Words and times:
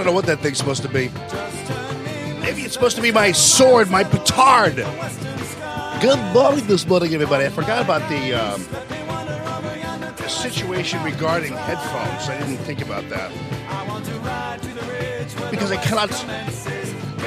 don't 0.00 0.06
know 0.06 0.14
what 0.14 0.24
that 0.24 0.40
thing's 0.40 0.56
supposed 0.56 0.80
to 0.80 0.88
be. 0.88 1.10
Maybe 2.40 2.62
it's 2.62 2.72
supposed 2.72 2.96
to 2.96 3.02
be 3.02 3.12
my 3.12 3.32
sword, 3.32 3.90
my 3.90 4.02
petard. 4.02 4.76
Good 6.00 6.18
morning 6.32 6.66
this 6.66 6.86
morning, 6.86 7.12
everybody. 7.12 7.44
I 7.44 7.50
forgot 7.50 7.84
about 7.84 8.08
the 8.08 8.32
um, 8.32 8.62
situation 10.26 11.02
regarding 11.02 11.52
headphones. 11.52 12.30
I 12.30 12.38
didn't 12.38 12.56
think 12.64 12.80
about 12.80 13.06
that 13.10 13.30
because 15.50 15.70
I 15.70 15.76
cannot. 15.76 16.10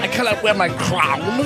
I 0.01 0.07
cannot 0.07 0.41
wear 0.41 0.55
my 0.55 0.69
crown 0.69 1.45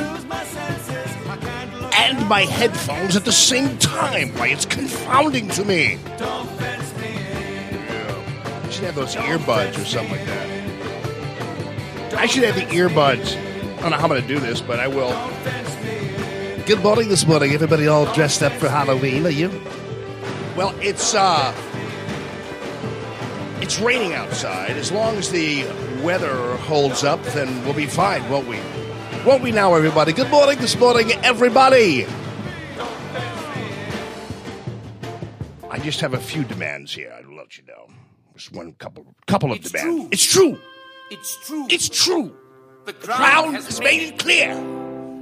and 1.94 2.25
my 2.29 2.44
headphones 2.44 3.17
at 3.17 3.25
the 3.25 3.33
same 3.33 3.77
time. 3.79 4.29
Why, 4.35 4.47
it's 4.47 4.65
confounding 4.65 5.49
to 5.49 5.65
me. 5.65 5.95
In. 5.95 5.99
I 8.63 8.69
should 8.69 8.85
have 8.85 8.95
those 8.95 9.15
earbuds 9.15 9.77
or 9.77 9.83
something 9.83 10.15
like 10.15 10.25
that. 10.25 10.46
I 12.17 12.25
should 12.25 12.44
have 12.44 12.55
the 12.55 12.61
earbuds. 12.75 13.35
I 13.78 13.81
don't 13.81 13.91
know 13.91 13.97
how 13.97 14.03
I'm 14.03 14.09
going 14.09 14.22
to 14.22 14.28
do 14.28 14.39
this, 14.39 14.59
but 14.61 14.79
I 14.79 14.88
will. 14.88 15.09
Don't 15.09 15.33
fence 15.38 15.83
me 15.83 16.55
in. 16.55 16.61
Good 16.63 16.81
morning 16.81 17.09
this 17.09 17.28
morning. 17.28 17.51
Everybody 17.51 17.88
all 17.88 18.11
dressed 18.13 18.41
up 18.41 18.51
for 18.53 18.67
Halloween, 18.69 19.25
are 19.25 19.29
you? 19.29 19.50
Well, 20.56 20.73
it's 20.81 21.13
uh 21.13 21.53
it's 23.61 23.79
raining 23.79 24.13
outside. 24.13 24.72
As 24.72 24.91
long 24.91 25.16
as 25.17 25.29
the 25.31 25.66
weather 26.03 26.56
holds 26.57 27.03
up, 27.03 27.22
then 27.23 27.63
we'll 27.63 27.73
be 27.75 27.85
fine, 27.85 28.27
won't 28.29 28.47
we? 28.47 28.59
Won't 29.25 29.44
we 29.44 29.51
now, 29.51 29.75
everybody? 29.75 30.13
Good 30.13 30.29
morning 30.31 30.57
this 30.59 30.77
morning, 30.79 31.11
everybody. 31.23 32.06
I 35.69 35.79
just 35.79 36.00
have 36.01 36.13
a 36.16 36.19
few 36.19 36.44
demands 36.44 36.94
here. 36.94 37.13
I'll 37.16 37.35
let 37.35 37.57
you 37.57 37.63
know. 37.66 37.88
Just 38.35 38.51
one 38.53 38.73
couple 38.73 39.06
couple 39.27 39.51
of 39.51 39.59
It's 39.59 39.72
demands. 39.72 40.00
true. 40.00 40.09
It's 40.11 40.25
true. 40.33 40.59
It's 41.09 41.38
true. 41.45 41.68
It's 41.69 41.88
true. 41.88 42.35
the 42.85 42.94
Crown 42.94 43.53
has 43.53 43.79
made 43.79 44.01
it 44.01 44.19
clear. 44.19 44.53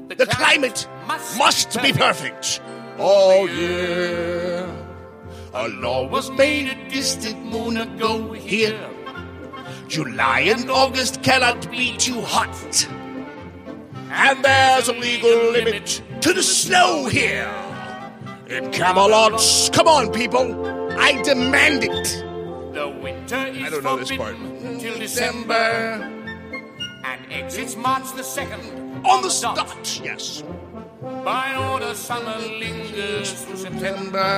The 0.10 0.26
climate 0.26 0.88
must 1.38 1.82
be 1.82 1.94
perfect. 1.94 2.62
Oh 2.98 3.46
yeah. 3.46 4.72
A 5.54 5.68
law 5.68 6.08
was 6.08 6.32
made 6.32 6.70
a 6.70 6.90
distant 6.90 7.44
moon 7.46 7.78
ago 7.78 8.34
here. 8.34 8.90
July 9.88 10.42
and 10.42 10.70
August 10.72 11.22
cannot 11.22 11.70
be 11.70 11.96
too 11.98 12.20
hot. 12.22 12.88
And 14.10 14.44
there's 14.44 14.88
a 14.88 14.94
legal 14.94 15.52
limit 15.52 16.02
to 16.22 16.34
the 16.34 16.44
snow 16.44 17.06
here. 17.06 17.54
In 18.48 18.72
Camelot, 18.72 19.42
come 19.72 19.88
on, 19.88 20.12
people. 20.12 20.66
I 20.98 21.22
demand 21.22 21.84
it. 21.84 22.24
The 22.74 22.90
winter 23.02 23.36
is 23.48 23.64
I 23.64 23.70
don't 23.70 23.84
know 23.84 23.98
this 23.98 24.16
part. 24.16 24.36
Till 24.86 25.00
December. 25.00 26.12
and 27.06 27.22
exits 27.32 27.76
March 27.76 28.12
the 28.16 28.24
second 28.24 28.62
On 29.04 29.22
the 29.24 29.30
dot, 29.42 30.00
yes. 30.04 30.44
By 31.02 31.56
order, 31.72 31.94
summer 31.96 32.38
lingers 32.38 33.32
through. 33.32 33.58
September 33.58 34.32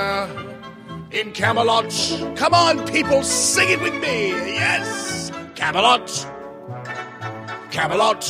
in 1.10 1.32
Camelot. 1.32 1.92
Come 2.36 2.54
on, 2.54 2.86
people, 2.86 3.22
sing 3.22 3.68
it 3.70 3.80
with 3.80 3.94
me. 3.94 4.28
Yes, 4.62 5.30
Camelot. 5.54 6.08
Camelot. 7.70 8.22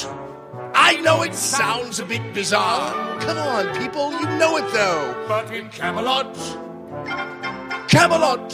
I 0.75 1.01
know 1.03 1.23
it 1.23 1.35
sounds 1.35 2.01
a 2.01 2.05
bit 2.05 2.35
bizarre. 2.35 3.21
Come 3.21 3.39
on, 3.39 3.65
people, 3.79 4.11
you 4.13 4.27
know 4.41 4.57
it 4.57 4.69
though. 4.73 5.25
But 5.29 5.53
in 5.55 5.69
Camelot. 5.69 6.35
Camelot. 7.89 8.51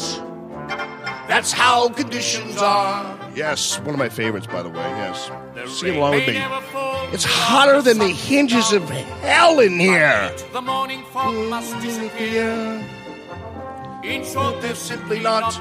That's 1.29 1.53
how 1.53 1.89
conditions 1.89 2.59
are. 2.59 3.24
Yes, 3.35 3.81
one 3.81 3.91
of 3.91 3.99
my 3.99 4.09
favorites, 4.09 4.47
by 4.47 4.63
the 4.63 4.69
way. 4.69 4.77
Yes, 4.77 5.31
the 5.55 5.67
sing 5.69 5.97
along 5.97 6.13
with 6.15 6.29
me. 6.29 6.41
It's 7.13 7.25
hotter 7.25 7.83
than 7.83 7.99
the 7.99 8.09
hinges 8.09 8.73
of 8.73 8.89
hell 8.89 9.59
in 9.61 9.79
here. 9.81 10.33
The 10.53 10.63
morning 10.63 11.05
fog 11.13 11.35
must 11.49 11.81
disappear. 11.81 12.85
In 14.05 14.25
short, 14.25 14.61
There's 14.61 14.79
simply 14.79 15.19
not 15.21 15.59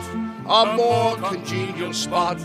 a 0.47 0.75
more 0.75 1.15
congenial 1.17 1.93
spot 1.93 2.39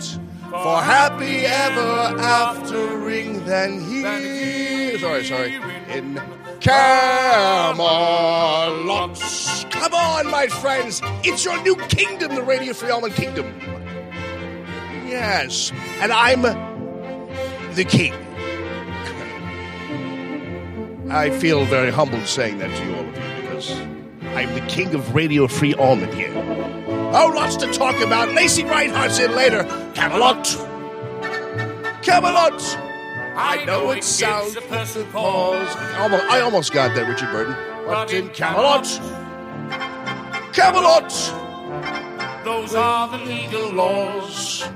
for 0.51 0.81
happy 0.81 1.45
ever 1.45 2.17
aftering 2.19 3.45
than 3.45 3.81
here. 3.85 4.99
Sorry, 4.99 5.25
sorry. 5.25 5.55
In 5.91 6.21
Camelot. 6.61 7.77
Come 9.71 9.95
on, 9.95 10.31
my 10.31 10.47
friends. 10.47 11.01
It's 11.23 11.45
your 11.45 11.61
new 11.63 11.77
kingdom, 11.77 12.35
the 12.35 12.43
Radio 12.43 12.73
Free 12.73 12.91
Allman 12.91 13.13
Kingdom. 13.13 13.78
Yes. 15.09 15.73
And 16.01 16.13
I'm 16.13 16.43
the 17.75 17.85
king. 17.85 18.13
I 21.11 21.31
feel 21.31 21.65
very 21.65 21.91
humbled 21.91 22.27
saying 22.27 22.59
that 22.59 22.77
to 22.77 22.85
you, 22.85 22.95
all 22.95 23.01
of 23.01 23.07
you, 23.07 23.43
because 23.43 23.71
I'm 24.37 24.55
the 24.55 24.67
king 24.69 24.95
of 24.95 25.15
Radio 25.15 25.47
Free 25.47 25.75
Allman 25.75 26.13
here. 26.13 26.33
Oh, 27.15 27.33
lots 27.35 27.57
to 27.57 27.73
talk 27.73 27.99
about. 28.03 28.35
Lacey 28.35 28.65
Reinhardt's 28.65 29.19
in 29.19 29.35
later. 29.35 29.65
Camelot. 29.95 30.45
Camelot. 32.03 32.61
I 33.35 33.65
know 33.65 33.93
it 33.93 34.05
sounds 34.05 34.57
a 34.57 34.61
person 34.63 35.07
pause. 35.07 35.75
Almost, 35.97 36.25
I 36.25 36.41
almost 36.41 36.73
got 36.73 36.95
that, 36.95 37.09
Richard 37.09 37.31
Burton. 37.31 37.57
But 37.87 38.13
in 38.13 38.29
Camelot. 38.29 38.85
Camelot. 40.53 41.09
Those 42.45 42.75
are 42.75 43.09
the 43.09 43.25
legal 43.25 43.73
laws. 43.73 44.69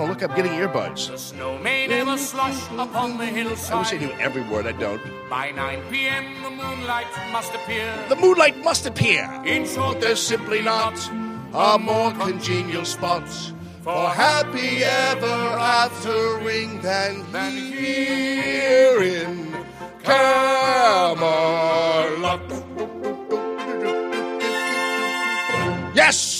Oh, 0.00 0.04
look, 0.04 0.22
I'm 0.22 0.32
getting 0.36 0.52
earbuds. 0.52 1.10
The 1.10 1.18
snow 1.18 1.58
may 1.58 1.88
never 1.88 2.16
slush 2.16 2.62
upon 2.78 3.18
the 3.18 3.24
I 3.24 3.42
wish 3.42 3.92
I 3.92 3.96
knew 3.96 4.12
every 4.20 4.42
word. 4.42 4.64
I 4.64 4.70
don't. 4.70 5.02
By 5.28 5.50
9 5.50 5.82
p.m., 5.90 6.40
the 6.44 6.50
moonlight 6.50 7.08
must 7.32 7.52
appear. 7.52 7.92
The 8.08 8.14
moonlight 8.14 8.62
must 8.62 8.86
appear. 8.86 9.28
In 9.44 9.66
short, 9.66 10.00
There's 10.00 10.22
simply 10.22 10.62
not 10.62 10.94
a 11.52 11.80
more 11.80 12.12
congenial 12.12 12.84
spot 12.84 13.28
for 13.82 14.08
happy 14.10 14.84
ever 14.84 15.58
aftering 15.58 16.80
than 16.80 17.56
here 17.56 19.02
in 19.02 19.52
Camelot. 20.04 21.18
Yes, 25.92 26.37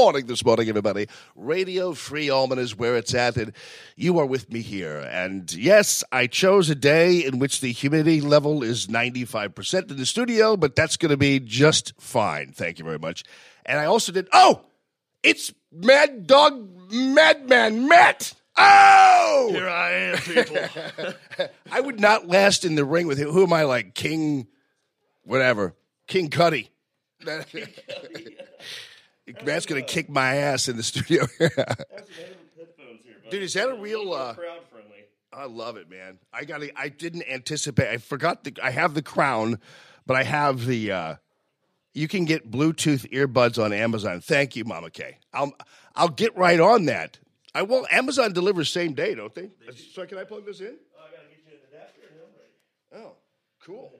morning 0.00 0.24
this 0.24 0.42
morning, 0.46 0.66
everybody. 0.66 1.06
Radio 1.36 1.92
Free 1.92 2.30
Allman 2.30 2.58
is 2.58 2.74
where 2.74 2.96
it's 2.96 3.12
at, 3.12 3.36
and 3.36 3.52
you 3.96 4.18
are 4.18 4.24
with 4.24 4.50
me 4.50 4.62
here. 4.62 4.96
And 5.00 5.52
yes, 5.52 6.02
I 6.10 6.26
chose 6.26 6.70
a 6.70 6.74
day 6.74 7.22
in 7.22 7.38
which 7.38 7.60
the 7.60 7.70
humidity 7.70 8.22
level 8.22 8.62
is 8.62 8.86
95% 8.86 9.90
in 9.90 9.98
the 9.98 10.06
studio, 10.06 10.56
but 10.56 10.74
that's 10.74 10.96
going 10.96 11.10
to 11.10 11.18
be 11.18 11.38
just 11.38 11.92
fine. 12.00 12.52
Thank 12.52 12.78
you 12.78 12.84
very 12.86 12.98
much. 12.98 13.24
And 13.66 13.78
I 13.78 13.84
also 13.84 14.10
did, 14.10 14.26
oh, 14.32 14.62
it's 15.22 15.52
Mad 15.70 16.26
Dog 16.26 16.90
Madman 16.90 17.86
Matt. 17.86 18.32
Oh! 18.56 19.50
Here 19.52 19.68
I 19.68 19.90
am, 19.90 20.16
people. 20.16 20.56
I 21.70 21.78
would 21.78 22.00
not 22.00 22.26
last 22.26 22.64
in 22.64 22.74
the 22.74 22.86
ring 22.86 23.06
with 23.06 23.18
him. 23.18 23.28
Who 23.28 23.42
am 23.42 23.52
I 23.52 23.64
like? 23.64 23.94
King, 23.94 24.46
whatever. 25.24 25.74
King 26.06 26.30
Cuddy. 26.30 26.70
Matt's 29.44 29.66
going 29.66 29.82
to 29.84 29.86
kick 29.86 30.08
my 30.08 30.36
ass 30.36 30.68
in 30.68 30.76
the 30.76 30.82
studio. 30.82 31.26
Dude, 33.30 33.42
is 33.42 33.54
that 33.54 33.68
a 33.68 33.74
real? 33.74 34.12
Uh, 34.12 34.34
crowd 34.34 34.60
friendly. 34.70 35.04
I 35.32 35.44
love 35.44 35.76
it, 35.76 35.88
man. 35.88 36.18
I 36.32 36.44
got. 36.44 36.62
I 36.76 36.88
didn't 36.88 37.24
anticipate. 37.30 37.88
I 37.88 37.98
forgot. 37.98 38.44
The, 38.44 38.54
I 38.62 38.70
have 38.70 38.94
the 38.94 39.02
crown, 39.02 39.60
but 40.06 40.16
I 40.16 40.24
have 40.24 40.66
the. 40.66 40.92
Uh, 40.92 41.14
you 41.94 42.08
can 42.08 42.24
get 42.24 42.50
Bluetooth 42.50 43.08
earbuds 43.10 43.62
on 43.62 43.72
Amazon. 43.72 44.20
Thank 44.20 44.56
you, 44.56 44.64
Mama 44.64 44.90
K. 44.90 45.18
I'll 45.32 45.52
I'll 45.94 46.08
get 46.08 46.36
right 46.36 46.58
on 46.58 46.86
that. 46.86 47.18
I 47.54 47.62
will. 47.62 47.86
Amazon 47.90 48.32
delivers 48.32 48.70
same 48.70 48.94
day, 48.94 49.14
don't 49.14 49.34
they? 49.34 49.50
So 49.94 50.06
can 50.06 50.18
I 50.18 50.24
plug 50.24 50.46
this 50.46 50.60
in? 50.60 50.76
Oh, 50.98 51.02
I 51.02 51.10
gotta 51.10 51.28
get 51.28 51.38
you 51.46 51.52
an 51.52 51.58
adapter 51.72 52.00
and 52.10 52.20
I'm 52.20 53.00
ready. 53.00 53.06
Oh, 53.06 53.16
cool. 53.64 53.92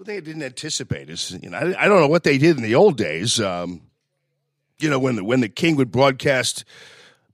So 0.00 0.04
they 0.04 0.18
didn't 0.22 0.42
anticipate 0.42 1.10
is 1.10 1.38
you 1.42 1.50
know 1.50 1.58
I, 1.58 1.84
I 1.84 1.86
don't 1.86 2.00
know 2.00 2.08
what 2.08 2.24
they 2.24 2.38
did 2.38 2.56
in 2.56 2.62
the 2.62 2.74
old 2.74 2.96
days. 2.96 3.38
Um, 3.38 3.82
you 4.78 4.88
know 4.88 4.98
when 4.98 5.16
the 5.16 5.24
when 5.24 5.40
the 5.40 5.48
king 5.50 5.76
would 5.76 5.90
broadcast 5.90 6.64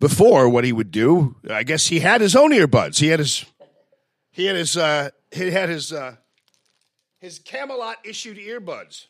before, 0.01 0.49
what 0.49 0.65
he 0.65 0.73
would 0.73 0.91
do. 0.91 1.37
I 1.49 1.63
guess 1.63 1.87
he 1.87 2.01
had 2.01 2.21
his 2.21 2.35
own 2.35 2.51
earbuds. 2.51 2.99
He 2.99 3.07
had 3.07 3.21
his 3.21 3.45
he 4.33 4.47
had 4.47 4.57
his 4.57 4.77
uh, 4.77 5.11
he 5.31 5.53
had 5.53 5.69
his 5.69 5.93
uh, 5.93 6.17
his 7.21 7.39
Camelot 7.39 7.99
issued 8.05 8.37
earbuds. 8.37 9.07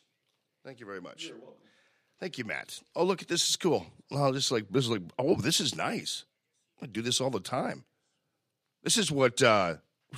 Thank 0.63 0.79
you 0.79 0.85
very 0.85 1.01
much. 1.01 1.33
Thank 2.21 2.37
you, 2.37 2.45
Matt. 2.45 2.79
Oh, 2.95 3.05
look 3.05 3.23
at 3.23 3.29
this 3.29 3.49
is 3.49 3.57
cool. 3.57 3.87
Oh, 4.11 4.33
this 4.33 4.45
is 4.45 4.53
like 4.53 4.69
this 4.69 4.85
is 4.85 4.91
like 4.91 5.03
oh, 5.19 5.35
this 5.35 5.61
is 5.61 5.75
nice. 5.75 6.25
I 6.83 6.85
do 6.85 7.01
this 7.01 7.23
all 7.23 7.31
the 7.31 7.41
time. 7.41 7.87
This 8.83 8.99
is 8.99 9.11
what 9.11 9.43
uh, 9.43 9.77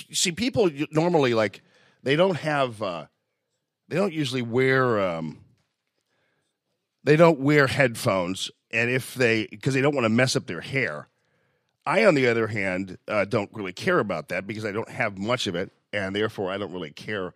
you 0.09 0.17
see. 0.17 0.33
People 0.33 0.69
normally 0.91 1.35
like 1.35 1.63
they 2.03 2.17
don't 2.17 2.39
have 2.39 2.83
uh, 2.83 3.07
they 3.89 3.97
don't 3.97 4.13
usually 4.13 4.43
wear 4.43 5.01
um, 5.01 5.39
they 7.05 7.17
don't 7.17 7.41
wear 7.41 7.67
headphones, 7.67 8.51
and 8.71 8.91
if 8.91 9.15
they 9.15 9.47
because 9.47 9.75
they 9.75 9.81
don't 9.81 9.95
want 9.95 10.05
to 10.05 10.11
mess 10.11 10.37
up 10.37 10.47
their 10.47 10.61
hair. 10.61 11.09
I, 11.87 12.05
on 12.05 12.15
the 12.15 12.29
other 12.29 12.49
hand, 12.49 12.99
uh, 13.09 13.25
don't 13.25 13.51
really 13.55 13.73
care 13.73 13.99
about 13.99 14.29
that 14.29 14.47
because 14.47 14.67
I 14.67 14.73
don't 14.73 14.91
have 14.91 15.17
much 15.17 15.47
of 15.47 15.55
it, 15.55 15.71
and 15.91 16.15
therefore 16.15 16.51
I 16.51 16.59
don't 16.59 16.73
really 16.73 16.91
care 16.91 17.33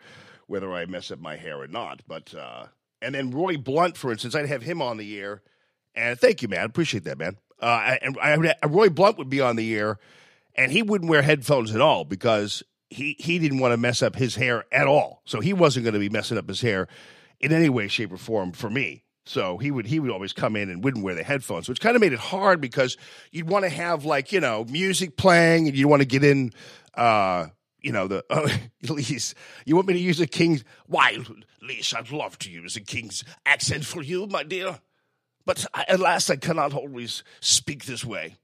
whether 0.46 0.70
I 0.70 0.84
mess 0.84 1.10
up 1.10 1.20
my 1.20 1.36
hair 1.36 1.58
or 1.58 1.66
not. 1.66 2.02
But 2.06 2.34
uh, 2.34 2.66
and 3.00 3.14
then 3.14 3.30
Roy 3.30 3.56
Blunt, 3.56 3.96
for 3.96 4.12
instance, 4.12 4.34
I'd 4.34 4.48
have 4.48 4.62
him 4.62 4.82
on 4.82 4.98
the 4.98 5.18
air, 5.18 5.40
and 5.94 6.18
thank 6.18 6.42
you, 6.42 6.48
man, 6.48 6.66
appreciate 6.66 7.04
that, 7.04 7.18
man. 7.18 7.38
Uh, 7.60 7.96
and 8.02 8.18
I, 8.20 8.66
Roy 8.66 8.90
Blunt 8.90 9.16
would 9.18 9.30
be 9.30 9.40
on 9.40 9.56
the 9.56 9.74
air, 9.74 9.98
and 10.54 10.70
he 10.70 10.82
wouldn't 10.82 11.10
wear 11.10 11.22
headphones 11.22 11.74
at 11.74 11.80
all 11.80 12.04
because 12.04 12.62
he 12.92 13.16
he 13.18 13.38
didn't 13.38 13.58
want 13.58 13.72
to 13.72 13.76
mess 13.76 14.02
up 14.02 14.16
his 14.16 14.36
hair 14.36 14.64
at 14.72 14.86
all. 14.86 15.22
So 15.24 15.40
he 15.40 15.52
wasn't 15.52 15.84
going 15.84 15.94
to 15.94 16.00
be 16.00 16.08
messing 16.08 16.38
up 16.38 16.48
his 16.48 16.60
hair 16.60 16.88
in 17.40 17.52
any 17.52 17.68
way, 17.68 17.88
shape, 17.88 18.12
or 18.12 18.16
form 18.16 18.52
for 18.52 18.70
me. 18.70 19.04
So 19.24 19.58
he 19.58 19.70
would 19.70 19.86
he 19.86 20.00
would 20.00 20.10
always 20.10 20.32
come 20.32 20.56
in 20.56 20.68
and 20.70 20.82
wouldn't 20.82 21.04
wear 21.04 21.14
the 21.14 21.22
headphones, 21.22 21.68
which 21.68 21.80
kind 21.80 21.96
of 21.96 22.00
made 22.00 22.12
it 22.12 22.18
hard 22.18 22.60
because 22.60 22.96
you'd 23.30 23.48
want 23.48 23.64
to 23.64 23.70
have 23.70 24.04
like 24.04 24.32
you 24.32 24.40
know 24.40 24.64
music 24.68 25.16
playing 25.16 25.68
and 25.68 25.76
you 25.76 25.88
want 25.88 26.02
to 26.02 26.06
get 26.06 26.24
in. 26.24 26.52
uh 26.94 27.46
you 27.82 27.92
know 27.92 28.06
the 28.06 28.24
Lise, 28.88 29.34
you 29.64 29.74
want 29.76 29.88
me 29.88 29.94
to 29.94 30.00
use 30.00 30.20
a 30.20 30.26
king's? 30.26 30.64
Why, 30.86 31.18
Lise, 31.60 31.94
I'd 31.94 32.12
love 32.12 32.38
to 32.40 32.50
use 32.50 32.76
a 32.76 32.80
king's 32.80 33.24
accent 33.44 33.84
for 33.84 34.02
you, 34.02 34.26
my 34.26 34.44
dear. 34.44 34.78
But 35.44 35.66
I, 35.74 35.84
alas, 35.88 36.30
I 36.30 36.36
cannot 36.36 36.72
always 36.72 37.24
speak 37.40 37.84
this 37.84 38.04
way. 38.04 38.36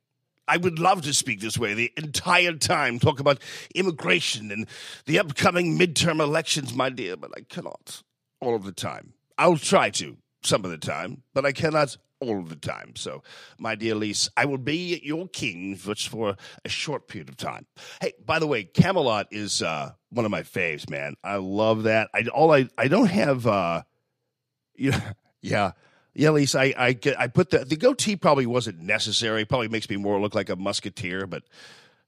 I 0.48 0.56
would 0.56 0.78
love 0.78 1.02
to 1.02 1.14
speak 1.14 1.40
this 1.40 1.58
way 1.58 1.74
the 1.74 1.92
entire 1.96 2.54
time, 2.54 2.98
talk 2.98 3.20
about 3.20 3.40
immigration 3.74 4.50
and 4.50 4.66
the 5.06 5.18
upcoming 5.18 5.78
midterm 5.78 6.20
elections, 6.20 6.74
my 6.74 6.88
dear, 6.90 7.16
but 7.16 7.30
I 7.36 7.42
cannot 7.42 8.02
all 8.40 8.54
of 8.54 8.64
the 8.64 8.72
time. 8.72 9.12
I'll 9.36 9.58
try 9.58 9.90
to 9.90 10.16
some 10.42 10.64
of 10.64 10.70
the 10.70 10.78
time, 10.78 11.22
but 11.34 11.44
I 11.44 11.52
cannot 11.52 11.96
all 12.20 12.42
the 12.42 12.56
time. 12.56 12.94
So, 12.96 13.22
my 13.58 13.74
dear 13.74 13.94
Lise, 13.94 14.28
I 14.36 14.44
will 14.46 14.58
be 14.58 15.00
your 15.04 15.28
king 15.28 15.76
just 15.76 16.08
for 16.08 16.36
a 16.64 16.68
short 16.68 17.06
period 17.08 17.28
of 17.28 17.36
time. 17.36 17.66
Hey, 18.00 18.14
by 18.24 18.38
the 18.38 18.46
way, 18.46 18.64
Camelot 18.64 19.28
is 19.30 19.62
uh, 19.62 19.92
one 20.10 20.24
of 20.24 20.30
my 20.30 20.42
faves, 20.42 20.88
man. 20.90 21.14
I 21.22 21.36
love 21.36 21.84
that. 21.84 22.08
I 22.14 22.26
all 22.32 22.52
I 22.52 22.68
I 22.76 22.88
don't 22.88 23.10
have. 23.10 23.46
Uh, 23.46 23.82
yeah, 24.76 25.12
yeah. 25.42 25.72
Yeah, 26.18 26.30
Lise, 26.30 26.56
I, 26.56 26.74
I 26.76 26.98
I 27.16 27.28
put 27.28 27.50
the 27.50 27.64
the 27.64 27.76
goatee 27.76 28.16
probably 28.16 28.44
wasn't 28.44 28.80
necessary. 28.80 29.44
Probably 29.44 29.68
makes 29.68 29.88
me 29.88 29.94
more 29.94 30.20
look 30.20 30.34
like 30.34 30.48
a 30.48 30.56
musketeer, 30.56 31.28
but 31.28 31.44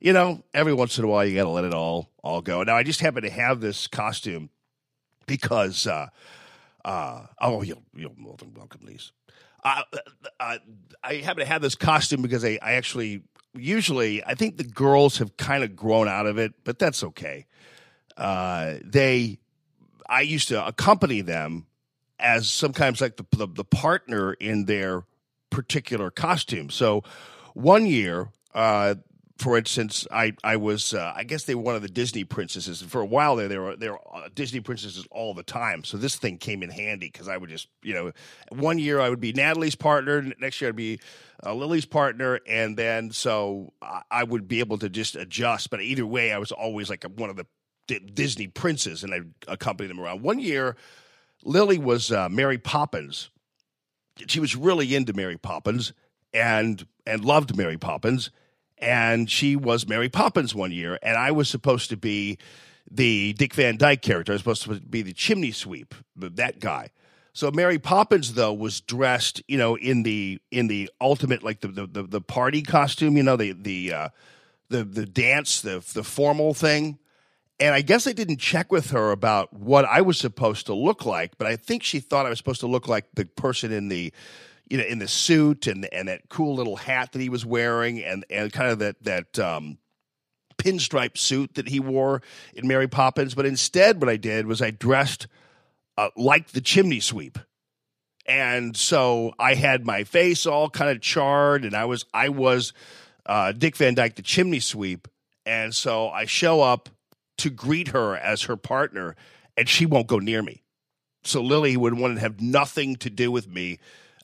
you 0.01 0.13
know, 0.13 0.43
every 0.53 0.75
once 0.75 0.99
in 0.99 1.05
a 1.05 1.07
while 1.07 1.25
you 1.25 1.37
gotta 1.37 1.49
let 1.49 1.65
it 1.65 1.73
all 1.73 2.11
all 2.21 2.43
go. 2.43 2.65
Now 2.65 2.77
I 2.77 2.83
just 2.83 3.01
happen 3.01 3.23
to 3.23 3.31
have 3.31 3.61
this 3.61 3.87
costume 3.87 4.51
because 5.29 5.87
uh 5.87 6.09
uh 6.85 7.27
oh 7.41 7.63
you're 7.63 7.77
you're 7.95 8.11
more 8.17 8.35
than 8.37 8.53
welcome, 8.53 8.81
Lise. 8.85 9.13
Uh, 9.63 9.83
I 11.05 11.15
happen 11.15 11.45
to 11.45 11.47
have 11.47 11.63
this 11.63 11.77
costume 11.77 12.21
because 12.21 12.45
I, 12.45 12.59
I 12.61 12.73
actually 12.73 13.23
usually 13.55 14.25
I 14.25 14.35
think 14.35 14.57
the 14.57 14.65
girls 14.65 15.19
have 15.19 15.37
kind 15.37 15.63
of 15.63 15.77
grown 15.77 16.09
out 16.09 16.27
of 16.27 16.37
it, 16.37 16.55
but 16.65 16.81
that's 16.81 17.05
okay. 17.05 17.47
Uh, 18.17 18.75
they 18.83 19.39
I 20.09 20.23
used 20.23 20.49
to 20.49 20.67
accompany 20.67 21.21
them 21.21 21.67
as 22.21 22.49
sometimes 22.49 23.01
like 23.01 23.17
the, 23.17 23.27
the 23.37 23.47
the 23.47 23.65
partner 23.65 24.35
in 24.35 24.67
their 24.67 25.05
particular 25.51 26.11
costume. 26.11 26.71
So 26.71 27.03
one 27.55 27.87
year, 27.87 28.29
uh, 28.55 28.95
for 29.41 29.57
instance, 29.57 30.07
I 30.13 30.35
I 30.45 30.57
was 30.57 30.93
uh, 30.95 31.13
I 31.17 31.25
guess 31.25 31.45
they 31.45 31.55
were 31.55 31.63
one 31.63 31.75
of 31.75 31.83
the 31.83 31.89
Disney 31.89 32.25
princesses, 32.25 32.83
and 32.83 32.91
for 32.91 33.01
a 33.01 33.07
while 33.07 33.37
there 33.37 33.49
they 33.49 33.59
were 33.59 33.75
they 33.75 33.89
were 33.89 33.99
uh, 34.15 34.29
Disney 34.35 34.61
princesses 34.61 35.07
all 35.11 35.35
the 35.35 35.43
time. 35.43 35.83
So 35.83 35.97
this 35.97 36.17
thing 36.17 36.39
came 36.39 36.63
in 36.63 36.71
handy 36.71 37.09
because 37.11 37.27
I 37.27 37.37
would 37.37 37.49
just 37.49 37.69
you 37.83 37.95
know 37.95 38.13
one 38.51 38.79
year 38.79 39.01
I 39.01 39.09
would 39.09 39.21
be 39.21 39.33
Natalie's 39.33 39.75
partner, 39.75 40.23
next 40.39 40.61
year 40.61 40.69
I'd 40.69 40.77
be 40.77 41.01
uh, 41.45 41.55
Lily's 41.55 41.87
partner, 41.87 42.41
and 42.47 42.77
then 42.77 43.11
so 43.11 43.73
I, 43.81 44.03
I 44.11 44.25
would 44.25 44.47
be 44.47 44.61
able 44.61 44.79
to 44.79 44.91
just 44.91 45.17
adjust. 45.17 45.71
But 45.71 45.81
either 45.81 46.07
way, 46.07 46.33
I 46.33 46.39
was 46.39 46.53
always 46.53 46.91
like 46.91 47.05
one 47.05 47.31
of 47.31 47.37
the 47.37 47.47
Disney 47.87 48.47
princes, 48.47 49.03
and 49.03 49.13
I 49.13 49.21
accompanied 49.49 49.89
them 49.89 50.01
around. 50.01 50.23
One 50.23 50.39
year. 50.39 50.77
Lily 51.45 51.79
was 51.79 52.13
uh, 52.13 52.29
Mary 52.29 52.59
Poppins. 52.59 53.31
She 54.27 54.41
was 54.41 54.55
really 54.55 54.95
into 54.95 55.13
Mary 55.13 55.39
Poppins 55.39 55.93
and 56.33 56.87
and 57.07 57.25
loved 57.25 57.57
Mary 57.57 57.79
Poppins, 57.79 58.31
and 58.79 59.31
she 59.31 59.57
was 59.57 59.89
Mary 59.89 60.09
Poppins 60.09 60.55
one 60.55 60.73
year, 60.73 60.99
and 61.03 61.17
I 61.17 61.31
was 61.31 61.49
supposed 61.49 61.91
to 61.91 61.97
be 61.97 62.39
the 62.91 63.33
Dick 63.35 63.55
Van 63.55 63.77
Dyke 63.77 64.03
character. 64.03 64.33
I 64.33 64.35
was 64.35 64.43
supposed 64.43 64.67
to 64.67 64.81
be 64.81 65.03
the 65.03 65.13
chimney 65.13 65.53
sweep, 65.53 65.95
that 66.17 66.61
guy. 66.61 66.91
So 67.33 67.51
Mary 67.51 67.79
Poppins 67.79 68.35
though 68.35 68.53
was 68.53 68.81
dressed, 68.81 69.43
you 69.49 69.57
know, 69.57 69.77
in 69.77 70.03
the 70.03 70.41
in 70.51 70.67
the 70.67 70.91
ultimate 71.01 71.43
like 71.43 71.61
the 71.61 71.69
the, 71.69 72.03
the, 72.03 72.21
party 72.21 72.63
costume, 72.63 73.17
you 73.17 73.23
know, 73.23 73.37
the 73.37 73.53
the 73.53 73.93
uh, 73.93 74.09
the 74.69 74.85
the 74.85 75.07
dance, 75.07 75.61
the 75.61 75.85
the 75.95 76.05
formal 76.05 76.55
thing. 76.55 76.99
And 77.61 77.75
I 77.75 77.83
guess 77.83 78.07
I 78.07 78.13
didn't 78.13 78.39
check 78.39 78.73
with 78.73 78.91
her 78.91 79.11
about 79.11 79.53
what 79.53 79.85
I 79.85 80.01
was 80.01 80.19
supposed 80.19 80.65
to 80.67 80.75
look 80.75 81.05
like, 81.05 81.37
but 81.37 81.47
I 81.47 81.57
think 81.57 81.83
she 81.83 82.01
thought 82.01 82.25
I 82.25 82.31
was 82.31 82.39
supposed 82.39 82.61
to 82.61 82.67
look 82.67 82.89
like 82.89 83.05
the 83.15 83.27
person 83.27 83.71
in 83.71 83.89
the, 83.89 84.15
you 84.71 84.79
know, 84.79 84.85
in 84.85 84.99
the 84.99 85.09
suit 85.09 85.67
and 85.67 85.87
and 85.93 86.09
that 86.09 86.31
cool 86.31 86.55
little 86.55 86.77
hat 86.77 87.13
that 87.13 87.21
he 87.21 87.29
was 87.29 87.45
wearing, 87.45 88.03
and 88.03 88.25
and 88.31 88.51
kind 88.51 88.71
of 88.71 88.79
that 88.79 89.05
that 89.05 89.39
um, 89.39 89.77
pinstripe 90.57 91.19
suit 91.19 91.55
that 91.55 91.69
he 91.69 91.81
wore 91.81 92.23
in 92.55 92.67
Mary 92.67 92.89
Poppins. 92.89 93.35
But 93.35 93.45
instead, 93.45 94.01
what 94.01 94.09
I 94.09 94.17
did 94.17 94.47
was 94.47 94.63
I 94.63 94.71
dressed 94.71 95.27
uh, 95.99 96.09
like 96.17 96.53
the 96.53 96.63
chimney 96.63 97.01
sweep. 97.01 97.39
And 98.27 98.77
so 98.77 99.35
I 99.39 99.55
had 99.55 99.85
my 99.85 100.05
face 100.05 100.47
all 100.47 100.71
kind 100.71 100.91
of 100.91 101.03
charred, 101.03 101.65
and 101.65 101.75
I 101.75 101.85
was 101.85 102.07
I 102.15 102.31
was 102.31 102.73
uh, 103.27 103.53
Dick 103.53 103.77
Van 103.77 103.95
Dyke, 103.95 104.15
the 104.15 104.23
chimney 104.23 104.61
sweep. 104.61 105.09
And 105.45 105.75
so 105.75 106.09
I 106.09 106.25
show 106.27 106.63
up 106.63 106.89
to 107.41 107.51
greet 107.51 107.89
her 107.89 108.17
as 108.17 108.43
her 108.43 108.57
partner, 108.57 109.17
and 109.57 109.69
she 109.69 109.87
won't 109.87 110.07
go 110.07 110.19
near 110.19 110.43
me. 110.43 110.63
so 111.25 111.43
Lily 111.43 111.77
would 111.77 111.95
want 111.95 112.15
to 112.15 112.21
have 112.21 112.41
nothing 112.41 112.97
to 112.97 113.11
do 113.11 113.31
with 113.31 113.49
me 113.49 113.79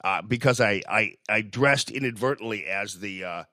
uh, 0.04 0.23
because 0.23 0.61
I, 0.61 0.82
I 0.88 1.14
I 1.28 1.42
dressed 1.42 1.90
inadvertently 1.90 2.66
as 2.66 3.00
the 3.00 3.25
uh, 3.25 3.44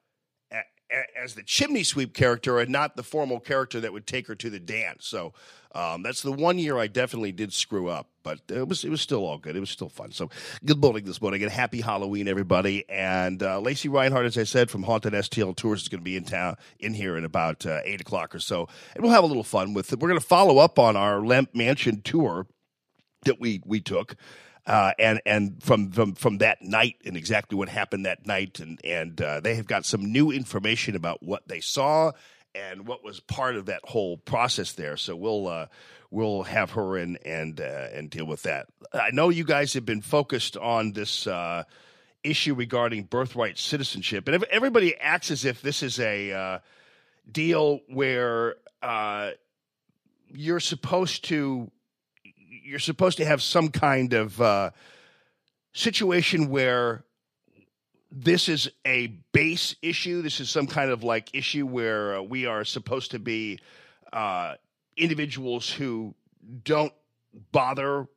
as 1.22 1.34
the 1.34 1.43
chimney 1.43 1.84
sweep 1.84 2.13
character 2.13 2.60
and 2.60 2.70
not 2.70 2.96
the 2.96 3.03
formal 3.03 3.39
character 3.39 3.79
that 3.79 3.93
would 3.93 4.05
take 4.05 4.27
her 4.27 4.36
to 4.36 4.50
the 4.50 4.60
dance. 4.60 5.08
So 5.08 5.34
um, 5.74 6.03
that's 6.03 6.22
the 6.22 6.32
one 6.32 6.60
year 6.60 6.77
I 6.77 6.88
definitely 6.88 7.32
did 7.32 7.51
screw 7.51 7.89
up, 7.89 8.10
but 8.22 8.39
it 8.50 8.68
was 8.68 8.84
it 8.84 8.89
was 8.89 9.01
still 9.01 9.25
all 9.25 9.39
good. 9.39 9.56
It 9.56 9.60
was 9.60 9.72
still 9.72 9.89
fun. 9.89 10.12
So 10.12 10.30
good 10.63 10.80
morning 10.80 11.06
this 11.06 11.22
morning 11.22 11.42
and 11.42 11.51
happy 11.51 11.82
Halloween, 11.82 12.27
everybody. 12.27 12.88
And 12.88 13.42
uh, 13.42 13.60
Lacey 13.60 13.89
Reinhardt, 13.89 14.25
as 14.25 14.38
I 14.38 14.44
said, 14.44 14.70
from 14.70 14.84
Haunted 14.84 15.13
STL 15.13 15.56
Tours 15.56 15.82
is 15.82 15.88
going 15.88 16.01
to 16.01 16.06
be 16.06 16.15
in 16.15 16.25
town 16.25 16.58
in 16.80 16.94
here 16.94 17.18
in 17.18 17.25
about 17.25 17.65
uh, 17.65 17.80
eight 17.86 18.01
o'clock 18.01 18.36
or 18.36 18.39
so, 18.39 18.68
and 18.94 19.03
we'll 19.03 19.13
have 19.13 19.24
a 19.24 19.27
little 19.27 19.44
fun 19.44 19.74
with 19.74 19.92
it. 19.92 20.00
We're 20.00 20.10
going 20.10 20.20
to 20.20 20.25
follow 20.25 20.60
up 20.60 20.77
on 20.77 20.96
our 20.96 21.22
Lemp 21.22 21.56
Mansion 21.56 22.01
tour 22.01 22.46
that 23.25 23.39
we 23.39 23.62
we 23.65 23.82
took. 23.82 24.15
Uh, 24.65 24.94
and 24.98 25.22
and 25.25 25.62
from 25.62 25.92
from 25.92 26.13
from 26.13 26.38
that 26.38 26.62
night 26.62 26.96
and 27.03 27.18
exactly 27.18 27.58
what 27.58 27.68
happened 27.68 28.06
that 28.06 28.25
night, 28.25 28.60
and 28.60 28.80
and 28.86 29.20
uh, 29.22 29.39
they 29.42 29.56
have 29.56 29.65
got 29.65 29.86
some 29.86 30.10
new 30.12 30.32
information 30.32 30.96
about 30.96 31.22
what 31.22 31.46
they 31.48 31.60
saw 31.60 32.12
and 32.56 32.88
what 32.88 33.04
was 33.04 33.20
part 33.20 33.56
of 33.56 33.68
that 33.68 33.82
whole 33.84 34.18
process 34.18 34.74
there. 34.74 34.98
So 34.98 35.16
we'll 35.16 35.48
uh, 35.48 35.68
we'll 36.12 36.44
have 36.44 36.72
her 36.72 36.98
in 36.98 37.18
and 37.26 37.60
uh, 37.60 37.88
and 37.94 38.10
deal 38.10 38.26
with 38.26 38.44
that. 38.44 38.68
I 38.94 39.12
know 39.12 39.30
you 39.30 39.44
guys 39.44 39.74
have 39.74 39.86
been 39.86 40.02
focused 40.02 40.58
on 40.58 40.94
this 40.94 41.28
uh, 41.28 41.64
issue 42.24 42.54
regarding 42.54 43.04
birthright 43.04 43.58
citizenship, 43.58 44.28
and 44.28 44.44
everybody 44.46 44.96
acts 44.98 45.32
as 45.32 45.46
if 45.46 45.62
this 45.62 45.84
is 45.84 46.00
a 46.00 46.32
uh, 46.32 46.60
deal 47.32 47.82
where 47.88 48.56
you're 50.34 50.60
supposed 50.60 51.26
to 51.26 51.72
you're 52.64 52.80
supposed 52.80 53.18
to 53.18 53.26
have 53.26 53.42
some 53.42 53.70
kind 53.70 54.14
of 54.14 54.42
uh, 54.42 54.72
situation 55.74 56.50
where 56.50 57.04
this 58.15 58.48
is 58.48 58.70
a 58.86 59.08
base 59.32 59.75
issue. 59.82 60.22
This 60.22 60.39
is 60.39 60.50
some 60.50 60.67
kind 60.67 60.91
of 60.91 61.03
like 61.03 61.34
issue 61.34 61.65
where 61.65 62.17
uh, 62.17 62.22
we 62.22 62.46
are 62.46 62.63
supposed 62.63 63.12
to 63.12 63.20
be 63.20 63.60
uh, 64.13 64.53
individuals 64.96 65.70
who 65.70 66.13
don't 66.63 66.93
bother 67.51 68.08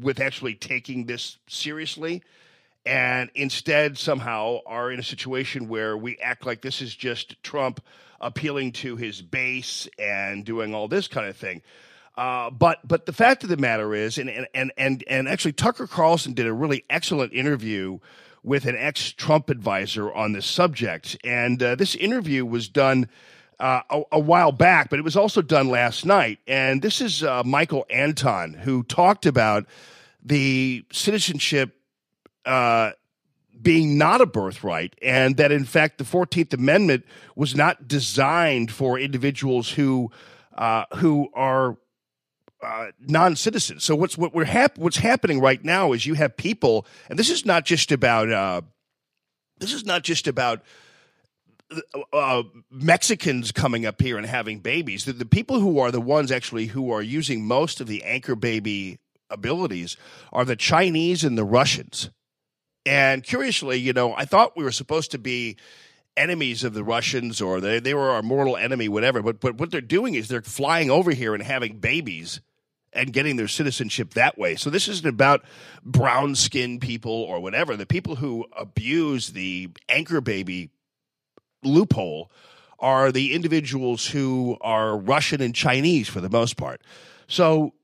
with 0.00 0.20
actually 0.20 0.54
taking 0.54 1.06
this 1.06 1.38
seriously 1.48 2.22
and 2.84 3.30
instead 3.34 3.96
somehow 3.96 4.58
are 4.66 4.90
in 4.92 5.00
a 5.00 5.02
situation 5.02 5.68
where 5.68 5.96
we 5.96 6.18
act 6.18 6.44
like 6.44 6.60
this 6.60 6.82
is 6.82 6.94
just 6.94 7.42
Trump 7.42 7.80
appealing 8.20 8.72
to 8.72 8.96
his 8.96 9.22
base 9.22 9.88
and 9.98 10.44
doing 10.44 10.74
all 10.74 10.86
this 10.86 11.08
kind 11.08 11.26
of 11.26 11.36
thing. 11.36 11.62
Uh, 12.16 12.50
but 12.50 12.78
but 12.86 13.04
the 13.04 13.12
fact 13.12 13.42
of 13.42 13.50
the 13.50 13.56
matter 13.56 13.94
is, 13.94 14.16
and 14.16 14.30
and 14.54 14.72
and 14.78 15.04
and 15.06 15.28
actually, 15.28 15.52
Tucker 15.52 15.86
Carlson 15.86 16.32
did 16.32 16.46
a 16.46 16.52
really 16.52 16.84
excellent 16.88 17.34
interview 17.34 17.98
with 18.46 18.64
an 18.64 18.76
ex 18.78 19.12
Trump 19.12 19.50
advisor 19.50 20.10
on 20.14 20.32
this 20.32 20.46
subject, 20.46 21.18
and 21.24 21.62
uh, 21.62 21.74
this 21.74 21.94
interview 21.94 22.46
was 22.46 22.68
done. 22.68 23.08
Uh, 23.58 23.80
a, 23.88 24.02
a, 24.12 24.18
while 24.18 24.52
back, 24.52 24.90
but 24.90 24.98
it 24.98 25.02
was 25.02 25.16
also 25.16 25.40
done 25.40 25.70
last 25.70 26.04
night. 26.04 26.38
And 26.46 26.82
this 26.82 27.00
is 27.00 27.22
uh, 27.22 27.42
Michael 27.42 27.86
Anton, 27.88 28.52
who 28.52 28.82
talked 28.82 29.24
about 29.24 29.64
the 30.22 30.84
citizenship 30.92 31.74
uh, 32.44 32.90
being 33.62 33.96
not 33.96 34.20
a 34.20 34.26
birthright, 34.26 34.94
and 35.00 35.38
that 35.38 35.52
in 35.52 35.64
fact 35.64 35.96
the 35.96 36.04
14th 36.04 36.52
Amendment 36.52 37.06
was 37.34 37.54
not 37.54 37.88
designed 37.88 38.70
for 38.70 38.98
individuals 38.98 39.70
who 39.70 40.10
uh, 40.56 40.84
who 40.96 41.30
are 41.32 41.78
uh, 42.62 42.86
non-citizens. 43.00 43.84
So 43.84 43.94
what's 43.94 44.16
what 44.16 44.34
we're 44.34 44.44
hap- 44.44 44.78
what's 44.78 44.96
happening 44.96 45.40
right 45.40 45.62
now 45.62 45.92
is 45.92 46.06
you 46.06 46.14
have 46.14 46.36
people, 46.36 46.86
and 47.08 47.18
this 47.18 47.30
is 47.30 47.44
not 47.44 47.64
just 47.64 47.92
about 47.92 48.30
uh, 48.30 48.62
this 49.58 49.72
is 49.72 49.84
not 49.84 50.02
just 50.02 50.26
about 50.26 50.62
uh, 52.12 52.42
Mexicans 52.70 53.52
coming 53.52 53.86
up 53.86 54.00
here 54.00 54.16
and 54.16 54.26
having 54.26 54.60
babies. 54.60 55.04
The, 55.04 55.12
the, 55.12 55.26
people 55.26 55.60
who 55.60 55.78
are 55.80 55.90
the 55.90 56.00
ones 56.00 56.30
actually 56.30 56.66
who 56.66 56.92
are 56.92 57.02
using 57.02 57.44
most 57.44 57.80
of 57.80 57.88
the 57.88 58.04
anchor 58.04 58.36
baby 58.36 58.98
abilities 59.30 59.96
are 60.32 60.44
the 60.44 60.56
Chinese 60.56 61.24
and 61.24 61.36
the 61.36 61.44
Russians. 61.44 62.10
And 62.84 63.24
curiously, 63.24 63.78
you 63.78 63.92
know, 63.92 64.14
I 64.14 64.26
thought 64.26 64.56
we 64.56 64.62
were 64.62 64.70
supposed 64.70 65.10
to 65.10 65.18
be 65.18 65.56
enemies 66.16 66.64
of 66.64 66.74
the 66.74 66.84
Russians 66.84 67.40
or 67.40 67.60
they, 67.60 67.78
they 67.78 67.94
were 67.94 68.10
our 68.10 68.22
mortal 68.22 68.56
enemy, 68.56 68.88
whatever. 68.88 69.22
But 69.22 69.40
but 69.40 69.56
what 69.56 69.70
they're 69.70 69.80
doing 69.80 70.14
is 70.14 70.28
they're 70.28 70.42
flying 70.42 70.90
over 70.90 71.12
here 71.12 71.34
and 71.34 71.42
having 71.42 71.78
babies 71.78 72.40
and 72.92 73.12
getting 73.12 73.36
their 73.36 73.48
citizenship 73.48 74.14
that 74.14 74.38
way. 74.38 74.56
So 74.56 74.70
this 74.70 74.88
isn't 74.88 75.06
about 75.06 75.44
brown 75.84 76.34
skinned 76.34 76.80
people 76.80 77.12
or 77.12 77.40
whatever. 77.40 77.76
The 77.76 77.86
people 77.86 78.16
who 78.16 78.46
abuse 78.56 79.28
the 79.28 79.70
anchor 79.88 80.20
baby 80.20 80.70
loophole 81.62 82.30
are 82.78 83.12
the 83.12 83.34
individuals 83.34 84.06
who 84.06 84.56
are 84.60 84.96
Russian 84.96 85.40
and 85.40 85.54
Chinese 85.54 86.08
for 86.08 86.20
the 86.20 86.30
most 86.30 86.56
part. 86.56 86.82
So 87.28 87.74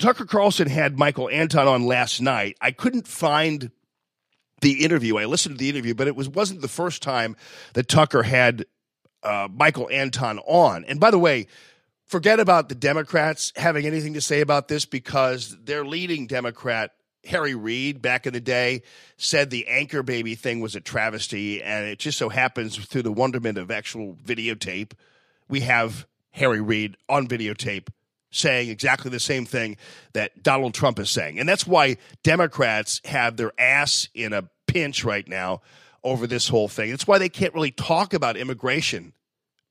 Tucker 0.00 0.24
Carlson 0.24 0.68
had 0.68 0.98
Michael 0.98 1.28
Anton 1.28 1.68
on 1.68 1.86
last 1.86 2.20
night. 2.20 2.56
I 2.60 2.72
couldn't 2.72 3.06
find 3.06 3.70
the 4.60 4.84
interview. 4.84 5.16
I 5.16 5.26
listened 5.26 5.56
to 5.56 5.58
the 5.58 5.68
interview, 5.68 5.94
but 5.94 6.06
it 6.06 6.16
was 6.16 6.28
wasn't 6.28 6.60
the 6.60 6.68
first 6.68 7.02
time 7.02 7.36
that 7.74 7.88
Tucker 7.88 8.22
had 8.22 8.66
uh, 9.22 9.48
Michael 9.52 9.88
Anton 9.90 10.38
on. 10.40 10.84
And 10.84 11.00
by 11.00 11.10
the 11.10 11.18
way, 11.18 11.46
forget 12.06 12.40
about 12.40 12.68
the 12.68 12.74
Democrats 12.74 13.52
having 13.56 13.86
anything 13.86 14.14
to 14.14 14.20
say 14.20 14.40
about 14.40 14.68
this 14.68 14.84
because 14.84 15.56
their 15.64 15.84
leading 15.84 16.26
Democrat, 16.26 16.92
Harry 17.24 17.54
Reid, 17.54 18.02
back 18.02 18.26
in 18.26 18.32
the 18.32 18.40
day, 18.40 18.82
said 19.16 19.50
the 19.50 19.66
anchor 19.66 20.02
baby 20.02 20.34
thing 20.34 20.60
was 20.60 20.76
a 20.76 20.80
travesty. 20.80 21.62
And 21.62 21.86
it 21.86 21.98
just 21.98 22.18
so 22.18 22.28
happens 22.28 22.76
through 22.76 23.02
the 23.02 23.12
wonderment 23.12 23.58
of 23.58 23.70
actual 23.70 24.14
videotape, 24.24 24.92
we 25.48 25.60
have 25.60 26.06
Harry 26.32 26.60
Reid 26.60 26.96
on 27.08 27.26
videotape 27.26 27.88
saying 28.34 28.68
exactly 28.68 29.10
the 29.10 29.20
same 29.20 29.46
thing 29.46 29.76
that 30.12 30.42
Donald 30.42 30.74
Trump 30.74 30.98
is 30.98 31.10
saying. 31.10 31.38
And 31.38 31.48
that's 31.48 31.66
why 31.66 31.96
Democrats 32.22 33.00
have 33.04 33.36
their 33.36 33.52
ass 33.58 34.08
in 34.14 34.32
a 34.32 34.48
pinch 34.66 35.04
right 35.04 35.26
now 35.26 35.62
over 36.02 36.26
this 36.26 36.48
whole 36.48 36.68
thing. 36.68 36.90
That's 36.90 37.06
why 37.06 37.18
they 37.18 37.28
can't 37.28 37.54
really 37.54 37.70
talk 37.70 38.12
about 38.12 38.36
immigration 38.36 39.14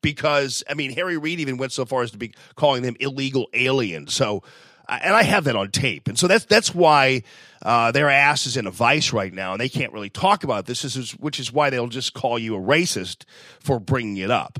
because 0.03 0.63
I 0.69 0.75
mean 0.75 0.91
Harry 0.91 1.17
Reid 1.17 1.39
even 1.39 1.57
went 1.57 1.71
so 1.71 1.85
far 1.85 2.03
as 2.03 2.11
to 2.11 2.17
be 2.17 2.33
calling 2.55 2.83
them 2.83 2.95
illegal 2.99 3.47
aliens. 3.53 4.13
So, 4.13 4.43
uh, 4.87 4.99
and 5.01 5.15
I 5.15 5.23
have 5.23 5.45
that 5.45 5.55
on 5.55 5.71
tape, 5.71 6.07
and 6.07 6.19
so 6.19 6.27
that's 6.27 6.45
that's 6.45 6.75
why 6.75 7.23
uh, 7.63 7.91
their 7.91 8.09
ass 8.09 8.45
is 8.45 8.57
in 8.57 8.67
a 8.67 8.71
vice 8.71 9.13
right 9.13 9.33
now, 9.33 9.53
and 9.53 9.61
they 9.61 9.69
can't 9.69 9.93
really 9.93 10.09
talk 10.09 10.43
about 10.43 10.67
this. 10.67 10.83
This 10.83 10.95
is 10.95 11.11
which 11.13 11.39
is 11.39 11.51
why 11.51 11.71
they'll 11.71 11.87
just 11.87 12.13
call 12.13 12.37
you 12.37 12.55
a 12.55 12.59
racist 12.59 13.23
for 13.59 13.79
bringing 13.79 14.17
it 14.17 14.29
up, 14.29 14.59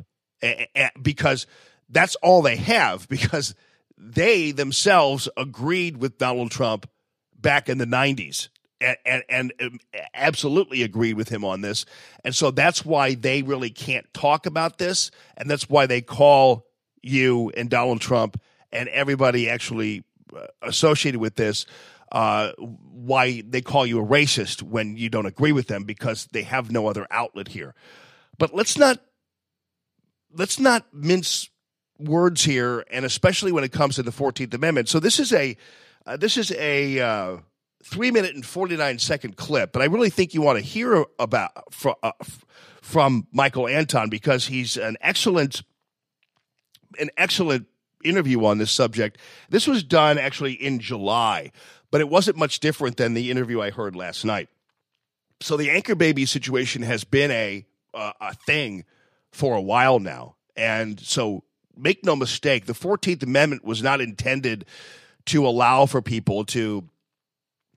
because 1.00 1.46
that's 1.90 2.16
all 2.16 2.42
they 2.42 2.56
have. 2.56 3.08
Because 3.14 3.54
they 3.98 4.52
themselves 4.52 5.30
agreed 5.38 5.98
with 5.98 6.18
Donald 6.18 6.52
Trump 6.52 6.90
back 7.36 7.70
in 7.70 7.78
the 7.78 7.86
'90s 7.86 8.50
and, 8.84 8.98
and, 9.06 9.24
and 9.30 9.54
um, 9.62 9.80
absolutely 10.14 10.84
agreed 10.84 11.16
with 11.16 11.30
him 11.30 11.44
on 11.46 11.62
this. 11.62 11.86
And 12.24 12.36
so 12.36 12.52
that's 12.52 12.86
why 12.86 13.16
they 13.16 13.42
really 13.42 13.70
can't 13.70 14.12
talk 14.14 14.46
about 14.46 14.78
this. 14.78 15.12
And 15.38 15.50
that's 15.50 15.70
why 15.70 15.86
they 15.86 16.02
call 16.02 16.68
you 17.02 17.52
and 17.56 17.70
Donald 17.70 18.02
Trump 18.02 18.40
and 18.72 18.90
everybody 18.90 19.50
actually 19.50 20.04
uh, 20.36 20.48
associated 20.62 21.20
with 21.20 21.36
this. 21.36 21.66
Uh, 22.12 22.52
why 22.60 23.42
they 23.42 23.62
call 23.62 23.88
you 23.88 24.00
a 24.00 24.06
racist 24.06 24.62
when 24.62 24.96
you 24.96 25.10
don't 25.10 25.26
agree 25.26 25.52
with 25.52 25.68
them 25.68 25.84
because 25.84 26.28
they 26.28 26.44
have 26.44 26.72
no 26.72 26.86
other 26.86 27.08
outlet 27.10 27.48
here. 27.48 27.74
But 28.38 28.54
let's 28.54 28.78
not 28.78 29.00
let's 30.32 30.60
not 30.60 30.86
mince 30.94 31.50
words 32.00 32.44
here, 32.44 32.86
and 32.92 33.06
especially 33.06 33.52
when 33.52 33.64
it 33.64 33.72
comes 33.72 33.96
to 33.96 34.04
the 34.04 34.12
Fourteenth 34.12 34.54
Amendment. 34.54 34.90
So 34.90 35.00
this 35.00 35.20
is 35.20 35.34
a 35.34 35.58
uh, 36.06 36.18
this 36.18 36.38
is 36.38 36.52
a 36.52 37.00
uh, 37.00 37.38
three 37.84 38.12
minute 38.12 38.34
and 38.34 38.46
49 38.46 39.00
second 39.00 39.38
clip, 39.38 39.72
but 39.72 39.82
I 39.82 39.86
really 39.86 40.10
think 40.10 40.34
you 40.34 40.42
want 40.42 40.58
to 40.58 40.64
hear 40.64 41.06
about 41.20 41.74
from, 41.74 41.96
uh, 42.02 42.12
from 42.82 43.28
Michael 43.32 43.68
Anton 43.68 44.10
because 44.10 44.48
he's 44.48 44.78
an 44.78 44.98
excellent, 45.02 45.64
an 47.00 47.10
excellent 47.18 47.68
interview 48.04 48.44
on 48.46 48.58
this 48.58 48.72
subject. 48.72 49.18
This 49.50 49.68
was 49.68 49.84
done 49.84 50.18
actually 50.18 50.54
in 50.54 50.80
July, 50.80 51.52
but 51.92 52.02
it 52.02 52.10
wasn't 52.10 52.38
much 52.38 52.60
different 52.60 52.98
than 52.98 53.14
the 53.14 53.32
interview 53.32 53.62
I 53.62 53.72
heard 53.72 53.96
last 53.96 54.26
night. 54.26 54.50
So 55.42 55.58
the 55.58 55.72
anchor 55.72 55.96
baby 55.96 56.26
situation 56.26 56.84
has 56.84 57.04
been 57.04 57.32
a 57.32 57.66
uh, 57.94 58.14
a 58.20 58.34
thing 58.34 58.86
for 59.32 59.56
a 59.56 59.62
while 59.62 60.00
now, 60.00 60.36
and 60.56 61.00
so 61.00 61.44
make 61.76 62.04
no 62.04 62.16
mistake, 62.16 62.66
the 62.66 62.74
Fourteenth 62.74 63.24
Amendment 63.24 63.64
was 63.64 63.82
not 63.82 64.02
intended 64.02 64.66
to 65.26 65.48
allow 65.48 65.86
for 65.86 66.02
people 66.02 66.46
to 66.46 66.90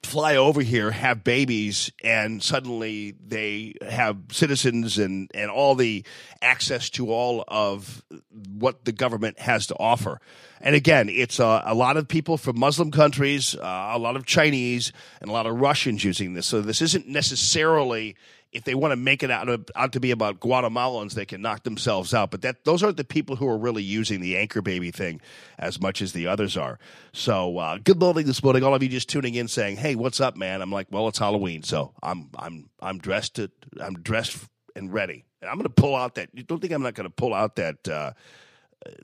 fly 0.02 0.36
over 0.36 0.62
here, 0.62 0.92
have 0.92 1.24
babies, 1.24 1.90
and 2.04 2.42
suddenly 2.42 3.14
they 3.24 3.74
have 3.88 4.16
citizens 4.30 4.98
and, 4.98 5.30
and 5.34 5.50
all 5.50 5.74
the 5.74 6.04
access 6.40 6.90
to 6.90 7.10
all 7.10 7.44
of 7.48 8.04
what 8.48 8.84
the 8.84 8.92
government 8.92 9.38
has 9.40 9.66
to 9.66 9.74
offer. 9.78 10.20
And 10.60 10.74
again, 10.74 11.08
it's 11.08 11.40
uh, 11.40 11.62
a 11.64 11.74
lot 11.74 11.96
of 11.96 12.06
people 12.06 12.38
from 12.38 12.58
Muslim 12.58 12.90
countries, 12.90 13.56
uh, 13.56 13.90
a 13.92 13.98
lot 13.98 14.16
of 14.16 14.24
Chinese, 14.24 14.92
and 15.20 15.28
a 15.28 15.32
lot 15.32 15.46
of 15.46 15.60
Russians 15.60 16.04
using 16.04 16.34
this. 16.34 16.46
So 16.46 16.60
this 16.60 16.80
isn't 16.80 17.08
necessarily 17.08 18.16
if 18.52 18.64
they 18.64 18.74
want 18.74 18.92
to 18.92 18.96
make 18.96 19.22
it 19.22 19.30
out, 19.30 19.48
of, 19.48 19.66
out 19.74 19.92
to 19.92 20.00
be 20.00 20.10
about 20.10 20.40
Guatemalans, 20.40 21.12
they 21.12 21.26
can 21.26 21.42
knock 21.42 21.64
themselves 21.64 22.14
out. 22.14 22.30
But 22.30 22.42
that 22.42 22.64
those 22.64 22.82
aren't 22.82 22.96
the 22.96 23.04
people 23.04 23.36
who 23.36 23.48
are 23.48 23.58
really 23.58 23.82
using 23.82 24.20
the 24.20 24.36
anchor 24.36 24.62
baby 24.62 24.90
thing 24.90 25.20
as 25.58 25.80
much 25.80 26.00
as 26.00 26.12
the 26.12 26.26
others 26.26 26.56
are. 26.56 26.78
So 27.12 27.58
uh, 27.58 27.78
good 27.82 28.00
morning 28.00 28.26
this 28.26 28.42
morning. 28.42 28.62
All 28.62 28.74
of 28.74 28.82
you 28.82 28.88
just 28.88 29.08
tuning 29.08 29.34
in, 29.34 29.48
saying, 29.48 29.76
"Hey, 29.76 29.94
what's 29.94 30.20
up, 30.20 30.36
man?" 30.36 30.62
I'm 30.62 30.72
like, 30.72 30.86
"Well, 30.90 31.08
it's 31.08 31.18
Halloween, 31.18 31.62
so 31.62 31.92
I'm 32.02 32.30
I'm 32.36 32.70
I'm 32.80 32.98
dressed 32.98 33.36
to, 33.36 33.50
I'm 33.80 33.94
dressed 33.94 34.38
and 34.74 34.92
ready. 34.92 35.24
And 35.40 35.50
I'm 35.50 35.56
going 35.56 35.64
to 35.64 35.70
pull 35.70 35.96
out 35.96 36.14
that. 36.14 36.30
You 36.32 36.42
don't 36.42 36.60
think 36.60 36.72
I'm 36.72 36.82
not 36.82 36.94
going 36.94 37.08
to 37.08 37.14
pull 37.14 37.34
out 37.34 37.56
that 37.56 37.88
uh, 37.88 38.12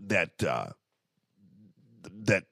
that 0.03 0.43
uh, 0.45 0.69
that 2.25 2.45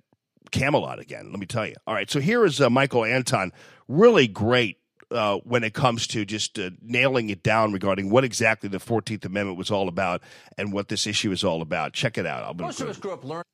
Camelot 0.50 0.98
again? 0.98 1.30
Let 1.30 1.38
me 1.38 1.46
tell 1.46 1.66
you. 1.66 1.74
All 1.86 1.94
right, 1.94 2.10
so 2.10 2.20
here 2.20 2.44
is 2.44 2.60
uh, 2.60 2.70
Michael 2.70 3.04
Anton. 3.04 3.52
Really 3.88 4.26
great 4.26 4.78
uh, 5.10 5.38
when 5.38 5.64
it 5.64 5.74
comes 5.74 6.06
to 6.08 6.24
just 6.24 6.58
uh, 6.58 6.70
nailing 6.82 7.30
it 7.30 7.42
down 7.42 7.72
regarding 7.72 8.10
what 8.10 8.24
exactly 8.24 8.68
the 8.68 8.78
14th 8.78 9.24
Amendment 9.24 9.58
was 9.58 9.70
all 9.70 9.88
about 9.88 10.22
and 10.56 10.72
what 10.72 10.88
this 10.88 11.06
issue 11.06 11.32
is 11.32 11.44
all 11.44 11.62
about. 11.62 11.92
Check 11.92 12.18
it 12.18 12.26
out. 12.26 12.56
Most 12.58 12.80
of 12.80 12.88
us 12.88 12.98
grew 12.98 13.12
up 13.12 13.24
learning 13.24 13.44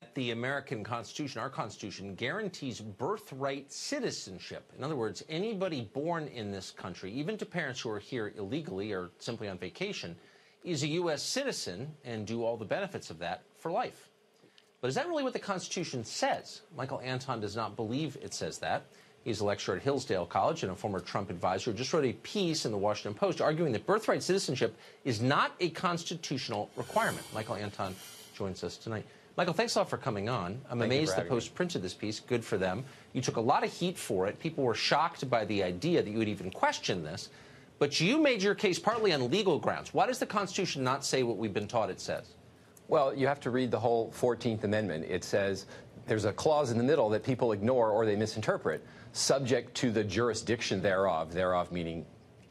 that 0.00 0.14
the 0.14 0.30
American 0.30 0.84
Constitution, 0.84 1.40
our 1.40 1.50
Constitution, 1.50 2.14
guarantees 2.14 2.80
birthright 2.80 3.72
citizenship. 3.72 4.72
In 4.76 4.84
other 4.84 4.96
words, 4.96 5.24
anybody 5.28 5.88
born 5.92 6.28
in 6.28 6.50
this 6.50 6.70
country, 6.70 7.12
even 7.12 7.36
to 7.38 7.46
parents 7.46 7.80
who 7.80 7.90
are 7.90 7.98
here 7.98 8.32
illegally 8.36 8.92
or 8.92 9.10
simply 9.18 9.48
on 9.48 9.58
vacation, 9.58 10.16
is 10.64 10.82
a 10.82 10.88
U.S. 10.88 11.22
citizen 11.22 11.92
and 12.04 12.26
do 12.26 12.44
all 12.44 12.56
the 12.56 12.64
benefits 12.64 13.10
of 13.10 13.18
that 13.18 13.42
for 13.58 13.70
life. 13.70 14.08
But 14.80 14.88
is 14.88 14.96
that 14.96 15.06
really 15.08 15.22
what 15.22 15.32
the 15.32 15.38
Constitution 15.38 16.04
says? 16.04 16.62
Michael 16.76 17.00
Anton 17.00 17.40
does 17.40 17.54
not 17.54 17.76
believe 17.76 18.16
it 18.20 18.34
says 18.34 18.58
that. 18.58 18.86
He's 19.24 19.40
a 19.40 19.44
lecturer 19.44 19.76
at 19.76 19.82
Hillsdale 19.82 20.26
College 20.26 20.64
and 20.64 20.72
a 20.72 20.74
former 20.74 20.98
Trump 20.98 21.30
advisor. 21.30 21.72
Just 21.72 21.92
wrote 21.92 22.04
a 22.04 22.12
piece 22.12 22.64
in 22.64 22.72
the 22.72 22.78
Washington 22.78 23.14
Post 23.14 23.40
arguing 23.40 23.72
that 23.72 23.86
birthright 23.86 24.22
citizenship 24.22 24.76
is 25.04 25.20
not 25.20 25.52
a 25.60 25.70
constitutional 25.70 26.70
requirement. 26.76 27.24
Michael 27.32 27.54
Anton 27.54 27.94
joins 28.34 28.64
us 28.64 28.76
tonight. 28.76 29.06
Michael, 29.36 29.54
thanks 29.54 29.76
a 29.76 29.78
lot 29.78 29.88
for 29.88 29.96
coming 29.96 30.28
on. 30.28 30.60
I'm 30.68 30.78
Thank 30.78 30.92
amazed 30.92 31.16
the 31.16 31.22
Post 31.22 31.50
me. 31.50 31.56
printed 31.56 31.82
this 31.82 31.94
piece. 31.94 32.20
Good 32.20 32.44
for 32.44 32.58
them. 32.58 32.84
You 33.12 33.22
took 33.22 33.36
a 33.36 33.40
lot 33.40 33.64
of 33.64 33.72
heat 33.72 33.96
for 33.96 34.26
it. 34.26 34.38
People 34.40 34.64
were 34.64 34.74
shocked 34.74 35.28
by 35.30 35.44
the 35.44 35.62
idea 35.62 36.02
that 36.02 36.10
you 36.10 36.18
would 36.18 36.28
even 36.28 36.50
question 36.50 37.02
this. 37.02 37.30
But 37.78 37.98
you 38.00 38.18
made 38.18 38.42
your 38.42 38.54
case 38.54 38.78
partly 38.78 39.12
on 39.12 39.30
legal 39.30 39.58
grounds. 39.58 39.94
Why 39.94 40.06
does 40.06 40.18
the 40.18 40.26
Constitution 40.26 40.84
not 40.84 41.04
say 41.04 41.22
what 41.22 41.38
we've 41.38 41.54
been 41.54 41.66
taught 41.66 41.90
it 41.90 42.00
says? 42.00 42.34
Well, 42.88 43.14
you 43.14 43.26
have 43.26 43.40
to 43.40 43.50
read 43.50 43.70
the 43.70 43.80
whole 43.80 44.12
14th 44.12 44.64
Amendment. 44.64 45.06
It 45.08 45.24
says 45.24 45.66
there's 46.06 46.26
a 46.26 46.32
clause 46.32 46.70
in 46.70 46.78
the 46.78 46.84
middle 46.84 47.08
that 47.10 47.24
people 47.24 47.52
ignore 47.52 47.90
or 47.90 48.04
they 48.04 48.16
misinterpret 48.16 48.84
subject 49.12 49.74
to 49.76 49.90
the 49.90 50.02
jurisdiction 50.02 50.80
thereof, 50.80 51.32
thereof 51.32 51.70
meaning 51.70 52.04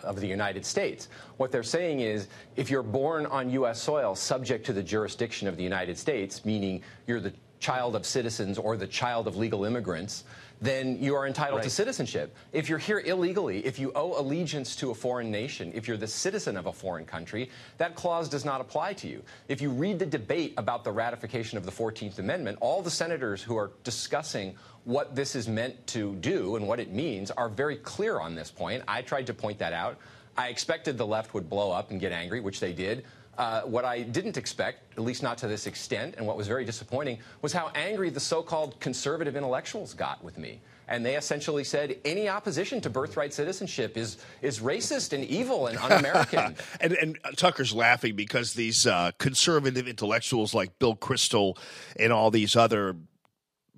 of 0.03 0.19
the 0.19 0.27
United 0.27 0.65
States. 0.65 1.09
What 1.37 1.51
they're 1.51 1.63
saying 1.63 1.99
is 1.99 2.27
if 2.55 2.69
you're 2.69 2.83
born 2.83 3.25
on 3.27 3.49
U.S. 3.51 3.81
soil 3.81 4.15
subject 4.15 4.65
to 4.67 4.73
the 4.73 4.83
jurisdiction 4.83 5.47
of 5.47 5.57
the 5.57 5.63
United 5.63 5.97
States, 5.97 6.45
meaning 6.45 6.81
you're 7.07 7.19
the 7.19 7.33
child 7.59 7.95
of 7.95 8.05
citizens 8.05 8.57
or 8.57 8.75
the 8.77 8.87
child 8.87 9.27
of 9.27 9.37
legal 9.37 9.65
immigrants, 9.65 10.23
then 10.61 11.01
you 11.01 11.15
are 11.15 11.25
entitled 11.25 11.57
right. 11.57 11.63
to 11.63 11.69
citizenship. 11.69 12.35
If 12.53 12.69
you're 12.69 12.77
here 12.77 12.99
illegally, 12.99 13.65
if 13.65 13.79
you 13.79 13.91
owe 13.95 14.19
allegiance 14.19 14.75
to 14.77 14.91
a 14.91 14.95
foreign 14.95 15.31
nation, 15.31 15.71
if 15.73 15.87
you're 15.87 15.97
the 15.97 16.07
citizen 16.07 16.55
of 16.55 16.67
a 16.67 16.73
foreign 16.73 17.05
country, 17.05 17.49
that 17.79 17.95
clause 17.95 18.29
does 18.29 18.45
not 18.45 18.61
apply 18.61 18.93
to 18.93 19.07
you. 19.07 19.23
If 19.47 19.59
you 19.59 19.71
read 19.71 19.97
the 19.97 20.05
debate 20.05 20.53
about 20.57 20.83
the 20.83 20.91
ratification 20.91 21.57
of 21.57 21.65
the 21.65 21.71
14th 21.71 22.19
Amendment, 22.19 22.59
all 22.61 22.83
the 22.83 22.91
senators 22.91 23.41
who 23.41 23.57
are 23.57 23.71
discussing 23.83 24.55
what 24.83 25.15
this 25.15 25.35
is 25.35 25.47
meant 25.47 25.85
to 25.87 26.15
do 26.15 26.55
and 26.55 26.67
what 26.67 26.79
it 26.79 26.91
means 26.91 27.31
are 27.31 27.49
very 27.49 27.77
clear 27.77 28.19
on 28.19 28.35
this 28.35 28.51
point. 28.51 28.83
I 28.87 29.01
tried 29.01 29.27
to 29.27 29.33
point 29.33 29.57
that 29.59 29.73
out. 29.73 29.97
I 30.37 30.49
expected 30.49 30.97
the 30.97 31.05
left 31.05 31.33
would 31.33 31.49
blow 31.49 31.71
up 31.71 31.91
and 31.91 31.99
get 31.99 32.11
angry, 32.11 32.39
which 32.39 32.59
they 32.59 32.73
did. 32.73 33.05
Uh, 33.37 33.61
what 33.61 33.85
I 33.85 34.01
didn't 34.01 34.37
expect, 34.37 34.93
at 34.97 35.03
least 35.03 35.23
not 35.23 35.37
to 35.39 35.47
this 35.47 35.65
extent, 35.65 36.15
and 36.17 36.27
what 36.27 36.37
was 36.37 36.47
very 36.47 36.65
disappointing, 36.65 37.19
was 37.41 37.53
how 37.53 37.71
angry 37.75 38.09
the 38.09 38.19
so 38.19 38.43
called 38.43 38.79
conservative 38.79 39.35
intellectuals 39.35 39.93
got 39.93 40.23
with 40.23 40.37
me. 40.37 40.59
And 40.87 41.05
they 41.05 41.15
essentially 41.15 41.63
said 41.63 41.97
any 42.03 42.27
opposition 42.27 42.81
to 42.81 42.89
birthright 42.89 43.33
citizenship 43.33 43.95
is, 43.95 44.17
is 44.41 44.59
racist 44.59 45.13
and 45.13 45.23
evil 45.23 45.67
and 45.67 45.77
un 45.77 45.93
American. 45.93 46.55
and, 46.81 46.93
and, 46.93 47.17
Tucker's 47.37 47.73
laughing 47.73 48.15
because 48.15 48.53
these 48.53 48.85
uh, 48.85 49.11
conservative 49.17 49.87
intellectuals 49.87 50.53
like 50.53 50.77
Bill 50.79 50.95
Kristol 50.97 51.57
and 51.97 52.11
all 52.11 52.29
these 52.29 52.57
other 52.57 52.97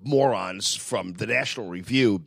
morons 0.02 0.74
from 0.74 1.12
the 1.14 1.26
National 1.26 1.68
Review 1.68 2.24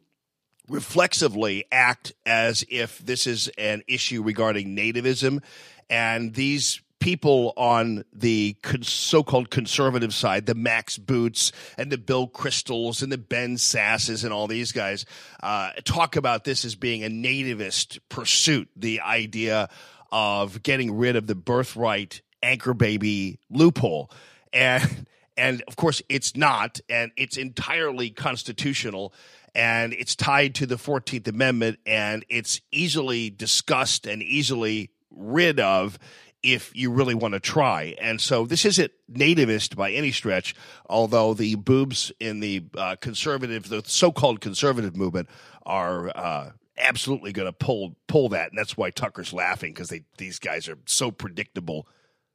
reflexively 0.69 1.65
act 1.71 2.13
as 2.25 2.65
if 2.69 2.99
this 2.99 3.27
is 3.27 3.49
an 3.57 3.83
issue 3.87 4.21
regarding 4.21 4.75
nativism. 4.75 5.41
And 5.89 6.33
these 6.33 6.81
people 6.99 7.53
on 7.55 8.03
the 8.11 8.55
so-called 8.81 9.49
conservative 9.49 10.13
side, 10.13 10.45
the 10.45 10.55
Max 10.55 10.97
Boots 10.97 11.51
and 11.77 11.91
the 11.91 11.97
Bill 11.97 12.27
Kristols 12.27 13.03
and 13.03 13.11
the 13.11 13.17
Ben 13.17 13.55
Sasses 13.55 14.23
and 14.23 14.33
all 14.33 14.47
these 14.47 14.71
guys, 14.71 15.05
uh, 15.41 15.71
talk 15.85 16.15
about 16.15 16.43
this 16.43 16.65
as 16.65 16.75
being 16.75 17.03
a 17.03 17.09
nativist 17.09 17.99
pursuit. 18.09 18.67
The 18.75 19.01
idea 19.01 19.69
of 20.11 20.63
getting 20.63 20.97
rid 20.97 21.15
of 21.15 21.27
the 21.27 21.35
birthright 21.35 22.21
anchor 22.41 22.73
baby 22.73 23.39
loophole, 23.49 24.11
and 24.51 25.05
and 25.37 25.61
of 25.67 25.75
course, 25.75 26.01
it's 26.09 26.35
not, 26.35 26.79
and 26.89 27.11
it's 27.15 27.37
entirely 27.37 28.09
constitutional, 28.09 29.13
and 29.55 29.93
it's 29.93 30.15
tied 30.15 30.55
to 30.55 30.65
the 30.65 30.75
14th 30.75 31.27
Amendment, 31.27 31.79
and 31.85 32.25
it's 32.29 32.61
easily 32.71 33.29
discussed 33.29 34.05
and 34.05 34.21
easily 34.21 34.91
rid 35.11 35.59
of 35.59 35.97
if 36.43 36.75
you 36.75 36.91
really 36.91 37.15
want 37.15 37.33
to 37.33 37.39
try. 37.39 37.95
And 37.99 38.21
so 38.21 38.45
this 38.45 38.63
isn't 38.65 38.91
nativist 39.11 39.75
by 39.75 39.91
any 39.91 40.11
stretch, 40.11 40.55
although 40.89 41.33
the 41.33 41.55
boobs 41.55 42.11
in 42.19 42.39
the 42.39 42.63
uh, 42.77 42.95
conservative, 43.01 43.69
the 43.69 43.83
so-called 43.85 44.39
conservative 44.39 44.95
movement, 44.95 45.29
are 45.65 46.09
uh, 46.15 46.51
absolutely 46.77 47.33
going 47.33 47.47
to 47.47 47.53
pull 47.53 47.95
pull 48.07 48.29
that, 48.29 48.49
and 48.49 48.57
that's 48.57 48.77
why 48.77 48.89
Tucker's 48.89 49.33
laughing 49.33 49.73
because 49.73 49.89
they 49.89 50.03
these 50.17 50.39
guys 50.39 50.67
are 50.69 50.77
so 50.85 51.11
predictable. 51.11 51.87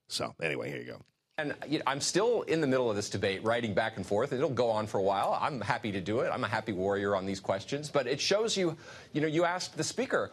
So 0.08 0.34
anyway, 0.42 0.70
here 0.70 0.80
you 0.80 0.86
go. 0.86 1.02
And 1.38 1.54
you 1.66 1.78
know, 1.78 1.84
I'm 1.86 2.00
still 2.00 2.42
in 2.42 2.60
the 2.60 2.66
middle 2.66 2.90
of 2.90 2.96
this 2.96 3.08
debate, 3.08 3.42
writing 3.42 3.72
back 3.72 3.96
and 3.96 4.06
forth. 4.06 4.34
It'll 4.34 4.50
go 4.50 4.68
on 4.68 4.86
for 4.86 4.98
a 4.98 5.02
while. 5.02 5.38
I'm 5.40 5.62
happy 5.62 5.90
to 5.92 6.00
do 6.00 6.20
it. 6.20 6.30
I'm 6.30 6.44
a 6.44 6.48
happy 6.48 6.72
warrior 6.72 7.16
on 7.16 7.24
these 7.24 7.40
questions. 7.40 7.88
But 7.88 8.06
it 8.06 8.20
shows 8.20 8.54
you, 8.54 8.76
you 9.14 9.22
know, 9.22 9.26
you 9.26 9.44
asked 9.44 9.78
the 9.78 9.84
speaker, 9.84 10.30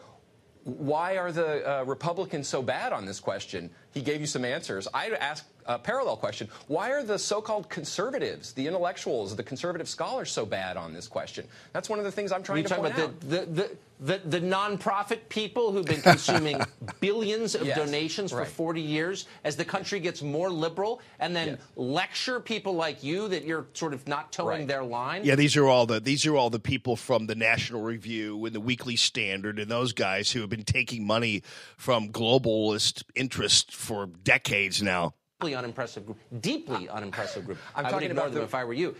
why 0.64 1.16
are 1.16 1.32
the 1.32 1.80
uh, 1.80 1.84
Republicans 1.84 2.48
so 2.48 2.60
bad 2.60 2.92
on 2.92 3.06
this 3.06 3.18
question? 3.18 3.70
He 3.92 4.02
gave 4.02 4.20
you 4.20 4.26
some 4.26 4.44
answers. 4.44 4.86
I 4.92 5.08
asked 5.08 5.46
a 5.74 5.78
parallel 5.78 6.16
question. 6.16 6.48
Why 6.66 6.90
are 6.90 7.02
the 7.02 7.18
so-called 7.18 7.68
conservatives, 7.68 8.52
the 8.52 8.66
intellectuals, 8.66 9.34
the 9.36 9.42
conservative 9.42 9.88
scholars 9.88 10.30
so 10.30 10.44
bad 10.44 10.76
on 10.76 10.92
this 10.92 11.08
question? 11.08 11.46
That's 11.72 11.88
one 11.88 11.98
of 11.98 12.04
the 12.04 12.12
things 12.12 12.32
I'm 12.32 12.42
trying 12.42 12.64
to 12.64 12.74
point 12.74 12.98
out. 12.98 13.20
The, 13.20 13.46
the, 13.46 13.70
the, 14.00 14.18
the 14.24 14.40
nonprofit 14.40 15.28
people 15.28 15.72
who've 15.72 15.84
been 15.84 16.00
consuming 16.00 16.60
billions 17.00 17.54
of 17.54 17.66
yes, 17.66 17.76
donations 17.76 18.32
right. 18.32 18.46
for 18.46 18.52
40 18.52 18.80
years 18.80 19.26
as 19.44 19.56
the 19.56 19.64
country 19.64 20.00
gets 20.00 20.22
more 20.22 20.50
liberal 20.50 21.00
and 21.18 21.36
then 21.36 21.48
yes. 21.48 21.58
lecture 21.76 22.40
people 22.40 22.74
like 22.74 23.04
you 23.04 23.28
that 23.28 23.44
you're 23.44 23.66
sort 23.74 23.92
of 23.92 24.08
not 24.08 24.32
towing 24.32 24.60
right. 24.60 24.68
their 24.68 24.82
line? 24.82 25.24
Yeah, 25.24 25.34
these 25.34 25.56
are 25.56 25.66
all 25.66 25.86
the 25.86 26.00
these 26.00 26.26
are 26.26 26.34
all 26.34 26.50
the 26.50 26.58
people 26.58 26.96
from 26.96 27.26
the 27.26 27.34
National 27.34 27.82
Review 27.82 28.42
and 28.46 28.54
the 28.54 28.60
Weekly 28.60 28.96
Standard 28.96 29.58
and 29.58 29.70
those 29.70 29.92
guys 29.92 30.32
who 30.32 30.40
have 30.40 30.50
been 30.50 30.64
taking 30.64 31.06
money 31.06 31.42
from 31.76 32.08
globalist 32.08 33.02
interests 33.14 33.74
for 33.74 34.06
decades 34.06 34.82
now 34.82 35.00
deeply 35.00 35.19
unimpressive 35.48 36.06
group. 36.06 36.18
Deeply 36.40 36.88
unimpressive 36.88 37.44
group. 37.46 37.58
I'm 37.74 37.86
I 37.86 37.92
would 37.92 38.02
ignore 38.02 38.26
them 38.26 38.34
the, 38.34 38.42
if 38.42 38.54
I 38.54 38.64
were 38.64 38.72
you. 38.72 38.94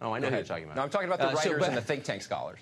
Oh, 0.00 0.12
I 0.12 0.18
know 0.18 0.28
who 0.28 0.36
you're 0.36 0.44
talking 0.44 0.64
about. 0.64 0.76
No, 0.76 0.82
I'm 0.82 0.90
talking 0.90 1.08
about 1.08 1.20
the 1.20 1.28
uh, 1.28 1.34
writers 1.34 1.52
so, 1.52 1.58
but, 1.58 1.68
and 1.68 1.76
the 1.76 1.80
think 1.80 2.04
tank 2.04 2.22
scholars. 2.22 2.60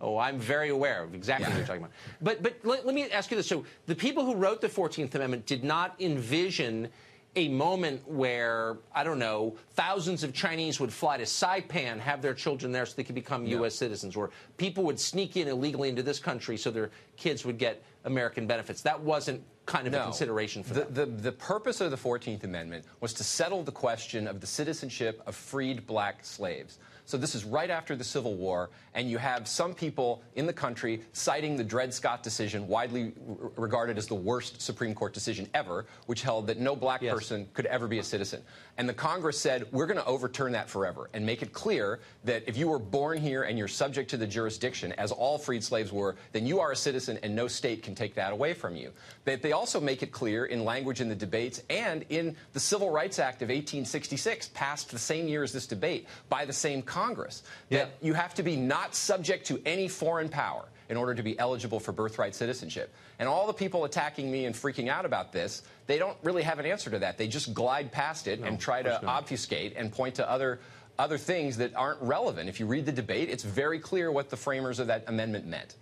Oh, 0.00 0.18
I'm 0.18 0.38
very 0.38 0.70
aware 0.70 1.04
of 1.04 1.14
exactly 1.14 1.44
yeah. 1.44 1.50
what 1.50 1.58
you're 1.58 1.66
talking 1.66 1.82
about. 1.82 1.92
But 2.20 2.42
but 2.42 2.56
let, 2.64 2.84
let 2.84 2.94
me 2.94 3.10
ask 3.10 3.30
you 3.30 3.36
this: 3.36 3.46
so 3.46 3.64
the 3.86 3.94
people 3.94 4.24
who 4.24 4.34
wrote 4.34 4.60
the 4.60 4.68
Fourteenth 4.68 5.14
Amendment 5.14 5.46
did 5.46 5.64
not 5.64 5.94
envision 6.00 6.88
a 7.36 7.48
moment 7.48 8.06
where, 8.08 8.78
I 8.94 9.04
don't 9.04 9.18
know, 9.18 9.56
thousands 9.74 10.24
of 10.24 10.32
Chinese 10.32 10.80
would 10.80 10.90
fly 10.90 11.18
to 11.18 11.24
Saipan, 11.24 11.98
have 12.00 12.22
their 12.22 12.32
children 12.32 12.72
there 12.72 12.86
so 12.86 12.94
they 12.96 13.04
could 13.04 13.14
become 13.14 13.44
no. 13.44 13.50
U.S. 13.58 13.74
citizens, 13.74 14.16
or 14.16 14.30
people 14.56 14.84
would 14.84 14.98
sneak 14.98 15.36
in 15.36 15.46
illegally 15.46 15.90
into 15.90 16.02
this 16.02 16.18
country 16.18 16.56
so 16.56 16.70
their 16.70 16.90
kids 17.16 17.44
would 17.44 17.58
get 17.58 17.82
American 18.04 18.46
benefits. 18.46 18.80
That 18.80 18.98
wasn't 18.98 19.42
kind 19.66 19.86
of 19.86 19.92
no. 19.92 20.00
a 20.00 20.04
consideration 20.04 20.62
for 20.62 20.74
the. 20.74 20.84
The, 20.84 21.06
the 21.06 21.32
purpose 21.32 21.80
of 21.80 21.90
the 21.90 21.96
14th 21.96 22.44
Amendment 22.44 22.84
was 23.00 23.12
to 23.14 23.24
settle 23.24 23.62
the 23.62 23.72
question 23.72 24.26
of 24.26 24.40
the 24.40 24.46
citizenship 24.46 25.22
of 25.26 25.34
freed 25.34 25.86
black 25.86 26.24
slaves. 26.24 26.78
So 27.06 27.16
this 27.16 27.36
is 27.36 27.44
right 27.44 27.70
after 27.70 27.94
the 27.94 28.02
Civil 28.02 28.34
War, 28.34 28.68
and 28.94 29.08
you 29.08 29.16
have 29.16 29.46
some 29.46 29.74
people 29.74 30.22
in 30.34 30.44
the 30.44 30.52
country 30.52 31.02
citing 31.12 31.56
the 31.56 31.62
Dred 31.62 31.94
Scott 31.94 32.24
decision, 32.24 32.66
widely 32.66 33.12
regarded 33.56 33.96
as 33.96 34.08
the 34.08 34.16
worst 34.16 34.60
Supreme 34.60 34.92
Court 34.92 35.14
decision 35.14 35.48
ever, 35.54 35.86
which 36.06 36.22
held 36.22 36.48
that 36.48 36.58
no 36.58 36.74
black 36.74 37.02
yes. 37.02 37.14
person 37.14 37.48
could 37.54 37.66
ever 37.66 37.86
be 37.86 38.00
a 38.00 38.02
citizen. 38.02 38.42
And 38.76 38.88
the 38.88 38.94
Congress 38.94 39.38
said, 39.38 39.66
we're 39.70 39.86
going 39.86 39.98
to 39.98 40.04
overturn 40.04 40.50
that 40.52 40.68
forever 40.68 41.08
and 41.14 41.24
make 41.24 41.42
it 41.42 41.52
clear 41.52 42.00
that 42.24 42.42
if 42.48 42.56
you 42.56 42.66
were 42.66 42.80
born 42.80 43.18
here 43.18 43.44
and 43.44 43.56
you're 43.56 43.68
subject 43.68 44.10
to 44.10 44.16
the 44.16 44.26
jurisdiction, 44.26 44.92
as 44.94 45.12
all 45.12 45.38
freed 45.38 45.62
slaves 45.62 45.92
were, 45.92 46.16
then 46.32 46.44
you 46.44 46.58
are 46.58 46.72
a 46.72 46.76
citizen 46.76 47.20
and 47.22 47.34
no 47.36 47.46
state 47.46 47.84
can 47.84 47.94
take 47.94 48.16
that 48.16 48.32
away 48.32 48.52
from 48.52 48.74
you. 48.74 48.90
But 49.24 49.42
they 49.42 49.52
also 49.52 49.80
make 49.80 50.02
it 50.02 50.10
clear 50.10 50.46
in 50.46 50.64
language 50.64 51.00
in 51.00 51.08
the 51.08 51.14
debates 51.14 51.62
and 51.70 52.04
in 52.08 52.34
the 52.52 52.60
Civil 52.60 52.90
Rights 52.90 53.20
Act 53.20 53.42
of 53.42 53.48
1866, 53.48 54.48
passed 54.48 54.90
the 54.90 54.98
same 54.98 55.28
year 55.28 55.44
as 55.44 55.52
this 55.52 55.68
debate 55.68 56.08
by 56.28 56.44
the 56.44 56.52
same 56.52 56.82
Congress, 56.82 56.95
that 56.96 57.48
yeah. 57.68 57.86
you 58.00 58.14
have 58.14 58.34
to 58.34 58.42
be 58.42 58.56
not 58.56 58.94
subject 58.94 59.46
to 59.46 59.60
any 59.64 59.88
foreign 59.88 60.28
power 60.28 60.64
in 60.88 60.96
order 60.96 61.14
to 61.14 61.22
be 61.22 61.38
eligible 61.38 61.80
for 61.80 61.92
birthright 61.92 62.34
citizenship. 62.34 62.92
And 63.18 63.28
all 63.28 63.46
the 63.46 63.52
people 63.52 63.84
attacking 63.84 64.30
me 64.30 64.44
and 64.44 64.54
freaking 64.54 64.88
out 64.88 65.04
about 65.04 65.32
this, 65.32 65.62
they 65.86 65.98
don't 65.98 66.16
really 66.22 66.42
have 66.42 66.58
an 66.58 66.66
answer 66.66 66.90
to 66.90 66.98
that. 67.00 67.18
They 67.18 67.28
just 67.28 67.54
glide 67.54 67.92
past 67.92 68.28
it 68.28 68.40
no, 68.40 68.46
and 68.46 68.60
try 68.60 68.82
to 68.82 68.90
not. 68.90 69.04
obfuscate 69.04 69.74
and 69.76 69.92
point 69.92 70.14
to 70.16 70.28
other 70.28 70.60
other 70.98 71.18
things 71.18 71.58
that 71.58 71.74
aren't 71.74 72.00
relevant. 72.00 72.48
If 72.48 72.58
you 72.58 72.66
read 72.66 72.86
the 72.86 72.92
debate, 72.92 73.28
it's 73.28 73.44
very 73.44 73.78
clear 73.78 74.10
what 74.10 74.30
the 74.30 74.36
framers 74.36 74.78
of 74.78 74.86
that 74.86 75.04
amendment 75.08 75.46
meant. 75.46 75.74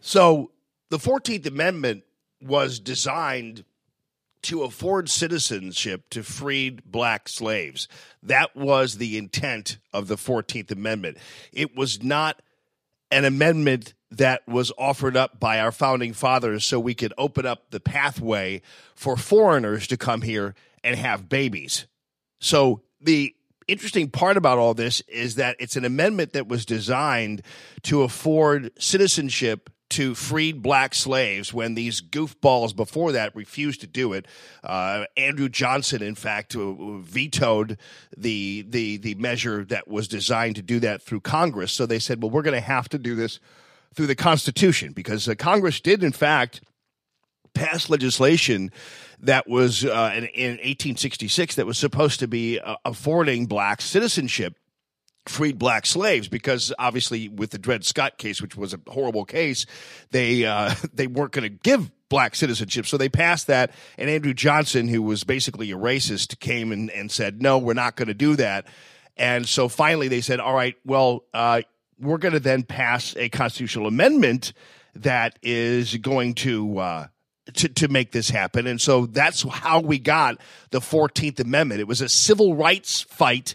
So, 0.00 0.50
the 0.90 0.98
14th 0.98 1.46
Amendment 1.46 2.02
was 2.40 2.80
designed 2.80 3.64
to 4.42 4.62
afford 4.62 5.08
citizenship 5.08 6.04
to 6.10 6.22
freed 6.22 6.82
black 6.84 7.28
slaves. 7.28 7.88
That 8.22 8.56
was 8.56 8.98
the 8.98 9.18
intent 9.18 9.78
of 9.92 10.08
the 10.08 10.16
14th 10.16 10.70
Amendment. 10.70 11.18
It 11.52 11.76
was 11.76 12.02
not 12.02 12.40
an 13.10 13.24
amendment 13.24 13.94
that 14.10 14.46
was 14.48 14.72
offered 14.78 15.16
up 15.16 15.38
by 15.38 15.60
our 15.60 15.72
founding 15.72 16.12
fathers 16.12 16.64
so 16.64 16.80
we 16.80 16.94
could 16.94 17.12
open 17.18 17.46
up 17.46 17.70
the 17.70 17.80
pathway 17.80 18.62
for 18.94 19.16
foreigners 19.16 19.86
to 19.88 19.96
come 19.96 20.22
here 20.22 20.54
and 20.82 20.96
have 20.96 21.28
babies. 21.28 21.86
So 22.40 22.82
the 23.00 23.34
interesting 23.66 24.08
part 24.08 24.36
about 24.36 24.58
all 24.58 24.74
this 24.74 25.02
is 25.02 25.34
that 25.34 25.56
it's 25.58 25.76
an 25.76 25.84
amendment 25.84 26.32
that 26.32 26.48
was 26.48 26.64
designed 26.64 27.42
to 27.82 28.02
afford 28.02 28.72
citizenship 28.78 29.70
to 29.90 30.14
freed 30.14 30.62
black 30.62 30.94
slaves 30.94 31.52
when 31.52 31.74
these 31.74 32.00
goofballs 32.00 32.74
before 32.74 33.12
that 33.12 33.34
refused 33.34 33.80
to 33.80 33.86
do 33.86 34.12
it. 34.12 34.26
Uh, 34.62 35.04
Andrew 35.16 35.48
Johnson, 35.48 36.02
in 36.02 36.14
fact, 36.14 36.54
uh, 36.54 36.72
vetoed 37.00 37.78
the 38.16 38.64
the 38.68 38.98
the 38.98 39.14
measure 39.14 39.64
that 39.66 39.88
was 39.88 40.08
designed 40.08 40.56
to 40.56 40.62
do 40.62 40.80
that 40.80 41.02
through 41.02 41.20
Congress. 41.20 41.72
So 41.72 41.86
they 41.86 41.98
said, 41.98 42.22
"Well, 42.22 42.30
we're 42.30 42.42
going 42.42 42.54
to 42.54 42.60
have 42.60 42.88
to 42.90 42.98
do 42.98 43.14
this 43.14 43.40
through 43.94 44.06
the 44.06 44.14
Constitution 44.14 44.92
because 44.92 45.28
uh, 45.28 45.34
Congress 45.34 45.80
did, 45.80 46.04
in 46.04 46.12
fact, 46.12 46.60
pass 47.54 47.90
legislation 47.90 48.70
that 49.20 49.48
was 49.48 49.84
uh, 49.84 50.12
in, 50.14 50.24
in, 50.26 50.50
1866 50.52 51.56
that 51.56 51.66
was 51.66 51.78
supposed 51.78 52.20
to 52.20 52.28
be 52.28 52.60
uh, 52.60 52.76
affording 52.84 53.46
black 53.46 53.80
citizenship 53.80 54.54
freed 55.28 55.58
black 55.58 55.86
slaves 55.86 56.28
because 56.28 56.72
obviously 56.78 57.28
with 57.28 57.50
the 57.50 57.58
Dred 57.58 57.84
Scott 57.84 58.18
case, 58.18 58.42
which 58.42 58.56
was 58.56 58.74
a 58.74 58.80
horrible 58.88 59.24
case, 59.24 59.66
they 60.10 60.44
uh, 60.44 60.74
they 60.92 61.06
weren't 61.06 61.32
going 61.32 61.44
to 61.44 61.48
give 61.62 61.90
black 62.08 62.34
citizenship. 62.34 62.86
So 62.86 62.96
they 62.96 63.08
passed 63.08 63.46
that, 63.48 63.72
and 63.96 64.08
Andrew 64.08 64.34
Johnson, 64.34 64.88
who 64.88 65.02
was 65.02 65.24
basically 65.24 65.70
a 65.70 65.76
racist, 65.76 66.38
came 66.40 66.72
and, 66.72 66.90
and 66.90 67.10
said, 67.10 67.42
"No, 67.42 67.58
we're 67.58 67.74
not 67.74 67.96
going 67.96 68.08
to 68.08 68.14
do 68.14 68.36
that." 68.36 68.66
And 69.16 69.46
so 69.46 69.68
finally, 69.68 70.08
they 70.08 70.20
said, 70.20 70.40
"All 70.40 70.54
right, 70.54 70.76
well, 70.84 71.24
uh, 71.34 71.62
we're 72.00 72.18
going 72.18 72.34
to 72.34 72.40
then 72.40 72.62
pass 72.62 73.16
a 73.16 73.28
constitutional 73.28 73.86
amendment 73.86 74.52
that 74.94 75.38
is 75.42 75.96
going 75.96 76.34
to, 76.34 76.78
uh, 76.78 77.06
to 77.54 77.68
to 77.68 77.88
make 77.88 78.12
this 78.12 78.30
happen. 78.30 78.66
And 78.66 78.80
so 78.80 79.06
that's 79.06 79.42
how 79.42 79.80
we 79.80 79.98
got 79.98 80.38
the 80.70 80.80
Fourteenth 80.80 81.40
Amendment. 81.40 81.80
It 81.80 81.88
was 81.88 82.00
a 82.00 82.08
civil 82.08 82.54
rights 82.54 83.02
fight 83.02 83.54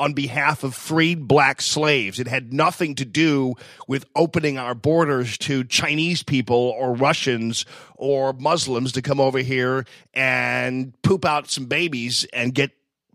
on 0.00 0.14
behalf 0.14 0.64
of 0.64 0.74
freed 0.74 1.28
black 1.28 1.60
slaves. 1.60 2.18
It 2.18 2.26
had 2.26 2.54
nothing 2.54 2.94
to 2.94 3.04
do 3.04 3.54
with 3.86 4.06
opening 4.16 4.56
our 4.56 4.74
borders 4.74 5.36
to 5.38 5.62
Chinese 5.64 6.22
people 6.22 6.74
or 6.78 6.94
Russians 6.94 7.66
or 7.96 8.32
Muslims 8.32 8.92
to 8.92 9.02
come 9.02 9.20
over 9.20 9.40
here 9.40 9.84
and 10.14 10.94
poop 11.02 11.26
out 11.26 11.50
some 11.50 11.66
babies 11.66 12.26
and 12.32 12.54
get 12.54 12.70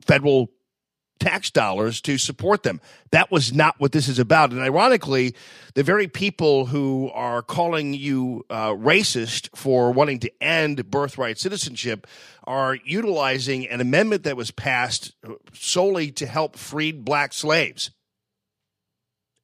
federal 0.06 0.52
tax 1.20 1.50
dollars 1.50 2.02
to 2.02 2.18
support 2.18 2.64
them. 2.64 2.82
That 3.12 3.32
was 3.32 3.54
not 3.54 3.76
what 3.80 3.92
this 3.92 4.08
is 4.08 4.20
about. 4.20 4.52
And 4.52 4.60
ironically, 4.60 5.36
the 5.74 5.84
very 5.84 6.08
people 6.08 6.66
who 6.66 7.10
are 7.14 7.42
calling 7.42 7.94
you 7.94 8.46
uh, 8.50 8.72
racist 8.72 9.56
for 9.56 9.92
wanting 9.92 10.20
to 10.20 10.32
end 10.44 10.90
birthright 10.92 11.38
citizenship 11.38 12.08
are 12.44 12.78
utilizing 12.84 13.68
an 13.68 13.82
amendment 13.82 14.24
that 14.24 14.38
was 14.38 14.52
passed 14.52 15.14
solely 15.54 16.12
to 16.12 16.26
help 16.26 16.56
freed 16.56 17.06
black 17.06 17.34
slaves. 17.34 17.92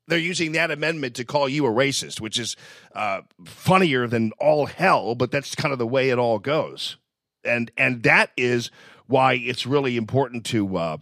They're 0.08 0.20
using 0.20 0.52
that 0.54 0.72
amendment 0.72 1.16
to 1.16 1.26
call 1.26 1.48
you 1.48 1.66
a 1.66 1.70
racist, 1.70 2.20
which 2.20 2.38
is 2.38 2.58
uh, 2.94 3.22
funnier 3.46 4.08
than 4.08 4.34
all 4.40 4.66
hell, 4.66 5.16
but 5.16 5.32
that's 5.32 5.56
kind 5.56 5.72
of 5.72 5.80
the 5.80 5.88
way 5.88 6.10
it 6.10 6.20
all 6.20 6.38
goes. 6.38 6.98
And 7.46 7.72
and 7.78 8.04
that 8.04 8.32
is 8.36 8.72
why 9.08 9.34
it's 9.34 9.66
really 9.66 9.98
important 9.98 10.46
to 10.48 10.78
uh, 10.78 10.98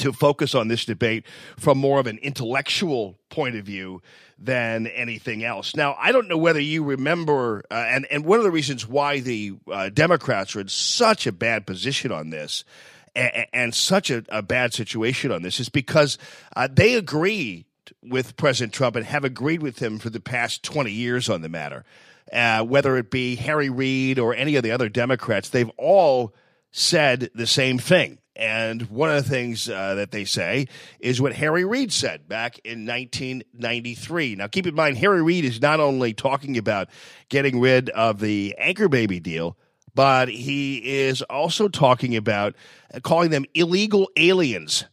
to 0.00 0.12
focus 0.12 0.54
on 0.54 0.68
this 0.68 0.84
debate 0.84 1.24
from 1.56 1.78
more 1.78 2.00
of 2.00 2.06
an 2.06 2.18
intellectual 2.18 3.18
point 3.28 3.56
of 3.56 3.64
view 3.64 4.02
than 4.38 4.86
anything 4.86 5.44
else. 5.44 5.76
Now, 5.76 5.96
I 5.98 6.12
don't 6.12 6.28
know 6.28 6.38
whether 6.38 6.60
you 6.60 6.82
remember, 6.82 7.64
uh, 7.70 7.74
and 7.74 8.06
and 8.10 8.24
one 8.24 8.38
of 8.38 8.44
the 8.44 8.50
reasons 8.50 8.86
why 8.86 9.20
the 9.20 9.52
uh, 9.70 9.90
Democrats 9.90 10.56
are 10.56 10.60
in 10.60 10.68
such 10.68 11.26
a 11.26 11.32
bad 11.32 11.66
position 11.66 12.12
on 12.12 12.30
this. 12.30 12.64
And, 13.12 13.46
and 13.52 13.74
such 13.74 14.08
a, 14.12 14.22
a, 14.28 14.40
bad 14.40 14.72
situation 14.72 15.32
on 15.32 15.42
this 15.42 15.58
is 15.58 15.68
because 15.68 16.16
uh, 16.54 16.68
they 16.72 16.94
agree 16.94 17.66
with 18.04 18.36
President 18.36 18.72
Trump 18.72 18.94
and 18.94 19.04
have 19.04 19.24
agreed 19.24 19.62
with 19.62 19.80
him 19.80 19.98
for 19.98 20.10
the 20.10 20.20
past 20.20 20.62
20 20.62 20.92
years 20.92 21.28
on 21.28 21.42
the 21.42 21.48
matter. 21.48 21.84
Uh, 22.32 22.62
whether 22.62 22.96
it 22.96 23.10
be 23.10 23.34
Harry 23.34 23.68
Reid 23.68 24.20
or 24.20 24.32
any 24.32 24.54
of 24.54 24.62
the 24.62 24.70
other 24.70 24.88
Democrats, 24.88 25.48
they've 25.48 25.72
all 25.76 26.32
said 26.70 27.30
the 27.34 27.48
same 27.48 27.78
thing. 27.78 28.19
And 28.36 28.82
one 28.82 29.10
of 29.10 29.22
the 29.22 29.28
things 29.28 29.68
uh, 29.68 29.96
that 29.96 30.12
they 30.12 30.24
say 30.24 30.68
is 31.00 31.20
what 31.20 31.32
Harry 31.34 31.64
Reid 31.64 31.92
said 31.92 32.28
back 32.28 32.58
in 32.64 32.86
1993. 32.86 34.36
Now, 34.36 34.46
keep 34.46 34.66
in 34.66 34.74
mind, 34.74 34.98
Harry 34.98 35.22
Reid 35.22 35.44
is 35.44 35.60
not 35.60 35.80
only 35.80 36.14
talking 36.14 36.56
about 36.56 36.88
getting 37.28 37.60
rid 37.60 37.90
of 37.90 38.20
the 38.20 38.54
anchor 38.56 38.88
baby 38.88 39.20
deal, 39.20 39.56
but 39.94 40.28
he 40.28 40.78
is 40.78 41.22
also 41.22 41.68
talking 41.68 42.16
about 42.16 42.54
uh, 42.94 43.00
calling 43.00 43.30
them 43.30 43.44
illegal 43.54 44.08
aliens, 44.16 44.84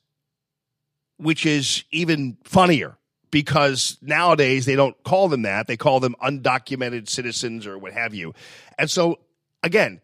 which 1.17 1.45
is 1.45 1.83
even 1.91 2.37
funnier 2.43 2.97
because 3.29 3.97
nowadays 4.01 4.65
they 4.65 4.75
don't 4.75 5.01
call 5.03 5.27
them 5.27 5.43
that. 5.43 5.67
They 5.67 5.77
call 5.77 5.99
them 5.99 6.15
undocumented 6.21 7.07
citizens 7.07 7.67
or 7.67 7.77
what 7.77 7.93
have 7.93 8.13
you. 8.13 8.33
And 8.79 8.89
so, 8.89 9.19
again, 9.61 10.01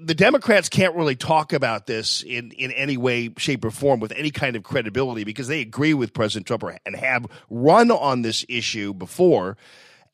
the 0.00 0.14
Democrats 0.14 0.68
can't 0.68 0.94
really 0.94 1.16
talk 1.16 1.52
about 1.52 1.86
this 1.86 2.22
in, 2.22 2.52
in 2.52 2.70
any 2.72 2.96
way, 2.96 3.30
shape, 3.36 3.64
or 3.64 3.70
form 3.70 4.00
with 4.00 4.12
any 4.12 4.30
kind 4.30 4.56
of 4.56 4.62
credibility 4.62 5.24
because 5.24 5.48
they 5.48 5.60
agree 5.60 5.94
with 5.94 6.14
President 6.14 6.46
Trump 6.46 6.64
and 6.86 6.96
have 6.96 7.26
run 7.50 7.90
on 7.90 8.22
this 8.22 8.44
issue 8.48 8.94
before. 8.94 9.56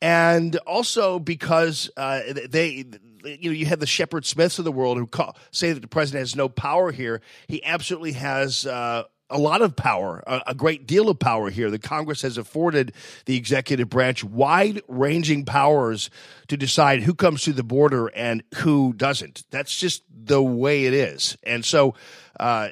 And 0.01 0.57
also 0.67 1.17
because 1.17 1.89
uh, 1.95 2.21
they, 2.49 2.85
you 3.23 3.49
know, 3.49 3.55
you 3.55 3.65
have 3.67 3.79
the 3.79 3.87
Shepard 3.87 4.25
Smiths 4.25 4.59
of 4.59 4.65
the 4.65 4.71
world 4.71 4.97
who 4.97 5.07
call, 5.07 5.37
say 5.51 5.71
that 5.71 5.79
the 5.79 5.87
president 5.87 6.19
has 6.21 6.35
no 6.35 6.49
power 6.49 6.91
here. 6.91 7.21
He 7.47 7.63
absolutely 7.63 8.11
has 8.13 8.65
uh, 8.65 9.03
a 9.33 9.39
lot 9.39 9.61
of 9.61 9.75
power, 9.75 10.23
a, 10.27 10.41
a, 10.47 10.55
great 10.55 10.85
deal 10.85 11.09
of 11.09 11.17
power 11.17 11.49
here. 11.49 11.71
The 11.71 11.79
Congress 11.79 12.21
has 12.21 12.37
afforded 12.37 12.93
the 13.25 13.35
executive 13.35 13.89
branch 13.89 14.23
wide 14.23 14.81
ranging 14.87 15.43
powers 15.43 16.09
to 16.47 16.55
decide 16.55 17.01
who 17.01 17.15
comes 17.15 17.41
to 17.43 17.53
the 17.53 17.63
border 17.63 18.07
and 18.07 18.43
who 18.57 18.93
doesn't. 18.93 19.43
That's 19.49 19.75
just 19.75 20.03
the 20.09 20.41
way 20.41 20.85
it 20.85 20.93
is. 20.93 21.35
And 21.43 21.65
so, 21.65 21.95
uh, 22.39 22.69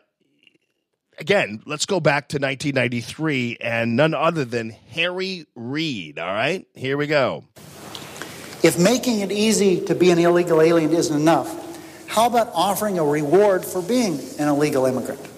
again, 1.18 1.64
let's 1.66 1.88
go 1.88 2.00
back 2.00 2.30
to 2.30 2.38
1993 2.38 3.58
and 3.60 3.96
none 3.96 4.14
other 4.14 4.46
than 4.46 4.70
Harry 4.70 5.48
Reid. 5.56 6.20
All 6.20 6.34
right, 6.34 6.66
here 6.76 6.96
we 6.96 7.08
go. 7.08 7.44
If 8.64 8.78
making 8.78 9.22
it 9.22 9.32
easy 9.32 9.84
to 9.86 9.96
be 9.96 10.12
an 10.12 10.20
illegal 10.20 10.62
alien 10.62 10.94
isn't 10.94 11.20
enough, 11.20 11.58
how 12.08 12.28
about 12.28 12.52
offering 12.54 13.00
a 13.00 13.04
reward 13.04 13.66
for 13.66 13.82
being 13.82 14.20
an 14.38 14.48
illegal 14.48 14.86
immigrant? 14.86 15.31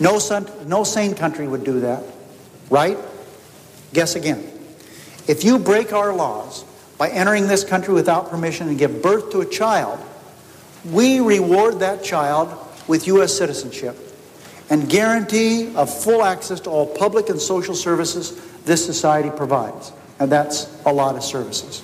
No, 0.00 0.18
no 0.66 0.84
sane 0.84 1.14
country 1.14 1.46
would 1.46 1.64
do 1.64 1.80
that, 1.80 2.02
right? 2.70 2.98
Guess 3.92 4.16
again. 4.16 4.50
If 5.28 5.44
you 5.44 5.58
break 5.58 5.92
our 5.92 6.12
laws 6.14 6.64
by 6.98 7.08
entering 7.10 7.46
this 7.46 7.64
country 7.64 7.94
without 7.94 8.30
permission 8.30 8.68
and 8.68 8.78
give 8.78 9.02
birth 9.02 9.30
to 9.32 9.40
a 9.40 9.46
child, 9.46 9.98
we 10.84 11.20
reward 11.20 11.80
that 11.80 12.02
child 12.04 12.50
with 12.86 13.06
U.S. 13.06 13.32
citizenship. 13.32 13.96
and 14.70 14.88
guarantee 14.88 15.74
of 15.76 15.92
full 15.92 16.22
access 16.22 16.58
to 16.60 16.70
all 16.70 16.86
public 16.86 17.28
and 17.28 17.40
social 17.40 17.74
services 17.74 18.32
this 18.64 18.84
society 18.84 19.30
provides. 19.30 19.92
And 20.18 20.32
that's 20.32 20.74
a 20.86 20.92
lot 20.92 21.16
of 21.16 21.22
services. 21.22 21.82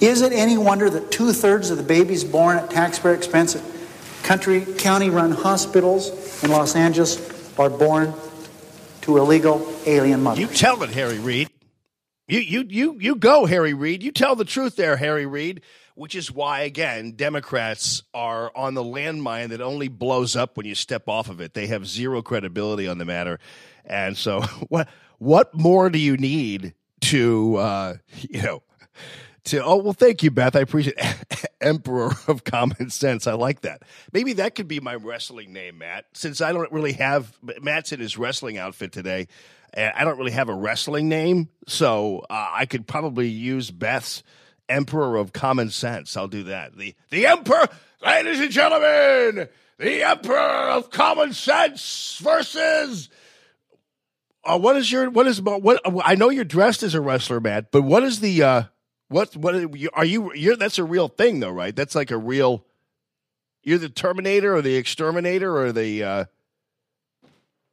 Is 0.00 0.22
it 0.22 0.32
any 0.32 0.56
wonder 0.56 0.88
that 0.88 1.10
two 1.10 1.32
thirds 1.32 1.70
of 1.70 1.76
the 1.76 1.82
babies 1.82 2.24
born 2.24 2.56
at 2.56 2.70
taxpayer 2.70 3.14
expense 3.14 3.54
country 4.26 4.66
county 4.78 5.08
run 5.08 5.30
hospitals 5.30 6.42
in 6.42 6.50
Los 6.50 6.74
Angeles 6.74 7.16
are 7.58 7.70
born 7.70 8.12
to 9.02 9.16
illegal 9.18 9.66
alien 9.86 10.20
mothers? 10.22 10.40
You 10.40 10.48
tell 10.48 10.82
it, 10.82 10.90
Harry 10.90 11.20
Reid. 11.20 11.48
You 12.26 12.40
you 12.40 12.64
you 12.68 12.96
you 12.98 13.14
go, 13.14 13.46
Harry 13.46 13.72
Reid. 13.72 14.02
You 14.02 14.10
tell 14.10 14.34
the 14.34 14.44
truth 14.44 14.74
there, 14.74 14.96
Harry 14.96 15.26
Reid. 15.26 15.62
Which 15.94 16.14
is 16.14 16.30
why, 16.30 16.60
again, 16.60 17.12
Democrats 17.12 18.02
are 18.12 18.52
on 18.54 18.74
the 18.74 18.82
landmine 18.84 19.48
that 19.48 19.62
only 19.62 19.88
blows 19.88 20.36
up 20.36 20.58
when 20.58 20.66
you 20.66 20.74
step 20.74 21.08
off 21.08 21.30
of 21.30 21.40
it. 21.40 21.54
They 21.54 21.68
have 21.68 21.86
zero 21.86 22.20
credibility 22.20 22.86
on 22.86 22.98
the 22.98 23.06
matter, 23.06 23.38
and 23.84 24.16
so 24.16 24.40
what? 24.68 24.88
What 25.18 25.54
more 25.54 25.88
do 25.88 25.98
you 25.98 26.18
need 26.18 26.74
to, 27.02 27.56
uh, 27.56 27.94
you 28.28 28.42
know, 28.42 28.62
to? 29.46 29.64
Oh 29.64 29.76
well, 29.76 29.92
thank 29.92 30.22
you, 30.22 30.30
Beth. 30.30 30.56
I 30.56 30.60
appreciate. 30.60 30.98
Emperor 31.60 32.12
of 32.28 32.44
Common 32.44 32.90
Sense. 32.90 33.26
I 33.26 33.32
like 33.32 33.62
that. 33.62 33.82
Maybe 34.12 34.34
that 34.34 34.54
could 34.54 34.68
be 34.68 34.78
my 34.78 34.94
wrestling 34.94 35.52
name, 35.52 35.78
Matt. 35.78 36.04
Since 36.12 36.40
I 36.40 36.52
don't 36.52 36.70
really 36.70 36.92
have 36.92 37.34
Matt's 37.62 37.92
in 37.92 37.98
his 38.00 38.18
wrestling 38.18 38.58
outfit 38.58 38.92
today 38.92 39.26
and 39.76 39.92
I 39.94 40.04
don't 40.04 40.18
really 40.18 40.32
have 40.32 40.48
a 40.48 40.54
wrestling 40.54 41.08
name, 41.08 41.50
so 41.66 42.24
uh, 42.30 42.50
I 42.52 42.66
could 42.66 42.86
probably 42.86 43.28
use 43.28 43.70
Beth's 43.70 44.22
Emperor 44.68 45.16
of 45.16 45.32
Common 45.32 45.70
Sense. 45.70 46.16
I'll 46.16 46.28
do 46.28 46.44
that. 46.44 46.76
The 46.76 46.94
the 47.10 47.26
Emperor, 47.26 47.68
ladies 48.02 48.40
and 48.40 48.50
gentlemen, 48.50 49.48
the 49.78 50.02
Emperor 50.02 50.70
of 50.70 50.90
Common 50.90 51.32
Sense 51.34 52.18
versus. 52.22 53.10
Uh, 54.44 54.58
what 54.58 54.76
is 54.76 54.90
your 54.90 55.10
what 55.10 55.26
is 55.26 55.42
what? 55.42 55.80
I 56.04 56.14
know 56.14 56.30
you're 56.30 56.44
dressed 56.44 56.82
as 56.82 56.94
a 56.94 57.00
wrestler, 57.00 57.40
Matt, 57.40 57.72
but 57.72 57.82
what 57.82 58.04
is 58.04 58.20
the 58.20 58.42
uh, 58.42 58.62
what 59.08 59.36
what 59.36 59.54
are 59.94 60.04
you? 60.04 60.34
You're 60.34 60.56
that's 60.56 60.78
a 60.78 60.84
real 60.84 61.08
thing, 61.08 61.40
though, 61.40 61.50
right? 61.50 61.74
That's 61.74 61.94
like 61.94 62.10
a 62.10 62.18
real. 62.18 62.64
You're 63.62 63.78
the 63.78 63.88
Terminator 63.88 64.54
or 64.54 64.62
the 64.62 64.76
Exterminator 64.76 65.56
or 65.56 65.72
the. 65.72 66.02
Uh, 66.02 66.24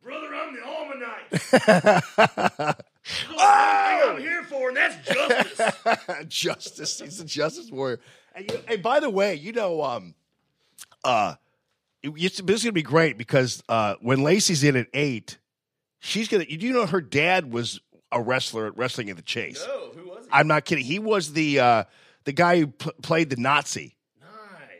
Brother, 0.04 0.36
I'm 0.36 0.54
the 0.54 0.62
Almanite. 0.62 2.76
oh! 3.38 4.14
I'm 4.16 4.22
here 4.22 4.44
for, 4.44 4.70
and 4.70 4.78
that's 4.78 5.08
justice. 5.08 6.28
justice. 6.30 7.00
He's 7.00 7.20
a 7.20 7.26
justice 7.26 7.72
warrior. 7.72 8.00
And, 8.36 8.50
you, 8.50 8.60
and 8.68 8.84
by 8.84 9.00
the 9.00 9.10
way, 9.10 9.36
you 9.36 9.54
know, 9.54 9.82
um, 9.82 10.14
uh, 11.04 11.36
it's, 12.04 12.42
this 12.42 12.58
is 12.58 12.64
gonna 12.64 12.74
be 12.74 12.84
great 12.84 13.18
because 13.18 13.64
uh, 13.70 13.96
when 14.02 14.22
Lacey's 14.22 14.64
in 14.64 14.76
at 14.76 14.88
eight, 14.94 15.40
she's 16.00 16.28
gonna. 16.28 16.46
You 16.48 16.58
do 16.58 16.74
know 16.74 16.86
her 16.86 17.02
dad 17.02 17.52
was 17.52 17.80
a 18.12 18.22
wrestler 18.22 18.68
at 18.68 18.78
Wrestling 18.78 19.08
in 19.08 19.16
the 19.16 19.24
Chase. 19.24 19.66
oh, 19.68 19.92
who? 19.96 20.13
I'm 20.34 20.48
not 20.48 20.66
kidding. 20.66 20.84
He 20.84 21.00
was 21.00 21.34
the 21.34 21.60
uh, 21.60 21.84
the 22.26 22.34
guy 22.34 22.60
who 22.60 22.68
pl- 22.68 22.94
played 23.02 23.30
the 23.30 23.38
Nazi. 23.38 23.96
nice. 24.22 24.30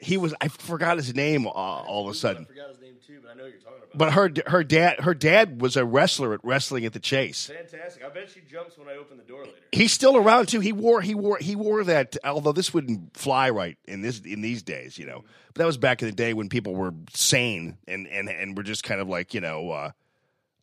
He 0.02 0.18
was. 0.18 0.34
I 0.42 0.48
forgot 0.50 0.98
his 0.98 1.14
name 1.16 1.48
uh, 1.48 1.52
all 1.52 2.08
of 2.08 2.12
a 2.12 2.18
sudden. 2.18 2.44
I 2.44 2.48
forgot 2.48 2.70
his 2.70 2.82
name 2.82 2.96
too, 3.06 3.20
but 3.22 3.32
I 3.32 3.36
know 3.36 3.46
you're 3.46 3.60
talking 3.60 3.78
about. 3.78 3.98
But 3.98 4.14
her 4.14 4.32
her 4.48 4.64
dad 4.64 5.02
her 5.02 5.14
dad 5.14 5.62
was 5.62 5.78
a 5.78 5.86
wrestler 5.86 6.34
at 6.34 6.40
Wrestling 6.44 6.86
at 6.86 6.94
the 6.94 7.00
Chase. 7.00 7.48
Fantastic. 7.48 8.04
I 8.04 8.10
bet 8.10 8.30
she 8.30 8.42
jumps 8.42 8.78
when 8.78 8.88
I 8.88 8.96
open 8.96 9.18
the 9.18 9.24
door 9.24 9.42
later. 9.42 9.56
He's 9.72 9.92
still 9.92 10.18
around 10.18 10.48
too. 10.48 10.60
He 10.60 10.74
wore 10.74 11.02
he 11.02 11.14
wore 11.14 11.38
he 11.38 11.56
wore 11.56 11.84
that. 11.84 12.18
Although 12.24 12.54
this 12.54 12.74
wouldn't 12.74 13.16
fly 13.16 13.52
right 13.52 13.78
in 13.86 14.02
this 14.02 14.20
in 14.20 14.42
these 14.42 14.64
days, 14.64 14.98
you 14.98 15.06
know. 15.06 15.24
But 15.54 15.60
that 15.60 15.66
was 15.68 15.78
back 15.78 16.02
in 16.02 16.08
the 16.08 16.16
day 16.16 16.34
when 16.34 16.50
people 16.50 16.74
were 16.74 16.94
sane 17.14 17.78
and 17.88 18.08
and 18.08 18.30
and 18.30 18.58
were 18.58 18.64
just 18.64 18.84
kind 18.84 19.00
of 19.00 19.08
like 19.08 19.34
you 19.36 19.42
know. 19.42 19.70
Uh, 19.70 19.92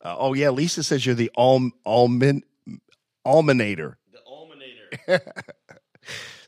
uh, 0.02 0.16
oh 0.18 0.32
yeah, 0.34 0.50
Lisa 0.50 0.82
says 0.82 1.06
you're 1.06 1.14
the 1.14 1.30
alm 1.36 1.72
almond 1.86 2.42
almanator. 3.24 3.94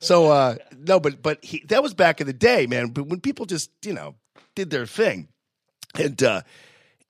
So 0.03 0.33
uh, 0.33 0.57
no, 0.77 0.99
but 0.99 1.23
but 1.23 1.45
he 1.45 1.65
that 1.69 1.83
was 1.83 1.95
back 1.95 2.21
in 2.21 2.27
the 2.27 2.33
day, 2.33 2.67
man. 2.67 2.89
But 2.89 3.07
when 3.07 3.21
people 3.21 3.47
just 3.47 3.71
you 3.85 3.93
know 3.93 4.17
did 4.57 4.69
their 4.69 4.85
thing, 4.85 5.29
and 5.95 6.21
uh, 6.23 6.43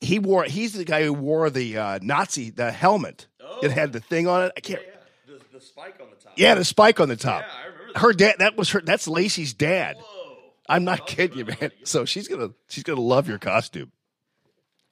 he 0.01 0.19
wore 0.19 0.45
he's 0.45 0.75
the 0.75 0.85
guy 0.85 1.03
who 1.03 1.15
wore 1.15 1.49
the 1.49 1.79
uh, 1.79 1.99
Nazi 2.03 2.51
the 2.51 2.71
helmet. 2.71 3.27
It 3.63 3.71
had 3.71 3.93
the 3.93 4.01
thing 4.01 4.29
on 4.29 4.45
it. 4.45 4.53
I 4.57 4.61
can't. 4.61 4.83
yeah, 4.83 5.35
the, 5.35 5.59
the 5.59 5.61
spike 5.65 5.99
on 6.03 6.09
the 6.11 6.17
top. 6.17 6.33
Yeah, 6.37 6.55
the 6.55 6.65
spike 6.65 7.01
on 7.01 7.09
the 7.09 7.17
top. 7.17 7.43
Yeah, 7.43 7.49
I 7.55 7.67
remember 7.67 7.93
that. 7.95 8.01
Her 8.01 8.13
dad. 8.13 8.35
That 8.41 8.57
was 8.57 8.71
her. 8.71 8.81
That's 8.81 9.09
Lacey's 9.09 9.55
dad. 9.55 9.97
Whoa. 9.99 10.39
I'm 10.69 10.85
not 10.85 11.07
kidding 11.07 11.39
you, 11.39 11.45
man. 11.47 11.71
So 11.85 12.05
she's 12.05 12.29
gonna 12.29 12.51
she's 12.69 12.85
gonna 12.85 13.01
love 13.01 13.27
your 13.27 13.39
costume. 13.39 13.93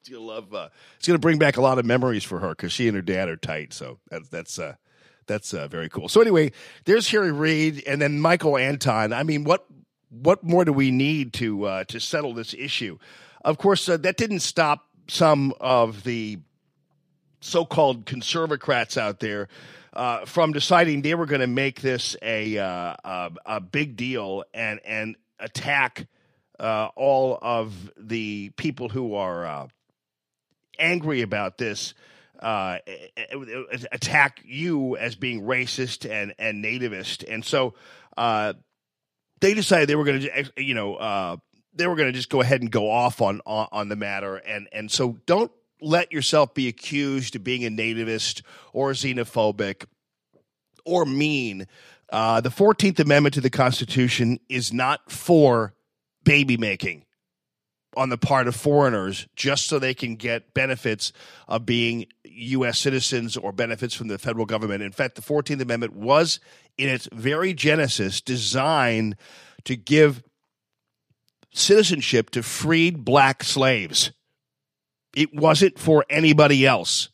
She's 0.05 0.15
gonna 0.15 0.27
love. 0.27 0.55
Uh, 0.55 0.71
it's 0.97 1.07
gonna 1.07 1.19
bring 1.19 1.39
back 1.39 1.59
a 1.59 1.61
lot 1.61 1.79
of 1.79 1.85
memories 1.85 2.25
for 2.25 2.39
her 2.39 2.51
because 2.51 2.73
she 2.73 2.87
and 2.89 2.97
her 2.97 3.03
dad 3.03 3.29
are 3.29 3.37
tight. 3.37 3.75
So 3.75 3.99
that's 4.11 4.29
that's 4.29 4.59
uh, 4.59 4.77
that's 5.31 5.55
uh, 5.55 5.69
very 5.69 5.89
cool. 5.89 6.09
So 6.09 6.21
anyway, 6.21 6.51
there's 6.85 7.09
Harry 7.11 7.31
Reid 7.31 7.85
and 7.87 8.03
then 8.03 8.21
Michael 8.21 8.59
Anton. 8.59 9.13
I 9.13 9.23
mean, 9.23 9.45
what 9.45 9.65
what 10.11 10.43
more 10.43 10.65
do 10.65 10.73
we 10.73 10.91
need 10.91 11.33
to 11.35 11.65
uh, 11.65 11.85
to 11.85 12.01
settle 12.01 12.35
this 12.35 12.53
issue? 12.53 12.99
Of 13.45 13.57
course, 13.57 13.89
uh, 13.89 13.97
that 13.99 14.17
didn't 14.17 14.41
stop 14.41 14.89
some 15.09 15.55
of 15.61 16.03
the 16.03 16.39
so-called 17.41 18.07
conservocrats 18.07 18.99
out 18.99 19.21
there 19.21 19.49
uh, 19.93 20.25
from 20.27 20.53
deciding 20.53 21.03
they 21.03 21.15
were 21.15 21.27
going 21.27 21.41
to 21.41 21.47
make 21.47 21.81
this 21.81 22.17
a, 22.23 22.59
uh, 22.59 22.95
a 23.05 23.31
a 23.47 23.61
big 23.61 23.97
deal 23.97 24.43
and 24.53 24.81
and 24.85 25.17
attack 25.39 26.09
uh, 26.59 26.89
all 26.97 27.39
of 27.41 27.91
the 27.97 28.51
people 28.57 28.89
who 28.89 29.15
are 29.15 29.47
uh, 29.47 29.69
angry 30.79 31.23
about 31.23 31.57
this. 31.57 31.95
Uh, 32.41 32.79
attack 33.93 34.41
you 34.45 34.97
as 34.97 35.15
being 35.15 35.43
racist 35.43 36.11
and 36.11 36.35
and 36.39 36.65
nativist, 36.65 37.23
and 37.29 37.45
so 37.45 37.75
uh, 38.17 38.55
they 39.41 39.53
decided 39.53 39.89
they 39.89 39.97
were 39.97 40.05
going 40.05 40.21
to, 40.23 40.53
you 40.57 40.75
know, 40.75 40.95
uh, 40.95 41.37
they 41.75 41.87
were 41.87 41.97
going 41.97 42.09
to 42.09 42.13
just 42.13 42.31
go 42.31 42.41
ahead 42.41 42.63
and 42.63 42.71
go 42.71 42.91
off 42.91 43.21
on, 43.21 43.43
on 43.45 43.69
on 43.73 43.89
the 43.91 43.97
matter, 43.97 44.37
and 44.37 44.69
and 44.73 44.91
so 44.91 45.19
don't 45.27 45.53
let 45.83 46.13
yourself 46.13 46.55
be 46.55 46.69
accused 46.69 47.37
of 47.37 47.45
being 47.45 47.65
a 47.65 47.71
nativist 47.71 48.43
or 48.73 48.93
xenophobic 48.93 49.85
or 50.85 51.05
mean. 51.05 51.67
Uh, 52.11 52.41
the 52.41 52.51
Fourteenth 52.51 52.99
Amendment 53.01 53.35
to 53.35 53.41
the 53.41 53.51
Constitution 53.51 54.41
is 54.49 54.73
not 54.73 55.11
for 55.11 55.75
baby 56.25 56.57
making 56.57 57.05
on 57.97 58.09
the 58.09 58.19
part 58.19 58.47
of 58.47 58.55
foreigners 58.55 59.27
just 59.35 59.67
so 59.67 59.79
they 59.79 59.95
can 59.95 60.17
get 60.17 60.55
benefits 60.55 61.13
of 61.49 61.67
being 61.67 62.07
U.S. 62.25 62.79
citizens 62.79 63.37
or 63.37 63.53
benefits 63.53 63.95
from 63.95 64.09
the 64.09 64.19
federal 64.19 64.47
government. 64.47 64.83
In 64.83 64.93
fact, 64.93 65.17
the 65.17 65.23
14th 65.23 65.61
Amendment 65.61 65.95
was, 65.95 66.41
in 66.79 66.89
its 66.89 67.09
very 67.13 67.53
genesis, 67.53 68.21
designed 68.21 69.17
to 69.65 69.77
give 69.77 70.23
citizenship 71.53 72.31
to 72.31 72.43
freed 72.43 73.05
black 73.05 73.43
slaves. 73.43 74.13
It 75.17 75.35
wasn't 75.35 75.79
for 75.79 76.05
anybody 76.09 76.65
else. 76.65 77.09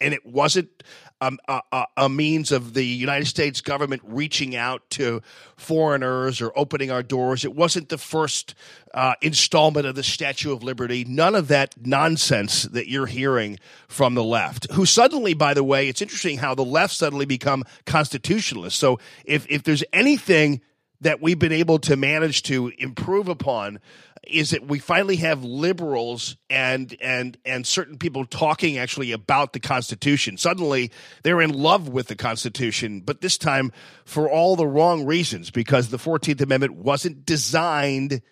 And 0.00 0.12
it 0.12 0.26
wasn't 0.26 0.82
um, 1.24 1.38
a, 1.48 1.60
a, 1.72 1.84
a 1.96 2.08
means 2.08 2.52
of 2.52 2.74
the 2.74 2.84
United 2.84 3.26
States 3.26 3.60
government 3.60 4.02
reaching 4.04 4.54
out 4.54 4.82
to 4.90 5.22
foreigners 5.56 6.40
or 6.40 6.52
opening 6.56 6.90
our 6.90 7.02
doors. 7.02 7.44
It 7.44 7.54
wasn't 7.54 7.88
the 7.88 7.98
first 7.98 8.54
uh, 8.92 9.14
installment 9.22 9.86
of 9.86 9.94
the 9.94 10.02
Statue 10.02 10.52
of 10.52 10.62
Liberty. 10.62 11.04
None 11.04 11.34
of 11.34 11.48
that 11.48 11.74
nonsense 11.84 12.64
that 12.64 12.88
you're 12.88 13.06
hearing 13.06 13.58
from 13.88 14.14
the 14.14 14.24
left, 14.24 14.70
who 14.72 14.86
suddenly, 14.86 15.34
by 15.34 15.54
the 15.54 15.64
way, 15.64 15.88
it's 15.88 16.02
interesting 16.02 16.38
how 16.38 16.54
the 16.54 16.64
left 16.64 16.94
suddenly 16.94 17.26
become 17.26 17.64
constitutionalists. 17.86 18.78
So 18.78 18.98
if, 19.24 19.46
if 19.48 19.62
there's 19.62 19.84
anything 19.92 20.60
that 21.04 21.22
we've 21.22 21.38
been 21.38 21.52
able 21.52 21.78
to 21.80 21.96
manage 21.96 22.42
to 22.44 22.72
improve 22.78 23.28
upon 23.28 23.78
is 24.26 24.50
that 24.50 24.66
we 24.66 24.78
finally 24.78 25.16
have 25.16 25.44
liberals 25.44 26.36
and 26.48 26.96
and 27.00 27.36
and 27.44 27.66
certain 27.66 27.98
people 27.98 28.24
talking 28.24 28.78
actually 28.78 29.12
about 29.12 29.52
the 29.52 29.60
Constitution. 29.60 30.38
Suddenly, 30.38 30.90
they're 31.22 31.42
in 31.42 31.52
love 31.52 31.88
with 31.88 32.08
the 32.08 32.16
Constitution, 32.16 33.00
but 33.00 33.20
this 33.20 33.36
time 33.36 33.70
for 34.06 34.30
all 34.30 34.56
the 34.56 34.66
wrong 34.66 35.04
reasons 35.04 35.50
because 35.50 35.90
the 35.90 35.98
Fourteenth 35.98 36.40
Amendment 36.40 36.74
wasn't 36.74 37.26
designed 37.26 38.22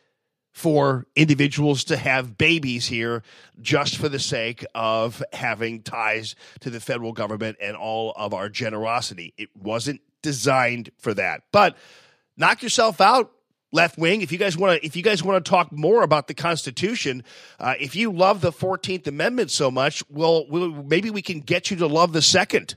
for 0.50 1.06
individuals 1.14 1.84
to 1.84 1.96
have 1.96 2.36
babies 2.36 2.86
here 2.86 3.22
just 3.60 3.96
for 3.96 4.08
the 4.08 4.18
sake 4.18 4.64
of 4.74 5.22
having 5.32 5.82
ties 5.82 6.36
to 6.60 6.70
the 6.70 6.80
federal 6.80 7.12
government 7.12 7.56
and 7.60 7.76
all 7.76 8.12
of 8.16 8.34
our 8.34 8.48
generosity. 8.48 9.32
It 9.38 9.48
wasn't 9.56 10.00
designed 10.22 10.90
for 10.98 11.14
that. 11.14 11.42
But 11.52 11.76
knock 12.36 12.62
yourself 12.62 13.00
out 13.00 13.32
left 13.72 13.98
wing. 13.98 14.20
If 14.20 14.32
you 14.32 14.38
guys 14.38 14.56
want 14.56 14.80
to 14.80 14.86
if 14.86 14.96
you 14.96 15.02
guys 15.02 15.22
want 15.22 15.44
to 15.44 15.48
talk 15.48 15.72
more 15.72 16.02
about 16.02 16.28
the 16.28 16.34
constitution 16.34 17.24
uh, 17.58 17.74
if 17.80 17.96
you 17.96 18.12
love 18.12 18.40
the 18.40 18.52
14th 18.52 19.06
amendment 19.06 19.50
so 19.50 19.70
much 19.70 20.02
well 20.08 20.46
we'll 20.48 20.70
maybe 20.82 21.10
we 21.10 21.22
can 21.22 21.40
get 21.40 21.70
you 21.70 21.76
to 21.78 21.86
love 21.86 22.12
the 22.12 22.22
second. 22.22 22.76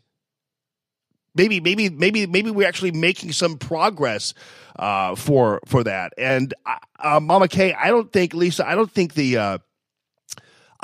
Maybe 1.37 1.59
maybe 1.59 1.89
maybe 1.89 2.25
maybe 2.27 2.49
we're 2.49 2.67
actually 2.67 2.91
making 2.91 3.33
some 3.33 3.57
progress 3.57 4.33
uh, 4.77 5.15
for 5.15 5.59
for 5.65 5.83
that. 5.83 6.13
And 6.17 6.53
uh, 6.65 6.77
uh, 6.99 7.19
mama 7.19 7.47
k 7.47 7.73
i 7.73 7.89
don't 7.89 8.11
think 8.11 8.33
lisa 8.33 8.67
i 8.67 8.73
don't 8.73 8.91
think 8.91 9.13
the 9.13 9.37
uh, 9.37 9.57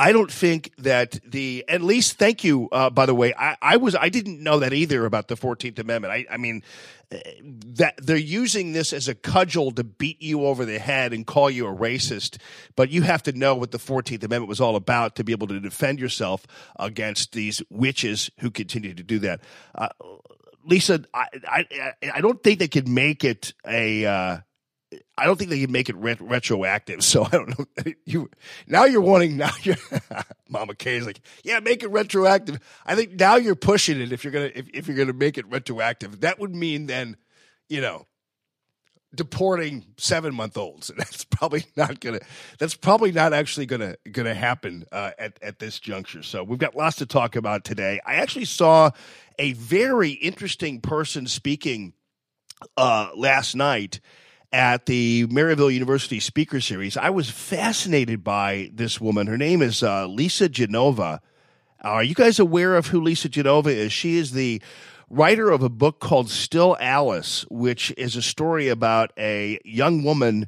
I 0.02 0.14
don't 0.14 0.32
think 0.32 0.72
that 0.80 1.20
the 1.24 1.64
at 1.68 1.84
least 1.84 2.18
thank 2.18 2.44
you 2.44 2.70
uh, 2.72 2.90
by 2.90 3.06
the 3.06 3.14
way 3.14 3.36
I, 3.38 3.56
I 3.62 3.78
was 3.78 3.96
I 3.96 4.10
didn't 4.10 4.42
know 4.42 4.58
that 4.58 4.74
either 4.74 5.06
about 5.06 5.28
the 5.28 5.36
Fourteenth 5.36 5.78
Amendment. 5.78 6.12
I, 6.12 6.26
I 6.28 6.38
mean 6.38 6.64
uh, 7.12 7.18
that 7.76 7.94
they're 7.98 8.18
using 8.18 8.72
this 8.72 8.94
as 8.94 9.08
a 9.08 9.14
cudgel 9.14 9.70
to 9.74 9.84
beat 9.84 10.20
you 10.20 10.48
over 10.48 10.66
the 10.66 10.80
head 10.80 11.14
and 11.14 11.28
call 11.28 11.52
you 11.52 11.68
a 11.68 11.72
racist 11.72 12.38
but 12.76 12.90
you 12.90 13.04
have 13.04 13.22
to 13.24 13.32
know 13.34 13.54
what 13.54 13.70
the 13.70 13.78
Fourteenth 13.78 14.24
Amendment 14.24 14.50
was 14.50 14.60
all 14.60 14.76
about 14.76 15.18
to 15.18 15.24
be 15.24 15.34
able 15.34 15.46
to 15.46 15.60
defend 15.60 16.00
yourself 16.00 16.48
against 16.80 17.34
these 17.34 17.62
witches 17.70 18.32
who 18.40 18.50
continue 18.50 18.96
to 18.96 19.04
do 19.04 19.20
that. 19.20 19.42
Uh, 19.76 19.90
Lisa 20.66 21.04
I, 21.14 21.28
I 21.48 21.94
I 22.16 22.22
don't 22.22 22.42
think 22.42 22.58
they 22.58 22.68
could 22.68 22.88
make 22.88 23.24
it 23.24 23.54
a 23.68 24.06
uh, 24.06 24.38
I 25.22 25.26
don't 25.26 25.38
think 25.38 25.52
they 25.52 25.62
can 25.62 25.72
make 25.72 25.88
it 25.88 25.96
ret- 25.98 26.20
retroactive. 26.20 27.04
So 27.04 27.26
I 27.26 27.30
don't 27.30 27.60
know. 27.60 27.66
You 28.06 28.30
now 28.68 28.86
you're 28.86 29.02
wanting 29.02 29.38
now 29.38 29.52
you're 29.62 29.76
Mama 30.50 30.74
K 30.76 30.98
is 30.98 31.06
like, 31.06 31.22
yeah, 31.44 31.60
make 31.60 31.84
it 31.84 31.90
retroactive. 31.90 32.60
I 32.86 32.96
think 32.96 33.20
now 33.20 33.36
you're 33.36 33.56
pushing 33.56 34.02
it. 34.02 34.12
If 34.12 34.24
you're 34.24 34.34
gonna 34.34 34.52
if, 34.54 34.68
if 34.74 34.88
you're 34.88 34.98
gonna 34.98 35.14
make 35.14 35.38
it 35.38 35.46
retroactive, 35.50 36.22
that 36.22 36.40
would 36.40 36.56
mean 36.56 36.88
then, 36.88 37.18
you 37.70 37.80
know, 37.80 38.08
deporting 39.14 39.86
seven 39.98 40.34
month 40.34 40.58
olds, 40.58 40.90
and 40.90 41.00
that's 41.00 41.24
probably 41.26 41.66
not 41.76 42.00
gonna. 42.00 42.20
That's 42.58 42.76
probably 42.76 43.12
not 43.12 43.34
actually 43.34 43.68
gonna 43.68 43.96
gonna 44.12 44.34
happen 44.34 44.86
uh, 44.92 45.12
at 45.20 45.38
at 45.42 45.60
this 45.60 45.80
juncture. 45.80 46.24
So 46.24 46.44
we've 46.44 46.60
got 46.60 46.76
lots 46.76 46.98
to 46.98 47.06
talk 47.06 47.36
about 47.36 47.64
today. 47.64 48.00
I 48.06 48.16
actually 48.16 48.46
saw 48.46 48.92
a 49.38 49.54
very 49.54 50.12
interesting 50.12 50.82
person 50.82 51.28
speaking 51.28 51.94
uh, 52.78 53.12
last 53.16 53.56
night 53.56 54.00
at 54.52 54.86
the 54.86 55.26
Maryville 55.28 55.74
University 55.74 56.20
Speaker 56.20 56.60
Series. 56.60 56.98
I 56.98 57.10
was 57.10 57.30
fascinated 57.30 58.24
by 58.24 58.70
this 58.74 59.00
woman. 59.00 59.28
Her 59.28 59.38
name 59.38 59.62
is 59.62 59.82
uh, 59.82 60.08
Lisa 60.08 60.50
Genova. 60.50 61.22
Are 61.82 62.04
you 62.04 62.14
guys 62.14 62.40
aware 62.40 62.76
of 62.76 62.88
who 62.88 63.02
Lisa 63.02 63.30
Genova 63.30 63.70
is? 63.70 63.94
She 63.94 64.18
is 64.18 64.32
the 64.32 64.62
writer 65.10 65.50
of 65.50 65.64
a 65.64 65.70
book 65.70 66.00
called 66.00 66.30
Still 66.30 66.78
Alice, 66.80 67.46
which 67.50 67.94
is 67.98 68.16
a 68.16 68.22
story 68.22 68.68
about 68.68 69.12
a 69.18 69.60
young 69.64 70.04
woman 70.04 70.48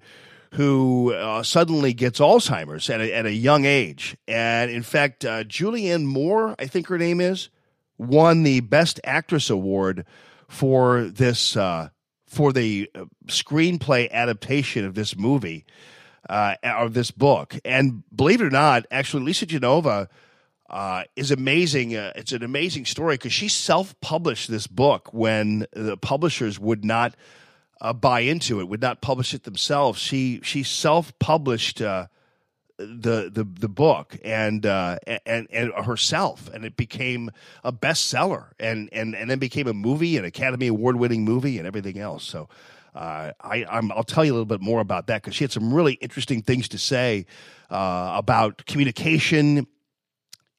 who 0.51 1.13
uh, 1.13 1.41
suddenly 1.41 1.93
gets 1.93 2.19
Alzheimer's 2.19 2.89
at 2.89 3.01
a, 3.01 3.13
at 3.13 3.25
a 3.25 3.33
young 3.33 3.65
age. 3.65 4.15
And 4.27 4.69
in 4.69 4.83
fact, 4.83 5.25
uh, 5.25 5.43
Julianne 5.43 6.05
Moore, 6.05 6.55
I 6.59 6.67
think 6.67 6.87
her 6.87 6.97
name 6.97 7.19
is, 7.19 7.49
won 7.97 8.43
the 8.43 8.59
Best 8.59 8.99
Actress 9.03 9.49
Award 9.49 10.05
for 10.47 11.05
this 11.05 11.57
uh, 11.57 11.89
for 12.33 12.51
the 12.51 12.89
uh, 12.95 13.05
screenplay 13.27 14.09
adaptation 14.11 14.85
of 14.85 14.95
this 14.95 15.15
movie 15.15 15.65
uh, 16.29 16.55
of 16.63 16.93
this 16.93 17.11
book. 17.11 17.55
And 17.63 18.03
believe 18.13 18.41
it 18.41 18.45
or 18.45 18.49
not, 18.49 18.85
actually, 18.89 19.23
Lisa 19.23 19.45
Genova 19.45 20.09
uh, 20.69 21.03
is 21.15 21.29
amazing. 21.29 21.95
Uh, 21.95 22.11
it's 22.15 22.31
an 22.31 22.43
amazing 22.43 22.85
story 22.85 23.15
because 23.15 23.33
she 23.33 23.47
self 23.47 23.99
published 24.01 24.49
this 24.49 24.65
book 24.65 25.13
when 25.13 25.67
the 25.73 25.95
publishers 25.95 26.59
would 26.59 26.83
not 26.83 27.15
uh, 27.81 27.93
buy 27.93 28.21
into 28.21 28.59
it, 28.59 28.67
would 28.67 28.81
not 28.81 29.01
publish 29.01 29.33
it 29.33 29.43
themselves. 29.43 29.99
She 29.99 30.39
she 30.43 30.63
self 30.63 31.17
published 31.19 31.81
uh, 31.81 32.07
the 32.77 33.29
the 33.31 33.43
the 33.43 33.69
book 33.69 34.17
and 34.23 34.65
uh, 34.65 34.97
and 35.25 35.47
and 35.51 35.73
herself, 35.85 36.49
and 36.53 36.65
it 36.65 36.75
became 36.75 37.29
a 37.63 37.71
bestseller, 37.71 38.51
and 38.59 38.89
and 38.91 39.15
and 39.15 39.29
then 39.29 39.39
became 39.39 39.67
a 39.67 39.73
movie, 39.73 40.17
an 40.17 40.25
Academy 40.25 40.67
Award 40.67 40.95
winning 40.95 41.23
movie, 41.23 41.57
and 41.57 41.67
everything 41.67 41.99
else. 41.99 42.23
So. 42.23 42.49
Uh, 42.95 43.31
I, 43.41 43.63
i 43.63 43.79
will 43.79 44.03
tell 44.03 44.23
you 44.23 44.31
a 44.31 44.35
little 44.35 44.45
bit 44.45 44.61
more 44.61 44.79
about 44.79 45.07
that 45.07 45.23
because 45.23 45.33
she 45.33 45.43
had 45.43 45.51
some 45.51 45.73
really 45.73 45.93
interesting 45.93 46.43
things 46.43 46.67
to 46.67 46.77
say 46.77 47.25
uh, 47.71 48.13
about 48.15 48.67
communication 48.67 49.65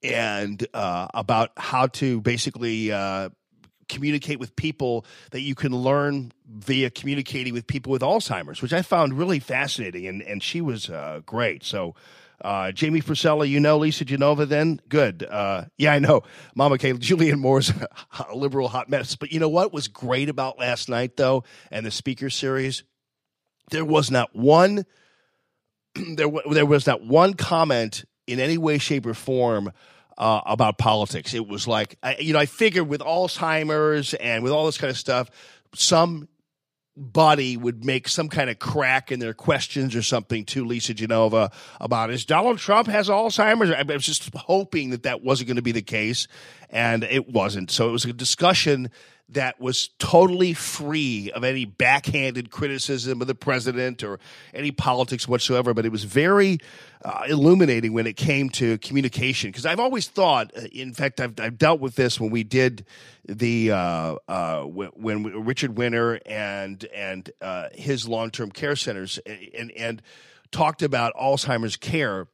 and 0.03 0.66
uh, 0.74 1.07
about 1.14 1.53
how 1.57 1.87
to 1.87 2.20
basically 2.22 2.90
uh, 2.90 3.29
communicate 3.88 4.38
with 4.38 4.54
people 4.56 5.04
that 5.30 5.40
you 5.40 5.54
can 5.54 5.74
learn 5.74 6.32
via 6.48 6.90
communicating 6.90 7.52
with 7.52 7.66
people 7.66 7.92
with 7.92 8.02
Alzheimer's, 8.02 8.62
which 8.62 8.72
I 8.72 8.82
found 8.82 9.14
really 9.14 9.38
fascinating. 9.38 10.06
And, 10.06 10.22
and 10.22 10.42
she 10.42 10.60
was 10.60 10.90
uh, 10.90 11.20
great. 11.24 11.64
So, 11.64 11.94
uh, 12.42 12.72
Jamie 12.72 13.00
Frisella, 13.00 13.48
you 13.48 13.60
know 13.60 13.78
Lisa 13.78 14.04
Genova 14.04 14.44
then? 14.44 14.80
Good. 14.88 15.22
Uh, 15.22 15.64
yeah, 15.78 15.92
I 15.92 15.98
know. 15.98 16.22
Mama 16.54 16.78
K. 16.78 16.92
Julianne 16.92 17.38
Moore's 17.38 17.72
a 18.28 18.34
liberal 18.34 18.68
hot 18.68 18.88
mess. 18.88 19.16
But 19.16 19.32
you 19.32 19.40
know 19.40 19.48
what 19.48 19.72
was 19.72 19.88
great 19.88 20.28
about 20.28 20.58
last 20.58 20.88
night, 20.88 21.16
though, 21.16 21.44
and 21.70 21.86
the 21.86 21.90
speaker 21.90 22.30
series? 22.30 22.84
There 23.70 23.84
was 23.84 24.10
not 24.10 24.34
one. 24.34 24.84
there, 25.94 26.28
there 26.50 26.66
was 26.66 26.86
not 26.86 27.02
one 27.02 27.34
comment 27.34 28.04
in 28.26 28.40
any 28.40 28.58
way, 28.58 28.78
shape, 28.78 29.06
or 29.06 29.14
form 29.14 29.72
uh, 30.18 30.40
about 30.46 30.79
politics. 30.79 31.35
It 31.35 31.46
was 31.46 31.66
like, 31.66 31.96
I, 32.03 32.16
you 32.16 32.33
know, 32.33 32.38
I 32.38 32.46
figured 32.46 32.88
with 32.88 33.00
Alzheimer's 33.00 34.14
and 34.14 34.42
with 34.42 34.53
all 34.53 34.66
this 34.66 34.79
kind 34.79 34.90
of 34.90 34.98
stuff, 34.98 35.31
some 35.74 36.29
body 36.96 37.57
would 37.57 37.85
make 37.85 38.09
some 38.09 38.29
kind 38.29 38.48
of 38.48 38.59
crack 38.59 39.11
in 39.11 39.18
their 39.18 39.35
questions 39.35 39.96
or 39.96 40.03
something 40.03 40.44
to 40.44 40.64
Lisa 40.64 40.94
Genova 40.94 41.50
about 41.81 42.11
is 42.11 42.24
Donald 42.24 42.59
Trump 42.59 42.87
has 42.88 43.09
Alzheimer's. 43.09 43.70
I 43.70 43.83
was 43.83 44.07
just 44.07 44.33
hoping 44.35 44.90
that 44.90 45.03
that 45.03 45.22
wasn't 45.22 45.48
going 45.48 45.57
to 45.57 45.62
be 45.62 45.72
the 45.72 45.83
case, 45.83 46.29
and 46.70 47.03
it 47.03 47.29
wasn't. 47.29 47.70
So 47.70 47.88
it 47.88 47.92
was 47.92 48.05
a 48.05 48.12
discussion 48.12 48.90
that 49.30 49.58
was 49.58 49.88
totally 49.98 50.52
free 50.52 51.30
of 51.32 51.44
any 51.44 51.64
backhanded 51.64 52.50
criticism 52.50 53.20
of 53.20 53.26
the 53.26 53.34
president 53.34 54.02
or 54.02 54.20
any 54.52 54.70
politics 54.70 55.26
whatsoever. 55.26 55.72
But 55.72 55.87
it 55.87 55.92
was 55.92 56.04
very 56.04 56.58
uh, 57.04 57.24
illuminating 57.28 57.92
when 57.92 58.06
it 58.06 58.16
came 58.16 58.50
to 58.50 58.76
communication 58.78 59.50
because 59.50 59.66
I've 59.66 59.80
always 59.80 60.08
thought, 60.08 60.52
uh, 60.56 60.62
in 60.72 60.92
fact, 60.92 61.20
I've, 61.20 61.40
I've 61.40 61.58
dealt 61.58 61.80
with 61.80 61.94
this 61.94 62.20
when 62.20 62.30
we 62.30 62.44
did 62.44 62.84
the 63.26 63.72
uh, 63.72 64.16
uh, 64.28 64.62
when, 64.62 64.90
when, 64.90 65.44
Richard 65.44 65.76
Winter 65.76 66.20
and 66.26 66.84
and 66.94 67.30
uh, 67.40 67.68
his 67.72 68.06
long 68.06 68.30
term 68.30 68.50
care 68.50 68.76
centers 68.76 69.18
and 69.56 69.72
and 69.72 70.02
talked 70.50 70.82
about 70.82 71.14
Alzheimer's 71.14 71.76
care 71.76 72.28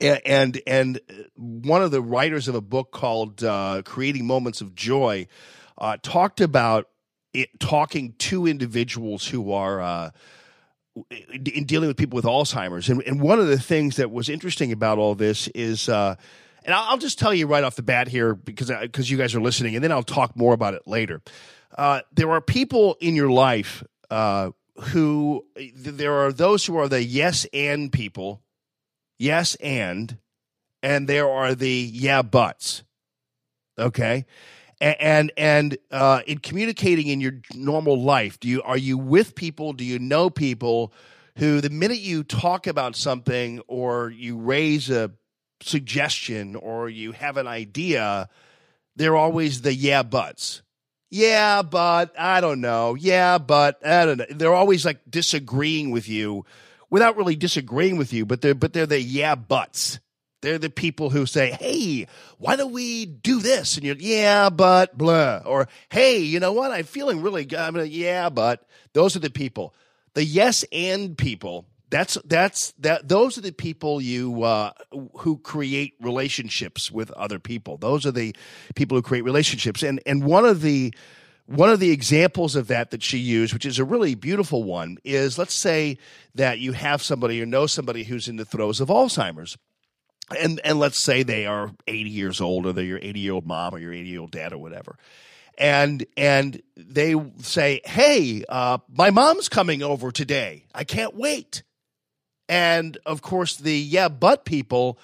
and 0.00 0.60
and 0.66 1.00
one 1.36 1.82
of 1.82 1.90
the 1.90 2.02
writers 2.02 2.48
of 2.48 2.54
a 2.54 2.60
book 2.60 2.90
called 2.92 3.42
uh, 3.44 3.82
"Creating 3.84 4.26
Moments 4.26 4.60
of 4.60 4.74
Joy" 4.74 5.26
uh, 5.78 5.96
talked 6.02 6.40
about 6.40 6.88
it, 7.32 7.60
talking 7.60 8.14
to 8.18 8.46
individuals 8.46 9.26
who 9.26 9.52
are 9.52 9.80
uh, 9.80 10.10
in 11.10 11.64
dealing 11.64 11.88
with 11.88 11.96
people 11.96 12.16
with 12.16 12.24
Alzheimer's. 12.24 12.88
And, 12.88 13.02
and, 13.02 13.20
one 13.20 13.38
of 13.38 13.46
the 13.46 13.58
things 13.58 13.96
that 13.96 14.10
was 14.10 14.28
interesting 14.28 14.72
about 14.72 14.98
all 14.98 15.14
this 15.14 15.48
is, 15.48 15.88
uh, 15.88 16.16
and 16.64 16.74
I'll, 16.74 16.98
just 16.98 17.18
tell 17.18 17.32
you 17.32 17.46
right 17.46 17.62
off 17.62 17.76
the 17.76 17.82
bat 17.82 18.08
here 18.08 18.34
because 18.34 18.70
because 18.70 19.10
you 19.10 19.16
guys 19.16 19.34
are 19.34 19.40
listening, 19.40 19.74
and 19.74 19.84
then 19.84 19.92
I'll 19.92 20.02
talk 20.02 20.36
more 20.36 20.52
about 20.52 20.74
it 20.74 20.82
later. 20.86 21.22
Uh, 21.76 22.00
there 22.12 22.30
are 22.30 22.40
people 22.40 22.96
in 23.00 23.14
your 23.14 23.30
life 23.30 23.84
uh, 24.10 24.50
who 24.80 25.44
there 25.76 26.12
are 26.12 26.32
those 26.32 26.64
who 26.66 26.76
are 26.76 26.88
the 26.88 27.02
yes 27.02 27.46
and 27.52 27.92
people, 27.92 28.42
yes 29.18 29.54
and, 29.56 30.18
and 30.82 31.08
there 31.08 31.28
are 31.28 31.54
the 31.54 31.88
yeah 31.92 32.22
buts. 32.22 32.82
Okay 33.78 34.26
and 34.80 35.32
and 35.36 35.76
uh, 35.90 36.20
in 36.26 36.38
communicating 36.38 37.08
in 37.08 37.20
your 37.20 37.40
normal 37.54 38.00
life 38.00 38.38
do 38.40 38.48
you 38.48 38.62
are 38.62 38.76
you 38.76 38.96
with 38.96 39.34
people? 39.34 39.72
Do 39.72 39.84
you 39.84 39.98
know 39.98 40.30
people 40.30 40.92
who 41.36 41.60
the 41.60 41.70
minute 41.70 41.98
you 41.98 42.24
talk 42.24 42.66
about 42.66 42.96
something 42.96 43.60
or 43.66 44.10
you 44.10 44.36
raise 44.36 44.90
a 44.90 45.12
suggestion 45.60 46.56
or 46.56 46.88
you 46.88 47.12
have 47.12 47.36
an 47.36 47.46
idea 47.46 48.28
they're 48.96 49.16
always 49.16 49.62
the 49.62 49.74
yeah 49.74 50.02
buts. 50.02 50.62
Yeah 51.10 51.62
but 51.62 52.14
i 52.18 52.40
don't 52.40 52.60
know. 52.60 52.94
Yeah 52.94 53.38
but 53.38 53.84
i 53.86 54.04
don't 54.04 54.18
know. 54.18 54.26
They're 54.30 54.54
always 54.54 54.84
like 54.84 55.00
disagreeing 55.08 55.90
with 55.90 56.08
you 56.08 56.44
without 56.90 57.16
really 57.16 57.36
disagreeing 57.36 57.96
with 57.96 58.12
you 58.12 58.24
but 58.26 58.40
they're 58.40 58.54
but 58.54 58.72
they're 58.72 58.86
the 58.86 59.00
yeah 59.00 59.34
buts 59.34 59.98
they're 60.40 60.58
the 60.58 60.70
people 60.70 61.10
who 61.10 61.26
say, 61.26 61.50
Hey, 61.52 62.06
why 62.38 62.56
don't 62.56 62.72
we 62.72 63.06
do 63.06 63.40
this? 63.40 63.76
And 63.76 63.84
you're, 63.84 63.96
yeah, 63.96 64.50
but 64.50 64.96
blah. 64.96 65.42
Or, 65.44 65.68
Hey, 65.90 66.18
you 66.18 66.40
know 66.40 66.52
what? 66.52 66.70
I'm 66.70 66.84
feeling 66.84 67.22
really 67.22 67.44
good. 67.44 67.58
I'm 67.58 67.74
like, 67.74 67.92
yeah, 67.92 68.28
but 68.28 68.66
those 68.92 69.16
are 69.16 69.20
the 69.20 69.30
people. 69.30 69.74
The 70.14 70.24
yes 70.24 70.64
and 70.72 71.16
people. 71.16 71.66
That's, 71.90 72.18
that's, 72.26 72.72
that, 72.80 73.08
those 73.08 73.38
are 73.38 73.40
the 73.40 73.52
people 73.52 74.00
you, 74.00 74.42
uh, 74.42 74.72
who 75.14 75.38
create 75.38 75.94
relationships 76.00 76.90
with 76.90 77.10
other 77.12 77.38
people. 77.38 77.78
Those 77.78 78.04
are 78.04 78.12
the 78.12 78.36
people 78.74 78.98
who 78.98 79.02
create 79.02 79.22
relationships. 79.22 79.82
And, 79.82 80.00
and 80.04 80.22
one 80.22 80.44
of 80.44 80.60
the, 80.60 80.94
one 81.46 81.70
of 81.70 81.80
the 81.80 81.90
examples 81.90 82.56
of 82.56 82.66
that 82.66 82.90
that 82.90 83.02
she 83.02 83.16
used, 83.16 83.54
which 83.54 83.64
is 83.64 83.78
a 83.78 83.84
really 83.84 84.14
beautiful 84.14 84.64
one, 84.64 84.98
is 85.02 85.38
let's 85.38 85.54
say 85.54 85.96
that 86.34 86.58
you 86.58 86.72
have 86.72 87.02
somebody 87.02 87.40
or 87.40 87.46
know 87.46 87.66
somebody 87.66 88.04
who's 88.04 88.28
in 88.28 88.36
the 88.36 88.44
throes 88.44 88.82
of 88.82 88.88
Alzheimer's 88.88 89.56
and 90.36 90.60
and 90.64 90.78
let's 90.78 90.98
say 90.98 91.22
they 91.22 91.46
are 91.46 91.70
80 91.86 92.10
years 92.10 92.40
old 92.40 92.66
or 92.66 92.72
they're 92.72 92.84
your 92.84 93.00
80 93.00 93.20
year 93.20 93.32
old 93.32 93.46
mom 93.46 93.74
or 93.74 93.78
your 93.78 93.92
80 93.92 94.08
year 94.08 94.20
old 94.20 94.30
dad 94.30 94.52
or 94.52 94.58
whatever 94.58 94.96
and 95.56 96.04
and 96.16 96.62
they 96.76 97.14
say 97.38 97.80
hey 97.84 98.44
uh, 98.48 98.78
my 98.92 99.10
mom's 99.10 99.48
coming 99.48 99.82
over 99.82 100.10
today 100.10 100.64
i 100.74 100.84
can't 100.84 101.14
wait 101.14 101.62
and 102.48 102.98
of 103.06 103.22
course 103.22 103.56
the 103.56 103.74
yeah 103.74 104.08
but 104.08 104.44
people 104.44 104.98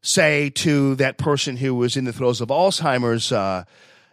say 0.00 0.50
to 0.50 0.94
that 0.96 1.18
person 1.18 1.56
who 1.56 1.74
was 1.74 1.96
in 1.96 2.04
the 2.04 2.12
throes 2.12 2.40
of 2.40 2.48
Alzheimer's, 2.48 3.32
uh, 3.32 3.64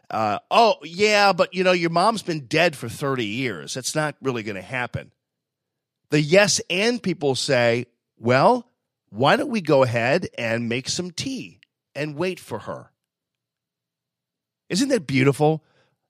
uh, 0.09 0.39
oh, 0.51 0.75
yeah, 0.83 1.33
but 1.33 1.53
you 1.53 1.63
know, 1.63 1.71
your 1.71 1.89
mom's 1.89 2.23
been 2.23 2.45
dead 2.47 2.75
for 2.75 2.89
30 2.89 3.25
years. 3.25 3.73
That's 3.73 3.95
not 3.95 4.15
really 4.21 4.43
going 4.43 4.55
to 4.55 4.61
happen. 4.61 5.11
The 6.09 6.21
yes 6.21 6.61
and 6.69 7.01
people 7.01 7.35
say, 7.35 7.85
well, 8.17 8.69
why 9.15 9.35
don't 9.35 9.49
we 9.49 9.61
go 9.61 9.83
ahead 9.83 10.27
and 10.37 10.67
make 10.67 10.89
some 10.89 11.11
tea 11.11 11.61
and 11.95 12.15
wait 12.15 12.39
for 12.39 12.59
her? 12.59 12.91
Isn't 14.69 14.89
that 14.89 15.07
beautiful? 15.07 15.63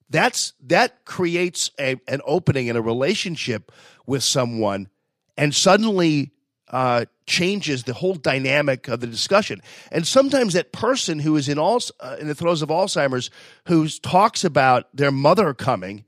That's 0.09 0.53
that 0.65 1.05
creates 1.05 1.71
a, 1.79 1.97
an 2.07 2.21
opening 2.25 2.67
in 2.67 2.75
a 2.75 2.81
relationship 2.81 3.71
with 4.05 4.23
someone, 4.23 4.89
and 5.37 5.53
suddenly 5.53 6.31
uh, 6.69 7.05
changes 7.25 7.83
the 7.83 7.93
whole 7.93 8.15
dynamic 8.15 8.87
of 8.87 8.99
the 8.99 9.07
discussion. 9.07 9.61
And 9.91 10.07
sometimes 10.07 10.53
that 10.53 10.71
person 10.71 11.19
who 11.19 11.35
is 11.35 11.49
in 11.49 11.59
all 11.59 11.79
uh, 11.99 12.17
in 12.19 12.27
the 12.27 12.35
throes 12.35 12.61
of 12.61 12.69
Alzheimer's, 12.69 13.29
who 13.67 13.87
talks 13.87 14.43
about 14.43 14.95
their 14.95 15.11
mother 15.11 15.53
coming, 15.53 16.05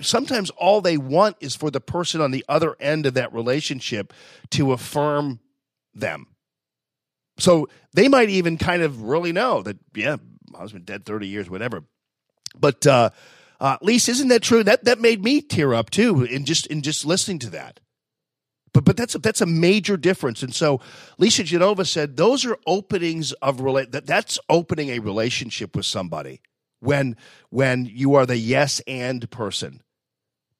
sometimes 0.00 0.50
all 0.50 0.80
they 0.80 0.96
want 0.96 1.36
is 1.40 1.54
for 1.54 1.70
the 1.70 1.80
person 1.80 2.20
on 2.20 2.30
the 2.30 2.44
other 2.48 2.76
end 2.80 3.06
of 3.06 3.14
that 3.14 3.32
relationship 3.32 4.12
to 4.50 4.72
affirm 4.72 5.40
them. 5.94 6.26
So 7.38 7.68
they 7.92 8.08
might 8.08 8.30
even 8.30 8.56
kind 8.58 8.82
of 8.82 9.02
really 9.02 9.32
know 9.32 9.62
that, 9.62 9.76
yeah, 9.94 10.16
my 10.50 10.58
husband 10.58 10.86
dead 10.86 11.04
30 11.04 11.28
years, 11.28 11.50
whatever. 11.50 11.84
But 12.58 12.86
uh, 12.86 13.10
uh, 13.60 13.76
Lisa, 13.82 14.10
isn't 14.12 14.28
that 14.28 14.42
true? 14.42 14.64
That 14.64 14.84
that 14.84 15.00
made 15.00 15.22
me 15.22 15.42
tear 15.42 15.74
up 15.74 15.90
too, 15.90 16.24
in 16.24 16.44
just 16.44 16.66
in 16.66 16.82
just 16.82 17.04
listening 17.04 17.38
to 17.40 17.50
that. 17.50 17.80
But 18.72 18.84
but 18.84 18.96
that's 18.96 19.14
a, 19.14 19.18
that's 19.18 19.40
a 19.40 19.46
major 19.46 19.96
difference. 19.96 20.42
And 20.42 20.54
so 20.54 20.80
Lisa 21.18 21.44
Genova 21.44 21.84
said 21.84 22.16
those 22.16 22.44
are 22.46 22.56
openings 22.66 23.32
of 23.32 23.60
relate 23.60 23.92
that 23.92 24.06
that's 24.06 24.38
opening 24.48 24.90
a 24.90 24.98
relationship 24.98 25.76
with 25.76 25.86
somebody 25.86 26.40
when 26.80 27.16
when 27.50 27.86
you 27.86 28.14
are 28.14 28.26
the 28.26 28.36
yes 28.36 28.80
and 28.86 29.28
person. 29.30 29.82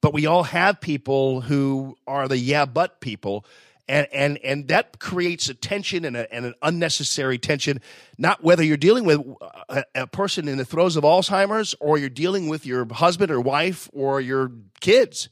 But 0.02 0.12
we 0.12 0.26
all 0.26 0.44
have 0.44 0.80
people 0.80 1.40
who 1.40 1.96
are 2.06 2.28
the 2.28 2.38
yeah 2.38 2.64
but 2.64 3.00
people 3.00 3.44
and 3.88 4.06
and 4.12 4.38
and 4.38 4.68
that 4.68 4.98
creates 4.98 5.48
a 5.48 5.54
tension 5.54 6.04
and, 6.04 6.16
a, 6.16 6.32
and 6.32 6.46
an 6.46 6.54
unnecessary 6.62 7.38
tension. 7.38 7.80
Not 8.18 8.42
whether 8.42 8.62
you're 8.62 8.76
dealing 8.76 9.04
with 9.04 9.20
a, 9.68 9.84
a, 9.94 10.06
person 10.06 10.48
in 10.48 10.58
the 10.58 10.64
throes 10.64 10.96
of 10.96 11.04
Alzheimer's 11.04 11.74
or 11.80 11.98
you're 11.98 12.08
dealing 12.08 12.48
with 12.48 12.66
your 12.66 12.86
husband 12.92 13.30
or 13.30 13.40
wife 13.40 13.88
or 13.92 14.20
your 14.20 14.50
kids, 14.80 15.28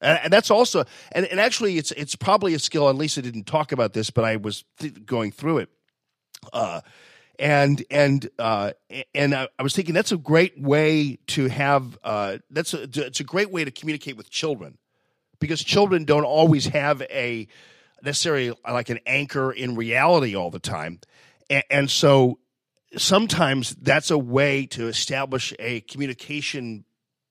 and, 0.00 0.18
and 0.24 0.32
that's 0.32 0.50
also 0.50 0.84
and, 1.12 1.26
and 1.26 1.38
actually 1.38 1.78
it's 1.78 1.92
it's 1.92 2.16
probably 2.16 2.54
a 2.54 2.58
skill. 2.58 2.88
And 2.88 2.98
Lisa 2.98 3.22
didn't 3.22 3.44
talk 3.44 3.72
about 3.72 3.92
this, 3.92 4.10
but 4.10 4.24
I 4.24 4.36
was 4.36 4.64
th- 4.78 5.06
going 5.06 5.30
through 5.30 5.58
it. 5.58 5.68
Uh, 6.52 6.80
and 7.40 7.82
and 7.90 8.28
uh, 8.38 8.72
and 9.14 9.34
I, 9.34 9.48
I, 9.58 9.62
was 9.62 9.74
thinking 9.74 9.94
that's 9.94 10.12
a 10.12 10.18
great 10.18 10.60
way 10.60 11.18
to 11.28 11.48
have 11.48 11.98
uh, 12.04 12.38
that's 12.50 12.74
a, 12.74 12.82
it's 12.82 13.20
a 13.20 13.24
great 13.24 13.50
way 13.50 13.64
to 13.64 13.70
communicate 13.70 14.18
with 14.18 14.28
children 14.28 14.76
because 15.40 15.64
children 15.64 16.04
don't 16.04 16.24
always 16.24 16.66
have 16.66 17.00
a 17.02 17.48
necessarily 18.02 18.52
like 18.70 18.90
an 18.90 19.00
anchor 19.06 19.50
in 19.50 19.74
reality 19.74 20.36
all 20.36 20.50
the 20.50 20.58
time. 20.58 21.00
And, 21.48 21.64
and 21.70 21.90
so 21.90 22.38
sometimes 22.96 23.74
that's 23.74 24.10
a 24.10 24.18
way 24.18 24.66
to 24.66 24.88
establish 24.88 25.54
a 25.58 25.80
communication 25.80 26.84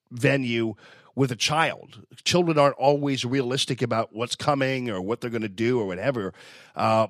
venue 0.10 0.74
with 1.14 1.32
a 1.32 1.36
child. 1.36 2.04
Children 2.24 2.58
aren't 2.58 2.78
always 2.78 3.26
realistic 3.26 3.84
about 3.84 4.10
what's 4.12 4.36
coming 4.36 4.90
or 4.90 5.02
what 5.02 5.22
they're 5.22 5.30
going 5.30 5.44
to 5.44 5.50
do 5.50 5.80
or 5.80 5.86
whatever. 5.86 6.34
Uh, 6.76 7.08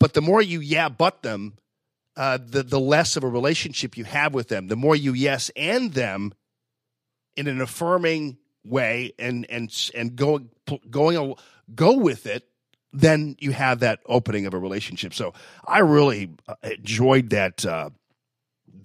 but 0.00 0.14
the 0.14 0.22
more 0.22 0.42
you 0.42 0.58
yeah 0.60 0.88
but 0.88 1.22
them, 1.22 1.54
uh, 2.20 2.36
the 2.36 2.62
the 2.62 2.78
less 2.78 3.16
of 3.16 3.24
a 3.24 3.28
relationship 3.28 3.96
you 3.96 4.04
have 4.04 4.34
with 4.34 4.48
them. 4.48 4.68
The 4.68 4.76
more 4.76 4.94
you 4.94 5.14
yes 5.14 5.50
and 5.56 5.90
them 5.94 6.34
in 7.34 7.46
an 7.46 7.62
affirming 7.62 8.36
way 8.62 9.14
and 9.18 9.46
and 9.48 9.74
and 9.94 10.16
go 10.16 10.40
going 10.90 11.34
go 11.74 11.96
with 11.96 12.26
it 12.26 12.46
then 12.92 13.36
you 13.38 13.52
have 13.52 13.80
that 13.80 14.00
opening 14.04 14.44
of 14.44 14.52
a 14.52 14.58
relationship 14.58 15.14
so 15.14 15.32
i 15.66 15.78
really 15.78 16.30
uh, 16.46 16.54
enjoyed 16.64 17.30
that 17.30 17.64
uh, 17.64 17.88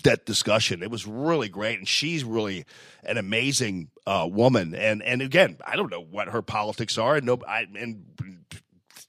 that 0.05 0.25
discussion 0.25 0.81
it 0.81 0.89
was 0.89 1.05
really 1.05 1.49
great 1.49 1.77
and 1.77 1.89
she's 1.89 2.23
really 2.23 2.63
an 3.03 3.17
amazing 3.17 3.89
uh, 4.07 4.25
woman 4.31 4.73
and 4.73 5.03
and 5.03 5.21
again 5.21 5.57
i 5.67 5.75
don't 5.75 5.91
know 5.91 5.99
what 5.99 6.29
her 6.29 6.41
politics 6.41 6.97
are 6.97 7.17
and 7.17 7.25
no 7.25 7.37
i 7.45 7.65
and 7.77 8.05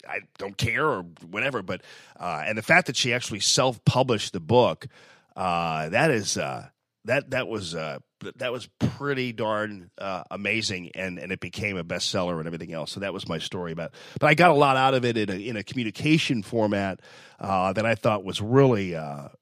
I 0.08 0.20
don't 0.38 0.56
care 0.56 0.86
or 0.86 1.02
whatever, 1.28 1.62
but 1.62 1.82
uh, 2.18 2.42
and 2.46 2.56
the 2.56 2.62
fact 2.62 2.86
that 2.86 2.96
she 2.96 3.12
actually 3.12 3.40
self-published 3.40 4.32
the 4.32 4.40
book, 4.40 4.86
uh, 5.34 5.88
that 5.90 6.10
is 6.10 6.38
uh, 6.38 6.68
that 7.04 7.30
that 7.30 7.48
was 7.48 7.74
uh, 7.74 7.98
that 8.36 8.52
was 8.52 8.68
pretty 8.78 9.32
darn 9.32 9.90
uh, 9.98 10.24
amazing, 10.30 10.90
and 10.94 11.18
and 11.18 11.32
it 11.32 11.40
became 11.40 11.76
a 11.76 11.84
bestseller 11.84 12.38
and 12.38 12.46
everything 12.46 12.72
else. 12.72 12.92
So 12.92 13.00
that 13.00 13.12
was 13.12 13.28
my 13.28 13.38
story 13.38 13.72
about. 13.72 13.92
But 14.18 14.28
I 14.28 14.34
got 14.34 14.50
a 14.50 14.54
lot 14.54 14.76
out 14.76 14.94
of 14.94 15.04
it 15.04 15.16
in 15.16 15.30
a 15.30 15.34
in 15.34 15.56
a 15.56 15.62
communication 15.62 16.42
format 16.42 17.00
uh, 17.38 17.72
that 17.74 17.86
I 17.86 17.94
thought 17.94 18.24
was 18.24 18.40
really 18.40 18.96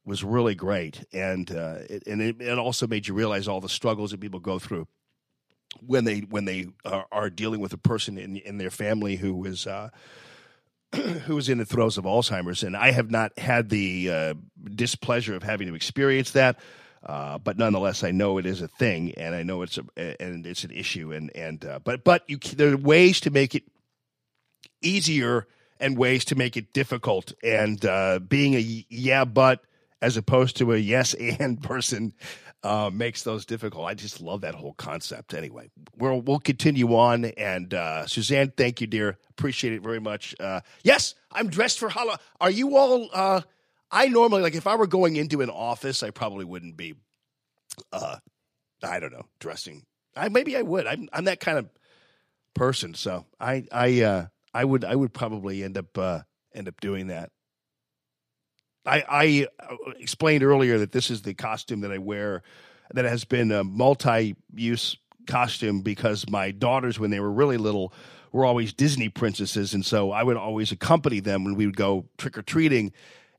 was 0.04 0.24
really 0.24 0.54
great, 0.54 1.04
and 1.12 1.50
it, 1.50 2.06
and 2.06 2.20
it, 2.20 2.40
it, 2.40 2.58
also 2.58 2.86
made 2.86 3.06
you 3.06 3.14
realize 3.14 3.48
all 3.48 3.60
the 3.60 3.68
struggles 3.68 4.10
that 4.10 4.20
people 4.20 4.40
go 4.40 4.58
through 4.58 4.88
when 5.80 6.04
they 6.04 6.20
when 6.20 6.44
they 6.44 6.66
are, 6.84 7.06
are 7.10 7.30
dealing 7.30 7.60
with 7.60 7.72
a 7.72 7.78
person 7.78 8.18
in 8.18 8.36
in 8.36 8.58
their 8.58 8.70
family 8.70 9.16
who 9.16 9.44
is. 9.44 9.66
Uh, 9.66 9.90
who 11.26 11.38
is 11.38 11.48
in 11.48 11.58
the 11.58 11.64
throes 11.64 11.98
of 11.98 12.04
Alzheimer's, 12.04 12.62
and 12.62 12.76
I 12.76 12.90
have 12.90 13.10
not 13.10 13.38
had 13.38 13.68
the 13.68 14.10
uh, 14.10 14.34
displeasure 14.74 15.34
of 15.34 15.42
having 15.42 15.68
to 15.68 15.74
experience 15.74 16.32
that. 16.32 16.58
Uh, 17.04 17.36
but 17.38 17.58
nonetheless, 17.58 18.02
I 18.02 18.12
know 18.12 18.38
it 18.38 18.46
is 18.46 18.62
a 18.62 18.68
thing, 18.68 19.12
and 19.16 19.34
I 19.34 19.42
know 19.42 19.62
it's 19.62 19.78
a 19.78 20.22
and 20.22 20.46
it's 20.46 20.64
an 20.64 20.70
issue, 20.70 21.12
and 21.12 21.34
and 21.36 21.64
uh, 21.64 21.78
but 21.84 22.02
but 22.02 22.24
you 22.28 22.38
there 22.38 22.72
are 22.72 22.76
ways 22.76 23.20
to 23.20 23.30
make 23.30 23.54
it 23.54 23.64
easier 24.80 25.46
and 25.78 25.98
ways 25.98 26.24
to 26.26 26.34
make 26.34 26.56
it 26.56 26.72
difficult, 26.72 27.32
and 27.42 27.84
uh, 27.84 28.20
being 28.20 28.54
a 28.54 28.86
yeah 28.88 29.26
but 29.26 29.60
as 30.00 30.16
opposed 30.16 30.56
to 30.58 30.72
a 30.72 30.76
yes 30.78 31.14
and 31.14 31.62
person 31.62 32.14
uh, 32.64 32.90
makes 32.92 33.22
those 33.22 33.44
difficult. 33.44 33.86
I 33.86 33.94
just 33.94 34.20
love 34.20 34.40
that 34.40 34.54
whole 34.54 34.72
concept. 34.72 35.34
Anyway, 35.34 35.70
we'll 35.98 36.22
we'll 36.22 36.40
continue 36.40 36.94
on, 36.96 37.26
and 37.26 37.72
uh, 37.74 38.06
Suzanne, 38.06 38.52
thank 38.56 38.80
you, 38.80 38.86
dear, 38.86 39.18
appreciate 39.30 39.74
it 39.74 39.82
very 39.82 40.00
much. 40.00 40.34
Uh, 40.40 40.60
yes, 40.82 41.14
I'm 41.30 41.48
dressed 41.48 41.78
for 41.78 41.90
Halloween. 41.90 42.16
Are 42.40 42.50
you 42.50 42.76
all? 42.76 43.08
Uh, 43.12 43.42
I 43.90 44.08
normally 44.08 44.42
like 44.42 44.54
if 44.54 44.66
I 44.66 44.76
were 44.76 44.86
going 44.86 45.16
into 45.16 45.42
an 45.42 45.50
office, 45.50 46.02
I 46.02 46.10
probably 46.10 46.46
wouldn't 46.46 46.76
be. 46.76 46.94
Uh, 47.92 48.16
I 48.82 48.98
don't 48.98 49.12
know, 49.12 49.26
dressing. 49.40 49.84
I 50.16 50.30
maybe 50.30 50.56
I 50.56 50.62
would. 50.62 50.86
I'm 50.86 51.08
I'm 51.12 51.24
that 51.24 51.40
kind 51.40 51.58
of 51.58 51.68
person, 52.54 52.94
so 52.94 53.26
I 53.38 53.66
I 53.70 54.02
uh, 54.02 54.26
I 54.54 54.64
would 54.64 54.84
I 54.84 54.96
would 54.96 55.12
probably 55.12 55.62
end 55.62 55.76
up 55.76 55.98
uh, 55.98 56.20
end 56.54 56.68
up 56.68 56.80
doing 56.80 57.08
that. 57.08 57.30
I 58.86 59.04
I 59.08 59.46
uh, 59.60 59.92
explained 59.98 60.42
earlier 60.42 60.78
that 60.78 60.92
this 60.92 61.10
is 61.10 61.22
the 61.22 61.34
costume 61.34 61.80
that 61.80 61.92
I 61.92 61.98
wear 61.98 62.42
that 62.92 63.04
has 63.04 63.24
been 63.24 63.50
a 63.50 63.64
multi-use 63.64 64.96
costume 65.26 65.80
because 65.80 66.28
my 66.28 66.50
daughters, 66.50 66.98
when 66.98 67.10
they 67.10 67.20
were 67.20 67.32
really 67.32 67.56
little, 67.56 67.92
were 68.30 68.44
always 68.44 68.72
Disney 68.72 69.08
princesses, 69.08 69.74
and 69.74 69.84
so 69.84 70.10
I 70.10 70.22
would 70.22 70.36
always 70.36 70.70
accompany 70.70 71.20
them 71.20 71.44
when 71.44 71.54
we 71.54 71.66
would 71.66 71.76
go 71.76 72.06
trick 72.18 72.36
or 72.36 72.42
treating 72.42 72.92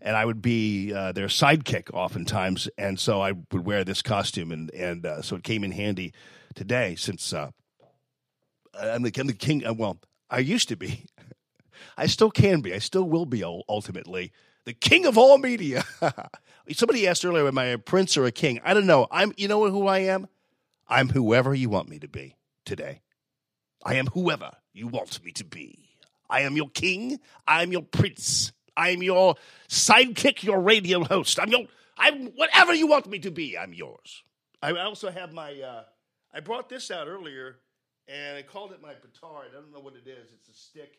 and 0.05 0.15
I 0.15 0.23
would 0.23 0.41
be 0.41 0.93
uh, 0.93 1.11
their 1.13 1.27
sidekick 1.27 1.91
oftentimes, 1.91 2.69
and 2.77 2.99
so 2.99 3.21
I 3.21 3.31
would 3.31 3.65
wear 3.65 3.83
this 3.83 4.03
costume, 4.03 4.51
and 4.51 4.71
and 4.71 5.05
uh, 5.05 5.21
so 5.23 5.35
it 5.35 5.43
came 5.43 5.63
in 5.63 5.71
handy 5.71 6.13
today 6.53 6.95
since 6.95 7.33
uh, 7.33 7.49
I'm, 8.79 9.01
the, 9.01 9.11
I'm 9.19 9.27
the 9.27 9.33
king. 9.33 9.65
Uh, 9.65 9.73
well, 9.73 9.99
I 10.29 10.39
used 10.39 10.69
to 10.69 10.75
be, 10.75 11.05
I 11.97 12.05
still 12.05 12.29
can 12.29 12.61
be, 12.61 12.73
I 12.73 12.77
still 12.77 13.09
will 13.09 13.25
be 13.25 13.43
ultimately 13.43 14.31
the 14.65 14.73
king 14.73 15.05
of 15.05 15.17
all 15.17 15.37
media. 15.37 15.83
Somebody 16.71 17.07
asked 17.07 17.23
earlier, 17.23 17.47
am 17.47 17.57
I 17.57 17.65
a 17.65 17.77
prince 17.77 18.17
or 18.17 18.25
a 18.25 18.31
king? 18.31 18.59
I 18.63 18.73
don't 18.73 18.87
know. 18.87 19.07
I'm, 19.11 19.31
you 19.37 19.47
know 19.47 19.69
who 19.69 19.87
I 19.87 19.99
am? 19.99 20.27
I'm 20.87 21.09
whoever 21.09 21.53
you 21.53 21.69
want 21.69 21.89
me 21.89 21.99
to 21.99 22.07
be 22.07 22.35
today. 22.65 23.01
I 23.85 23.95
am 23.95 24.07
whoever 24.07 24.51
you 24.73 24.87
want 24.87 25.23
me 25.23 25.31
to 25.33 25.43
be. 25.45 25.89
I 26.29 26.41
am 26.41 26.55
your 26.55 26.69
king. 26.69 27.19
I 27.47 27.61
am 27.63 27.71
your 27.71 27.83
prince. 27.83 28.51
I'm 28.75 29.03
your 29.03 29.35
sidekick, 29.69 30.43
your 30.43 30.59
radio 30.59 31.03
host. 31.03 31.39
I'm 31.39 31.49
your, 31.49 31.65
I'm 31.97 32.27
whatever 32.29 32.73
you 32.73 32.87
want 32.87 33.07
me 33.07 33.19
to 33.19 33.31
be. 33.31 33.57
I'm 33.57 33.73
yours. 33.73 34.23
I 34.61 34.71
also 34.71 35.11
have 35.11 35.31
my. 35.33 35.53
Uh, 35.53 35.83
I 36.33 36.39
brought 36.39 36.67
this 36.67 36.89
out 36.89 37.07
earlier, 37.07 37.57
and 38.07 38.37
I 38.37 38.41
called 38.41 38.71
it 38.71 38.81
my 38.81 38.93
petard. 38.93 39.51
I 39.51 39.53
don't 39.53 39.71
know 39.71 39.79
what 39.79 39.93
it 39.93 40.09
is. 40.09 40.29
It's 40.33 40.49
a 40.49 40.53
stick. 40.53 40.97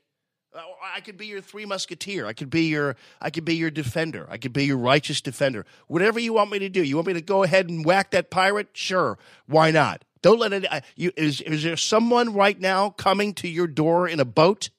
Uh, 0.56 0.62
I 0.94 1.00
could 1.00 1.16
be 1.16 1.26
your 1.26 1.40
three 1.40 1.66
musketeer. 1.66 2.26
I 2.26 2.32
could 2.32 2.50
be 2.50 2.62
your. 2.64 2.96
I 3.20 3.30
could 3.30 3.44
be 3.44 3.56
your 3.56 3.70
defender. 3.70 4.26
I 4.30 4.38
could 4.38 4.52
be 4.52 4.64
your 4.64 4.78
righteous 4.78 5.20
defender. 5.20 5.66
Whatever 5.86 6.18
you 6.18 6.32
want 6.32 6.50
me 6.50 6.58
to 6.60 6.68
do. 6.68 6.82
You 6.82 6.96
want 6.96 7.08
me 7.08 7.14
to 7.14 7.20
go 7.20 7.42
ahead 7.42 7.68
and 7.68 7.84
whack 7.84 8.10
that 8.12 8.30
pirate? 8.30 8.68
Sure. 8.72 9.18
Why 9.46 9.70
not? 9.70 10.04
Don't 10.22 10.38
let 10.38 10.52
it. 10.52 10.66
Uh, 10.70 10.80
you, 10.96 11.12
is 11.16 11.40
is 11.42 11.62
there 11.62 11.76
someone 11.76 12.32
right 12.32 12.58
now 12.58 12.90
coming 12.90 13.34
to 13.34 13.48
your 13.48 13.66
door 13.66 14.08
in 14.08 14.18
a 14.18 14.24
boat 14.24 14.70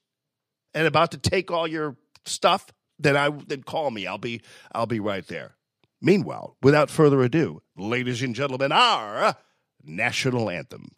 and 0.73 0.87
about 0.87 1.11
to 1.11 1.17
take 1.17 1.51
all 1.51 1.67
your 1.67 1.95
stuff? 2.25 2.67
then 2.99 3.15
I 3.15 3.29
then 3.29 3.63
call 3.63 3.91
me. 3.91 4.07
I'll 4.07 4.17
be 4.17 4.41
I'll 4.71 4.85
be 4.85 4.99
right 4.99 5.25
there. 5.27 5.55
Meanwhile, 6.01 6.57
without 6.61 6.89
further 6.89 7.21
ado, 7.21 7.61
ladies 7.75 8.21
and 8.21 8.35
gentlemen, 8.35 8.71
our 8.71 9.35
national 9.83 10.49
anthem. 10.49 10.89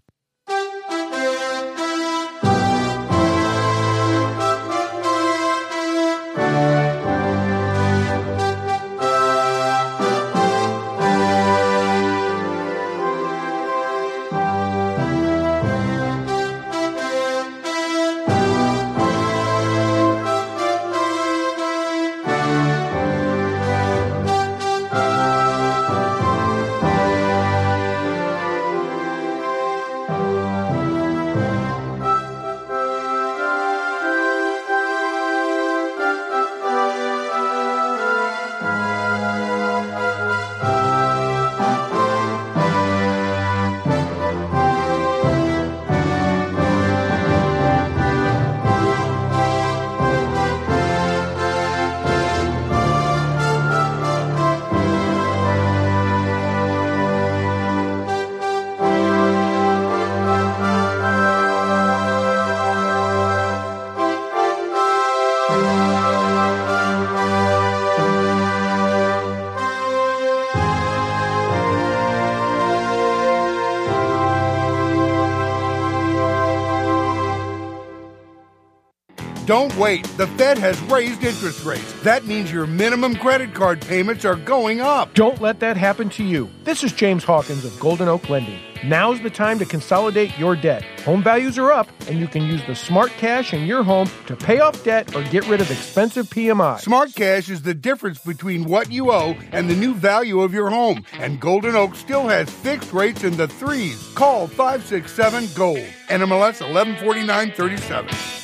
Don't 79.49 79.75
wait. 79.77 80.03
The 80.15 80.27
Fed 80.27 80.59
has 80.59 80.79
raised 80.81 81.23
interest 81.23 81.65
rates. 81.65 81.91
That 82.03 82.23
means 82.23 82.51
your 82.51 82.67
minimum 82.67 83.15
credit 83.15 83.55
card 83.55 83.81
payments 83.81 84.23
are 84.23 84.35
going 84.35 84.79
up. 84.79 85.15
Don't 85.15 85.41
let 85.41 85.59
that 85.61 85.75
happen 85.75 86.07
to 86.11 86.23
you. 86.23 86.47
This 86.65 86.83
is 86.83 86.93
James 86.93 87.23
Hawkins 87.23 87.65
of 87.65 87.79
Golden 87.79 88.07
Oak 88.07 88.29
Lending. 88.29 88.59
Now's 88.83 89.19
the 89.21 89.31
time 89.31 89.57
to 89.57 89.65
consolidate 89.65 90.37
your 90.37 90.55
debt. 90.55 90.83
Home 91.03 91.23
values 91.23 91.57
are 91.57 91.71
up, 91.71 91.87
and 92.07 92.19
you 92.19 92.27
can 92.27 92.43
use 92.43 92.63
the 92.67 92.75
smart 92.75 93.09
cash 93.13 93.51
in 93.51 93.65
your 93.65 93.81
home 93.81 94.07
to 94.27 94.35
pay 94.35 94.59
off 94.59 94.83
debt 94.83 95.15
or 95.15 95.23
get 95.23 95.47
rid 95.47 95.61
of 95.61 95.71
expensive 95.71 96.27
PMI. 96.27 96.79
Smart 96.79 97.15
cash 97.15 97.49
is 97.49 97.63
the 97.63 97.73
difference 97.73 98.19
between 98.19 98.65
what 98.65 98.91
you 98.91 99.11
owe 99.11 99.35
and 99.51 99.67
the 99.67 99.75
new 99.75 99.95
value 99.95 100.41
of 100.41 100.53
your 100.53 100.69
home. 100.69 101.03
And 101.13 101.39
Golden 101.39 101.75
Oak 101.75 101.95
still 101.95 102.27
has 102.27 102.47
fixed 102.51 102.93
rates 102.93 103.23
in 103.23 103.35
the 103.35 103.47
threes. 103.47 104.11
Call 104.13 104.45
567 104.45 105.49
Gold. 105.55 105.79
NMLS 106.07 106.61
114937. 106.61 108.38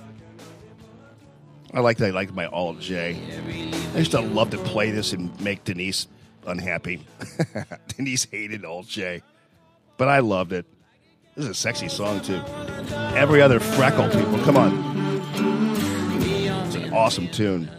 I 1.73 1.81
like 1.81 1.97
that. 1.97 2.07
I 2.07 2.11
like 2.11 2.33
my 2.33 2.45
Alt 2.47 2.79
J. 2.79 3.19
I 3.93 3.97
used 3.97 4.11
to 4.11 4.21
love 4.21 4.51
to 4.51 4.57
play 4.57 4.91
this 4.91 5.11
and 5.11 5.37
make 5.41 5.63
Denise 5.65 6.07
unhappy. 6.45 7.05
Denise 7.89 8.25
hated 8.25 8.63
Alt 8.63 8.87
J, 8.87 9.21
but 9.97 10.07
I 10.07 10.19
loved 10.19 10.53
it. 10.53 10.65
This 11.35 11.45
is 11.45 11.51
a 11.51 11.53
sexy 11.53 11.89
song 11.89 12.21
too. 12.21 12.41
Every 13.15 13.41
other 13.41 13.59
freckle, 13.59 14.09
people, 14.09 14.39
come 14.39 14.55
on. 14.55 14.71
It's 16.65 16.75
an 16.75 16.93
awesome 16.93 17.27
tune. 17.27 17.69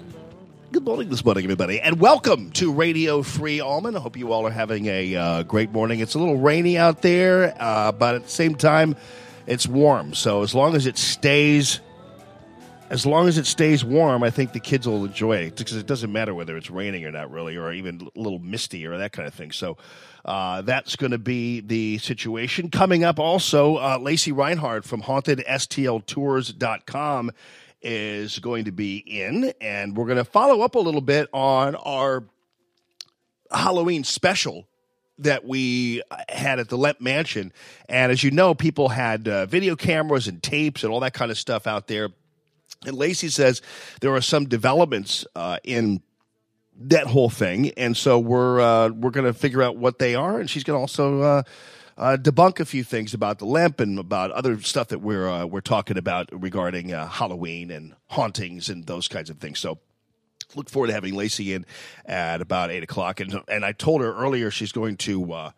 Good 0.70 0.84
morning 0.84 1.08
this 1.08 1.24
morning, 1.24 1.44
everybody, 1.44 1.80
and 1.80 1.98
welcome 1.98 2.50
to 2.52 2.70
Radio 2.70 3.22
Free 3.22 3.58
Allman. 3.58 3.96
I 3.96 4.00
hope 4.00 4.18
you 4.18 4.32
all 4.32 4.46
are 4.46 4.50
having 4.50 4.84
a 4.84 5.16
uh, 5.16 5.42
great 5.44 5.72
morning. 5.72 6.00
It's 6.00 6.14
a 6.14 6.18
little 6.18 6.36
rainy 6.36 6.76
out 6.76 7.00
there, 7.00 7.56
uh, 7.58 7.90
but 7.92 8.16
at 8.16 8.24
the 8.24 8.30
same 8.30 8.54
time, 8.54 8.96
it's 9.46 9.66
warm. 9.66 10.12
So 10.12 10.42
as 10.42 10.54
long 10.54 10.76
as 10.76 10.86
it 10.86 10.98
stays 10.98 11.80
as 12.90 13.04
long 13.04 13.28
as 13.28 13.36
it 13.36 13.44
stays 13.46 13.84
warm, 13.84 14.22
I 14.22 14.30
think 14.30 14.52
the 14.52 14.60
kids 14.60 14.88
will 14.88 15.04
enjoy 15.04 15.36
it 15.38 15.56
because 15.56 15.76
it 15.76 15.86
doesn't 15.86 16.10
matter 16.10 16.34
whether 16.34 16.56
it's 16.56 16.70
raining 16.70 17.04
or 17.04 17.10
not, 17.10 17.30
really, 17.30 17.54
or 17.56 17.70
even 17.72 18.08
a 18.16 18.18
little 18.18 18.38
misty 18.38 18.86
or 18.86 18.96
that 18.98 19.12
kind 19.12 19.28
of 19.28 19.34
thing. 19.34 19.52
So 19.52 19.76
uh, 20.24 20.62
that's 20.62 20.96
going 20.96 21.10
to 21.10 21.18
be 21.18 21.60
the 21.60 21.98
situation. 21.98 22.70
Coming 22.70 23.04
up 23.04 23.18
also, 23.18 23.76
uh, 23.76 23.98
Lacey 24.00 24.32
Reinhardt 24.32 24.86
from 24.86 25.02
HauntedSTLTours.com 25.02 27.30
is 27.80 28.38
going 28.38 28.64
to 28.64 28.72
be 28.72 28.96
in, 28.96 29.52
and 29.60 29.96
we're 29.96 30.06
going 30.06 30.16
to 30.16 30.24
follow 30.24 30.62
up 30.62 30.74
a 30.74 30.80
little 30.80 31.00
bit 31.00 31.28
on 31.32 31.76
our 31.76 32.24
Halloween 33.50 34.04
special 34.04 34.68
that 35.18 35.44
we 35.44 36.02
had 36.28 36.58
at 36.58 36.68
the 36.68 36.78
Lemp 36.78 37.00
Mansion. 37.00 37.52
And 37.88 38.12
as 38.12 38.22
you 38.22 38.30
know, 38.30 38.54
people 38.54 38.88
had 38.88 39.28
uh, 39.28 39.46
video 39.46 39.76
cameras 39.76 40.28
and 40.28 40.42
tapes 40.42 40.84
and 40.84 40.92
all 40.92 41.00
that 41.00 41.12
kind 41.12 41.30
of 41.30 41.38
stuff 41.38 41.66
out 41.66 41.86
there. 41.86 42.08
And 42.86 42.96
Lacey 42.96 43.28
says 43.28 43.60
there 44.00 44.14
are 44.14 44.20
some 44.20 44.46
developments 44.46 45.26
uh, 45.34 45.58
in 45.64 46.02
that 46.80 47.08
whole 47.08 47.28
thing, 47.28 47.72
and 47.76 47.96
so 47.96 48.18
we're 48.18 48.60
uh, 48.60 48.90
we're 48.90 49.10
going 49.10 49.26
to 49.26 49.32
figure 49.32 49.62
out 49.62 49.76
what 49.76 49.98
they 49.98 50.14
are, 50.14 50.38
and 50.38 50.48
she's 50.48 50.62
going 50.62 50.76
to 50.76 50.80
also 50.80 51.20
uh, 51.22 51.42
uh, 51.96 52.16
debunk 52.16 52.60
a 52.60 52.64
few 52.64 52.84
things 52.84 53.14
about 53.14 53.40
the 53.40 53.44
Lemp 53.44 53.80
and 53.80 53.98
about 53.98 54.30
other 54.30 54.60
stuff 54.60 54.88
that 54.88 55.00
we're 55.00 55.28
uh, 55.28 55.44
we're 55.44 55.60
talking 55.60 55.98
about 55.98 56.28
regarding 56.32 56.92
uh, 56.92 57.08
Halloween 57.08 57.72
and 57.72 57.94
hauntings 58.06 58.68
and 58.68 58.86
those 58.86 59.08
kinds 59.08 59.28
of 59.28 59.38
things. 59.38 59.58
So 59.58 59.78
look 60.54 60.70
forward 60.70 60.86
to 60.86 60.92
having 60.92 61.14
Lacey 61.14 61.52
in 61.52 61.66
at 62.06 62.40
about 62.40 62.70
eight 62.70 62.84
o'clock. 62.84 63.18
And 63.18 63.42
and 63.48 63.64
I 63.64 63.72
told 63.72 64.00
her 64.00 64.14
earlier 64.14 64.52
she's 64.52 64.72
going 64.72 64.96
to 64.98 65.52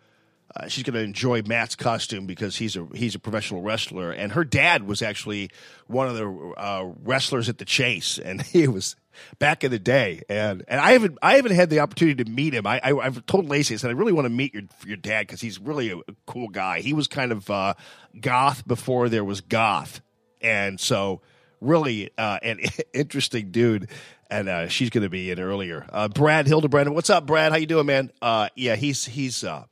uh, 0.56 0.66
she's 0.68 0.82
going 0.82 0.94
to 0.94 1.00
enjoy 1.00 1.42
Matt's 1.42 1.76
costume 1.76 2.26
because 2.26 2.56
he's 2.56 2.76
a 2.76 2.86
he's 2.94 3.14
a 3.14 3.18
professional 3.18 3.62
wrestler, 3.62 4.10
and 4.10 4.32
her 4.32 4.44
dad 4.44 4.86
was 4.86 5.00
actually 5.00 5.50
one 5.86 6.08
of 6.08 6.16
the 6.16 6.54
uh, 6.56 6.90
wrestlers 7.02 7.48
at 7.48 7.58
the 7.58 7.64
Chase, 7.64 8.18
and 8.18 8.42
he 8.46 8.66
was 8.66 8.96
back 9.38 9.62
in 9.62 9.70
the 9.70 9.78
day. 9.78 10.22
And 10.28 10.64
and 10.66 10.80
I 10.80 10.92
haven't 10.92 11.18
I 11.22 11.36
haven't 11.36 11.52
had 11.52 11.70
the 11.70 11.80
opportunity 11.80 12.24
to 12.24 12.30
meet 12.30 12.52
him. 12.52 12.66
I, 12.66 12.80
I 12.82 13.04
have 13.04 13.24
told 13.26 13.48
Lacey 13.48 13.74
I 13.74 13.76
said 13.76 13.90
I 13.90 13.94
really 13.94 14.12
want 14.12 14.24
to 14.26 14.30
meet 14.30 14.52
your 14.52 14.64
your 14.84 14.96
dad 14.96 15.26
because 15.26 15.40
he's 15.40 15.60
really 15.60 15.90
a, 15.90 15.98
a 15.98 16.14
cool 16.26 16.48
guy. 16.48 16.80
He 16.80 16.92
was 16.92 17.06
kind 17.06 17.30
of 17.30 17.48
uh, 17.48 17.74
goth 18.20 18.66
before 18.66 19.08
there 19.08 19.24
was 19.24 19.40
goth, 19.40 20.00
and 20.40 20.80
so 20.80 21.20
really 21.60 22.10
uh, 22.18 22.38
an 22.42 22.60
interesting 22.92 23.50
dude. 23.52 23.88
And 24.32 24.48
uh, 24.48 24.68
she's 24.68 24.90
going 24.90 25.02
to 25.02 25.08
be 25.08 25.32
in 25.32 25.40
earlier. 25.40 25.86
Uh, 25.92 26.06
Brad 26.06 26.46
Hildebrand, 26.46 26.94
what's 26.94 27.10
up, 27.10 27.26
Brad? 27.26 27.50
How 27.50 27.58
you 27.58 27.66
doing, 27.66 27.86
man? 27.86 28.12
Uh, 28.22 28.48
yeah, 28.54 28.76
he's 28.76 29.04
he's 29.04 29.42
uh, 29.42 29.64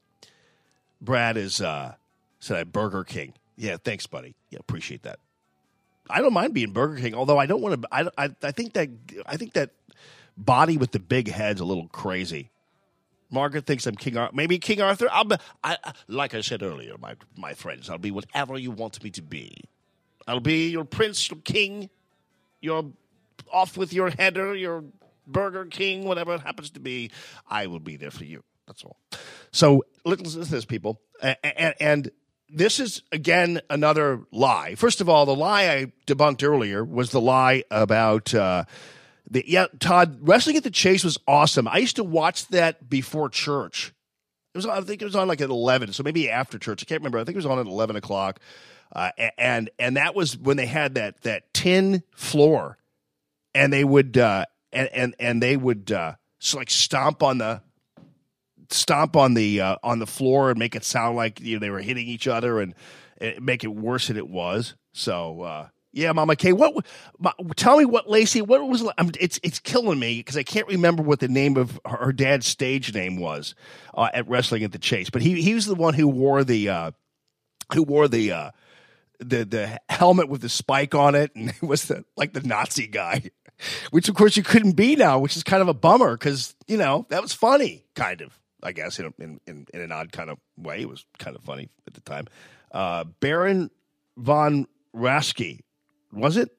Brad 1.00 1.36
is 1.36 1.60
uh, 1.60 1.94
said 2.40 2.56
I 2.56 2.64
Burger 2.64 3.04
King. 3.04 3.34
Yeah, 3.56 3.76
thanks, 3.82 4.06
buddy. 4.06 4.34
Yeah, 4.50 4.58
appreciate 4.60 5.02
that. 5.02 5.18
I 6.10 6.20
don't 6.20 6.32
mind 6.32 6.54
being 6.54 6.72
Burger 6.72 6.96
King, 7.00 7.14
although 7.14 7.38
I 7.38 7.46
don't 7.46 7.60
want 7.60 7.82
to. 7.82 7.88
I, 7.92 8.08
I, 8.16 8.30
I 8.42 8.52
think 8.52 8.72
that 8.74 8.88
I 9.26 9.36
think 9.36 9.52
that 9.54 9.70
body 10.36 10.76
with 10.76 10.92
the 10.92 11.00
big 11.00 11.28
head's 11.28 11.60
a 11.60 11.64
little 11.64 11.88
crazy. 11.88 12.50
Margaret 13.30 13.66
thinks 13.66 13.86
I'm 13.86 13.94
King 13.94 14.16
Arthur. 14.16 14.34
Maybe 14.34 14.58
King 14.58 14.80
Arthur. 14.80 15.08
I'll 15.12 15.24
be, 15.24 15.36
I, 15.62 15.76
like 16.06 16.34
I 16.34 16.40
said 16.40 16.62
earlier, 16.62 16.96
my 16.98 17.16
my 17.36 17.52
friends, 17.54 17.90
I'll 17.90 17.98
be 17.98 18.10
whatever 18.10 18.56
you 18.58 18.70
want 18.70 19.02
me 19.02 19.10
to 19.10 19.22
be. 19.22 19.64
I'll 20.26 20.40
be 20.40 20.68
your 20.68 20.84
prince, 20.84 21.30
your 21.30 21.40
king, 21.40 21.90
your 22.60 22.84
off 23.52 23.76
with 23.76 23.92
your 23.92 24.10
header, 24.10 24.54
your 24.54 24.84
Burger 25.26 25.66
King, 25.66 26.04
whatever 26.04 26.34
it 26.34 26.40
happens 26.40 26.70
to 26.70 26.80
be. 26.80 27.10
I 27.48 27.66
will 27.66 27.80
be 27.80 27.96
there 27.96 28.10
for 28.10 28.24
you. 28.24 28.42
That's 28.68 28.84
all. 28.84 28.98
So 29.50 29.84
listen 30.04 30.26
to 30.26 30.50
this, 30.50 30.64
people, 30.64 31.00
and, 31.20 31.74
and 31.80 32.10
this 32.50 32.78
is 32.78 33.02
again 33.10 33.60
another 33.68 34.20
lie. 34.30 34.74
First 34.74 35.00
of 35.00 35.08
all, 35.08 35.26
the 35.26 35.34
lie 35.34 35.68
I 35.68 35.92
debunked 36.06 36.46
earlier 36.46 36.84
was 36.84 37.10
the 37.10 37.20
lie 37.20 37.64
about. 37.70 38.32
Uh, 38.32 38.64
the, 39.30 39.44
yeah, 39.46 39.66
Todd, 39.78 40.18
wrestling 40.22 40.56
at 40.56 40.64
the 40.64 40.70
Chase 40.70 41.04
was 41.04 41.18
awesome. 41.26 41.68
I 41.68 41.78
used 41.78 41.96
to 41.96 42.04
watch 42.04 42.48
that 42.48 42.88
before 42.88 43.28
church. 43.28 43.92
It 44.54 44.58
was, 44.58 44.66
I 44.66 44.80
think 44.80 45.02
it 45.02 45.04
was 45.04 45.16
on 45.16 45.28
like 45.28 45.40
at 45.40 45.50
eleven, 45.50 45.92
so 45.92 46.02
maybe 46.02 46.30
after 46.30 46.58
church. 46.58 46.82
I 46.82 46.86
can't 46.86 47.00
remember. 47.00 47.18
I 47.18 47.24
think 47.24 47.34
it 47.34 47.38
was 47.38 47.46
on 47.46 47.58
at 47.58 47.66
eleven 47.66 47.96
o'clock, 47.96 48.40
uh, 48.94 49.10
and 49.36 49.70
and 49.78 49.96
that 49.96 50.14
was 50.14 50.38
when 50.38 50.56
they 50.56 50.66
had 50.66 50.94
that 50.94 51.22
that 51.22 51.52
tin 51.52 52.02
floor, 52.14 52.78
and 53.54 53.72
they 53.72 53.84
would 53.84 54.16
uh, 54.16 54.46
and 54.72 54.88
and 54.92 55.14
and 55.18 55.42
they 55.42 55.56
would 55.56 55.92
uh, 55.92 56.14
so 56.38 56.58
like 56.58 56.70
stomp 56.70 57.22
on 57.22 57.38
the 57.38 57.62
stomp 58.70 59.16
on 59.16 59.34
the 59.34 59.60
uh, 59.60 59.76
on 59.82 59.98
the 59.98 60.06
floor 60.06 60.50
and 60.50 60.58
make 60.58 60.74
it 60.74 60.84
sound 60.84 61.16
like 61.16 61.40
you 61.40 61.56
know 61.56 61.60
they 61.60 61.70
were 61.70 61.80
hitting 61.80 62.06
each 62.06 62.28
other 62.28 62.60
and, 62.60 62.74
and 63.18 63.44
make 63.44 63.64
it 63.64 63.68
worse 63.68 64.08
than 64.08 64.16
it 64.16 64.28
was. 64.28 64.74
So 64.92 65.42
uh, 65.42 65.68
yeah, 65.92 66.12
Mama 66.12 66.36
K, 66.36 66.52
what? 66.52 66.86
Tell 67.56 67.78
me 67.78 67.84
what 67.84 68.08
Lacey. 68.08 68.42
What 68.42 68.66
was? 68.68 68.86
I'm, 68.98 69.10
it's 69.18 69.40
it's 69.42 69.58
killing 69.58 69.98
me 69.98 70.18
because 70.18 70.36
I 70.36 70.42
can't 70.42 70.66
remember 70.68 71.02
what 71.02 71.20
the 71.20 71.28
name 71.28 71.56
of 71.56 71.80
her, 71.84 71.96
her 71.96 72.12
dad's 72.12 72.46
stage 72.46 72.94
name 72.94 73.18
was 73.18 73.54
uh, 73.94 74.08
at 74.12 74.28
wrestling 74.28 74.64
at 74.64 74.72
the 74.72 74.78
Chase. 74.78 75.10
But 75.10 75.22
he 75.22 75.40
he 75.40 75.54
was 75.54 75.66
the 75.66 75.74
one 75.74 75.94
who 75.94 76.06
wore 76.06 76.44
the 76.44 76.68
uh, 76.68 76.90
who 77.72 77.82
wore 77.82 78.06
the 78.06 78.32
uh, 78.32 78.50
the 79.18 79.44
the 79.44 79.80
helmet 79.88 80.28
with 80.28 80.42
the 80.42 80.48
spike 80.48 80.94
on 80.94 81.14
it, 81.14 81.34
and 81.34 81.48
it 81.62 81.62
was 81.62 81.86
the 81.86 82.04
like 82.16 82.34
the 82.34 82.42
Nazi 82.42 82.86
guy, 82.86 83.30
which 83.90 84.08
of 84.08 84.14
course 84.14 84.36
you 84.36 84.42
couldn't 84.42 84.76
be 84.76 84.94
now, 84.94 85.18
which 85.18 85.36
is 85.36 85.42
kind 85.42 85.62
of 85.62 85.68
a 85.68 85.74
bummer 85.74 86.16
because 86.16 86.54
you 86.66 86.76
know 86.76 87.06
that 87.08 87.22
was 87.22 87.32
funny, 87.32 87.86
kind 87.94 88.20
of. 88.20 88.38
I 88.62 88.72
guess 88.72 88.98
in 88.98 89.12
in 89.18 89.40
in, 89.46 89.66
in 89.72 89.80
an 89.80 89.92
odd 89.92 90.12
kind 90.12 90.30
of 90.30 90.38
way, 90.56 90.80
it 90.80 90.88
was 90.88 91.04
kind 91.18 91.36
of 91.36 91.42
funny 91.42 91.68
at 91.86 91.94
the 91.94 92.00
time. 92.00 92.26
Uh, 92.72 93.04
Baron 93.20 93.70
von 94.16 94.66
Raschke 94.94 95.60
was 96.12 96.36
it? 96.36 96.50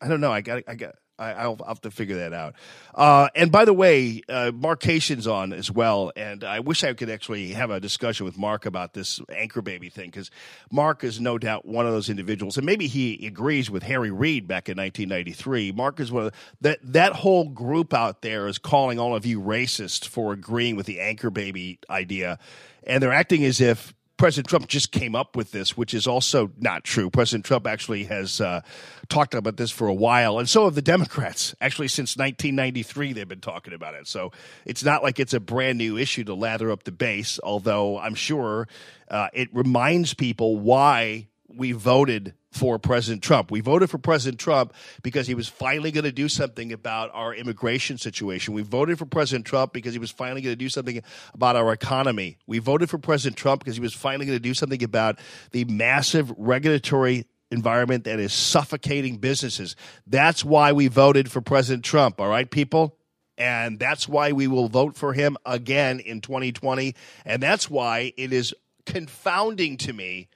I 0.00 0.08
don't 0.08 0.20
know. 0.20 0.32
I 0.32 0.40
got. 0.40 0.62
I 0.68 0.74
got. 0.74 0.96
I, 1.18 1.46
will 1.46 1.64
have 1.66 1.80
to 1.82 1.90
figure 1.90 2.16
that 2.16 2.32
out. 2.32 2.54
Uh, 2.94 3.28
and 3.34 3.50
by 3.50 3.64
the 3.64 3.72
way, 3.72 4.22
uh, 4.28 4.52
Mark 4.54 4.80
Cation's 4.80 5.26
on 5.26 5.52
as 5.52 5.70
well, 5.70 6.12
and 6.14 6.44
I 6.44 6.60
wish 6.60 6.84
I 6.84 6.92
could 6.92 7.08
actually 7.08 7.52
have 7.52 7.70
a 7.70 7.80
discussion 7.80 8.26
with 8.26 8.36
Mark 8.36 8.66
about 8.66 8.92
this 8.92 9.20
anchor 9.30 9.62
baby 9.62 9.88
thing 9.88 10.10
because 10.10 10.30
Mark 10.70 11.04
is 11.04 11.20
no 11.20 11.38
doubt 11.38 11.64
one 11.64 11.86
of 11.86 11.92
those 11.92 12.10
individuals, 12.10 12.56
and 12.56 12.66
maybe 12.66 12.86
he 12.86 13.26
agrees 13.26 13.70
with 13.70 13.82
Harry 13.82 14.10
Reid 14.10 14.46
back 14.46 14.68
in 14.68 14.76
1993. 14.76 15.72
Mark 15.72 16.00
is 16.00 16.12
one 16.12 16.26
of 16.26 16.32
the, 16.32 16.38
that 16.60 16.78
that 16.82 17.12
whole 17.14 17.48
group 17.48 17.94
out 17.94 18.22
there 18.22 18.46
is 18.46 18.58
calling 18.58 18.98
all 18.98 19.16
of 19.16 19.24
you 19.24 19.40
racist 19.40 20.06
for 20.06 20.32
agreeing 20.32 20.76
with 20.76 20.86
the 20.86 21.00
anchor 21.00 21.30
baby 21.30 21.78
idea, 21.88 22.38
and 22.86 23.02
they're 23.02 23.12
acting 23.12 23.44
as 23.44 23.60
if 23.60 23.94
President 24.16 24.48
Trump 24.48 24.66
just 24.66 24.92
came 24.92 25.14
up 25.14 25.36
with 25.36 25.50
this, 25.50 25.76
which 25.76 25.92
is 25.92 26.06
also 26.06 26.50
not 26.58 26.84
true. 26.84 27.10
President 27.10 27.44
Trump 27.44 27.66
actually 27.66 28.04
has 28.04 28.40
uh, 28.40 28.62
talked 29.08 29.34
about 29.34 29.56
this 29.56 29.70
for 29.70 29.88
a 29.88 29.94
while, 29.94 30.38
and 30.38 30.48
so 30.48 30.64
have 30.64 30.74
the 30.74 30.82
Democrats. 30.82 31.54
Actually, 31.60 31.88
since 31.88 32.16
1993, 32.16 33.12
they've 33.12 33.28
been 33.28 33.40
talking 33.40 33.74
about 33.74 33.94
it. 33.94 34.06
So 34.06 34.32
it's 34.64 34.82
not 34.82 35.02
like 35.02 35.20
it's 35.20 35.34
a 35.34 35.40
brand 35.40 35.78
new 35.78 35.98
issue 35.98 36.24
to 36.24 36.34
lather 36.34 36.70
up 36.70 36.84
the 36.84 36.92
base, 36.92 37.38
although 37.42 37.98
I'm 37.98 38.14
sure 38.14 38.68
uh, 39.10 39.28
it 39.34 39.48
reminds 39.52 40.14
people 40.14 40.56
why 40.56 41.28
we 41.48 41.72
voted 41.72 42.34
for 42.56 42.78
President 42.78 43.22
Trump. 43.22 43.50
We 43.50 43.60
voted 43.60 43.90
for 43.90 43.98
President 43.98 44.40
Trump 44.40 44.72
because 45.02 45.26
he 45.26 45.34
was 45.34 45.46
finally 45.46 45.90
going 45.90 46.04
to 46.04 46.12
do 46.12 46.28
something 46.28 46.72
about 46.72 47.10
our 47.12 47.34
immigration 47.34 47.98
situation. 47.98 48.54
We 48.54 48.62
voted 48.62 48.98
for 48.98 49.06
President 49.06 49.44
Trump 49.44 49.72
because 49.72 49.92
he 49.92 49.98
was 49.98 50.10
finally 50.10 50.40
going 50.40 50.52
to 50.52 50.56
do 50.56 50.68
something 50.68 51.02
about 51.34 51.56
our 51.56 51.72
economy. 51.72 52.38
We 52.46 52.58
voted 52.58 52.88
for 52.88 52.98
President 52.98 53.36
Trump 53.36 53.60
because 53.60 53.76
he 53.76 53.82
was 53.82 53.94
finally 53.94 54.26
going 54.26 54.36
to 54.36 54.42
do 54.42 54.54
something 54.54 54.82
about 54.82 55.18
the 55.52 55.64
massive 55.66 56.32
regulatory 56.36 57.26
environment 57.50 58.04
that 58.04 58.18
is 58.18 58.32
suffocating 58.32 59.18
businesses. 59.18 59.76
That's 60.06 60.44
why 60.44 60.72
we 60.72 60.88
voted 60.88 61.30
for 61.30 61.40
President 61.40 61.84
Trump, 61.84 62.20
all 62.20 62.28
right, 62.28 62.50
people? 62.50 62.96
And 63.38 63.78
that's 63.78 64.08
why 64.08 64.32
we 64.32 64.46
will 64.46 64.68
vote 64.68 64.96
for 64.96 65.12
him 65.12 65.36
again 65.44 66.00
in 66.00 66.22
2020. 66.22 66.94
And 67.24 67.42
that's 67.42 67.68
why 67.68 68.12
it 68.16 68.32
is 68.32 68.54
confounding 68.86 69.76
to 69.78 69.92
me 69.92 70.28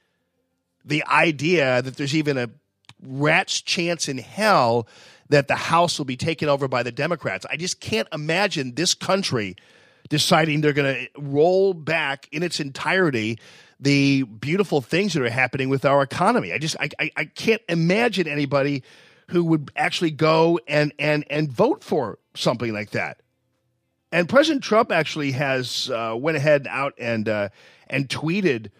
the 0.84 1.04
idea 1.06 1.82
that 1.82 1.96
there's 1.96 2.14
even 2.14 2.38
a 2.38 2.50
rat's 3.02 3.60
chance 3.60 4.08
in 4.08 4.18
hell 4.18 4.88
that 5.28 5.48
the 5.48 5.56
House 5.56 5.98
will 5.98 6.04
be 6.04 6.16
taken 6.16 6.48
over 6.48 6.68
by 6.68 6.82
the 6.82 6.92
Democrats. 6.92 7.46
I 7.48 7.56
just 7.56 7.80
can't 7.80 8.08
imagine 8.12 8.74
this 8.74 8.94
country 8.94 9.56
deciding 10.08 10.60
they're 10.60 10.72
going 10.72 10.94
to 10.94 11.20
roll 11.20 11.72
back 11.72 12.28
in 12.32 12.42
its 12.42 12.60
entirety 12.60 13.38
the 13.78 14.24
beautiful 14.24 14.80
things 14.80 15.14
that 15.14 15.22
are 15.22 15.30
happening 15.30 15.68
with 15.68 15.84
our 15.84 16.02
economy. 16.02 16.52
I 16.52 16.58
just 16.58 16.76
I, 16.78 16.90
I, 16.98 17.10
I 17.16 17.24
can't 17.24 17.62
imagine 17.68 18.28
anybody 18.28 18.82
who 19.28 19.44
would 19.44 19.70
actually 19.76 20.10
go 20.10 20.60
and 20.68 20.92
and 20.98 21.24
and 21.30 21.50
vote 21.50 21.82
for 21.82 22.18
something 22.34 22.72
like 22.72 22.90
that. 22.90 23.22
And 24.12 24.28
President 24.28 24.64
Trump 24.64 24.90
actually 24.90 25.32
has 25.32 25.88
uh, 25.90 26.14
went 26.18 26.36
ahead 26.36 26.66
out 26.68 26.94
and 26.98 27.28
uh, 27.28 27.48
and 27.88 28.08
tweeted 28.08 28.70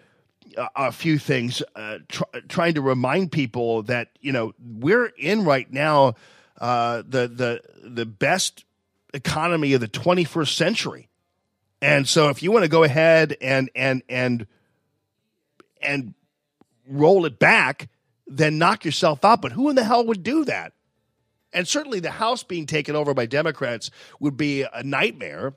a 0.57 0.93
few 0.93 1.19
things, 1.19 1.63
uh, 1.77 1.99
tr- 2.09 2.23
trying 2.49 2.75
to 2.75 2.83
remind 2.83 3.33
people 3.33 3.83
that 3.85 4.09
you 4.21 4.33
know 4.33 4.53
we're 4.59 5.07
in 5.07 5.45
right 5.45 5.71
now 5.71 6.15
uh, 6.61 7.03
the 7.07 7.29
the 7.29 7.63
the 7.83 8.07
best 8.07 8.65
economy 9.13 9.73
of 9.73 9.81
the 9.81 9.89
21st 9.89 10.55
century, 10.55 11.09
and 11.83 12.07
so 12.09 12.29
if 12.29 12.43
you 12.43 12.53
want 12.53 12.65
to 12.65 12.69
go 12.69 12.83
ahead 12.83 13.37
and 13.41 13.71
and 13.75 14.03
and 14.09 14.47
and 15.81 16.15
roll 16.87 17.25
it 17.25 17.39
back, 17.39 17.89
then 18.27 18.59
knock 18.59 18.85
yourself 18.85 19.25
out. 19.25 19.43
But 19.43 19.53
who 19.53 19.69
in 19.69 19.77
the 19.77 19.85
hell 19.85 20.05
would 20.07 20.23
do 20.23 20.45
that? 20.45 20.73
And 21.53 21.67
certainly 21.67 22.01
the 22.01 22.11
House 22.11 22.43
being 22.43 22.67
taken 22.67 22.95
over 22.95 23.15
by 23.15 23.27
Democrats 23.27 23.91
would 24.21 24.37
be 24.37 24.63
a 24.63 24.83
nightmare 24.83 25.55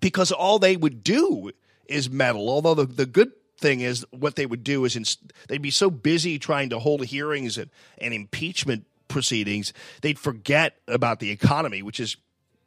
because 0.00 0.30
all 0.30 0.58
they 0.58 0.76
would 0.76 1.02
do 1.02 1.50
is 1.86 2.10
meddle. 2.10 2.48
Although 2.48 2.74
the, 2.74 2.86
the 2.86 3.06
good 3.06 3.32
thing 3.58 3.80
is 3.80 4.06
what 4.10 4.36
they 4.36 4.46
would 4.46 4.64
do 4.64 4.84
is 4.84 5.18
they'd 5.48 5.62
be 5.62 5.70
so 5.70 5.90
busy 5.90 6.38
trying 6.38 6.70
to 6.70 6.78
hold 6.78 7.04
hearings 7.04 7.58
and, 7.58 7.70
and 7.98 8.12
impeachment 8.12 8.86
proceedings, 9.08 9.72
they'd 10.02 10.18
forget 10.18 10.76
about 10.88 11.20
the 11.20 11.30
economy, 11.30 11.82
which 11.82 12.00
is 12.00 12.16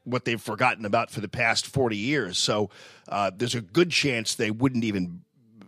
what 0.04 0.26
they've 0.26 0.42
forgotten 0.42 0.86
about 0.86 1.12
for 1.12 1.22
the 1.22 1.28
past 1.28 1.68
40 1.68 1.98
years. 1.98 2.38
So 2.38 2.70
uh, 3.08 3.32
there's 3.36 3.56
a 3.56 3.62
good 3.62 3.92
chance 3.92 4.36
they 4.36 4.52
wouldn't 4.52 4.84
even 4.84 5.22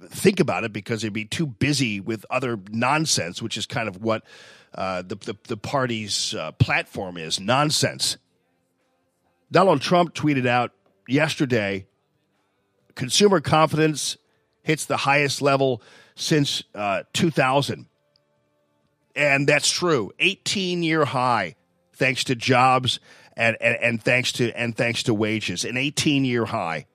think 0.08 0.40
about 0.40 0.64
it 0.64 0.74
because 0.74 1.02
they'd 1.02 1.14
be 1.14 1.26
too 1.26 1.46
busy 1.46 2.00
with 2.00 2.26
other 2.30 2.60
nonsense, 2.72 3.42
which 3.42 3.58
is 3.58 3.66
kind 3.66 3.88
of 3.88 4.02
what 4.02 4.24
uh, 4.74 5.02
the, 5.02 5.16
the, 5.16 5.38
the, 5.48 5.58
party's 5.58 6.34
uh, 6.34 6.52
platform 6.54 7.18
is 7.18 7.40
nonsense. 7.40 8.18
Donald 9.52 9.82
Trump 9.82 10.16
tweeted 10.16 10.48
out 10.48 10.72
yesterday 11.08 11.86
consumer 12.96 13.42
confidence 13.42 14.18
hits 14.64 14.86
the 14.86 14.98
highest 14.98 15.42
level 15.42 15.82
since 16.16 16.64
uh, 16.76 17.04
2000. 17.14 17.88
And 19.16 19.48
that's 19.48 19.70
true. 19.70 20.12
18 20.20 20.84
year 20.84 21.06
high 21.06 21.56
thanks 21.94 22.24
to 22.26 22.36
jobs 22.36 23.00
and, 23.36 23.58
and, 23.62 23.78
and 23.82 24.04
thanks 24.04 24.32
to 24.34 24.52
and 24.58 24.76
thanks 24.76 25.04
to 25.04 25.14
wages. 25.14 25.66
An 25.66 25.78
18 25.78 26.26
year 26.26 26.46
high. 26.46 26.86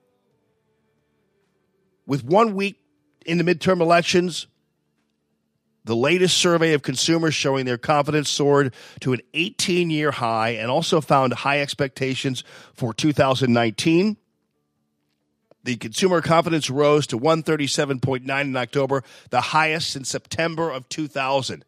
With 2.05 2.23
one 2.23 2.55
week 2.55 2.79
in 3.25 3.37
the 3.37 3.43
midterm 3.43 3.81
elections, 3.81 4.47
the 5.83 5.95
latest 5.95 6.37
survey 6.37 6.73
of 6.73 6.81
consumers 6.81 7.33
showing 7.33 7.65
their 7.65 7.77
confidence 7.77 8.29
soared 8.29 8.73
to 9.01 9.13
an 9.13 9.21
18 9.33 9.89
year 9.89 10.11
high 10.11 10.49
and 10.49 10.69
also 10.69 11.01
found 11.01 11.33
high 11.33 11.61
expectations 11.61 12.43
for 12.73 12.93
2019. 12.93 14.17
The 15.67 15.75
consumer 15.75 16.21
confidence 16.21 16.69
rose 16.69 17.05
to 17.07 17.19
137.9 17.19 18.41
in 18.41 18.55
October, 18.55 19.03
the 19.31 19.41
highest 19.41 19.89
since 19.89 20.07
September 20.07 20.71
of 20.71 20.87
2000. 20.87 21.65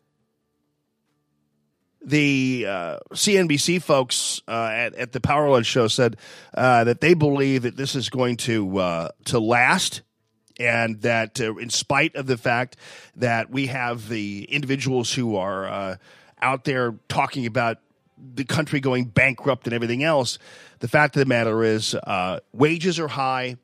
The 2.01 2.65
uh, 2.65 2.99
CNBC 3.11 3.81
folks 3.81 4.41
uh, 4.47 4.69
at, 4.71 4.95
at, 4.95 5.11
the 5.11 5.19
Power 5.19 5.49
Lunch 5.49 5.65
show 5.65 5.89
said 5.89 6.15
uh, 6.53 6.85
that 6.85 7.01
they 7.01 7.13
believe 7.13 7.63
that 7.63 7.75
this 7.75 7.93
is 7.93 8.09
going 8.09 8.37
to 8.37 8.77
uh, 8.77 9.09
to 9.25 9.37
last, 9.37 10.01
and 10.57 11.01
that 11.01 11.41
uh, 11.41 11.57
in 11.57 11.69
spite 11.69 12.15
of 12.15 12.25
the 12.25 12.37
fact 12.37 12.77
that 13.17 13.49
we 13.49 13.67
have 13.67 14.07
the 14.07 14.45
individuals 14.45 15.11
who 15.11 15.35
are 15.35 15.67
uh, 15.67 15.95
out 16.41 16.63
there 16.63 16.95
talking 17.09 17.45
about 17.45 17.79
the 18.17 18.45
country 18.45 18.79
going 18.79 19.03
bankrupt 19.03 19.67
and 19.67 19.73
everything 19.73 20.03
else. 20.03 20.39
The 20.79 20.87
fact 20.87 21.17
of 21.17 21.19
the 21.19 21.25
matter 21.25 21.65
is, 21.65 21.97
wages 22.53 22.97
are 22.97 23.09
high. 23.09 23.57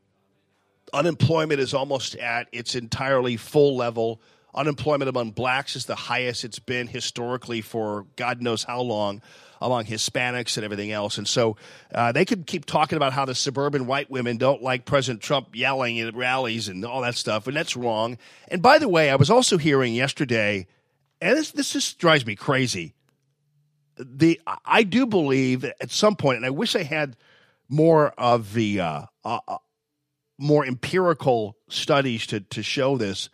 Unemployment 0.95 1.59
is 1.59 1.73
almost 1.73 2.15
at 2.15 2.47
its 2.53 2.73
entirely 2.73 3.35
full 3.35 3.75
level. 3.75 4.21
Unemployment 4.53 5.09
among 5.09 5.31
blacks 5.31 5.75
is 5.75 5.85
the 5.85 5.95
highest 5.95 6.45
it's 6.45 6.57
been 6.57 6.87
historically 6.87 7.59
for 7.59 8.05
God 8.15 8.41
knows 8.41 8.63
how 8.63 8.79
long 8.79 9.21
among 9.61 9.83
Hispanics 9.83 10.55
and 10.55 10.63
everything 10.63 10.93
else. 10.93 11.17
And 11.17 11.27
so 11.27 11.57
uh, 11.93 12.13
they 12.13 12.23
could 12.23 12.47
keep 12.47 12.63
talking 12.63 12.95
about 12.95 13.11
how 13.11 13.25
the 13.25 13.35
suburban 13.35 13.87
white 13.87 14.09
women 14.09 14.37
don't 14.37 14.61
like 14.61 14.85
President 14.85 15.21
Trump 15.21 15.49
yelling 15.53 15.99
at 15.99 16.15
rallies 16.15 16.69
and 16.69 16.85
all 16.85 17.01
that 17.01 17.15
stuff, 17.15 17.45
and 17.45 17.57
that's 17.57 17.75
wrong. 17.75 18.17
And 18.47 18.61
by 18.61 18.79
the 18.79 18.87
way, 18.87 19.09
I 19.09 19.17
was 19.17 19.29
also 19.29 19.57
hearing 19.57 19.93
yesterday, 19.93 20.65
and 21.19 21.37
this 21.37 21.51
this 21.51 21.73
just 21.73 21.99
drives 21.99 22.25
me 22.25 22.37
crazy. 22.37 22.93
The 23.97 24.39
I 24.63 24.83
do 24.83 25.05
believe 25.05 25.65
at 25.65 25.91
some 25.91 26.15
point, 26.15 26.37
and 26.37 26.45
I 26.45 26.51
wish 26.51 26.73
I 26.73 26.83
had 26.83 27.17
more 27.67 28.13
of 28.17 28.53
the 28.53 28.79
uh, 28.79 29.01
uh 29.25 29.57
more 30.37 30.65
empirical 30.65 31.57
studies 31.69 32.27
to 32.27 32.39
to 32.41 32.63
show 32.63 32.97
this. 32.97 33.29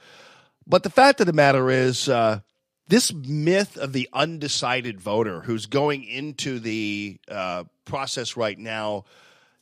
But 0.68 0.84
the 0.84 0.90
fact 0.90 1.20
of 1.20 1.28
the 1.28 1.34
matter 1.34 1.70
is, 1.70 2.08
uh, 2.08 2.42
this 2.92 3.14
myth 3.14 3.78
of 3.78 3.94
the 3.94 4.10
undecided 4.12 5.00
voter 5.00 5.40
who's 5.40 5.66
going 5.66 6.04
into 6.04 6.60
the 6.60 7.18
uh, 7.30 7.64
process 7.86 8.36
right 8.36 8.60
now 8.60 9.06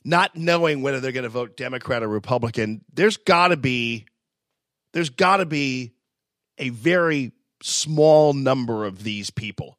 not 0.02 0.34
knowing 0.34 0.82
whether 0.82 0.98
they're 0.98 1.12
going 1.12 1.22
to 1.22 1.28
vote 1.28 1.56
democrat 1.56 2.02
or 2.02 2.08
republican 2.08 2.84
there's 2.92 3.16
got 3.16 3.48
to 3.48 3.56
be 3.56 4.04
there's 4.92 5.10
got 5.10 5.36
to 5.36 5.46
be 5.46 5.92
a 6.58 6.70
very 6.70 7.30
small 7.62 8.32
number 8.32 8.84
of 8.84 9.04
these 9.04 9.30
people 9.30 9.78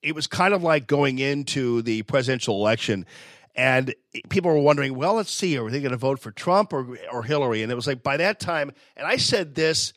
it 0.00 0.14
was 0.14 0.28
kind 0.28 0.54
of 0.54 0.62
like 0.62 0.86
going 0.86 1.18
into 1.18 1.82
the 1.82 2.02
presidential 2.02 2.56
election 2.56 3.06
and 3.54 3.94
people 4.28 4.50
were 4.50 4.58
wondering 4.58 4.94
well 4.94 5.14
let's 5.14 5.30
see 5.30 5.58
are 5.58 5.70
they 5.70 5.80
going 5.80 5.92
to 5.92 5.96
vote 5.96 6.18
for 6.18 6.30
trump 6.30 6.72
or, 6.72 6.96
or 7.12 7.22
hillary 7.22 7.62
and 7.62 7.70
it 7.70 7.74
was 7.74 7.86
like 7.86 8.02
by 8.02 8.16
that 8.16 8.40
time 8.40 8.72
and 8.96 9.06
i 9.06 9.16
said 9.16 9.54
this 9.54 9.92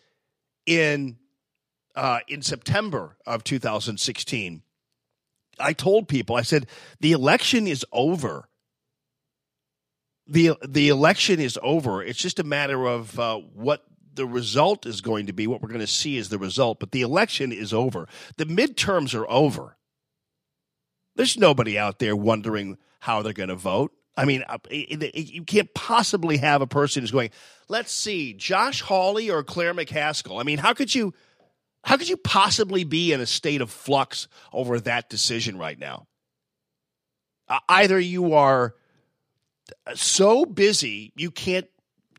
in 0.65 1.17
uh, 1.95 2.19
in 2.27 2.41
September 2.41 3.17
of 3.25 3.43
2016, 3.43 4.61
I 5.59 5.73
told 5.73 6.07
people, 6.07 6.35
I 6.35 6.41
said, 6.41 6.67
the 6.99 7.13
election 7.13 7.67
is 7.67 7.85
over. 7.91 8.49
The, 10.27 10.57
the 10.67 10.89
election 10.89 11.39
is 11.39 11.57
over. 11.61 12.03
It's 12.03 12.19
just 12.19 12.39
a 12.39 12.43
matter 12.43 12.85
of 12.85 13.17
uh, 13.19 13.37
what 13.37 13.85
the 14.13 14.25
result 14.25 14.85
is 14.85 15.01
going 15.01 15.27
to 15.27 15.33
be. 15.33 15.47
What 15.47 15.61
we're 15.61 15.69
going 15.69 15.79
to 15.79 15.87
see 15.87 16.17
is 16.17 16.29
the 16.29 16.39
result, 16.39 16.79
but 16.79 16.91
the 16.91 17.01
election 17.01 17.51
is 17.51 17.73
over. 17.73 18.07
The 18.37 18.45
midterms 18.45 19.17
are 19.17 19.29
over. 19.29 19.77
There's 21.15 21.37
nobody 21.37 21.77
out 21.77 21.99
there 21.99 22.15
wondering 22.15 22.77
how 23.05 23.21
they're 23.21 23.33
going 23.33 23.49
to 23.49 23.55
vote. 23.55 23.91
I 24.17 24.25
mean, 24.25 24.43
uh, 24.47 24.57
you 24.71 25.43
can't 25.43 25.71
possibly 25.75 26.37
have 26.37 26.61
a 26.63 26.67
person 26.67 27.03
who's 27.03 27.11
going, 27.11 27.29
let's 27.67 27.91
see, 27.91 28.33
Josh 28.33 28.81
Hawley 28.81 29.29
or 29.29 29.43
Claire 29.43 29.75
McCaskill. 29.75 30.39
I 30.39 30.43
mean, 30.43 30.57
how 30.57 30.73
could 30.73 30.93
you 30.95 31.13
how 31.83 31.97
could 31.97 32.09
you 32.09 32.17
possibly 32.17 32.83
be 32.83 33.13
in 33.13 33.21
a 33.21 33.27
state 33.27 33.61
of 33.61 33.69
flux 33.69 34.27
over 34.51 34.79
that 34.79 35.07
decision 35.07 35.59
right 35.59 35.77
now? 35.77 36.07
Uh, 37.47 37.59
either 37.69 37.99
you 37.99 38.33
are 38.33 38.73
so 39.93 40.45
busy 40.45 41.13
you 41.15 41.29
can't 41.29 41.67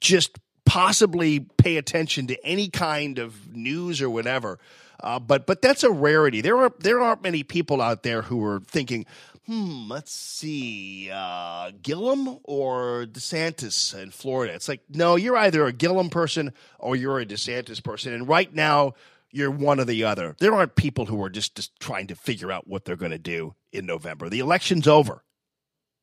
just 0.00 0.38
possibly 0.64 1.40
pay 1.40 1.78
attention 1.78 2.28
to 2.28 2.46
any 2.46 2.68
kind 2.68 3.18
of 3.18 3.56
news 3.56 4.00
or 4.00 4.08
whatever. 4.08 4.60
Uh, 5.00 5.18
but 5.18 5.46
but 5.46 5.60
that's 5.62 5.82
a 5.82 5.90
rarity. 5.90 6.40
There 6.40 6.58
are 6.58 6.72
there 6.78 7.00
aren't 7.00 7.22
many 7.22 7.42
people 7.42 7.80
out 7.80 8.02
there 8.02 8.22
who 8.22 8.44
are 8.44 8.60
thinking, 8.60 9.04
hmm, 9.46 9.88
let's 9.88 10.12
see, 10.12 11.10
uh, 11.12 11.70
Gillum 11.82 12.38
or 12.44 13.06
DeSantis 13.06 13.96
in 14.00 14.10
Florida. 14.10 14.54
It's 14.54 14.68
like 14.68 14.82
no, 14.88 15.16
you're 15.16 15.36
either 15.36 15.66
a 15.66 15.72
Gillum 15.72 16.10
person 16.10 16.52
or 16.78 16.96
you're 16.96 17.20
a 17.20 17.26
DeSantis 17.26 17.82
person. 17.82 18.12
And 18.12 18.28
right 18.28 18.52
now, 18.52 18.94
you're 19.30 19.50
one 19.50 19.78
or 19.78 19.84
the 19.84 20.04
other. 20.04 20.34
There 20.38 20.54
aren't 20.54 20.76
people 20.76 21.06
who 21.06 21.22
are 21.22 21.30
just, 21.30 21.56
just 21.56 21.78
trying 21.78 22.06
to 22.08 22.16
figure 22.16 22.50
out 22.50 22.66
what 22.66 22.84
they're 22.84 22.96
going 22.96 23.10
to 23.10 23.18
do 23.18 23.54
in 23.72 23.86
November. 23.86 24.28
The 24.28 24.40
election's 24.40 24.88
over. 24.88 25.22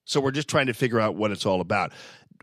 So 0.06 0.20
we're 0.20 0.32
just 0.32 0.48
trying 0.48 0.68
to 0.68 0.74
figure 0.74 1.00
out 1.00 1.16
what 1.16 1.32
it's 1.32 1.46
all 1.46 1.62
about. 1.62 1.94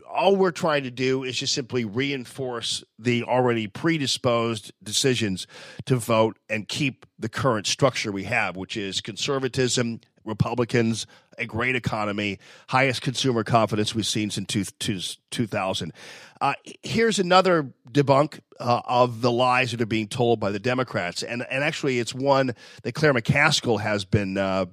All 0.09 0.35
we're 0.35 0.51
trying 0.51 0.83
to 0.83 0.91
do 0.91 1.23
is 1.23 1.37
just 1.37 1.53
simply 1.53 1.85
reinforce 1.85 2.83
the 2.99 3.23
already 3.23 3.67
predisposed 3.67 4.73
decisions 4.83 5.47
to 5.85 5.95
vote 5.95 6.37
and 6.49 6.67
keep 6.67 7.05
the 7.17 7.29
current 7.29 7.67
structure 7.67 8.11
we 8.11 8.25
have, 8.25 8.57
which 8.57 8.75
is 8.75 8.99
conservatism, 8.99 10.01
Republicans, 10.25 11.07
a 11.37 11.45
great 11.45 11.75
economy, 11.75 12.39
highest 12.69 13.01
consumer 13.01 13.43
confidence 13.43 13.95
we've 13.95 14.05
seen 14.05 14.29
since 14.29 14.47
two, 14.47 14.63
two, 14.79 14.99
2000. 15.31 15.93
Uh, 16.39 16.53
here's 16.83 17.19
another 17.19 17.73
debunk 17.91 18.39
uh, 18.59 18.81
of 18.85 19.21
the 19.21 19.31
lies 19.31 19.71
that 19.71 19.81
are 19.81 19.85
being 19.85 20.07
told 20.07 20.39
by 20.39 20.51
the 20.51 20.59
Democrats, 20.59 21.23
and 21.23 21.45
and 21.49 21.63
actually, 21.63 21.99
it's 21.99 22.13
one 22.13 22.53
that 22.83 22.93
Claire 22.93 23.13
McCaskill 23.13 23.79
has 23.79 24.05
been 24.05 24.37
uh, 24.37 24.65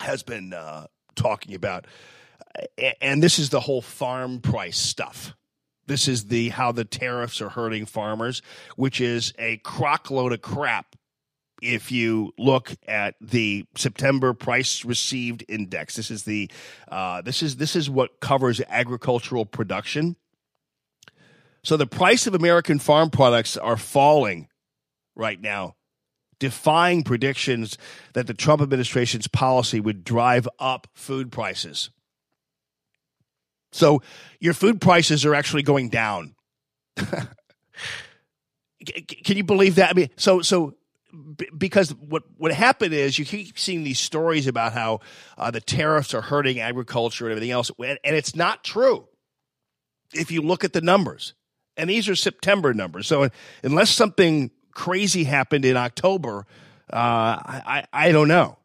has 0.00 0.22
been 0.22 0.52
uh, 0.52 0.86
talking 1.14 1.54
about, 1.54 1.86
and 3.00 3.22
this 3.22 3.38
is 3.38 3.50
the 3.50 3.60
whole 3.60 3.82
farm 3.82 4.40
price 4.40 4.78
stuff. 4.78 5.34
This 5.86 6.08
is 6.08 6.26
the 6.26 6.50
how 6.50 6.72
the 6.72 6.84
tariffs 6.84 7.40
are 7.40 7.48
hurting 7.48 7.86
farmers, 7.86 8.42
which 8.76 9.00
is 9.00 9.32
a 9.38 9.58
crockload 9.58 10.32
of 10.32 10.40
crap 10.40 10.96
if 11.62 11.92
you 11.92 12.34
look 12.36 12.74
at 12.88 13.14
the 13.20 13.64
September 13.76 14.34
price 14.34 14.84
received 14.84 15.44
index, 15.48 15.94
this 15.94 16.10
is 16.10 16.24
the 16.24 16.50
uh, 16.88 17.22
this 17.22 17.42
is 17.42 17.56
this 17.56 17.76
is 17.76 17.88
what 17.88 18.20
covers 18.20 18.60
agricultural 18.68 19.46
production. 19.46 20.16
So 21.62 21.76
the 21.76 21.86
price 21.86 22.26
of 22.26 22.34
American 22.34 22.80
farm 22.80 23.08
products 23.10 23.56
are 23.56 23.76
falling 23.76 24.48
right 25.14 25.40
now, 25.40 25.76
defying 26.40 27.04
predictions 27.04 27.78
that 28.14 28.26
the 28.26 28.34
Trump 28.34 28.60
administration's 28.60 29.28
policy 29.28 29.78
would 29.78 30.02
drive 30.02 30.48
up 30.58 30.88
food 30.94 31.30
prices. 31.30 31.90
So 33.70 34.02
your 34.40 34.52
food 34.52 34.80
prices 34.80 35.24
are 35.24 35.34
actually 35.34 35.62
going 35.62 35.88
down. 35.88 36.34
Can 38.84 39.36
you 39.36 39.44
believe 39.44 39.76
that? 39.76 39.90
I 39.90 39.92
mean, 39.92 40.10
so 40.16 40.42
so 40.42 40.74
because 41.56 41.90
what 41.94 42.22
what 42.38 42.52
happened 42.52 42.94
is 42.94 43.18
you 43.18 43.24
keep 43.24 43.58
seeing 43.58 43.84
these 43.84 44.00
stories 44.00 44.46
about 44.46 44.72
how 44.72 45.00
uh, 45.36 45.50
the 45.50 45.60
tariffs 45.60 46.14
are 46.14 46.22
hurting 46.22 46.60
agriculture 46.60 47.26
and 47.26 47.32
everything 47.32 47.50
else, 47.50 47.70
and, 47.78 47.98
and, 48.02 48.16
it's 48.16 48.34
not 48.34 48.64
true. 48.64 49.06
If 50.14 50.30
you 50.30 50.42
look 50.42 50.64
at 50.64 50.72
the 50.72 50.80
numbers, 50.80 51.34
and 51.76 51.88
these 51.88 52.08
are 52.08 52.14
September 52.14 52.72
numbers, 52.72 53.06
so 53.06 53.28
unless 53.62 53.90
something 53.90 54.50
crazy 54.72 55.24
happened 55.24 55.64
in 55.64 55.76
October, 55.76 56.46
uh, 56.92 56.96
I, 56.96 57.84
I 57.92 58.12
don't 58.12 58.28
know. 58.28 58.58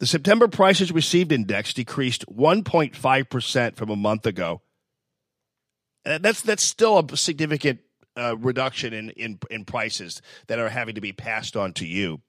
The 0.00 0.06
September 0.06 0.48
prices 0.48 0.92
received 0.92 1.32
index 1.32 1.74
decreased 1.74 2.24
1.5 2.28 3.30
percent 3.30 3.76
from 3.76 3.90
a 3.90 3.96
month 3.96 4.26
ago. 4.26 4.62
That's 6.04 6.40
that's 6.40 6.62
still 6.62 6.98
a 6.98 7.16
significant 7.16 7.80
uh, 8.18 8.36
reduction 8.36 8.92
in, 8.92 9.10
in, 9.10 9.38
in 9.50 9.64
prices 9.64 10.20
that 10.48 10.58
are 10.58 10.68
having 10.68 10.96
to 10.96 11.00
be 11.00 11.12
passed 11.12 11.56
on 11.56 11.72
to 11.74 11.86
you. 11.86 12.20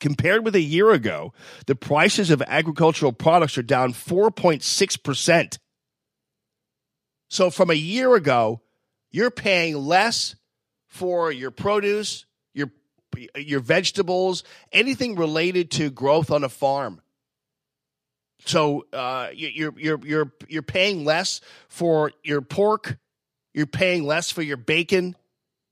Compared 0.00 0.44
with 0.44 0.54
a 0.54 0.60
year 0.60 0.90
ago, 0.90 1.32
the 1.66 1.74
prices 1.74 2.30
of 2.30 2.42
agricultural 2.42 3.12
products 3.12 3.58
are 3.58 3.62
down 3.62 3.92
4.6%. 3.92 5.58
So 7.28 7.50
from 7.50 7.70
a 7.70 7.74
year 7.74 8.14
ago, 8.14 8.62
you're 9.10 9.30
paying 9.30 9.76
less 9.76 10.36
for 10.86 11.30
your 11.30 11.50
produce, 11.50 12.26
your 12.54 12.70
your 13.36 13.60
vegetables, 13.60 14.42
anything 14.72 15.16
related 15.16 15.70
to 15.72 15.90
growth 15.90 16.30
on 16.30 16.44
a 16.44 16.48
farm. 16.48 17.00
So 18.46 18.86
uh, 18.92 19.28
you're 19.34 19.78
you're 19.78 20.00
you're 20.04 20.32
you're 20.48 20.62
paying 20.62 21.04
less 21.04 21.40
for 21.68 22.12
your 22.24 22.40
pork, 22.40 22.98
you're 23.54 23.66
paying 23.66 24.04
less 24.04 24.30
for 24.30 24.42
your 24.42 24.56
bacon. 24.56 25.16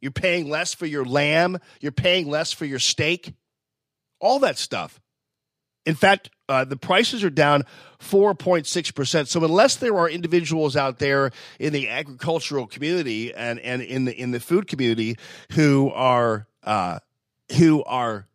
You're 0.01 0.13
paying 0.13 0.49
less 0.49 0.75
for 0.75 0.87
your 0.87 1.05
lamb. 1.05 1.59
You're 1.81 1.93
paying 1.93 2.29
less 2.29 2.53
for 2.53 2.65
your 2.65 2.79
steak. 2.79 3.35
All 4.21 4.41
that 4.41 4.59
stuff. 4.59 5.01
In 5.87 5.95
fact, 5.95 6.31
uh, 6.49 6.65
the 6.65 6.77
prices 6.77 7.25
are 7.25 7.31
down 7.31 7.65
4.6%. 8.01 9.27
So 9.27 9.45
unless 9.45 9.77
there 9.77 9.97
are 9.97 10.09
individuals 10.09 10.77
out 10.77 10.99
there 10.99 11.31
in 11.59 11.73
the 11.73 11.89
agricultural 11.89 12.67
community 12.67 13.35
and, 13.35 13.59
and 13.61 13.81
in 13.83 14.05
the 14.05 14.15
in 14.15 14.31
the 14.31 14.41
food 14.41 14.69
community 14.69 15.17
who 15.53 15.91
are 15.91 16.47
uh, 16.63 16.99
who 17.57 17.83
are 17.85 18.27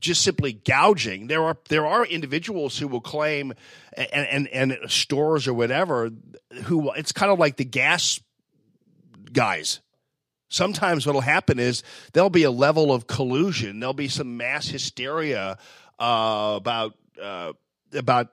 just 0.00 0.22
simply 0.22 0.52
gouging. 0.52 1.26
There 1.26 1.44
are 1.44 1.56
there 1.68 1.86
are 1.86 2.04
individuals 2.04 2.78
who 2.78 2.88
will 2.88 3.00
claim 3.00 3.52
and 3.96 4.48
and, 4.48 4.48
and 4.48 4.90
stores 4.90 5.46
or 5.46 5.54
whatever 5.54 6.10
who 6.64 6.90
it's 6.92 7.12
kind 7.12 7.30
of 7.30 7.38
like 7.38 7.56
the 7.56 7.64
gas 7.64 8.20
guys. 9.32 9.80
Sometimes 10.48 11.06
what'll 11.06 11.22
happen 11.22 11.58
is 11.58 11.82
there'll 12.12 12.30
be 12.30 12.42
a 12.42 12.50
level 12.50 12.92
of 12.92 13.06
collusion. 13.06 13.80
There'll 13.80 13.94
be 13.94 14.08
some 14.08 14.36
mass 14.36 14.68
hysteria 14.68 15.56
uh, 15.98 16.54
about 16.56 16.94
uh, 17.20 17.52
about 17.94 18.28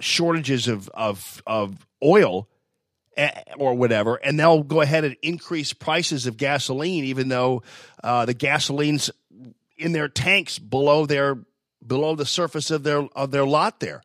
shortages 0.00 0.68
of 0.68 0.90
of 0.90 1.42
of 1.46 1.86
oil 2.04 2.48
eh, 3.16 3.30
or 3.56 3.74
whatever, 3.74 4.16
and 4.16 4.38
they'll 4.38 4.62
go 4.62 4.82
ahead 4.82 5.04
and 5.04 5.16
increase 5.22 5.72
prices 5.72 6.26
of 6.26 6.36
gasoline, 6.36 7.04
even 7.04 7.28
though 7.28 7.62
uh, 8.04 8.26
the 8.26 8.34
gasoline's 8.34 9.10
in 9.78 9.92
their 9.92 10.08
tanks 10.08 10.58
below 10.58 11.06
their 11.06 11.38
below 11.84 12.14
the 12.14 12.26
surface 12.26 12.70
of 12.70 12.82
their 12.82 13.08
of 13.16 13.30
their 13.30 13.46
lot 13.46 13.80
there. 13.80 14.02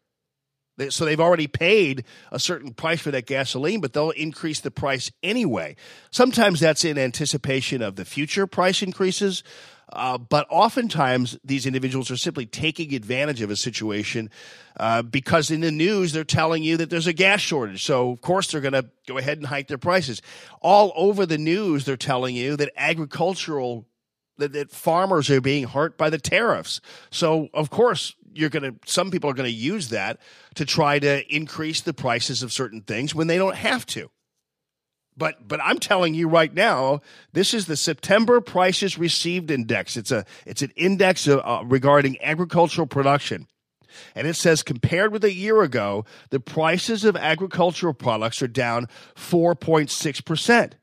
So 0.89 1.05
they've 1.05 1.19
already 1.19 1.47
paid 1.47 2.03
a 2.31 2.39
certain 2.39 2.73
price 2.73 3.01
for 3.01 3.11
that 3.11 3.25
gasoline, 3.25 3.81
but 3.81 3.93
they'll 3.93 4.11
increase 4.11 4.59
the 4.59 4.71
price 4.71 5.11
anyway. 5.23 5.75
Sometimes 6.11 6.59
that's 6.59 6.85
in 6.85 6.97
anticipation 6.97 7.81
of 7.81 7.95
the 7.95 8.05
future 8.05 8.45
price 8.45 8.83
increases, 8.83 9.43
uh, 9.91 10.17
but 10.17 10.45
oftentimes 10.49 11.37
these 11.43 11.65
individuals 11.65 12.11
are 12.11 12.17
simply 12.17 12.45
taking 12.45 12.93
advantage 12.93 13.41
of 13.41 13.49
a 13.49 13.55
situation 13.55 14.29
uh, 14.79 15.01
because 15.01 15.49
in 15.49 15.61
the 15.61 15.71
news 15.71 16.11
they're 16.11 16.23
telling 16.23 16.61
you 16.61 16.77
that 16.77 16.89
there's 16.89 17.07
a 17.07 17.13
gas 17.13 17.39
shortage. 17.39 17.83
So 17.83 18.11
of 18.11 18.21
course 18.21 18.51
they're 18.51 18.61
going 18.61 18.73
to 18.73 18.85
go 19.07 19.17
ahead 19.17 19.37
and 19.37 19.47
hike 19.47 19.67
their 19.67 19.77
prices. 19.77 20.21
All 20.61 20.91
over 20.95 21.25
the 21.25 21.37
news 21.37 21.85
they're 21.85 21.97
telling 21.97 22.35
you 22.35 22.57
that 22.57 22.71
agricultural 22.75 23.85
that, 24.37 24.53
that 24.53 24.71
farmers 24.71 25.29
are 25.29 25.41
being 25.41 25.65
hurt 25.65 25.97
by 25.97 26.09
the 26.09 26.17
tariffs. 26.17 26.81
So 27.11 27.49
of 27.53 27.69
course 27.69 28.15
you're 28.33 28.49
going 28.49 28.63
to 28.63 28.75
some 28.85 29.11
people 29.11 29.29
are 29.29 29.33
going 29.33 29.49
to 29.49 29.55
use 29.55 29.89
that 29.89 30.19
to 30.55 30.65
try 30.65 30.99
to 30.99 31.35
increase 31.35 31.81
the 31.81 31.93
prices 31.93 32.43
of 32.43 32.53
certain 32.53 32.81
things 32.81 33.15
when 33.15 33.27
they 33.27 33.37
don't 33.37 33.55
have 33.55 33.85
to. 33.87 34.09
But 35.17 35.47
but 35.47 35.59
I'm 35.63 35.79
telling 35.79 36.13
you 36.13 36.27
right 36.27 36.53
now, 36.53 37.01
this 37.33 37.53
is 37.53 37.65
the 37.65 37.75
September 37.75 38.39
prices 38.39 38.97
received 38.97 39.49
index. 39.49 39.97
It's 39.97 40.11
a 40.11 40.25
it's 40.45 40.61
an 40.61 40.71
index 40.75 41.27
uh, 41.27 41.37
uh, 41.37 41.63
regarding 41.65 42.21
agricultural 42.21 42.87
production. 42.87 43.47
And 44.13 44.27
it 44.27 44.35
says 44.35 44.61
compared 44.61 45.11
with 45.11 45.23
a 45.23 45.33
year 45.33 45.63
ago, 45.63 46.05
the 46.29 46.39
prices 46.39 47.03
of 47.03 47.15
agricultural 47.15 47.95
products 47.95 48.43
are 48.43 48.47
down 48.47 48.87
4.6%. 49.15 50.73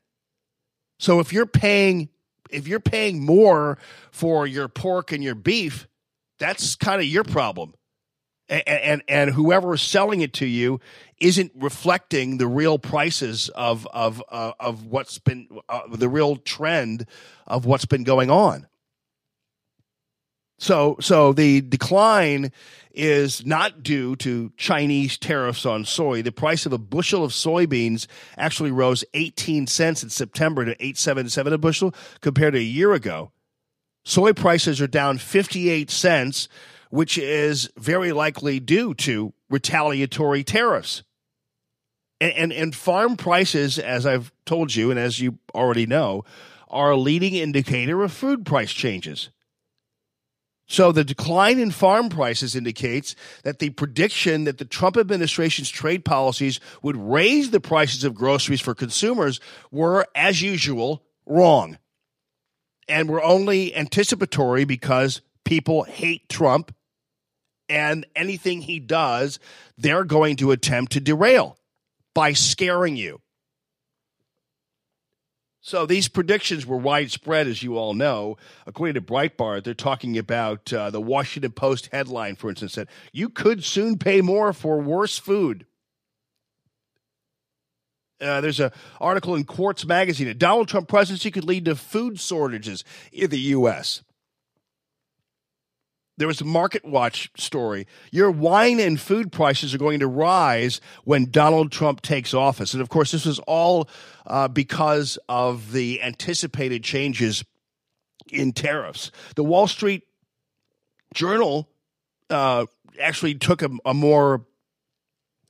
So 0.99 1.19
if 1.19 1.31
you're 1.31 1.45
paying 1.45 2.09
if 2.49 2.67
you're 2.67 2.79
paying 2.79 3.25
more 3.25 3.77
for 4.11 4.47
your 4.47 4.67
pork 4.67 5.11
and 5.11 5.23
your 5.23 5.35
beef, 5.35 5.87
that's 6.39 6.75
kind 6.75 7.01
of 7.01 7.07
your 7.07 7.23
problem. 7.23 7.73
And, 8.47 8.67
and 8.67 9.03
and 9.07 9.29
whoever 9.31 9.73
is 9.73 9.81
selling 9.81 10.21
it 10.21 10.33
to 10.33 10.45
you 10.45 10.79
isn't 11.19 11.51
reflecting 11.55 12.37
the 12.37 12.45
real 12.45 12.77
prices 12.77 13.49
of 13.49 13.87
of 13.87 14.21
uh, 14.29 14.51
of 14.59 14.85
what's 14.85 15.17
been 15.17 15.47
uh, 15.67 15.81
the 15.91 16.09
real 16.09 16.35
trend 16.35 17.07
of 17.47 17.65
what's 17.65 17.85
been 17.85 18.03
going 18.03 18.29
on. 18.29 18.67
So 20.57 20.97
so 21.01 21.33
the 21.33 21.61
decline 21.61 22.51
is 22.93 23.45
not 23.45 23.83
due 23.83 24.15
to 24.15 24.51
Chinese 24.57 25.17
tariffs 25.17 25.65
on 25.65 25.85
soy. 25.85 26.21
The 26.21 26.31
price 26.31 26.65
of 26.65 26.73
a 26.73 26.77
bushel 26.77 27.23
of 27.23 27.31
soybeans 27.31 28.07
actually 28.37 28.71
rose 28.71 29.03
18 29.13 29.67
cents 29.67 30.01
in 30.01 30.09
September 30.09 30.63
to 30.65 30.71
877 30.71 31.53
a 31.53 31.57
bushel 31.57 31.93
compared 32.21 32.53
to 32.53 32.59
a 32.59 32.63
year 32.63 32.93
ago. 32.93 33.31
Soy 34.05 34.33
prices 34.33 34.79
are 34.79 34.87
down 34.87 35.17
58 35.17 35.89
cents, 35.89 36.47
which 36.89 37.17
is 37.17 37.69
very 37.77 38.11
likely 38.11 38.59
due 38.59 38.93
to 38.93 39.33
retaliatory 39.49 40.43
tariffs. 40.43 41.03
And, 42.21 42.33
and, 42.33 42.53
and 42.53 42.75
farm 42.75 43.17
prices, 43.17 43.77
as 43.77 44.05
I've 44.05 44.31
told 44.45 44.73
you, 44.73 44.89
and 44.89 44.99
as 44.99 45.19
you 45.19 45.39
already 45.53 45.85
know, 45.85 46.23
are 46.69 46.91
a 46.91 46.97
leading 46.97 47.35
indicator 47.35 48.03
of 48.03 48.13
food 48.13 48.45
price 48.45 48.71
changes. 48.71 49.29
So 50.67 50.91
the 50.91 51.03
decline 51.03 51.59
in 51.59 51.69
farm 51.69 52.09
prices 52.09 52.55
indicates 52.55 53.15
that 53.43 53.59
the 53.59 53.69
prediction 53.71 54.45
that 54.45 54.57
the 54.57 54.65
Trump 54.65 54.97
administration's 54.97 55.69
trade 55.69 56.03
policies 56.03 56.59
would 56.81 56.97
raise 56.97 57.51
the 57.51 57.59
prices 57.59 58.03
of 58.03 58.15
groceries 58.15 58.61
for 58.61 58.73
consumers 58.73 59.39
were, 59.71 60.07
as 60.15 60.41
usual, 60.41 61.03
wrong. 61.25 61.77
And 62.87 63.09
were 63.09 63.23
only 63.23 63.75
anticipatory 63.75 64.65
because 64.65 65.21
people 65.43 65.83
hate 65.83 66.29
Trump 66.29 66.73
and 67.69 68.05
anything 68.15 68.61
he 68.61 68.79
does, 68.79 69.39
they're 69.77 70.03
going 70.03 70.35
to 70.37 70.51
attempt 70.51 70.91
to 70.93 70.99
derail 70.99 71.57
by 72.13 72.33
scaring 72.33 72.95
you. 72.95 73.21
So 75.65 75.87
these 75.87 76.07
predictions 76.07 76.63
were 76.63 76.77
widespread, 76.77 77.47
as 77.47 77.63
you 77.63 77.75
all 77.75 77.95
know. 77.95 78.37
According 78.67 78.93
to 78.93 79.01
Breitbart, 79.01 79.63
they're 79.63 79.73
talking 79.73 80.15
about 80.15 80.71
uh, 80.71 80.91
the 80.91 81.01
Washington 81.01 81.53
Post 81.53 81.89
headline, 81.91 82.35
for 82.35 82.51
instance, 82.51 82.75
that 82.75 82.87
you 83.11 83.29
could 83.29 83.63
soon 83.63 83.97
pay 83.97 84.21
more 84.21 84.53
for 84.53 84.79
worse 84.79 85.17
food. 85.17 85.65
Uh, 88.21 88.41
there's 88.41 88.59
an 88.59 88.69
article 89.01 89.33
in 89.33 89.43
Quartz 89.43 89.87
magazine. 89.87 90.27
that 90.27 90.37
Donald 90.37 90.67
Trump 90.67 90.87
presidency 90.87 91.31
could 91.31 91.45
lead 91.45 91.65
to 91.65 91.75
food 91.75 92.19
shortages 92.19 92.83
in 93.11 93.31
the 93.31 93.39
U.S. 93.39 94.03
There 96.17 96.27
was 96.27 96.39
a 96.39 96.45
Market 96.45 96.85
Watch 96.85 97.29
story. 97.35 97.87
Your 98.11 98.31
wine 98.31 98.79
and 98.79 98.99
food 98.99 99.31
prices 99.31 99.73
are 99.73 99.77
going 99.77 99.99
to 99.99 100.07
rise 100.07 100.79
when 101.03 101.29
Donald 101.29 101.71
Trump 101.71 102.01
takes 102.01 102.33
office. 102.33 102.73
And 102.73 102.81
of 102.81 102.89
course, 102.89 103.11
this 103.11 103.25
was 103.25 103.39
all 103.39 103.89
uh, 104.25 104.47
because 104.47 105.17
of 105.27 105.71
the 105.73 106.01
anticipated 106.01 106.83
changes 106.83 107.43
in 108.31 108.53
tariffs. 108.53 109.11
The 109.35 109.43
Wall 109.43 109.67
Street 109.67 110.03
Journal 111.13 111.69
uh, 112.29 112.65
actually 112.99 113.35
took 113.35 113.61
a, 113.61 113.69
a 113.85 113.93
more 113.93 114.45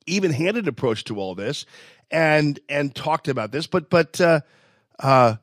even-handed 0.07 0.67
approach 0.67 1.03
to 1.05 1.19
all 1.19 1.35
this 1.35 1.65
and 2.11 2.59
and 2.69 2.93
talked 2.93 3.27
about 3.27 3.51
this. 3.51 3.67
But 3.67 3.89
but 3.89 4.19
uh, 4.21 4.41
uh, 4.99 5.35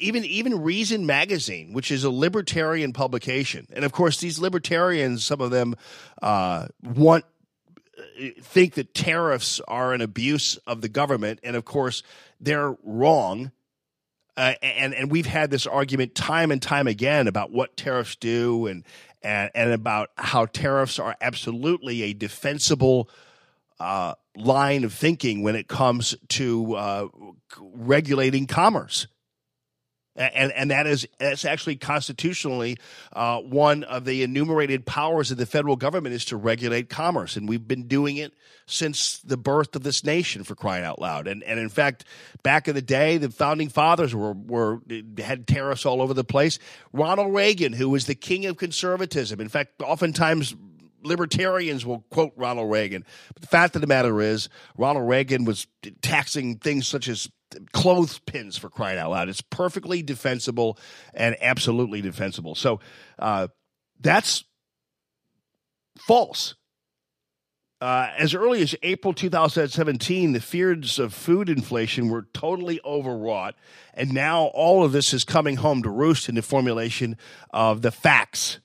even 0.00 0.24
even 0.24 0.62
Reason 0.62 1.06
magazine, 1.06 1.72
which 1.72 1.90
is 1.90 2.04
a 2.04 2.10
libertarian 2.10 2.92
publication, 2.92 3.66
and 3.72 3.84
of 3.84 3.92
course 3.92 4.18
these 4.18 4.38
libertarians, 4.38 5.24
some 5.24 5.40
of 5.40 5.50
them 5.50 5.76
uh, 6.22 6.66
want 6.82 7.24
think 8.40 8.74
that 8.74 8.94
tariffs 8.94 9.60
are 9.68 9.92
an 9.92 10.00
abuse 10.00 10.56
of 10.66 10.80
the 10.80 10.88
government, 10.88 11.40
and 11.42 11.56
of 11.56 11.64
course 11.64 12.02
they're 12.40 12.76
wrong. 12.82 13.52
Uh, 14.36 14.54
and 14.62 14.94
and 14.94 15.10
we've 15.10 15.26
had 15.26 15.50
this 15.50 15.66
argument 15.66 16.14
time 16.14 16.50
and 16.50 16.62
time 16.62 16.86
again 16.86 17.26
about 17.26 17.50
what 17.50 17.76
tariffs 17.76 18.16
do, 18.16 18.66
and 18.66 18.84
and, 19.22 19.50
and 19.54 19.72
about 19.72 20.10
how 20.16 20.46
tariffs 20.46 20.98
are 20.98 21.16
absolutely 21.20 22.02
a 22.02 22.12
defensible 22.12 23.10
uh, 23.78 24.14
line 24.36 24.84
of 24.84 24.92
thinking 24.92 25.42
when 25.42 25.56
it 25.56 25.68
comes 25.68 26.14
to 26.28 26.74
uh, 26.74 27.08
regulating 27.60 28.46
commerce 28.46 29.06
and 30.16 30.52
and 30.52 30.70
that 30.70 30.86
is 30.86 31.06
that's 31.18 31.44
actually 31.44 31.76
constitutionally 31.76 32.76
uh, 33.12 33.38
one 33.38 33.84
of 33.84 34.04
the 34.04 34.22
enumerated 34.22 34.84
powers 34.84 35.30
of 35.30 35.36
the 35.36 35.46
federal 35.46 35.76
government 35.76 36.14
is 36.14 36.24
to 36.26 36.36
regulate 36.36 36.88
commerce, 36.88 37.36
and 37.36 37.48
we've 37.48 37.66
been 37.66 37.86
doing 37.86 38.16
it 38.16 38.34
since 38.66 39.18
the 39.18 39.36
birth 39.36 39.74
of 39.76 39.82
this 39.82 40.04
nation 40.04 40.44
for 40.44 40.54
crying 40.54 40.84
out 40.84 41.00
loud. 41.00 41.26
And 41.26 41.42
and 41.44 41.60
in 41.60 41.68
fact, 41.68 42.04
back 42.42 42.68
in 42.68 42.74
the 42.74 42.82
day, 42.82 43.18
the 43.18 43.30
founding 43.30 43.68
fathers 43.68 44.14
were 44.14 44.32
were 44.32 44.80
had 45.18 45.46
tariffs 45.46 45.86
all 45.86 46.02
over 46.02 46.14
the 46.14 46.24
place. 46.24 46.58
Ronald 46.92 47.32
Reagan, 47.32 47.72
who 47.72 47.88
was 47.88 48.06
the 48.06 48.14
king 48.14 48.46
of 48.46 48.56
conservatism, 48.56 49.40
in 49.40 49.48
fact, 49.48 49.80
oftentimes 49.80 50.54
libertarians 51.02 51.86
will 51.86 52.00
quote 52.10 52.32
Ronald 52.36 52.70
Reagan. 52.70 53.04
But 53.32 53.42
the 53.42 53.48
fact 53.48 53.74
of 53.74 53.80
the 53.80 53.86
matter 53.86 54.20
is, 54.20 54.48
Ronald 54.76 55.08
Reagan 55.08 55.44
was 55.44 55.66
taxing 56.02 56.56
things 56.56 56.86
such 56.86 57.08
as 57.08 57.30
clothespins 57.72 58.56
for 58.56 58.70
crying 58.70 58.98
out 58.98 59.10
loud. 59.10 59.28
It's 59.28 59.40
perfectly 59.40 60.02
defensible 60.02 60.78
and 61.14 61.36
absolutely 61.40 62.00
defensible. 62.00 62.54
So 62.54 62.80
uh, 63.18 63.48
that's 64.00 64.44
false. 65.98 66.54
Uh, 67.80 68.10
as 68.18 68.34
early 68.34 68.60
as 68.60 68.74
April 68.82 69.14
2017, 69.14 70.32
the 70.32 70.40
fears 70.40 70.98
of 70.98 71.14
food 71.14 71.48
inflation 71.48 72.10
were 72.10 72.26
totally 72.34 72.78
overwrought. 72.84 73.54
And 73.94 74.12
now 74.12 74.50
all 74.52 74.84
of 74.84 74.92
this 74.92 75.14
is 75.14 75.24
coming 75.24 75.56
home 75.56 75.82
to 75.84 75.90
roost 75.90 76.28
in 76.28 76.34
the 76.34 76.42
formulation 76.42 77.16
of 77.50 77.80
the 77.80 77.90
facts 77.90 78.60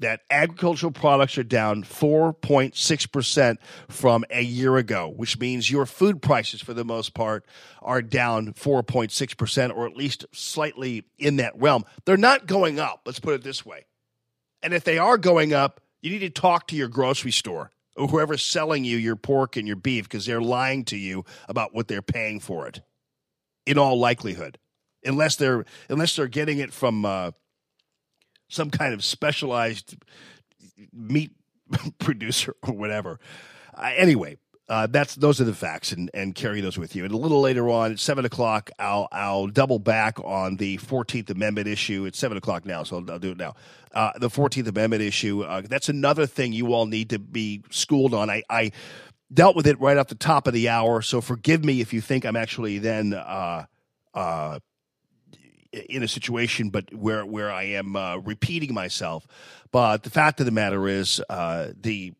that 0.00 0.20
agricultural 0.30 0.92
products 0.92 1.36
are 1.38 1.42
down 1.42 1.82
4.6% 1.82 3.56
from 3.88 4.24
a 4.30 4.42
year 4.42 4.76
ago, 4.76 5.12
which 5.16 5.38
means 5.38 5.70
your 5.70 5.86
food 5.86 6.22
prices, 6.22 6.60
for 6.60 6.74
the 6.74 6.84
most 6.84 7.14
part, 7.14 7.44
are 7.82 8.02
down 8.02 8.52
4.6%, 8.52 9.76
or 9.76 9.86
at 9.86 9.96
least 9.96 10.24
slightly 10.32 11.04
in 11.18 11.36
that 11.36 11.58
realm. 11.60 11.84
They're 12.04 12.16
not 12.16 12.46
going 12.46 12.78
up, 12.78 13.02
let's 13.06 13.20
put 13.20 13.34
it 13.34 13.42
this 13.42 13.66
way. 13.66 13.86
And 14.62 14.72
if 14.72 14.84
they 14.84 14.98
are 14.98 15.18
going 15.18 15.52
up, 15.52 15.80
you 16.02 16.10
need 16.10 16.20
to 16.20 16.30
talk 16.30 16.68
to 16.68 16.76
your 16.76 16.88
grocery 16.88 17.32
store 17.32 17.70
or 17.96 18.08
whoever's 18.08 18.44
selling 18.44 18.84
you 18.84 18.96
your 18.96 19.16
pork 19.16 19.56
and 19.56 19.66
your 19.66 19.76
beef 19.76 20.04
because 20.04 20.26
they're 20.26 20.40
lying 20.40 20.84
to 20.84 20.96
you 20.96 21.24
about 21.48 21.74
what 21.74 21.88
they're 21.88 22.02
paying 22.02 22.38
for 22.40 22.68
it, 22.68 22.80
in 23.66 23.78
all 23.78 23.98
likelihood. 23.98 24.58
unless 25.04 25.36
they're 25.36 25.64
unless 25.88 26.16
they're 26.16 26.28
getting 26.28 26.58
it 26.58 26.72
from 26.72 27.04
uh, 27.04 27.30
some 28.48 28.70
kind 28.70 28.94
of 28.94 29.04
specialized 29.04 29.96
meat 30.92 31.32
producer 31.98 32.56
or 32.62 32.74
whatever. 32.74 33.18
Uh, 33.74 33.90
anyway, 33.96 34.36
uh, 34.68 34.86
that's 34.86 35.14
those 35.14 35.40
are 35.40 35.44
the 35.44 35.54
facts, 35.54 35.92
and, 35.92 36.10
and 36.12 36.34
carry 36.34 36.60
those 36.60 36.76
with 36.76 36.94
you. 36.94 37.04
And 37.04 37.12
a 37.12 37.16
little 37.16 37.40
later 37.40 37.70
on, 37.70 37.92
at 37.92 37.98
seven 37.98 38.24
o'clock, 38.26 38.70
I'll 38.78 39.08
I'll 39.10 39.46
double 39.46 39.78
back 39.78 40.18
on 40.22 40.56
the 40.56 40.76
Fourteenth 40.76 41.30
Amendment 41.30 41.68
issue. 41.68 42.04
It's 42.04 42.18
seven 42.18 42.36
o'clock 42.36 42.66
now, 42.66 42.82
so 42.82 42.96
I'll, 42.96 43.10
I'll 43.12 43.18
do 43.18 43.30
it 43.30 43.38
now. 43.38 43.54
Uh, 43.94 44.12
the 44.18 44.28
Fourteenth 44.28 44.68
Amendment 44.68 45.02
issue. 45.02 45.42
Uh, 45.42 45.62
that's 45.62 45.88
another 45.88 46.26
thing 46.26 46.52
you 46.52 46.74
all 46.74 46.84
need 46.84 47.10
to 47.10 47.18
be 47.18 47.62
schooled 47.70 48.12
on. 48.12 48.28
I, 48.28 48.42
I 48.50 48.72
dealt 49.32 49.56
with 49.56 49.66
it 49.66 49.80
right 49.80 49.96
off 49.96 50.08
the 50.08 50.14
top 50.14 50.46
of 50.46 50.52
the 50.52 50.68
hour, 50.68 51.00
so 51.00 51.22
forgive 51.22 51.64
me 51.64 51.80
if 51.80 51.94
you 51.94 52.02
think 52.02 52.26
I'm 52.26 52.36
actually 52.36 52.78
then 52.78 53.14
uh, 53.14 53.64
uh, 54.12 54.58
in 55.72 56.02
a 56.02 56.08
situation, 56.08 56.70
but 56.70 56.92
where 56.94 57.24
where 57.26 57.52
I 57.52 57.64
am 57.64 57.96
uh, 57.96 58.16
repeating 58.18 58.74
myself. 58.74 59.26
But 59.70 60.02
the 60.02 60.10
fact 60.10 60.40
of 60.40 60.46
the 60.46 60.52
matter 60.52 60.88
is, 60.88 61.20
uh, 61.28 61.68
the 61.78 62.14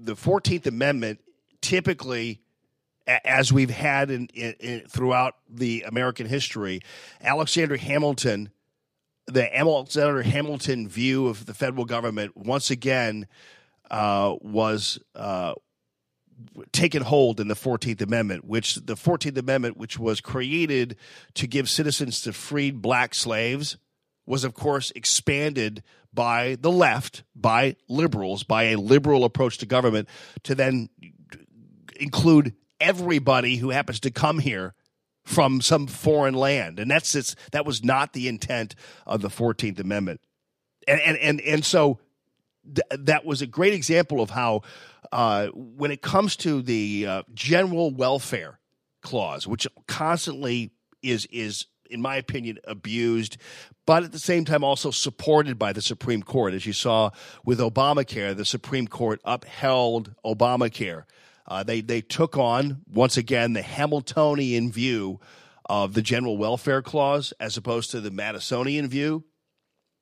the 0.00 0.16
Fourteenth 0.16 0.66
Amendment 0.66 1.20
typically, 1.60 2.40
a- 3.06 3.26
as 3.26 3.52
we've 3.52 3.70
had 3.70 4.10
in, 4.10 4.28
in, 4.34 4.54
in 4.60 4.80
throughout 4.86 5.34
the 5.48 5.82
American 5.86 6.26
history, 6.26 6.80
Alexander 7.22 7.76
Hamilton, 7.76 8.50
the 9.26 9.56
Alexander 9.56 10.22
Hamilton 10.22 10.88
view 10.88 11.26
of 11.28 11.46
the 11.46 11.54
federal 11.54 11.86
government 11.86 12.36
once 12.36 12.70
again 12.70 13.26
uh, 13.90 14.34
was 14.40 14.98
uh, 15.14 15.54
taken 16.72 17.02
hold 17.02 17.40
in 17.40 17.48
the 17.48 17.54
14th 17.54 18.00
Amendment, 18.00 18.44
which 18.44 18.76
the 18.76 18.94
14th 18.94 19.38
Amendment, 19.38 19.76
which 19.76 19.98
was 19.98 20.20
created 20.20 20.96
to 21.34 21.46
give 21.46 21.68
citizens 21.68 22.20
to 22.22 22.32
freed 22.32 22.82
black 22.82 23.14
slaves, 23.14 23.76
was 24.26 24.44
of 24.44 24.54
course 24.54 24.90
expanded 24.94 25.82
by 26.12 26.56
the 26.60 26.70
left, 26.70 27.24
by 27.34 27.76
liberals, 27.88 28.44
by 28.44 28.64
a 28.64 28.76
liberal 28.76 29.24
approach 29.24 29.58
to 29.58 29.66
government 29.66 30.08
to 30.44 30.54
then 30.54 30.88
include 31.96 32.54
everybody 32.80 33.56
who 33.56 33.70
happens 33.70 34.00
to 34.00 34.10
come 34.10 34.38
here 34.38 34.74
from 35.24 35.60
some 35.60 35.86
foreign 35.86 36.34
land. 36.34 36.78
And 36.78 36.90
that's 36.90 37.14
it's, 37.14 37.34
that 37.52 37.64
was 37.66 37.82
not 37.82 38.12
the 38.12 38.28
intent 38.28 38.74
of 39.06 39.22
the 39.22 39.28
14th 39.28 39.80
Amendment. 39.80 40.20
And, 40.86 41.00
and, 41.00 41.16
and, 41.18 41.40
and 41.40 41.64
so 41.64 41.98
th- 42.64 43.00
that 43.04 43.24
was 43.24 43.42
a 43.42 43.46
great 43.46 43.72
example 43.72 44.20
of 44.20 44.30
how, 44.30 44.62
uh, 45.14 45.46
when 45.54 45.92
it 45.92 46.02
comes 46.02 46.34
to 46.34 46.60
the 46.60 47.06
uh, 47.06 47.22
general 47.32 47.92
welfare 47.94 48.58
clause, 49.00 49.46
which 49.46 49.64
constantly 49.86 50.72
is 51.02 51.26
is 51.26 51.66
in 51.88 52.02
my 52.02 52.16
opinion 52.16 52.58
abused, 52.64 53.36
but 53.86 54.02
at 54.02 54.10
the 54.10 54.18
same 54.18 54.44
time 54.44 54.64
also 54.64 54.90
supported 54.90 55.56
by 55.56 55.72
the 55.72 55.80
Supreme 55.80 56.22
Court, 56.22 56.52
as 56.52 56.66
you 56.66 56.72
saw 56.72 57.10
with 57.44 57.60
Obamacare, 57.60 58.36
the 58.36 58.44
Supreme 58.44 58.88
Court 58.88 59.20
upheld 59.24 60.12
Obamacare. 60.24 61.04
Uh, 61.46 61.62
they 61.62 61.80
they 61.80 62.00
took 62.00 62.36
on 62.36 62.82
once 62.92 63.16
again 63.16 63.52
the 63.52 63.62
Hamiltonian 63.62 64.72
view 64.72 65.20
of 65.66 65.94
the 65.94 66.02
general 66.02 66.36
welfare 66.36 66.82
clause 66.82 67.32
as 67.38 67.56
opposed 67.56 67.92
to 67.92 68.00
the 68.00 68.10
Madisonian 68.10 68.88
view. 68.88 69.22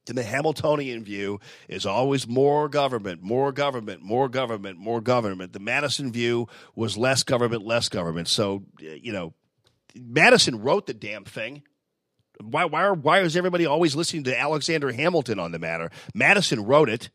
And 0.08 0.18
the 0.18 0.24
Hamiltonian 0.24 1.04
view 1.04 1.38
is 1.68 1.86
always 1.86 2.26
more 2.26 2.68
government, 2.68 3.22
more 3.22 3.52
government, 3.52 4.02
more 4.02 4.28
government, 4.28 4.78
more 4.78 5.00
government. 5.00 5.52
The 5.52 5.60
Madison 5.60 6.10
view 6.10 6.48
was 6.74 6.96
less 6.96 7.22
government, 7.22 7.64
less 7.64 7.88
government. 7.88 8.26
So, 8.26 8.64
you 8.80 9.12
know, 9.12 9.32
Madison 9.94 10.60
wrote 10.60 10.86
the 10.86 10.94
damn 10.94 11.24
thing. 11.24 11.62
Why, 12.40 12.64
why, 12.64 12.82
are, 12.82 12.94
why 12.94 13.20
is 13.20 13.36
everybody 13.36 13.64
always 13.64 13.94
listening 13.94 14.24
to 14.24 14.38
Alexander 14.38 14.90
Hamilton 14.90 15.38
on 15.38 15.52
the 15.52 15.60
matter? 15.60 15.90
Madison 16.14 16.64
wrote 16.64 16.88
it. 16.88 17.10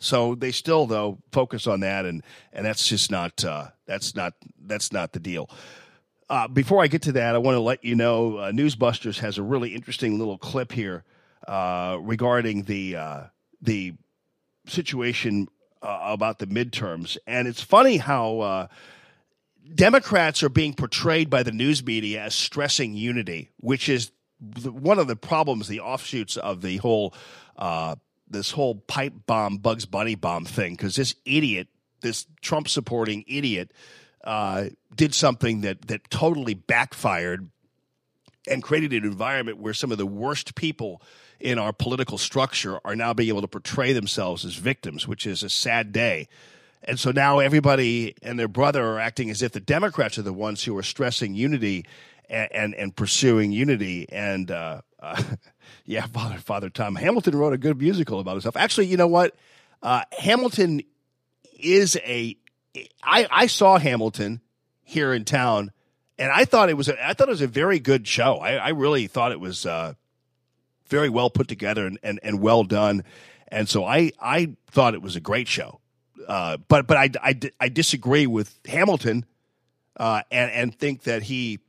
So 0.00 0.34
they 0.34 0.52
still, 0.52 0.86
though, 0.86 1.18
focus 1.32 1.66
on 1.66 1.80
that, 1.80 2.06
and, 2.06 2.22
and 2.52 2.64
that's 2.64 2.86
just 2.86 3.10
not 3.10 3.44
uh, 3.44 3.66
that's 3.84 4.14
not 4.14 4.32
that's 4.64 4.92
not 4.92 5.12
the 5.12 5.18
deal. 5.18 5.50
Uh, 6.30 6.46
before 6.46 6.80
I 6.80 6.86
get 6.86 7.02
to 7.02 7.12
that, 7.12 7.34
I 7.34 7.38
want 7.38 7.56
to 7.56 7.60
let 7.60 7.84
you 7.84 7.96
know 7.96 8.36
uh, 8.36 8.52
Newsbusters 8.52 9.18
has 9.18 9.38
a 9.38 9.42
really 9.42 9.74
interesting 9.74 10.16
little 10.16 10.38
clip 10.38 10.70
here 10.70 11.04
uh, 11.48 11.98
regarding 12.02 12.64
the 12.64 12.96
uh, 12.96 13.20
the 13.62 13.94
situation 14.66 15.48
uh, 15.82 15.98
about 16.02 16.38
the 16.38 16.46
midterms, 16.46 17.16
and 17.26 17.48
it's 17.48 17.62
funny 17.62 17.96
how 17.96 18.40
uh, 18.40 18.66
Democrats 19.74 20.42
are 20.42 20.50
being 20.50 20.74
portrayed 20.74 21.30
by 21.30 21.42
the 21.42 21.50
news 21.50 21.84
media 21.84 22.22
as 22.22 22.34
stressing 22.34 22.94
unity, 22.94 23.50
which 23.60 23.88
is 23.88 24.12
one 24.64 24.98
of 24.98 25.08
the 25.08 25.16
problems, 25.16 25.68
the 25.68 25.80
offshoots 25.80 26.36
of 26.36 26.60
the 26.60 26.76
whole 26.76 27.14
uh, 27.56 27.96
this 28.28 28.50
whole 28.50 28.74
pipe 28.74 29.14
bomb, 29.26 29.56
Bugs 29.56 29.86
Bunny 29.86 30.16
bomb 30.16 30.44
thing, 30.44 30.74
because 30.74 30.96
this 30.96 31.14
idiot, 31.24 31.68
this 32.02 32.26
Trump 32.42 32.68
supporting 32.68 33.24
idiot, 33.26 33.72
uh, 34.22 34.66
did 34.94 35.14
something 35.14 35.62
that 35.62 35.88
that 35.88 36.10
totally 36.10 36.54
backfired 36.54 37.48
and 38.46 38.62
created 38.62 38.92
an 38.92 39.04
environment 39.04 39.58
where 39.58 39.74
some 39.74 39.92
of 39.92 39.98
the 39.98 40.06
worst 40.06 40.54
people 40.54 41.02
in 41.40 41.58
our 41.58 41.72
political 41.72 42.18
structure 42.18 42.80
are 42.84 42.96
now 42.96 43.14
being 43.14 43.28
able 43.28 43.40
to 43.42 43.48
portray 43.48 43.92
themselves 43.92 44.44
as 44.44 44.54
victims, 44.54 45.06
which 45.06 45.26
is 45.26 45.42
a 45.42 45.50
sad 45.50 45.92
day. 45.92 46.28
And 46.82 46.98
so 46.98 47.10
now 47.10 47.38
everybody 47.38 48.14
and 48.22 48.38
their 48.38 48.48
brother 48.48 48.84
are 48.84 49.00
acting 49.00 49.30
as 49.30 49.42
if 49.42 49.52
the 49.52 49.60
Democrats 49.60 50.18
are 50.18 50.22
the 50.22 50.32
ones 50.32 50.64
who 50.64 50.76
are 50.76 50.82
stressing 50.82 51.34
unity 51.34 51.84
and 52.28 52.52
and, 52.52 52.74
and 52.74 52.96
pursuing 52.96 53.52
unity. 53.52 54.08
And 54.10 54.50
uh, 54.50 54.82
uh, 55.00 55.22
yeah, 55.84 56.06
Father 56.06 56.38
Father 56.38 56.70
Tom 56.70 56.94
Hamilton 56.94 57.36
wrote 57.36 57.52
a 57.52 57.58
good 57.58 57.80
musical 57.80 58.20
about 58.20 58.32
himself. 58.32 58.56
Actually, 58.56 58.86
you 58.86 58.96
know 58.96 59.06
what? 59.06 59.34
Uh, 59.82 60.02
Hamilton 60.12 60.82
is 61.58 61.96
a. 62.04 62.36
I 63.02 63.26
I 63.30 63.46
saw 63.46 63.78
Hamilton 63.78 64.40
here 64.82 65.12
in 65.12 65.24
town, 65.24 65.72
and 66.18 66.30
I 66.30 66.44
thought 66.44 66.68
it 66.68 66.76
was 66.76 66.88
a, 66.88 67.08
I 67.08 67.14
thought 67.14 67.28
it 67.28 67.32
was 67.32 67.42
a 67.42 67.48
very 67.48 67.80
good 67.80 68.06
show. 68.06 68.36
I, 68.36 68.54
I 68.54 68.68
really 68.70 69.06
thought 69.06 69.32
it 69.32 69.40
was 69.40 69.66
uh, 69.66 69.94
very 70.88 71.08
well 71.08 71.30
put 71.30 71.48
together 71.48 71.86
and, 71.86 71.98
and, 72.02 72.20
and 72.22 72.40
well 72.40 72.64
done. 72.64 73.04
And 73.48 73.68
so 73.68 73.84
I 73.84 74.12
I 74.20 74.56
thought 74.70 74.94
it 74.94 75.02
was 75.02 75.16
a 75.16 75.20
great 75.20 75.48
show. 75.48 75.80
Uh, 76.26 76.58
but 76.68 76.86
but 76.86 76.96
I, 76.96 77.10
I, 77.22 77.40
I 77.58 77.68
disagree 77.68 78.26
with 78.26 78.58
Hamilton 78.66 79.24
uh, 79.96 80.22
and 80.30 80.50
and 80.50 80.74
think 80.74 81.04
that 81.04 81.22
he 81.22 81.60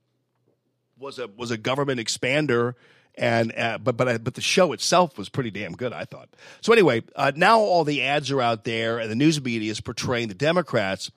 was 0.97 1.20
a 1.20 1.28
was 1.28 1.51
a 1.51 1.57
government 1.57 1.99
expander 1.99 2.74
and 3.15 3.53
uh, 3.57 3.78
but 3.78 3.95
but 3.97 4.07
I, 4.07 4.17
but 4.17 4.36
the 4.36 4.41
show 4.41 4.74
itself 4.74 5.17
was 5.17 5.30
pretty 5.30 5.51
damn 5.51 5.74
good 5.74 5.93
I 5.93 6.05
thought. 6.05 6.30
So 6.61 6.74
anyway, 6.74 7.03
uh, 7.15 7.32
now 7.36 7.59
all 7.59 7.84
the 7.84 8.03
ads 8.03 8.32
are 8.32 8.41
out 8.41 8.65
there 8.65 8.99
and 8.99 9.09
the 9.09 9.15
news 9.15 9.41
media 9.41 9.72
is 9.72 9.80
portraying 9.82 10.28
the 10.28 10.34
Democrats 10.34 11.11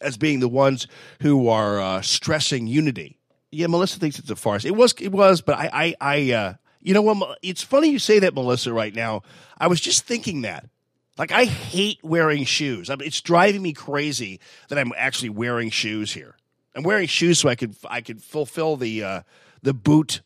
as 0.00 0.16
being 0.16 0.40
the 0.40 0.48
ones 0.48 0.86
who 1.20 1.48
are 1.48 1.80
uh, 1.80 2.02
stressing 2.02 2.66
unity. 2.66 3.18
Yeah, 3.50 3.68
Melissa 3.68 4.00
thinks 4.00 4.18
it's 4.18 4.30
a 4.30 4.36
farce. 4.36 4.64
It 4.64 4.74
was 4.74 4.94
it 5.00 5.12
was, 5.12 5.40
but 5.40 5.56
I 5.56 5.70
I, 5.72 5.94
I 6.00 6.32
uh, 6.32 6.54
you 6.84 6.94
know 6.94 7.02
what? 7.02 7.38
It's 7.42 7.62
funny 7.62 7.88
you 7.88 7.98
say 7.98 8.20
that, 8.20 8.34
Melissa. 8.34 8.72
Right 8.72 8.94
now, 8.94 9.22
I 9.58 9.66
was 9.66 9.80
just 9.80 10.04
thinking 10.04 10.42
that. 10.42 10.68
Like 11.16 11.32
I 11.32 11.44
hate 11.44 11.98
wearing 12.02 12.44
shoes. 12.44 12.90
I 12.90 12.96
mean, 12.96 13.06
it's 13.06 13.20
driving 13.20 13.62
me 13.62 13.72
crazy 13.72 14.38
that 14.68 14.78
I'm 14.78 14.92
actually 14.96 15.30
wearing 15.30 15.70
shoes 15.70 16.12
here. 16.12 16.36
I'm 16.76 16.82
wearing 16.82 17.06
shoes 17.06 17.38
so 17.38 17.48
I 17.48 17.54
could 17.54 17.74
I 17.88 18.00
could 18.00 18.22
fulfill 18.22 18.76
the 18.76 19.02
uh, 19.02 19.22
the 19.62 19.72
boot 19.72 20.20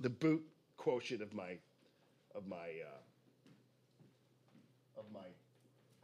the 0.00 0.10
boot 0.10 0.42
quotient 0.76 1.22
of 1.22 1.32
my 1.32 1.58
of 2.34 2.48
my 2.48 2.56
uh, 2.56 2.98
of 4.98 5.04
my 5.12 5.20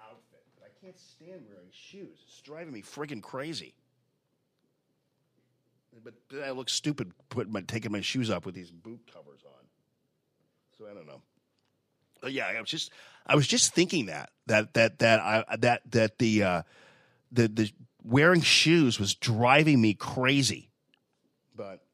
outfit. 0.01 0.45
But 0.57 0.67
I 0.67 0.85
can't 0.85 0.99
stand 0.99 1.43
wearing 1.49 1.71
shoes. 1.73 2.19
It's 2.27 2.41
driving 2.43 2.73
me 2.73 2.83
friggin' 2.83 3.23
crazy. 3.23 3.75
But 6.05 6.15
I 6.45 6.51
look 6.51 6.69
stupid 6.69 7.13
putting 7.31 7.53
my 7.53 7.63
taking 7.63 7.91
my 7.91 8.03
shoes 8.03 8.31
off 8.31 8.47
with 8.47 8.55
these 8.55 8.71
boot 8.71 9.01
covers 9.13 9.41
on. 9.45 9.68
So 10.79 10.87
I 10.89 10.95
don't 10.95 11.07
know. 11.07 11.21
But 12.21 12.33
yeah, 12.33 12.47
I 12.47 12.61
was 12.61 12.71
just 12.71 12.93
I 13.27 13.35
was 13.35 13.47
just 13.47 13.75
thinking 13.75 14.07
that 14.07 14.31
that 14.47 14.75
that 14.75 14.99
that 15.01 15.21
I 15.21 15.57
that 15.57 15.83
that 15.91 16.19
the 16.19 16.43
uh, 16.43 16.63
the 17.33 17.49
the 17.49 17.73
wearing 18.03 18.41
shoes 18.41 18.99
was 18.99 19.15
driving 19.15 19.81
me 19.81 19.95
crazy. 19.95 20.71
But 21.55 21.85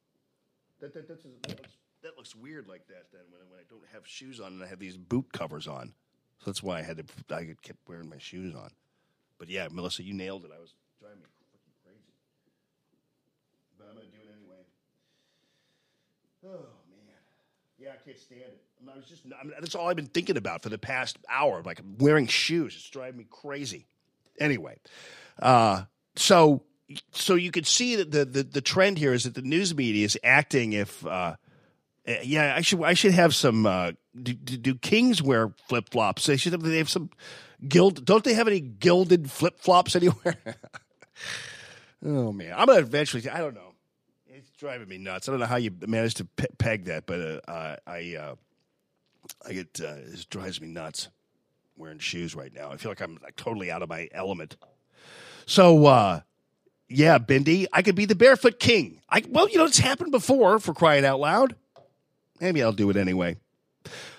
that 0.80 0.94
that, 0.94 1.08
that's, 1.08 1.24
that, 1.24 1.48
looks, 1.48 1.76
that 2.02 2.16
looks 2.16 2.34
weird 2.34 2.68
like 2.68 2.86
that 2.88 3.06
then 3.12 3.22
when 3.30 3.40
when 3.50 3.58
I 3.58 3.64
don't 3.68 3.84
have 3.92 4.06
shoes 4.06 4.40
on 4.40 4.52
and 4.52 4.62
I 4.62 4.66
have 4.66 4.78
these 4.78 4.96
boot 4.96 5.32
covers 5.32 5.66
on. 5.66 5.94
So 6.38 6.50
that's 6.50 6.62
why 6.62 6.78
I 6.78 6.82
had 6.82 6.98
to 6.98 7.34
I 7.34 7.54
kept 7.62 7.78
wearing 7.88 8.08
my 8.08 8.18
shoes 8.18 8.54
on. 8.54 8.70
But 9.38 9.48
yeah, 9.48 9.68
Melissa, 9.70 10.02
you 10.02 10.14
nailed 10.14 10.44
it. 10.44 10.50
I 10.54 10.60
was 10.60 10.74
driving 11.00 11.20
me 11.20 11.26
crazy. 11.84 11.98
But 13.78 13.88
I'm 13.88 13.96
gonna 13.96 14.06
do 14.06 14.18
it 14.22 14.32
anyway. 14.32 14.62
Oh 16.44 16.68
man, 16.90 17.16
yeah, 17.78 17.90
I 17.92 18.04
can't 18.04 18.18
stand 18.18 18.40
it. 18.42 18.62
I 18.92 18.96
was 18.96 19.06
just 19.06 19.22
I 19.40 19.44
mean, 19.44 19.54
that's 19.60 19.74
all 19.74 19.88
I've 19.88 19.96
been 19.96 20.06
thinking 20.06 20.36
about 20.36 20.62
for 20.62 20.68
the 20.68 20.78
past 20.78 21.18
hour. 21.28 21.62
Like 21.62 21.78
I'm 21.80 21.96
wearing 21.98 22.26
shoes, 22.26 22.74
it's 22.74 22.88
driving 22.90 23.18
me 23.18 23.26
crazy. 23.30 23.86
Anyway, 24.38 24.78
uh, 25.40 25.84
so 26.16 26.62
so 27.12 27.34
you 27.34 27.50
could 27.50 27.66
see 27.66 27.96
that 27.96 28.10
the, 28.10 28.24
the 28.24 28.42
the 28.42 28.60
trend 28.60 28.98
here 28.98 29.12
is 29.12 29.24
that 29.24 29.34
the 29.34 29.42
news 29.42 29.74
media 29.74 30.04
is 30.04 30.18
acting 30.24 30.72
if 30.72 31.04
uh, 31.06 31.36
Uh, 32.06 32.16
yeah, 32.22 32.54
I 32.54 32.60
should 32.60 32.82
I 32.82 32.94
should 32.94 33.14
have 33.14 33.34
some. 33.34 33.64
Uh, 33.66 33.92
do, 34.22 34.34
do, 34.34 34.74
kings 34.74 35.22
wear 35.22 35.54
flip 35.68 35.88
flops? 35.90 36.26
They 36.26 36.36
should 36.36 36.52
have. 36.52 36.62
They 36.62 36.78
have 36.78 36.90
some 36.90 37.08
gild. 37.66 38.04
Don't 38.04 38.22
they 38.22 38.34
have 38.34 38.46
any 38.46 38.60
gilded 38.60 39.30
flip 39.30 39.58
flops 39.58 39.96
anywhere? 39.96 40.36
oh 42.04 42.30
man, 42.32 42.52
I'm 42.54 42.66
gonna 42.66 42.80
eventually. 42.80 43.28
I 43.30 43.38
don't 43.38 43.54
know. 43.54 43.72
It's 44.28 44.50
driving 44.50 44.88
me 44.88 44.98
nuts. 44.98 45.28
I 45.28 45.32
don't 45.32 45.40
know 45.40 45.46
how 45.46 45.56
you 45.56 45.70
managed 45.86 46.18
to 46.18 46.26
pe- 46.26 46.54
peg 46.58 46.84
that, 46.84 47.06
but 47.06 47.20
uh, 47.20 47.50
uh, 47.50 47.76
I 47.86 48.16
uh, 48.16 48.34
I 49.46 49.52
get 49.52 49.80
uh, 49.82 49.94
it 50.12 50.26
drives 50.30 50.60
me 50.60 50.68
nuts 50.68 51.08
wearing 51.76 51.98
shoes 51.98 52.34
right 52.34 52.52
now. 52.52 52.70
I 52.70 52.76
feel 52.76 52.90
like 52.90 53.00
I'm 53.00 53.18
like, 53.22 53.36
totally 53.36 53.70
out 53.70 53.82
of 53.82 53.88
my 53.88 54.08
element. 54.12 54.56
So 55.46 55.86
uh, 55.86 56.20
yeah, 56.88 57.18
Bindi, 57.18 57.66
I 57.72 57.82
could 57.82 57.94
be 57.94 58.04
the 58.04 58.14
barefoot 58.14 58.58
king. 58.60 59.00
I 59.08 59.24
well, 59.28 59.48
you 59.48 59.58
know, 59.58 59.64
it's 59.64 59.78
happened 59.78 60.12
before 60.12 60.58
for 60.58 60.74
crying 60.74 61.04
out 61.04 61.20
loud. 61.20 61.56
Maybe 62.40 62.62
I'll 62.62 62.72
do 62.72 62.90
it 62.90 62.96
anyway. 62.96 63.36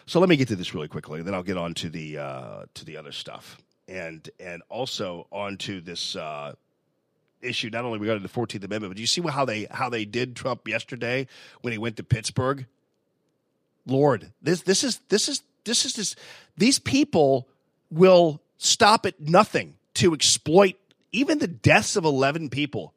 So 0.05 0.19
let 0.19 0.29
me 0.29 0.35
get 0.35 0.47
to 0.49 0.55
this 0.55 0.73
really 0.73 0.87
quickly, 0.87 1.21
then 1.23 1.33
I'll 1.33 1.43
get 1.43 1.57
on 1.57 1.73
to 1.75 1.89
the 1.89 2.17
uh, 2.19 2.65
to 2.75 2.85
the 2.85 2.97
other 2.97 3.11
stuff, 3.11 3.57
and 3.87 4.27
and 4.39 4.61
also 4.69 5.27
on 5.31 5.57
to 5.57 5.81
this 5.81 6.15
uh, 6.15 6.53
issue. 7.41 7.69
Not 7.71 7.85
only 7.85 7.97
regarding 7.97 8.21
the 8.21 8.29
Fourteenth 8.29 8.63
Amendment, 8.63 8.93
but 8.93 8.99
you 8.99 9.07
see 9.07 9.21
how 9.21 9.45
they 9.45 9.67
how 9.71 9.89
they 9.89 10.05
did 10.05 10.35
Trump 10.35 10.67
yesterday 10.67 11.27
when 11.61 11.71
he 11.71 11.79
went 11.79 11.97
to 11.97 12.03
Pittsburgh? 12.03 12.67
Lord, 13.85 14.31
this 14.41 14.61
this 14.61 14.83
is 14.83 14.99
this 15.09 15.29
is 15.29 15.41
this 15.63 15.85
is 15.85 15.93
this. 15.93 16.15
These 16.57 16.79
people 16.79 17.47
will 17.89 18.41
stop 18.57 19.05
at 19.05 19.19
nothing 19.19 19.75
to 19.95 20.13
exploit 20.13 20.75
even 21.11 21.39
the 21.39 21.47
deaths 21.47 21.95
of 21.95 22.05
eleven 22.05 22.49
people 22.49 22.93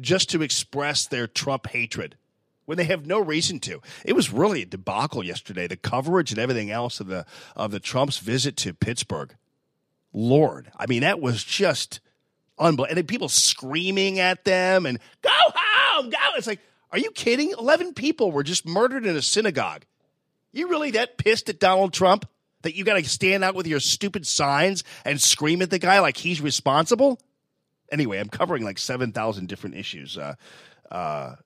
just 0.00 0.30
to 0.30 0.42
express 0.42 1.06
their 1.06 1.26
Trump 1.26 1.66
hatred 1.68 2.16
when 2.66 2.78
they 2.78 2.84
have 2.84 3.06
no 3.06 3.18
reason 3.18 3.58
to. 3.60 3.80
It 4.04 4.12
was 4.14 4.32
really 4.32 4.62
a 4.62 4.66
debacle 4.66 5.24
yesterday. 5.24 5.66
The 5.66 5.76
coverage 5.76 6.30
and 6.30 6.38
everything 6.38 6.70
else 6.70 7.00
of 7.00 7.06
the 7.06 7.26
of 7.56 7.70
the 7.70 7.80
Trump's 7.80 8.18
visit 8.18 8.56
to 8.58 8.74
Pittsburgh. 8.74 9.34
Lord, 10.12 10.70
I 10.76 10.86
mean 10.86 11.00
that 11.00 11.20
was 11.20 11.42
just 11.42 12.00
unbelievable. 12.58 12.98
And 12.98 13.08
people 13.08 13.28
screaming 13.28 14.18
at 14.18 14.44
them 14.44 14.86
and 14.86 14.98
go 15.22 15.30
home, 15.32 16.10
go. 16.10 16.18
It's 16.36 16.46
like, 16.46 16.60
are 16.92 16.98
you 16.98 17.10
kidding? 17.10 17.52
Eleven 17.58 17.94
people 17.94 18.30
were 18.32 18.42
just 18.42 18.66
murdered 18.66 19.06
in 19.06 19.16
a 19.16 19.22
synagogue. 19.22 19.84
You 20.52 20.68
really 20.68 20.92
that 20.92 21.18
pissed 21.18 21.48
at 21.48 21.60
Donald 21.60 21.92
Trump 21.92 22.28
that 22.62 22.74
you 22.74 22.84
got 22.84 22.94
to 22.94 23.08
stand 23.08 23.44
out 23.44 23.54
with 23.54 23.66
your 23.66 23.80
stupid 23.80 24.26
signs 24.26 24.84
and 25.04 25.20
scream 25.20 25.62
at 25.62 25.70
the 25.70 25.78
guy 25.78 26.00
like 26.00 26.16
he's 26.16 26.40
responsible? 26.40 27.20
Anyway, 27.90 28.18
I'm 28.18 28.28
covering 28.28 28.64
like 28.64 28.78
seven 28.78 29.12
thousand 29.12 29.48
different 29.48 29.76
issues. 29.76 30.18
Uh, 30.18 30.34
uh, 30.90 31.36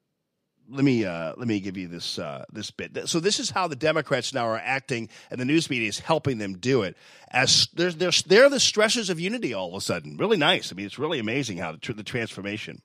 let 0.69 0.85
me 0.85 1.05
uh, 1.05 1.35
let 1.37 1.47
me 1.47 1.61
give 1.61 1.77
you 1.77 1.89
this 1.89 2.19
uh, 2.19 2.45
this 2.53 2.71
bit. 2.71 3.09
So 3.09 3.21
this 3.21 3.39
is 3.39 3.51
how 3.51 3.69
the 3.69 3.77
Democrats 3.77 4.33
now 4.33 4.47
are 4.47 4.59
acting, 4.59 5.09
and 5.31 5.41
the 5.41 5.45
news 5.45 5.69
media 5.69 5.89
is 5.89 5.99
helping 5.99 6.39
them 6.39 6.59
do 6.59 6.83
it. 6.83 6.97
As 7.31 7.69
there's 7.75 7.97
there's 7.97 8.23
they're 8.23 8.49
the 8.49 8.61
stresses 8.61 9.11
of 9.11 9.21
unity 9.21 9.55
all 9.55 9.69
of 9.69 9.75
a 9.75 9.81
sudden. 9.81 10.17
Really 10.17 10.37
nice. 10.37 10.73
I 10.73 10.75
mean, 10.75 10.87
it's 10.87 10.99
really 10.99 11.19
amazing 11.19 11.59
how 11.59 11.73
the, 11.73 11.93
the 11.93 12.03
transformation. 12.03 12.83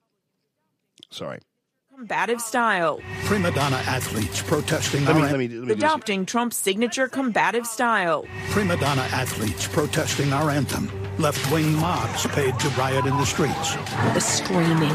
Sorry. 1.10 1.40
Combative 1.98 2.40
style. 2.40 3.02
Prima 3.24 3.50
donna 3.50 3.78
athletes 3.88 4.44
protesting 4.44 5.04
Let 5.06 5.16
me, 5.16 5.22
our 5.24 5.30
let 5.30 5.40
me, 5.40 5.48
let 5.48 5.68
me. 5.68 5.74
Adopting 5.74 6.28
Trump's 6.28 6.56
signature 6.56 7.08
combative 7.08 7.66
style. 7.66 8.28
prima 8.52 8.78
donna 8.78 9.02
athletes 9.12 9.68
protesting 9.68 10.32
our 10.32 10.52
anthem. 10.52 10.92
Left-wing 11.18 11.74
mobs 11.74 12.28
paid 12.28 12.60
to 12.60 12.70
riot 12.78 13.08
in 13.08 13.18
the 13.18 13.26
streets. 13.26 13.74
The 14.14 14.20
screaming, 14.20 14.94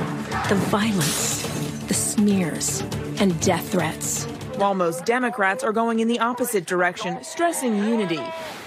the 0.49 0.55
violence, 0.71 1.43
the 1.89 1.95
smears, 1.95 2.83
and 3.19 3.39
death 3.41 3.73
threats. 3.73 4.23
While 4.55 4.75
most 4.75 5.05
Democrats 5.05 5.65
are 5.65 5.73
going 5.73 5.99
in 5.99 6.07
the 6.07 6.21
opposite 6.21 6.67
direction, 6.67 7.19
stressing 7.25 7.79
unity. 7.79 8.23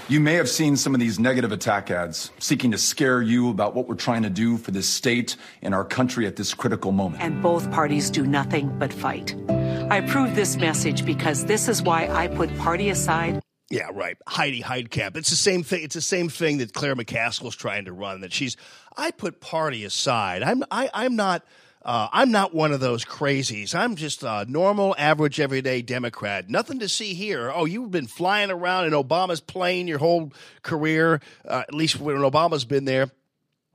You 0.08 0.20
may 0.20 0.36
have 0.36 0.48
seen 0.48 0.78
some 0.78 0.94
of 0.94 1.00
these 1.00 1.18
negative 1.18 1.52
attack 1.52 1.90
ads 1.90 2.30
seeking 2.38 2.70
to 2.72 2.78
scare 2.78 3.24
you 3.24 3.50
about 3.50 3.74
what 3.74 3.88
we're 3.88 3.96
trying 3.96 4.22
to 4.22 4.30
do 4.30 4.58
for 4.58 4.70
this 4.70 4.88
state 4.88 5.36
and 5.64 5.74
our 5.74 5.84
country 5.84 6.28
at 6.28 6.36
this 6.36 6.54
critical 6.54 6.92
moment. 6.92 7.24
and 7.24 7.42
both 7.42 7.72
parties 7.72 8.12
do 8.12 8.24
nothing 8.24 8.72
but 8.78 8.94
fight. 8.94 9.36
I 9.50 9.98
approve 9.98 10.36
this 10.36 10.58
message 10.58 11.06
because 11.06 11.46
this 11.46 11.68
is 11.68 11.82
why 11.82 12.08
I 12.08 12.28
put 12.28 12.56
party 12.60 12.90
aside 12.90 13.42
Yeah, 13.72 13.90
right. 13.94 14.16
Heidi 14.28 14.62
Heitkamp. 14.62 15.18
It's 15.18 15.32
the 15.32 15.36
same 15.36 15.64
thing. 15.64 15.84
It's 15.84 15.96
the 15.96 16.02
same 16.02 16.30
thing 16.30 16.60
that 16.60 16.74
Claire 16.74 16.96
McCaskill's 16.96 17.56
trying 17.56 17.86
to 17.86 17.92
run. 17.94 18.22
That 18.22 18.32
she's. 18.32 18.58
I 18.96 19.10
put 19.10 19.42
party 19.42 19.86
aside. 19.86 20.44
I'm. 20.44 20.64
I, 20.70 20.88
I'm 20.94 21.16
not. 21.16 21.44
Uh, 21.86 22.08
I'm 22.12 22.32
not 22.32 22.52
one 22.52 22.72
of 22.72 22.80
those 22.80 23.06
crazies. 23.06 23.76
I'm 23.76 23.96
just 23.96 24.24
a 24.24 24.44
normal, 24.50 24.96
average, 24.98 25.40
everyday 25.40 25.84
Democrat. 25.84 26.50
Nothing 26.50 26.80
to 26.80 26.90
see 26.90 27.14
here. 27.14 27.52
Oh, 27.54 27.66
you've 27.66 27.92
been 27.92 28.08
flying 28.08 28.50
around 28.50 28.86
in 28.86 28.94
Obama's 28.94 29.40
plane 29.40 29.88
your 29.88 30.00
whole 30.00 30.34
career, 30.64 31.22
uh, 31.48 31.64
at 31.68 31.76
least 31.76 32.00
when 32.00 32.16
Obama's 32.18 32.66
been 32.66 32.86
there. 32.86 33.12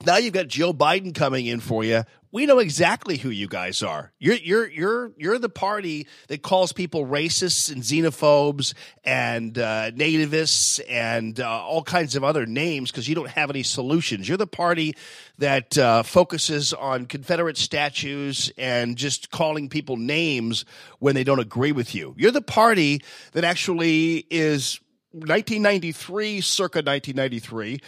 Now 0.04 0.16
you've 0.16 0.34
got 0.34 0.48
Joe 0.48 0.72
Biden 0.72 1.14
coming 1.14 1.46
in 1.46 1.60
for 1.60 1.84
you. 1.84 2.02
We 2.32 2.46
know 2.46 2.60
exactly 2.60 3.16
who 3.16 3.30
you 3.30 3.48
guys 3.48 3.82
are. 3.82 4.12
You're 4.20 4.36
you're 4.36 4.68
you're 4.68 5.12
you're 5.16 5.38
the 5.38 5.48
party 5.48 6.06
that 6.28 6.42
calls 6.42 6.72
people 6.72 7.04
racists 7.04 7.72
and 7.72 7.82
xenophobes 7.82 8.74
and 9.04 9.58
uh, 9.58 9.90
nativists 9.90 10.80
and 10.88 11.40
uh, 11.40 11.48
all 11.48 11.82
kinds 11.82 12.14
of 12.14 12.22
other 12.22 12.46
names 12.46 12.92
because 12.92 13.08
you 13.08 13.16
don't 13.16 13.30
have 13.30 13.50
any 13.50 13.64
solutions. 13.64 14.28
You're 14.28 14.38
the 14.38 14.46
party 14.46 14.94
that 15.38 15.76
uh, 15.76 16.04
focuses 16.04 16.72
on 16.72 17.06
Confederate 17.06 17.58
statues 17.58 18.52
and 18.56 18.96
just 18.96 19.32
calling 19.32 19.68
people 19.68 19.96
names 19.96 20.64
when 21.00 21.16
they 21.16 21.24
don't 21.24 21.40
agree 21.40 21.72
with 21.72 21.96
you. 21.96 22.14
You're 22.16 22.30
the 22.30 22.42
party 22.42 23.02
that 23.32 23.42
actually 23.42 24.24
is 24.30 24.78
1993, 25.12 26.40
circa 26.40 26.78
1993, 26.78 27.80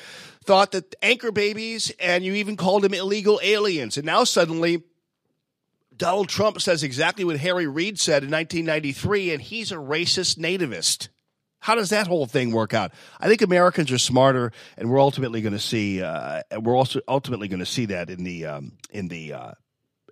thought 0.43 0.73
that 0.73 0.95
anchor 1.03 1.33
babies 1.33 1.93
and 2.01 2.25
you 2.25 2.35
even 2.35 2.57
called 2.57 2.83
them 2.83 2.95
illegal 2.95 3.41
aliens. 3.43 3.97
And 3.97 4.07
now 4.07 4.25
suddenly, 4.25 4.83
Donald 5.97 6.29
Trump 6.29 6.61
says 6.61 6.83
exactly 6.83 7.25
what 7.25 7.39
Harry 7.39 7.67
Reid 7.67 7.99
said 7.99 8.25
in 8.25 8.31
1993, 8.31 9.33
and 9.33 9.43
he's 9.43 9.73
a 9.73 9.77
racist 9.77 10.39
nativist. 10.39 11.09
How 11.61 11.77
does 11.77 11.91
that 11.91 12.09
whole 12.09 12.27
thing 12.27 12.51
work 12.51 12.75
out? 12.75 12.93
I 13.21 13.29
think 13.29 13.41
Americans 13.41 13.93
are 13.93 13.99
smarter, 13.99 14.51
and 14.77 14.91
we're 14.91 15.01
ultimately 15.01 15.43
going 15.43 15.53
to 15.53 15.61
see. 15.61 16.03
Uh, 16.03 16.43
we're 16.61 16.77
also 16.77 17.01
ultimately 17.07 17.47
going 17.47 17.61
to 17.61 17.67
see 17.67 17.87
that 17.87 18.11
in 18.11 18.25
the 18.25 18.47
um, 18.47 18.73
in 18.91 19.07
the 19.07 19.33
uh, 19.33 19.53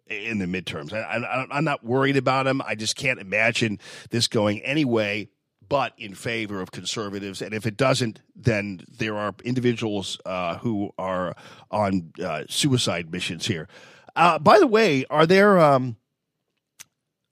in 0.06 0.38
the 0.38 0.46
midterms. 0.46 0.92
I, 0.92 1.46
I'm 1.50 1.64
not 1.64 1.84
worried 1.84 2.16
about 2.16 2.46
him. 2.46 2.62
I 2.64 2.76
just 2.76 2.94
can't 2.94 3.18
imagine 3.18 3.80
this 4.10 4.28
going 4.28 4.60
any 4.60 4.84
way 4.84 5.30
but 5.70 5.94
in 5.96 6.14
favor 6.14 6.60
of 6.60 6.72
conservatives. 6.72 7.40
And 7.40 7.54
if 7.54 7.64
it 7.64 7.76
doesn't, 7.76 8.20
then 8.34 8.80
there 8.90 9.16
are 9.16 9.34
individuals 9.44 10.20
uh, 10.26 10.58
who 10.58 10.90
are 10.98 11.34
on 11.70 12.12
uh, 12.22 12.42
suicide 12.48 13.12
missions 13.12 13.46
here. 13.46 13.68
Uh, 14.16 14.38
by 14.40 14.58
the 14.58 14.66
way, 14.66 15.06
are 15.08 15.26
there 15.26 15.60
um, 15.60 15.96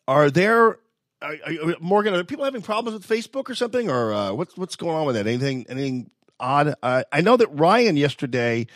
are 0.07 0.31
there 0.31 0.79
are, 1.21 1.35
are, 1.45 1.75
Morgan? 1.81 2.15
Are 2.15 2.23
people 2.23 2.45
having 2.45 2.63
problems 2.63 2.97
with 2.97 3.07
Facebook 3.07 3.51
or 3.51 3.57
something, 3.57 3.91
or 3.91 4.15
uh, 4.15 4.33
what's 4.33 4.57
what's 4.57 4.77
going 4.77 4.97
on 4.97 5.05
with 5.05 5.17
that? 5.17 5.27
Anything 5.27 5.67
anything 5.69 6.09
odd? 6.39 6.77
I 6.81 7.21
know 7.21 7.37
that 7.37 7.49
Ryan 7.49 7.97
yesterday 7.97 8.69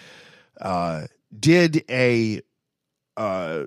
uh, 0.60 1.06
did 1.38 1.84
a 1.88 2.42
uh, 3.16 3.66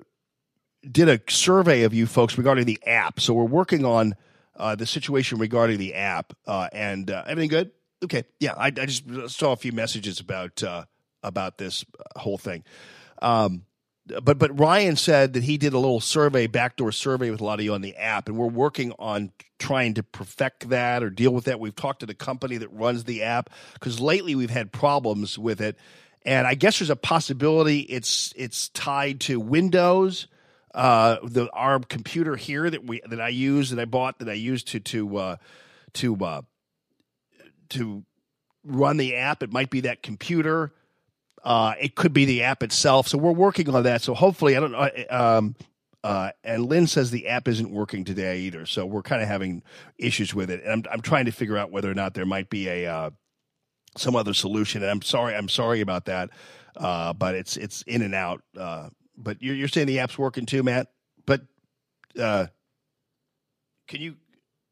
did 0.88 1.08
a 1.08 1.20
survey 1.30 1.84
of 1.84 1.94
you 1.94 2.06
folks 2.06 2.36
regarding 2.36 2.66
the 2.66 2.78
app. 2.86 3.18
So 3.18 3.32
we're 3.32 3.44
working 3.44 3.86
on 3.86 4.14
uh, 4.56 4.74
the 4.74 4.86
situation 4.86 5.38
regarding 5.38 5.78
the 5.78 5.94
app. 5.94 6.32
Uh, 6.46 6.68
and 6.72 7.10
uh, 7.10 7.24
everything 7.26 7.50
good? 7.50 7.70
Okay, 8.04 8.24
yeah. 8.40 8.54
I, 8.54 8.66
I 8.66 8.70
just 8.70 9.04
saw 9.30 9.52
a 9.52 9.56
few 9.56 9.72
messages 9.72 10.20
about 10.20 10.62
uh, 10.62 10.84
about 11.22 11.58
this 11.58 11.84
whole 12.16 12.38
thing. 12.38 12.64
Um, 13.22 13.62
but 14.22 14.38
but 14.38 14.58
Ryan 14.58 14.96
said 14.96 15.32
that 15.32 15.42
he 15.42 15.58
did 15.58 15.72
a 15.72 15.78
little 15.78 16.00
survey, 16.00 16.46
backdoor 16.46 16.92
survey 16.92 17.30
with 17.30 17.40
a 17.40 17.44
lot 17.44 17.58
of 17.58 17.64
you 17.64 17.74
on 17.74 17.80
the 17.80 17.96
app, 17.96 18.28
and 18.28 18.36
we're 18.36 18.46
working 18.46 18.92
on 18.98 19.32
trying 19.58 19.94
to 19.94 20.02
perfect 20.02 20.68
that 20.68 21.02
or 21.02 21.10
deal 21.10 21.32
with 21.32 21.44
that. 21.44 21.58
We've 21.58 21.74
talked 21.74 22.00
to 22.00 22.06
the 22.06 22.14
company 22.14 22.58
that 22.58 22.68
runs 22.68 23.04
the 23.04 23.22
app 23.24 23.50
because 23.74 24.00
lately 24.00 24.34
we've 24.34 24.50
had 24.50 24.70
problems 24.72 25.38
with 25.38 25.60
it, 25.60 25.76
and 26.24 26.46
I 26.46 26.54
guess 26.54 26.78
there's 26.78 26.90
a 26.90 26.96
possibility 26.96 27.80
it's 27.80 28.32
it's 28.36 28.68
tied 28.70 29.20
to 29.22 29.40
Windows. 29.40 30.28
Uh, 30.76 31.16
the 31.24 31.50
our 31.54 31.80
computer 31.80 32.36
here 32.36 32.68
that 32.68 32.84
we 32.84 33.00
that 33.08 33.18
I 33.18 33.28
use 33.28 33.70
that 33.70 33.80
I 33.80 33.86
bought 33.86 34.18
that 34.18 34.28
I 34.28 34.34
use 34.34 34.62
to 34.64 34.80
to 34.80 35.16
uh, 35.16 35.36
to 35.94 36.14
uh, 36.22 36.42
to 37.70 38.04
run 38.62 38.98
the 38.98 39.16
app. 39.16 39.42
It 39.42 39.50
might 39.50 39.70
be 39.70 39.80
that 39.80 40.02
computer. 40.02 40.74
Uh, 41.42 41.72
it 41.80 41.94
could 41.94 42.12
be 42.12 42.26
the 42.26 42.42
app 42.42 42.62
itself. 42.62 43.08
So 43.08 43.16
we're 43.16 43.32
working 43.32 43.74
on 43.74 43.84
that. 43.84 44.02
So 44.02 44.12
hopefully, 44.12 44.54
I 44.54 44.60
don't 44.60 44.72
know. 44.72 44.90
Um, 45.08 45.56
uh, 46.04 46.32
and 46.44 46.66
Lynn 46.66 46.86
says 46.86 47.10
the 47.10 47.28
app 47.28 47.48
isn't 47.48 47.70
working 47.70 48.04
today 48.04 48.40
either. 48.40 48.66
So 48.66 48.84
we're 48.84 49.02
kind 49.02 49.22
of 49.22 49.28
having 49.28 49.62
issues 49.96 50.34
with 50.34 50.50
it. 50.50 50.62
And 50.62 50.72
I'm, 50.72 50.92
I'm 50.92 51.00
trying 51.00 51.24
to 51.24 51.32
figure 51.32 51.56
out 51.56 51.70
whether 51.70 51.90
or 51.90 51.94
not 51.94 52.12
there 52.12 52.26
might 52.26 52.50
be 52.50 52.68
a 52.68 52.86
uh, 52.86 53.10
some 53.96 54.14
other 54.14 54.34
solution. 54.34 54.82
And 54.82 54.90
I'm 54.90 55.02
sorry, 55.02 55.34
I'm 55.34 55.48
sorry 55.48 55.80
about 55.80 56.04
that. 56.04 56.28
Uh, 56.76 57.14
but 57.14 57.34
it's 57.34 57.56
it's 57.56 57.80
in 57.82 58.02
and 58.02 58.14
out. 58.14 58.42
But 59.16 59.42
you're, 59.42 59.54
you're 59.54 59.68
saying 59.68 59.86
the 59.86 60.00
app's 60.00 60.18
working 60.18 60.46
too, 60.46 60.62
Matt. 60.62 60.88
But 61.24 61.42
uh, 62.20 62.46
can 63.88 64.00
you 64.00 64.16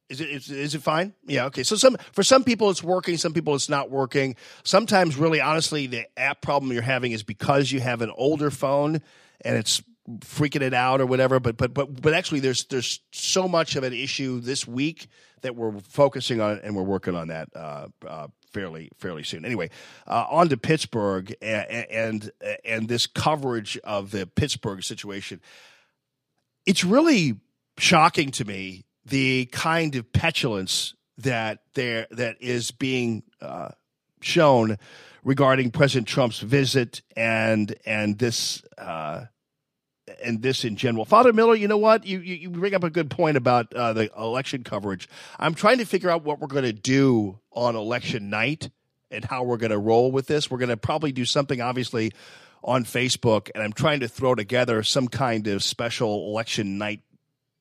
Is 0.09 0.21
it 0.21 0.29
is, 0.29 0.51
is 0.51 0.75
it 0.75 0.83
fine? 0.83 1.15
Yeah. 1.27 1.47
Okay. 1.47 1.62
So 1.62 1.77
some 1.77 1.97
for 2.12 2.23
some 2.23 2.45
people 2.45 2.71
it's 2.71 2.83
working. 2.83 3.16
Some 3.16 3.33
people 3.33 3.55
it's 3.55 3.69
not 3.69 3.91
working. 3.91 4.37
Sometimes, 4.62 5.16
really, 5.16 5.41
honestly, 5.41 5.87
the 5.87 6.07
app 6.19 6.43
problem 6.43 6.73
you're 6.73 6.83
having 6.83 7.12
is 7.12 7.23
because 7.23 7.73
you 7.73 7.81
have 7.81 8.03
an 8.03 8.11
older 8.16 8.51
phone 8.51 9.01
and 9.41 9.57
it's 9.57 9.83
freaking 10.21 10.61
it 10.61 10.75
out 10.75 11.01
or 11.01 11.07
whatever. 11.07 11.41
But 11.41 11.57
but 11.57 11.73
but 11.73 12.03
but 12.03 12.12
actually, 12.12 12.41
there's 12.41 12.65
there's 12.66 13.01
so 13.12 13.49
much 13.49 13.77
of 13.77 13.85
an 13.85 13.95
issue 13.95 14.41
this 14.41 14.66
week 14.69 15.09
that 15.41 15.57
we're 15.57 15.79
focusing 15.81 16.41
on 16.41 16.61
and 16.62 16.77
we're 16.77 16.83
working 16.83 17.15
on 17.15 17.29
that 17.29 17.49
uh, 17.57 17.89
uh, 18.07 18.29
fairly 18.55 18.90
fairly 18.97 19.24
soon. 19.24 19.44
Anyway, 19.44 19.68
uh, 20.06 20.24
on 20.31 20.48
to 20.48 20.56
Pittsburgh 20.56 21.35
and, 21.43 21.70
and 21.90 22.31
and 22.64 22.89
this 22.89 23.06
coverage 23.06 23.76
of 23.85 24.12
the 24.12 24.26
Pittsburgh 24.26 24.82
situation. 24.82 25.40
It's 26.64 26.85
really 26.85 27.40
shocking 27.76 28.31
to 28.31 28.44
me 28.44 28.85
the 29.05 29.47
kind 29.47 29.97
of 29.97 30.10
petulance 30.12 30.94
that 31.18 31.59
there 31.74 32.06
that 32.12 32.36
is 32.40 32.70
being 32.70 33.24
uh, 33.43 33.70
shown 34.22 34.78
regarding 35.22 35.70
President 35.70 36.09
Trump's 36.09 36.39
visit 36.39 37.02
and 37.16 37.74
and 37.85 38.18
this 38.18 38.62
uh, 38.78 39.24
and 40.22 40.43
this 40.43 40.64
in 40.64 40.76
general. 40.76 41.05
Father 41.05 41.32
Miller, 41.32 41.55
you 41.55 41.68
know 41.68 41.78
what? 41.78 42.06
You 42.06 42.20
you, 42.20 42.35
you 42.35 42.51
bring 42.51 42.74
up 42.74 42.85
a 42.85 42.90
good 42.90 43.10
point 43.10 43.36
about 43.36 43.72
uh, 43.72 43.93
the 43.93 44.10
election 44.16 44.64
coverage. 44.64 45.09
I'm 45.39 45.55
trying 45.55 45.78
to 45.78 45.85
figure 45.85 46.10
out 46.10 46.24
what 46.24 46.40
we're 46.40 46.47
going 46.47 46.64
to 46.64 46.72
do 46.72 47.39
on 47.52 47.76
election 47.76 48.31
night 48.31 48.70
and 49.10 49.24
how 49.24 49.44
we're 49.44 49.56
going 49.56 49.70
to 49.70 49.78
roll 49.78 50.10
with 50.10 50.26
this. 50.26 50.51
We're 50.51 50.59
going 50.59 50.68
to 50.68 50.76
probably 50.76 51.12
do 51.12 51.24
something, 51.24 51.60
obviously. 51.60 52.12
On 52.66 52.82
Facebook, 52.85 53.51
and 53.55 53.62
I'm 53.62 53.74
trying 53.74 54.01
to 54.01 54.09
throw 54.09 54.35
together 54.35 54.82
some 54.82 55.06
kind 55.06 55.47
of 55.48 55.62
special 55.62 56.31
election 56.31 56.78
night 56.78 57.02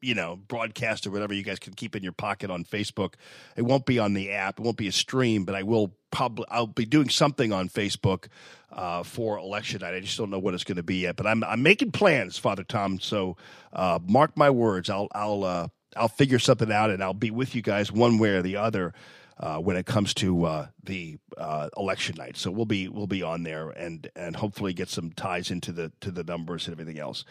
you 0.03 0.13
know, 0.13 0.35
broadcast 0.35 1.07
or 1.07 1.11
whatever 1.11 1.33
you 1.33 1.43
guys 1.43 1.59
can 1.59 1.73
keep 1.73 1.95
in 1.95 2.03
your 2.03 2.11
pocket 2.11 2.51
on 2.51 2.65
Facebook. 2.65 3.13
It 3.55 3.61
won't 3.61 3.85
be 3.85 3.99
on 3.99 4.13
the 4.13 4.31
app. 4.31 4.59
It 4.59 4.63
won't 4.63 4.77
be 4.77 4.87
a 4.87 4.91
stream, 4.91 5.45
but 5.45 5.55
I 5.55 5.63
will 5.63 5.95
probably 6.11 6.45
I'll 6.49 6.67
be 6.67 6.85
doing 6.85 7.09
something 7.09 7.51
on 7.51 7.69
Facebook 7.69 8.27
uh, 8.71 9.03
for 9.03 9.37
election 9.37 9.81
night. 9.81 9.93
I 9.93 9.99
just 10.01 10.17
don't 10.17 10.29
know 10.29 10.39
what 10.39 10.53
it's 10.53 10.63
going 10.63 10.77
to 10.77 10.83
be 10.83 10.97
yet, 10.97 11.15
but 11.15 11.25
I'm 11.25 11.43
I'm 11.43 11.63
making 11.63 11.91
plans, 11.91 12.37
Father 12.37 12.63
Tom. 12.63 12.99
So 12.99 13.37
uh, 13.71 13.99
mark 14.05 14.35
my 14.35 14.49
words. 14.49 14.89
I'll 14.89 15.07
I'll 15.13 15.43
uh, 15.43 15.67
I'll 15.95 16.09
figure 16.09 16.39
something 16.39 16.71
out, 16.71 16.89
and 16.89 17.01
I'll 17.01 17.13
be 17.13 17.31
with 17.31 17.55
you 17.55 17.61
guys 17.61 17.91
one 17.91 18.17
way 18.17 18.29
or 18.29 18.41
the 18.41 18.57
other. 18.57 18.93
Uh, 19.35 19.57
when 19.57 19.75
it 19.75 19.87
comes 19.87 20.13
to 20.13 20.45
uh, 20.45 20.67
the 20.83 21.17
uh, 21.37 21.67
election 21.75 22.15
night, 22.17 22.37
so 22.37 22.51
we'll 22.51 22.67
be 22.67 22.87
we'll 22.87 23.07
be 23.07 23.23
on 23.23 23.41
there 23.41 23.71
and 23.71 24.07
and 24.15 24.35
hopefully 24.35 24.73
get 24.73 24.87
some 24.87 25.11
ties 25.11 25.49
into 25.49 25.71
the 25.71 25.91
to 26.01 26.11
the 26.11 26.23
numbers 26.23 26.67
and 26.67 26.73
everything 26.73 26.99
else. 26.99 27.25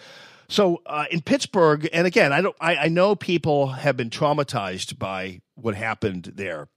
So 0.53 0.83
uh, 0.85 1.07
in 1.11 1.23
Pittsburgh, 1.23 1.89
and 1.95 2.07
again, 2.07 2.31
I 2.31 2.43
don't, 2.43 2.55
I, 2.61 2.77
I, 2.77 2.89
know 2.89 3.17
people 3.17 3.69
have 3.69 3.97
been 3.97 4.11
traumatized 4.11 4.99
by 4.99 5.41
what 5.55 5.75
happened 5.75 6.31
there. 6.37 6.69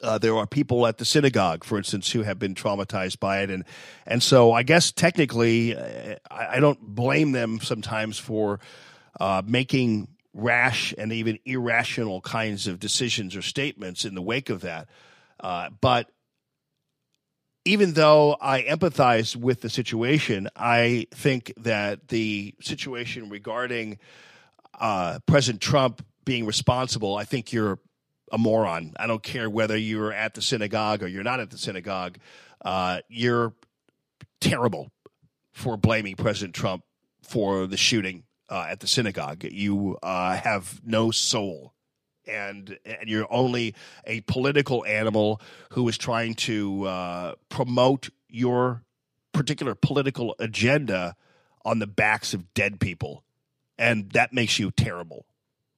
Uh, 0.00 0.18
there 0.18 0.36
are 0.36 0.46
people 0.46 0.86
at 0.86 0.98
the 0.98 1.04
synagogue, 1.04 1.64
for 1.64 1.76
instance, 1.76 2.12
who 2.12 2.22
have 2.22 2.38
been 2.38 2.54
traumatized 2.54 3.18
by 3.18 3.40
it, 3.40 3.50
and 3.50 3.64
and 4.06 4.22
so 4.22 4.52
I 4.52 4.62
guess 4.62 4.92
technically, 4.92 5.76
uh, 5.76 6.14
I, 6.30 6.46
I, 6.56 6.60
don't 6.60 6.80
blame 6.80 7.32
them 7.32 7.58
sometimes 7.60 8.16
for 8.16 8.60
uh, 9.18 9.42
making 9.44 10.06
rash 10.32 10.94
and 10.96 11.12
even 11.12 11.40
irrational 11.44 12.20
kinds 12.20 12.68
of 12.68 12.78
decisions 12.78 13.34
or 13.34 13.42
statements 13.42 14.04
in 14.04 14.14
the 14.14 14.22
wake 14.22 14.50
of 14.50 14.60
that. 14.60 14.88
Uh, 15.40 15.68
but 15.80 16.08
even 17.64 17.94
though 17.94 18.36
I 18.40 18.62
empathize 18.62 19.36
with 19.36 19.62
the 19.62 19.70
situation, 19.70 20.48
I 20.54 21.06
think 21.12 21.52
that 21.58 22.08
the 22.08 22.54
situation 22.60 23.30
regarding 23.30 23.98
uh, 24.78 25.18
President 25.26 25.62
Trump 25.62 26.04
being 26.24 26.46
responsible, 26.46 27.16
I 27.16 27.24
think 27.24 27.52
you're 27.52 27.78
a 28.32 28.38
moron. 28.38 28.92
I 28.98 29.06
don't 29.06 29.22
care 29.22 29.48
whether 29.48 29.76
you're 29.76 30.12
at 30.12 30.34
the 30.34 30.42
synagogue 30.42 31.02
or 31.02 31.06
you're 31.06 31.22
not 31.22 31.40
at 31.40 31.50
the 31.50 31.58
synagogue. 31.58 32.18
Uh, 32.64 33.00
you're 33.08 33.54
terrible 34.40 34.90
for 35.52 35.76
blaming 35.76 36.16
President 36.16 36.54
Trump 36.54 36.82
for 37.22 37.66
the 37.66 37.76
shooting 37.76 38.24
uh, 38.50 38.66
at 38.68 38.80
the 38.80 38.86
synagogue. 38.86 39.44
You 39.44 39.96
uh, 40.02 40.36
have 40.36 40.80
no 40.84 41.10
soul 41.10 41.73
and 42.26 42.78
and 42.84 43.08
you're 43.08 43.30
only 43.32 43.74
a 44.06 44.20
political 44.22 44.84
animal 44.84 45.40
who 45.70 45.88
is 45.88 45.98
trying 45.98 46.34
to 46.34 46.84
uh, 46.84 47.34
promote 47.48 48.10
your 48.28 48.82
particular 49.32 49.74
political 49.74 50.34
agenda 50.38 51.16
on 51.64 51.78
the 51.78 51.86
backs 51.86 52.34
of 52.34 52.52
dead 52.54 52.80
people, 52.80 53.24
and 53.78 54.10
that 54.12 54.32
makes 54.32 54.58
you 54.58 54.70
terrible. 54.70 55.26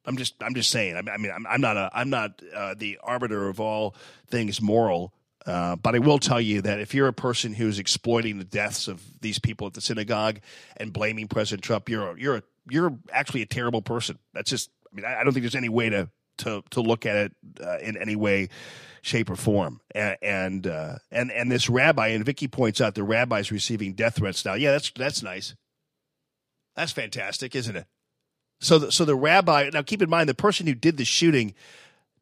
I'm 0.04 0.16
just 0.16 0.34
I'm 0.42 0.54
just 0.54 0.70
saying. 0.70 0.96
I 0.96 1.16
mean, 1.16 1.32
I'm, 1.34 1.46
I'm 1.46 1.60
not 1.60 1.76
a 1.76 1.90
I'm 1.92 2.10
not 2.10 2.40
uh, 2.54 2.74
the 2.76 2.98
arbiter 3.02 3.48
of 3.48 3.60
all 3.60 3.94
things 4.28 4.60
moral. 4.60 5.12
Uh, 5.44 5.76
but 5.76 5.94
I 5.94 6.00
will 6.00 6.18
tell 6.18 6.40
you 6.40 6.60
that 6.62 6.80
if 6.80 6.92
you're 6.92 7.06
a 7.06 7.12
person 7.12 7.54
who's 7.54 7.78
exploiting 7.78 8.38
the 8.38 8.44
deaths 8.44 8.88
of 8.88 9.00
these 9.20 9.38
people 9.38 9.68
at 9.68 9.74
the 9.74 9.80
synagogue 9.80 10.40
and 10.76 10.92
blaming 10.92 11.28
President 11.28 11.62
Trump, 11.62 11.88
you're 11.88 12.18
you're 12.18 12.42
you're 12.68 12.98
actually 13.12 13.42
a 13.42 13.46
terrible 13.46 13.82
person. 13.82 14.18
That's 14.32 14.50
just 14.50 14.70
I 14.92 14.96
mean 14.96 15.04
I, 15.04 15.20
I 15.20 15.24
don't 15.24 15.32
think 15.32 15.44
there's 15.44 15.54
any 15.54 15.68
way 15.68 15.88
to 15.90 16.08
to 16.38 16.62
to 16.70 16.80
look 16.80 17.06
at 17.06 17.16
it 17.16 17.32
uh, 17.62 17.78
in 17.78 17.96
any 17.96 18.16
way, 18.16 18.48
shape, 19.02 19.30
or 19.30 19.36
form. 19.36 19.80
And 19.94 20.16
and 20.22 20.66
uh, 20.66 20.98
and, 21.10 21.30
and 21.32 21.50
this 21.50 21.68
rabbi 21.68 22.08
and 22.08 22.24
Vicky 22.24 22.48
points 22.48 22.80
out 22.80 22.94
the 22.94 23.04
rabbi's 23.04 23.52
receiving 23.52 23.94
death 23.94 24.16
threats 24.16 24.44
now. 24.44 24.54
Yeah, 24.54 24.72
that's 24.72 24.90
that's 24.90 25.22
nice. 25.22 25.54
That's 26.74 26.92
fantastic, 26.92 27.54
isn't 27.54 27.76
it? 27.76 27.86
So 28.60 28.78
the, 28.78 28.92
so 28.92 29.04
the 29.04 29.16
rabbi 29.16 29.70
now 29.72 29.82
keep 29.82 30.02
in 30.02 30.10
mind 30.10 30.28
the 30.28 30.34
person 30.34 30.66
who 30.66 30.74
did 30.74 30.96
the 30.96 31.04
shooting 31.04 31.54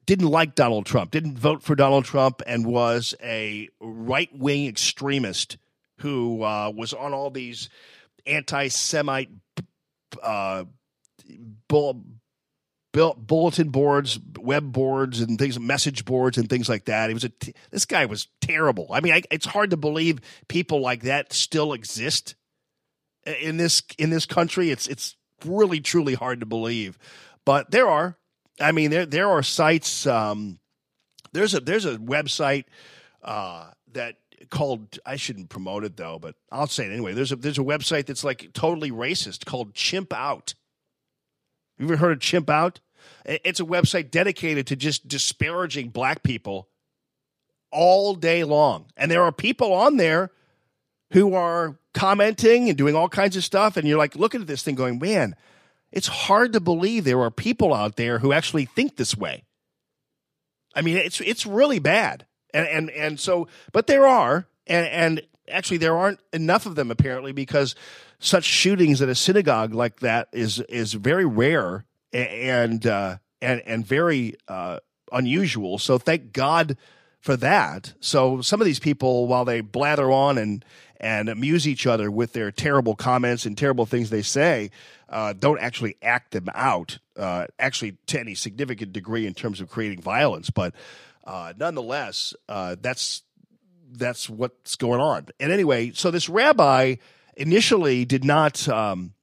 didn't 0.07 0.29
like 0.29 0.55
Donald 0.55 0.87
Trump, 0.87 1.11
didn't 1.11 1.39
vote 1.39 1.63
for 1.63 1.75
Donald 1.75 2.05
Trump, 2.05 2.43
and 2.47 2.67
was 2.67 3.15
a 3.23 3.69
right 3.81 4.29
wing 4.37 4.67
extremist 4.67 5.57
who 5.99 6.43
uh, 6.43 6.71
was 6.75 6.93
on 6.93 7.15
all 7.15 7.31
these 7.31 7.71
anti 8.27 8.69
Semite 8.69 9.31
uh, 10.23 10.65
bull, 11.69 12.05
built 12.95 13.27
bulletin 13.27 13.71
boards, 13.71 14.21
web 14.39 14.73
boards, 14.73 15.21
and 15.21 15.37
things, 15.37 15.59
message 15.59 16.05
boards, 16.05 16.39
and 16.39 16.49
things 16.49 16.69
like 16.69 16.85
that. 16.85 17.11
He 17.11 17.15
was 17.15 17.25
a 17.25 17.29
t- 17.29 17.53
this 17.71 17.85
guy 17.85 18.07
was 18.07 18.29
terrible. 18.41 18.87
I 18.91 19.01
mean, 19.01 19.13
I, 19.13 19.23
it's 19.33 19.45
hard 19.45 19.71
to 19.71 19.77
believe 19.77 20.21
people 20.49 20.81
like 20.81 21.03
that 21.03 21.33
still 21.33 21.73
exist 21.75 22.37
in 23.27 23.57
this 23.57 23.83
in 23.99 24.11
this 24.11 24.25
country. 24.25 24.71
It's 24.71 24.87
it's 24.87 25.17
really 25.45 25.81
truly 25.81 26.15
hard 26.15 26.41
to 26.41 26.47
believe, 26.47 26.97
but 27.45 27.71
there 27.73 27.89
are. 27.89 28.17
I 28.61 28.71
mean, 28.71 28.91
there 28.91 29.07
there 29.07 29.29
are 29.29 29.43
sites. 29.43 30.07
Um, 30.07 30.61
there's 31.33 31.53
a 31.53 31.61
there's 31.61 31.87
a 31.87 31.99
website 31.99 32.67
uh, 33.25 33.71
that 33.93 34.19
called 34.51 35.01
I 35.05 35.17
shouldn't 35.17 35.49
promote 35.49 35.83
it 35.83 35.97
though, 35.97 36.21
but 36.21 36.37
I'll 36.53 36.69
say 36.69 36.87
it 36.87 36.93
anyway. 36.93 37.13
There's 37.13 37.33
a 37.33 37.37
there's 37.37 37.59
a 37.59 37.63
website 37.63 38.07
that's 38.07 38.23
like 38.23 38.53
totally 38.53 38.93
racist 38.93 39.47
called 39.47 39.75
Chimp 39.75 40.13
Out. 40.13 40.55
You 41.77 41.87
ever 41.87 41.97
heard 41.97 42.13
of 42.13 42.21
Chimp 42.21 42.49
Out? 42.49 42.79
It's 43.25 43.61
a 43.61 43.65
website 43.65 44.11
dedicated 44.11 44.67
to 44.69 44.77
just 44.77 45.09
disparaging 45.09 45.89
black 45.91 46.23
people 46.23 46.69
all 47.71 48.15
day 48.15 48.45
long. 48.45 48.87
And 48.97 49.11
there 49.11 49.23
are 49.23 49.33
people 49.33 49.73
on 49.73 49.97
there 49.97 50.31
who 51.13 51.35
are 51.35 51.79
commenting 51.95 52.69
and 52.69 52.77
doing 52.77 52.95
all 52.95 53.09
kinds 53.09 53.37
of 53.37 53.45
stuff. 53.45 53.77
And 53.77 53.89
you're 53.89 53.99
like 53.99 54.15
looking 54.15 54.41
at 54.41 54.47
this 54.47 54.63
thing 54.63 54.75
going, 54.75 54.99
man, 54.99 55.37
it's 55.91 56.09
hard 56.09 56.53
to 56.53 56.61
believe 56.61 57.05
there 57.05 57.21
are 57.21 57.31
people 57.31 57.73
out 57.73 57.97
there 57.97 58.19
who 58.19 58.33
actually 58.33 58.65
think 58.65 58.97
this 58.97 59.17
way. 59.17 59.45
I 60.75 60.83
mean, 60.83 60.97
it's 60.97 61.21
it's 61.21 61.47
really 61.47 61.79
bad. 61.79 62.27
And 62.53 62.67
and 62.67 62.91
and 62.91 63.21
so 63.21 63.49
but 63.73 63.87
there 63.87 64.07
are 64.07 64.47
and 64.67 64.87
and 64.87 65.23
actually 65.49 65.77
there 65.79 65.97
aren't 65.97 66.21
enough 66.33 66.67
of 66.67 66.75
them 66.75 66.91
apparently 66.91 67.33
because 67.33 67.75
such 68.19 68.45
shootings 68.45 69.01
at 69.03 69.09
a 69.09 69.15
synagogue 69.15 69.75
like 69.75 70.01
that 70.01 70.29
is 70.33 70.61
is 70.61 70.95
very 70.95 71.25
rare 71.25 71.85
and 72.15 72.87
uh, 72.87 73.17
and 73.43 73.63
and 73.67 73.87
very 73.87 74.37
uh, 74.49 74.79
unusual. 75.13 75.79
So 75.79 75.99
thank 75.99 76.33
God 76.33 76.77
for 77.21 77.37
that. 77.39 77.95
So 78.01 78.41
some 78.41 78.61
of 78.61 78.67
these 78.67 78.79
people, 78.79 79.27
while 79.27 79.45
they 79.45 79.61
blather 79.61 80.11
on 80.11 80.39
and 80.39 80.65
and 81.01 81.29
amuse 81.29 81.67
each 81.69 81.87
other 81.87 82.11
with 82.11 82.33
their 82.33 82.51
terrible 82.51 82.95
comments 82.95 83.45
and 83.45 83.59
terrible 83.59 83.85
things 83.85 84.09
they 84.09 84.23
say, 84.23 84.71
uh, 85.09 85.35
don't 85.35 85.61
actually 85.61 85.97
act 86.03 86.31
them 86.31 86.49
out. 86.55 86.99
Uh, 87.17 87.47
actually, 87.59 87.97
to 88.07 88.19
any 88.19 88.35
significant 88.35 88.93
degree 88.93 89.27
in 89.27 89.35
terms 89.35 89.61
of 89.61 89.69
creating 89.69 90.01
violence, 90.01 90.51
but 90.51 90.75
uh, 91.25 91.53
nonetheless, 91.57 92.35
uh, 92.49 92.77
that's 92.81 93.23
that's 93.93 94.29
what's 94.29 94.77
going 94.77 95.01
on. 95.01 95.27
And 95.39 95.53
anyway, 95.53 95.93
so 95.93 96.11
this 96.11 96.29
rabbi 96.29 96.97
initially 97.37 98.05
did 98.05 98.25
not. 98.25 98.69
Um, 98.69 99.15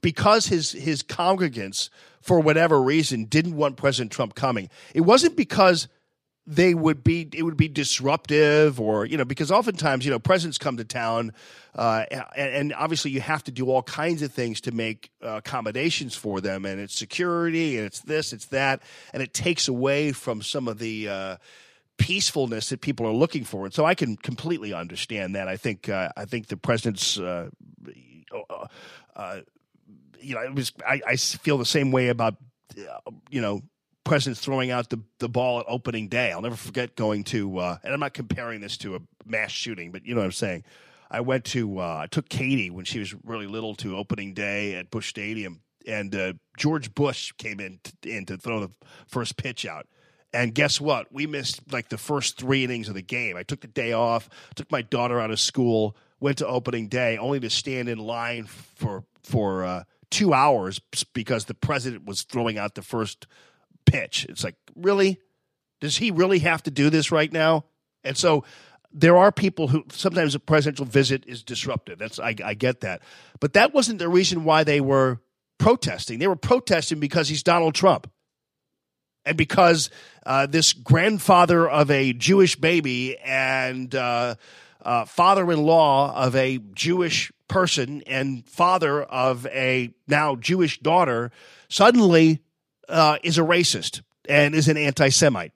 because 0.00 0.46
his 0.46 0.72
his 0.72 1.02
congregants 1.02 1.88
for 2.20 2.40
whatever 2.40 2.80
reason 2.80 3.24
didn't 3.24 3.56
want 3.56 3.76
President 3.76 4.12
Trump 4.12 4.34
coming. 4.34 4.68
It 4.94 5.02
wasn't 5.02 5.36
because 5.36 5.88
they 6.46 6.74
would 6.74 7.04
be 7.04 7.28
it 7.32 7.42
would 7.44 7.56
be 7.56 7.68
disruptive 7.68 8.80
or 8.80 9.06
you 9.06 9.16
know 9.16 9.24
because 9.24 9.52
oftentimes 9.52 10.04
you 10.04 10.10
know 10.10 10.18
presidents 10.18 10.58
come 10.58 10.76
to 10.76 10.84
town 10.84 11.32
uh, 11.76 12.04
and, 12.10 12.24
and, 12.36 12.74
obviously 12.74 13.10
you 13.10 13.20
have 13.20 13.42
to 13.44 13.50
do 13.52 13.70
all 13.70 13.82
kinds 13.82 14.22
of 14.22 14.32
things 14.32 14.60
to 14.60 14.72
make 14.72 15.10
uh, 15.22 15.36
accommodations 15.36 16.16
for 16.16 16.40
them 16.40 16.64
and 16.64 16.80
it's 16.80 16.94
security 16.94 17.76
and 17.76 17.86
it's 17.86 18.00
this 18.00 18.32
it's 18.32 18.46
that 18.46 18.82
and 19.12 19.22
it 19.22 19.32
takes 19.32 19.68
away 19.68 20.10
from 20.10 20.42
some 20.42 20.66
of 20.66 20.78
the 20.78 21.08
uh, 21.08 21.36
peacefulness 21.96 22.70
that 22.70 22.80
people 22.80 23.06
are 23.06 23.12
looking 23.12 23.44
for 23.44 23.64
and 23.64 23.72
so 23.72 23.84
I 23.84 23.94
can 23.94 24.16
completely 24.16 24.74
understand 24.74 25.36
that 25.36 25.46
I 25.46 25.56
think 25.56 25.88
uh, 25.88 26.08
I 26.16 26.24
think 26.24 26.48
the 26.48 26.56
president's 26.56 27.20
uh, 29.14 29.18
uh, 29.18 29.40
you 30.20 30.34
know 30.34 30.40
it 30.42 30.54
was 30.54 30.72
I, 30.86 31.00
I 31.06 31.16
feel 31.16 31.58
the 31.58 31.64
same 31.64 31.90
way 31.90 32.08
about 32.08 32.36
you 33.30 33.40
know 33.40 33.62
presidents 34.04 34.40
throwing 34.40 34.70
out 34.70 34.90
the, 34.90 35.00
the 35.18 35.28
ball 35.28 35.60
at 35.60 35.66
opening 35.68 36.08
day. 36.08 36.32
I'll 36.32 36.42
never 36.42 36.56
forget 36.56 36.96
going 36.96 37.24
to, 37.24 37.58
uh, 37.58 37.78
and 37.82 37.94
I'm 37.94 38.00
not 38.00 38.14
comparing 38.14 38.60
this 38.60 38.76
to 38.78 38.96
a 38.96 39.00
mass 39.24 39.52
shooting, 39.52 39.92
but 39.92 40.04
you 40.04 40.14
know 40.14 40.20
what 40.20 40.26
I'm 40.26 40.32
saying. 40.32 40.64
I 41.10 41.20
went 41.20 41.44
to, 41.46 41.78
uh, 41.78 42.00
I 42.02 42.06
took 42.06 42.28
Katie 42.28 42.70
when 42.70 42.84
she 42.84 42.98
was 42.98 43.14
really 43.24 43.46
little 43.46 43.74
to 43.76 43.96
opening 43.96 44.34
day 44.34 44.74
at 44.74 44.90
Busch 44.90 45.08
Stadium, 45.08 45.60
and 45.86 46.14
uh, 46.14 46.32
George 46.56 46.94
Bush 46.94 47.32
came 47.32 47.60
in, 47.60 47.80
t- 47.82 48.16
in 48.16 48.26
to 48.26 48.38
throw 48.38 48.60
the 48.60 48.70
first 49.06 49.36
pitch 49.36 49.66
out. 49.66 49.86
And 50.34 50.54
guess 50.54 50.80
what? 50.80 51.12
We 51.12 51.26
missed 51.26 51.70
like 51.70 51.90
the 51.90 51.98
first 51.98 52.38
three 52.38 52.64
innings 52.64 52.88
of 52.88 52.94
the 52.94 53.02
game. 53.02 53.36
I 53.36 53.42
took 53.42 53.60
the 53.60 53.66
day 53.68 53.92
off, 53.92 54.30
took 54.54 54.70
my 54.72 54.80
daughter 54.80 55.20
out 55.20 55.30
of 55.30 55.38
school, 55.38 55.94
went 56.22 56.38
to 56.38 56.46
opening 56.46 56.88
day, 56.88 57.18
only 57.18 57.40
to 57.40 57.50
stand 57.50 57.88
in 57.88 57.98
line 57.98 58.46
for 58.46 59.04
for 59.24 59.64
uh, 59.64 59.84
two 60.10 60.32
hours 60.32 60.80
because 61.12 61.46
the 61.46 61.54
president 61.54 62.06
was 62.06 62.22
throwing 62.22 62.58
out 62.58 62.74
the 62.74 62.82
first 62.82 63.26
pitch. 63.84 64.26
It's 64.28 64.44
like, 64.44 64.56
really? 64.76 65.20
Does 65.80 65.96
he 65.96 66.10
really 66.10 66.38
have 66.40 66.62
to 66.62 66.70
do 66.70 66.90
this 66.90 67.10
right 67.10 67.32
now? 67.32 67.64
And 68.04 68.16
so 68.16 68.44
there 68.92 69.16
are 69.16 69.32
people 69.32 69.68
who 69.68 69.84
sometimes 69.90 70.34
a 70.34 70.40
presidential 70.40 70.86
visit 70.86 71.24
is 71.26 71.42
disruptive. 71.42 71.98
That's 71.98 72.20
I, 72.20 72.36
I 72.44 72.54
get 72.54 72.80
that, 72.80 73.02
but 73.40 73.54
that 73.54 73.74
wasn't 73.74 73.98
the 73.98 74.08
reason 74.08 74.44
why 74.44 74.62
they 74.64 74.80
were 74.80 75.20
protesting. 75.58 76.20
They 76.20 76.28
were 76.28 76.36
protesting 76.36 77.00
because 77.00 77.28
he's 77.28 77.42
Donald 77.42 77.74
Trump, 77.74 78.08
and 79.24 79.36
because 79.36 79.90
uh, 80.24 80.46
this 80.46 80.72
grandfather 80.72 81.68
of 81.68 81.90
a 81.90 82.12
Jewish 82.12 82.54
baby 82.54 83.18
and 83.18 83.92
uh, 83.94 84.36
uh, 84.82 85.04
father-in-law 85.04 86.14
of 86.14 86.36
a 86.36 86.58
Jewish 86.74 87.32
person 87.48 88.02
and 88.06 88.46
father 88.48 89.02
of 89.02 89.46
a 89.46 89.92
now 90.08 90.36
Jewish 90.36 90.80
daughter 90.80 91.30
suddenly 91.68 92.40
uh, 92.88 93.18
is 93.22 93.38
a 93.38 93.42
racist 93.42 94.02
and 94.28 94.54
is 94.54 94.68
an 94.68 94.76
anti 94.76 95.08
Semite 95.08 95.52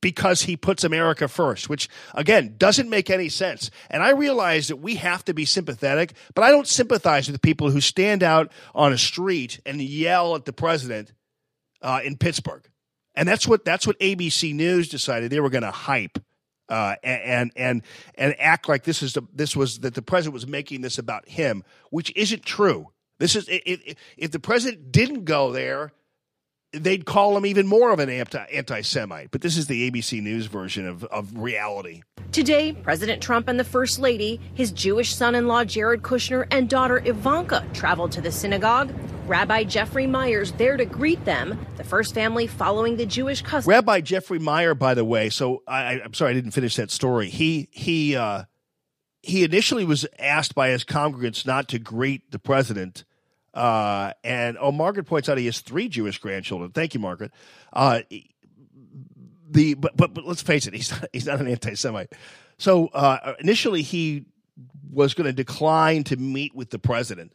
because 0.00 0.42
he 0.42 0.56
puts 0.56 0.84
America 0.84 1.26
first, 1.26 1.68
which 1.68 1.88
again 2.14 2.54
doesn't 2.56 2.88
make 2.88 3.10
any 3.10 3.28
sense. 3.28 3.70
And 3.90 4.02
I 4.02 4.10
realize 4.10 4.68
that 4.68 4.76
we 4.76 4.96
have 4.96 5.24
to 5.24 5.34
be 5.34 5.44
sympathetic, 5.44 6.12
but 6.34 6.42
I 6.42 6.50
don't 6.50 6.68
sympathize 6.68 7.26
with 7.26 7.34
the 7.34 7.40
people 7.40 7.70
who 7.70 7.80
stand 7.80 8.22
out 8.22 8.52
on 8.74 8.92
a 8.92 8.98
street 8.98 9.60
and 9.66 9.80
yell 9.80 10.34
at 10.34 10.44
the 10.44 10.52
president 10.52 11.12
uh, 11.82 12.00
in 12.04 12.16
Pittsburgh. 12.16 12.68
And 13.14 13.28
that's 13.28 13.48
what 13.48 13.64
that's 13.64 13.86
what 13.86 13.98
ABC 13.98 14.54
News 14.54 14.88
decided 14.88 15.30
they 15.30 15.40
were 15.40 15.50
going 15.50 15.62
to 15.62 15.70
hype. 15.70 16.18
Uh, 16.68 16.96
and 17.02 17.50
and 17.56 17.82
and 18.16 18.34
act 18.38 18.68
like 18.68 18.84
this 18.84 19.02
is 19.02 19.14
the, 19.14 19.22
this 19.32 19.56
was 19.56 19.80
that 19.80 19.94
the 19.94 20.02
president 20.02 20.34
was 20.34 20.46
making 20.46 20.82
this 20.82 20.98
about 20.98 21.28
him, 21.28 21.64
which 21.90 22.12
isn't 22.14 22.44
true. 22.44 22.88
This 23.18 23.34
is 23.36 23.46
if, 23.48 23.96
if 24.16 24.30
the 24.30 24.38
president 24.38 24.92
didn't 24.92 25.24
go 25.24 25.50
there, 25.50 25.92
they'd 26.72 27.06
call 27.06 27.36
him 27.36 27.46
even 27.46 27.66
more 27.66 27.90
of 27.92 27.98
an 27.98 28.10
anti 28.10 28.80
Semite. 28.82 29.30
But 29.30 29.40
this 29.40 29.56
is 29.56 29.66
the 29.66 29.90
ABC 29.90 30.22
News 30.22 30.46
version 30.46 30.86
of, 30.86 31.04
of 31.04 31.36
reality. 31.36 32.02
Today, 32.32 32.72
President 32.72 33.22
Trump 33.22 33.48
and 33.48 33.58
the 33.58 33.64
First 33.64 33.98
Lady, 33.98 34.40
his 34.54 34.70
Jewish 34.70 35.14
son 35.14 35.34
in 35.34 35.46
law 35.46 35.64
Jared 35.64 36.02
Kushner, 36.02 36.46
and 36.50 36.68
daughter 36.68 37.02
Ivanka 37.04 37.66
traveled 37.72 38.12
to 38.12 38.20
the 38.20 38.30
synagogue. 38.30 38.92
Rabbi 39.26 39.64
Jeffrey 39.64 40.06
Myers 40.06 40.52
there 40.52 40.76
to 40.76 40.86
greet 40.86 41.22
them, 41.24 41.58
the 41.76 41.84
first 41.84 42.14
family 42.14 42.46
following 42.46 42.96
the 42.96 43.06
Jewish 43.06 43.42
custom. 43.42 43.70
Rabbi 43.70 44.00
Jeffrey 44.00 44.38
Meyer, 44.38 44.74
by 44.74 44.94
the 44.94 45.04
way, 45.04 45.28
so 45.28 45.62
I, 45.66 46.00
am 46.00 46.14
sorry 46.14 46.30
I 46.30 46.34
didn't 46.34 46.52
finish 46.52 46.76
that 46.76 46.90
story. 46.90 47.28
He 47.28 47.68
he 47.70 48.16
uh, 48.16 48.44
he 49.22 49.44
initially 49.44 49.84
was 49.84 50.06
asked 50.18 50.54
by 50.54 50.70
his 50.70 50.84
congregants 50.84 51.46
not 51.46 51.68
to 51.68 51.78
greet 51.78 52.30
the 52.30 52.38
president 52.38 53.04
uh, 53.54 54.12
and 54.22 54.56
oh, 54.60 54.72
Margaret 54.72 55.04
points 55.04 55.28
out 55.28 55.38
he 55.38 55.46
has 55.46 55.60
three 55.60 55.88
Jewish 55.88 56.18
grandchildren. 56.18 56.70
Thank 56.70 56.94
you, 56.94 57.00
Margaret. 57.00 57.32
Uh, 57.72 58.00
the 59.50 59.74
but, 59.74 59.96
but 59.96 60.14
but 60.14 60.24
let's 60.24 60.42
face 60.42 60.66
it, 60.66 60.74
he's 60.74 60.90
not, 60.90 61.08
he's 61.12 61.26
not 61.26 61.40
an 61.40 61.48
anti-Semite. 61.48 62.12
So 62.58 62.88
uh, 62.88 63.34
initially, 63.40 63.82
he 63.82 64.26
was 64.90 65.14
going 65.14 65.26
to 65.26 65.32
decline 65.32 66.04
to 66.04 66.16
meet 66.16 66.54
with 66.54 66.70
the 66.70 66.78
president 66.78 67.32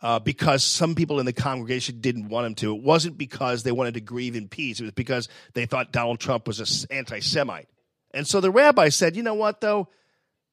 uh, 0.00 0.18
because 0.18 0.64
some 0.64 0.94
people 0.94 1.20
in 1.20 1.26
the 1.26 1.32
congregation 1.32 2.00
didn't 2.00 2.28
want 2.28 2.46
him 2.46 2.54
to. 2.56 2.74
It 2.74 2.82
wasn't 2.82 3.18
because 3.18 3.62
they 3.62 3.72
wanted 3.72 3.94
to 3.94 4.00
grieve 4.00 4.36
in 4.36 4.48
peace. 4.48 4.80
It 4.80 4.84
was 4.84 4.92
because 4.92 5.28
they 5.54 5.66
thought 5.66 5.92
Donald 5.92 6.20
Trump 6.20 6.46
was 6.46 6.60
an 6.60 6.96
anti-Semite. 6.96 7.68
And 8.12 8.26
so 8.26 8.40
the 8.40 8.50
rabbi 8.50 8.88
said, 8.88 9.16
"You 9.16 9.22
know 9.22 9.34
what, 9.34 9.60
though, 9.60 9.88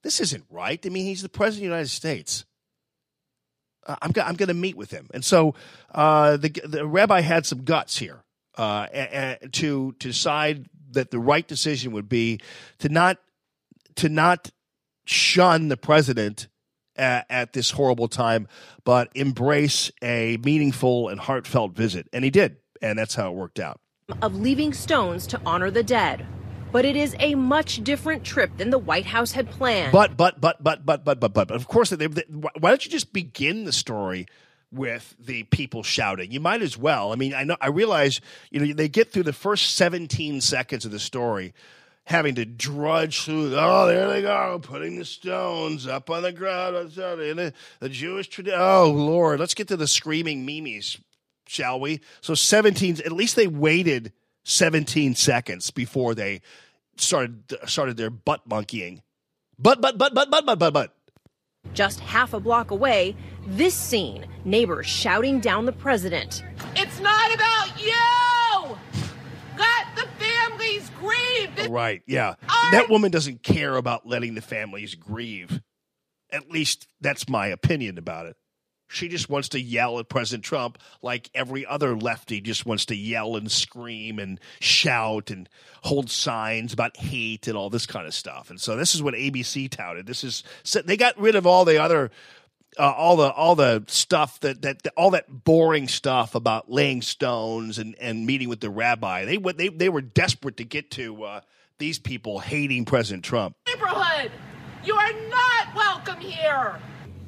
this 0.04 0.20
isn't 0.20 0.46
right. 0.50 0.84
I 0.86 0.90
mean, 0.90 1.06
he's 1.06 1.22
the 1.22 1.30
president 1.30 1.66
of 1.66 1.70
the 1.70 1.76
United 1.76 1.90
States." 1.90 2.45
Uh, 3.86 3.96
I'm, 4.02 4.12
I'm 4.16 4.36
going 4.36 4.48
to 4.48 4.54
meet 4.54 4.76
with 4.76 4.92
him. 4.92 5.10
And 5.14 5.24
so 5.24 5.56
uh, 5.94 6.38
the, 6.38 6.50
the 6.64 6.86
rabbi 6.86 7.22
had 7.22 7.46
some 7.46 7.64
guts 7.64 7.98
here 7.98 8.24
uh, 8.58 8.88
a, 8.94 9.38
a, 9.44 9.50
to, 9.50 9.94
to 9.94 10.08
decide 10.08 10.68
that 10.92 11.12
the 11.12 11.20
right 11.20 11.48
decision 11.48 11.92
would 11.92 12.10
be 12.10 12.40
to 12.80 12.90
not 12.90 13.18
to 13.96 14.10
not 14.10 14.52
shun 15.06 15.70
the 15.70 15.78
president 15.78 16.48
at, 16.98 17.54
this 17.54 17.72
horrible 17.72 18.08
time, 18.08 18.48
but 18.84 19.10
embrace 19.16 19.92
a 20.02 20.38
meaningful 20.44 21.10
and 21.10 21.20
heartfelt 21.20 21.74
visit. 21.74 22.08
And 22.14 22.24
he 22.24 22.32
did. 22.32 22.58
And 22.82 22.98
that's 22.98 23.16
how 23.16 23.32
it 23.32 23.36
worked 23.36 23.60
out. 23.60 23.80
Of 24.22 24.36
leaving 24.36 24.74
stones 24.74 25.28
to 25.28 25.42
honor 25.46 25.72
the 25.72 25.84
dead 25.84 26.26
but 26.76 26.84
it 26.84 26.98
is 26.98 27.16
a 27.20 27.36
much 27.36 27.82
different 27.86 28.26
trip 28.26 28.58
than 28.58 28.70
the 28.70 28.78
White 28.78 29.06
House 29.06 29.32
had 29.32 29.50
planned. 29.50 29.94
But, 29.94 30.18
but, 30.18 30.42
but, 30.42 30.62
but, 30.62 30.86
but, 30.86 31.06
but, 31.06 31.22
but, 31.22 31.34
but, 31.34 31.50
of 31.50 31.70
course, 31.70 31.92
they, 31.92 32.08
they, 32.08 32.24
why 32.30 32.70
don't 32.70 32.84
you 32.84 32.92
just 32.92 33.14
begin 33.14 33.64
the 33.64 33.72
story 33.72 34.26
with 34.74 35.16
the 35.18 35.44
people 35.44 35.84
shouting? 35.84 36.34
You 36.34 36.42
might 36.42 36.62
as 36.62 36.78
well. 36.78 37.14
I 37.14 37.16
mean, 37.16 37.34
I 37.34 37.46
know, 37.46 37.56
I 37.62 37.68
realize, 37.68 38.20
you 38.52 38.60
know, 38.60 38.74
they 38.74 38.90
get 38.90 39.10
through 39.10 39.24
the 39.24 39.32
first 39.32 39.78
17 39.78 40.42
seconds 40.42 40.84
of 40.84 40.92
the 40.92 41.00
story 41.00 41.54
having 42.04 42.36
to 42.36 42.44
drudge 42.44 43.24
through. 43.24 43.56
Oh, 43.56 43.88
there 43.88 44.10
they 44.10 44.22
go, 44.22 44.60
putting 44.62 45.00
the 45.00 45.06
stones 45.06 45.88
up 45.88 46.10
on 46.10 46.24
the 46.24 46.34
ground. 46.34 46.76
The, 46.76 47.54
the 47.80 47.88
Jewish 47.88 48.28
tradition. 48.28 48.60
Oh 48.60 48.92
Lord, 48.94 49.40
let's 49.40 49.54
get 49.54 49.70
to 49.70 49.78
the 49.78 49.88
screaming 49.88 50.46
memes, 50.46 50.98
shall 51.48 51.80
we? 51.80 52.02
So 52.20 52.36
17. 52.36 52.98
At 53.06 53.14
least 53.14 53.38
they 53.38 53.48
waited 53.48 54.12
17 54.44 55.16
seconds 55.16 55.72
before 55.72 56.14
they 56.14 56.42
started 56.98 57.58
started 57.66 57.98
their 57.98 58.10
butt 58.10 58.42
monkeying. 58.48 59.02
But 59.58 59.82
but 59.82 59.98
but 59.98 60.14
but 60.14 60.30
but 60.30 60.46
but 60.46 60.60
but 60.60 60.74
but. 60.74 60.96
Just 61.74 62.00
half 62.00 62.34
a 62.34 62.40
block 62.40 62.72
away, 62.72 63.16
this 63.48 63.74
scene, 63.74 64.28
neighbors 64.46 64.86
shouting 64.86 65.40
down 65.40 65.66
the 65.66 65.72
president. 65.72 66.44
It's 66.76 67.00
not 67.00 67.34
about 67.34 67.82
you. 67.82 68.78
Let 69.58 69.88
the 69.96 70.08
families 70.24 70.92
grieve. 71.00 71.70
Right, 71.70 72.04
yeah. 72.06 72.36
I... 72.48 72.70
That 72.72 72.90
woman 72.90 73.10
doesn't 73.10 73.42
care 73.42 73.76
about 73.76 74.06
letting 74.06 74.36
the 74.36 74.42
families 74.42 74.94
grieve. 74.96 75.62
At 76.32 76.52
least 76.52 76.88
that's 77.02 77.28
my 77.28 77.48
opinion 77.48 77.98
about 77.98 78.28
it. 78.28 78.36
She 78.88 79.08
just 79.08 79.30
wants 79.30 79.50
to 79.50 79.60
yell 79.60 80.00
at 80.00 80.10
President 80.10 80.44
Trump 80.44 80.78
like 81.02 81.30
every 81.34 81.66
other 81.66 81.96
lefty 81.96 82.40
just 82.40 82.66
wants 82.66 82.86
to 82.86 82.96
yell 82.96 83.36
and 83.36 83.52
scream 83.52 84.20
and 84.20 84.40
shout 84.60 85.32
and 85.32 85.50
hold 85.84 86.10
signs 86.10 86.72
about 86.72 86.96
hate 86.98 87.48
and 87.48 87.58
all 87.58 87.70
this 87.70 87.86
kind 87.86 88.08
of 88.08 88.14
stuff. 88.14 88.50
And 88.50 88.62
so 88.62 88.76
this 88.76 88.96
is 88.96 89.02
what 89.02 89.14
ABC 89.14 89.70
touted. 89.70 90.06
This 90.06 90.24
is 90.24 90.44
they 90.86 90.98
got 90.98 91.20
rid 91.20 91.36
of 91.36 91.48
all 91.48 91.66
the 91.66 91.82
other 91.82 92.12
uh, 92.78 92.92
all 92.92 93.16
the 93.16 93.32
all 93.32 93.56
the 93.56 93.84
stuff 93.88 94.40
that, 94.42 94.62
that 94.62 94.86
all 94.98 95.12
that 95.12 95.26
boring 95.30 95.88
stuff 95.88 96.36
about 96.36 96.70
laying 96.70 97.02
stones 97.02 97.80
and, 97.80 97.96
and 98.00 98.26
meeting 98.26 98.50
with 98.50 98.60
the 98.60 98.70
rabbi. 98.70 99.26
They 99.26 99.38
they 99.38 99.70
they 99.70 99.90
were 99.90 100.02
desperate 100.02 100.58
to 100.58 100.64
get 100.64 100.92
to 100.92 101.24
uh, 101.24 101.42
these 101.78 102.00
people 102.00 102.40
hating 102.40 102.86
President 102.86 103.24
Trump. 103.24 103.56
Neighborhood, 103.68 104.32
you 104.84 104.96
are 104.96 105.14
not 105.30 105.76
welcome 105.76 106.20
here. 106.20 106.80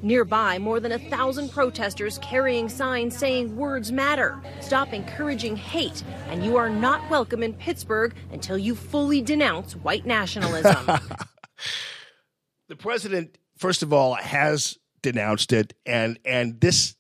Nearby, 0.02 0.60
more 0.60 0.80
than 0.80 0.92
a 0.92 1.00
thousand 1.00 1.50
protesters 1.50 2.20
carrying 2.20 2.70
signs 2.70 3.18
saying 3.18 3.56
words 3.56 3.92
matter, 3.92 4.40
stop 4.62 4.94
encouraging 4.94 5.56
hate, 5.56 6.04
and 6.30 6.46
you 6.46 6.56
are 6.58 6.70
not 6.70 7.10
welcome 7.10 7.42
in 7.42 7.54
Pittsburgh 7.54 8.14
until 8.32 8.58
you 8.58 8.76
fully 8.76 9.22
denounce 9.22 9.76
white 9.76 10.06
nationalism. 10.06 10.86
the 12.68 12.76
president, 12.76 13.38
first 13.58 13.82
of 13.82 13.92
all, 13.92 14.14
has 14.16 14.78
denounced 15.02 15.52
it, 15.54 15.74
and 15.86 16.20
and 16.26 16.62
this 16.62 16.96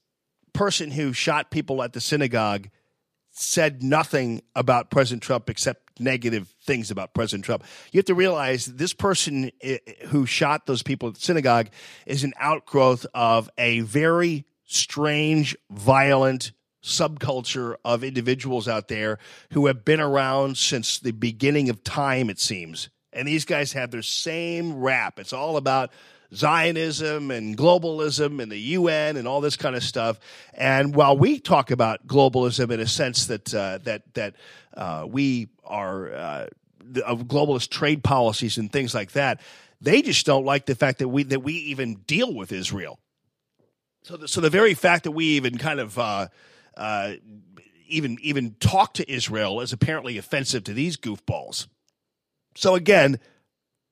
person 0.53 0.89
who 0.89 1.13
shot 1.13 1.51
people 1.51 1.83
at 1.83 1.93
the 1.93 2.01
synagogue 2.01 2.67
said 3.31 3.83
nothing 3.83 4.41
about 4.55 4.89
President 4.89 5.21
Trump 5.21 5.49
except 5.49 5.86
negative 5.99 6.53
things 6.63 6.91
about 6.91 7.13
President 7.13 7.45
Trump. 7.45 7.63
You 7.91 7.99
have 7.99 8.05
to 8.05 8.15
realize 8.15 8.65
this 8.65 8.93
person 8.93 9.51
who 10.07 10.25
shot 10.25 10.65
those 10.65 10.83
people 10.83 11.09
at 11.09 11.15
the 11.15 11.21
synagogue 11.21 11.69
is 12.05 12.23
an 12.23 12.33
outgrowth 12.39 13.05
of 13.13 13.49
a 13.57 13.81
very 13.81 14.45
strange, 14.65 15.55
violent 15.69 16.51
subculture 16.83 17.75
of 17.83 18.03
individuals 18.03 18.67
out 18.67 18.87
there 18.87 19.19
who 19.51 19.65
have 19.67 19.83
been 19.83 19.99
around 19.99 20.57
since 20.57 20.99
the 20.99 21.11
beginning 21.11 21.69
of 21.69 21.83
time, 21.83 22.29
it 22.29 22.39
seems. 22.39 22.89
And 23.11 23.27
these 23.27 23.45
guys 23.45 23.73
have 23.73 23.91
their 23.91 24.03
same 24.03 24.75
rap. 24.75 25.19
It's 25.19 25.33
all 25.33 25.57
about 25.57 25.91
Zionism 26.33 27.31
and 27.31 27.57
globalism 27.57 28.41
and 28.41 28.51
the 28.51 28.57
UN 28.57 29.17
and 29.17 29.27
all 29.27 29.41
this 29.41 29.55
kind 29.55 29.75
of 29.75 29.83
stuff. 29.83 30.19
And 30.53 30.93
while 30.93 31.17
we 31.17 31.39
talk 31.39 31.71
about 31.71 32.05
globalism 32.05 32.71
in 32.71 32.79
a 32.79 32.87
sense 32.87 33.27
that 33.27 33.53
uh, 33.53 33.79
that 33.83 34.13
that 34.13 34.35
uh, 34.73 35.05
we 35.07 35.49
are 35.63 36.13
uh, 36.13 36.47
of 37.05 37.23
globalist 37.23 37.69
trade 37.69 38.03
policies 38.03 38.57
and 38.57 38.71
things 38.71 38.93
like 38.93 39.13
that, 39.13 39.41
they 39.81 40.01
just 40.01 40.25
don't 40.25 40.45
like 40.45 40.65
the 40.65 40.75
fact 40.75 40.99
that 40.99 41.09
we 41.09 41.23
that 41.23 41.43
we 41.43 41.53
even 41.53 41.95
deal 42.07 42.33
with 42.33 42.51
Israel. 42.51 42.99
So, 44.03 44.17
the, 44.17 44.27
so 44.27 44.41
the 44.41 44.49
very 44.49 44.73
fact 44.73 45.03
that 45.03 45.11
we 45.11 45.25
even 45.25 45.57
kind 45.57 45.79
of 45.79 45.97
uh, 45.97 46.27
uh, 46.75 47.13
even 47.87 48.17
even 48.21 48.55
talk 48.59 48.93
to 48.95 49.11
Israel 49.11 49.61
is 49.61 49.73
apparently 49.73 50.17
offensive 50.17 50.63
to 50.65 50.73
these 50.73 50.97
goofballs. 50.97 51.67
So 52.55 52.75
again, 52.75 53.19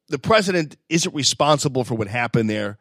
the 0.07 0.19
president 0.19 0.75
isn't 0.89 1.15
responsible 1.15 1.83
for 1.83 1.95
what 1.95 2.07
happened 2.07 2.49
there, 2.49 2.77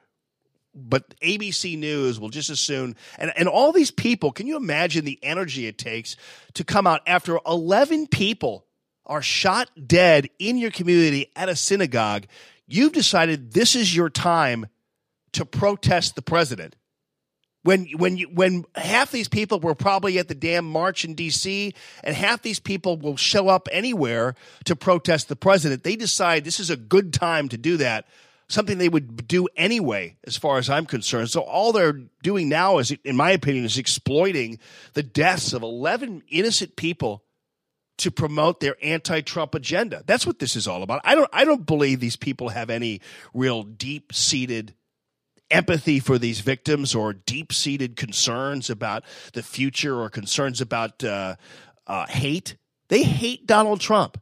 but 0.74 1.18
ABC 1.20 1.78
News 1.78 2.18
will 2.18 2.28
just 2.28 2.50
as 2.50 2.60
soon 2.60 2.96
and 3.18 3.32
and 3.36 3.48
all 3.48 3.72
these 3.72 3.90
people. 3.90 4.32
Can 4.32 4.46
you 4.46 4.56
imagine 4.56 5.04
the 5.04 5.18
energy 5.22 5.66
it 5.66 5.78
takes 5.78 6.16
to 6.54 6.64
come 6.64 6.86
out 6.86 7.00
after 7.06 7.38
eleven 7.46 8.06
people 8.06 8.66
are 9.06 9.22
shot 9.22 9.70
dead 9.86 10.28
in 10.38 10.56
your 10.56 10.70
community 10.70 11.30
at 11.36 11.48
a 11.48 11.56
synagogue? 11.56 12.26
You've 12.66 12.92
decided 12.92 13.52
this 13.52 13.74
is 13.74 13.94
your 13.94 14.10
time 14.10 14.66
to 15.32 15.44
protest 15.44 16.14
the 16.14 16.22
president 16.22 16.76
when 17.64 17.86
when 17.96 18.16
you 18.16 18.28
when 18.28 18.64
half 18.76 19.10
these 19.10 19.28
people 19.28 19.58
were 19.58 19.74
probably 19.74 20.18
at 20.18 20.28
the 20.28 20.34
damn 20.34 20.64
march 20.64 21.04
in 21.04 21.16
DC 21.16 21.74
and 22.04 22.14
half 22.14 22.42
these 22.42 22.60
people 22.60 22.96
will 22.96 23.16
show 23.16 23.48
up 23.48 23.68
anywhere 23.72 24.34
to 24.64 24.76
protest 24.76 25.28
the 25.28 25.36
president 25.36 25.82
they 25.82 25.96
decide 25.96 26.44
this 26.44 26.60
is 26.60 26.70
a 26.70 26.76
good 26.76 27.12
time 27.12 27.48
to 27.48 27.58
do 27.58 27.76
that 27.76 28.06
something 28.48 28.78
they 28.78 28.88
would 28.88 29.26
do 29.26 29.48
anyway 29.56 30.16
as 30.26 30.36
far 30.36 30.58
as 30.58 30.68
I'm 30.68 30.86
concerned. 30.86 31.30
So 31.30 31.40
all 31.40 31.72
they're 31.72 32.00
doing 32.22 32.48
now 32.48 32.78
is 32.78 32.90
in 33.04 33.16
my 33.16 33.30
opinion 33.30 33.64
is 33.64 33.78
exploiting 33.78 34.58
the 34.92 35.02
deaths 35.02 35.52
of 35.52 35.62
11 35.62 36.22
innocent 36.28 36.76
people 36.76 37.24
to 37.98 38.10
promote 38.10 38.60
their 38.60 38.76
anti-Trump 38.82 39.54
agenda. 39.54 40.02
That's 40.06 40.26
what 40.26 40.40
this 40.40 40.56
is 40.56 40.66
all 40.66 40.82
about. 40.82 41.00
I 41.04 41.14
don't 41.14 41.30
I 41.32 41.44
don't 41.44 41.64
believe 41.64 42.00
these 42.00 42.16
people 42.16 42.50
have 42.50 42.70
any 42.70 43.00
real 43.32 43.62
deep-seated 43.62 44.74
empathy 45.50 46.00
for 46.00 46.18
these 46.18 46.40
victims 46.40 46.94
or 46.94 47.12
deep 47.12 47.52
seated 47.52 47.96
concerns 47.96 48.70
about 48.70 49.04
the 49.32 49.42
future 49.42 50.00
or 50.00 50.08
concerns 50.08 50.60
about 50.60 51.02
uh, 51.04 51.36
uh, 51.86 52.06
hate. 52.06 52.56
They 52.88 53.02
hate 53.02 53.46
Donald 53.46 53.80
Trump 53.80 54.20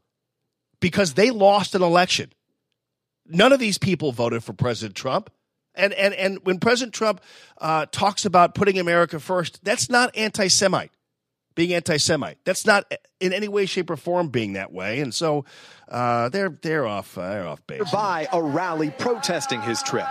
because 0.81 1.15
they 1.15 1.31
lost 1.31 1.75
an 1.75 1.83
election. 1.83 2.33
None 3.27 3.53
of 3.53 3.61
these 3.61 3.79
people 3.79 4.13
voted 4.13 4.45
for 4.45 4.53
President 4.53 4.97
Trump. 4.97 5.31
And, 5.75 5.95
and, 5.95 6.13
and 6.13 6.39
when 6.43 6.59
President 6.59 6.93
Trump 6.93 7.23
uh, 7.59 7.87
talks 7.91 8.27
about 8.27 8.55
putting 8.55 8.79
America 8.79 9.19
first, 9.19 9.65
that's 9.65 9.89
not 9.89 10.15
anti 10.15 10.49
Semite, 10.49 10.91
being 11.55 11.73
anti 11.73 11.97
Semite. 11.97 12.39
That's 12.45 12.67
not 12.67 12.93
in 13.21 13.33
any 13.33 13.49
way, 13.49 13.65
shape, 13.65 13.89
or 13.89 13.97
form 13.97 14.29
being 14.29 14.53
that 14.53 14.71
way. 14.71 15.01
And 15.01 15.15
so 15.15 15.47
uh, 15.89 16.29
they're, 16.29 16.51
they're, 16.51 16.87
off, 16.87 17.15
they're 17.15 17.47
off 17.47 17.67
base. 17.67 17.91
By 17.91 18.29
a 18.33 18.43
rally 18.43 18.91
protesting 18.91 19.63
his 19.63 19.83
trip. 19.83 20.07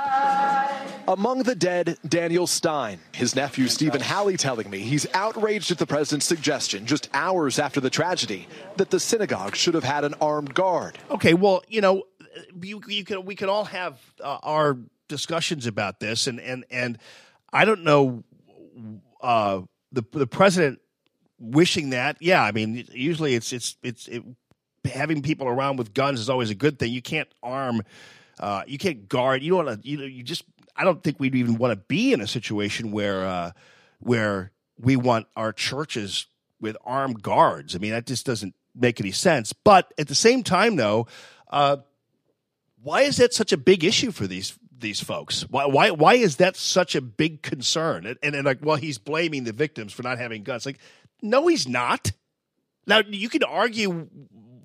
Among 1.12 1.44
the 1.44 1.56
dead, 1.56 1.98
Daniel 2.08 2.48
Stein. 2.48 3.00
His 3.14 3.36
nephew, 3.36 3.68
Stephen 3.68 4.00
Halley, 4.00 4.38
telling 4.38 4.70
me 4.70 4.80
he's 4.80 5.06
outraged 5.14 5.70
at 5.70 5.78
the 5.78 5.86
president's 5.86 6.26
suggestion 6.26 6.86
just 6.86 7.10
hours 7.14 7.60
after 7.60 7.82
the 7.82 7.90
tragedy 7.90 8.48
that 8.78 8.92
the 8.92 9.00
synagogue 9.00 9.58
should 9.58 9.74
have 9.74 9.84
had 9.84 10.06
an 10.06 10.14
armed 10.22 10.54
guard. 10.54 10.98
Okay, 11.10 11.34
well, 11.34 11.64
you 11.68 11.82
know, 11.82 12.04
you, 12.62 12.82
you 12.88 13.04
can 13.04 13.26
we 13.26 13.36
can 13.36 13.50
all 13.50 13.66
have 13.66 14.00
uh, 14.24 14.38
our 14.42 14.78
discussions 15.10 15.68
about 15.68 16.00
this, 16.00 16.28
and 16.28 16.40
and 16.40 16.64
and 16.72 16.98
I 17.52 17.66
don't 17.66 17.84
know 17.84 18.24
uh, 19.20 19.64
the 19.92 20.06
the 20.14 20.28
president 20.28 20.80
wishing 21.40 21.90
that. 21.90 22.16
Yeah, 22.22 22.42
I 22.42 22.54
mean, 22.54 22.86
usually 22.94 23.36
it's 23.36 23.52
it's 23.52 23.76
it's 23.84 24.08
it, 24.08 24.24
having 24.86 25.22
people 25.22 25.50
around 25.50 25.76
with 25.76 25.94
guns 25.94 26.22
is 26.22 26.30
always 26.30 26.52
a 26.52 26.56
good 26.56 26.80
thing. 26.80 26.94
You 26.94 27.02
can't 27.02 27.28
arm. 27.44 27.82
Uh, 28.40 28.64
you 28.66 28.78
can't 28.78 29.10
guard. 29.10 29.44
You 29.44 29.52
don't 29.52 29.66
want 29.66 29.84
to. 29.84 29.88
You 29.88 29.98
know. 29.98 30.06
You 30.06 30.24
just 30.24 30.46
I 30.76 30.84
don't 30.84 31.04
think 31.04 31.20
we'd 31.20 31.36
even 31.36 31.58
want 31.58 31.72
to 31.72 31.86
be 31.88 32.14
in 32.14 32.22
a 32.22 32.28
situation 32.28 32.92
where 32.92 33.26
uh, 33.26 33.52
where 34.00 34.52
we 34.80 34.96
want 34.96 35.28
our 35.36 35.54
churches 35.54 36.28
with 36.60 36.78
armed 36.84 37.22
guards. 37.22 37.76
I 37.76 37.80
mean, 37.80 37.92
that 37.92 38.06
just 38.06 38.26
doesn't 38.26 38.56
make 38.76 39.00
any 39.00 39.12
sense. 39.12 39.54
But 39.54 39.94
at 39.98 40.08
the 40.08 40.16
same 40.16 40.44
time, 40.44 40.76
though, 40.76 41.08
uh, 41.50 41.78
why 42.82 43.02
is 43.02 43.18
that 43.18 43.34
such 43.34 43.52
a 43.52 43.58
big 43.58 43.84
issue 43.84 44.12
for 44.12 44.28
these 44.28 44.58
these 44.78 45.02
folks? 45.02 45.44
Why 45.50 45.66
why 45.66 45.92
why 45.92 46.16
is 46.16 46.38
that 46.38 46.56
such 46.56 46.96
a 46.96 47.02
big 47.02 47.42
concern? 47.42 48.06
And, 48.06 48.18
and, 48.24 48.36
and 48.36 48.46
like, 48.46 48.60
well, 48.64 48.78
he's 48.78 48.98
blaming 48.98 49.44
the 49.44 49.54
victims 49.54 49.94
for 49.94 50.04
not 50.04 50.18
having 50.18 50.44
guns. 50.44 50.66
Like, 50.66 50.80
no, 51.22 51.48
he's 51.48 51.68
not. 51.68 52.12
Now 52.88 53.02
you 53.08 53.30
can 53.30 53.44
argue 53.44 54.10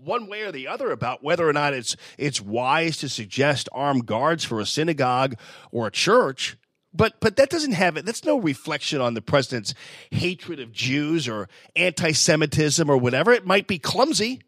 one 0.07 0.29
way 0.29 0.43
or 0.43 0.53
the 0.53 0.69
other 0.69 0.91
about 0.91 1.23
whether 1.23 1.49
or 1.49 1.53
not 1.53 1.75
it's 1.75 1.97
it's 2.17 2.41
wise 2.41 2.97
to 2.99 3.09
suggest 3.09 3.69
armed 3.73 4.07
guards 4.07 4.45
for 4.45 4.61
a 4.61 4.67
synagogue 4.67 5.37
or 5.71 5.87
a 5.87 5.91
church. 5.91 6.57
But 6.95 7.21
but 7.21 7.37
that 7.37 7.51
doesn't 7.51 7.73
have 7.73 7.97
it. 7.97 8.07
That's 8.07 8.25
no 8.25 8.41
reflection 8.41 9.01
on 9.01 9.15
the 9.15 9.21
president's 9.21 9.75
hatred 10.11 10.61
of 10.61 10.73
Jews 10.73 11.29
or 11.29 11.49
anti-Semitism 11.75 12.89
or 12.89 12.97
whatever. 12.97 13.33
It 13.33 13.45
might 13.47 13.67
be 13.67 13.79
clumsy, 13.79 14.41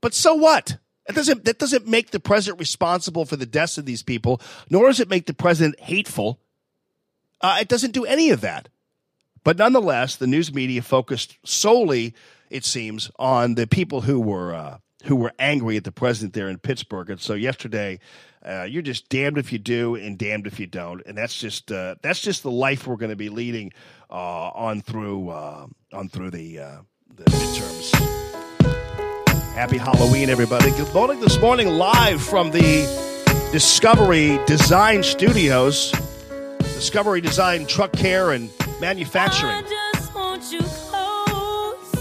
but 0.00 0.14
so 0.14 0.34
what? 0.34 0.78
That 1.06 1.16
doesn't 1.16 1.46
that 1.46 1.58
doesn't 1.58 1.86
make 1.86 2.10
the 2.10 2.20
president 2.20 2.60
responsible 2.60 3.24
for 3.24 3.36
the 3.36 3.46
deaths 3.46 3.78
of 3.78 3.86
these 3.86 4.02
people. 4.02 4.40
Nor 4.70 4.86
does 4.86 5.00
it 5.00 5.08
make 5.08 5.26
the 5.26 5.34
president 5.34 5.80
hateful. 5.80 6.38
Uh, 7.40 7.58
it 7.60 7.68
doesn't 7.68 7.92
do 7.92 8.04
any 8.04 8.30
of 8.30 8.42
that. 8.42 8.68
But 9.42 9.56
nonetheless, 9.56 10.16
the 10.16 10.26
news 10.26 10.52
media 10.52 10.82
focused 10.82 11.38
solely 11.44 12.14
it 12.50 12.64
seems, 12.64 13.10
on 13.18 13.54
the 13.54 13.66
people 13.66 14.02
who 14.02 14.20
were 14.20 14.54
uh, 14.54 14.78
who 15.04 15.16
were 15.16 15.32
angry 15.38 15.76
at 15.76 15.84
the 15.84 15.92
president 15.92 16.34
there 16.34 16.48
in 16.48 16.58
Pittsburgh. 16.58 17.10
And 17.10 17.20
so 17.20 17.34
yesterday, 17.34 18.00
uh, 18.44 18.64
you're 18.64 18.82
just 18.82 19.08
damned 19.08 19.38
if 19.38 19.52
you 19.52 19.58
do 19.58 19.94
and 19.94 20.18
damned 20.18 20.46
if 20.46 20.58
you 20.58 20.66
don't, 20.66 21.02
and 21.06 21.16
that's 21.16 21.38
just 21.38 21.70
uh, 21.72 21.96
that's 22.02 22.20
just 22.20 22.42
the 22.42 22.50
life 22.50 22.86
we're 22.86 22.96
going 22.96 23.10
to 23.10 23.16
be 23.16 23.28
leading 23.28 23.72
uh, 24.10 24.14
on 24.14 24.80
through 24.80 25.30
uh, 25.30 25.66
on 25.92 26.08
through 26.08 26.30
the 26.30 26.58
uh, 26.58 26.76
the 27.14 27.24
midterms. 27.24 27.94
Happy 29.54 29.76
Halloween, 29.76 30.30
everybody! 30.30 30.70
Good 30.70 30.92
morning 30.94 31.20
this 31.20 31.38
morning, 31.40 31.68
live 31.68 32.22
from 32.22 32.50
the 32.50 32.86
Discovery 33.52 34.38
Design 34.46 35.02
Studios. 35.02 35.92
Discovery 36.60 37.20
Design 37.20 37.66
Truck 37.66 37.92
Care 37.92 38.30
and 38.30 38.50
Manufacturing. 38.80 39.64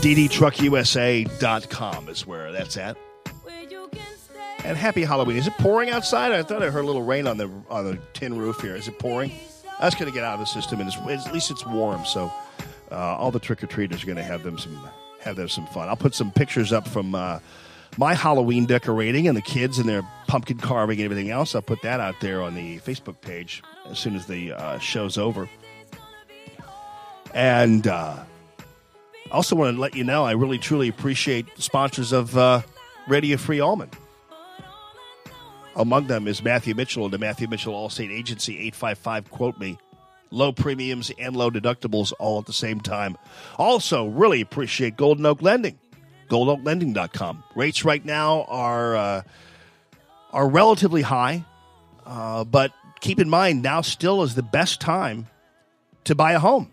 DDTruckUSA.com 0.01 2.09
is 2.09 2.27
where 2.27 2.51
that's 2.51 2.77
at. 2.77 2.97
And 4.63 4.77
happy 4.77 5.03
Halloween. 5.03 5.37
Is 5.37 5.47
it 5.47 5.53
pouring 5.53 5.89
outside? 5.89 6.31
I 6.31 6.43
thought 6.43 6.61
I 6.61 6.69
heard 6.69 6.83
a 6.83 6.87
little 6.87 7.03
rain 7.03 7.25
on 7.25 7.37
the 7.37 7.49
on 7.69 7.85
the 7.85 7.97
tin 8.13 8.37
roof 8.37 8.61
here. 8.61 8.75
Is 8.75 8.87
it 8.87 8.99
pouring? 8.99 9.31
That's 9.79 9.95
going 9.95 10.11
to 10.11 10.13
get 10.13 10.23
out 10.23 10.35
of 10.35 10.39
the 10.39 10.45
system, 10.45 10.81
and 10.81 10.91
at 10.91 11.33
least 11.33 11.49
it's 11.51 11.65
warm. 11.65 12.05
So 12.05 12.31
uh, 12.91 12.95
all 12.95 13.31
the 13.31 13.39
trick 13.39 13.63
or 13.63 13.67
treaters 13.67 14.03
are 14.03 14.05
going 14.05 14.17
to 14.17 14.23
have 14.23 14.43
them 14.43 14.57
some 14.57 14.89
have 15.21 15.35
them 15.35 15.49
some 15.49 15.65
fun. 15.67 15.89
I'll 15.89 15.95
put 15.95 16.13
some 16.13 16.31
pictures 16.31 16.71
up 16.71 16.87
from 16.87 17.15
uh, 17.15 17.39
my 17.97 18.13
Halloween 18.13 18.65
decorating 18.65 19.27
and 19.27 19.35
the 19.35 19.41
kids 19.41 19.79
and 19.79 19.89
their 19.89 20.03
pumpkin 20.27 20.57
carving 20.57 20.99
and 20.99 21.05
everything 21.05 21.31
else. 21.31 21.55
I'll 21.55 21.61
put 21.61 21.81
that 21.81 21.99
out 21.99 22.15
there 22.21 22.41
on 22.41 22.55
the 22.55 22.79
Facebook 22.79 23.21
page 23.21 23.63
as 23.89 23.99
soon 23.99 24.15
as 24.15 24.25
the 24.25 24.53
uh, 24.53 24.79
show's 24.79 25.17
over. 25.17 25.49
And 27.33 27.87
uh, 27.87 28.23
I 29.31 29.35
also 29.35 29.55
want 29.55 29.75
to 29.75 29.81
let 29.81 29.95
you 29.95 30.03
know 30.03 30.23
I 30.23 30.31
really 30.31 30.57
truly 30.57 30.87
appreciate 30.87 31.47
sponsors 31.57 32.13
of 32.13 32.37
uh, 32.37 32.61
Radio 33.07 33.35
Free 33.35 33.59
Allman. 33.59 33.89
Among 35.75 36.07
them 36.07 36.27
is 36.27 36.41
Matthew 36.41 36.73
Mitchell 36.73 37.03
and 37.05 37.13
the 37.13 37.17
Matthew 37.17 37.47
Mitchell 37.47 37.73
Allstate 37.73 38.11
Agency 38.11 38.53
855 38.53 39.29
quote 39.29 39.59
me. 39.59 39.77
Low 40.31 40.51
premiums 40.51 41.11
and 41.19 41.35
low 41.35 41.51
deductibles 41.51 42.13
all 42.19 42.39
at 42.39 42.45
the 42.45 42.53
same 42.53 42.79
time. 42.79 43.17
Also, 43.57 44.07
really 44.07 44.41
appreciate 44.41 44.97
Golden 44.97 45.25
Oak 45.25 45.41
Lending. 45.41 45.77
GoldenOakLending.com. 46.29 47.43
Rates 47.55 47.85
right 47.85 48.03
now 48.03 48.43
are 48.49 48.95
uh, 48.95 49.21
are 50.33 50.49
relatively 50.49 51.01
high, 51.01 51.45
uh, 52.05 52.43
but 52.43 52.71
keep 52.99 53.19
in 53.19 53.29
mind 53.29 53.61
now 53.61 53.81
still 53.81 54.23
is 54.23 54.35
the 54.35 54.43
best 54.43 54.81
time 54.81 55.27
to 56.03 56.15
buy 56.15 56.33
a 56.33 56.39
home. 56.39 56.69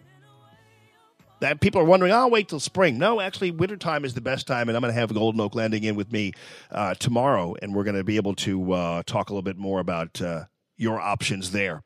That 1.45 1.61
people 1.61 1.81
are 1.83 1.85
wondering, 1.85 2.11
I'll 2.11 2.31
wait 2.31 2.49
till 2.49 2.59
spring. 2.59 2.97
No, 2.97 3.21
actually, 3.21 3.51
wintertime 3.51 4.07
is 4.07 4.15
the 4.15 4.23
best 4.23 4.47
time, 4.47 4.71
and 4.71 4.77
I'm 4.77 4.81
going 4.81 4.95
to 4.95 4.99
have 4.99 5.13
Golden 5.13 5.39
Oak 5.43 5.55
Lending 5.55 5.85
in 5.85 5.95
with 5.95 6.11
me 6.11 6.33
uh, 6.71 6.95
tomorrow, 6.95 7.55
and 7.61 7.75
we're 7.75 7.85
going 7.85 7.97
to 7.97 8.03
be 8.03 8.17
able 8.17 8.35
to 8.37 8.73
uh, 8.73 9.03
talk 9.05 9.29
a 9.29 9.35
little 9.35 9.43
bit 9.43 9.59
more 9.59 9.79
about 9.79 10.23
uh, 10.23 10.45
your 10.79 10.99
options 10.99 11.51
there. 11.51 11.83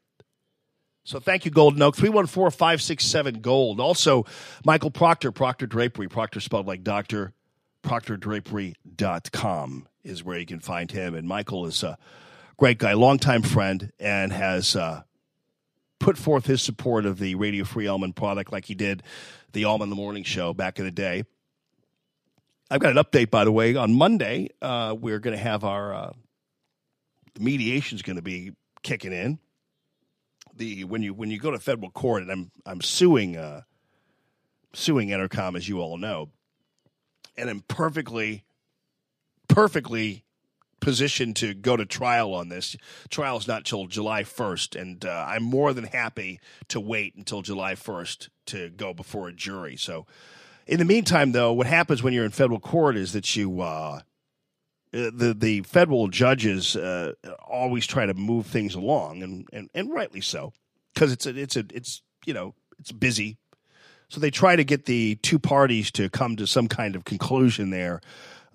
So 1.03 1.19
thank 1.19 1.45
you, 1.45 1.51
Golden 1.51 1.83
Oak. 1.83 1.97
314-567 1.97 3.43
Gold. 3.43 3.81
Also, 3.81 4.25
Michael 4.65 4.93
Proctor, 4.93 5.33
Proctor 5.33 5.67
Drapery. 5.67 6.09
Proctor 6.09 6.39
spelled 6.39 6.69
like 6.69 6.85
doctor. 6.85 7.33
ProctorDrapery.com 7.83 9.89
is 10.05 10.23
where 10.23 10.39
you 10.39 10.47
can 10.47 10.61
find 10.61 10.93
him. 10.93 11.17
And 11.17 11.27
Michael 11.27 11.67
is 11.67 11.83
a 11.83 11.99
great 12.57 12.79
guy, 12.79 12.93
longtime 12.93 13.43
friend, 13.43 13.91
and 13.99 14.33
has 14.33 14.77
uh, 14.77 15.03
put 15.99 16.19
forth 16.19 16.47
his 16.47 16.63
support 16.63 17.07
of 17.07 17.19
the 17.19 17.35
Radio 17.35 17.65
Free 17.65 17.87
Allman 17.87 18.13
product 18.13 18.53
like 18.53 18.65
he 18.65 18.75
did 18.75 19.03
the 19.53 19.65
Allman 19.65 19.91
the 19.91 19.97
Morning 19.97 20.25
show 20.25 20.53
back 20.53 20.79
in 20.79 20.85
the 20.85 20.91
day. 20.91 21.25
I've 22.71 22.81
got 22.81 22.97
an 22.97 23.03
update, 23.03 23.31
by 23.31 23.45
the 23.45 23.53
way. 23.53 23.75
On 23.77 23.95
Monday, 23.95 24.51
uh, 24.61 24.95
we're 24.99 25.21
going 25.21 25.37
to 25.37 25.43
have 25.43 25.65
our 25.65 25.95
uh, 25.95 26.13
mediation 27.39 27.97
is 27.97 28.03
going 28.03 28.17
to 28.17 28.23
be 28.23 28.53
kicking 28.83 29.13
in. 29.13 29.39
The 30.55 30.85
when 30.85 31.03
you 31.03 31.15
when 31.15 31.31
you 31.31 31.39
go 31.39 31.51
to 31.51 31.59
federal 31.59 31.91
court, 31.91 32.23
and 32.23 32.33
I'm 32.33 32.51
I'm 32.67 32.81
suing 32.81 33.37
uh, 33.37 33.63
suing 34.75 35.09
Entercom, 35.09 35.57
as 35.57 35.69
you 35.69 35.81
all 35.81 35.97
know, 35.97 36.31
and 37.37 37.49
I'm 37.49 37.61
perfectly 37.69 38.45
perfectly 39.47 40.25
positioned 40.81 41.37
to 41.37 41.55
go 41.55 41.77
to 41.77 41.85
trial 41.85 42.35
on 42.35 42.49
this. 42.49 42.77
Trial's 43.11 43.49
not 43.49 43.65
till 43.65 43.87
July 43.87 44.23
1st, 44.23 44.81
and 44.81 45.05
uh, 45.05 45.27
I'm 45.29 45.43
more 45.43 45.73
than 45.73 45.85
happy 45.85 46.41
to 46.69 46.81
wait 46.81 47.15
until 47.17 47.43
July 47.43 47.75
1st 47.75 48.29
to 48.47 48.71
go 48.71 48.95
before 48.95 49.29
a 49.29 49.33
jury. 49.33 49.77
So, 49.77 50.07
in 50.67 50.79
the 50.79 50.85
meantime, 50.85 51.33
though, 51.33 51.53
what 51.53 51.67
happens 51.67 52.03
when 52.03 52.13
you're 52.13 52.25
in 52.25 52.31
federal 52.31 52.61
court 52.61 52.97
is 52.97 53.13
that 53.13 53.37
you. 53.37 53.61
Uh, 53.61 54.01
the 54.91 55.37
the 55.39 55.61
federal 55.65 56.09
judges 56.09 56.75
uh, 56.75 57.13
always 57.47 57.87
try 57.87 58.07
to 58.07 58.15
move 58.15 58.47
things 58.47 58.75
along, 58.75 59.23
and, 59.23 59.47
and, 59.53 59.69
and 59.75 59.93
rightly 59.93 60.23
so, 60.23 60.55
because 60.95 61.13
it's 61.13 61.27
a, 61.27 61.39
it's 61.39 61.57
a 61.57 61.65
it's 61.75 62.01
you 62.25 62.33
know 62.33 62.55
it's 62.79 62.91
busy, 62.91 63.37
so 64.09 64.19
they 64.19 64.31
try 64.31 64.57
to 64.57 64.65
get 64.65 64.87
the 64.87 65.17
two 65.17 65.39
parties 65.39 65.91
to 65.93 66.09
come 66.09 66.37
to 66.37 66.47
some 66.47 66.69
kind 66.69 66.97
of 66.97 67.05
conclusion 67.05 67.69
there 67.69 68.01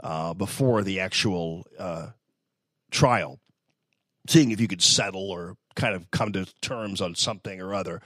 uh, 0.01 0.33
before 0.33 0.83
the 0.83 0.99
actual 0.99 1.65
uh, 1.77 2.07
trial, 2.91 3.39
seeing 4.27 4.51
if 4.51 4.59
you 4.59 4.67
could 4.67 4.81
settle 4.81 5.29
or 5.29 5.55
kind 5.75 5.95
of 5.95 6.09
come 6.11 6.31
to 6.33 6.45
terms 6.61 7.01
on 7.01 7.15
something 7.15 7.59
or 7.61 7.73
other. 7.73 8.01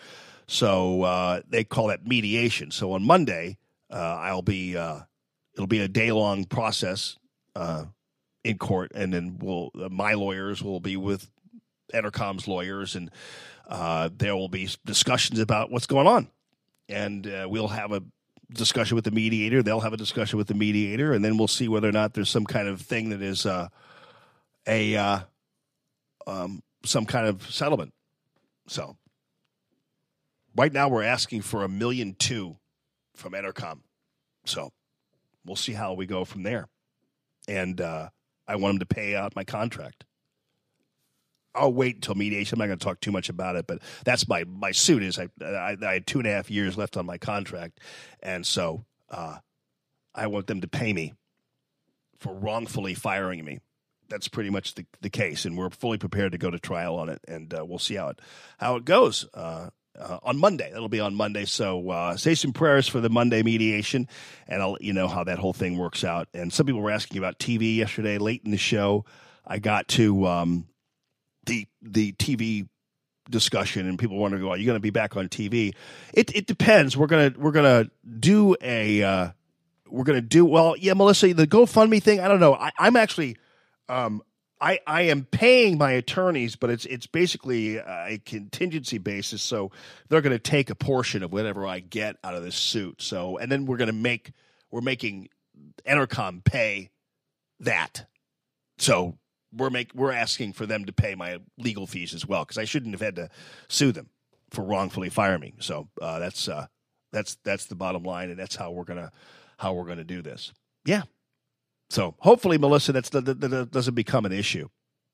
So 0.48 1.04
uh, 1.04 1.42
they 1.48 1.64
call 1.64 1.88
that 1.88 2.08
mediation. 2.08 2.72
So 2.72 2.94
on 2.94 3.04
Monday, 3.04 3.58
uh, 3.92 4.18
I'll 4.20 4.42
be 4.42 4.78
uh, 4.78 5.02
it'll 5.54 5.68
be 5.68 5.80
a 5.80 5.88
day 5.88 6.12
long 6.12 6.46
process 6.46 7.18
uh, 7.56 7.86
in 8.44 8.58
court, 8.58 8.92
and 8.96 9.14
then 9.14 9.38
we'll 9.40 9.72
my 9.74 10.14
lawyers 10.14 10.64
will 10.64 10.80
be 10.80 10.96
with 10.96 11.30
Entercom's 11.94 12.48
lawyers, 12.48 12.96
and 12.96 13.12
there 14.18 14.36
will 14.36 14.50
be 14.50 14.70
discussions 14.86 15.40
about 15.40 15.72
what's 15.72 15.88
going 15.88 16.08
on, 16.08 16.30
and 16.88 17.26
we'll 17.50 17.70
have 17.70 17.92
a 17.92 18.04
discussion 18.52 18.96
with 18.96 19.06
the 19.06 19.12
mediator. 19.12 19.62
They'll 19.62 19.82
have 19.82 19.94
a 19.94 19.98
discussion 19.98 20.38
with 20.38 20.48
the 20.48 20.54
mediator, 20.54 21.14
and 21.14 21.24
then 21.24 21.38
we'll 21.38 21.48
see 21.48 21.68
whether 21.68 21.90
or 21.90 21.92
not 21.92 22.14
there's 22.14 22.30
some 22.30 22.46
kind 22.46 22.68
of 22.68 22.82
thing 22.82 23.10
that 23.10 23.22
is 23.22 23.46
uh, 23.46 23.68
a 24.68 24.96
uh, 24.96 25.20
um, 26.26 26.62
some 26.84 27.06
kind 27.06 27.28
of 27.28 27.50
settlement. 27.52 27.94
So 28.68 28.98
right 30.56 30.72
now 30.72 30.90
we're 30.90 31.04
asking 31.04 31.42
for 31.42 31.64
a 31.64 31.70
million 31.70 32.16
two 32.18 32.58
from 33.16 33.34
Entercom. 33.34 33.80
So 34.46 34.72
we'll 35.46 35.56
see 35.56 35.74
how 35.74 35.94
we 35.94 36.06
go 36.06 36.26
from 36.26 36.44
there. 36.44 36.68
And 37.48 37.80
uh, 37.80 38.10
I 38.48 38.56
want 38.58 38.74
them 38.74 38.80
to 38.80 38.94
pay 38.94 39.16
out 39.16 39.36
my 39.36 39.44
contract. 39.44 40.06
I'll 41.58 41.74
wait 41.74 41.96
until 41.96 42.16
mediation. 42.16 42.56
I'm 42.56 42.60
not 42.60 42.68
going 42.68 42.80
to 42.80 42.86
talk 42.86 43.00
too 43.00 43.12
much 43.12 43.30
about 43.30 43.56
it, 43.56 43.68
but 43.68 43.80
that's 44.06 44.28
my 44.28 44.44
my 44.46 44.72
suit. 44.72 45.04
Is 45.04 45.20
I 45.20 45.28
I, 45.44 45.78
I 45.82 45.94
had 45.94 46.08
two 46.08 46.20
and 46.20 46.28
a 46.28 46.32
half 46.32 46.50
years 46.52 46.78
left 46.78 46.98
on 46.98 47.06
my 47.06 47.18
contract, 47.18 47.80
and 48.22 48.46
so 48.46 48.86
uh, 49.10 49.38
I 50.14 50.28
want 50.28 50.48
them 50.48 50.62
to 50.62 50.68
pay 50.68 50.94
me 50.94 51.14
for 52.20 52.34
wrongfully 52.34 52.94
firing 52.94 53.44
me. 53.44 53.60
That's 54.10 54.30
pretty 54.30 54.50
much 54.50 54.76
the, 54.76 54.86
the 55.02 55.10
case, 55.10 55.46
and 55.46 55.58
we're 55.58 55.70
fully 55.70 55.98
prepared 55.98 56.32
to 56.32 56.38
go 56.38 56.50
to 56.50 56.60
trial 56.60 56.96
on 56.96 57.10
it, 57.10 57.20
and 57.28 57.54
uh, 57.54 57.66
we'll 57.66 57.80
see 57.80 57.96
how 57.96 58.10
it 58.10 58.20
how 58.58 58.76
it 58.76 58.86
goes. 58.86 59.28
Uh, 59.34 59.70
uh, 60.00 60.20
on 60.22 60.38
Monday. 60.38 60.70
That'll 60.72 60.90
be 60.90 61.00
on 61.00 61.16
Monday. 61.16 61.46
So 61.46 61.90
uh, 61.90 62.18
say 62.18 62.36
some 62.36 62.54
prayers 62.54 62.88
for 62.88 63.02
the 63.02 63.10
Monday 63.10 63.42
mediation, 63.42 64.08
and 64.48 64.62
I'll 64.62 64.74
let 64.74 64.84
you 64.84 64.94
know 64.94 65.08
how 65.08 65.24
that 65.24 65.40
whole 65.40 65.54
thing 65.54 65.76
works 65.76 66.04
out. 66.04 66.28
And 66.36 66.54
some 66.54 66.68
people 66.68 66.82
were 66.82 66.92
asking 66.92 67.18
about 67.18 67.40
TV 67.40 67.78
yesterday, 67.78 68.20
late 68.20 68.44
in 68.46 68.52
the 68.52 68.58
show. 68.58 69.06
I 69.46 69.58
got 69.60 69.88
to 69.90 70.28
um, 70.28 70.68
the 71.48 71.68
the 71.82 72.14
TV 72.14 72.68
discussion, 73.30 73.88
and 73.88 73.98
people 73.98 74.18
wonder, 74.18 74.38
"Are 74.48 74.58
you 74.58 74.66
going 74.66 74.78
to 74.78 74.82
be 74.82 74.92
back 74.92 75.18
on 75.18 75.30
TV?" 75.30 75.74
It 76.14 76.36
it 76.36 76.48
depends. 76.48 76.96
We're 76.96 77.08
gonna 77.08 77.34
we're 77.38 77.52
gonna 77.52 77.90
do 78.20 78.56
a 78.62 79.04
uh, 79.04 79.30
we're 79.90 80.04
gonna 80.04 80.22
do 80.22 80.46
well. 80.46 80.76
Yeah, 80.78 80.94
Melissa, 80.94 81.34
the 81.34 81.48
GoFundMe 81.48 82.02
thing. 82.02 82.20
I 82.20 82.28
don't 82.28 82.40
know. 82.40 82.54
I, 82.54 82.72
I'm 82.78 82.96
actually. 82.96 83.38
Um, 83.90 84.22
I, 84.60 84.80
I 84.88 85.04
am 85.04 85.26
paying 85.26 85.78
my 85.78 85.92
attorneys, 85.92 86.56
but 86.56 86.72
it's 86.72 86.86
it's 86.86 87.06
basically 87.06 87.78
a 87.78 88.20
contingency 88.26 88.98
basis. 88.98 89.44
So 89.44 89.72
they're 90.10 90.22
going 90.22 90.36
to 90.36 90.40
take 90.40 90.72
a 90.72 90.76
portion 90.76 91.22
of 91.22 91.32
whatever 91.32 91.68
I 91.68 91.80
get 91.80 92.16
out 92.24 92.34
of 92.34 92.44
this 92.44 92.56
suit. 92.56 93.02
So 93.04 93.38
and 93.38 93.52
then 93.52 93.68
we're 93.68 93.78
going 93.78 93.86
to 93.86 93.94
make 93.94 94.32
we're 94.72 94.82
making 94.82 95.30
Entercom 95.88 96.44
pay 96.44 96.90
that. 97.60 98.08
So 98.80 99.20
we're 99.56 99.70
make 99.70 99.94
we're 99.94 100.12
asking 100.12 100.54
for 100.54 100.66
them 100.66 100.86
to 100.86 100.94
pay 100.94 101.16
my 101.16 101.40
legal 101.58 101.88
fees 101.88 102.14
as 102.14 102.26
well 102.26 102.44
because 102.44 102.58
I 102.58 102.66
shouldn't 102.66 102.94
have 102.94 103.02
had 103.02 103.16
to 103.16 103.30
sue 103.68 103.92
them 103.92 104.10
for 104.50 104.64
wrongfully 104.64 105.10
firing 105.10 105.42
me. 105.42 105.54
So 105.60 105.90
uh, 106.02 106.20
that's 106.20 106.48
uh, 106.48 106.68
that's 107.12 107.36
that's 107.44 107.66
the 107.66 107.76
bottom 107.76 108.04
line, 108.04 108.30
and 108.30 108.40
that's 108.40 108.56
how 108.56 108.72
we're 108.72 108.84
gonna 108.84 109.12
how 109.58 109.74
we're 109.74 109.86
gonna 109.86 110.04
do 110.04 110.22
this. 110.22 110.54
Yeah. 110.86 111.04
So 111.90 112.16
hopefully, 112.20 112.58
Melissa, 112.58 112.92
that's 112.92 113.10
that, 113.10 113.26
that, 113.26 113.40
that 113.40 113.72
doesn't 113.72 113.96
become 113.96 114.26
an 114.26 114.32
issue. 114.32 114.68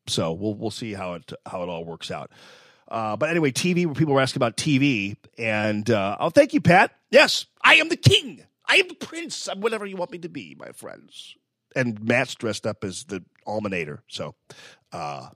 So 0.07 0.33
we'll 0.33 0.55
we'll 0.55 0.71
see 0.71 0.93
how 0.93 1.13
it 1.13 1.31
how 1.45 1.63
it 1.63 1.69
all 1.69 1.85
works 1.85 2.11
out. 2.11 2.31
Uh, 2.87 3.15
but 3.15 3.29
anyway, 3.29 3.51
TV. 3.51 3.95
People 3.95 4.13
were 4.13 4.21
asking 4.21 4.39
about 4.39 4.57
TV, 4.57 5.15
and 5.37 5.89
uh, 5.89 6.17
oh, 6.19 6.29
thank 6.29 6.53
you, 6.53 6.61
Pat. 6.61 6.91
Yes, 7.09 7.45
I 7.63 7.75
am 7.75 7.89
the 7.89 7.95
king. 7.95 8.43
I 8.65 8.75
am 8.77 8.87
the 8.87 8.95
prince. 8.95 9.47
I'm 9.47 9.61
whatever 9.61 9.85
you 9.85 9.95
want 9.95 10.11
me 10.11 10.17
to 10.19 10.29
be, 10.29 10.55
my 10.59 10.71
friends. 10.71 11.35
And 11.75 12.01
Matt's 12.03 12.35
dressed 12.35 12.67
up 12.67 12.83
as 12.83 13.05
the 13.05 13.23
Allmanator. 13.47 13.99
So 14.07 14.35
uh, 14.91 15.29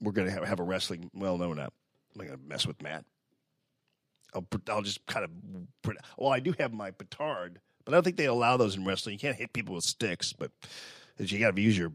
we're 0.00 0.12
going 0.12 0.28
to 0.28 0.32
have, 0.32 0.44
have 0.44 0.60
a 0.60 0.64
wrestling. 0.64 1.10
Well, 1.14 1.38
no, 1.38 1.48
we're 1.48 1.54
not. 1.54 1.72
I'm 2.14 2.26
going 2.26 2.38
to 2.38 2.44
mess 2.44 2.66
with 2.66 2.82
Matt. 2.82 3.04
I'll, 4.34 4.46
I'll 4.68 4.82
just 4.82 5.04
kind 5.06 5.24
of. 5.24 5.30
Well, 6.16 6.32
I 6.32 6.40
do 6.40 6.54
have 6.58 6.72
my 6.72 6.90
petard, 6.90 7.60
but 7.84 7.92
I 7.92 7.96
don't 7.96 8.02
think 8.02 8.16
they 8.16 8.26
allow 8.26 8.56
those 8.56 8.76
in 8.76 8.84
wrestling. 8.84 9.14
You 9.14 9.18
can't 9.18 9.36
hit 9.36 9.52
people 9.52 9.74
with 9.74 9.84
sticks, 9.84 10.32
but 10.32 10.50
you 11.18 11.38
got 11.38 11.56
to 11.56 11.62
use 11.62 11.76
your 11.76 11.92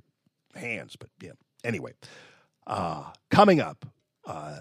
hands. 0.56 0.96
But 0.96 1.10
yeah. 1.22 1.32
Anyway, 1.64 1.94
uh, 2.68 3.12
coming 3.30 3.60
up. 3.60 3.86
Uh, 4.26 4.60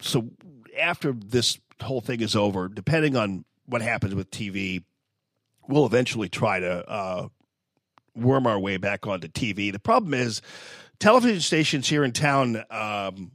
so 0.00 0.30
after 0.78 1.12
this 1.12 1.58
whole 1.82 2.00
thing 2.00 2.20
is 2.20 2.36
over, 2.36 2.68
depending 2.68 3.16
on 3.16 3.44
what 3.66 3.82
happens 3.82 4.14
with 4.14 4.30
TV, 4.30 4.84
we'll 5.68 5.86
eventually 5.86 6.28
try 6.28 6.60
to 6.60 6.88
uh, 6.88 7.28
worm 8.18 8.46
our 8.46 8.58
way 8.58 8.76
back 8.76 9.06
onto 9.06 9.28
TV. 9.28 9.72
The 9.72 9.78
problem 9.78 10.14
is, 10.14 10.42
television 10.98 11.40
stations 11.40 11.88
here 11.88 12.04
in 12.04 12.12
town 12.12 12.62
um, 12.70 13.32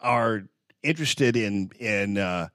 are 0.00 0.44
interested 0.82 1.36
in 1.36 1.70
in 1.78 2.18
uh, 2.18 2.48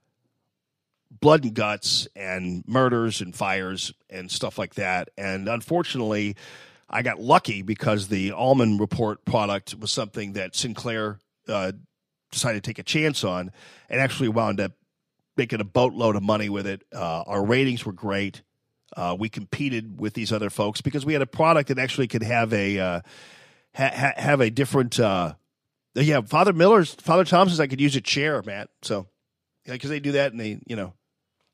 blood 1.19 1.43
and 1.43 1.53
guts 1.53 2.07
and 2.15 2.64
murders 2.68 3.22
and 3.22 3.35
fires 3.35 3.93
and 4.10 4.31
stuff 4.31 4.57
like 4.57 4.76
that. 4.76 5.10
And 5.18 5.48
unfortunately, 5.48 6.35
I 6.89 7.02
got 7.02 7.19
lucky 7.19 7.61
because 7.61 8.07
the 8.07 8.31
Allman 8.31 8.77
Report 8.77 9.23
product 9.26 9.76
was 9.76 9.91
something 9.91 10.34
that 10.34 10.56
Sinclair 10.56 11.19
uh, 11.48 11.72
decided 12.31 12.64
to 12.64 12.69
take 12.69 12.80
a 12.80 12.84
chance 12.84 13.23
on, 13.23 13.52
and 13.89 13.99
actually 13.99 14.30
wound 14.30 14.60
up 14.60 14.73
making 15.38 15.61
a 15.61 15.65
boatload 15.65 16.15
of 16.15 16.23
money 16.23 16.49
with 16.49 16.68
it. 16.68 16.84
Uh, 16.93 17.23
our 17.26 17.45
ratings 17.45 17.85
were 17.85 17.93
great. 17.93 18.41
Uh, 18.95 19.15
we 19.18 19.30
competed 19.30 19.99
with 19.99 20.13
these 20.13 20.31
other 20.34 20.49
folks 20.49 20.81
because 20.81 21.05
we 21.05 21.13
had 21.13 21.22
a 21.22 21.27
product 21.27 21.69
that 21.69 21.80
actually 21.80 22.07
could 22.07 22.23
have 22.23 22.51
a 22.53 22.80
uh, 22.80 23.01
ha- 23.73 24.13
have 24.15 24.41
a 24.41 24.49
different. 24.49 24.99
Uh, 24.99 25.34
yeah, 25.93 26.22
Father 26.22 26.53
Miller's 26.53 26.93
Father 26.93 27.23
Thompson's. 27.23 27.59
I 27.59 27.68
could 27.68 27.81
use 27.81 27.95
a 27.95 28.01
chair, 28.01 28.41
Matt. 28.45 28.69
So 28.81 29.07
because 29.65 29.89
they 29.89 29.99
do 29.99 30.13
that, 30.13 30.31
and 30.31 30.39
they, 30.39 30.59
you 30.65 30.76
know, 30.76 30.93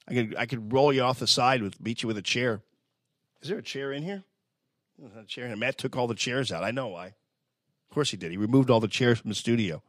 I 0.08 0.14
could 0.14 0.36
I 0.36 0.46
could 0.46 0.74
roll 0.74 0.94
you 0.94 1.02
off 1.02 1.20
the 1.20 1.28
side 1.28 1.62
with 1.62 1.82
beat 1.82 2.04
you 2.04 2.08
with 2.08 2.18
a 2.18 2.22
chair. 2.24 2.62
Is 3.42 3.50
there 3.50 3.60
a 3.60 3.64
chair 3.64 3.92
in 3.92 4.04
here? 4.04 4.24
There's 4.98 5.16
a 5.16 5.28
chair, 5.28 5.46
and 5.46 5.60
Matt 5.60 5.78
took 5.78 5.96
all 5.96 6.08
the 6.08 6.16
chairs 6.16 6.52
out. 6.52 6.64
I 6.64 6.72
know 6.72 6.88
why. 6.88 7.08
Of 7.08 7.94
course 7.94 8.12
he 8.12 8.18
did. 8.18 8.32
He 8.32 8.38
removed 8.38 8.70
all 8.70 8.80
the 8.80 8.88
chairs 8.88 9.20
from 9.20 9.30
the 9.30 9.36
studio. 9.36 9.84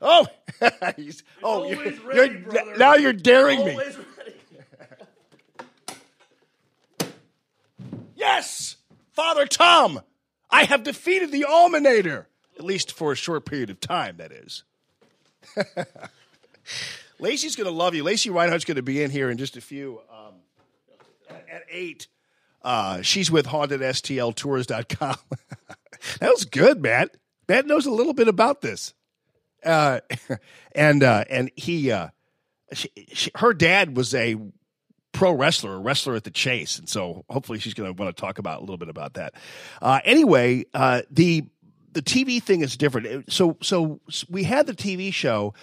Oh, 0.00 0.26
oh, 1.42 1.68
you're, 1.68 1.92
ready, 2.02 2.44
you're 2.52 2.76
now 2.76 2.94
you're 2.94 3.12
daring 3.12 3.64
me. 3.64 3.78
Yes, 8.22 8.76
Father 9.14 9.46
Tom, 9.46 10.00
I 10.48 10.62
have 10.62 10.84
defeated 10.84 11.32
the 11.32 11.44
Allmanator, 11.50 12.26
at 12.56 12.64
least 12.64 12.92
for 12.92 13.10
a 13.10 13.16
short 13.16 13.44
period 13.44 13.68
of 13.68 13.80
time, 13.80 14.18
that 14.18 14.30
is. 14.30 14.62
Lacey's 17.18 17.56
going 17.56 17.66
to 17.66 17.72
love 17.72 17.96
you. 17.96 18.04
Lacey 18.04 18.30
Reinhardt's 18.30 18.64
going 18.64 18.76
to 18.76 18.82
be 18.82 19.02
in 19.02 19.10
here 19.10 19.28
in 19.28 19.38
just 19.38 19.56
a 19.56 19.60
few. 19.60 19.98
Um, 20.08 20.34
at 21.50 21.64
8, 21.68 22.06
uh, 22.62 23.02
she's 23.02 23.28
with 23.28 23.46
HauntedSTLTours.com. 23.46 25.16
that 26.20 26.30
was 26.30 26.44
good, 26.44 26.80
Matt. 26.80 27.16
Matt 27.48 27.66
knows 27.66 27.86
a 27.86 27.90
little 27.90 28.14
bit 28.14 28.28
about 28.28 28.60
this. 28.60 28.94
Uh, 29.64 29.98
and 30.76 31.02
uh, 31.02 31.24
and 31.28 31.50
he, 31.56 31.90
uh, 31.90 32.10
she, 32.72 32.88
she, 33.14 33.32
her 33.34 33.52
dad 33.52 33.96
was 33.96 34.14
a 34.14 34.36
pro 35.12 35.32
wrestler, 35.32 35.74
a 35.74 35.78
wrestler 35.78 36.14
at 36.14 36.24
the 36.24 36.30
Chase, 36.30 36.78
and 36.78 36.88
so 36.88 37.24
hopefully 37.28 37.58
she's 37.58 37.74
going 37.74 37.94
to 37.94 38.02
want 38.02 38.14
to 38.14 38.20
talk 38.20 38.38
about 38.38 38.58
a 38.58 38.60
little 38.60 38.78
bit 38.78 38.88
about 38.88 39.14
that. 39.14 39.34
Uh, 39.80 40.00
anyway, 40.04 40.64
uh, 40.74 41.02
the 41.10 41.44
the 41.92 42.02
TV 42.02 42.42
thing 42.42 42.62
is 42.62 42.76
different. 42.76 43.32
So 43.32 43.56
so 43.62 44.00
we 44.28 44.44
had 44.44 44.66
the 44.66 44.74
TV 44.74 45.12
show. 45.12 45.54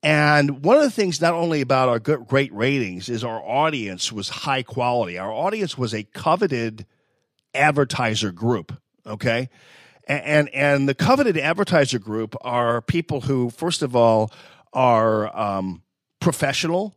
And 0.00 0.62
one 0.62 0.76
of 0.76 0.84
the 0.84 0.92
things, 0.92 1.20
not 1.20 1.34
only 1.34 1.60
about 1.60 1.88
our 1.88 1.98
good, 1.98 2.24
great 2.28 2.54
ratings, 2.54 3.08
is 3.08 3.24
our 3.24 3.42
audience 3.42 4.12
was 4.12 4.28
high 4.28 4.62
quality. 4.62 5.18
Our 5.18 5.32
audience 5.32 5.76
was 5.76 5.92
a 5.92 6.04
coveted 6.04 6.86
advertiser 7.52 8.30
group. 8.30 8.80
Okay, 9.04 9.48
and 10.06 10.48
and 10.50 10.88
the 10.88 10.94
coveted 10.94 11.36
advertiser 11.36 11.98
group 11.98 12.36
are 12.42 12.80
people 12.80 13.22
who, 13.22 13.50
first 13.50 13.82
of 13.82 13.96
all, 13.96 14.30
are 14.72 15.36
um, 15.36 15.82
professional, 16.20 16.94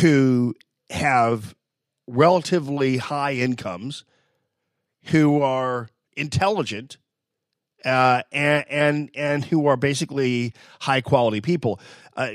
who 0.00 0.54
have 0.90 1.54
relatively 2.06 2.98
high 2.98 3.32
incomes, 3.32 4.04
who 5.06 5.42
are 5.42 5.88
intelligent, 6.16 6.98
uh, 7.84 8.22
and, 8.32 8.64
and 8.68 9.10
and 9.14 9.44
who 9.44 9.66
are 9.66 9.76
basically 9.76 10.52
high 10.80 11.00
quality 11.00 11.40
people. 11.40 11.80
Uh, 12.16 12.32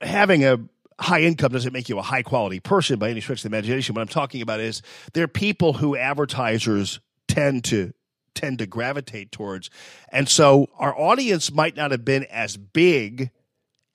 having 0.00 0.44
a 0.44 0.58
high 0.98 1.20
income 1.22 1.52
doesn't 1.52 1.72
make 1.72 1.88
you 1.88 1.98
a 1.98 2.02
high 2.02 2.22
quality 2.22 2.60
person 2.60 2.98
by 2.98 3.10
any 3.10 3.20
stretch 3.20 3.44
of 3.44 3.50
the 3.50 3.56
imagination. 3.56 3.94
What 3.94 4.02
I'm 4.02 4.08
talking 4.08 4.42
about 4.42 4.60
is 4.60 4.82
they're 5.12 5.28
people 5.28 5.74
who 5.74 5.96
advertisers 5.96 7.00
tend 7.28 7.64
to 7.64 7.92
tend 8.34 8.58
to 8.60 8.66
gravitate 8.66 9.32
towards, 9.32 9.70
and 10.10 10.28
so 10.28 10.68
our 10.78 10.96
audience 10.96 11.52
might 11.52 11.76
not 11.76 11.90
have 11.90 12.04
been 12.04 12.24
as 12.24 12.56
big 12.56 13.30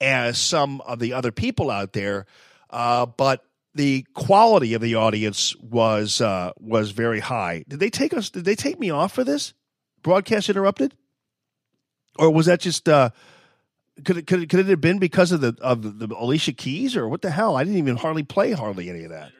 as 0.00 0.38
some 0.38 0.80
of 0.82 0.98
the 0.98 1.14
other 1.14 1.32
people 1.32 1.70
out 1.70 1.94
there, 1.94 2.26
uh, 2.70 3.06
but 3.06 3.45
the 3.76 4.04
quality 4.14 4.74
of 4.74 4.80
the 4.80 4.94
audience 4.94 5.54
was 5.56 6.20
uh, 6.20 6.52
was 6.58 6.90
very 6.90 7.20
high. 7.20 7.64
Did 7.68 7.80
they 7.80 7.90
take 7.90 8.14
us? 8.14 8.30
Did 8.30 8.44
they 8.44 8.56
take 8.56 8.80
me 8.80 8.90
off 8.90 9.12
for 9.12 9.24
this? 9.24 9.54
broadcast 10.06 10.48
interrupted, 10.48 10.94
or 12.16 12.30
was 12.30 12.46
that 12.46 12.60
just 12.60 12.88
uh, 12.88 13.10
could 14.04 14.18
it, 14.18 14.26
could 14.28 14.44
it, 14.44 14.48
could 14.48 14.60
it 14.60 14.66
have 14.66 14.80
been 14.80 15.00
because 15.00 15.32
of 15.32 15.40
the 15.40 15.56
of 15.60 15.98
the 15.98 16.06
Alicia 16.14 16.52
Keys 16.52 16.96
or 16.96 17.08
what 17.08 17.22
the 17.22 17.30
hell? 17.30 17.56
I 17.56 17.64
didn't 17.64 17.78
even 17.78 17.96
hardly 17.96 18.22
play 18.22 18.52
hardly 18.52 18.88
any 18.88 19.02
of 19.02 19.10
that. 19.10 19.32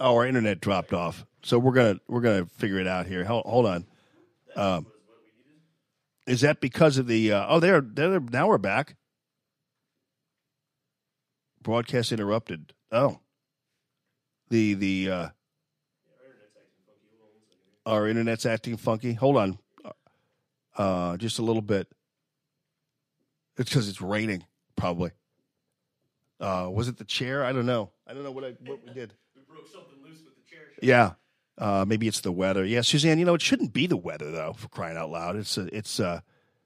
Oh, 0.00 0.16
our 0.16 0.26
internet 0.26 0.60
dropped 0.60 0.92
off. 0.92 1.24
So 1.44 1.60
we're 1.60 1.72
gonna 1.72 2.00
we're 2.08 2.22
gonna 2.22 2.46
figure 2.46 2.80
it 2.80 2.88
out 2.88 3.06
here. 3.06 3.24
Hold, 3.24 3.46
hold 3.46 3.66
on. 3.66 3.86
Um, 4.56 4.86
is 6.26 6.40
that 6.40 6.60
because 6.60 6.98
of 6.98 7.06
the? 7.06 7.32
Uh, 7.32 7.46
oh, 7.48 7.60
they're, 7.60 7.80
they're 7.80 8.18
now 8.18 8.48
we're 8.48 8.58
back. 8.58 8.96
Broadcast 11.64 12.12
interrupted. 12.12 12.74
Oh, 12.92 13.18
the 14.50 14.74
the 14.74 15.10
uh, 15.10 15.28
our 17.86 18.06
internet's 18.06 18.46
acting 18.46 18.76
funky. 18.76 19.14
Hold 19.14 19.38
on, 19.38 19.58
uh, 20.76 21.16
just 21.16 21.38
a 21.38 21.42
little 21.42 21.62
bit. 21.62 21.88
It's 23.56 23.70
because 23.70 23.88
it's 23.88 24.02
raining, 24.02 24.44
probably. 24.76 25.12
Uh, 26.38 26.68
was 26.70 26.88
it 26.88 26.98
the 26.98 27.04
chair? 27.04 27.42
I 27.44 27.52
don't 27.52 27.66
know. 27.66 27.90
I 28.06 28.12
don't 28.12 28.24
know 28.24 28.32
what 28.32 28.44
I 28.44 28.54
what 28.66 28.84
we 28.84 28.92
did. 28.92 29.14
we 29.34 29.42
broke 29.48 29.66
something 29.66 30.02
loose 30.02 30.20
with 30.22 30.34
the 30.36 30.42
chair. 30.48 30.66
Yeah, 30.82 31.12
uh, 31.56 31.86
maybe 31.88 32.06
it's 32.06 32.20
the 32.20 32.32
weather. 32.32 32.64
Yeah, 32.64 32.82
Suzanne. 32.82 33.18
You 33.18 33.24
know, 33.24 33.34
it 33.34 33.42
shouldn't 33.42 33.72
be 33.72 33.86
the 33.86 33.96
weather 33.96 34.30
though. 34.30 34.52
For 34.52 34.68
crying 34.68 34.98
out 34.98 35.10
loud, 35.10 35.36
it's 35.36 35.56
a, 35.56 35.74
it's 35.74 35.98
uh, 35.98 36.20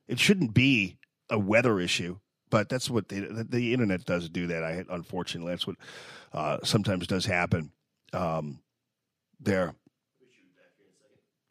it 0.08 0.18
shouldn't 0.18 0.54
be 0.54 0.98
a 1.30 1.38
weather 1.38 1.78
issue. 1.78 2.18
But 2.50 2.68
that's 2.68 2.88
what 2.88 3.08
the, 3.08 3.20
the, 3.20 3.44
the 3.44 3.72
internet 3.72 4.04
does 4.04 4.28
do 4.28 4.46
that. 4.48 4.64
I 4.64 4.84
unfortunately 4.88 5.52
that's 5.52 5.66
what 5.66 5.76
uh, 6.32 6.58
sometimes 6.62 7.06
does 7.06 7.26
happen. 7.26 7.72
Um, 8.12 8.60
there. 9.40 9.74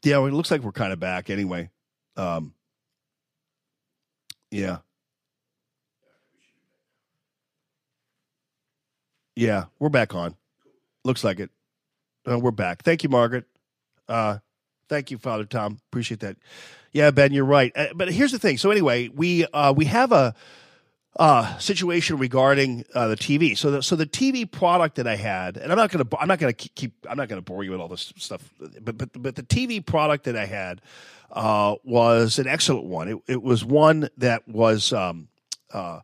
Yeah, 0.04 0.18
well, 0.20 0.28
it 0.28 0.34
looks 0.34 0.52
like 0.52 0.62
we're 0.62 0.72
kind 0.72 0.94
of 0.94 1.00
back 1.00 1.30
anyway. 1.30 1.70
Um, 2.16 2.54
yeah. 4.52 4.78
Yeah, 9.36 9.66
we're 9.78 9.90
back 9.90 10.16
on. 10.16 10.36
Looks 11.04 11.24
like 11.24 11.40
it. 11.40 11.52
Uh, 12.30 12.40
we're 12.40 12.52
back. 12.52 12.84
Thank 12.84 13.04
you, 13.04 13.10
Margaret. 13.10 13.46
Uh, 14.10 14.40
thank 14.90 15.12
you, 15.12 15.18
Father 15.18 15.46
Tom. 15.46 15.80
Appreciate 15.92 16.22
that. 16.22 16.38
Yeah, 16.92 17.12
Ben, 17.12 17.32
you're 17.34 17.46
right. 17.46 17.72
Uh, 17.76 17.88
but 17.94 18.12
here's 18.12 18.32
the 18.32 18.40
thing. 18.40 18.58
So 18.58 18.72
anyway, 18.72 19.10
we 19.10 19.46
uh, 19.46 19.74
we 19.74 19.86
have 19.86 20.12
a 20.12 20.34
uh, 21.18 21.58
situation 21.58 22.18
regarding 22.18 22.86
uh, 22.94 23.08
the 23.08 23.16
TV. 23.16 23.58
So 23.58 23.72
the 23.72 23.84
so 23.84 23.96
the 23.96 24.06
TV 24.06 24.50
product 24.50 24.96
that 24.96 25.08
I 25.08 25.16
had, 25.16 25.58
and 25.58 25.72
I'm 25.72 25.78
not 25.78 25.92
gonna 25.92 26.06
I'm 26.20 26.28
not 26.28 26.40
gonna 26.40 26.54
keep 26.54 26.94
I'm 27.10 27.18
not 27.18 27.28
gonna 27.28 27.42
bore 27.42 27.64
you 27.64 27.72
with 27.72 27.80
all 27.80 27.88
this 27.88 28.14
stuff, 28.18 28.54
but 28.82 28.98
but 28.98 29.10
but 29.22 29.36
the 29.36 29.44
TV 29.44 29.84
product 29.84 30.26
that 30.26 30.36
I 30.36 30.46
had 30.46 30.82
uh, 31.32 31.76
was 31.84 32.40
an 32.40 32.48
excellent 32.48 32.86
one. 32.86 33.08
It, 33.08 33.18
it 33.28 33.42
was 33.42 33.66
one 33.66 34.10
that 34.18 34.48
was 34.48 34.94
um, 34.94 35.28
uh, 35.74 36.02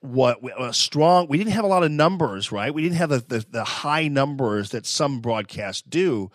what 0.00 0.38
a 0.58 0.72
strong. 0.72 1.26
We 1.28 1.36
didn't 1.36 1.52
have 1.54 1.64
a 1.64 1.68
lot 1.68 1.82
of 1.82 1.90
numbers, 1.90 2.52
right? 2.52 2.72
We 2.72 2.82
didn't 2.82 2.98
have 2.98 3.10
the 3.10 3.18
the, 3.18 3.46
the 3.50 3.64
high 3.64 4.06
numbers 4.06 4.70
that 4.70 4.86
some 4.86 5.20
broadcasts 5.20 5.82
do, 5.82 6.30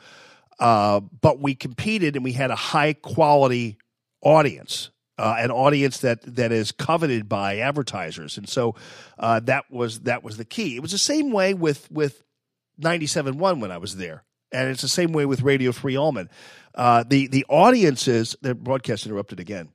uh, 0.60 1.00
but 1.00 1.40
we 1.40 1.56
competed 1.56 2.18
and 2.18 2.26
we 2.26 2.34
had 2.34 2.52
a 2.52 2.56
high 2.56 2.92
quality 2.92 3.78
audience 4.22 4.90
uh, 5.20 5.36
an 5.38 5.52
audience 5.52 5.98
that 6.00 6.22
that 6.38 6.54
is 6.54 6.72
coveted 6.72 7.28
by 7.28 7.58
advertisers, 7.58 8.38
and 8.38 8.48
so 8.48 8.76
uh, 9.20 9.42
that 9.42 9.70
was 9.70 10.02
that 10.02 10.24
was 10.24 10.38
the 10.38 10.46
key. 10.46 10.78
It 10.78 10.82
was 10.82 10.94
the 10.94 10.98
same 10.98 11.32
way 11.32 11.54
with 11.54 11.92
with 11.92 12.24
97.1 12.82 13.60
when 13.60 13.70
I 13.70 13.78
was 13.78 13.98
there, 13.98 14.24
and 14.54 14.70
it's 14.70 14.82
the 14.82 14.88
same 14.88 15.12
way 15.12 15.26
with 15.26 15.42
Radio 15.42 15.74
Free 15.74 15.98
Allman. 15.98 16.30
Uh, 16.74 17.04
the 17.04 17.28
the 17.28 17.46
audiences, 17.50 18.38
the 18.42 18.56
broadcast 18.56 19.06
interrupted 19.06 19.42
again. 19.42 19.70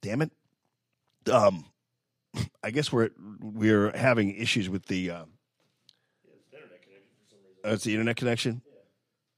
Damn 0.00 0.22
it. 0.22 0.30
Um, 1.28 1.64
I 2.62 2.70
guess 2.70 2.92
we're 2.92 3.10
we're 3.40 3.90
having 3.96 4.36
issues 4.36 4.68
with 4.68 4.86
the. 4.86 5.10
Uh, 5.10 5.24
uh, 7.64 7.70
it's 7.72 7.82
the 7.82 7.92
internet 7.92 8.16
connection. 8.16 8.62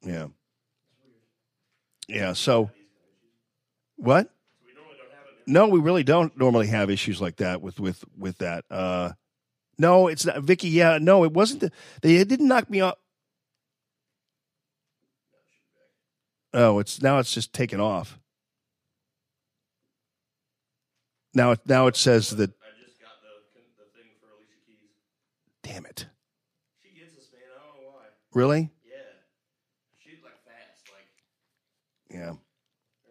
Yeah. 0.02 0.26
Yeah. 2.08 2.34
So. 2.34 2.70
What? 3.98 4.35
No, 5.46 5.68
we 5.68 5.78
really 5.78 6.02
don't 6.02 6.36
normally 6.36 6.66
have 6.68 6.90
issues 6.90 7.20
like 7.20 7.36
that 7.36 7.62
with 7.62 7.78
with 7.78 8.04
with 8.18 8.38
that. 8.38 8.64
Uh, 8.70 9.12
no, 9.78 10.08
it's 10.08 10.24
not 10.26 10.42
Vicky. 10.42 10.68
Yeah, 10.68 10.98
no, 11.00 11.24
it 11.24 11.32
wasn't. 11.32 11.60
The, 11.60 11.70
they 12.02 12.24
didn't 12.24 12.48
knock 12.48 12.68
me 12.68 12.80
off. 12.80 12.96
Oh, 16.52 16.78
it's 16.78 17.02
now 17.02 17.18
it's 17.18 17.32
just 17.32 17.52
taken 17.52 17.80
off. 17.80 18.18
Now 21.34 21.52
it 21.52 21.60
now 21.66 21.86
it 21.86 21.96
says 21.96 22.30
that. 22.30 22.50
I 22.50 22.72
just 22.82 22.98
got 23.00 23.10
the, 23.20 23.62
the 23.76 23.84
thing 23.94 24.10
for 24.18 24.26
Alicia 24.34 24.56
Keys. 24.66 24.90
Damn 25.62 25.84
it! 25.86 26.06
She 26.82 26.98
gets 26.98 27.12
us, 27.18 27.28
man. 27.30 27.42
I 27.54 27.66
don't 27.68 27.76
know 27.84 27.90
why. 27.92 28.04
Really? 28.32 28.70
Yeah. 28.82 28.96
She's 30.02 30.22
like 30.24 30.38
fast. 30.48 30.88
Like, 30.90 31.06
Yeah. 32.08 32.30
all 32.30 32.40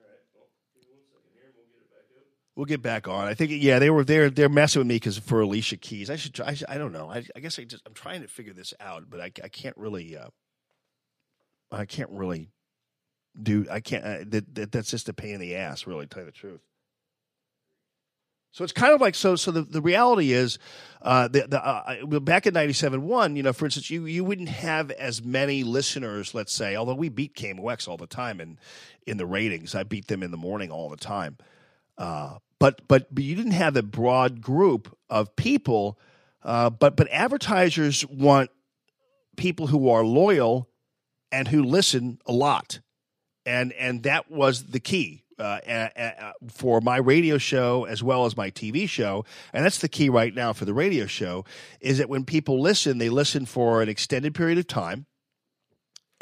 right. 0.01 0.25
Well, 0.33 0.49
give 0.73 0.89
me 0.89 0.97
one 0.97 1.05
second 1.13 1.29
here. 1.37 1.53
We'll 1.53 1.69
get 1.69 1.85
it 1.85 1.91
back 1.93 2.09
up. 2.17 2.25
We'll 2.55 2.65
get 2.65 2.81
back 2.81 3.07
on. 3.07 3.27
I 3.27 3.33
think 3.33 3.51
yeah, 3.53 3.79
they 3.79 3.89
were 3.89 4.05
they're 4.05 4.29
they're 4.29 4.47
messing 4.47 4.79
with 4.79 4.87
me 4.87 4.95
because 4.95 5.17
for 5.17 5.41
Alicia 5.41 5.75
Keys, 5.77 6.09
I 6.09 6.15
should 6.15 6.39
I, 6.39 6.53
should- 6.53 6.69
I 6.69 6.77
don't 6.77 6.93
know. 6.93 7.09
I, 7.11 7.25
I 7.35 7.39
guess 7.41 7.59
I 7.59 7.65
just 7.65 7.83
I'm 7.85 7.93
trying 7.93 8.21
to 8.21 8.27
figure 8.29 8.53
this 8.53 8.73
out, 8.79 9.09
but 9.09 9.19
I, 9.19 9.25
I 9.43 9.49
can't 9.49 9.75
really 9.77 10.15
uh, 10.17 10.27
I 11.71 11.85
can't 11.85 12.09
really 12.11 12.51
do 13.41 13.65
I 13.69 13.81
can't 13.81 14.05
uh, 14.05 14.17
that, 14.27 14.55
that 14.55 14.71
that's 14.71 14.89
just 14.89 15.09
a 15.09 15.13
pain 15.13 15.33
in 15.35 15.39
the 15.41 15.55
ass, 15.55 15.85
really. 15.85 16.05
To 16.05 16.09
tell 16.09 16.21
you 16.23 16.27
the 16.27 16.31
truth. 16.31 16.61
So 18.53 18.63
it's 18.63 18.71
kind 18.71 18.93
of 18.93 19.01
like 19.01 19.15
so. 19.15 19.35
So 19.35 19.51
the, 19.51 19.63
the 19.63 19.81
reality 19.81 20.31
is, 20.31 20.57
uh, 21.01 21.27
the, 21.27 21.45
the 21.45 21.61
uh, 21.61 22.19
back 22.21 22.47
in 22.47 22.53
ninety-seven 22.53 23.01
one, 23.01 23.35
you 23.35 23.43
know, 23.43 23.51
for 23.51 23.65
instance, 23.65 23.89
you 23.89 24.05
you 24.05 24.23
wouldn't 24.23 24.47
have 24.47 24.91
as 24.91 25.21
many 25.21 25.65
listeners. 25.65 26.33
Let's 26.33 26.53
say, 26.53 26.77
although 26.77 26.95
we 26.95 27.09
beat 27.09 27.35
KMOX 27.35 27.89
all 27.89 27.97
the 27.97 28.07
time 28.07 28.39
in 28.39 28.57
in 29.05 29.17
the 29.17 29.25
ratings, 29.25 29.75
I 29.75 29.83
beat 29.83 30.07
them 30.07 30.23
in 30.23 30.31
the 30.31 30.37
morning 30.37 30.71
all 30.71 30.89
the 30.89 30.95
time. 30.95 31.35
Uh, 31.97 32.37
but 32.59 32.87
but 32.87 33.13
but 33.13 33.23
you 33.23 33.35
didn't 33.35 33.51
have 33.51 33.75
a 33.75 33.83
broad 33.83 34.41
group 34.41 34.95
of 35.09 35.35
people. 35.35 35.99
Uh, 36.43 36.69
but 36.69 36.95
but 36.95 37.07
advertisers 37.09 38.05
want 38.05 38.49
people 39.35 39.67
who 39.67 39.89
are 39.89 40.03
loyal 40.03 40.69
and 41.31 41.47
who 41.47 41.63
listen 41.63 42.19
a 42.25 42.31
lot, 42.31 42.79
and 43.45 43.73
and 43.73 44.03
that 44.03 44.29
was 44.29 44.65
the 44.65 44.79
key. 44.79 45.21
Uh, 45.37 45.59
uh, 45.67 45.89
uh, 45.99 46.31
for 46.49 46.79
my 46.79 46.95
radio 46.95 47.37
show 47.37 47.83
as 47.83 48.01
well 48.01 48.25
as 48.25 48.37
my 48.37 48.49
TV 48.49 48.87
show, 48.87 49.25
and 49.51 49.65
that's 49.65 49.79
the 49.79 49.89
key 49.89 50.07
right 50.07 50.33
now 50.33 50.53
for 50.53 50.63
the 50.63 50.73
radio 50.73 51.05
show, 51.05 51.43
is 51.81 51.97
that 51.97 52.07
when 52.07 52.23
people 52.23 52.61
listen, 52.61 52.99
they 52.99 53.09
listen 53.09 53.45
for 53.45 53.81
an 53.81 53.89
extended 53.89 54.33
period 54.33 54.57
of 54.57 54.65
time, 54.65 55.05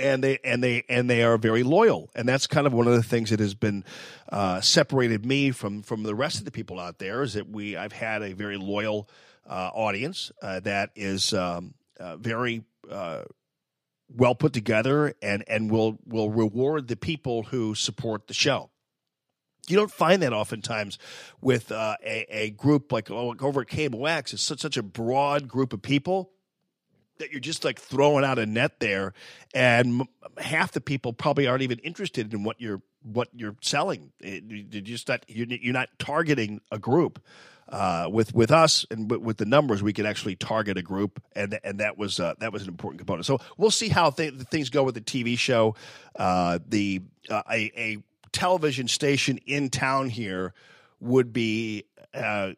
and 0.03 0.23
they 0.23 0.39
and 0.43 0.63
they 0.63 0.83
and 0.89 1.09
they 1.09 1.23
are 1.23 1.37
very 1.37 1.63
loyal, 1.63 2.09
and 2.13 2.27
that's 2.27 2.45
kind 2.45 2.67
of 2.67 2.73
one 2.73 2.87
of 2.87 2.93
the 2.93 3.01
things 3.01 3.29
that 3.29 3.39
has 3.39 3.55
been 3.55 3.83
uh, 4.29 4.61
separated 4.61 5.25
me 5.25 5.51
from 5.51 5.81
from 5.81 6.03
the 6.03 6.13
rest 6.13 6.39
of 6.39 6.45
the 6.45 6.51
people 6.51 6.79
out 6.79 6.99
there 6.99 7.23
is 7.23 7.33
that 7.33 7.49
we 7.49 7.77
I've 7.77 7.93
had 7.93 8.21
a 8.21 8.33
very 8.33 8.57
loyal 8.57 9.09
uh, 9.49 9.71
audience 9.73 10.31
uh, 10.41 10.59
that 10.61 10.91
is 10.95 11.33
um, 11.33 11.73
uh, 11.99 12.17
very 12.17 12.63
uh, 12.91 13.23
well 14.09 14.35
put 14.35 14.53
together 14.53 15.13
and 15.21 15.43
and 15.47 15.71
will 15.71 15.97
will 16.05 16.29
reward 16.29 16.89
the 16.89 16.97
people 16.97 17.43
who 17.43 17.73
support 17.73 18.27
the 18.27 18.33
show. 18.33 18.69
You 19.69 19.77
don't 19.77 19.91
find 19.91 20.21
that 20.23 20.33
oftentimes 20.33 20.99
with 21.39 21.71
uh, 21.71 21.95
a, 22.05 22.25
a 22.29 22.49
group 22.49 22.91
like, 22.91 23.09
oh, 23.09 23.27
like 23.27 23.41
over 23.41 23.61
at 23.61 23.67
KMOX. 23.67 24.33
It's 24.33 24.41
such, 24.43 24.59
such 24.59 24.75
a 24.75 24.83
broad 24.83 25.47
group 25.47 25.71
of 25.71 25.81
people 25.81 26.32
that 27.23 27.31
you're 27.31 27.39
just 27.39 27.63
like 27.63 27.79
throwing 27.79 28.25
out 28.25 28.37
a 28.37 28.45
net 28.45 28.79
there, 28.81 29.13
and 29.53 30.05
half 30.37 30.73
the 30.73 30.81
people 30.81 31.13
probably 31.13 31.47
aren't 31.47 31.61
even 31.63 31.79
interested 31.79 32.33
in 32.33 32.43
what 32.43 32.59
you're 32.59 32.81
what 33.01 33.29
you're 33.33 33.55
selling. 33.61 34.11
It- 34.19 34.43
You're 34.45 34.81
just 34.81 35.07
not 35.07 35.23
you're, 35.27 35.73
not 35.73 35.87
targeting 35.99 36.59
a 36.71 36.77
group. 36.77 37.21
Uh, 37.69 38.07
with 38.11 38.35
with 38.35 38.51
us 38.51 38.85
and 38.91 39.09
with, 39.09 39.21
with 39.21 39.37
the 39.37 39.45
numbers, 39.45 39.81
we 39.81 39.93
could 39.93 40.05
actually 40.05 40.35
target 40.35 40.77
a 40.77 40.81
group, 40.81 41.23
and 41.33 41.57
and 41.63 41.79
that 41.79 41.97
was 41.97 42.19
uh, 42.19 42.33
that 42.39 42.51
was 42.51 42.61
an 42.63 42.67
important 42.67 42.99
component. 42.99 43.25
So 43.25 43.39
we'll 43.57 43.71
see 43.71 43.87
how 43.87 44.09
th- 44.09 44.33
things 44.51 44.69
go 44.69 44.83
with 44.83 44.95
the 44.95 45.01
TV 45.01 45.37
show. 45.37 45.73
Uh, 46.13 46.59
the 46.67 47.01
uh, 47.29 47.41
a, 47.49 47.71
a 47.77 47.97
television 48.33 48.89
station 48.89 49.39
in 49.45 49.69
town 49.69 50.09
here 50.09 50.53
would 50.99 51.31
be 51.31 51.85
uh, 52.13 52.51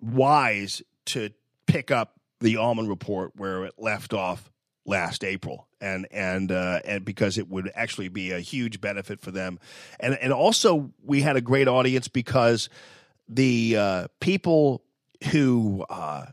wise 0.00 0.82
to 1.06 1.30
pick 1.66 1.90
up 1.92 2.17
the 2.40 2.56
Allman 2.56 2.88
Report 2.88 3.32
where 3.36 3.64
it 3.64 3.74
left 3.78 4.12
off 4.12 4.50
last 4.86 5.22
April, 5.22 5.68
and 5.80 6.06
and 6.10 6.50
uh, 6.50 6.80
and 6.84 7.04
because 7.04 7.38
it 7.38 7.48
would 7.48 7.70
actually 7.74 8.08
be 8.08 8.32
a 8.32 8.40
huge 8.40 8.80
benefit 8.80 9.20
for 9.20 9.30
them, 9.30 9.58
and 10.00 10.14
and 10.14 10.32
also 10.32 10.90
we 11.04 11.22
had 11.22 11.36
a 11.36 11.40
great 11.40 11.68
audience 11.68 12.08
because 12.08 12.68
the 13.28 13.76
uh, 13.76 14.08
people 14.20 14.82
who 15.32 15.84
uh, 15.90 16.26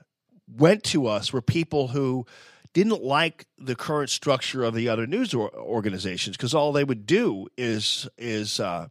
went 0.48 0.84
to 0.84 1.08
us 1.08 1.34
were 1.34 1.42
people 1.42 1.90
who 1.90 2.26
didn't 2.74 3.02
like 3.02 3.46
the 3.58 3.76
current 3.76 4.10
structure 4.10 4.64
of 4.64 4.74
the 4.74 4.90
other 4.90 5.08
news 5.08 5.34
or- 5.34 5.54
organizations. 5.56 6.36
Because 6.36 6.54
all 6.54 6.72
they 6.72 6.84
would 6.84 7.06
do 7.06 7.48
is 7.58 8.08
is 8.18 8.60
uh, 8.60 8.88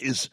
is 0.00 0.30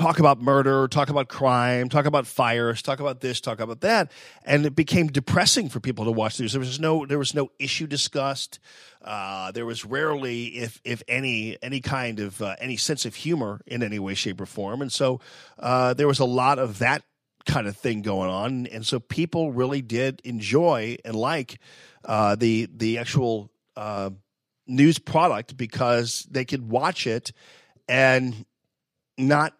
talk 0.00 0.18
about 0.18 0.40
murder, 0.40 0.88
talk 0.88 1.10
about 1.10 1.28
crime, 1.28 1.88
talk 1.88 2.06
about 2.06 2.26
fires, 2.26 2.80
talk 2.80 3.00
about 3.00 3.20
this, 3.20 3.40
talk 3.40 3.60
about 3.60 3.82
that, 3.82 4.10
and 4.44 4.64
it 4.64 4.74
became 4.74 5.08
depressing 5.08 5.68
for 5.68 5.78
people 5.78 6.06
to 6.06 6.10
watch 6.10 6.38
the 6.38 6.44
news. 6.44 6.52
There 6.52 6.60
was 6.60 6.80
no 6.80 7.04
there 7.04 7.18
was 7.18 7.34
no 7.34 7.50
issue 7.58 7.86
discussed. 7.86 8.58
Uh, 9.02 9.52
there 9.52 9.66
was 9.66 9.84
rarely, 9.84 10.46
if 10.46 10.80
if 10.84 11.02
any, 11.06 11.58
any 11.62 11.80
kind 11.80 12.18
of 12.18 12.40
uh, 12.40 12.56
any 12.58 12.76
sense 12.76 13.04
of 13.04 13.14
humor 13.14 13.60
in 13.66 13.82
any 13.82 13.98
way, 13.98 14.14
shape, 14.14 14.40
or 14.40 14.46
form, 14.46 14.80
and 14.80 14.90
so 14.90 15.20
uh, 15.58 15.92
there 15.94 16.06
was 16.08 16.18
a 16.18 16.24
lot 16.24 16.58
of 16.58 16.78
that 16.78 17.02
kind 17.46 17.66
of 17.66 17.76
thing 17.76 18.00
going 18.00 18.30
on, 18.30 18.66
and 18.68 18.86
so 18.86 19.00
people 19.00 19.52
really 19.52 19.82
did 19.82 20.20
enjoy 20.24 20.96
and 21.04 21.14
like 21.14 21.58
uh, 22.06 22.36
the 22.36 22.68
the 22.74 22.96
actual 22.98 23.50
uh, 23.76 24.08
news 24.66 24.98
product 24.98 25.56
because 25.58 26.26
they 26.30 26.46
could 26.46 26.70
watch 26.70 27.06
it 27.06 27.32
and 27.88 28.46
not 29.18 29.54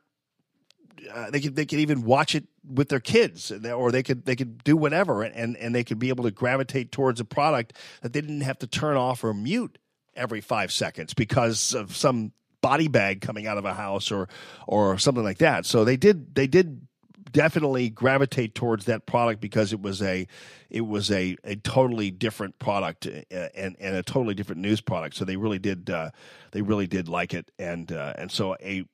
uh, 1.12 1.31
they 1.31 1.40
could 1.40 1.56
they 1.56 1.66
could 1.66 1.78
even 1.78 2.02
watch 2.02 2.35
it 2.35 2.44
with 2.68 2.89
their 2.89 3.01
kids 3.01 3.52
or 3.52 3.90
they 3.90 4.02
could 4.02 4.24
they 4.24 4.36
could 4.36 4.62
do 4.64 4.77
whatever 4.77 5.22
and 5.22 5.56
and 5.56 5.74
they 5.74 5.85
could 5.85 5.98
be 5.98 6.09
able 6.09 6.24
to 6.24 6.31
gravitate 6.31 6.93
towards 6.93 7.20
a 7.20 7.24
product 7.24 7.72
that 8.02 8.12
they 8.12 8.20
didn't 8.20 8.43
have 8.43 8.59
to 8.59 8.66
turn 8.66 8.97
off 8.97 9.24
or 9.24 9.32
mute 9.32 9.78
every 10.14 10.40
5 10.40 10.72
seconds 10.72 11.14
because 11.14 11.74
of 11.74 11.97
some 11.97 12.32
body 12.60 12.89
bag 12.89 13.20
coming 13.20 13.47
out 13.47 13.59
of 13.59 13.64
a 13.64 13.74
house 13.74 14.10
or 14.10 14.28
or 14.66 14.98
something 14.98 15.24
like 15.24 15.39
that. 15.39 15.66
So 15.66 15.85
they 15.85 15.97
did 15.97 16.35
they 16.35 16.47
did 16.47 16.86
definitely 17.32 17.90
gravitate 17.90 18.55
towards 18.55 18.86
that 18.86 19.06
product 19.06 19.40
because 19.40 19.72
it 19.72 19.81
was 19.81 20.02
a 20.02 20.27
it 20.68 20.82
was 20.82 21.10
a, 21.10 21.36
a 21.44 21.56
totally 21.56 22.10
different 22.10 22.59
product 22.59 23.06
uh, 23.06 23.48
and 23.55 23.77
and 23.81 23.97
a 23.97 24.02
totally 24.02 24.35
different 24.35 24.60
news 24.60 24.81
product. 24.81 25.16
So 25.16 25.24
they 25.24 25.36
really 25.36 25.59
did 25.59 25.90
uh, 25.90 26.10
they 26.52 26.62
really 26.62 26.86
did 26.86 27.09
like 27.09 27.35
it 27.35 27.51
and 27.59 27.90
uh, 27.93 28.14
and 28.16 28.31
so 28.31 28.56
a 28.60 28.85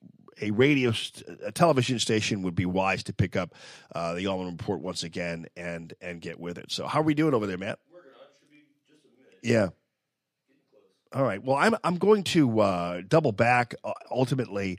a 0.40 0.50
radio 0.50 0.92
st- 0.92 1.38
a 1.44 1.52
television 1.52 1.98
station 1.98 2.42
would 2.42 2.54
be 2.54 2.66
wise 2.66 3.02
to 3.04 3.12
pick 3.12 3.36
up 3.36 3.54
uh, 3.94 4.14
the 4.14 4.26
Allman 4.26 4.52
Report 4.52 4.80
once 4.80 5.02
again 5.02 5.46
and 5.56 5.94
and 6.00 6.20
get 6.20 6.38
with 6.38 6.58
it. 6.58 6.70
So 6.70 6.86
how 6.86 7.00
are 7.00 7.04
we 7.04 7.14
doing 7.14 7.34
over 7.34 7.46
there, 7.46 7.58
Matt? 7.58 7.78
Yeah. 9.42 9.68
All 11.12 11.22
right. 11.22 11.42
Well, 11.42 11.56
I'm 11.56 11.76
I'm 11.84 11.98
going 11.98 12.24
to 12.24 12.60
uh, 12.60 13.02
double 13.06 13.32
back 13.32 13.74
uh, 13.84 13.92
ultimately 14.10 14.78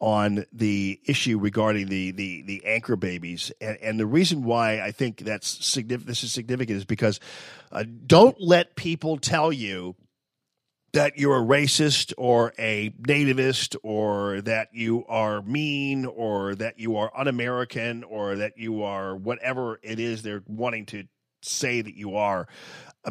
on 0.00 0.44
the 0.52 1.00
issue 1.06 1.38
regarding 1.38 1.88
the 1.88 2.10
the 2.12 2.42
the 2.42 2.64
anchor 2.64 2.96
babies, 2.96 3.52
and, 3.60 3.78
and 3.78 4.00
the 4.00 4.06
reason 4.06 4.42
why 4.42 4.80
I 4.80 4.90
think 4.90 5.18
that's 5.18 5.64
significant. 5.64 6.06
This 6.08 6.24
is 6.24 6.32
significant 6.32 6.78
is 6.78 6.84
because 6.84 7.20
uh, 7.72 7.84
don't 8.06 8.40
let 8.40 8.76
people 8.76 9.18
tell 9.18 9.52
you 9.52 9.96
that 10.92 11.18
you're 11.18 11.36
a 11.36 11.44
racist 11.44 12.12
or 12.16 12.52
a 12.58 12.90
nativist 13.02 13.76
or 13.82 14.40
that 14.42 14.68
you 14.72 15.04
are 15.06 15.42
mean 15.42 16.06
or 16.06 16.54
that 16.54 16.78
you 16.78 16.96
are 16.96 17.10
un-American 17.16 18.04
or 18.04 18.36
that 18.36 18.56
you 18.56 18.82
are 18.82 19.14
whatever 19.14 19.78
it 19.82 20.00
is 20.00 20.22
they're 20.22 20.42
wanting 20.46 20.86
to 20.86 21.04
say 21.42 21.80
that 21.80 21.94
you 21.94 22.16
are 22.16 22.48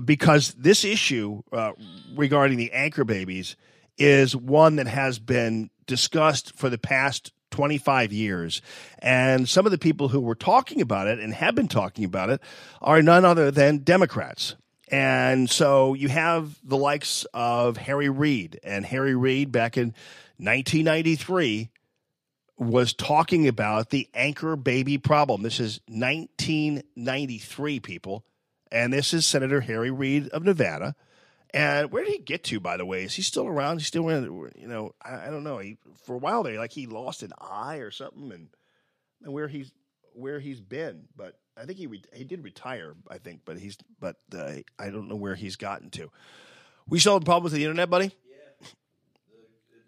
because 0.04 0.54
this 0.54 0.84
issue 0.84 1.41
uh, 1.52 1.72
regarding 2.16 2.58
the 2.58 2.72
anchor 2.72 3.04
babies 3.04 3.56
is 3.98 4.36
one 4.36 4.76
that 4.76 4.88
has 4.88 5.20
been 5.20 5.70
discussed 5.86 6.56
for 6.56 6.70
the 6.70 6.78
past 6.78 7.32
25 7.52 8.12
years. 8.12 8.62
And 8.99 9.48
some 9.48 9.66
of 9.66 9.72
the 9.72 9.78
people 9.78 10.10
who 10.10 10.20
were 10.20 10.36
talking 10.36 10.82
about 10.82 11.08
it 11.08 11.20
and 11.20 11.34
have 11.34 11.56
been 11.56 11.68
talking 11.68 12.06
about 12.06 12.30
it 12.30 12.41
are 12.82 13.02
none 13.02 13.26
other 13.26 13.49
than 13.49 13.80
Democrats. 13.80 14.56
And 14.90 15.50
so 15.50 15.94
you 15.94 16.08
have 16.08 16.58
the 16.64 16.78
likes 16.78 17.26
of 17.34 17.78
Harry 17.78 18.10
Reid. 18.10 18.60
And 18.64 18.86
Harry 18.86 19.16
Reid, 19.16 19.52
back 19.52 19.78
in 19.78 19.88
1993, 20.38 21.70
was 22.58 22.94
talking 22.94 23.48
about 23.48 23.90
the 23.90 24.10
anchor 24.14 24.56
baby 24.56 24.98
problem. 24.98 25.42
This 25.42 25.60
is 25.60 25.82
1993, 25.88 27.80
people. 27.80 28.26
And 28.72 28.92
this 28.92 29.14
is 29.14 29.26
Senator 29.26 29.62
Harry 29.62 29.92
Reid 29.92 30.30
of 30.30 30.44
Nevada. 30.44 30.96
And 31.54 31.92
where 31.92 32.04
did 32.04 32.14
he 32.14 32.20
get 32.20 32.44
to, 32.46 32.60
by 32.60 32.78
the 32.78 32.86
way? 32.86 33.04
Is 33.04 33.14
he 33.16 33.22
still 33.22 33.48
around? 33.48 33.78
He's 33.78 33.88
still 33.88 34.10
in, 34.10 34.24
you 34.56 34.68
know, 34.68 34.94
I, 35.02 35.28
I 35.28 35.30
don't 35.30 35.44
know. 35.44 35.60
He, 35.60 35.78
for 36.04 36.16
a 36.16 36.20
while 36.20 36.44
there, 36.44 36.58
like 36.58 36.74
he 36.74 36.88
lost 36.88 37.24
an 37.24 37.32
eye 37.40 37.78
or 37.78 37.92
something, 37.92 38.32
and, 38.32 38.50
and 39.24 39.34
where 39.34 39.48
he's 39.48 39.72
where 40.14 40.40
he's 40.40 40.60
been. 40.60 41.08
But 41.16 41.40
I 41.60 41.66
think 41.66 41.78
he 41.80 41.88
re- 41.88 42.04
he 42.14 42.24
did 42.24 42.44
retire, 42.44 42.94
I 43.10 43.18
think, 43.18 43.42
but 43.46 43.58
he's 43.58 43.78
but 44.00 44.18
uh, 44.36 44.62
I 44.78 44.90
don't 44.90 45.08
know 45.10 45.16
where 45.16 45.36
he's 45.36 45.56
gotten 45.56 45.90
to. 45.92 46.12
We 46.88 47.00
still 47.00 47.14
have 47.16 47.26
problems 47.26 47.52
with 47.52 47.60
the 47.60 47.66
internet, 47.66 47.90
buddy. 47.90 48.06
Yeah. 48.30 48.68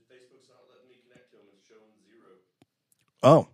Facebook's 0.09 0.49
not 0.49 0.65
letting 0.67 0.89
me 0.89 0.97
connect 1.05 1.29
to 1.31 1.37
him. 1.37 1.45
It's 1.53 1.67
showing 1.69 1.93
zero. 2.03 2.41
Oh, 3.23 3.47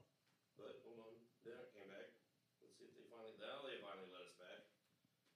But 0.58 0.80
hold 0.88 0.98
on, 1.04 1.14
yeah, 1.46 1.60
it 1.60 1.70
came 1.76 1.90
back. 1.92 2.08
Let's 2.64 2.74
see 2.80 2.88
if 2.88 2.96
they 2.96 3.06
finally. 3.12 3.36
Now 3.44 3.60
they 3.68 3.78
finally 3.84 4.10
let 4.16 4.24
us 4.26 4.34
back. 4.40 4.64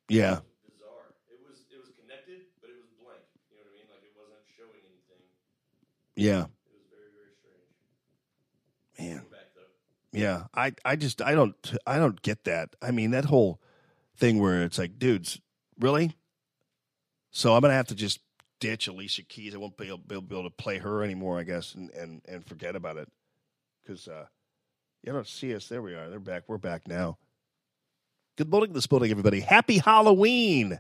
yeah. 0.08 0.40
Bizarre. 0.72 1.12
It 1.30 1.38
was 1.44 1.68
it 1.70 1.78
was 1.84 1.92
connected, 2.00 2.48
but 2.64 2.72
it 2.72 2.80
was 2.80 2.88
blank. 2.98 3.22
You 3.52 3.60
know 3.60 3.68
what 3.68 3.76
I 3.76 3.78
mean? 3.78 3.88
Like 3.92 4.04
it 4.08 4.16
wasn't 4.16 4.42
showing 4.56 4.80
anything. 4.88 5.22
Yeah. 6.16 6.48
It 6.48 6.74
was 6.80 6.88
very 6.90 7.12
very 7.12 7.34
strange. 7.36 7.70
Man. 8.98 9.22
Came 9.28 9.36
back 9.36 9.52
though. 9.54 9.70
Yeah, 10.20 10.44
I, 10.54 10.74
I 10.84 10.96
just 10.96 11.22
I 11.22 11.34
don't 11.34 11.56
I 11.88 11.98
don't 11.98 12.22
get 12.22 12.44
that. 12.44 12.76
I 12.82 12.92
mean 12.92 13.12
that 13.12 13.26
whole 13.26 13.62
thing 14.18 14.40
where 14.40 14.64
it's 14.64 14.78
like, 14.78 15.00
dudes, 15.00 15.40
really? 15.80 16.16
So 17.32 17.56
I'm 17.56 17.62
gonna 17.62 17.74
have 17.74 17.88
to 17.88 17.96
just 17.96 18.20
ditch 18.60 18.88
Alicia 18.88 19.24
Keys. 19.24 19.56
I 19.56 19.58
won't 19.58 19.78
be 19.78 19.88
able, 19.88 20.00
be 20.00 20.16
able 20.16 20.44
to 20.44 20.50
play 20.50 20.78
her 20.80 21.04
anymore, 21.04 21.40
I 21.40 21.44
guess, 21.44 21.74
and 21.74 21.90
and, 21.92 22.22
and 22.28 22.46
forget 22.46 22.76
about 22.76 22.98
it 22.98 23.08
because 23.82 24.08
uh, 24.08 24.26
you 25.04 25.14
don't 25.14 25.28
see 25.28 25.56
us. 25.56 25.68
There 25.68 25.82
we 25.82 25.94
are. 25.94 26.10
They're 26.10 26.20
back. 26.20 26.44
We're 26.48 26.58
back 26.58 26.88
now. 26.88 27.18
Good 28.38 28.50
morning, 28.50 28.74
this 28.74 28.90
morning, 28.90 29.12
everybody. 29.12 29.42
Happy 29.42 29.80
Halloween! 29.80 30.80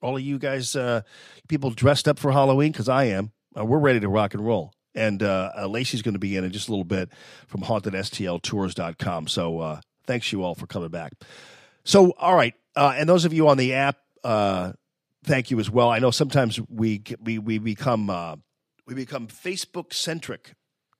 All 0.00 0.16
of 0.16 0.22
you 0.22 0.38
guys, 0.38 0.74
uh, 0.74 1.02
people 1.48 1.70
dressed 1.70 2.08
up 2.08 2.18
for 2.18 2.32
Halloween 2.32 2.72
because 2.72 2.88
I 2.88 3.04
am. 3.04 3.32
Uh, 3.58 3.64
we're 3.64 3.78
ready 3.78 4.00
to 4.00 4.08
rock 4.08 4.34
and 4.34 4.44
roll. 4.44 4.72
And 4.94 5.22
uh, 5.22 5.50
uh, 5.58 5.66
Lacey's 5.66 6.02
going 6.02 6.14
to 6.14 6.20
be 6.20 6.36
in 6.36 6.44
in 6.44 6.52
just 6.52 6.68
a 6.68 6.70
little 6.70 6.84
bit 6.84 7.10
from 7.46 7.62
hauntedstltours.com. 7.62 9.28
So 9.28 9.58
uh, 9.58 9.80
thanks 10.06 10.32
you 10.32 10.42
all 10.42 10.54
for 10.54 10.66
coming 10.66 10.90
back. 10.90 11.12
So, 11.84 12.12
all 12.12 12.34
right. 12.34 12.54
Uh, 12.76 12.94
and 12.96 13.08
those 13.08 13.24
of 13.24 13.32
you 13.32 13.48
on 13.48 13.56
the 13.56 13.74
app, 13.74 13.96
uh, 14.22 14.72
thank 15.24 15.50
you 15.50 15.60
as 15.60 15.70
well. 15.70 15.90
I 15.90 15.98
know 15.98 16.10
sometimes 16.10 16.60
we 16.68 17.02
we 17.20 17.38
we 17.38 17.58
become 17.58 18.10
uh, 18.10 18.36
we 18.86 18.94
become 18.94 19.28
Facebook 19.28 19.92
centric 19.92 20.54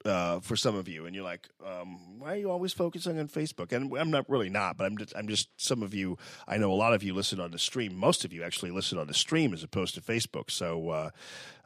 uh, 0.04 0.40
for 0.40 0.56
some 0.56 0.74
of 0.74 0.88
you, 0.88 1.06
and 1.06 1.14
you're 1.14 1.24
like, 1.24 1.48
um, 1.64 2.18
why 2.18 2.34
are 2.34 2.36
you 2.36 2.50
always 2.50 2.72
focusing 2.72 3.18
on 3.18 3.28
Facebook? 3.28 3.72
And 3.72 3.96
I'm 3.96 4.10
not 4.10 4.28
really 4.28 4.50
not, 4.50 4.76
but 4.76 4.84
I'm 4.84 4.98
just, 4.98 5.12
I'm 5.16 5.28
just 5.28 5.48
some 5.56 5.82
of 5.82 5.94
you. 5.94 6.18
I 6.46 6.56
know 6.58 6.70
a 6.70 6.74
lot 6.74 6.94
of 6.94 7.02
you 7.02 7.14
listen 7.14 7.40
on 7.40 7.50
the 7.50 7.58
stream. 7.58 7.94
Most 7.96 8.24
of 8.24 8.32
you 8.32 8.42
actually 8.42 8.70
listen 8.70 8.98
on 8.98 9.06
the 9.06 9.14
stream 9.14 9.52
as 9.52 9.62
opposed 9.62 9.94
to 9.94 10.00
Facebook. 10.00 10.50
So. 10.50 10.90
Uh, 10.90 11.10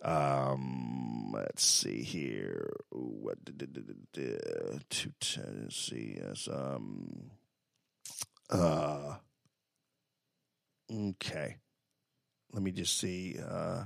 um, 0.02 1.32
let's 1.34 1.64
see 1.64 2.02
here. 2.02 2.70
What 2.90 3.44
did, 3.44 3.58
did, 3.58 3.72
did, 3.72 4.12
did, 4.12 4.84
two 4.90 5.12
ten? 5.18 5.62
Let's 5.62 5.76
see. 5.76 6.18
Yes. 6.22 6.48
Um. 6.52 7.30
Uh. 8.48 9.16
Okay. 10.92 11.56
Let 12.52 12.62
me 12.62 12.70
just 12.70 12.96
see. 12.96 13.38
Uh. 13.44 13.84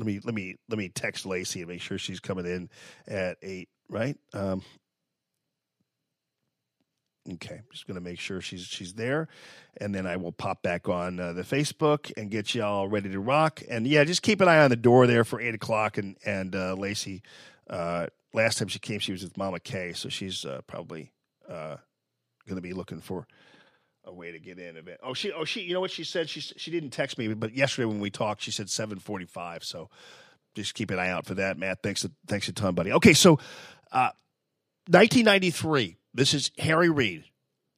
Let 0.00 0.06
me 0.06 0.20
let 0.24 0.34
me 0.34 0.56
let 0.70 0.78
me 0.78 0.88
text 0.88 1.26
Lacey 1.26 1.60
and 1.60 1.68
make 1.68 1.82
sure 1.82 1.98
she's 1.98 2.20
coming 2.20 2.46
in 2.46 2.70
at 3.06 3.36
eight. 3.42 3.68
Right. 3.90 4.16
Um. 4.32 4.62
Okay, 7.34 7.60
just 7.70 7.86
to 7.86 8.00
make 8.00 8.18
sure 8.18 8.40
she's 8.40 8.62
she's 8.62 8.94
there, 8.94 9.28
and 9.76 9.94
then 9.94 10.06
I 10.06 10.16
will 10.16 10.32
pop 10.32 10.62
back 10.62 10.88
on 10.88 11.20
uh, 11.20 11.34
the 11.34 11.42
Facebook 11.42 12.10
and 12.16 12.30
get 12.30 12.54
y'all 12.54 12.88
ready 12.88 13.10
to 13.10 13.20
rock. 13.20 13.60
And 13.68 13.86
yeah, 13.86 14.04
just 14.04 14.22
keep 14.22 14.40
an 14.40 14.48
eye 14.48 14.64
on 14.64 14.70
the 14.70 14.76
door 14.76 15.06
there 15.06 15.22
for 15.22 15.38
eight 15.38 15.54
o'clock. 15.54 15.98
And 15.98 16.16
and 16.24 16.56
uh, 16.56 16.74
Lacey, 16.74 17.22
uh, 17.68 18.06
last 18.32 18.56
time 18.56 18.68
she 18.68 18.78
came, 18.78 19.00
she 19.00 19.12
was 19.12 19.22
with 19.22 19.36
Mama 19.36 19.60
Kay, 19.60 19.92
so 19.92 20.08
she's 20.08 20.46
uh, 20.46 20.62
probably 20.66 21.12
uh, 21.46 21.76
to 22.48 22.60
be 22.62 22.72
looking 22.72 23.00
for 23.00 23.26
a 24.10 24.14
way 24.14 24.32
to 24.32 24.38
get 24.38 24.58
in. 24.58 24.76
A 24.76 24.82
bit. 24.82 25.00
Oh, 25.02 25.14
she 25.14 25.32
oh 25.32 25.44
she 25.44 25.62
you 25.62 25.72
know 25.72 25.80
what 25.80 25.90
she 25.90 26.04
said? 26.04 26.28
She 26.28 26.40
she 26.40 26.70
didn't 26.70 26.90
text 26.90 27.16
me, 27.18 27.32
but 27.32 27.54
yesterday 27.54 27.86
when 27.86 28.00
we 28.00 28.10
talked, 28.10 28.42
she 28.42 28.50
said 28.50 28.68
seven 28.68 28.98
forty 28.98 29.26
five. 29.26 29.64
So 29.64 29.88
just 30.54 30.74
keep 30.74 30.90
an 30.90 30.98
eye 30.98 31.10
out 31.10 31.26
for 31.26 31.34
that, 31.34 31.58
Matt. 31.58 31.82
Thanks 31.82 32.06
thanks 32.26 32.48
a 32.48 32.52
ton, 32.52 32.74
buddy. 32.74 32.92
Okay, 32.92 33.14
so 33.14 33.38
uh, 33.92 34.10
1993. 34.88 35.96
This 36.12 36.34
is 36.34 36.50
Harry 36.58 36.90
Reid, 36.90 37.24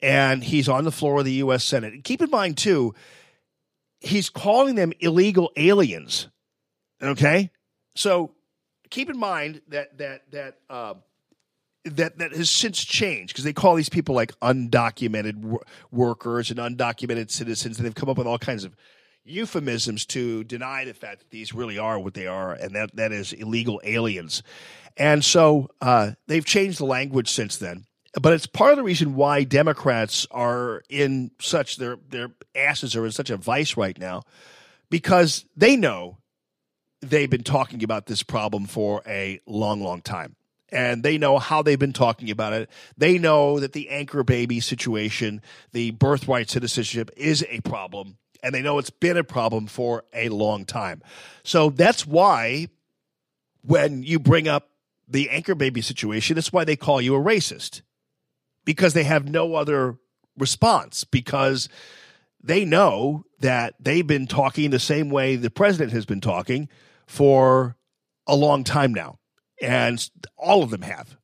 and 0.01 0.43
he's 0.43 0.69
on 0.69 0.85
the 0.85 0.93
floor 0.93 1.19
of 1.19 1.27
the 1.27 1.33
U.S. 1.35 1.65
Senate. 1.65 1.93
And 1.93 2.03
keep 2.03 2.23
in 2.23 2.31
mind, 2.31 2.57
too, 2.57 2.95
he's 4.01 4.31
calling 4.31 4.75
them 4.75 4.93
illegal 5.01 5.53
aliens. 5.57 6.29
Okay, 7.03 7.51
so 7.95 8.33
keep 8.89 9.11
in 9.11 9.19
mind 9.19 9.61
that 9.69 9.99
that 9.99 10.31
that 10.31 10.59
uh, 10.71 10.95
that 11.85 12.19
that 12.19 12.33
has 12.33 12.51
since 12.51 12.85
changed 12.85 13.33
because 13.33 13.45
they 13.45 13.53
call 13.53 13.75
these 13.75 13.89
people 13.89 14.15
like 14.15 14.39
undocumented 14.41 15.37
wor- 15.37 15.65
workers 15.91 16.51
and 16.51 16.59
undocumented 16.61 17.31
citizens, 17.31 17.79
and 17.79 17.87
they've 17.87 17.95
come 17.95 18.09
up 18.09 18.19
with 18.19 18.27
all 18.27 18.39
kinds 18.39 18.65
of 18.65 18.77
euphemisms 19.25 20.07
to 20.07 20.45
deny 20.45 20.85
the 20.85 20.95
fact 20.95 21.21
that 21.21 21.31
these 21.31 21.55
really 21.55 21.79
are 21.79 21.99
what 21.99 22.15
they 22.15 22.27
are, 22.27 22.53
and 22.53 22.75
that 22.75 22.95
that 22.97 23.13
is 23.13 23.33
illegal 23.33 23.81
aliens. 23.85 24.43
And 24.97 25.25
so 25.25 25.71
uh, 25.81 26.13
they've 26.27 26.45
changed 26.45 26.79
the 26.79 26.85
language 26.85 27.31
since 27.31 27.57
then. 27.57 27.87
But 28.21 28.35
it's 28.35 28.47
part 28.47 28.73
of 28.73 28.77
the 28.77 28.83
reason 28.83 29.15
why 29.15 29.45
Democrats 29.45 30.27
are 30.31 30.83
in 30.91 31.31
such 31.41 31.79
their 31.79 31.97
their 32.11 32.29
asses 32.55 32.95
are 32.95 33.07
in 33.07 33.13
such 33.13 33.31
a 33.31 33.37
vice 33.37 33.77
right 33.77 33.99
now, 33.99 34.23
because 34.91 35.47
they 35.57 35.77
know 35.77 36.19
they've 37.01 37.31
been 37.31 37.43
talking 37.43 37.83
about 37.83 38.07
this 38.07 38.23
problem 38.23 38.67
for 38.67 39.03
a 39.07 39.41
long, 39.47 39.83
long 39.83 40.03
time. 40.03 40.37
And 40.73 41.03
they 41.03 41.19
know 41.19 41.39
how 41.39 41.63
they've 41.63 41.79
been 41.79 41.93
talking 41.93 42.31
about 42.31 42.55
it. 42.55 42.71
They 42.97 43.19
know 43.19 43.61
that 43.61 43.75
the 43.75 43.91
anchor 43.91 44.25
baby 44.25 44.59
situation, 44.59 45.43
the 45.73 45.91
birthright 45.93 46.49
citizenship, 46.49 47.11
is 47.17 47.45
a 47.51 47.61
problem. 47.61 48.17
And 48.43 48.55
they 48.55 48.63
know 48.63 48.79
it's 48.79 48.91
been 48.91 49.17
a 49.17 49.25
problem 49.25 49.67
for 49.67 50.05
a 50.13 50.31
long 50.31 50.65
time. 50.65 51.03
So 51.45 51.71
that's 51.71 52.07
why 52.07 52.69
when 53.63 54.03
you 54.03 54.19
bring 54.19 54.49
up 54.49 54.71
the 55.07 55.31
anchor 55.31 55.55
baby 55.55 55.83
situation, 55.83 56.35
that's 56.35 56.53
why 56.53 56.65
they 56.65 56.75
call 56.75 57.01
you 57.01 57.15
a 57.15 57.21
racist 57.21 57.83
because 58.65 58.95
they 58.95 59.05
have 59.05 59.29
no 59.29 59.55
other 59.55 59.99
response 60.39 61.05
because 61.05 61.69
they 62.43 62.65
know 62.65 63.25
that 63.41 63.75
they've 63.79 64.07
been 64.07 64.27
talking 64.27 64.71
the 64.71 64.79
same 64.79 65.11
way 65.11 65.37
the 65.37 65.51
president 65.51 65.93
has 65.93 66.07
been 66.07 66.21
talking 66.21 66.69
for 67.07 67.77
a 68.27 68.35
long 68.35 68.65
time 68.65 68.95
now. 68.95 69.19
And 69.69 70.11
all 70.37 70.63
of 70.63 70.71
them 70.71 70.83
have. 70.83 71.17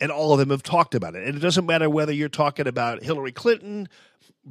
And 0.00 0.10
all 0.10 0.32
of 0.32 0.38
them 0.38 0.50
have 0.50 0.62
talked 0.62 0.94
about 0.94 1.14
it. 1.14 1.26
And 1.26 1.36
it 1.36 1.40
doesn't 1.40 1.66
matter 1.66 1.88
whether 1.88 2.12
you're 2.12 2.28
talking 2.28 2.66
about 2.66 3.02
Hillary 3.02 3.32
Clinton, 3.32 3.88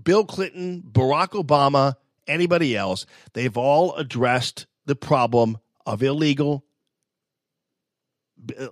Bill 0.02 0.26
Clinton, 0.26 0.82
Barack 0.82 1.32
Obama, 1.32 1.95
anybody 2.28 2.76
else, 2.76 3.06
they've 3.34 3.57
all 3.57 3.94
addressed 3.95 4.65
the 4.86 4.95
problem 4.95 5.57
of 5.86 6.02
illegal 6.02 6.64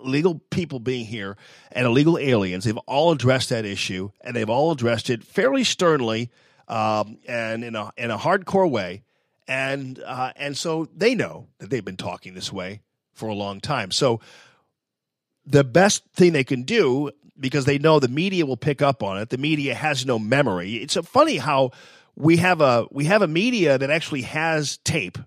illegal 0.04 0.42
people 0.50 0.80
being 0.80 1.06
here 1.06 1.38
and 1.72 1.86
illegal 1.86 2.18
aliens. 2.18 2.66
They've 2.66 2.78
all 2.78 3.12
addressed 3.12 3.50
that 3.50 3.66
issue, 3.66 4.12
and 4.22 4.36
they've 4.36 4.50
all 4.50 4.72
addressed 4.72 5.10
it 5.10 5.24
fairly 5.24 5.64
sternly 5.64 6.30
um, 6.68 7.20
and 7.28 7.64
in 7.64 7.76
a 7.76 7.92
in 7.98 8.12
a 8.12 8.18
hardcore 8.18 8.70
way. 8.70 9.04
And 9.48 10.02
uh, 10.06 10.34
and 10.36 10.58
so 10.58 10.88
they 10.96 11.16
know 11.16 11.48
that 11.60 11.70
they've 11.70 11.86
been 11.86 11.98
talking 11.98 12.34
this 12.34 12.52
way 12.52 12.82
for 13.14 13.30
a 13.30 13.34
long 13.34 13.60
time. 13.60 13.92
So 13.92 14.20
the 15.46 15.64
best 15.64 16.04
thing 16.14 16.34
they 16.34 16.44
can 16.44 16.64
do 16.64 17.12
because 17.40 17.66
they 17.66 17.80
know 17.80 18.00
the 18.00 18.08
media 18.08 18.46
will 18.46 18.58
pick 18.58 18.82
up 18.82 19.02
on 19.02 19.18
it. 19.18 19.30
The 19.30 19.38
media 19.38 19.74
has 19.74 20.06
no 20.06 20.20
memory. 20.20 20.76
It's 20.76 20.96
funny 20.96 21.38
how 21.38 21.72
we 22.16 22.38
have 22.38 22.62
a 22.62 22.86
we 22.92 23.06
have 23.06 23.22
a 23.22 23.28
media 23.28 23.78
that 23.78 23.90
actually 23.90 24.22
has 24.24 24.78
tape 24.78 25.18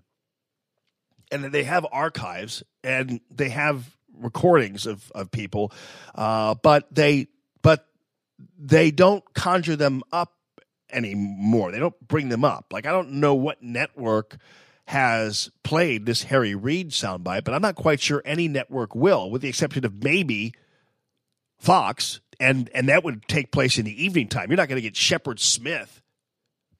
and 1.31 1.43
they 1.45 1.63
have 1.63 1.85
archives 1.91 2.63
and 2.83 3.19
they 3.29 3.49
have 3.49 3.95
recordings 4.17 4.85
of, 4.85 5.11
of 5.13 5.31
people, 5.31 5.71
uh, 6.15 6.55
but 6.55 6.87
they 6.93 7.27
but 7.61 7.85
they 8.57 8.91
don't 8.91 9.23
conjure 9.33 9.75
them 9.75 10.03
up 10.11 10.33
anymore. 10.91 11.71
They 11.71 11.79
don't 11.79 12.07
bring 12.07 12.29
them 12.29 12.45
up. 12.45 12.67
Like 12.71 12.85
I 12.85 12.91
don't 12.91 13.13
know 13.13 13.35
what 13.35 13.61
network 13.61 14.37
has 14.87 15.49
played 15.63 16.05
this 16.05 16.23
Harry 16.23 16.53
Reid 16.53 16.91
soundbite, 16.91 17.43
but 17.43 17.53
I'm 17.53 17.61
not 17.61 17.75
quite 17.75 17.99
sure 17.99 18.21
any 18.23 18.47
network 18.47 18.95
will, 18.95 19.29
with 19.31 19.41
the 19.41 19.49
exception 19.49 19.83
of 19.85 20.03
maybe 20.03 20.53
Fox, 21.57 22.21
and 22.39 22.69
and 22.73 22.89
that 22.89 23.03
would 23.03 23.27
take 23.27 23.51
place 23.51 23.77
in 23.77 23.85
the 23.85 24.03
evening 24.03 24.27
time. 24.27 24.49
You're 24.49 24.57
not 24.57 24.67
going 24.67 24.77
to 24.77 24.87
get 24.87 24.95
Shepard 24.95 25.39
Smith 25.39 26.01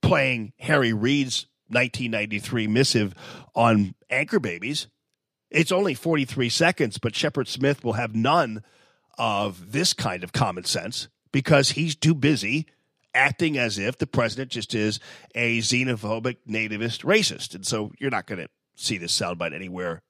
playing 0.02 0.54
Harry 0.60 0.94
Reid's 0.94 1.48
1993 1.70 2.68
missive 2.68 3.16
on 3.56 3.96
Anchor 4.10 4.40
Babies. 4.40 4.88
It's 5.50 5.72
only 5.72 5.94
43 5.94 6.50
seconds, 6.50 6.98
but 6.98 7.16
Shepard 7.16 7.48
Smith 7.48 7.84
will 7.84 7.94
have 7.94 8.14
none 8.16 8.64
of 9.18 9.72
this 9.72 9.94
kind 9.94 10.24
of 10.24 10.34
common 10.34 10.66
sense 10.66 11.08
because 11.32 11.72
he's 11.72 11.96
too 11.96 12.14
busy 12.14 12.68
acting 13.16 13.58
as 13.58 13.80
if 13.80 13.98
the 13.98 14.06
president 14.08 14.52
just 14.52 14.76
is 14.76 15.00
a 15.34 15.60
xenophobic, 15.60 16.38
nativist, 16.48 17.04
racist. 17.04 17.56
And 17.56 17.66
so 17.66 17.92
you're 18.00 18.12
not 18.12 18.28
going 18.28 18.42
to 18.42 18.50
see 18.76 18.98
this 18.98 19.18
soundbite 19.18 19.54
anywhere 19.56 20.04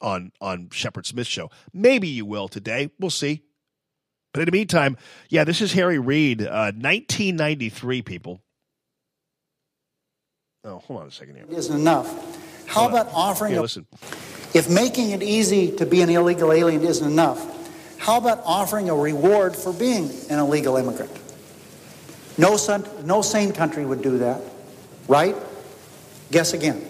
on 0.00 0.32
on 0.40 0.70
Shepard 0.72 1.06
Smith's 1.06 1.30
show. 1.30 1.50
Maybe 1.72 2.08
you 2.08 2.24
will 2.24 2.48
today. 2.48 2.90
We'll 2.98 3.10
see. 3.10 3.42
But 4.32 4.40
in 4.40 4.46
the 4.46 4.52
meantime, 4.52 4.96
yeah, 5.28 5.44
this 5.44 5.60
is 5.60 5.72
Harry 5.72 5.98
Reid, 5.98 6.42
uh, 6.42 6.70
1993, 6.72 8.02
people. 8.02 8.40
Oh, 10.64 10.78
hold 10.78 11.00
on 11.02 11.08
a 11.08 11.10
second 11.10 11.36
here. 11.36 11.46
isn't 11.50 11.74
enough. 11.74 12.06
How 12.66 12.82
Hold 12.82 12.92
on. 12.94 13.00
about 13.00 13.12
offering 13.14 13.50
Here, 13.52 13.58
a, 13.58 13.62
listen. 13.62 13.86
if 14.54 14.68
making 14.70 15.10
it 15.10 15.22
easy 15.22 15.74
to 15.76 15.86
be 15.86 16.02
an 16.02 16.10
illegal 16.10 16.52
alien 16.52 16.82
isn't 16.84 17.06
enough, 17.06 17.38
how 17.98 18.18
about 18.18 18.40
offering 18.44 18.88
a 18.88 18.94
reward 18.94 19.56
for 19.56 19.72
being 19.72 20.10
an 20.30 20.38
illegal 20.38 20.76
immigrant? 20.76 21.10
No, 22.40 22.56
son, 22.56 22.86
no 23.04 23.20
sane 23.20 23.52
country 23.52 23.84
would 23.84 24.00
do 24.00 24.18
that, 24.18 24.40
right? 25.08 25.36
Guess 26.30 26.54
again. 26.54 26.82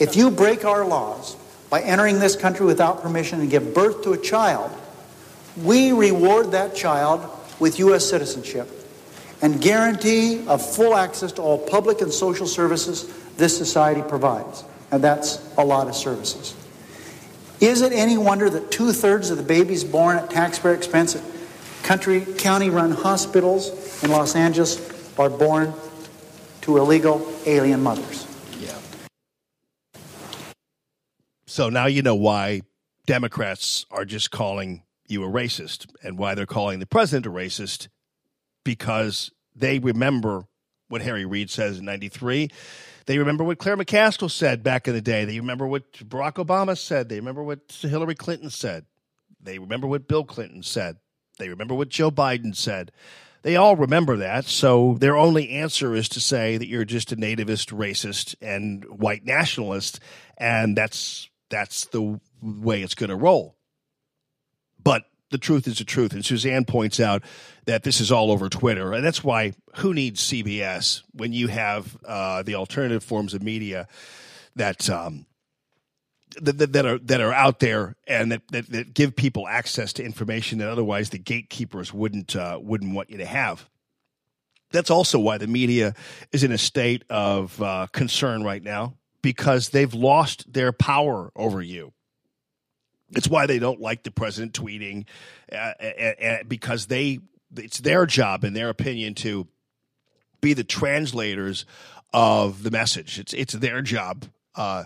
If 0.00 0.16
you 0.16 0.32
break 0.32 0.64
our 0.64 0.84
laws 0.84 1.36
by 1.70 1.80
entering 1.80 2.18
this 2.18 2.34
country 2.34 2.66
without 2.66 3.00
permission 3.00 3.40
and 3.40 3.48
give 3.48 3.72
birth 3.72 4.02
to 4.02 4.14
a 4.14 4.18
child, 4.18 4.72
we 5.62 5.92
reward 5.92 6.50
that 6.50 6.74
child 6.74 7.24
with 7.60 7.78
U.S. 7.78 8.04
citizenship 8.04 8.68
and 9.40 9.60
guarantee 9.60 10.44
of 10.48 10.60
full 10.60 10.96
access 10.96 11.30
to 11.32 11.42
all 11.42 11.56
public 11.56 12.00
and 12.00 12.12
social 12.12 12.48
services 12.48 13.08
this 13.36 13.56
society 13.56 14.02
provides. 14.02 14.64
And 14.90 15.04
that's 15.04 15.40
a 15.56 15.64
lot 15.64 15.86
of 15.86 15.94
services. 15.94 16.56
Is 17.60 17.80
it 17.80 17.92
any 17.92 18.18
wonder 18.18 18.50
that 18.50 18.72
two 18.72 18.92
thirds 18.92 19.30
of 19.30 19.36
the 19.36 19.44
babies 19.44 19.84
born 19.84 20.16
at 20.16 20.30
taxpayer 20.30 20.74
expense 20.74 21.14
at 21.14 21.22
country 21.84 22.26
county 22.38 22.70
run 22.70 22.90
hospitals 22.90 23.83
in 24.04 24.10
Los 24.10 24.36
Angeles 24.36 25.18
are 25.18 25.30
born 25.30 25.72
to 26.60 26.76
illegal 26.76 27.26
alien 27.46 27.82
mothers? 27.82 28.26
Yeah. 28.60 28.76
So 31.46 31.70
now 31.70 31.86
you 31.86 32.02
know 32.02 32.14
why 32.14 32.62
Democrats 33.06 33.86
are 33.90 34.04
just 34.04 34.30
calling 34.30 34.82
you 35.06 35.24
a 35.24 35.28
racist 35.28 35.86
and 36.02 36.18
why 36.18 36.34
they're 36.34 36.46
calling 36.46 36.78
the 36.78 36.86
president 36.86 37.26
a 37.26 37.30
racist 37.30 37.88
because 38.64 39.30
they 39.54 39.78
remember 39.78 40.44
what 40.88 41.02
Harry 41.02 41.24
Reid 41.24 41.50
says 41.50 41.78
in 41.78 41.84
93. 41.84 42.50
They 43.06 43.18
remember 43.18 43.44
what 43.44 43.58
Claire 43.58 43.76
McCaskill 43.76 44.30
said 44.30 44.62
back 44.62 44.88
in 44.88 44.94
the 44.94 45.02
day. 45.02 45.24
They 45.24 45.38
remember 45.38 45.66
what 45.66 45.92
Barack 45.92 46.44
Obama 46.44 46.76
said. 46.76 47.08
They 47.08 47.16
remember 47.16 47.42
what 47.42 47.60
Hillary 47.80 48.14
Clinton 48.14 48.50
said. 48.50 48.86
They 49.42 49.58
remember 49.58 49.86
what 49.86 50.08
Bill 50.08 50.24
Clinton 50.24 50.62
said. 50.62 50.96
They 51.38 51.48
remember 51.48 51.74
what 51.74 51.90
Joe 51.90 52.10
Biden 52.10 52.56
said. 52.56 52.92
They 53.44 53.56
all 53.56 53.76
remember 53.76 54.16
that. 54.16 54.46
So 54.46 54.96
their 54.98 55.18
only 55.18 55.50
answer 55.50 55.94
is 55.94 56.08
to 56.10 56.20
say 56.20 56.56
that 56.56 56.66
you're 56.66 56.86
just 56.86 57.12
a 57.12 57.16
nativist, 57.16 57.76
racist, 57.76 58.34
and 58.40 58.84
white 58.86 59.26
nationalist, 59.26 60.00
and 60.38 60.74
that's 60.74 61.28
that's 61.50 61.84
the 61.84 62.18
way 62.42 62.82
it's 62.82 62.94
going 62.94 63.10
to 63.10 63.16
roll. 63.16 63.54
But 64.82 65.04
the 65.30 65.36
truth 65.36 65.68
is 65.68 65.76
the 65.76 65.84
truth. 65.84 66.14
And 66.14 66.24
Suzanne 66.24 66.64
points 66.64 66.98
out 67.00 67.22
that 67.66 67.82
this 67.82 68.00
is 68.00 68.10
all 68.10 68.30
over 68.30 68.48
Twitter. 68.48 68.94
And 68.94 69.04
that's 69.04 69.22
why 69.22 69.52
who 69.76 69.92
needs 69.92 70.22
CBS 70.22 71.02
when 71.12 71.34
you 71.34 71.48
have 71.48 71.98
uh, 72.02 72.42
the 72.44 72.54
alternative 72.54 73.04
forms 73.04 73.34
of 73.34 73.42
media 73.42 73.88
that, 74.56 74.88
um, 74.88 75.26
that, 76.42 76.72
that, 76.72 76.86
are 76.86 76.98
that 76.98 77.20
are 77.20 77.32
out 77.32 77.60
there 77.60 77.96
and 78.06 78.32
that, 78.32 78.42
that, 78.50 78.70
that 78.70 78.94
give 78.94 79.16
people 79.16 79.46
access 79.48 79.92
to 79.94 80.04
information 80.04 80.58
that 80.58 80.68
otherwise 80.68 81.10
the 81.10 81.18
gatekeepers 81.18 81.92
wouldn't 81.92 82.36
uh, 82.36 82.58
wouldn't 82.62 82.94
want 82.94 83.10
you 83.10 83.18
to 83.18 83.26
have. 83.26 83.68
That's 84.70 84.90
also 84.90 85.18
why 85.18 85.38
the 85.38 85.46
media 85.46 85.94
is 86.32 86.42
in 86.42 86.50
a 86.50 86.58
state 86.58 87.04
of 87.08 87.60
uh, 87.62 87.86
concern 87.92 88.42
right 88.42 88.62
now 88.62 88.94
because 89.22 89.70
they've 89.70 89.94
lost 89.94 90.52
their 90.52 90.72
power 90.72 91.32
over 91.36 91.62
you. 91.62 91.92
It's 93.10 93.28
why 93.28 93.46
they 93.46 93.58
don't 93.58 93.80
like 93.80 94.02
the 94.02 94.10
president 94.10 94.52
tweeting, 94.52 95.06
uh, 95.52 96.42
because 96.48 96.86
they 96.86 97.20
it's 97.56 97.78
their 97.78 98.06
job, 98.06 98.44
in 98.44 98.52
their 98.54 98.68
opinion, 98.68 99.14
to 99.14 99.46
be 100.40 100.54
the 100.54 100.64
translators 100.64 101.64
of 102.12 102.62
the 102.62 102.70
message. 102.70 103.18
It's 103.18 103.32
it's 103.32 103.54
their 103.54 103.82
job, 103.82 104.26
uh, 104.56 104.84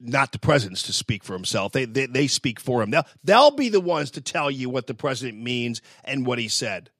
not 0.00 0.32
the 0.32 0.38
president's, 0.38 0.82
to 0.84 0.92
speak 0.92 1.22
for 1.22 1.34
himself. 1.34 1.72
They, 1.72 1.84
they 1.84 2.06
they 2.06 2.26
speak 2.26 2.58
for 2.58 2.82
him. 2.82 2.90
They'll 2.90 3.06
they'll 3.22 3.50
be 3.50 3.68
the 3.68 3.80
ones 3.80 4.10
to 4.12 4.20
tell 4.20 4.50
you 4.50 4.70
what 4.70 4.86
the 4.86 4.94
president 4.94 5.42
means 5.42 5.82
and 6.04 6.26
what 6.26 6.38
he 6.38 6.48
said, 6.48 6.90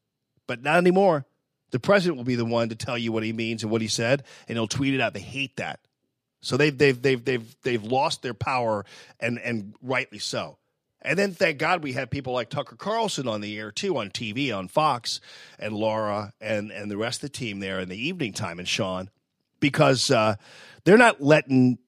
but 0.47 0.63
not 0.63 0.77
anymore. 0.77 1.27
The 1.71 1.81
president 1.81 2.17
will 2.17 2.25
be 2.25 2.35
the 2.35 2.45
one 2.45 2.69
to 2.69 2.75
tell 2.75 2.99
you 2.99 3.13
what 3.13 3.23
he 3.23 3.33
means 3.33 3.63
and 3.63 3.71
what 3.71 3.81
he 3.81 3.89
said, 3.89 4.25
and 4.49 4.57
he'll 4.57 4.67
tweet 4.67 4.95
it 4.95 5.01
out. 5.01 5.15
They 5.15 5.21
hate 5.21 5.57
that. 5.57 5.81
So 6.43 6.57
they've 6.57 6.77
they've 6.77 7.01
they've 7.01 7.25
they've 7.25 7.57
they've 7.63 7.85
lost 7.85 8.23
their 8.23 8.35
power 8.35 8.85
and 9.19 9.39
and 9.39 9.75
rightly 9.83 10.19
so. 10.19 10.59
And 11.03 11.19
then 11.19 11.33
thank 11.33 11.59
God 11.59 11.83
we 11.83 11.95
have 11.95 12.11
people 12.11 12.35
like 12.35 12.51
Tucker 12.51 12.77
Carlson 12.77 13.27
on 13.27 13.41
the 13.41 13.59
air 13.59 13.73
too 13.73 13.97
on 13.97 14.11
TV 14.11 14.55
on 14.55 14.69
Fox 14.69 15.21
and 15.59 15.75
Laura 15.75 16.33
and 16.41 16.71
and 16.71 16.91
the 16.91 16.97
rest 16.97 17.19
of 17.19 17.33
the 17.33 17.39
team 17.39 17.61
there 17.61 17.81
in 17.81 17.89
the 17.89 18.09
evening 18.09 18.33
time 18.33 18.59
and 18.59 18.69
Sean 18.69 19.11
because 19.61 20.11
uh, 20.11 20.37
they're 20.85 20.99
not 20.99 21.21
letting 21.21 21.79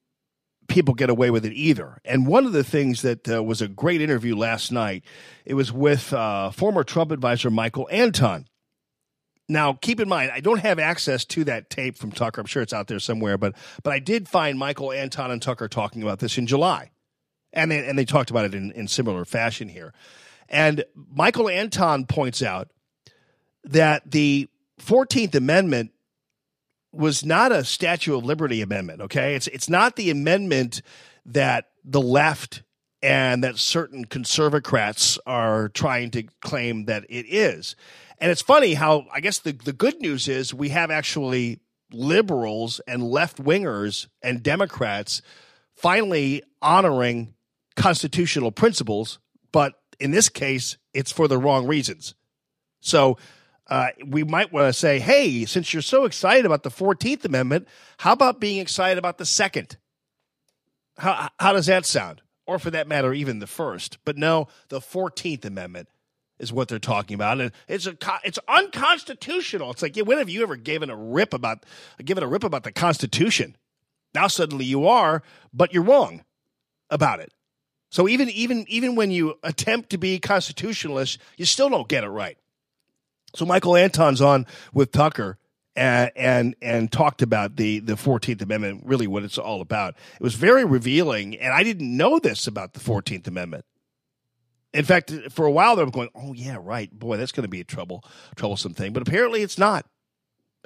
people 0.67 0.93
get 0.93 1.09
away 1.09 1.29
with 1.29 1.45
it 1.45 1.53
either. 1.53 1.99
And 2.05 2.27
one 2.27 2.45
of 2.45 2.53
the 2.53 2.63
things 2.63 3.01
that 3.01 3.29
uh, 3.29 3.43
was 3.43 3.61
a 3.61 3.67
great 3.67 4.01
interview 4.01 4.35
last 4.35 4.71
night, 4.71 5.03
it 5.45 5.53
was 5.53 5.71
with 5.71 6.13
uh, 6.13 6.51
former 6.51 6.83
Trump 6.83 7.11
advisor 7.11 7.49
Michael 7.49 7.87
Anton. 7.91 8.47
Now, 9.49 9.73
keep 9.73 9.99
in 9.99 10.07
mind, 10.07 10.31
I 10.33 10.39
don't 10.39 10.59
have 10.59 10.79
access 10.79 11.25
to 11.25 11.43
that 11.43 11.69
tape 11.69 11.97
from 11.97 12.11
Tucker. 12.11 12.39
I'm 12.39 12.47
sure 12.47 12.63
it's 12.63 12.73
out 12.73 12.87
there 12.87 12.99
somewhere, 12.99 13.37
but 13.37 13.55
but 13.83 13.91
I 13.91 13.99
did 13.99 14.29
find 14.29 14.57
Michael 14.57 14.93
Anton 14.93 15.31
and 15.31 15.41
Tucker 15.41 15.67
talking 15.67 16.01
about 16.01 16.19
this 16.19 16.37
in 16.37 16.47
July, 16.47 16.91
and 17.51 17.69
they, 17.69 17.85
and 17.85 17.99
they 17.99 18.05
talked 18.05 18.29
about 18.29 18.45
it 18.45 18.55
in, 18.55 18.71
in 18.71 18.87
similar 18.87 19.25
fashion 19.25 19.67
here. 19.67 19.93
And 20.47 20.85
Michael 20.95 21.49
Anton 21.49 22.05
points 22.05 22.41
out 22.41 22.69
that 23.65 24.09
the 24.09 24.49
Fourteenth 24.79 25.35
Amendment 25.35 25.91
was 26.93 27.25
not 27.25 27.51
a 27.51 27.65
Statue 27.65 28.15
of 28.15 28.23
Liberty 28.23 28.61
amendment. 28.61 29.01
Okay, 29.01 29.35
it's 29.35 29.47
it's 29.47 29.69
not 29.69 29.95
the 29.95 30.09
amendment 30.09 30.81
that 31.25 31.69
the 31.83 32.01
left 32.01 32.63
and 33.01 33.43
that 33.43 33.57
certain 33.57 34.05
conservocrats 34.05 35.17
are 35.25 35.69
trying 35.69 36.11
to 36.11 36.23
claim 36.41 36.85
that 36.85 37.03
it 37.09 37.25
is. 37.27 37.75
And 38.19 38.31
it's 38.31 38.41
funny 38.41 38.75
how 38.75 39.05
I 39.11 39.19
guess 39.19 39.39
the, 39.39 39.51
the 39.51 39.73
good 39.73 39.99
news 39.99 40.27
is 40.27 40.53
we 40.53 40.69
have 40.69 40.91
actually 40.91 41.59
liberals 41.91 42.79
and 42.87 43.03
left 43.03 43.43
wingers 43.43 44.07
and 44.21 44.41
Democrats 44.41 45.21
finally 45.75 46.43
honoring 46.61 47.33
constitutional 47.75 48.51
principles, 48.51 49.19
but 49.51 49.73
in 49.99 50.11
this 50.11 50.29
case, 50.29 50.77
it's 50.93 51.11
for 51.11 51.27
the 51.27 51.37
wrong 51.37 51.67
reasons. 51.67 52.15
So 52.79 53.17
uh, 53.67 53.89
we 54.05 54.23
might 54.23 54.51
want 54.51 54.67
to 54.67 54.73
say, 54.73 54.99
hey, 54.99 55.45
since 55.45 55.73
you're 55.73 55.81
so 55.81 56.05
excited 56.05 56.45
about 56.45 56.63
the 56.63 56.69
14th 56.69 57.23
Amendment, 57.25 57.67
how 57.97 58.13
about 58.13 58.39
being 58.39 58.59
excited 58.59 58.97
about 58.97 59.17
the 59.17 59.25
second? 59.25 59.77
How, 60.97 61.29
how 61.39 61.53
does 61.53 61.67
that 61.67 61.85
sound? 61.85 62.21
Or 62.45 62.59
for 62.59 62.71
that 62.71 62.87
matter, 62.87 63.13
even 63.13 63.39
the 63.39 63.47
first. 63.47 63.99
But 64.03 64.17
no, 64.17 64.47
the 64.67 64.79
14th 64.79 65.45
Amendment 65.45 65.87
is 66.39 66.51
what 66.51 66.67
they're 66.67 66.79
talking 66.79 67.15
about, 67.15 67.39
and 67.39 67.51
it's 67.67 67.87
a 67.87 67.95
it's 68.25 68.39
unconstitutional. 68.49 69.71
It's 69.71 69.81
like, 69.81 69.95
yeah, 69.95 70.03
when 70.03 70.17
have 70.17 70.29
you 70.29 70.43
ever 70.43 70.57
given 70.57 70.89
a 70.89 70.95
rip 70.95 71.33
about 71.33 71.65
given 72.03 72.23
a 72.23 72.27
rip 72.27 72.43
about 72.43 72.63
the 72.63 72.71
Constitution? 72.71 73.55
Now 74.13 74.27
suddenly 74.27 74.65
you 74.65 74.87
are, 74.87 75.23
but 75.53 75.73
you're 75.73 75.83
wrong 75.83 76.25
about 76.89 77.19
it. 77.19 77.31
So 77.91 78.07
even 78.07 78.29
even 78.29 78.65
even 78.67 78.95
when 78.95 79.09
you 79.11 79.35
attempt 79.43 79.91
to 79.91 79.97
be 79.97 80.19
constitutionalist, 80.19 81.19
you 81.37 81.45
still 81.45 81.69
don't 81.69 81.87
get 81.87 82.03
it 82.03 82.09
right. 82.09 82.37
So 83.35 83.45
Michael 83.45 83.75
Anton's 83.75 84.21
on 84.21 84.45
with 84.73 84.91
Tucker 84.91 85.37
and 85.75 86.11
and, 86.15 86.55
and 86.61 86.91
talked 86.91 87.21
about 87.21 87.55
the 87.55 87.79
the 87.79 87.97
Fourteenth 87.97 88.41
Amendment, 88.41 88.83
really 88.85 89.07
what 89.07 89.23
it's 89.23 89.37
all 89.37 89.61
about. 89.61 89.95
It 90.15 90.23
was 90.23 90.35
very 90.35 90.63
revealing, 90.65 91.37
and 91.37 91.53
I 91.53 91.63
didn't 91.63 91.95
know 91.95 92.19
this 92.19 92.47
about 92.47 92.73
the 92.73 92.79
Fourteenth 92.79 93.27
Amendment. 93.27 93.65
In 94.73 94.85
fact, 94.85 95.11
for 95.29 95.45
a 95.45 95.51
while 95.51 95.75
there, 95.75 95.85
I'm 95.85 95.91
going, 95.91 96.09
oh 96.15 96.33
yeah, 96.33 96.57
right, 96.59 96.91
boy, 96.91 97.17
that's 97.17 97.31
going 97.31 97.43
to 97.43 97.49
be 97.49 97.61
a 97.61 97.63
trouble, 97.63 98.03
troublesome 98.35 98.73
thing. 98.73 98.93
But 98.93 99.07
apparently, 99.07 99.41
it's 99.41 99.57
not, 99.57 99.85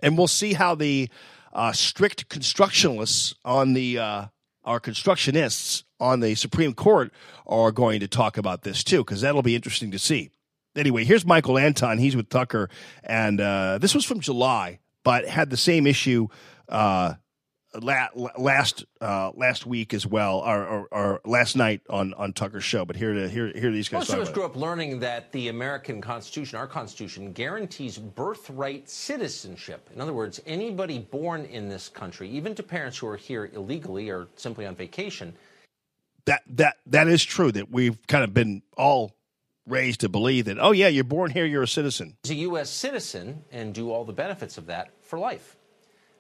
and 0.02 0.18
we'll 0.18 0.28
see 0.28 0.54
how 0.54 0.76
the 0.76 1.10
uh, 1.54 1.72
strict 1.72 2.30
constructionalists 2.30 3.34
on 3.44 3.74
the 3.74 4.00
uh, 4.00 4.26
our 4.64 4.80
constructionists 4.80 5.84
on 6.00 6.20
the 6.20 6.36
Supreme 6.36 6.74
Court 6.74 7.14
are 7.46 7.72
going 7.72 8.02
to 8.02 8.08
talk 8.08 8.38
about 8.38 8.64
this 8.64 8.84
too, 8.84 9.00
because 9.00 9.22
that'll 9.22 9.42
be 9.42 9.56
interesting 9.56 9.92
to 9.92 10.00
see. 10.00 10.32
Anyway, 10.78 11.04
here's 11.04 11.26
Michael 11.26 11.58
Anton. 11.58 11.98
He's 11.98 12.16
with 12.16 12.30
Tucker, 12.30 12.70
and 13.04 13.42
uh, 13.42 13.80
this 13.80 13.96
was 13.96 14.06
from 14.06 14.20
July, 14.20 14.80
but 15.04 15.28
had 15.28 15.50
the 15.50 15.58
same 15.58 15.88
issue 15.88 16.28
uh, 16.70 17.16
last 17.82 18.86
uh, 19.02 19.32
last 19.36 19.66
week 19.66 19.94
as 19.94 20.06
well, 20.06 20.40
or, 20.40 20.66
or, 20.66 20.88
or, 20.92 21.22
last 21.26 21.56
night 21.56 21.82
on, 21.90 22.14
on 22.14 22.34
Tucker's 22.34 22.64
show. 22.64 22.86
But 22.86 22.96
here 22.96 23.14
to 23.14 23.30
here 23.30 23.52
here 23.54 23.72
these 23.72 23.90
guys. 23.90 24.10
Most 24.10 24.14
of 24.14 24.20
us 24.20 24.30
grew 24.30 24.46
up 24.46 24.56
learning 24.56 25.00
that 25.00 25.32
the 25.32 25.50
American 25.50 26.02
Constitution, 26.02 26.58
our 26.58 26.68
Constitution, 26.68 27.34
guarantees 27.34 27.98
birthright 27.98 28.90
citizenship. 28.90 29.90
In 29.94 30.02
other 30.02 30.14
words, 30.14 30.42
anybody 30.46 31.00
born 31.00 31.46
in 31.46 31.70
this 31.70 31.90
country, 31.90 32.30
even 32.30 32.56
to 32.56 32.64
parents 32.64 32.98
who 32.98 33.08
are 33.08 33.18
here 33.18 33.50
illegally 33.54 34.10
or 34.10 34.28
simply 34.36 34.66
on 34.66 34.76
vacation. 34.76 35.34
That 36.26 36.44
that 36.50 36.78
that 36.88 37.08
is 37.08 37.24
true. 37.24 37.52
That 37.52 37.72
we've 37.72 38.06
kind 38.08 38.24
of 38.24 38.34
been 38.34 38.62
all 38.76 39.14
raised 39.68 40.00
to 40.00 40.10
believe 40.10 40.46
that. 40.46 40.58
Oh 40.60 40.72
yeah, 40.72 40.88
you're 40.88 41.04
born 41.04 41.32
here, 41.32 41.46
you're 41.46 41.64
a 41.64 41.68
citizen. 41.68 42.18
Is 42.24 42.32
a 42.32 42.36
U.S. 42.36 42.70
citizen 42.70 43.44
and 43.52 43.74
do 43.74 43.92
all 43.92 44.06
the 44.06 44.14
benefits 44.14 44.58
of 44.58 44.66
that 44.68 44.90
for 45.02 45.20
life. 45.20 45.58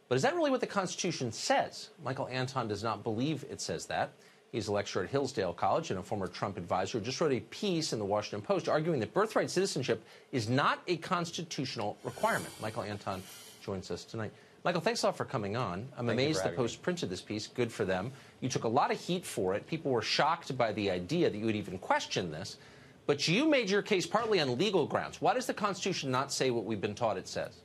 But 0.09 0.15
is 0.15 0.21
that 0.21 0.35
really 0.35 0.51
what 0.51 0.61
the 0.61 0.67
Constitution 0.67 1.31
says? 1.31 1.89
Michael 2.03 2.27
Anton 2.29 2.67
does 2.67 2.83
not 2.83 3.03
believe 3.03 3.45
it 3.49 3.59
says 3.59 3.85
that. 3.87 4.11
He's 4.51 4.69
a 4.69 4.71
lecturer 4.71 5.03
at 5.03 5.09
Hillsdale 5.09 5.53
College 5.53 5.91
and 5.91 5.99
a 5.99 6.03
former 6.03 6.27
Trump 6.27 6.57
advisor 6.57 7.01
just 7.01 7.19
wrote 7.19 7.33
a 7.33 7.41
piece 7.41 7.91
in 7.91 7.99
the 7.99 8.05
Washington 8.05 8.41
Post 8.41 8.69
arguing 8.69 8.99
that 9.01 9.13
birthright 9.13 9.49
citizenship 9.49 10.03
is 10.31 10.47
not 10.47 10.79
a 10.87 10.97
constitutional 10.97 11.97
requirement. 12.03 12.53
Michael 12.61 12.83
Anton 12.83 13.21
joins 13.61 13.91
us 13.91 14.05
tonight. 14.05 14.31
Michael, 14.63 14.81
thanks 14.81 15.03
a 15.03 15.07
lot 15.07 15.17
for 15.17 15.25
coming 15.25 15.55
on. 15.55 15.87
I'm 15.97 16.07
Thank 16.07 16.19
amazed 16.19 16.43
the 16.43 16.49
Post 16.49 16.79
me. 16.79 16.83
printed 16.83 17.09
this 17.09 17.21
piece. 17.21 17.47
Good 17.47 17.71
for 17.71 17.85
them. 17.85 18.11
You 18.39 18.49
took 18.49 18.63
a 18.63 18.69
lot 18.69 18.91
of 18.91 18.99
heat 18.99 19.25
for 19.25 19.53
it. 19.53 19.67
People 19.67 19.91
were 19.91 20.01
shocked 20.01 20.57
by 20.57 20.71
the 20.71 20.91
idea 20.91 21.29
that 21.29 21.37
you 21.37 21.45
would 21.45 21.55
even 21.55 21.77
question 21.77 22.31
this. 22.31 22.57
But 23.07 23.25
you 23.27 23.47
made 23.47 23.69
your 23.69 23.81
case 23.81 24.05
partly 24.05 24.41
on 24.41 24.57
legal 24.57 24.85
grounds. 24.85 25.21
Why 25.21 25.33
does 25.33 25.45
the 25.47 25.53
Constitution 25.53 26.11
not 26.11 26.31
say 26.31 26.51
what 26.51 26.65
we've 26.65 26.81
been 26.81 26.93
taught 26.93 27.17
it 27.17 27.27
says? 27.27 27.61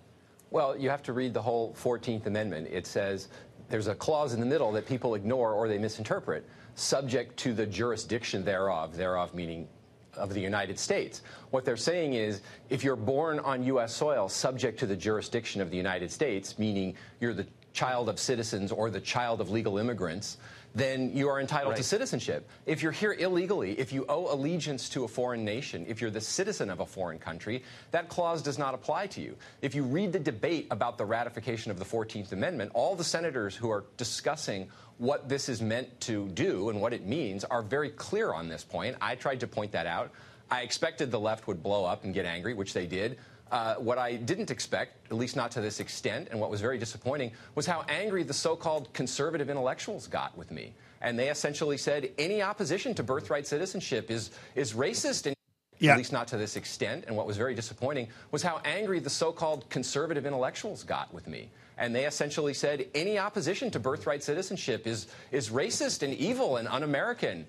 Well, 0.51 0.79
you 0.79 0.89
have 0.89 1.03
to 1.03 1.13
read 1.13 1.35
the 1.35 1.43
whole 1.43 1.75
14th 1.75 2.27
Amendment. 2.27 2.69
It 2.71 2.87
says 2.87 3.29
there's 3.69 3.89
a 3.89 3.95
clause 3.95 4.35
in 4.35 4.41
the 4.41 4.47
middle 4.47 4.71
that 4.73 4.87
people 4.87 5.17
ignore 5.17 5.53
or 5.53 5.67
they 5.67 5.79
misinterpret, 5.79 6.49
subject 6.77 7.37
to 7.39 7.53
the 7.55 7.67
jurisdiction 7.67 8.45
thereof, 8.45 8.97
thereof 8.97 9.35
meaning 9.35 9.67
of 10.15 10.33
the 10.33 10.41
United 10.41 10.79
States. 10.79 11.23
What 11.51 11.65
they're 11.65 11.77
saying 11.77 12.15
is 12.15 12.43
if 12.71 12.85
you're 12.85 12.97
born 12.97 13.41
on 13.41 13.65
U.S. 13.65 13.95
soil 13.95 14.29
subject 14.29 14.79
to 14.81 14.87
the 14.87 14.97
jurisdiction 14.97 15.61
of 15.61 15.71
the 15.71 15.77
United 15.77 16.13
States, 16.13 16.59
meaning 16.59 16.95
you're 17.19 17.35
the 17.35 17.47
child 17.73 18.09
of 18.09 18.21
citizens 18.21 18.71
or 18.71 18.91
the 18.91 19.01
child 19.01 19.41
of 19.41 19.51
legal 19.51 19.79
immigrants, 19.79 20.37
then 20.75 21.15
you 21.15 21.29
are 21.29 21.41
entitled 21.41 21.77
to 21.77 21.83
citizenship. 21.83 22.49
If 22.67 22.83
you're 22.83 22.93
here 22.93 23.13
illegally, 23.13 23.79
if 23.79 23.93
you 23.93 24.07
owe 24.09 24.33
allegiance 24.33 24.89
to 24.91 25.05
a 25.05 25.09
foreign 25.09 25.45
nation, 25.45 25.85
if 25.89 26.01
you're 26.01 26.11
the 26.11 26.21
citizen 26.21 26.71
of 26.71 26.81
a 26.81 26.87
foreign 26.87 27.19
country, 27.19 27.63
that 27.91 28.09
clause 28.09 28.43
does 28.43 28.59
not 28.59 28.75
apply 28.75 29.09
to 29.09 29.21
you. 29.21 29.37
If 29.61 29.75
you 29.75 29.85
read 29.85 30.13
the 30.13 30.19
debate 30.19 30.69
about 30.71 30.99
the 30.99 31.05
ratification 31.05 31.71
of 31.71 31.79
the 31.79 31.85
14th 31.85 32.33
Amendment, 32.33 32.73
all 32.75 32.97
the 32.97 33.05
senators 33.05 33.55
who 33.55 33.71
are 33.71 33.85
discussing 33.97 34.69
what 34.99 35.29
this 35.29 35.49
is 35.49 35.61
meant 35.61 36.01
to 36.01 36.29
do 36.29 36.71
and 36.71 36.81
what 36.81 36.93
it 36.93 37.07
means 37.07 37.45
are 37.45 37.63
very 37.63 37.91
clear 37.91 38.33
on 38.33 38.49
this 38.49 38.65
point. 38.65 38.97
I 39.01 39.17
tried 39.17 39.41
to 39.41 39.47
point 39.47 39.73
that 39.73 39.87
out. 39.87 40.11
I 40.51 40.61
expected 40.63 41.11
the 41.11 41.21
left 41.21 41.47
would 41.47 41.63
blow 41.63 41.85
up 41.85 42.05
and 42.05 42.13
get 42.13 42.27
angry, 42.27 42.55
which 42.55 42.73
they 42.75 42.87
did. 42.87 43.19
Uh, 43.53 43.75
what 43.75 43.99
I 43.99 44.17
didn't 44.17 44.51
expect, 44.51 45.13
at 45.13 45.17
least 45.19 45.37
not 45.37 45.51
to 45.51 45.61
this 45.61 45.79
extent, 45.79 46.29
and 46.31 46.41
what 46.41 46.51
was 46.51 46.63
very 46.63 46.79
disappointing, 46.79 47.33
was 47.55 47.67
how 47.67 47.85
angry 47.87 48.23
the 48.23 48.33
so 48.33 48.57
called 48.57 48.91
conservative 48.95 49.51
intellectuals 49.51 50.07
got 50.07 50.35
with 50.39 50.51
me. 50.51 50.73
And 51.03 51.19
they 51.19 51.29
essentially 51.29 51.77
said 51.77 52.11
any 52.17 52.41
opposition 52.41 52.95
to 52.95 53.03
birthright 53.03 53.47
citizenship 53.47 54.11
is, 54.11 54.31
is 54.55 54.73
racist. 54.73 55.27
And 55.27 55.37
Yeah. 55.81 55.93
At 55.93 55.99
least 55.99 56.13
not 56.13 56.29
to 56.29 56.39
this 56.39 56.57
extent. 56.57 57.05
And 57.07 57.15
what 57.15 57.27
was 57.27 57.37
very 57.37 57.55
disappointing 57.55 58.09
was 58.31 58.43
how 58.43 58.63
angry 58.65 59.01
the 59.01 59.11
so 59.11 59.33
called 59.33 59.69
conservative 59.69 60.25
intellectuals 60.25 60.83
got 60.85 61.13
with 61.13 61.27
me. 61.27 61.51
And 61.77 61.95
they 61.95 62.07
essentially 62.07 62.55
said 62.55 62.87
any 62.95 63.19
opposition 63.19 63.71
to 63.73 63.79
birthright 63.81 64.23
citizenship 64.23 64.87
is, 64.87 65.09
is 65.31 65.51
racist 65.51 66.03
and 66.03 66.15
evil 66.15 66.57
and 66.57 66.69
un 66.69 66.85
American. 66.85 67.47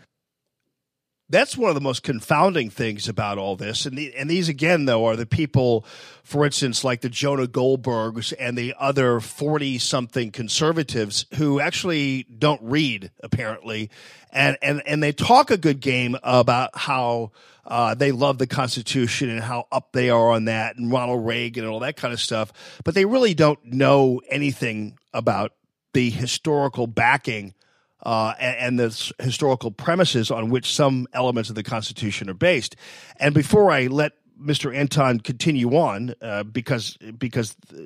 That's 1.33 1.57
one 1.57 1.69
of 1.69 1.73
the 1.75 1.81
most 1.81 2.03
confounding 2.03 2.69
things 2.69 3.09
about 3.09 3.39
all 3.39 3.55
this. 3.55 3.87
And, 3.87 3.97
the, 3.97 4.15
and 4.15 4.29
these, 4.29 4.49
again, 4.49 4.85
though, 4.85 5.07
are 5.07 5.15
the 5.15 5.25
people, 5.25 5.83
for 6.23 6.45
instance, 6.45 6.83
like 6.83 7.01
the 7.01 7.09
Jonah 7.09 7.47
Goldbergs 7.47 8.33
and 8.39 8.55
the 8.55 8.75
other 8.79 9.19
40 9.19 9.79
something 9.79 10.29
conservatives 10.29 11.25
who 11.37 11.59
actually 11.59 12.27
don't 12.37 12.61
read, 12.61 13.09
apparently. 13.23 13.89
And, 14.31 14.59
and, 14.61 14.83
and 14.85 15.01
they 15.01 15.11
talk 15.11 15.49
a 15.49 15.57
good 15.57 15.79
game 15.79 16.15
about 16.21 16.69
how 16.77 17.31
uh, 17.65 17.95
they 17.95 18.11
love 18.11 18.37
the 18.37 18.45
Constitution 18.45 19.31
and 19.31 19.41
how 19.41 19.65
up 19.71 19.91
they 19.91 20.11
are 20.11 20.29
on 20.29 20.45
that 20.45 20.75
and 20.75 20.91
Ronald 20.91 21.25
Reagan 21.25 21.63
and 21.63 21.73
all 21.73 21.79
that 21.79 21.95
kind 21.95 22.13
of 22.13 22.19
stuff. 22.19 22.53
But 22.83 22.93
they 22.93 23.05
really 23.05 23.33
don't 23.33 23.63
know 23.65 24.21
anything 24.29 24.99
about 25.15 25.53
the 25.93 26.11
historical 26.11 26.85
backing 26.85 27.55
uh, 28.03 28.33
and, 28.39 28.57
and 28.57 28.79
the 28.79 29.13
historical 29.23 29.71
premises 29.71 30.29
on 30.29 30.49
which 30.49 30.73
some 30.73 31.07
elements 31.13 31.49
of 31.49 31.55
the 31.55 31.63
Constitution 31.63 32.29
are 32.29 32.35
based. 32.35 32.75
And 33.17 33.33
before 33.33 33.71
I 33.71 33.87
let 33.87 34.13
Mr. 34.39 34.75
Anton 34.75 35.19
continue 35.19 35.75
on, 35.77 36.13
uh, 36.21 36.43
because 36.43 36.97
because 37.17 37.55
uh, 37.73 37.81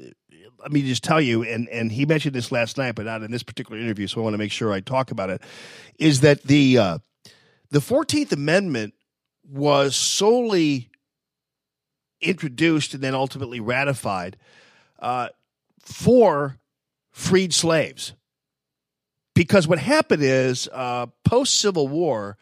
let 0.59 0.71
me 0.71 0.81
just 0.81 1.03
tell 1.03 1.21
you, 1.21 1.43
and 1.43 1.69
and 1.69 1.91
he 1.91 2.05
mentioned 2.05 2.33
this 2.33 2.51
last 2.51 2.77
night, 2.77 2.95
but 2.95 3.05
not 3.05 3.21
in 3.21 3.31
this 3.31 3.43
particular 3.43 3.79
interview, 3.79 4.07
so 4.07 4.21
I 4.21 4.23
want 4.23 4.33
to 4.33 4.39
make 4.39 4.51
sure 4.51 4.71
I 4.73 4.79
talk 4.79 5.11
about 5.11 5.29
it. 5.29 5.41
Is 5.99 6.21
that 6.21 6.43
the 6.43 6.77
uh, 6.77 6.97
the 7.69 7.81
Fourteenth 7.81 8.31
Amendment 8.31 8.95
was 9.47 9.95
solely 9.95 10.89
introduced 12.21 12.93
and 12.93 13.03
then 13.03 13.13
ultimately 13.13 13.59
ratified 13.59 14.37
uh, 14.99 15.29
for 15.79 16.57
freed 17.11 17.53
slaves 17.53 18.13
because 19.37 19.67
what 19.67 19.77
happened 19.77 20.23
is 20.23 20.67
uh, 20.73 21.05
post 21.23 21.59
Civil 21.59 21.87
War, 21.87 22.37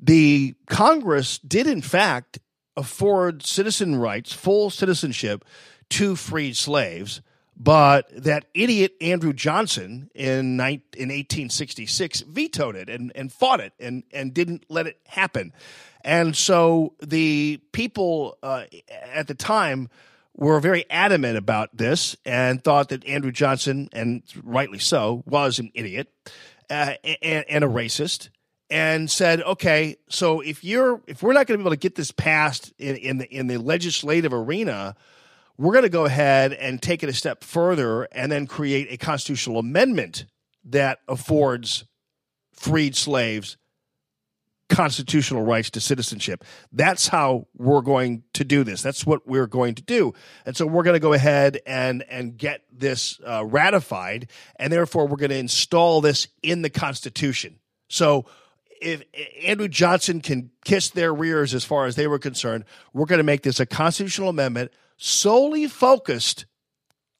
the 0.00 0.54
Congress 0.66 1.38
did 1.38 1.66
in 1.66 1.82
fact 1.82 2.38
afford 2.74 3.44
citizen 3.44 3.96
rights, 3.96 4.32
full 4.32 4.70
citizenship 4.70 5.44
to 5.90 6.16
freed 6.16 6.56
slaves. 6.56 7.20
But 7.54 8.08
that 8.24 8.46
idiot 8.54 8.94
Andrew 9.02 9.34
Johnson 9.34 10.10
in, 10.14 10.58
in 10.58 11.10
1866 11.10 12.22
vetoed 12.22 12.76
it 12.76 12.88
and, 12.88 13.12
and 13.14 13.30
fought 13.30 13.60
it 13.60 13.74
and, 13.78 14.02
and 14.10 14.32
didn't 14.32 14.64
let 14.70 14.86
it 14.86 14.98
happen. 15.06 15.52
And 16.02 16.34
so 16.34 16.94
the 17.02 17.60
people 17.72 18.38
uh, 18.42 18.64
at 19.12 19.28
the 19.28 19.34
time 19.34 19.90
were 20.36 20.60
very 20.60 20.88
adamant 20.90 21.36
about 21.36 21.76
this 21.76 22.16
and 22.24 22.62
thought 22.62 22.88
that 22.88 23.06
Andrew 23.06 23.32
Johnson, 23.32 23.88
and 23.92 24.22
rightly 24.42 24.78
so, 24.78 25.22
was 25.26 25.58
an 25.58 25.70
idiot 25.74 26.08
uh, 26.70 26.94
and, 27.22 27.44
and 27.48 27.64
a 27.64 27.68
racist, 27.68 28.30
and 28.70 29.10
said, 29.10 29.42
"Okay, 29.42 29.96
so 30.08 30.40
if 30.40 30.64
you're 30.64 31.02
if 31.06 31.22
we're 31.22 31.32
not 31.32 31.46
going 31.46 31.58
to 31.58 31.62
be 31.62 31.66
able 31.66 31.70
to 31.70 31.76
get 31.76 31.94
this 31.94 32.10
passed 32.10 32.72
in, 32.78 32.96
in 32.96 33.18
the 33.18 33.26
in 33.26 33.46
the 33.46 33.58
legislative 33.58 34.32
arena." 34.32 34.96
We're 35.58 35.72
going 35.72 35.84
to 35.84 35.90
go 35.90 36.06
ahead 36.06 36.54
and 36.54 36.82
take 36.82 37.02
it 37.02 37.10
a 37.10 37.12
step 37.12 37.44
further 37.44 38.04
and 38.10 38.32
then 38.32 38.46
create 38.46 38.90
a 38.90 38.96
constitutional 38.96 39.58
amendment 39.58 40.24
that 40.64 41.00
affords 41.06 41.84
freed 42.54 42.96
slaves 42.96 43.58
constitutional 44.72 45.42
rights 45.42 45.70
to 45.70 45.80
citizenship. 45.80 46.44
That's 46.72 47.08
how 47.08 47.46
we're 47.56 47.82
going 47.82 48.24
to 48.34 48.44
do 48.44 48.64
this. 48.64 48.82
That's 48.82 49.06
what 49.06 49.26
we're 49.26 49.46
going 49.46 49.74
to 49.76 49.82
do. 49.82 50.14
And 50.46 50.56
so 50.56 50.66
we're 50.66 50.82
going 50.82 50.94
to 50.94 51.00
go 51.00 51.12
ahead 51.12 51.60
and 51.66 52.04
and 52.08 52.36
get 52.36 52.62
this 52.72 53.20
uh, 53.26 53.44
ratified, 53.44 54.28
and 54.56 54.72
therefore 54.72 55.06
we're 55.06 55.16
going 55.16 55.30
to 55.30 55.38
install 55.38 56.00
this 56.00 56.28
in 56.42 56.62
the 56.62 56.70
Constitution. 56.70 57.58
So. 57.88 58.26
If 58.84 59.04
Andrew 59.44 59.68
Johnson 59.68 60.20
can 60.20 60.50
kiss 60.64 60.90
their 60.90 61.14
rears 61.14 61.54
as 61.54 61.64
far 61.64 61.86
as 61.86 61.94
they 61.94 62.08
were 62.08 62.18
concerned, 62.18 62.64
we're 62.92 63.06
going 63.06 63.20
to 63.20 63.22
make 63.22 63.42
this 63.42 63.60
a 63.60 63.64
constitutional 63.64 64.28
amendment 64.28 64.72
solely 64.96 65.68
focused 65.68 66.44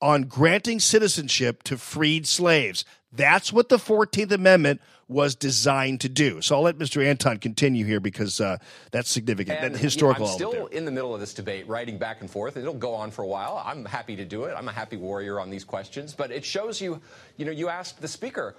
on 0.01 0.23
granting 0.24 0.81
citizenship 0.81 1.62
to 1.62 1.79
freed 1.79 2.27
slaves. 2.27 2.85
That's 3.12 3.53
what 3.53 3.69
the 3.69 3.77
14th 3.77 4.33
Amendment 4.33 4.81
was 5.13 5.35
designed 5.35 6.01
to 6.03 6.09
do. 6.09 6.41
So 6.41 6.57
I'll 6.57 6.63
let 6.63 6.79
Mr. 6.79 7.05
Anton 7.05 7.39
continue 7.39 7.85
here 7.85 8.01
because 8.01 8.41
uh, 8.41 8.59
that's 8.91 9.11
significant. 9.11 9.59
And 9.61 9.75
that 9.75 9.81
historical 9.81 10.27
I'm 10.27 10.33
still 10.33 10.67
in 10.67 10.85
the 10.85 10.91
middle 10.91 11.15
of 11.15 11.21
this 11.21 11.35
debate, 11.35 11.69
writing 11.69 11.99
back 11.99 12.21
and 12.21 12.31
forth. 12.31 12.57
It'll 12.57 12.75
go 12.75 12.95
on 12.95 13.11
for 13.11 13.23
a 13.23 13.27
while. 13.27 13.63
I'm 13.65 13.85
happy 13.85 14.17
to 14.17 14.25
do 14.25 14.45
it. 14.45 14.55
I'm 14.57 14.69
a 14.69 14.73
happy 14.73 14.97
warrior 14.97 15.39
on 15.41 15.51
these 15.51 15.65
questions. 15.65 16.15
But 16.15 16.31
it 16.31 16.45
shows 16.45 16.81
you, 16.81 17.01
you 17.37 17.45
know, 17.45 17.53
you 17.53 17.69
asked 17.69 18.01
the 18.01 18.09
speaker, 18.09 18.57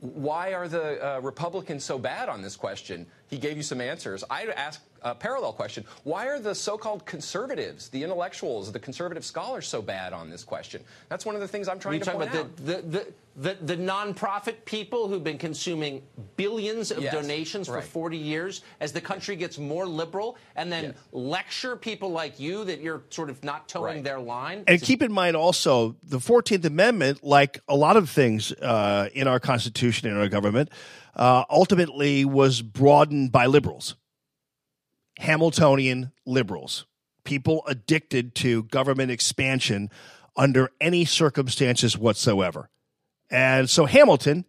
why 0.00 0.52
are 0.52 0.66
the 0.66 1.16
uh, 1.16 1.20
Republicans 1.20 1.84
so 1.84 1.98
bad 1.98 2.28
on 2.28 2.42
this 2.42 2.56
question? 2.56 3.06
He 3.28 3.38
gave 3.38 3.56
you 3.56 3.62
some 3.62 3.80
answers. 3.80 4.24
I'd 4.28 4.48
ask 4.48 4.80
a 5.02 5.14
parallel 5.14 5.52
question. 5.52 5.84
Why 6.04 6.26
are 6.26 6.38
the 6.38 6.54
so-called 6.54 7.04
conservatives, 7.06 7.88
the 7.88 8.02
intellectuals, 8.02 8.72
the 8.72 8.78
conservative 8.78 9.24
scholars 9.24 9.66
so 9.66 9.82
bad 9.82 10.12
on 10.12 10.30
this 10.30 10.44
question? 10.44 10.82
That's 11.08 11.26
one 11.26 11.34
of 11.34 11.40
the 11.40 11.48
things 11.48 11.68
I'm 11.68 11.78
trying 11.78 11.94
You're 11.94 12.04
to 12.04 12.10
talking 12.12 12.20
point 12.20 12.30
about 12.30 12.44
out. 12.46 12.56
the, 12.56 12.62
the, 12.62 12.82
the, 12.82 13.06
the, 13.36 13.74
the 13.74 13.76
nonprofit 13.76 14.64
people 14.64 15.08
who've 15.08 15.24
been 15.24 15.38
consuming 15.38 16.02
billions 16.36 16.90
of 16.90 17.02
Yes, 17.02 17.14
donations 17.14 17.66
for 17.66 17.76
right. 17.76 17.84
40 17.84 18.16
years 18.16 18.62
as 18.80 18.92
the 18.92 19.00
country 19.00 19.36
gets 19.36 19.58
more 19.58 19.86
liberal, 19.86 20.36
and 20.54 20.70
then 20.70 20.94
lecture 21.12 21.76
people 21.76 22.10
like 22.10 22.38
you 22.38 22.64
that 22.64 22.80
you're 22.80 23.02
sort 23.10 23.30
of 23.30 23.42
not 23.42 23.68
toeing 23.68 24.02
their 24.02 24.20
line. 24.20 24.64
And 24.68 24.80
keep 24.80 25.02
in 25.02 25.12
mind 25.12 25.36
also 25.36 25.96
the 26.02 26.18
14th 26.18 26.64
Amendment, 26.64 27.24
like 27.24 27.60
a 27.68 27.74
lot 27.76 27.96
of 27.96 28.08
things 28.08 28.52
uh, 28.52 29.08
in 29.14 29.26
our 29.26 29.40
Constitution 29.40 30.08
and 30.08 30.18
our 30.18 30.28
government, 30.28 30.70
uh, 31.16 31.44
ultimately 31.50 32.24
was 32.24 32.62
broadened 32.62 33.32
by 33.32 33.46
liberals, 33.46 33.96
Hamiltonian 35.22 36.12
liberals, 36.26 36.86
people 37.24 37.62
addicted 37.66 38.34
to 38.36 38.64
government 38.64 39.10
expansion 39.10 39.90
under 40.36 40.70
any 40.80 41.04
circumstances 41.04 41.96
whatsoever. 41.96 42.68
And 43.30 43.70
so 43.70 43.86
Hamilton, 43.86 44.44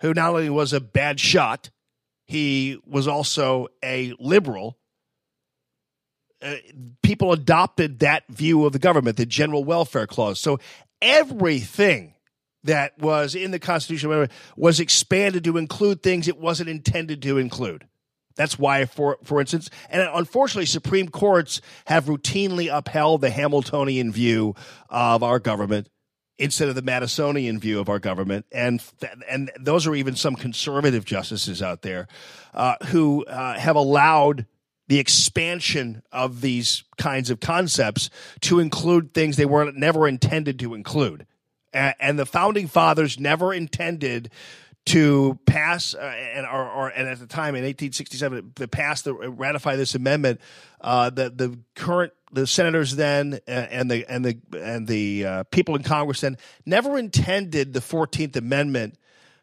who 0.00 0.12
not 0.12 0.30
only 0.30 0.50
was 0.50 0.72
a 0.72 0.80
bad 0.80 1.20
shot, 1.20 1.70
he 2.24 2.78
was 2.84 3.06
also 3.06 3.68
a 3.82 4.14
liberal 4.18 4.78
uh, 6.42 6.56
people 7.02 7.32
adopted 7.32 8.00
that 8.00 8.24
view 8.28 8.66
of 8.66 8.72
the 8.72 8.78
government, 8.78 9.16
the 9.16 9.24
general 9.26 9.64
welfare 9.64 10.06
clause. 10.06 10.38
So 10.38 10.58
everything 11.00 12.14
that 12.64 12.98
was 12.98 13.34
in 13.34 13.52
the 13.52 13.58
Constitution 13.58 14.28
was 14.56 14.80
expanded 14.80 15.44
to 15.44 15.56
include 15.56 16.02
things 16.02 16.28
it 16.28 16.38
wasn't 16.38 16.68
intended 16.68 17.22
to 17.22 17.38
include. 17.38 17.86
That's 18.36 18.58
why, 18.58 18.84
for 18.84 19.18
for 19.24 19.40
instance, 19.40 19.70
and 19.90 20.08
unfortunately, 20.14 20.66
Supreme 20.66 21.08
Courts 21.08 21.60
have 21.86 22.04
routinely 22.04 22.68
upheld 22.70 23.20
the 23.22 23.30
Hamiltonian 23.30 24.12
view 24.12 24.54
of 24.90 25.22
our 25.22 25.38
government 25.38 25.88
instead 26.38 26.68
of 26.68 26.74
the 26.74 26.82
Madisonian 26.82 27.58
view 27.58 27.80
of 27.80 27.88
our 27.88 27.98
government, 27.98 28.44
and 28.52 28.82
and 29.28 29.50
those 29.58 29.86
are 29.86 29.94
even 29.94 30.14
some 30.16 30.36
conservative 30.36 31.04
justices 31.06 31.62
out 31.62 31.80
there 31.82 32.08
uh, 32.52 32.76
who 32.88 33.24
uh, 33.24 33.58
have 33.58 33.74
allowed 33.76 34.44
the 34.88 34.98
expansion 35.00 36.02
of 36.12 36.42
these 36.42 36.84
kinds 36.98 37.30
of 37.30 37.40
concepts 37.40 38.08
to 38.40 38.60
include 38.60 39.12
things 39.14 39.36
they 39.36 39.46
were 39.46 39.72
never 39.72 40.06
intended 40.06 40.58
to 40.60 40.74
include. 40.74 41.26
A- 41.74 41.94
And 41.98 42.18
the 42.18 42.26
founding 42.26 42.68
fathers 42.68 43.18
never 43.18 43.52
intended 43.52 44.30
to 44.86 45.38
pass 45.46 45.94
uh, 45.94 45.98
and 45.98 46.46
or, 46.46 46.70
or 46.70 46.88
and 46.88 47.08
at 47.08 47.18
the 47.18 47.26
time 47.26 47.54
in 47.54 47.64
1867 47.64 48.52
to 48.56 48.68
pass 48.68 49.02
the 49.02 49.12
ratify 49.12 49.76
this 49.76 49.94
amendment 49.94 50.40
uh, 50.80 51.10
the 51.10 51.28
the 51.30 51.58
current 51.74 52.12
the 52.32 52.46
senators 52.46 52.96
then 52.96 53.34
uh, 53.48 53.50
and 53.50 53.90
the 53.90 54.06
and 54.08 54.24
the 54.24 54.38
and 54.58 54.86
the 54.86 55.26
uh, 55.26 55.42
people 55.44 55.74
in 55.76 55.82
Congress 55.82 56.20
then 56.20 56.38
never 56.64 56.96
intended 56.98 57.72
the 57.72 57.80
14th 57.80 58.36
amendment 58.36 58.96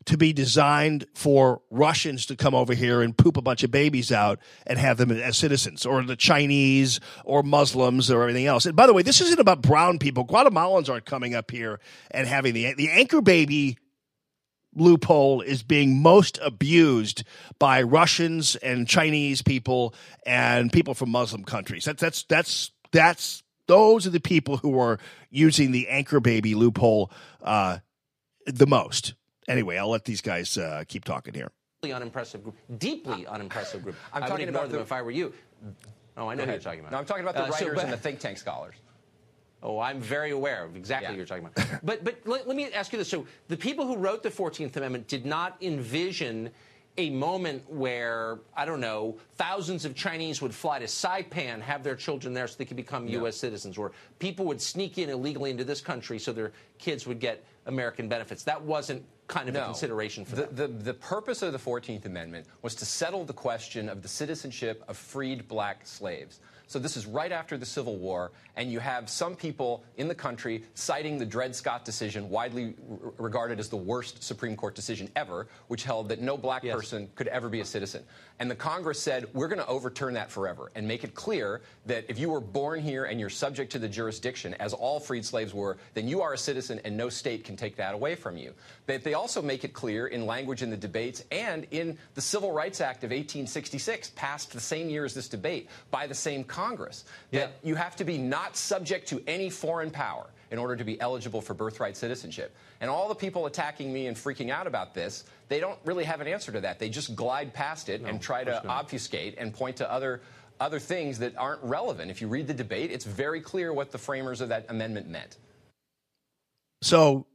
to 0.06 0.18
be 0.18 0.34
designed 0.34 1.06
for 1.14 1.61
Russians 1.70 2.26
to 2.26 2.36
come 2.36 2.53
over 2.53 2.74
here 2.74 3.02
and 3.02 3.18
poop 3.18 3.38
a 3.38 3.41
bunch 3.41 3.64
of 3.64 3.72
babies 3.72 4.11
out 4.11 4.40
and 4.68 4.78
have 4.78 4.98
them 4.98 5.11
as 5.11 5.38
citizens, 5.38 5.86
or 5.86 6.03
the 6.03 6.18
Chinese, 6.18 6.99
or 7.24 7.41
Muslims, 7.41 8.11
or 8.11 8.22
everything 8.22 8.45
else. 8.45 8.65
And 8.65 8.76
by 8.76 8.86
the 8.86 8.94
way, 8.94 9.02
this 9.02 9.22
isn't 9.22 9.40
about 9.40 9.61
brown 9.61 9.99
people. 9.99 10.26
Guatemalans 10.26 10.90
aren't 10.90 11.06
coming 11.06 11.36
up 11.36 11.52
here 11.52 11.80
and 12.11 12.28
having 12.28 12.53
the 12.53 12.74
the 12.74 12.90
anchor 12.90 13.22
baby 13.22 13.78
loophole 14.76 15.41
is 15.41 15.64
being 15.64 16.02
most 16.02 16.40
abused 16.41 17.24
by 17.60 17.82
Russians 17.82 18.56
and 18.58 18.88
Chinese 18.88 19.41
people 19.41 19.94
and 20.26 20.72
people 20.72 20.94
from 20.94 21.10
Muslim 21.10 21.44
countries. 21.44 21.86
That's 21.86 22.02
that's 22.02 22.24
that's 22.24 22.72
that's 22.91 23.44
those 23.68 24.06
are 24.06 24.10
the 24.10 24.20
people 24.20 24.58
who 24.58 24.78
are 24.80 25.00
using 25.30 25.72
the 25.72 25.88
anchor 25.88 26.20
baby 26.20 26.56
loophole 26.56 27.12
uh, 27.41 27.80
the 28.45 28.68
most. 28.68 29.14
Anyway, 29.48 29.78
I'll 29.78 29.90
let 29.90 30.06
these 30.06 30.22
guys 30.22 30.58
uh, 30.58 30.84
keep 30.88 31.04
talking 31.06 31.34
here. 31.34 31.50
unimpressive 31.84 32.44
group, 32.44 32.56
deeply 32.78 33.26
unimpressive 33.28 33.84
group. 33.84 33.95
I'm 34.14 34.24
I 34.24 34.28
talking 34.28 34.48
ignore 34.48 34.62
about 34.64 34.70
them 34.72 34.78
the- 34.80 34.84
if 34.84 34.91
I 34.91 35.02
were 35.02 35.12
you. 35.12 35.34
Oh, 36.16 36.28
I 36.28 36.36
know 36.36 36.45
who 36.45 36.52
you're 36.52 36.60
talking 36.60 36.80
about. 36.82 36.91
No, 36.91 37.00
I'm 37.00 37.06
talking 37.06 37.24
about 37.24 37.36
the 37.36 37.44
Uh, 37.44 37.52
so, 37.52 37.66
writers 37.66 37.76
but- 37.76 37.84
and 37.86 37.94
the 37.94 37.98
think 37.98 38.20
tank 38.20 38.38
scholars. 38.38 38.76
Oh, 39.64 39.80
I'm 39.80 40.02
very 40.02 40.31
aware 40.31 40.65
of 40.65 40.76
exactly 40.76 41.07
what 41.07 41.18
you're 41.18 41.26
talking 41.26 41.45
about. 41.45 41.80
but 41.84 42.03
but 42.03 42.18
let, 42.26 42.48
let 42.48 42.57
me 42.57 42.72
ask 42.73 42.91
you 42.91 42.99
this: 42.99 43.10
so 43.10 43.26
the 43.48 43.57
people 43.57 43.88
who 43.88 43.95
wrote 43.95 44.22
the 44.22 44.30
Fourteenth 44.30 44.76
Amendment 44.76 45.07
did 45.07 45.26
not 45.26 45.56
envision 45.61 46.52
a 46.98 47.10
moment 47.10 47.64
where 47.69 48.40
I 48.56 48.65
don't 48.65 48.81
know 48.81 49.18
thousands 49.35 49.85
of 49.85 49.95
Chinese 49.95 50.41
would 50.41 50.53
fly 50.53 50.80
to 50.80 50.85
Saipan, 50.85 51.61
have 51.61 51.81
their 51.81 51.95
children 51.95 52.34
there 52.34 52.45
so 52.48 52.56
they 52.57 52.65
could 52.65 52.77
become 52.77 53.07
U.S. 53.07 53.38
citizens, 53.38 53.77
or 53.77 53.94
people 54.19 54.45
would 54.45 54.61
sneak 54.61 54.98
in 54.98 55.10
illegally 55.10 55.49
into 55.49 55.64
this 55.64 55.81
country 55.81 56.19
so 56.19 56.31
their 56.31 56.52
kids 56.77 57.07
would 57.07 57.19
get 57.19 57.44
American 57.65 58.07
benefits. 58.07 58.44
That 58.44 58.61
wasn't 58.61 59.03
kind 59.27 59.49
of 59.49 59.56
a 59.56 59.64
consideration 59.64 60.26
for 60.26 60.35
the, 60.35 60.45
them. 60.48 60.77
the, 60.77 60.84
the 60.84 60.94
purpose 60.94 61.41
of 61.41 61.53
the 61.53 61.57
14th 61.57 62.06
Amendment 62.06 62.45
was 62.61 62.76
to 62.76 62.85
settle 62.85 63.23
the 63.23 63.34
question 63.34 63.90
of 63.90 64.02
the 64.02 64.07
citizenship 64.07 64.84
of 64.88 64.98
freed 64.98 65.48
black 65.48 65.88
slaves. 65.88 66.41
So 66.74 66.80
this 66.80 66.98
is 66.98 67.06
right 67.06 67.32
after 67.32 67.56
the 67.56 67.68
Civil 67.68 67.98
War, 67.98 68.32
and 68.56 68.72
you 68.72 68.80
have 68.80 69.08
some 69.08 69.36
people 69.36 69.84
in 69.98 70.08
the 70.08 70.16
country 70.16 70.64
citing 70.74 71.20
the 71.20 71.26
Dred 71.26 71.56
Scott 71.56 71.86
decision, 71.86 72.32
widely 72.32 72.74
regarded 73.20 73.60
as 73.60 73.70
the 73.70 73.78
worst 73.78 74.24
Supreme 74.24 74.56
Court 74.56 74.74
decision 74.74 75.08
ever, 75.16 75.45
which 75.68 75.84
held 75.84 76.10
that 76.10 76.20
no 76.20 76.36
black 76.36 76.64
person 76.64 77.12
could 77.14 77.28
ever 77.28 77.48
be 77.48 77.60
a 77.60 77.66
citizen. 77.66 78.04
And 78.40 78.50
the 78.50 78.56
Congress 78.56 79.00
said, 79.00 79.28
we're 79.34 79.48
going 79.48 79.62
to 79.62 79.68
overturn 79.68 80.16
that 80.16 80.32
forever 80.32 80.72
and 80.74 80.88
make 80.88 81.04
it 81.04 81.14
clear 81.14 81.62
that 81.86 82.06
if 82.08 82.18
you 82.18 82.30
were 82.30 82.41
born 82.41 82.82
here 82.82 83.06
and 83.06 83.20
you're 83.20 83.30
subject 83.30 83.72
to 83.74 83.80
the 83.80 83.88
jurisdiction, 83.88 84.56
as 84.56 84.74
all 84.74 85.00
freed 85.00 85.24
slaves 85.24 85.54
were, 85.54 85.78
then 85.94 86.08
you 86.08 86.24
are 86.24 86.34
a 86.34 86.38
citizen 86.40 86.82
and 86.84 86.98
no 86.98 87.08
state 87.08 87.44
can 87.44 87.56
take 87.56 87.76
that 87.76 87.94
away 87.94 88.16
from 88.16 88.36
you. 88.36 88.52
But 88.88 89.04
they 89.04 89.14
also 89.14 89.44
make 89.44 89.64
it 89.64 89.74
clear 89.74 90.08
in 90.08 90.26
language 90.26 90.64
in 90.64 90.72
the 90.72 90.78
debates 90.78 91.24
and 91.32 91.68
in 91.70 92.00
the 92.16 92.22
Civil 92.22 92.52
Rights 92.52 92.82
Act 92.82 93.04
of 93.04 93.12
1866, 93.12 94.10
passed 94.16 94.52
the 94.52 94.60
same 94.60 94.90
year 94.90 95.06
as 95.06 95.14
this 95.14 95.30
debate 95.30 95.70
by 95.91 96.08
the 96.08 96.16
same 96.16 96.44
Congress, 96.44 96.62
that 97.31 97.53
you 97.64 97.76
have 97.76 97.95
to 97.98 98.03
be 98.03 98.18
not 98.18 98.56
subject 98.56 99.07
to 99.10 99.22
any 99.27 99.49
foreign 99.49 99.91
power 99.91 100.27
in 100.52 100.60
order 100.60 100.76
to 100.76 100.84
be 100.84 100.99
eligible 101.02 101.41
for 101.41 101.53
birthright 101.53 101.98
citizenship. 101.98 102.56
And 102.80 102.90
all 102.90 103.07
the 103.07 103.15
people 103.15 103.48
attacking 103.48 103.91
me 103.91 104.07
and 104.07 104.15
freaking 104.15 104.52
out 104.52 104.68
about 104.68 104.94
this, 104.94 105.23
they 105.49 105.60
don't 105.60 105.80
really 105.84 106.03
have 106.03 106.22
an 106.22 106.27
answer 106.27 106.52
to 106.52 106.61
that. 106.61 106.80
They 106.80 106.90
just 106.90 107.15
glide 107.15 107.53
past 107.53 107.90
it 107.90 108.02
and 108.02 108.22
try 108.22 108.44
to 108.44 108.65
obfuscate 108.68 109.35
and 109.38 109.53
point 109.53 109.77
to 109.77 109.91
other 109.91 110.22
other 110.60 110.80
things 110.80 111.19
that 111.19 111.35
aren't 111.35 111.64
relevant. 111.64 112.11
If 112.11 112.22
you 112.22 112.27
read 112.27 112.48
the 112.48 112.53
debate, 112.53 112.91
it's 112.91 113.06
very 113.06 113.41
clear 113.41 113.73
what 113.73 113.91
the 113.91 113.98
framers 113.98 114.40
of 114.40 114.49
that 114.49 114.68
amendment 114.69 115.10
meant. 115.10 115.38
So, 116.81 117.26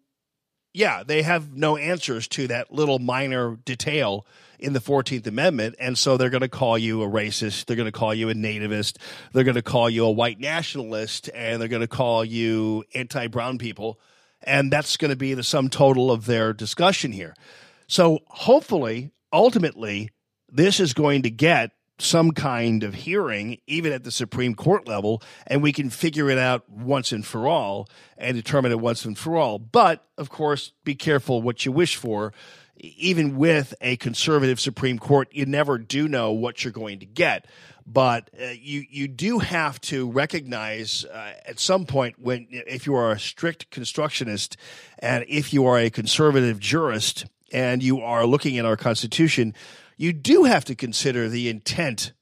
yeah, 0.73 1.03
they 1.05 1.23
have 1.23 1.55
no 1.55 1.77
answers 1.77 2.29
to 2.29 2.47
that 2.49 2.73
little 2.73 2.99
minor 2.99 3.57
detail 3.65 4.25
in 4.59 4.73
the 4.73 4.81
14th 4.81 5.27
Amendment. 5.27 5.77
And 5.79 5.97
so 5.97 6.17
they're 6.17 6.31
going 6.31 6.43
to 6.43 6.49
call 6.49 6.79
you 6.79 7.03
a 7.03 7.09
racist. 7.09 7.67
They're 7.67 7.77
going 7.77 7.87
to 7.87 7.93
call 7.93 8.15
you 8.15 8.29
a 8.31 8.35
nativist. 8.35 8.97
They're 9.33 9.45
going 9.45 9.55
to 9.55 9.63
call 9.63 9.89
you 9.89 10.05
a 10.05 10.11
white 10.11 10.41
nationalist. 10.41 11.31
And 11.35 11.61
they're 11.61 11.69
going 11.69 11.83
to 11.83 11.89
call 11.89 12.25
you 12.25 12.85
anti 12.95 13.27
brown 13.27 13.59
people. 13.59 13.99
And 14.43 14.73
that's 14.73 14.97
going 14.97 15.11
to 15.11 15.17
be 15.17 15.35
the 15.35 15.43
sum 15.43 15.69
total 15.69 16.11
of 16.11 16.27
their 16.27 16.53
discussion 16.53 17.13
here. 17.13 17.35
So 17.87 18.21
hopefully, 18.27 19.11
ultimately, 19.33 20.11
this 20.51 20.81
is 20.81 20.95
going 20.95 21.23
to 21.23 21.31
get 21.31 21.73
some 21.99 22.31
kind 22.31 22.85
of 22.85 22.95
hearing, 22.95 23.59
even 23.67 23.93
at 23.93 24.05
the 24.05 24.11
Supreme 24.11 24.55
Court 24.55 24.87
level, 24.87 25.23
and 25.47 25.63
we 25.63 25.73
can 25.73 25.91
figure 25.91 26.31
it 26.31 26.39
out 26.39 26.69
once 26.71 27.13
and 27.13 27.27
for 27.27 27.49
all 27.49 27.89
and 28.17 28.37
determine 28.37 28.73
it 28.73 28.81
once 28.81 29.05
and 29.05 29.19
for 29.19 29.37
all. 29.37 29.59
But 29.59 30.07
of 30.17 30.31
course, 30.31 30.73
be 30.85 30.95
careful 30.95 31.43
what 31.43 31.65
you 31.67 31.73
wish 31.73 31.97
for. 31.97 32.33
Even 32.81 33.37
with 33.37 33.75
a 33.81 33.97
conservative 33.97 34.61
Supreme 34.61 34.99
Court, 34.99 35.29
you 35.33 35.47
never 35.47 35.79
do 35.79 36.07
know 36.07 36.33
what 36.33 36.63
you're 36.63 36.73
going 36.73 37.01
to 37.01 37.07
get. 37.07 37.47
But 37.87 38.31
uh, 38.41 38.49
you 38.61 38.85
you 38.91 39.09
do 39.09 39.39
have 39.39 39.81
to 39.83 40.11
recognize 40.11 41.05
uh, 41.07 41.33
at 41.47 41.59
some 41.59 41.87
point 41.87 42.17
when 42.19 42.47
if 42.51 42.87
you 42.87 42.95
are 42.95 43.13
a 43.13 43.19
strict 43.19 43.71
constructionist 43.71 44.57
and 44.99 45.25
if 45.27 45.55
you 45.55 45.65
are 45.67 45.79
a 45.79 45.89
conservative 45.89 46.61
jurist 46.61 47.25
and 47.51 47.83
you 47.83 48.01
are 48.01 48.27
looking 48.27 48.59
at 48.59 48.67
our 48.67 48.77
Constitution, 48.77 49.55
you 49.97 50.13
do 50.13 50.45
have 50.45 50.67
to 50.67 50.75
consider 50.75 51.29
the 51.29 51.49
intent 51.49 52.13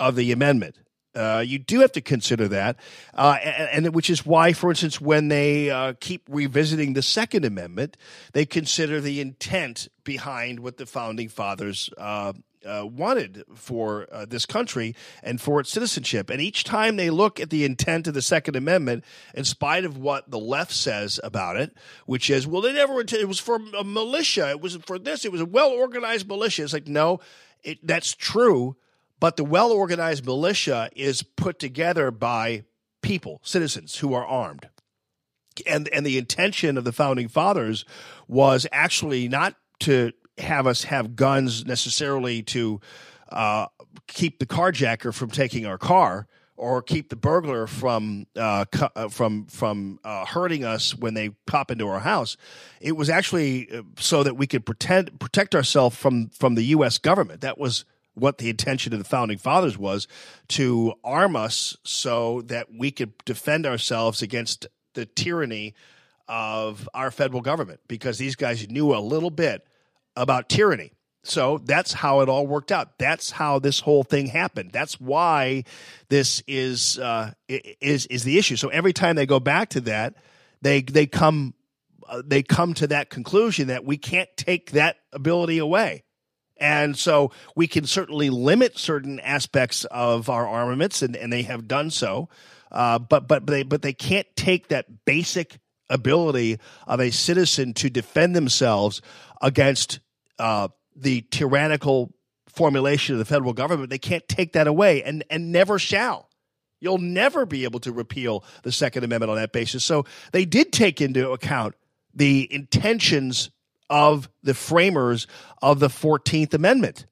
of 0.00 0.16
the 0.16 0.32
amendment. 0.32 0.76
Uh, 1.14 1.42
you 1.46 1.58
do 1.58 1.80
have 1.80 1.92
to 1.92 2.00
consider 2.00 2.48
that, 2.48 2.76
uh, 3.14 3.36
and, 3.42 3.86
and 3.86 3.94
which 3.94 4.08
is 4.08 4.24
why, 4.24 4.52
for 4.52 4.70
instance, 4.70 5.00
when 5.00 5.28
they 5.28 5.70
uh, 5.70 5.92
keep 6.00 6.22
revisiting 6.28 6.94
the 6.94 7.02
Second 7.02 7.44
Amendment, 7.44 7.96
they 8.32 8.46
consider 8.46 9.00
the 9.00 9.20
intent 9.20 9.88
behind 10.04 10.60
what 10.60 10.78
the 10.78 10.86
founding 10.86 11.28
fathers 11.28 11.90
uh, 11.98 12.32
uh, 12.64 12.86
wanted 12.86 13.44
for 13.54 14.06
uh, 14.12 14.24
this 14.24 14.46
country 14.46 14.94
and 15.22 15.40
for 15.40 15.60
its 15.60 15.70
citizenship. 15.70 16.30
And 16.30 16.40
each 16.40 16.64
time 16.64 16.96
they 16.96 17.10
look 17.10 17.40
at 17.40 17.50
the 17.50 17.64
intent 17.64 18.06
of 18.06 18.14
the 18.14 18.22
Second 18.22 18.56
Amendment, 18.56 19.04
in 19.34 19.44
spite 19.44 19.84
of 19.84 19.98
what 19.98 20.30
the 20.30 20.38
left 20.38 20.72
says 20.72 21.20
about 21.22 21.56
it, 21.56 21.76
which 22.06 22.30
is, 22.30 22.46
well, 22.46 22.62
they 22.62 22.72
never 22.72 23.00
intended, 23.00 23.24
it 23.24 23.28
was 23.28 23.38
for 23.38 23.58
a 23.78 23.84
militia, 23.84 24.50
it 24.50 24.60
was 24.60 24.76
for 24.76 24.98
this, 24.98 25.24
it 25.24 25.32
was 25.32 25.40
a 25.40 25.46
well 25.46 25.70
organized 25.70 26.28
militia. 26.28 26.62
It's 26.62 26.72
like, 26.72 26.88
no, 26.88 27.20
it, 27.62 27.84
that's 27.86 28.14
true, 28.14 28.76
but 29.22 29.36
the 29.36 29.44
well 29.44 29.70
organized 29.70 30.26
militia 30.26 30.90
is 30.96 31.22
put 31.22 31.60
together 31.60 32.10
by 32.10 32.64
people, 33.02 33.40
citizens 33.44 33.98
who 33.98 34.14
are 34.14 34.26
armed. 34.26 34.68
And, 35.64 35.88
and 35.90 36.04
the 36.04 36.18
intention 36.18 36.76
of 36.76 36.82
the 36.82 36.90
founding 36.90 37.28
fathers 37.28 37.84
was 38.26 38.66
actually 38.72 39.28
not 39.28 39.54
to 39.80 40.10
have 40.38 40.66
us 40.66 40.82
have 40.84 41.14
guns 41.14 41.64
necessarily 41.64 42.42
to 42.42 42.80
uh, 43.28 43.68
keep 44.08 44.40
the 44.40 44.46
carjacker 44.46 45.14
from 45.14 45.30
taking 45.30 45.66
our 45.66 45.78
car 45.78 46.26
or 46.56 46.82
keep 46.82 47.08
the 47.08 47.14
burglar 47.14 47.68
from 47.68 48.26
uh, 48.34 48.64
cu- 48.72 48.88
uh, 48.96 49.08
from 49.08 49.46
from 49.46 50.00
uh, 50.02 50.24
hurting 50.24 50.64
us 50.64 50.96
when 50.96 51.14
they 51.14 51.28
pop 51.46 51.70
into 51.70 51.86
our 51.86 52.00
house. 52.00 52.36
It 52.80 52.96
was 52.96 53.08
actually 53.08 53.70
uh, 53.70 53.82
so 53.98 54.24
that 54.24 54.36
we 54.36 54.48
could 54.48 54.66
pretend 54.66 55.20
protect 55.20 55.54
ourselves 55.54 55.96
from 55.96 56.30
from 56.30 56.56
the 56.56 56.64
U.S. 56.64 56.98
government. 56.98 57.42
That 57.42 57.56
was 57.56 57.84
what 58.14 58.38
the 58.38 58.50
intention 58.50 58.92
of 58.92 58.98
the 58.98 59.04
founding 59.04 59.38
fathers 59.38 59.78
was 59.78 60.06
to 60.48 60.94
arm 61.02 61.36
us 61.36 61.76
so 61.84 62.42
that 62.42 62.68
we 62.76 62.90
could 62.90 63.12
defend 63.24 63.66
ourselves 63.66 64.22
against 64.22 64.66
the 64.94 65.06
tyranny 65.06 65.74
of 66.28 66.88
our 66.94 67.10
federal 67.10 67.40
government 67.40 67.80
because 67.88 68.18
these 68.18 68.36
guys 68.36 68.68
knew 68.68 68.94
a 68.94 68.98
little 69.00 69.30
bit 69.30 69.66
about 70.16 70.48
tyranny. 70.48 70.92
So 71.24 71.58
that's 71.58 71.92
how 71.92 72.20
it 72.20 72.28
all 72.28 72.46
worked 72.46 72.72
out. 72.72 72.98
That's 72.98 73.30
how 73.30 73.60
this 73.60 73.80
whole 73.80 74.02
thing 74.02 74.26
happened. 74.26 74.72
That's 74.72 75.00
why 75.00 75.64
this 76.08 76.42
is 76.48 76.98
uh, 76.98 77.32
is 77.48 78.06
is 78.06 78.24
the 78.24 78.38
issue. 78.38 78.56
So 78.56 78.68
every 78.68 78.92
time 78.92 79.14
they 79.14 79.26
go 79.26 79.38
back 79.38 79.70
to 79.70 79.80
that, 79.82 80.14
they 80.62 80.82
they 80.82 81.06
come 81.06 81.54
uh, 82.08 82.22
they 82.24 82.42
come 82.42 82.74
to 82.74 82.88
that 82.88 83.08
conclusion 83.08 83.68
that 83.68 83.84
we 83.84 83.96
can't 83.96 84.28
take 84.36 84.72
that 84.72 84.96
ability 85.12 85.58
away. 85.58 86.02
And 86.62 86.96
so 86.96 87.32
we 87.56 87.66
can 87.66 87.86
certainly 87.86 88.30
limit 88.30 88.78
certain 88.78 89.18
aspects 89.18 89.84
of 89.86 90.30
our 90.30 90.46
armaments, 90.46 91.02
and, 91.02 91.16
and 91.16 91.32
they 91.32 91.42
have 91.42 91.66
done 91.66 91.90
so. 91.90 92.28
Uh, 92.70 93.00
but 93.00 93.26
but 93.26 93.46
they 93.48 93.64
but 93.64 93.82
they 93.82 93.92
can't 93.92 94.28
take 94.36 94.68
that 94.68 95.04
basic 95.04 95.58
ability 95.90 96.60
of 96.86 97.00
a 97.00 97.10
citizen 97.10 97.74
to 97.74 97.90
defend 97.90 98.36
themselves 98.36 99.02
against 99.42 99.98
uh, 100.38 100.68
the 100.94 101.22
tyrannical 101.32 102.14
formulation 102.48 103.16
of 103.16 103.18
the 103.18 103.24
federal 103.24 103.52
government. 103.52 103.90
They 103.90 103.98
can't 103.98 104.26
take 104.28 104.52
that 104.52 104.68
away, 104.68 105.02
and 105.02 105.24
and 105.30 105.50
never 105.50 105.80
shall. 105.80 106.30
You'll 106.80 106.98
never 106.98 107.44
be 107.44 107.64
able 107.64 107.80
to 107.80 107.92
repeal 107.92 108.44
the 108.62 108.70
Second 108.70 109.02
Amendment 109.02 109.30
on 109.30 109.36
that 109.36 109.52
basis. 109.52 109.82
So 109.82 110.04
they 110.30 110.44
did 110.44 110.72
take 110.72 111.00
into 111.00 111.32
account 111.32 111.74
the 112.14 112.46
intentions 112.54 113.50
of 113.92 114.30
the 114.42 114.54
framers 114.54 115.26
of 115.60 115.78
the 115.78 115.88
14th 115.88 116.54
Amendment. 116.54 117.04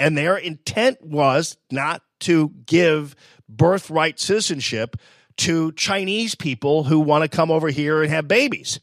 And 0.00 0.18
their 0.18 0.36
intent 0.36 1.00
was 1.00 1.56
not 1.70 2.02
to 2.20 2.52
give 2.66 3.14
birthright 3.48 4.18
citizenship 4.18 4.96
to 5.36 5.70
Chinese 5.72 6.34
people 6.34 6.82
who 6.82 6.98
want 6.98 7.22
to 7.22 7.28
come 7.28 7.52
over 7.52 7.68
here 7.68 8.02
and 8.02 8.10
have 8.10 8.26
babies. 8.26 8.80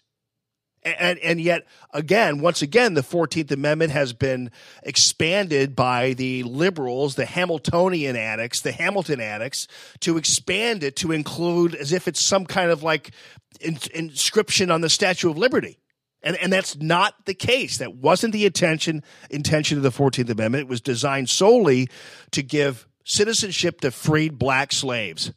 And, 0.84 1.20
and 1.20 1.42
yet, 1.42 1.68
again, 1.94 2.42
once 2.42 2.62
again, 2.62 2.94
the 2.94 3.02
14th 3.02 3.52
Amendment 3.52 3.92
has 3.92 4.14
been 4.14 4.50
expanded 4.82 5.76
by 5.76 6.14
the 6.14 6.44
liberals, 6.44 7.16
the 7.16 7.26
Hamiltonian 7.26 8.16
addicts, 8.16 8.62
the 8.62 8.72
Hamilton 8.72 9.20
addicts, 9.20 9.68
to 10.00 10.18
expand 10.18 10.84
it 10.84 10.96
to 10.98 11.12
include 11.12 11.76
as 11.76 11.92
if 11.92 12.08
it's 12.08 12.22
some 12.22 12.46
kind 12.46 12.72
of 12.72 12.82
like 12.82 13.12
in, 13.60 13.78
inscription 13.94 14.72
on 14.72 14.80
the 14.80 14.90
Statue 14.90 15.30
of 15.30 15.38
Liberty. 15.38 15.78
And, 16.24 16.36
and 16.38 16.54
that's 16.54 16.76
not 16.78 17.26
the 17.26 17.34
case. 17.34 17.78
That 17.78 17.96
wasn't 17.96 18.34
the 18.34 18.46
intention 18.46 19.04
intention 19.30 19.78
of 19.78 19.84
the 19.84 19.90
14th 19.90 20.30
Amendment. 20.30 20.64
It 20.64 20.68
was 20.68 20.82
designed 20.82 21.30
solely 21.30 21.90
to 22.32 22.44
give 22.44 22.88
citizenship 23.04 23.82
to 23.82 23.92
freed 23.92 24.38
black 24.38 24.72
slaves. 24.72 25.34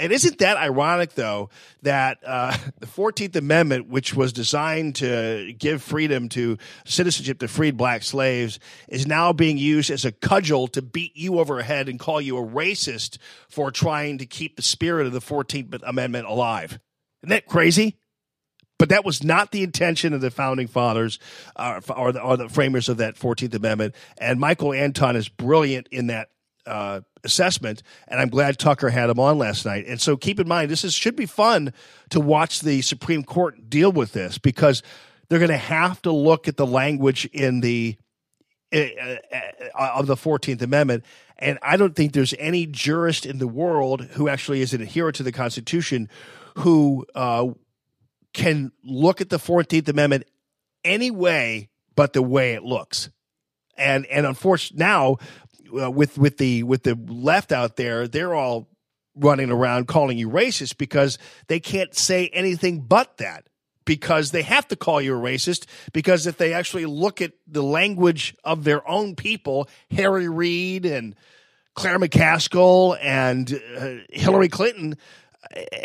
And 0.00 0.12
isn't 0.12 0.38
that 0.38 0.56
ironic, 0.56 1.12
though, 1.12 1.50
that 1.82 2.18
uh, 2.24 2.56
the 2.80 2.86
14th 2.86 3.36
Amendment, 3.36 3.88
which 3.88 4.14
was 4.14 4.32
designed 4.32 4.94
to 4.96 5.52
give 5.58 5.82
freedom 5.82 6.30
to 6.30 6.56
citizenship 6.86 7.38
to 7.40 7.48
freed 7.48 7.76
black 7.76 8.02
slaves, 8.02 8.58
is 8.88 9.06
now 9.06 9.34
being 9.34 9.58
used 9.58 9.90
as 9.90 10.06
a 10.06 10.12
cudgel 10.12 10.68
to 10.68 10.80
beat 10.80 11.16
you 11.16 11.38
over 11.38 11.56
the 11.56 11.62
head 11.62 11.88
and 11.88 11.98
call 11.98 12.18
you 12.18 12.38
a 12.38 12.46
racist 12.46 13.18
for 13.48 13.70
trying 13.70 14.18
to 14.18 14.26
keep 14.26 14.56
the 14.56 14.62
spirit 14.62 15.06
of 15.06 15.12
the 15.12 15.20
14th 15.20 15.82
Amendment 15.86 16.26
alive? 16.26 16.78
Isn't 17.22 17.30
that 17.30 17.46
crazy? 17.46 17.98
But 18.80 18.88
that 18.88 19.04
was 19.04 19.22
not 19.22 19.52
the 19.52 19.62
intention 19.62 20.14
of 20.14 20.22
the 20.22 20.30
founding 20.30 20.66
fathers 20.66 21.18
uh, 21.54 21.82
or, 21.94 22.12
the, 22.12 22.22
or 22.22 22.38
the 22.38 22.48
framers 22.48 22.88
of 22.88 22.96
that 22.96 23.14
14th 23.14 23.54
Amendment. 23.54 23.94
And 24.16 24.40
Michael 24.40 24.72
Anton 24.72 25.16
is 25.16 25.28
brilliant 25.28 25.86
in 25.88 26.06
that 26.06 26.30
uh, 26.64 27.02
assessment, 27.22 27.82
and 28.08 28.18
I'm 28.18 28.30
glad 28.30 28.58
Tucker 28.58 28.88
had 28.88 29.10
him 29.10 29.20
on 29.20 29.36
last 29.36 29.66
night. 29.66 29.84
And 29.86 30.00
so 30.00 30.16
keep 30.16 30.40
in 30.40 30.48
mind, 30.48 30.70
this 30.70 30.82
is 30.82 30.94
should 30.94 31.14
be 31.14 31.26
fun 31.26 31.74
to 32.08 32.20
watch 32.20 32.60
the 32.60 32.80
Supreme 32.80 33.22
Court 33.22 33.68
deal 33.68 33.92
with 33.92 34.12
this 34.14 34.38
because 34.38 34.82
they're 35.28 35.38
going 35.38 35.50
to 35.50 35.58
have 35.58 36.00
to 36.02 36.10
look 36.10 36.48
at 36.48 36.56
the 36.56 36.66
language 36.66 37.26
in 37.34 37.60
the 37.60 37.98
uh, 38.72 38.78
uh, 38.78 39.90
of 39.94 40.06
the 40.06 40.16
Fourteenth 40.16 40.62
Amendment. 40.62 41.04
And 41.38 41.58
I 41.60 41.76
don't 41.76 41.94
think 41.94 42.14
there's 42.14 42.34
any 42.38 42.64
jurist 42.64 43.26
in 43.26 43.40
the 43.40 43.48
world 43.48 44.02
who 44.12 44.30
actually 44.30 44.62
is 44.62 44.72
an 44.72 44.80
adherent 44.80 45.16
to 45.16 45.22
the 45.22 45.32
Constitution 45.32 46.08
who 46.56 47.04
uh, 47.14 47.48
can 48.32 48.72
look 48.84 49.20
at 49.20 49.28
the 49.28 49.38
Fourteenth 49.38 49.88
Amendment 49.88 50.24
any 50.84 51.10
way 51.10 51.70
but 51.94 52.12
the 52.12 52.22
way 52.22 52.54
it 52.54 52.62
looks. 52.62 53.10
And 53.76 54.06
and 54.06 54.26
unfortunately 54.26 54.84
now 54.84 55.16
uh, 55.80 55.90
with 55.90 56.18
with 56.18 56.38
the 56.38 56.62
with 56.62 56.82
the 56.82 56.94
left 56.94 57.52
out 57.52 57.76
there, 57.76 58.08
they're 58.08 58.34
all 58.34 58.68
running 59.14 59.50
around 59.50 59.88
calling 59.88 60.18
you 60.18 60.30
racist 60.30 60.78
because 60.78 61.18
they 61.48 61.60
can't 61.60 61.94
say 61.94 62.28
anything 62.28 62.80
but 62.80 63.16
that 63.18 63.46
because 63.84 64.30
they 64.30 64.42
have 64.42 64.68
to 64.68 64.76
call 64.76 65.00
you 65.00 65.16
a 65.16 65.20
racist 65.20 65.66
because 65.92 66.26
if 66.26 66.36
they 66.36 66.52
actually 66.52 66.86
look 66.86 67.20
at 67.20 67.32
the 67.46 67.62
language 67.62 68.34
of 68.44 68.64
their 68.64 68.88
own 68.88 69.16
people, 69.16 69.68
Harry 69.90 70.28
Reid 70.28 70.86
and 70.86 71.16
Claire 71.74 71.98
McCaskill 71.98 72.96
and 73.00 73.60
uh, 73.76 73.94
Hillary 74.10 74.48
Clinton 74.48 74.96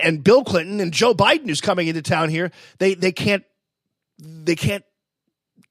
and 0.02 0.24
Bill 0.24 0.44
Clinton 0.44 0.80
and 0.80 0.92
Joe 0.92 1.14
Biden 1.14 1.48
who's 1.48 1.62
coming 1.62 1.88
into 1.88 2.02
town 2.02 2.30
here, 2.30 2.52
they 2.80 2.94
they 2.94 3.12
can't 3.12 3.44
they 4.20 4.56
can't 4.56 4.84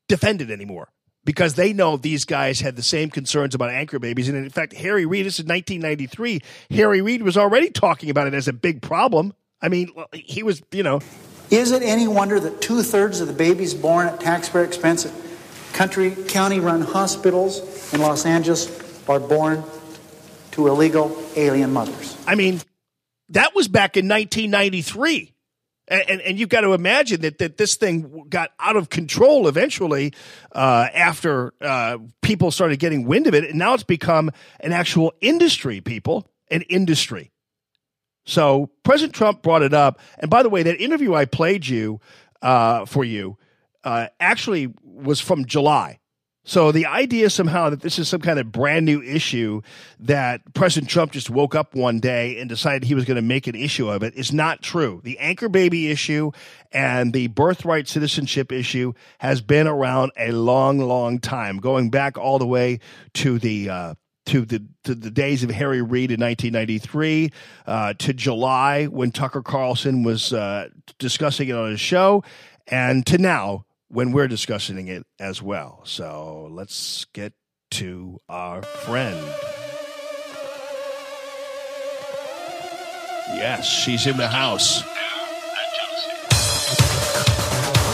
defend 0.09 0.43
it 0.43 0.51
anymore 0.51 0.89
because 1.24 1.55
they 1.55 1.73
know 1.73 1.97
these 1.97 2.24
guys 2.24 2.61
had 2.61 2.77
the 2.77 2.82
same 2.82 3.11
concerns 3.11 3.55
about 3.55 3.70
anchor 3.70 3.98
babies. 3.98 4.28
And 4.28 4.36
in 4.36 4.51
fact, 4.51 4.74
Harry 4.74 5.06
Reid, 5.06 5.27
this 5.27 5.39
is 5.39 5.47
1993. 5.47 6.40
Harry 6.70 7.01
Reid 7.01 7.23
was 7.23 7.36
already 7.36 7.70
talking 7.70 8.11
about 8.11 8.27
it 8.27 8.35
as 8.35 8.48
a 8.48 8.52
big 8.52 8.82
problem. 8.82 9.35
I 9.62 9.69
mean, 9.69 9.90
he 10.12 10.43
was, 10.43 10.62
you 10.73 10.82
know. 10.82 11.01
Is 11.51 11.73
it 11.73 11.82
any 11.82 12.09
wonder 12.09 12.39
that 12.40 12.61
two 12.61 12.82
thirds 12.82 13.20
of 13.20 13.28
the 13.28 13.32
babies 13.32 13.74
born 13.74 14.06
at 14.06 14.20
taxpayer 14.20 14.65
expense 14.65 15.06
at 15.06 15.12
country 15.73 16.15
county 16.28 16.61
run 16.61 16.82
hospitals 16.82 17.93
in 17.93 18.01
Los 18.01 18.27
Angeles 18.27 18.69
are 19.09 19.20
born 19.20 19.62
to 20.52 20.69
illegal 20.69 21.16
alien 21.36 21.73
mothers? 21.73 22.16
I 22.27 22.35
mean, 22.35 22.61
that 23.31 23.55
was 23.55 23.69
back 23.69 23.97
in 23.97 24.09
1993. 24.09 25.33
And, 25.87 26.03
and, 26.09 26.21
and 26.23 26.39
you've 26.39 26.49
got 26.49 26.63
to 26.63 26.73
imagine 26.73 27.21
that, 27.23 27.39
that 27.39 27.59
this 27.59 27.75
thing 27.75 28.27
got 28.29 28.53
out 28.59 28.77
of 28.77 28.89
control 28.89 29.49
eventually 29.49 30.15
uh, 30.53 30.89
after 30.95 31.53
uh, 31.61 31.99
people 32.23 32.51
started 32.51 32.79
getting 32.79 33.07
wind 33.07 33.27
of 33.27 33.35
it. 33.35 33.45
And 33.45 33.59
now 33.59 33.75
it's 33.75 33.83
become 33.83 34.31
an 34.61 34.73
actual 34.73 35.13
industry, 35.21 35.81
people, 35.81 36.27
an 36.51 36.63
industry. 36.63 37.33
So 38.25 38.71
President 38.83 39.15
Trump 39.15 39.43
brought 39.43 39.63
it 39.63 39.75
up. 39.75 40.01
And 40.19 40.31
by 40.31 40.43
the 40.43 40.49
way, 40.49 40.63
that 40.63 40.81
interview 40.81 41.15
I 41.15 41.27
played 41.27 41.67
you 41.67 42.01
uh, 42.41 42.87
for 42.87 43.05
you 43.05 43.37
uh, 43.85 44.09
actually 44.19 44.73
was 44.83 45.21
from 45.21 45.45
July. 45.45 45.99
So 46.47 46.73
the 46.73 46.85
idea 46.85 47.31
somehow 47.31 47.71
that 47.71 47.81
this 47.81 47.99
is 47.99 48.07
some 48.07 48.21
kind 48.21 48.39
of 48.39 48.53
brand 48.53 48.85
new 48.85 49.03
issue 49.03 49.62
that 50.01 50.43
President 50.53 50.91
Trump 50.91 51.12
just 51.12 51.31
woke 51.31 51.55
up 51.55 51.75
one 51.75 52.01
day 52.01 52.39
and 52.39 52.51
decided 52.51 52.85
he 52.85 52.95
was 52.95 53.07
going 53.07 53.16
to 53.16 53.23
make 53.23 53.47
an 53.47 53.55
issue 53.55 53.89
of 53.89 54.03
it 54.03 54.15
is 54.15 54.31
not 54.31 54.61
true. 54.61 55.01
The 55.05 55.19
anchor 55.19 55.49
baby 55.49 55.91
issue 55.91 56.33
and 56.71 57.15
the 57.15 57.29
birthright 57.29 57.89
citizenship 57.89 58.53
issue 58.53 58.93
has 59.19 59.41
been 59.41 59.66
around 59.66 60.12
a 60.19 60.33
long, 60.33 60.79
long 60.79 61.19
time, 61.19 61.59
going 61.59 61.89
back 61.89 62.19
all 62.19 62.39
the 62.39 62.47
way 62.47 62.81
to 63.15 63.39
the 63.39 63.71
uh, 63.71 63.95
to 64.27 64.45
the 64.45 64.62
to 64.85 64.95
the 64.95 65.11
days 65.11 65.45
of 65.45 65.51
Harry 65.51 65.81
Reid 65.81 66.11
in 66.11 66.21
1993, 66.21 67.31
uh, 67.66 67.95
to 67.95 68.12
July 68.12 68.85
when 68.85 69.12
Tucker 69.12 69.43
Carlson 69.43 70.03
was 70.03 70.33
uh, 70.33 70.69
discussing 70.99 71.49
it 71.49 71.57
on 71.57 71.71
his 71.71 71.81
show, 71.81 72.23
and 72.66 73.07
to 73.07 73.16
now 73.16 73.65
when 73.89 74.12
we're 74.12 74.28
discussing 74.28 74.89
it 74.89 75.05
as 75.19 75.43
well. 75.43 75.81
So 75.85 76.48
let's 76.51 77.05
get 77.12 77.35
to 77.73 78.20
our 78.28 78.62
friend. 78.62 79.16
Yes, 83.35 83.66
she's 83.66 84.06
in 84.06 84.16
the 84.16 84.28
house. 84.28 84.82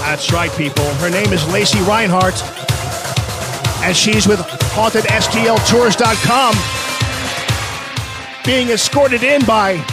That's 0.04 0.30
right, 0.32 0.50
people. 0.52 0.84
Her 0.94 1.08
name 1.08 1.32
is 1.32 1.46
Lacey 1.52 1.80
Reinhart, 1.82 2.42
and 3.84 3.96
she's 3.96 4.26
with 4.26 4.40
HauntedSTLTours.com, 4.40 6.54
being 8.44 8.70
escorted 8.70 9.22
in 9.22 9.44
by 9.44 9.84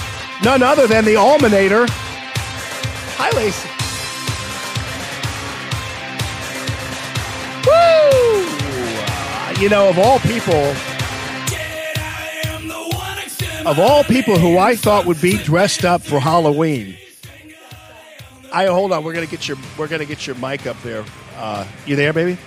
none 0.43 0.63
other 0.63 0.87
than 0.87 1.05
the 1.05 1.13
Allmanator. 1.13 1.87
Hi, 1.89 3.29
Lacey. 3.37 3.69
Woo! 7.67 9.61
You 9.61 9.69
know, 9.69 9.89
of 9.89 9.97
all 9.97 10.19
people, 10.19 10.75
of 13.65 13.79
all 13.79 14.03
people 14.03 14.37
who 14.37 14.57
I 14.57 14.75
thought 14.75 15.05
would 15.05 15.19
be 15.19 15.37
dressed 15.37 15.83
up 15.83 16.01
for 16.01 16.19
Halloween, 16.19 16.95
I 18.53 18.67
hold 18.67 18.91
on. 18.91 19.03
We're 19.03 19.13
gonna 19.13 19.25
get 19.25 19.47
your 19.47 19.57
we're 19.77 19.87
gonna 19.87 20.05
get 20.05 20.25
your 20.25 20.35
mic 20.37 20.67
up 20.67 20.81
there. 20.83 21.03
Uh, 21.35 21.67
you 21.85 21.95
there, 21.95 22.13
baby? 22.13 22.37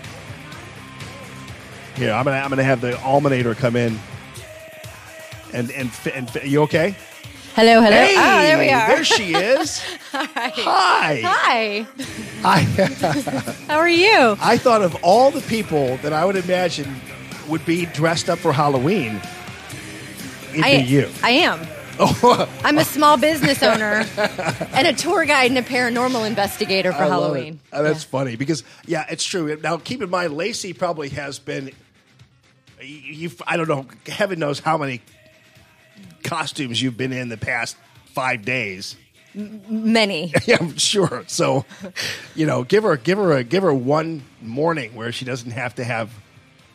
Here, 1.97 2.13
I'm 2.13 2.25
gonna 2.25 2.39
I'm 2.39 2.49
gonna 2.49 2.65
have 2.65 2.81
the 2.81 2.93
Allmanator 2.93 3.57
come 3.57 3.77
in. 3.77 3.99
And 5.53 5.71
and 5.73 5.91
and 6.15 6.31
you 6.45 6.63
okay? 6.63 6.95
Hello, 7.55 7.81
hello. 7.81 7.91
Hey, 7.91 8.15
oh, 8.17 8.43
there 8.43 8.59
we 8.59 8.71
are. 8.71 8.87
there 8.87 9.05
she 9.05 9.35
is. 9.35 9.81
Hi. 10.13 11.21
Hi. 11.25 11.87
Hi. 12.43 12.45
I 12.45 12.61
How 13.67 13.77
are 13.79 13.89
you? 13.89 14.37
I 14.41 14.57
thought 14.57 14.83
of 14.83 14.97
all 15.03 15.33
the 15.33 15.41
people 15.43 15.97
that 15.99 16.13
I 16.13 16.25
would 16.25 16.37
imagine 16.37 16.95
would 17.49 17.67
be 17.67 17.87
dressed 17.87 18.31
up 18.31 18.39
for 18.39 18.53
Halloween. 18.53 19.21
It'd 20.53 20.65
I, 20.65 20.79
be 20.79 20.85
you. 20.85 21.11
I 21.25 21.31
am. 21.31 21.67
Oh, 21.99 22.49
I'm 22.63 22.79
a 22.79 22.85
small 22.85 23.17
business 23.19 23.63
owner 23.65 24.07
and 24.73 24.87
a 24.87 24.93
tour 24.93 25.25
guide 25.27 25.51
and 25.51 25.59
a 25.59 25.63
paranormal 25.63 26.27
investigator 26.27 26.93
for 26.93 27.03
I 27.03 27.09
Halloween. 27.09 27.59
Uh, 27.73 27.83
that's 27.83 28.05
funny 28.05 28.37
because 28.37 28.63
yeah, 28.87 29.05
it's 29.11 29.25
true. 29.25 29.59
Now 29.61 29.77
keep 29.77 30.01
in 30.01 30.09
mind, 30.09 30.35
Lacey 30.35 30.73
probably 30.73 31.09
has 31.11 31.41
been. 31.41 31.73
You, 32.81 33.31
I 33.47 33.57
don't 33.57 33.69
know. 33.69 33.87
Heaven 34.07 34.39
knows 34.39 34.61
how 34.61 34.79
many 34.79 35.03
costumes 36.23 36.81
you've 36.81 36.97
been 36.97 37.13
in 37.13 37.29
the 37.29 37.37
past 37.37 37.77
five 38.15 38.45
days. 38.45 38.97
Many. 39.35 40.33
yeah, 40.47 40.57
I'm 40.61 40.77
sure. 40.77 41.25
So, 41.29 41.65
you 42.35 42.47
know, 42.47 42.65
give 42.65 42.83
her 42.83 42.97
give 42.97 43.19
her 43.19 43.33
a 43.33 43.45
give 43.45 43.63
her 43.63 43.73
one 43.73 44.23
morning 44.43 44.95
where 44.95 45.13
she 45.13 45.25
doesn't 45.25 45.53
have 45.53 45.77
to 45.77 45.85
have 45.85 46.13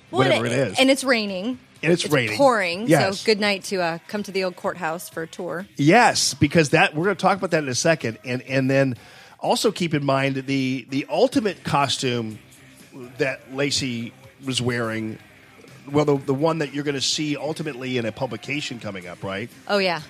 whatever 0.09 0.43
Well, 0.43 0.51
it 0.51 0.57
is. 0.57 0.79
And 0.79 0.89
it's 0.89 1.03
raining. 1.03 1.59
And 1.83 1.91
it's 1.91 2.09
raining. 2.09 2.37
pouring. 2.37 2.87
Yes. 2.87 3.19
So 3.19 3.25
good 3.25 3.39
night 3.39 3.65
to 3.65 3.81
uh, 3.81 3.97
come 4.07 4.23
to 4.23 4.31
the 4.31 4.45
old 4.45 4.55
courthouse 4.55 5.09
for 5.09 5.23
a 5.23 5.27
tour. 5.27 5.67
Yes, 5.75 6.33
because 6.33 6.69
that 6.69 6.95
we're 6.95 7.03
going 7.03 7.15
to 7.17 7.21
talk 7.21 7.37
about 7.37 7.51
that 7.51 7.63
in 7.63 7.69
a 7.69 7.75
second, 7.75 8.17
and 8.23 8.41
and 8.43 8.69
then 8.69 8.95
also 9.39 9.71
keep 9.71 9.93
in 9.93 10.03
mind 10.05 10.35
the 10.35 10.87
the 10.89 11.05
ultimate 11.09 11.63
costume 11.63 12.39
that 13.17 13.53
Lacey 13.53 14.13
was 14.45 14.61
wearing. 14.61 15.19
Well, 15.91 16.05
the, 16.05 16.17
the 16.17 16.33
one 16.33 16.59
that 16.59 16.73
you're 16.73 16.83
going 16.83 16.95
to 16.95 17.01
see 17.01 17.37
ultimately 17.37 17.97
in 17.97 18.05
a 18.05 18.11
publication 18.11 18.79
coming 18.79 19.07
up, 19.07 19.23
right? 19.23 19.49
Oh 19.67 19.77
yeah. 19.77 20.01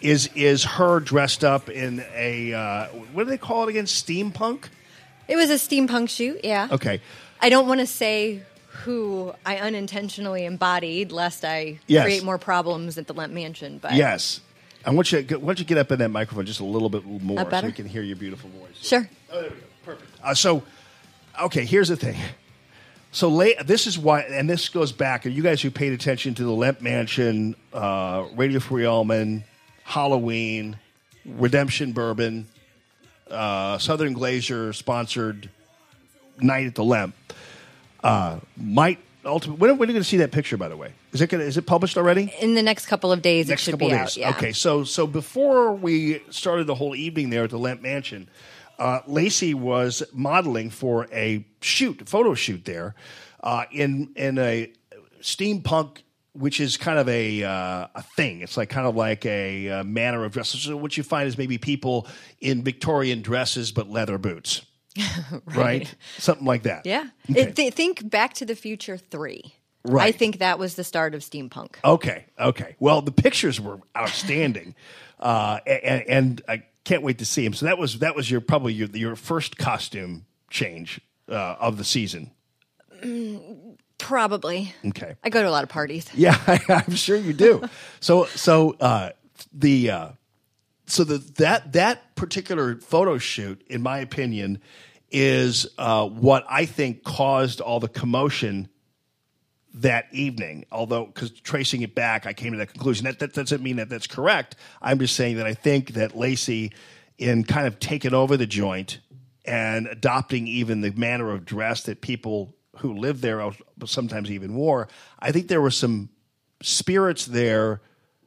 Is 0.00 0.30
is 0.34 0.64
her 0.64 0.98
dressed 1.00 1.44
up 1.44 1.68
in 1.68 2.04
a 2.14 2.52
uh, 2.54 2.86
what 3.12 3.24
do 3.24 3.30
they 3.30 3.38
call 3.38 3.64
it 3.64 3.70
again? 3.70 3.84
Steampunk. 3.84 4.64
It 5.28 5.36
was 5.36 5.50
a 5.50 5.54
steampunk 5.54 6.08
shoot, 6.08 6.40
yeah. 6.42 6.68
Okay. 6.70 7.00
I 7.40 7.48
don't 7.50 7.68
want 7.68 7.80
to 7.80 7.86
say 7.86 8.42
who 8.84 9.32
I 9.44 9.58
unintentionally 9.58 10.44
embodied, 10.44 11.12
lest 11.12 11.44
I 11.44 11.80
Yes. 11.86 12.04
create 12.04 12.24
more 12.24 12.38
problems 12.38 12.98
at 12.98 13.06
the 13.06 13.12
Lemp 13.14 13.32
Mansion. 13.32 13.78
But 13.78 13.94
Yes. 13.94 14.40
I 14.84 14.90
want 14.90 15.12
you. 15.12 15.22
To, 15.22 15.36
Why 15.38 15.46
don't 15.48 15.58
you 15.58 15.64
get 15.66 15.76
up 15.78 15.92
in 15.92 15.98
that 15.98 16.08
microphone 16.08 16.46
just 16.46 16.60
a 16.60 16.64
little 16.64 16.88
bit 16.88 17.04
more, 17.04 17.48
so 17.50 17.66
we 17.66 17.72
can 17.72 17.86
hear 17.86 18.02
your 18.02 18.16
beautiful 18.16 18.48
voice. 18.50 18.76
sure. 18.80 19.08
Oh, 19.30 19.40
there 19.40 19.50
we 19.50 19.56
go. 19.56 19.62
Perfect. 19.84 20.10
Uh, 20.24 20.34
so, 20.34 20.62
okay, 21.42 21.64
here's 21.66 21.88
the 21.88 21.96
thing. 21.96 22.16
So 23.12 23.28
late. 23.28 23.56
This 23.66 23.86
is 23.86 23.98
why, 23.98 24.20
and 24.20 24.48
this 24.48 24.68
goes 24.68 24.92
back. 24.92 25.26
And 25.26 25.34
you 25.34 25.42
guys 25.42 25.60
who 25.60 25.70
paid 25.70 25.92
attention 25.92 26.34
to 26.34 26.44
the 26.44 26.52
Lemp 26.52 26.80
Mansion, 26.80 27.56
uh, 27.72 28.26
Radio 28.36 28.60
Free 28.60 28.84
Allman, 28.84 29.44
Halloween, 29.82 30.78
Redemption 31.24 31.92
Bourbon, 31.92 32.46
uh, 33.30 33.78
Southern 33.78 34.12
Glacier 34.12 34.72
sponsored 34.72 35.50
night 36.38 36.66
at 36.66 36.74
the 36.74 36.84
Lemp, 36.84 37.14
uh, 38.04 38.38
might 38.56 38.98
ultimately. 39.24 39.60
When, 39.60 39.78
when 39.78 39.88
are 39.88 39.92
you 39.92 39.94
going 39.94 40.02
to 40.04 40.08
see 40.08 40.18
that 40.18 40.30
picture? 40.30 40.56
By 40.56 40.68
the 40.68 40.76
way, 40.76 40.92
is 41.12 41.20
it 41.20 41.28
gonna, 41.28 41.42
is 41.44 41.56
it 41.56 41.66
published 41.66 41.96
already? 41.98 42.32
In 42.40 42.54
the 42.54 42.62
next 42.62 42.86
couple 42.86 43.10
of 43.10 43.22
days, 43.22 43.48
next 43.48 43.62
it 43.62 43.64
should 43.64 43.72
couple 43.72 43.88
be 43.88 43.94
of 43.94 44.00
out. 44.00 44.06
days. 44.06 44.16
Yeah. 44.18 44.30
Okay, 44.30 44.52
so 44.52 44.84
so 44.84 45.06
before 45.08 45.72
we 45.72 46.22
started 46.30 46.66
the 46.68 46.76
whole 46.76 46.94
evening 46.94 47.30
there 47.30 47.44
at 47.44 47.50
the 47.50 47.58
Lemp 47.58 47.82
Mansion, 47.82 48.28
uh, 48.80 49.02
Lacey 49.06 49.54
was 49.54 50.02
modeling 50.12 50.70
for 50.70 51.06
a 51.12 51.46
shoot, 51.60 52.08
photo 52.08 52.34
shoot 52.34 52.64
there, 52.64 52.94
uh, 53.42 53.64
in 53.70 54.12
in 54.16 54.38
a 54.38 54.72
steampunk. 55.20 55.98
Which 56.32 56.60
is 56.60 56.76
kind 56.76 57.00
of 57.00 57.08
a 57.08 57.42
uh, 57.42 57.88
a 57.92 58.02
thing. 58.16 58.40
It's 58.40 58.56
like 58.56 58.70
kind 58.70 58.86
of 58.86 58.94
like 58.94 59.26
a, 59.26 59.68
uh 59.68 59.84
manner 59.84 60.24
of 60.24 60.32
dress. 60.32 60.50
So 60.50 60.76
what 60.76 60.96
you 60.96 61.02
find 61.02 61.26
is 61.26 61.36
maybe 61.36 61.58
people 61.58 62.06
in 62.40 62.62
Victorian 62.62 63.20
dresses 63.20 63.72
but 63.72 63.90
leather 63.90 64.16
boots, 64.16 64.62
right? 65.44 65.92
Something 66.18 66.46
like 66.46 66.62
that. 66.62 66.86
Yeah. 66.86 67.08
Okay. 67.28 67.50
Th- 67.50 67.74
think 67.74 68.08
Back 68.08 68.34
to 68.34 68.46
the 68.46 68.54
Future 68.54 68.96
3. 68.96 69.52
Right. 69.82 70.08
I 70.08 70.12
think 70.12 70.38
that 70.38 70.58
was 70.58 70.74
the 70.74 70.84
start 70.84 71.14
of 71.14 71.22
steampunk. 71.22 71.76
Okay, 71.82 72.26
okay. 72.38 72.76
Well, 72.78 73.00
the 73.00 73.12
pictures 73.12 73.60
were 73.60 73.80
outstanding, 73.96 74.74
uh, 75.20 75.58
and, 75.66 76.04
and 76.08 76.42
I 76.48 76.62
can't 76.84 77.02
wait 77.02 77.18
to 77.18 77.26
see 77.26 77.44
him. 77.44 77.52
So 77.52 77.66
that 77.66 77.78
was 77.78 77.98
that 78.00 78.14
was 78.16 78.30
your 78.30 78.40
probably 78.40 78.72
your 78.72 78.88
your 78.88 79.16
first 79.16 79.56
costume 79.58 80.26
change 80.50 81.00
uh, 81.28 81.56
of 81.60 81.76
the 81.76 81.84
season. 81.84 82.30
Mm, 83.02 83.76
Probably. 83.98 84.74
Okay. 84.86 85.14
I 85.22 85.28
go 85.28 85.42
to 85.42 85.48
a 85.48 85.50
lot 85.50 85.62
of 85.62 85.68
parties. 85.68 86.06
Yeah, 86.14 86.36
I'm 86.68 86.94
sure 86.94 87.16
you 87.16 87.32
do. 87.32 87.62
so 88.00 88.24
so 88.24 88.76
uh, 88.80 89.10
the 89.52 89.90
uh, 89.90 90.08
so 90.86 91.04
the 91.04 91.18
that 91.36 91.72
that 91.74 92.14
particular 92.16 92.76
photo 92.76 93.18
shoot, 93.18 93.62
in 93.68 93.82
my 93.82 93.98
opinion, 93.98 94.60
is 95.10 95.66
uh, 95.78 96.06
what 96.08 96.44
I 96.48 96.64
think 96.64 97.04
caused 97.04 97.60
all 97.60 97.78
the 97.78 97.88
commotion 97.88 98.68
that 99.74 100.06
evening. 100.12 100.64
Although, 100.72 101.06
because 101.06 101.30
tracing 101.30 101.82
it 101.82 101.94
back, 101.94 102.26
I 102.26 102.32
came 102.32 102.52
to 102.52 102.58
that 102.58 102.72
conclusion. 102.72 103.04
That, 103.04 103.18
that 103.20 103.34
doesn't 103.34 103.62
mean 103.62 103.76
that 103.76 103.88
that's 103.88 104.06
correct. 104.06 104.56
I'm 104.82 104.98
just 104.98 105.16
saying 105.16 105.36
that 105.36 105.46
I 105.46 105.54
think 105.54 105.90
that 105.94 106.16
Lacey, 106.16 106.72
in 107.18 107.44
kind 107.44 107.66
of 107.66 107.78
taking 107.78 108.14
over 108.14 108.36
the 108.36 108.46
joint 108.46 109.00
and 109.44 109.86
adopting 109.86 110.46
even 110.46 110.80
the 110.80 110.90
manner 110.92 111.30
of 111.30 111.44
dress 111.44 111.82
that 111.84 112.00
people 112.00 112.54
who 112.78 112.94
lived 112.94 113.22
there 113.22 113.40
uh, 113.40 113.52
sometimes 113.84 114.30
even 114.30 114.54
wore, 114.54 114.88
I 115.18 115.32
think 115.32 115.48
there 115.48 115.60
were 115.60 115.70
some 115.70 116.10
spirits 116.62 117.26
there 117.26 117.80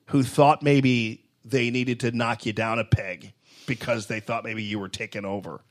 who 0.08 0.24
thought 0.24 0.64
maybe 0.64 1.26
they 1.46 1.70
needed 1.70 2.00
to 2.02 2.12
knock 2.12 2.46
you 2.46 2.54
down 2.54 2.80
a 2.80 2.86
peg 2.86 3.34
because 3.66 4.08
they 4.08 4.20
thought 4.20 4.44
maybe 4.44 4.64
you 4.64 4.80
were 4.80 4.90
taking 4.90 5.26
over. 5.26 5.62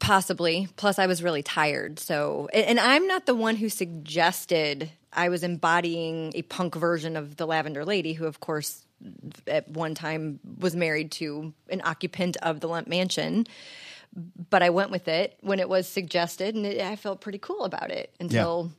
Possibly. 0.00 0.68
Plus, 0.76 0.98
I 0.98 1.06
was 1.06 1.22
really 1.22 1.42
tired. 1.42 1.98
So, 1.98 2.48
and, 2.52 2.78
I'm 2.78 3.06
not 3.06 3.26
the 3.26 3.34
one 3.34 3.56
who 3.56 3.68
suggested 3.68 4.90
I 5.12 5.28
was 5.28 5.42
embodying 5.42 6.32
a 6.34 6.42
punk 6.42 6.74
version 6.74 7.16
of 7.16 7.36
the 7.36 7.46
Lavender 7.46 7.84
Lady, 7.84 8.12
who, 8.12 8.26
of 8.26 8.40
course, 8.40 8.84
at 9.46 9.68
one 9.68 9.94
time 9.94 10.40
was 10.58 10.74
married 10.74 11.12
to 11.12 11.52
an 11.70 11.82
occupant 11.84 12.36
of 12.42 12.60
the 12.60 12.68
Lemp 12.68 12.88
Mansion. 12.88 13.46
But 14.50 14.62
I 14.62 14.70
went 14.70 14.90
with 14.90 15.06
it 15.08 15.36
when 15.40 15.60
it 15.60 15.68
was 15.68 15.86
suggested, 15.86 16.54
and 16.54 16.66
it, 16.66 16.80
I 16.80 16.96
felt 16.96 17.20
pretty 17.20 17.38
cool 17.38 17.64
about 17.64 17.90
it 17.90 18.12
until 18.18 18.72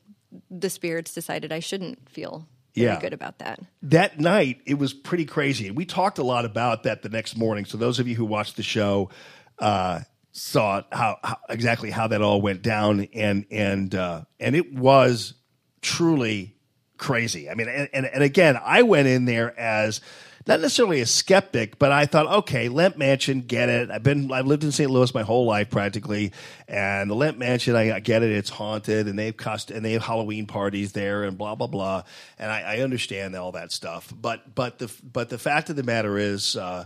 the 0.49 0.69
spirits 0.69 1.14
decided 1.14 1.51
I 1.51 1.60
shouldn't 1.60 2.10
feel 2.10 2.47
Yeah. 2.73 2.99
good 2.99 3.14
about 3.14 3.39
that. 3.39 3.60
that 3.84 4.19
night 4.19 4.61
it 4.65 4.76
was 4.76 4.93
pretty 4.93 5.26
crazy 5.26 5.72
we 5.72 5.85
talked 5.85 6.19
a 6.19 6.23
lot 6.23 6.45
about 6.45 6.84
that 6.84 7.01
the 7.01 7.10
next 7.10 7.35
morning 7.35 7.65
so 7.65 7.77
those 7.80 7.97
of 7.99 8.07
you 8.07 8.15
who 8.15 8.23
watched 8.26 8.56
the 8.56 8.64
show 8.64 9.10
uh, 9.57 10.01
saw 10.40 10.82
how, 10.91 11.18
how 11.24 11.38
exactly 11.49 11.91
how 11.91 12.07
that 12.07 12.22
all 12.22 12.41
went 12.41 12.61
down 12.61 13.07
and 13.14 13.45
and 13.52 13.94
uh, 13.94 14.22
and 14.40 14.56
it 14.56 14.74
was 14.74 15.34
truly 15.82 16.56
crazy 16.98 17.49
i 17.49 17.56
mean 17.56 17.68
and, 17.70 17.90
and, 17.94 18.06
and 18.06 18.24
again 18.24 18.60
i 18.64 18.82
went 18.82 19.07
in 19.07 19.26
there 19.26 19.57
as 19.60 20.02
not 20.49 20.61
necessarily 20.61 20.99
a 20.99 21.06
skeptic, 21.06 21.78
but 21.78 21.91
I 21.91 22.07
thought, 22.07 22.26
okay, 22.40 22.70
Lemp 22.70 22.98
Mansion, 22.98 23.41
get 23.41 23.70
it. 23.70 23.91
I've 23.91 24.02
been, 24.02 24.32
I've 24.32 24.48
lived 24.48 24.64
in 24.64 24.72
St. 24.72 24.90
Louis 24.90 25.14
my 25.14 25.22
whole 25.22 25.45
life 25.45 25.70
practically, 25.70 26.32
and 26.68 27.07
the 27.07 27.14
Lemp 27.14 27.38
Mansion, 27.38 27.76
I, 27.76 27.98
I 27.98 27.99
get 27.99 28.24
it. 28.24 28.32
It's 28.32 28.49
haunted, 28.49 29.07
and 29.07 29.20
they've 29.20 29.36
cost, 29.38 29.70
and 29.70 29.86
they 29.86 29.91
have 29.91 30.02
Halloween 30.02 30.48
parties 30.48 30.94
there, 30.94 31.24
and 31.24 31.38
blah 31.38 31.53
blah 31.53 31.68
blah. 31.68 32.03
And 32.40 32.52
I, 32.52 32.61
I 32.61 32.78
understand 32.80 33.36
all 33.36 33.52
that 33.52 33.72
stuff, 33.72 34.11
but 34.20 34.56
but 34.56 34.80
the 34.80 34.91
but 35.03 35.30
the 35.30 35.38
fact 35.38 35.70
of 35.70 35.76
the 35.76 35.84
matter 35.84 36.18
is, 36.18 36.56
uh, 36.56 36.86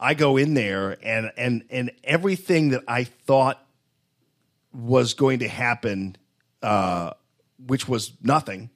I 0.00 0.14
go 0.14 0.38
in 0.38 0.54
there, 0.54 0.96
and 1.02 1.30
and 1.36 1.64
and 1.68 1.92
everything 2.02 2.70
that 2.70 2.82
I 2.88 3.04
thought 3.04 3.64
was 4.72 5.12
going 5.12 5.40
to 5.40 5.48
happen, 5.48 6.16
uh, 6.62 7.12
which 7.66 7.86
was 7.86 8.12
nothing. 8.22 8.70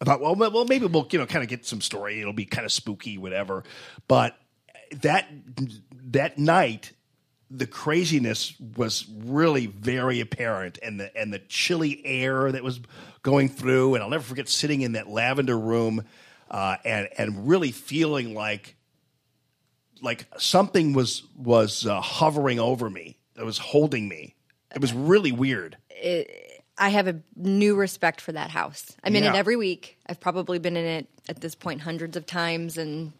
I 0.00 0.04
thought, 0.04 0.20
well, 0.20 0.34
well, 0.34 0.64
maybe 0.64 0.86
we'll 0.86 1.06
you 1.10 1.20
know 1.20 1.26
kind 1.26 1.44
of 1.44 1.48
get 1.48 1.64
some 1.64 1.80
story. 1.80 2.20
It'll 2.20 2.32
be 2.32 2.44
kind 2.44 2.64
of 2.64 2.72
spooky, 2.72 3.18
whatever. 3.18 3.62
But 4.08 4.36
that 5.02 5.28
that 6.06 6.38
night, 6.38 6.92
the 7.50 7.68
craziness 7.68 8.54
was 8.76 9.06
really 9.24 9.66
very 9.66 10.18
apparent, 10.18 10.80
and 10.82 10.98
the 10.98 11.16
and 11.16 11.32
the 11.32 11.38
chilly 11.38 12.04
air 12.04 12.50
that 12.50 12.64
was 12.64 12.80
going 13.22 13.48
through. 13.48 13.94
And 13.94 14.02
I'll 14.02 14.10
never 14.10 14.24
forget 14.24 14.48
sitting 14.48 14.80
in 14.80 14.92
that 14.92 15.08
lavender 15.08 15.56
room 15.56 16.04
uh, 16.50 16.78
and 16.84 17.08
and 17.16 17.48
really 17.48 17.70
feeling 17.70 18.34
like 18.34 18.73
like 20.02 20.26
something 20.38 20.92
was 20.92 21.22
was 21.36 21.86
uh, 21.86 22.00
hovering 22.00 22.58
over 22.58 22.88
me. 22.90 23.16
It 23.36 23.44
was 23.44 23.58
holding 23.58 24.08
me. 24.08 24.34
It 24.74 24.80
was 24.80 24.92
really 24.92 25.32
weird. 25.32 25.76
it, 25.90 26.50
I 26.76 26.88
have 26.88 27.06
a 27.06 27.20
new 27.36 27.76
respect 27.76 28.20
for 28.20 28.32
that 28.32 28.50
house. 28.50 28.96
I'm 29.04 29.14
in 29.14 29.22
it 29.22 29.34
every 29.34 29.54
week. 29.54 29.96
I've 30.08 30.18
probably 30.18 30.58
been 30.58 30.76
in 30.76 30.84
it 30.84 31.06
at 31.28 31.40
this 31.40 31.54
point 31.54 31.82
hundreds 31.82 32.16
of 32.16 32.26
times, 32.26 32.76
and 32.76 33.12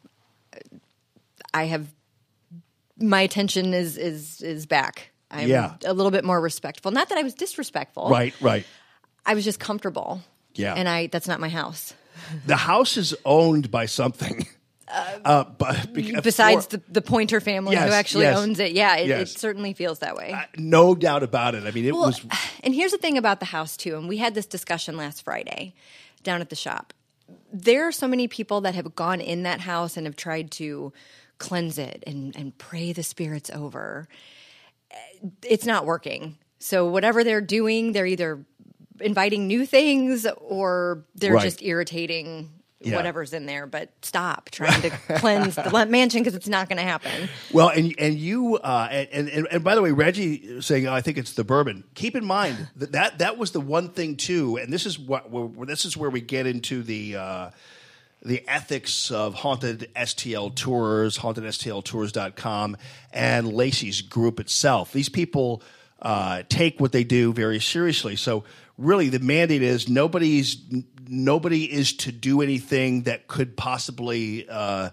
I 1.52 1.64
have 1.66 1.86
my 2.98 3.20
attention 3.20 3.74
is 3.74 3.96
is 3.96 4.40
is 4.42 4.66
back. 4.66 5.10
I'm 5.30 5.48
Yeah. 5.48 5.74
a 5.84 5.92
little 5.92 6.10
bit 6.10 6.24
more 6.24 6.40
respectful. 6.40 6.90
Not 6.90 7.08
that 7.10 7.18
I 7.18 7.22
was 7.22 7.34
disrespectful. 7.34 8.08
Right, 8.08 8.34
right. 8.40 8.64
I 9.26 9.34
was 9.34 9.44
just 9.44 9.58
comfortable. 9.60 10.20
Yeah. 10.54 10.74
And 10.74 10.88
I 10.88 11.06
that's 11.08 11.28
not 11.28 11.40
my 11.40 11.48
house. 11.48 11.94
The 12.46 12.56
house 12.56 12.96
is 12.96 13.14
owned 13.24 13.70
by 13.70 13.86
something. 13.86 14.46
Uh, 14.86 15.44
but 15.44 15.92
bec- 15.94 16.14
uh, 16.14 16.20
Besides 16.20 16.66
for- 16.66 16.76
the, 16.76 16.82
the 16.90 17.02
Pointer 17.02 17.40
family 17.40 17.72
Yes, 17.72 17.88
who 17.88 17.94
actually 17.94 18.24
yes, 18.24 18.38
owns 18.38 18.58
it. 18.60 18.72
Yeah, 18.72 18.96
it, 18.96 19.08
yes. 19.08 19.34
it 19.34 19.38
certainly 19.38 19.72
feels 19.72 20.00
that 20.00 20.14
way. 20.16 20.32
Uh, 20.32 20.42
no 20.58 20.94
doubt 20.94 21.22
about 21.22 21.54
it. 21.54 21.64
I 21.64 21.70
mean, 21.70 21.84
it 21.86 21.92
Well, 21.92 22.06
was 22.06 22.20
And 22.62 22.74
here's 22.74 22.92
the 22.92 22.98
thing 22.98 23.16
about 23.18 23.40
the 23.40 23.46
house 23.46 23.76
too, 23.76 23.96
and 23.96 24.08
we 24.08 24.18
had 24.18 24.34
this 24.34 24.46
discussion 24.46 24.96
last 24.96 25.22
Friday 25.24 25.74
down 26.22 26.40
at 26.40 26.50
the 26.50 26.56
shop. 26.56 26.92
There 27.52 27.86
are 27.88 27.92
so 27.92 28.06
many 28.06 28.28
people 28.28 28.60
that 28.62 28.74
have 28.74 28.94
gone 28.94 29.20
in 29.20 29.44
that 29.44 29.60
house 29.60 29.96
and 29.96 30.06
have 30.06 30.16
tried 30.16 30.50
to 30.52 30.92
cleanse 31.38 31.78
it 31.78 32.04
and, 32.06 32.36
and 32.36 32.56
pray 32.58 32.92
the 32.92 33.02
spirits 33.02 33.50
over. 33.50 34.06
Uh, 34.92 35.28
it's 35.42 35.64
not 35.66 35.86
working. 35.86 36.36
So 36.58 36.86
whatever 36.88 37.24
they're 37.24 37.40
doing, 37.40 37.92
they're 37.92 38.06
either 38.06 38.44
inviting 39.00 39.46
new 39.46 39.66
things 39.66 40.26
or 40.38 41.04
they're 41.14 41.32
Right. 41.34 41.42
just 41.42 41.62
irritating 41.62 42.50
Yeah. 42.84 42.96
whatever's 42.96 43.32
in 43.32 43.46
there. 43.46 43.66
But 43.66 43.90
stop 44.02 44.50
trying 44.50 44.82
to 44.82 44.90
cleanse 45.16 45.56
the 45.56 45.86
mansion 45.88 46.20
because 46.22 46.34
it's 46.34 46.48
not 46.48 46.68
going 46.68 46.78
to 46.78 46.84
happen. 46.84 47.28
well, 47.52 47.68
and 47.68 47.94
and 47.98 48.14
you 48.16 48.56
uh, 48.56 48.88
and, 48.90 49.28
and 49.28 49.48
and 49.50 49.64
by 49.64 49.74
the 49.74 49.82
way, 49.82 49.92
Reggie 49.92 50.60
saying, 50.60 50.86
oh, 50.86 50.92
"I 50.92 51.00
think 51.00 51.18
it's 51.18 51.32
the 51.32 51.44
bourbon." 51.44 51.84
Keep 51.94 52.16
in 52.16 52.24
mind 52.24 52.68
that 52.76 52.92
that, 52.92 53.18
that 53.18 53.38
was 53.38 53.52
the 53.52 53.60
one 53.60 53.90
thing 53.90 54.16
too, 54.16 54.56
and 54.56 54.72
this 54.72 54.86
is 54.86 54.98
what 54.98 55.26
this 55.66 55.84
is 55.84 55.96
where 55.96 56.10
we 56.10 56.20
get 56.20 56.46
into 56.46 56.82
the. 56.82 57.16
Uh, 57.16 57.50
the 58.26 58.42
ethics 58.48 59.10
of 59.10 59.34
haunted 59.34 59.90
STL 59.94 60.54
tours, 60.54 61.18
hauntedSTLtours.com, 61.18 62.76
and 63.12 63.52
Lacey's 63.52 64.00
group 64.00 64.40
itself. 64.40 64.94
These 64.94 65.10
people 65.10 65.62
uh, 66.00 66.42
take 66.48 66.80
what 66.80 66.92
they 66.92 67.04
do 67.04 67.32
very 67.32 67.60
seriously. 67.60 68.16
So, 68.16 68.44
really, 68.78 69.08
the 69.08 69.18
mandate 69.18 69.62
is 69.62 69.88
nobody's 69.88 70.56
nobody 71.08 71.70
is 71.70 71.92
to 71.94 72.12
do 72.12 72.40
anything 72.40 73.02
that 73.02 73.26
could 73.26 73.56
possibly 73.56 74.48
uh, 74.48 74.90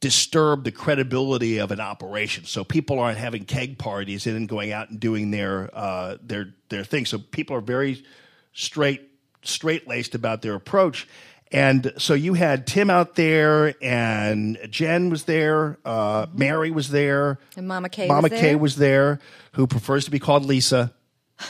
disturb 0.00 0.64
the 0.64 0.72
credibility 0.72 1.58
of 1.58 1.70
an 1.70 1.80
operation. 1.80 2.44
So 2.44 2.64
people 2.64 2.98
aren't 2.98 3.18
having 3.18 3.44
keg 3.44 3.78
parties 3.78 4.26
and 4.26 4.34
then 4.34 4.46
going 4.46 4.72
out 4.72 4.90
and 4.90 5.00
doing 5.00 5.30
their 5.30 5.70
uh, 5.72 6.16
their 6.22 6.54
their 6.68 6.84
thing. 6.84 7.06
So 7.06 7.18
people 7.18 7.56
are 7.56 7.60
very 7.60 8.04
straight 8.52 9.08
straight 9.42 9.88
laced 9.88 10.14
about 10.14 10.42
their 10.42 10.54
approach. 10.54 11.08
And 11.50 11.92
so 11.98 12.14
you 12.14 12.32
had 12.32 12.66
Tim 12.66 12.88
out 12.88 13.14
there, 13.14 13.74
and 13.82 14.58
Jen 14.70 15.10
was 15.10 15.24
there, 15.24 15.78
uh, 15.84 16.24
Mary 16.32 16.70
was 16.70 16.88
there, 16.88 17.38
And 17.58 17.68
Mama 17.68 17.90
Kay 17.90 18.08
Mama 18.08 18.28
was 18.30 18.40
Kay 18.40 18.54
was 18.54 18.76
there, 18.76 19.20
who 19.52 19.66
prefers 19.66 20.06
to 20.06 20.10
be 20.10 20.18
called 20.18 20.46
Lisa. 20.46 20.94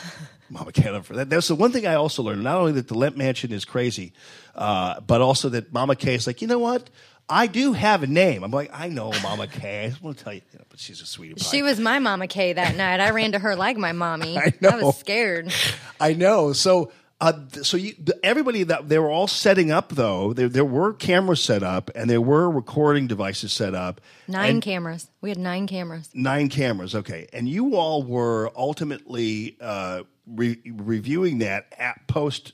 Mama 0.53 0.71
Kay, 0.71 1.01
that, 1.11 1.31
that's 1.31 1.49
the 1.49 1.55
one 1.55 1.73
thing 1.73 1.87
I 1.87 1.95
also 1.95 2.23
learned. 2.23 2.45
Not 2.45 2.59
only 2.59 2.73
that 2.73 2.89
the 2.89 2.95
Lemp 2.95 3.17
Mansion 3.17 3.53
is 3.53 3.65
crazy, 3.65 4.13
uh, 4.55 5.01
but 5.01 5.23
also 5.23 5.49
that 5.49 5.73
Mama 5.73 5.97
Kay 5.97 6.15
is 6.15 6.27
like, 6.27 6.43
you 6.43 6.49
know 6.49 6.59
what? 6.59 6.91
I 7.29 7.47
do 7.47 7.73
have 7.73 8.03
a 8.03 8.07
name. 8.07 8.45
I'm 8.45 8.51
like, 8.51 8.71
I 8.75 8.89
know 8.89 9.13
Mama 9.23 9.47
Kay. 9.47 9.85
I 9.85 9.89
just 9.89 10.03
want 10.03 10.19
to 10.19 10.25
tell 10.25 10.35
you, 10.35 10.43
you 10.53 10.59
know, 10.59 10.65
but 10.69 10.79
she's 10.79 11.01
a 11.01 11.07
sweetie 11.07 11.35
pie. 11.35 11.45
She 11.45 11.63
was 11.63 11.81
my 11.81 11.99
Mama 11.99 12.27
Kay 12.27 12.53
that 12.53 12.77
night. 12.77 13.01
I 13.01 13.11
ran 13.11 13.33
to 13.33 13.39
her 13.39 13.57
like 13.57 13.79
my 13.79 13.93
mommy. 13.93 14.37
I 14.39 14.53
know. 14.61 14.69
I 14.69 14.77
was 14.83 14.99
scared. 14.99 15.51
I 15.99 16.13
know. 16.13 16.53
So, 16.53 16.93
uh, 17.23 17.33
so 17.63 17.79
you, 17.79 17.95
everybody 18.23 18.65
that 18.65 18.91
they 18.91 18.99
were 18.99 19.09
all 19.09 19.29
setting 19.29 19.71
up 19.71 19.91
though. 19.91 20.35
There, 20.35 20.49
there 20.49 20.65
were 20.65 20.93
cameras 20.93 21.43
set 21.43 21.63
up 21.63 21.91
and 21.95 22.11
there 22.11 22.21
were 22.21 22.51
recording 22.51 23.07
devices 23.07 23.53
set 23.53 23.75
up. 23.75 24.03
Nine 24.29 24.61
cameras. 24.61 25.09
We 25.23 25.31
had 25.31 25.39
nine 25.39 25.67
cameras. 25.67 26.11
Nine 26.13 26.51
cameras. 26.51 26.95
Okay, 26.95 27.29
and 27.33 27.49
you 27.49 27.77
all 27.77 28.03
were 28.03 28.51
ultimately 28.57 29.57
uh, 29.61 30.03
re- 30.27 30.61
reviewing 30.67 31.39
that 31.39 31.73
at 31.79 32.07
post 32.07 32.53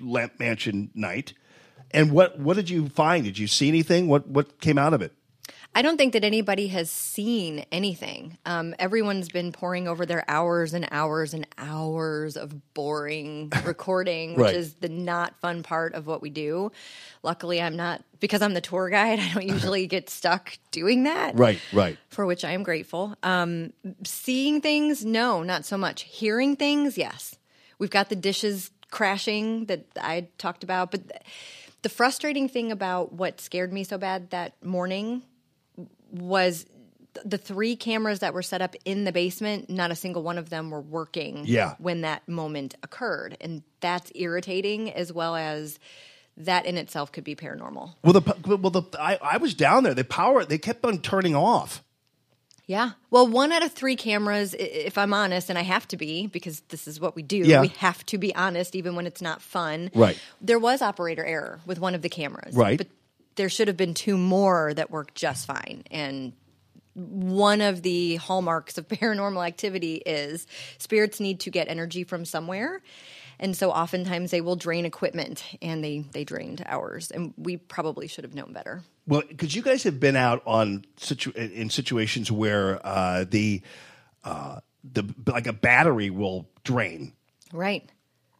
Lemp 0.00 0.38
Mansion 0.38 0.90
night. 0.94 1.34
And 1.90 2.10
what 2.10 2.38
what 2.38 2.56
did 2.56 2.70
you 2.70 2.88
find? 2.88 3.24
Did 3.24 3.38
you 3.38 3.46
see 3.46 3.68
anything? 3.68 4.08
What 4.08 4.26
what 4.28 4.60
came 4.60 4.78
out 4.78 4.94
of 4.94 5.02
it? 5.02 5.12
I 5.76 5.82
don't 5.82 5.96
think 5.96 6.12
that 6.12 6.22
anybody 6.22 6.68
has 6.68 6.88
seen 6.88 7.64
anything. 7.72 8.38
Um, 8.46 8.76
everyone's 8.78 9.28
been 9.28 9.50
pouring 9.50 9.88
over 9.88 10.06
their 10.06 10.24
hours 10.28 10.72
and 10.72 10.86
hours 10.92 11.34
and 11.34 11.46
hours 11.58 12.36
of 12.36 12.74
boring 12.74 13.50
recording, 13.64 14.36
which 14.36 14.54
is 14.54 14.74
the 14.74 14.88
not 14.88 15.34
fun 15.40 15.64
part 15.64 15.94
of 15.94 16.06
what 16.06 16.22
we 16.22 16.30
do. 16.30 16.70
Luckily, 17.24 17.60
I'm 17.60 17.74
not, 17.74 18.04
because 18.20 18.40
I'm 18.40 18.54
the 18.54 18.60
tour 18.60 18.88
guide, 18.88 19.18
I 19.20 19.32
don't 19.32 19.48
usually 19.48 19.86
get 19.88 20.08
stuck 20.08 20.56
doing 20.70 21.04
that. 21.04 21.36
Right, 21.36 21.58
right. 21.72 21.98
For 22.08 22.24
which 22.24 22.44
I 22.44 22.52
am 22.52 22.62
grateful. 22.62 23.16
Um, 23.24 23.72
seeing 24.04 24.60
things, 24.60 25.04
no, 25.04 25.42
not 25.42 25.64
so 25.64 25.76
much. 25.76 26.02
Hearing 26.02 26.54
things, 26.54 26.96
yes. 26.96 27.36
We've 27.80 27.90
got 27.90 28.10
the 28.10 28.16
dishes 28.16 28.70
crashing 28.92 29.64
that 29.64 29.86
I 30.00 30.28
talked 30.38 30.62
about, 30.62 30.92
but 30.92 31.08
th- 31.08 31.22
the 31.82 31.88
frustrating 31.88 32.48
thing 32.48 32.70
about 32.70 33.12
what 33.12 33.40
scared 33.40 33.72
me 33.72 33.82
so 33.82 33.98
bad 33.98 34.30
that 34.30 34.64
morning 34.64 35.22
was 36.10 36.66
the 37.24 37.38
three 37.38 37.76
cameras 37.76 38.18
that 38.20 38.34
were 38.34 38.42
set 38.42 38.60
up 38.60 38.74
in 38.84 39.04
the 39.04 39.12
basement, 39.12 39.70
not 39.70 39.90
a 39.90 39.94
single 39.94 40.22
one 40.22 40.36
of 40.38 40.50
them 40.50 40.70
were 40.70 40.80
working 40.80 41.44
Yeah. 41.46 41.74
when 41.78 42.00
that 42.00 42.28
moment 42.28 42.74
occurred. 42.82 43.36
And 43.40 43.62
that's 43.80 44.10
irritating 44.16 44.92
as 44.92 45.12
well 45.12 45.36
as 45.36 45.78
that 46.36 46.66
in 46.66 46.76
itself 46.76 47.12
could 47.12 47.22
be 47.22 47.36
paranormal. 47.36 47.94
Well, 48.02 48.12
the 48.14 48.56
well 48.58 48.70
the 48.70 48.82
I, 49.00 49.18
I 49.22 49.36
was 49.36 49.54
down 49.54 49.84
there. 49.84 49.94
The 49.94 50.02
power 50.04 50.44
they 50.44 50.58
kept 50.58 50.84
on 50.84 50.98
turning 50.98 51.36
off. 51.36 51.84
Yeah. 52.66 52.92
Well, 53.10 53.28
one 53.28 53.52
out 53.52 53.62
of 53.62 53.72
three 53.72 53.94
cameras, 53.94 54.54
if 54.58 54.96
I'm 54.98 55.12
honest, 55.12 55.50
and 55.50 55.58
I 55.58 55.62
have 55.62 55.86
to 55.88 55.96
be 55.98 56.26
because 56.26 56.60
this 56.70 56.88
is 56.88 56.98
what 56.98 57.14
we 57.14 57.22
do, 57.22 57.36
Yeah. 57.36 57.60
we 57.60 57.68
have 57.78 58.04
to 58.06 58.18
be 58.18 58.34
honest 58.34 58.74
even 58.74 58.96
when 58.96 59.06
it's 59.06 59.20
not 59.20 59.42
fun. 59.42 59.90
Right. 59.94 60.18
There 60.40 60.58
was 60.58 60.80
operator 60.82 61.24
error 61.24 61.60
with 61.66 61.78
one 61.78 61.94
of 61.94 62.02
the 62.02 62.08
cameras. 62.08 62.56
Right. 62.56 62.78
But 62.78 62.88
there 63.36 63.48
should 63.48 63.68
have 63.68 63.76
been 63.76 63.94
two 63.94 64.16
more 64.16 64.72
that 64.74 64.90
worked 64.90 65.14
just 65.14 65.46
fine. 65.46 65.84
And 65.90 66.32
one 66.94 67.60
of 67.60 67.82
the 67.82 68.16
hallmarks 68.16 68.78
of 68.78 68.88
paranormal 68.88 69.44
activity 69.46 69.96
is 69.96 70.46
spirits 70.78 71.20
need 71.20 71.40
to 71.40 71.50
get 71.50 71.68
energy 71.68 72.04
from 72.04 72.24
somewhere. 72.24 72.82
And 73.38 73.56
so 73.56 73.70
oftentimes 73.70 74.30
they 74.30 74.40
will 74.40 74.56
drain 74.56 74.84
equipment 74.84 75.44
and 75.60 75.82
they, 75.82 76.04
they 76.12 76.24
drained 76.24 76.62
ours. 76.66 77.10
And 77.10 77.34
we 77.36 77.56
probably 77.56 78.06
should 78.06 78.24
have 78.24 78.34
known 78.34 78.52
better. 78.52 78.82
Well, 79.06 79.22
because 79.26 79.54
you 79.54 79.62
guys 79.62 79.82
have 79.82 79.98
been 80.00 80.16
out 80.16 80.42
on 80.46 80.84
situ- 80.96 81.32
in 81.32 81.68
situations 81.68 82.30
where 82.30 82.84
uh, 82.86 83.24
the 83.28 83.60
uh, 84.22 84.60
the 84.82 85.04
like 85.26 85.46
a 85.46 85.52
battery 85.52 86.10
will 86.10 86.48
drain. 86.62 87.12
Right. 87.52 87.88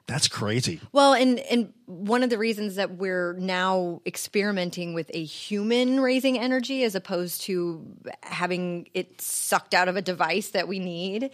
That's 0.06 0.28
crazy. 0.28 0.80
Well, 0.92 1.14
and 1.14 1.38
and 1.38 1.72
one 1.86 2.22
of 2.22 2.28
the 2.28 2.36
reasons 2.36 2.74
that 2.74 2.96
we're 2.96 3.32
now 3.34 4.02
experimenting 4.04 4.92
with 4.92 5.10
a 5.14 5.24
human 5.24 6.00
raising 6.00 6.38
energy 6.38 6.84
as 6.84 6.94
opposed 6.94 7.42
to 7.42 7.86
having 8.22 8.88
it 8.92 9.20
sucked 9.20 9.72
out 9.72 9.88
of 9.88 9.96
a 9.96 10.02
device 10.02 10.50
that 10.50 10.68
we 10.68 10.78
need 10.78 11.30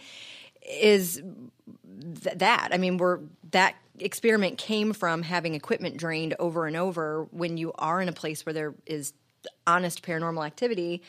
is 0.65 1.21
th- 2.23 2.37
that. 2.37 2.69
I 2.71 2.77
mean, 2.77 2.97
we're 2.97 3.19
that 3.51 3.75
experiment 3.99 4.57
came 4.57 4.93
from 4.93 5.21
having 5.21 5.53
equipment 5.53 5.97
drained 5.97 6.35
over 6.39 6.65
and 6.65 6.77
over 6.77 7.27
when 7.31 7.57
you 7.57 7.73
are 7.73 8.01
in 8.01 8.07
a 8.07 8.13
place 8.13 8.45
where 8.45 8.53
there 8.53 8.73
is 8.85 9.13
honest 9.67 10.01
paranormal 10.01 10.45
activity 10.45 11.01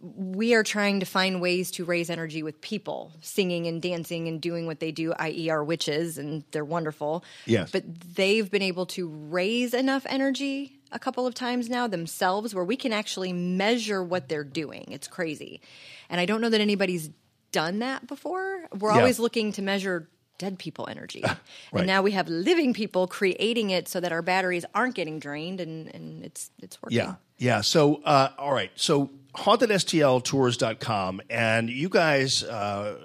we 0.00 0.54
are 0.54 0.62
trying 0.62 1.00
to 1.00 1.06
find 1.06 1.40
ways 1.40 1.72
to 1.72 1.84
raise 1.84 2.08
energy 2.08 2.42
with 2.44 2.60
people 2.60 3.12
singing 3.20 3.66
and 3.66 3.82
dancing 3.82 4.28
and 4.28 4.40
doing 4.40 4.64
what 4.66 4.78
they 4.78 4.92
do 4.92 5.12
i.e. 5.14 5.50
our 5.50 5.64
witches 5.64 6.18
and 6.18 6.44
they're 6.52 6.64
wonderful 6.64 7.24
Yes. 7.46 7.70
but 7.72 7.82
they've 8.14 8.48
been 8.48 8.62
able 8.62 8.86
to 8.86 9.08
raise 9.08 9.74
enough 9.74 10.06
energy 10.08 10.78
a 10.92 10.98
couple 11.00 11.26
of 11.26 11.34
times 11.34 11.68
now 11.68 11.86
themselves 11.88 12.54
where 12.54 12.64
we 12.64 12.76
can 12.76 12.92
actually 12.92 13.32
measure 13.32 14.02
what 14.02 14.28
they're 14.28 14.44
doing 14.44 14.84
it's 14.90 15.08
crazy 15.08 15.60
and 16.08 16.20
i 16.20 16.26
don't 16.26 16.40
know 16.40 16.50
that 16.50 16.60
anybody's 16.60 17.10
done 17.50 17.80
that 17.80 18.06
before 18.06 18.68
we're 18.78 18.92
Yeah. 18.92 18.98
always 19.00 19.18
looking 19.18 19.50
to 19.52 19.62
measure 19.62 20.08
dead 20.38 20.60
people 20.60 20.86
energy 20.88 21.22
Right. 21.24 21.38
and 21.72 21.86
now 21.88 22.02
we 22.02 22.12
have 22.12 22.28
living 22.28 22.72
people 22.72 23.08
creating 23.08 23.70
it 23.70 23.88
so 23.88 23.98
that 23.98 24.12
our 24.12 24.22
batteries 24.22 24.64
aren't 24.76 24.94
getting 24.94 25.18
drained 25.18 25.60
and, 25.60 25.92
and 25.92 26.24
it's 26.24 26.50
it's 26.62 26.80
working 26.80 26.98
Yeah. 26.98 27.14
Yeah. 27.38 27.60
So, 27.60 28.02
uh, 28.04 28.30
all 28.36 28.52
right. 28.52 28.72
So, 28.74 29.10
hauntedstltours.com. 29.34 31.22
And 31.30 31.70
you 31.70 31.88
guys, 31.88 32.42
uh, 32.42 32.98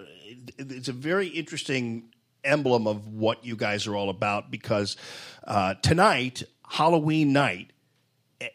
it's 0.57 0.88
a 0.89 0.93
very 0.93 1.27
interesting 1.27 2.11
emblem 2.43 2.88
of 2.88 3.07
what 3.07 3.45
you 3.45 3.55
guys 3.55 3.88
are 3.88 3.95
all 3.95 4.10
about 4.10 4.51
because 4.51 4.97
uh, 5.45 5.76
tonight, 5.76 6.43
Halloween 6.68 7.31
night, 7.31 7.72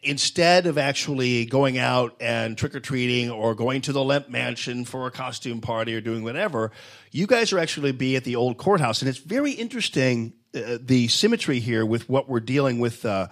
instead 0.03 0.67
of 0.67 0.77
actually 0.77 1.47
going 1.47 1.79
out 1.79 2.17
and 2.21 2.59
trick 2.59 2.75
or 2.75 2.81
treating 2.81 3.31
or 3.31 3.55
going 3.55 3.81
to 3.83 3.93
the 3.93 4.03
Lemp 4.03 4.29
Mansion 4.29 4.85
for 4.85 5.07
a 5.07 5.11
costume 5.11 5.61
party 5.61 5.95
or 5.95 6.01
doing 6.01 6.25
whatever, 6.25 6.73
you 7.11 7.27
guys 7.27 7.53
are 7.53 7.59
actually 7.59 7.93
be 7.93 8.17
at 8.17 8.25
the 8.25 8.37
old 8.37 8.59
courthouse, 8.59 9.01
and 9.01 9.09
it's 9.09 9.19
very 9.19 9.53
interesting 9.53 10.35
uh, 10.55 10.79
the 10.81 11.09
symmetry 11.09 11.61
here 11.61 11.87
with 11.87 12.09
what 12.09 12.29
we're 12.29 12.41
dealing 12.41 12.81
with 12.81 13.05
uh, 13.07 13.29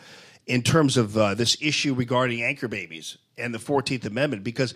in 0.47 0.62
terms 0.62 0.97
of 0.97 1.16
uh, 1.16 1.35
this 1.35 1.56
issue 1.60 1.94
regarding 1.94 2.43
anchor 2.43 2.68
babies 2.68 3.18
and 3.36 3.55
the 3.55 3.59
Fourteenth 3.59 4.05
Amendment 4.05 4.44
because. 4.44 4.74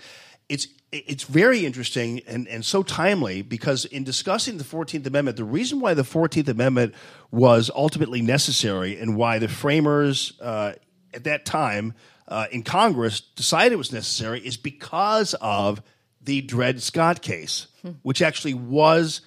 It's 0.48 0.66
it's 0.90 1.22
very 1.22 1.64
interesting 1.64 2.22
and, 2.26 2.48
and 2.48 2.64
so 2.64 2.82
timely 2.82 3.42
because 3.42 3.84
in 3.84 4.02
discussing 4.02 4.58
the 4.58 4.64
Fourteenth 4.64 5.06
Amendment, 5.06 5.36
the 5.36 5.44
reason 5.44 5.78
why 5.78 5.94
the 5.94 6.02
Fourteenth 6.02 6.48
Amendment 6.48 6.92
was 7.30 7.70
ultimately 7.72 8.20
necessary 8.20 8.98
and 8.98 9.14
why 9.14 9.38
the 9.38 9.46
framers 9.46 10.32
uh, 10.40 10.72
at 11.14 11.22
that 11.22 11.44
time 11.44 11.94
uh, 12.26 12.46
in 12.50 12.62
Congress 12.62 13.20
decided 13.20 13.72
it 13.72 13.76
was 13.76 13.92
necessary 13.92 14.40
is 14.40 14.56
because 14.56 15.34
of 15.34 15.82
the 16.20 16.40
Dred 16.42 16.82
Scott 16.82 17.22
case, 17.22 17.66
which 18.02 18.22
actually 18.22 18.54
was 18.54 19.22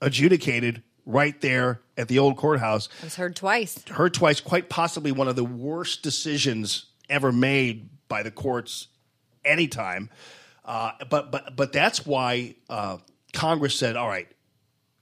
adjudicated 0.00 0.82
right 1.06 1.40
there 1.40 1.80
at 1.96 2.08
the 2.08 2.18
old 2.18 2.36
courthouse. 2.36 2.88
it 2.98 3.04
was 3.04 3.16
heard 3.16 3.36
twice 3.36 3.82
Heard 3.88 4.14
twice, 4.14 4.40
quite 4.40 4.68
possibly 4.68 5.12
one 5.12 5.28
of 5.28 5.36
the 5.36 5.44
worst 5.44 6.02
decisions 6.02 6.86
ever 7.08 7.30
made 7.32 7.88
by 8.08 8.22
the 8.22 8.30
courts 8.30 8.88
anytime. 9.44 10.10
Uh, 10.64 10.92
but 11.10 11.30
but 11.30 11.56
but 11.56 11.72
that's 11.72 12.06
why 12.06 12.54
uh, 12.70 12.96
Congress 13.32 13.78
said, 13.78 13.96
"All 13.96 14.08
right, 14.08 14.26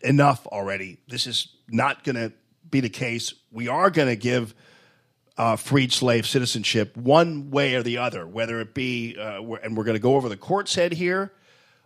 enough 0.01 0.47
already. 0.49 0.99
This 1.09 1.27
is 1.27 1.49
not 1.69 2.03
going 2.05 2.17
to 2.17 2.33
be 2.69 2.81
the 2.81 2.89
case. 2.89 3.33
We 3.53 3.69
are 3.69 3.89
going 3.91 4.09
to 4.09 4.17
give 4.17 4.55
uh, 5.39 5.57
freed 5.57 5.93
slave 5.93 6.27
citizenship 6.27 6.97
one 6.97 7.51
way 7.51 7.75
or 7.75 7.83
the 7.83 7.99
other, 7.99 8.27
whether 8.27 8.61
it 8.61 8.75
be, 8.75 9.17
uh, 9.17 9.41
we're- 9.41 9.61
and 9.63 9.77
we're 9.77 9.85
going 9.85 9.95
to 9.95 10.01
go 10.01 10.17
over 10.17 10.29
the 10.29 10.37
court's 10.37 10.75
head 10.75 10.93
here, 10.93 11.33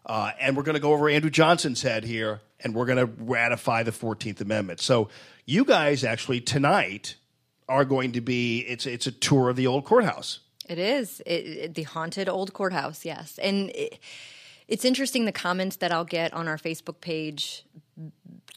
uh, 0.06 0.30
and 0.40 0.56
we're 0.56 0.62
going 0.62 0.74
to 0.74 0.80
go 0.80 0.92
over 0.92 1.08
Andrew 1.10 1.30
Johnson's 1.30 1.82
head 1.82 2.04
here, 2.04 2.40
and 2.60 2.74
we're 2.74 2.86
going 2.86 2.98
to 2.98 3.06
ratify 3.06 3.82
the 3.82 3.92
Fourteenth 3.92 4.40
Amendment. 4.40 4.80
So 4.80 5.08
you 5.44 5.64
guys 5.64 6.04
actually 6.04 6.40
tonight 6.40 7.16
are 7.68 7.84
going 7.84 8.12
to 8.12 8.20
be 8.20 8.60
it's 8.60 8.86
it's 8.86 9.06
a 9.06 9.12
tour 9.12 9.50
of 9.50 9.56
the 9.56 9.66
old 9.66 9.84
courthouse. 9.84 10.40
It 10.68 10.78
is 10.78 11.20
it, 11.26 11.30
it- 11.32 11.74
the 11.74 11.82
haunted 11.84 12.28
old 12.28 12.52
courthouse, 12.52 13.04
yes. 13.04 13.38
And 13.42 13.70
it, 13.70 13.98
it's 14.68 14.84
interesting 14.84 15.24
the 15.24 15.32
comments 15.32 15.76
that 15.76 15.92
I'll 15.92 16.04
get 16.04 16.32
on 16.32 16.48
our 16.48 16.58
Facebook 16.58 17.00
page 17.00 17.64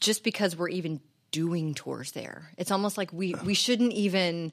just 0.00 0.24
because 0.24 0.56
we're 0.56 0.68
even 0.70 1.00
doing 1.30 1.74
tours 1.74 2.12
there. 2.12 2.50
It's 2.58 2.70
almost 2.72 2.98
like 2.98 3.12
we 3.12 3.34
we 3.44 3.54
shouldn't 3.54 3.92
even 3.92 4.52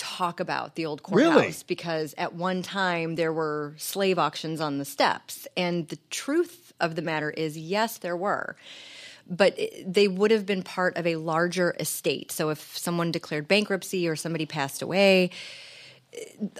talk 0.00 0.40
about 0.40 0.74
the 0.74 0.86
old 0.86 1.02
Really? 1.10 1.32
courthouse 1.34 1.62
because 1.62 2.14
at 2.16 2.34
one 2.34 2.62
time 2.62 3.16
there 3.16 3.32
were 3.32 3.74
slave 3.76 4.18
auctions 4.18 4.60
on 4.60 4.78
the 4.78 4.84
steps. 4.86 5.46
And 5.56 5.86
the 5.88 5.98
truth 6.08 6.72
of 6.80 6.96
the 6.96 7.02
matter 7.02 7.30
is, 7.30 7.58
yes, 7.58 7.98
there 7.98 8.16
were. 8.16 8.56
But 9.28 9.58
they 9.86 10.08
would 10.08 10.30
have 10.30 10.46
been 10.46 10.62
part 10.62 10.96
of 10.96 11.06
a 11.06 11.16
larger 11.16 11.76
estate. 11.78 12.32
So 12.32 12.48
if 12.48 12.76
someone 12.78 13.12
declared 13.12 13.46
bankruptcy 13.46 14.08
or 14.08 14.16
somebody 14.16 14.46
passed 14.46 14.80
away, 14.80 15.30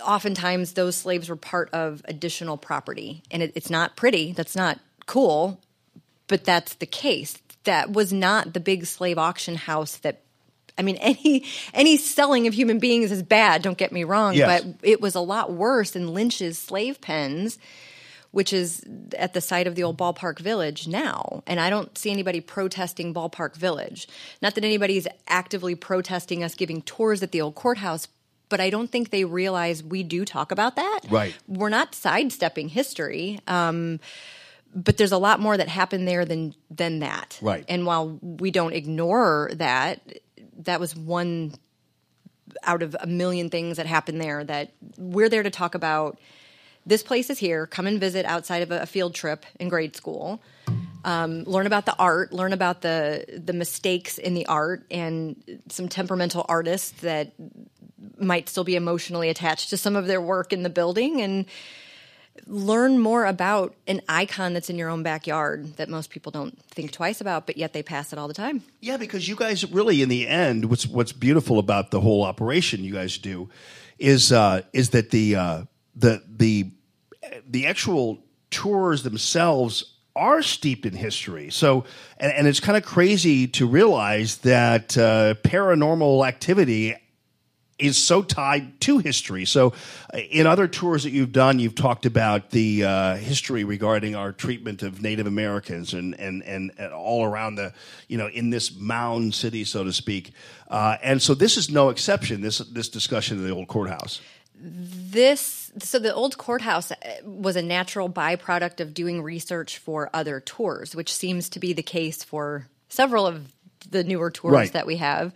oftentimes 0.07 0.75
those 0.75 0.95
slaves 0.97 1.29
were 1.29 1.37
part 1.37 1.71
of 1.73 2.03
additional 2.05 2.59
property. 2.59 3.23
And 3.31 3.43
it, 3.43 3.53
it's 3.55 3.71
not 3.71 3.97
pretty, 3.97 4.33
that's 4.33 4.55
not 4.55 4.79
cool, 5.07 5.61
but 6.29 6.45
that's 6.45 6.75
the 6.75 6.87
case. 6.87 7.39
That 7.65 7.93
was 7.93 8.13
not 8.13 8.53
the 8.53 8.61
big 8.61 8.87
slave 8.87 9.19
auction 9.19 9.57
house 9.57 9.97
that 9.99 10.21
I 10.79 10.83
mean 10.83 10.97
any 11.01 11.45
any 11.75 11.97
selling 11.97 12.47
of 12.47 12.55
human 12.55 12.79
beings 12.79 13.13
is 13.13 13.23
bad, 13.23 13.63
don't 13.63 13.79
get 13.79 13.93
me 13.93 14.05
wrong, 14.05 14.35
Yes. 14.35 14.63
but 14.63 14.75
it 14.83 15.01
was 15.01 15.15
a 15.15 15.21
lot 15.21 15.53
worse 15.53 15.95
in 15.97 16.15
Lynch's 16.15 16.59
slave 16.59 17.01
pens 17.01 17.59
which 18.33 18.53
is 18.53 18.85
at 19.19 19.33
the 19.35 19.41
site 19.41 19.67
of 19.67 19.75
the 19.75 19.83
old 19.83 19.99
ballpark 19.99 20.39
village 20.39 20.87
now. 20.87 21.43
And 21.49 21.59
I 21.59 21.69
don't 21.69 21.99
see 21.99 22.13
anybody 22.13 22.41
protesting 22.41 23.13
ballpark 23.13 23.57
village. 23.57 24.07
Not 24.41 24.55
that 24.55 24.65
anybody's 24.65 25.09
actively 25.27 25.75
protesting 25.75 26.45
us 26.45 26.55
giving 26.55 26.83
tours 26.83 27.25
at 27.25 27.33
the 27.33 27.41
old 27.41 27.57
courthouse, 27.57 28.07
but 28.49 28.61
I 28.61 28.71
don't 28.71 28.89
think 28.89 29.11
they 29.11 29.25
realize 29.25 29.83
we 29.83 30.05
do 30.05 30.25
talk 30.25 30.53
about 30.53 30.77
that. 30.77 31.01
Right. 31.11 31.35
We're 31.49 31.71
not 31.71 31.93
sidestepping 31.95 32.69
history. 32.69 33.41
Um, 33.49 33.99
but 34.73 34.97
there's 34.97 35.11
a 35.11 35.19
lot 35.19 35.41
more 35.41 35.57
that 35.57 35.67
happened 35.67 36.07
there 36.07 36.25
than 36.25 36.55
than 36.71 37.01
that. 37.01 37.37
Right. 37.43 37.65
And 37.69 37.85
while 37.85 38.17
we 38.23 38.53
don't 38.53 38.73
ignore 38.75 39.51
that, 39.55 40.01
that 40.65 40.81
was 40.81 40.95
one 40.95 41.55
out 42.65 42.83
of 42.83 42.97
a 43.01 43.07
million 43.07 43.51
things 43.51 43.77
that 43.77 43.87
happened 43.87 44.21
there 44.21 44.45
that 44.45 44.73
we're 44.99 45.29
there 45.29 45.43
to 45.43 45.51
talk 45.51 45.75
about. 45.75 46.19
This 46.87 47.03
place 47.03 47.31
is 47.31 47.39
here. 47.39 47.67
Come 47.67 47.87
and 47.87 48.01
visit 48.01 48.27
outside 48.27 48.63
of 48.63 48.71
a, 48.71 48.87
field 48.87 49.15
trip 49.15 49.45
in 49.59 49.69
grade 49.69 49.95
school. 49.95 50.43
Um, 51.05 51.45
learn 51.45 51.67
about 51.67 51.87
the 51.87 51.97
art 51.99 52.33
learn 52.33 52.53
about 52.53 52.83
the 52.83 53.25
the 53.43 53.55
mistakes 53.55 54.19
in 54.19 54.35
the 54.35 54.45
art 54.47 54.85
and 54.91 55.61
some 55.71 55.89
temperamental 55.89 56.45
artists 56.47 57.01
that 57.01 57.33
might 58.19 58.49
still 58.51 58.65
be 58.65 58.77
emotionally 58.77 59.31
attached 59.31 59.71
to 59.71 59.77
some 59.77 59.97
of 59.97 60.07
their 60.07 60.21
work 60.21 60.53
in 60.53 60.63
the 60.63 60.71
building. 60.71 61.21
And 61.23 61.47
learn 62.47 62.99
more 62.99 63.25
about 63.25 63.75
an 63.87 64.01
icon 64.09 64.53
that's 64.53 64.71
in 64.71 64.77
your 64.77 64.89
own 64.89 65.03
backyard 65.03 65.77
that 65.77 65.89
most 65.89 66.11
people 66.11 66.33
don't 66.33 66.61
think 66.67 66.93
twice 66.93 67.21
about 67.21 67.47
but 67.47 67.57
yet 67.57 67.73
they 67.73 67.83
pass 67.83 68.13
it 68.13 68.19
all 68.19 68.29
the 68.29 68.35
time 68.35 68.63
Yeah, 68.81 68.97
because 68.97 69.29
you 69.29 69.37
guys 69.37 69.71
really, 69.71 70.03
in 70.03 70.09
the 70.09 70.27
end, 70.27 70.67
what's 70.67 70.87
what's 70.87 71.13
beautiful 71.13 71.59
about 71.59 71.91
the 71.91 72.01
whole 72.01 72.23
operation 72.25 72.83
you 72.85 72.93
guys 72.93 73.19
do 73.19 73.49
is 73.99 74.33
uh, 74.33 74.63
is 74.73 74.91
that 74.91 75.11
the 75.11 75.37
uh, 75.37 75.63
the 75.95 76.23
the 76.29 76.71
the 77.49 77.67
actual 77.67 78.19
tours 78.51 79.03
themselves 79.03 79.97
are 80.17 80.43
steeped 80.43 80.85
in 80.87 80.95
history. 80.95 81.51
So, 81.51 81.85
and, 82.19 82.33
and 82.33 82.47
it's 82.47 82.61
kind 82.61 82.77
of 82.77 82.85
crazy 82.85 83.47
to 83.49 83.67
realize 83.67 84.39
that 84.39 84.99
uh, 84.99 85.35
paranormal 85.45 86.27
activity 86.27 86.97
is 87.81 87.97
so 87.97 88.23
tied 88.23 88.81
to 88.83 88.99
history. 88.99 89.45
So, 89.45 89.73
uh, 90.15 90.19
in 90.19 90.47
other 90.47 90.69
tours 90.69 91.03
that 91.05 91.11
you've 91.11 91.33
done, 91.33 91.59
you've 91.59 91.75
talked 91.75 92.07
about 92.07 92.51
the 92.51 92.85
uh, 92.85 93.17
history 93.17 93.65
regarding 93.65 94.15
our 94.15 94.33
treatment 94.33 94.83
of 94.83 95.01
Native 95.03 95.27
Americans 95.27 95.95
and, 95.95 96.15
and, 96.21 96.43
and, 96.45 96.73
and 96.79 96.93
all 96.93 97.25
around 97.25 97.57
the, 97.57 97.73
you 98.09 98.19
know, 98.19 98.29
in 98.29 98.51
this 98.51 98.77
mound 98.77 99.35
city, 99.35 99.65
so 99.65 99.85
to 99.85 99.93
speak. 99.93 100.33
Uh, 100.69 100.97
and 101.03 101.21
so, 101.23 101.35
this 101.35 101.57
is 101.57 101.71
no 101.71 101.89
exception. 101.89 102.41
This 102.43 102.59
this 102.59 102.89
discussion 102.89 103.39
of 103.39 103.45
the 103.45 103.51
old 103.51 103.69
courthouse. 103.69 104.21
this 104.63 105.73
so 105.79 105.99
the 105.99 106.13
old 106.15 106.37
courthouse 106.37 106.91
uh, 106.93 106.97
was 107.25 107.57
a 107.57 107.63
natural 107.63 108.09
byproduct 108.11 108.81
of 108.81 108.93
doing 108.93 109.23
research 109.23 109.79
for 109.79 110.11
other 110.13 110.41
tours 110.41 110.95
which 110.95 111.13
seems 111.13 111.49
to 111.49 111.59
be 111.59 111.73
the 111.73 111.83
case 111.83 112.23
for 112.25 112.67
several 112.89 113.27
of 113.27 113.53
the 113.91 114.05
newer 114.05 114.31
tours 114.31 114.53
Right. 114.53 114.73
that 114.73 114.87
we 114.87 114.97
have 114.97 115.33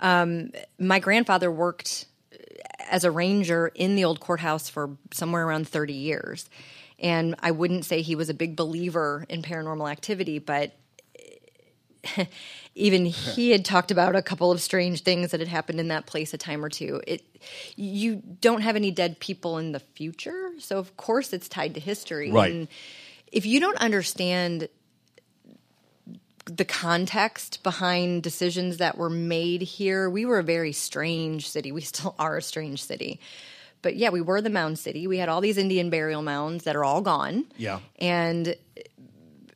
um, 0.00 0.52
my 0.78 0.98
grandfather 0.98 1.50
worked 1.50 2.06
as 2.90 3.04
a 3.04 3.10
ranger 3.10 3.68
in 3.68 3.96
the 3.96 4.04
old 4.04 4.20
courthouse 4.20 4.68
for 4.68 4.96
somewhere 5.12 5.46
around 5.46 5.68
30 5.68 5.92
years 5.92 6.48
and 6.98 7.34
i 7.40 7.50
wouldn't 7.50 7.84
say 7.84 8.00
he 8.00 8.14
was 8.14 8.28
a 8.30 8.34
big 8.34 8.56
believer 8.56 9.26
in 9.28 9.42
paranormal 9.42 9.90
activity 9.90 10.38
but 10.38 10.72
even 12.74 13.06
he 13.06 13.50
had 13.50 13.64
talked 13.64 13.90
about 13.90 14.16
a 14.16 14.22
couple 14.22 14.50
of 14.50 14.60
strange 14.60 15.02
things 15.02 15.30
that 15.30 15.40
had 15.40 15.48
happened 15.48 15.80
in 15.80 15.88
that 15.88 16.06
place 16.06 16.34
a 16.34 16.38
time 16.38 16.64
or 16.64 16.68
two. 16.68 17.00
It 17.06 17.24
you 17.76 18.16
don't 18.40 18.62
have 18.62 18.76
any 18.76 18.90
dead 18.90 19.20
people 19.20 19.58
in 19.58 19.72
the 19.72 19.80
future, 19.80 20.50
so 20.58 20.78
of 20.78 20.96
course 20.96 21.32
it's 21.32 21.48
tied 21.48 21.74
to 21.74 21.80
history. 21.80 22.30
Right. 22.30 22.52
And 22.52 22.68
if 23.30 23.46
you 23.46 23.60
don't 23.60 23.78
understand 23.78 24.68
the 26.56 26.64
context 26.64 27.62
behind 27.62 28.22
decisions 28.22 28.78
that 28.78 28.96
were 28.96 29.10
made 29.10 29.62
here, 29.62 30.08
we 30.08 30.24
were 30.24 30.38
a 30.38 30.44
very 30.44 30.72
strange 30.72 31.48
city. 31.48 31.72
We 31.72 31.80
still 31.92 32.14
are 32.18 32.36
a 32.36 32.42
strange 32.42 32.82
city. 32.82 33.20
But 33.80 33.96
yeah, 33.96 34.10
we 34.10 34.20
were 34.20 34.40
the 34.40 34.50
mound 34.50 34.78
city. 34.78 35.06
We 35.06 35.18
had 35.18 35.28
all 35.28 35.40
these 35.40 35.58
Indian 35.58 35.88
burial 35.90 36.22
mounds 36.22 36.64
that 36.64 36.74
are 36.74 36.84
all 36.84 37.00
gone. 37.00 37.44
Yeah. 37.56 37.78
And 38.00 38.56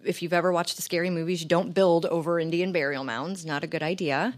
if 0.05 0.23
you've 0.23 0.33
ever 0.33 0.53
watched 0.53 0.77
the 0.77 0.83
scary 0.83 1.11
movies, 1.11 1.43
you 1.43 1.49
don't 1.49 1.75
build 1.75 2.07
over 2.07 2.39
Indian 2.39 2.73
burial 2.73 3.03
mounds. 3.03 3.45
Not 3.45 3.65
a 3.65 3.67
good 3.67 3.83
idea. 3.83 4.35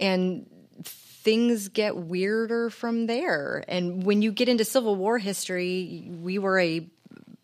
And 0.00 0.46
things 0.82 1.68
get 1.68 1.94
weirder 1.96 2.70
from 2.70 3.06
there. 3.06 3.62
And 3.68 4.02
when 4.04 4.22
you 4.22 4.32
get 4.32 4.48
into 4.48 4.64
Civil 4.64 4.96
War 4.96 5.18
history, 5.18 6.08
we 6.22 6.38
were 6.38 6.58
a 6.58 6.88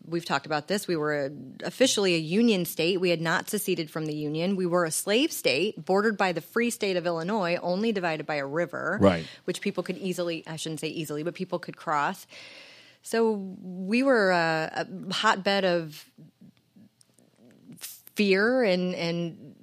we've 0.07 0.25
talked 0.25 0.45
about 0.45 0.67
this. 0.67 0.87
We 0.87 0.95
were 0.95 1.25
a, 1.25 1.31
officially 1.63 2.15
a 2.15 2.19
union 2.19 2.65
state. 2.65 2.99
We 2.99 3.09
had 3.09 3.21
not 3.21 3.49
seceded 3.49 3.89
from 3.89 4.05
the 4.05 4.15
union. 4.15 4.55
We 4.55 4.65
were 4.65 4.85
a 4.85 4.91
slave 4.91 5.31
state 5.31 5.83
bordered 5.85 6.17
by 6.17 6.31
the 6.31 6.41
free 6.41 6.69
state 6.69 6.97
of 6.97 7.05
Illinois, 7.05 7.57
only 7.61 7.91
divided 7.91 8.25
by 8.25 8.35
a 8.35 8.45
river, 8.45 8.97
Right. 9.01 9.25
which 9.45 9.61
people 9.61 9.83
could 9.83 9.97
easily, 9.97 10.43
I 10.47 10.55
shouldn't 10.57 10.79
say 10.81 10.87
easily, 10.87 11.23
but 11.23 11.33
people 11.33 11.59
could 11.59 11.75
cross. 11.77 12.27
So 13.01 13.33
we 13.61 14.03
were 14.03 14.31
a, 14.31 14.87
a 15.09 15.13
hotbed 15.13 15.63
of 15.65 16.05
fear 18.15 18.63
and 18.63 18.95
and 18.95 19.55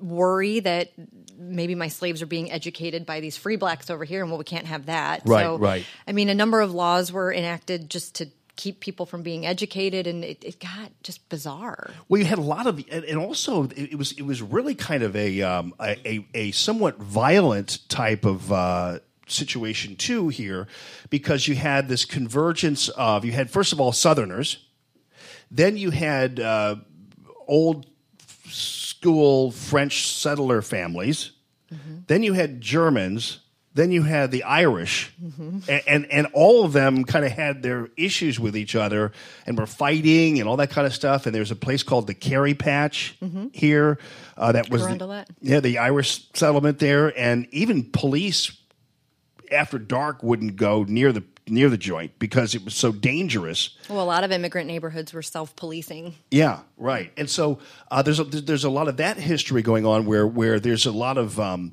worry 0.00 0.60
that 0.60 0.90
maybe 1.36 1.74
my 1.74 1.88
slaves 1.88 2.22
are 2.22 2.26
being 2.26 2.50
educated 2.50 3.04
by 3.04 3.20
these 3.20 3.36
free 3.36 3.56
blacks 3.56 3.90
over 3.90 4.04
here 4.04 4.22
and 4.22 4.30
well 4.30 4.38
we 4.38 4.44
can't 4.44 4.66
have 4.66 4.86
that 4.86 5.22
Right, 5.26 5.42
so 5.42 5.58
right. 5.58 5.84
i 6.06 6.12
mean 6.12 6.28
a 6.28 6.34
number 6.34 6.60
of 6.60 6.72
laws 6.72 7.12
were 7.12 7.32
enacted 7.32 7.90
just 7.90 8.14
to 8.16 8.28
keep 8.58 8.80
people 8.80 9.06
from 9.06 9.22
being 9.22 9.46
educated 9.46 10.06
and 10.06 10.24
it, 10.24 10.44
it 10.44 10.58
got 10.58 10.90
just 11.02 11.28
bizarre. 11.28 11.90
Well, 12.08 12.20
you 12.20 12.26
had 12.26 12.38
a 12.38 12.42
lot 12.42 12.66
of, 12.66 12.84
and 12.90 13.16
also 13.16 13.68
it 13.76 13.96
was 13.96 14.12
it 14.12 14.22
was 14.22 14.42
really 14.42 14.74
kind 14.74 15.02
of 15.02 15.14
a 15.14 15.40
um, 15.42 15.72
a, 15.78 15.96
a, 16.04 16.26
a 16.34 16.50
somewhat 16.50 16.98
violent 16.98 17.88
type 17.88 18.26
of 18.26 18.52
uh, 18.52 18.98
situation 19.28 19.94
too 19.96 20.28
here, 20.28 20.66
because 21.08 21.46
you 21.46 21.54
had 21.54 21.88
this 21.88 22.04
convergence 22.04 22.88
of 22.96 23.24
you 23.24 23.32
had 23.32 23.48
first 23.48 23.72
of 23.72 23.80
all 23.80 23.92
Southerners, 23.92 24.66
then 25.50 25.76
you 25.76 25.90
had 25.90 26.40
uh, 26.40 26.76
old 27.46 27.86
school 28.50 29.52
French 29.52 30.08
settler 30.08 30.62
families, 30.62 31.32
then 32.06 32.22
you 32.24 32.32
had 32.32 32.60
Germans, 32.60 33.38
then 33.78 33.92
you 33.92 34.02
had 34.02 34.30
the 34.30 34.42
Irish, 34.44 35.12
and, 35.68 35.82
and 35.86 36.06
and 36.12 36.26
all 36.32 36.64
of 36.64 36.72
them 36.72 37.04
kind 37.04 37.24
of 37.24 37.32
had 37.32 37.62
their 37.62 37.88
issues 37.96 38.38
with 38.40 38.56
each 38.56 38.74
other 38.74 39.12
and 39.46 39.56
were 39.58 39.66
fighting 39.66 40.40
and 40.40 40.48
all 40.48 40.56
that 40.56 40.70
kind 40.70 40.86
of 40.86 40.92
stuff. 40.94 41.26
And 41.26 41.34
there's 41.34 41.50
a 41.50 41.56
place 41.56 41.82
called 41.82 42.06
the 42.06 42.14
Kerry 42.14 42.54
Patch 42.54 43.16
Mhm. 43.22 43.54
here 43.54 43.98
uh, 44.36 44.52
that 44.52 44.68
was 44.70 44.82
the, 44.82 45.26
yeah 45.40 45.60
the 45.60 45.78
Irish 45.78 46.28
settlement 46.34 46.78
there, 46.78 47.12
and 47.18 47.46
even 47.52 47.84
police 47.84 48.52
after 49.52 49.78
dark 49.78 50.22
wouldn't 50.22 50.56
go 50.56 50.84
near 50.84 51.12
the 51.12 51.22
near 51.50 51.70
the 51.70 51.78
joint 51.78 52.12
because 52.18 52.54
it 52.54 52.62
was 52.62 52.74
so 52.74 52.92
dangerous. 52.92 53.70
well 53.88 54.02
a 54.02 54.04
lot 54.04 54.22
of 54.22 54.30
immigrant 54.30 54.66
neighborhoods 54.66 55.14
were 55.14 55.22
self-policing 55.22 56.14
Yeah, 56.30 56.58
right. 56.76 57.10
And 57.16 57.30
so 57.30 57.58
uh, 57.90 58.02
there's 58.02 58.20
a, 58.20 58.24
there's 58.24 58.64
a 58.64 58.70
lot 58.70 58.86
of 58.88 58.98
that 58.98 59.16
history 59.16 59.62
going 59.62 59.86
on 59.86 60.04
where 60.04 60.26
where 60.26 60.60
there's 60.60 60.84
a 60.84 60.92
lot 60.92 61.16
of 61.16 61.40
um, 61.40 61.72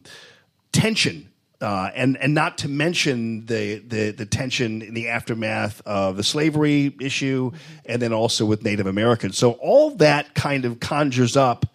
tension. 0.72 1.30
Uh, 1.62 1.90
and 1.96 2.18
and 2.18 2.34
not 2.34 2.58
to 2.60 2.68
mention 2.68 3.46
the, 3.46 3.80
the 3.80 4.12
the 4.12 4.26
tension 4.26 4.82
in 4.82 4.94
the 4.94 5.08
aftermath 5.08 5.82
of 5.86 6.18
the 6.18 6.24
slavery 6.24 6.94
issue, 7.00 7.52
and 7.86 8.02
then 8.02 8.12
also 8.12 8.46
with 8.46 8.64
Native 8.64 8.88
Americans. 8.88 9.38
So 9.38 9.54
all 9.54 9.92
that 9.92 10.36
kind 10.36 10.66
of 10.66 10.80
conjures 10.80 11.38
up 11.38 11.66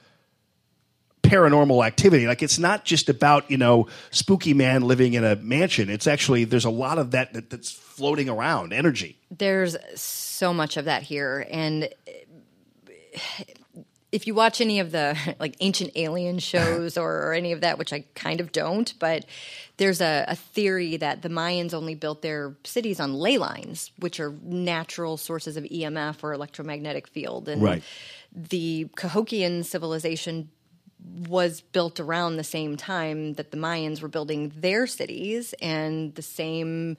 paranormal 1.22 1.86
activity. 1.86 2.26
Like 2.26 2.42
it's 2.42 2.58
not 2.58 2.84
just 2.84 3.08
about 3.08 3.50
you 3.50 3.56
know 3.56 3.86
spooky 4.10 4.54
man 4.54 4.82
living 4.82 5.14
in 5.14 5.24
a 5.24 5.36
mansion. 5.36 5.88
It's 5.88 6.06
actually 6.06 6.44
there's 6.44 6.64
a 6.64 6.70
lot 6.70 6.98
of 6.98 7.12
that, 7.12 7.32
that 7.34 7.50
that's 7.50 7.70
floating 7.70 8.28
around 8.28 8.72
energy. 8.72 9.18
There's 9.30 9.76
so 9.94 10.52
much 10.52 10.76
of 10.76 10.86
that 10.86 11.02
here, 11.02 11.46
and 11.50 11.88
if 14.12 14.26
you 14.26 14.34
watch 14.34 14.60
any 14.60 14.80
of 14.80 14.92
the 14.92 15.16
like 15.40 15.56
ancient 15.60 15.92
alien 15.96 16.38
shows 16.52 16.96
or, 16.96 17.28
or 17.28 17.32
any 17.32 17.52
of 17.52 17.60
that, 17.60 17.78
which 17.78 17.92
I 17.92 18.04
kind 18.14 18.40
of 18.40 18.52
don't, 18.52 18.92
but 18.98 19.24
there's 19.76 20.00
a, 20.00 20.24
a 20.28 20.36
theory 20.36 20.96
that 20.98 21.22
the 21.22 21.28
Mayans 21.28 21.72
only 21.72 21.94
built 21.94 22.22
their 22.22 22.54
cities 22.64 23.00
on 23.00 23.14
ley 23.14 23.38
lines, 23.38 23.92
which 23.98 24.20
are 24.20 24.34
natural 24.42 25.16
sources 25.16 25.56
of 25.56 25.64
EMF 25.64 26.22
or 26.22 26.32
electromagnetic 26.32 27.06
field. 27.06 27.48
And 27.48 27.62
Right. 27.62 27.82
the 28.32 28.88
Cahokian 28.96 29.64
civilization 29.64 30.50
was 31.28 31.62
built 31.62 31.98
around 31.98 32.36
the 32.36 32.44
same 32.44 32.76
time 32.76 33.32
that 33.34 33.52
the 33.52 33.56
Mayans 33.56 34.02
were 34.02 34.08
building 34.08 34.52
their 34.54 34.86
cities, 34.86 35.54
and 35.62 36.14
the 36.14 36.20
same 36.22 36.98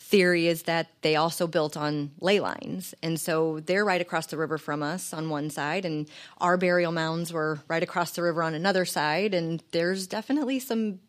theory 0.00 0.46
is 0.46 0.62
that 0.62 0.88
they 1.02 1.16
also 1.16 1.46
built 1.46 1.76
on 1.76 2.10
ley 2.20 2.40
lines. 2.40 2.94
And 3.02 3.20
so 3.20 3.60
they're 3.60 3.84
right 3.84 4.00
across 4.00 4.26
the 4.26 4.36
river 4.38 4.56
from 4.56 4.82
us 4.82 5.12
on 5.12 5.28
one 5.28 5.50
side, 5.50 5.84
and 5.84 6.08
our 6.38 6.56
burial 6.56 6.92
mounds 6.92 7.32
were 7.32 7.60
right 7.68 7.82
across 7.82 8.12
the 8.12 8.22
river 8.22 8.42
on 8.42 8.54
another 8.54 8.84
side. 8.84 9.34
And 9.34 9.62
there's 9.72 10.06
definitely 10.06 10.60
some 10.60 11.00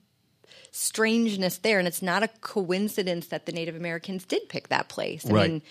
strangeness 0.72 1.58
there. 1.58 1.80
And 1.80 1.88
it's 1.88 2.02
not 2.02 2.24
a 2.24 2.28
coincidence 2.42 3.28
that 3.28 3.46
the 3.46 3.52
Native 3.52 3.76
Americans 3.76 4.26
did 4.26 4.50
pick 4.50 4.68
that 4.70 4.90
place. 4.90 5.26
I 5.26 5.34
Right. 5.34 5.50
mean, 5.52 5.62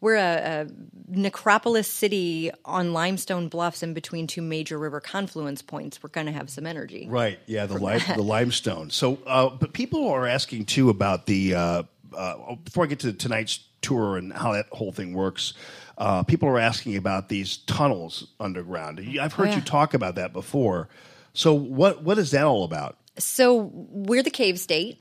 we're 0.00 0.16
a, 0.16 0.66
a 0.66 0.66
necropolis 1.08 1.86
city 1.86 2.50
on 2.64 2.94
limestone 2.94 3.48
bluffs 3.48 3.82
in 3.82 3.92
between 3.92 4.26
two 4.26 4.40
major 4.40 4.78
river 4.78 4.98
confluence 5.00 5.60
points. 5.60 6.02
We're 6.02 6.08
going 6.08 6.26
to 6.26 6.32
have 6.32 6.48
some 6.48 6.66
energy. 6.66 7.06
Right. 7.08 7.38
Yeah. 7.46 7.66
The 7.66 7.74
li- 7.78 7.98
the 8.16 8.22
limestone. 8.22 8.88
So, 8.90 9.18
uh, 9.26 9.50
but 9.50 9.72
people 9.74 10.08
are 10.08 10.26
asking 10.26 10.64
too 10.66 10.88
about 10.88 11.26
the. 11.26 11.54
Uh, 11.54 11.82
uh, 12.16 12.54
before 12.64 12.84
I 12.84 12.86
get 12.86 13.00
to 13.00 13.12
tonight's 13.12 13.60
tour 13.82 14.16
and 14.16 14.32
how 14.32 14.52
that 14.52 14.66
whole 14.72 14.92
thing 14.92 15.14
works, 15.14 15.54
uh, 15.98 16.22
people 16.22 16.48
are 16.48 16.58
asking 16.58 16.96
about 16.96 17.28
these 17.28 17.58
tunnels 17.58 18.28
underground. 18.38 19.00
I've 19.20 19.32
heard 19.34 19.48
Oh, 19.48 19.50
yeah. 19.50 19.56
you 19.56 19.62
talk 19.62 19.94
about 19.94 20.14
that 20.16 20.32
before. 20.32 20.88
So, 21.32 21.54
what 21.54 22.02
what 22.02 22.18
is 22.18 22.30
that 22.32 22.44
all 22.44 22.64
about? 22.64 22.96
So 23.18 23.70
we're 23.74 24.22
the 24.22 24.30
cave 24.30 24.58
state. 24.58 24.98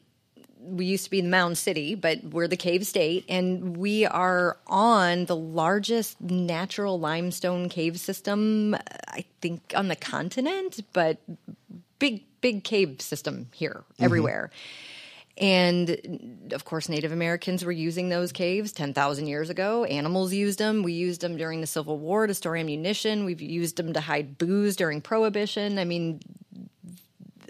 We 0.62 0.86
used 0.86 1.06
to 1.06 1.10
be 1.10 1.22
the 1.22 1.30
Mound 1.30 1.58
City, 1.58 1.96
but 1.96 2.22
we're 2.24 2.48
the 2.48 2.58
cave 2.58 2.86
state, 2.86 3.24
and 3.30 3.78
we 3.78 4.06
are 4.06 4.58
on 4.68 5.26
the 5.26 5.36
largest 5.36 6.20
natural 6.22 7.00
limestone 7.00 7.70
cave 7.70 7.98
system, 8.00 8.76
I 9.08 9.24
think, 9.42 9.74
on 9.76 9.88
the 9.88 9.96
continent, 9.96 10.82
but 10.92 11.18
big, 11.98 12.24
big 12.42 12.64
cave 12.66 13.02
system 13.02 13.48
here, 13.54 13.84
everywhere. 14.00 14.52
And 15.40 16.50
of 16.52 16.66
course, 16.66 16.90
Native 16.90 17.14
Americans 17.14 17.64
were 17.64 17.72
using 17.72 18.10
those 18.10 18.34
caves 18.34 18.74
10,000 18.74 19.28
years 19.28 19.50
ago. 19.50 19.86
Animals 19.86 20.34
used 20.34 20.60
them. 20.60 20.84
We 20.84 20.92
used 20.92 21.22
them 21.22 21.38
during 21.38 21.62
the 21.62 21.68
Civil 21.68 21.98
War 21.98 22.28
to 22.28 22.34
store 22.34 22.58
ammunition. 22.58 23.24
We've 23.24 23.42
used 23.42 23.78
them 23.78 23.94
to 23.94 24.02
hide 24.02 24.38
booze 24.38 24.76
during 24.76 25.00
Prohibition. 25.00 25.80
I 25.80 25.86
mean, 25.86 26.20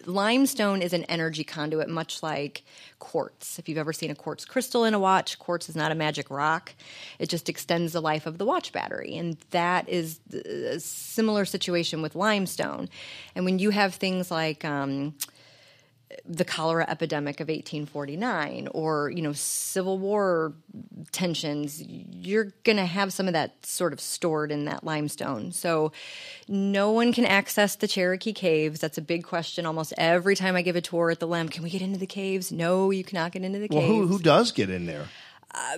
limestone 0.05 0.81
is 0.81 0.93
an 0.93 1.03
energy 1.05 1.43
conduit, 1.43 1.89
much 1.89 2.21
like 2.21 2.63
quartz. 2.99 3.57
If 3.57 3.69
you've 3.69 3.77
ever 3.77 3.93
seen 3.93 4.11
a 4.11 4.15
quartz 4.15 4.45
crystal 4.45 4.83
in 4.83 4.93
a 4.93 4.99
watch, 4.99 5.39
quartz 5.39 5.69
is 5.69 5.75
not 5.75 5.91
a 5.91 5.95
magic 5.95 6.29
rock. 6.29 6.73
It 7.17 7.29
just 7.29 7.49
extends 7.49 7.93
the 7.93 8.01
life 8.01 8.25
of 8.25 8.37
the 8.37 8.45
watch 8.45 8.71
battery. 8.71 9.15
And 9.15 9.37
that 9.51 9.87
is 9.87 10.19
a 10.33 10.79
similar 10.79 11.45
situation 11.45 12.01
with 12.01 12.15
limestone. 12.15 12.89
And 13.35 13.45
when 13.45 13.59
you 13.59 13.69
have 13.69 13.95
things 13.95 14.29
like, 14.29 14.65
um, 14.65 15.15
the 16.25 16.45
cholera 16.45 16.85
epidemic 16.89 17.39
of 17.39 17.47
1849 17.47 18.67
or 18.71 19.09
you 19.09 19.21
know 19.21 19.33
civil 19.33 19.97
war 19.97 20.53
tensions 21.11 21.81
you're 21.81 22.53
going 22.63 22.77
to 22.77 22.85
have 22.85 23.11
some 23.13 23.27
of 23.27 23.33
that 23.33 23.65
sort 23.65 23.93
of 23.93 23.99
stored 23.99 24.51
in 24.51 24.65
that 24.65 24.83
limestone. 24.83 25.51
So 25.51 25.91
no 26.47 26.91
one 26.91 27.13
can 27.13 27.25
access 27.25 27.75
the 27.75 27.87
cherokee 27.87 28.33
caves. 28.33 28.79
That's 28.79 28.97
a 28.97 29.01
big 29.01 29.23
question 29.23 29.65
almost 29.65 29.93
every 29.97 30.35
time 30.35 30.55
i 30.55 30.61
give 30.61 30.75
a 30.75 30.81
tour 30.81 31.09
at 31.11 31.19
the 31.19 31.27
Lemp. 31.27 31.51
Can 31.51 31.63
we 31.63 31.69
get 31.69 31.81
into 31.81 31.99
the 31.99 32.07
caves? 32.07 32.51
No 32.51 32.91
you 32.91 33.03
cannot 33.03 33.31
get 33.31 33.43
into 33.43 33.59
the 33.59 33.67
Well, 33.71 33.81
caves. 33.81 33.91
who 33.91 34.07
who 34.07 34.19
does 34.19 34.51
get 34.51 34.69
in 34.69 34.85
there? 34.85 35.05
Uh, 35.53 35.77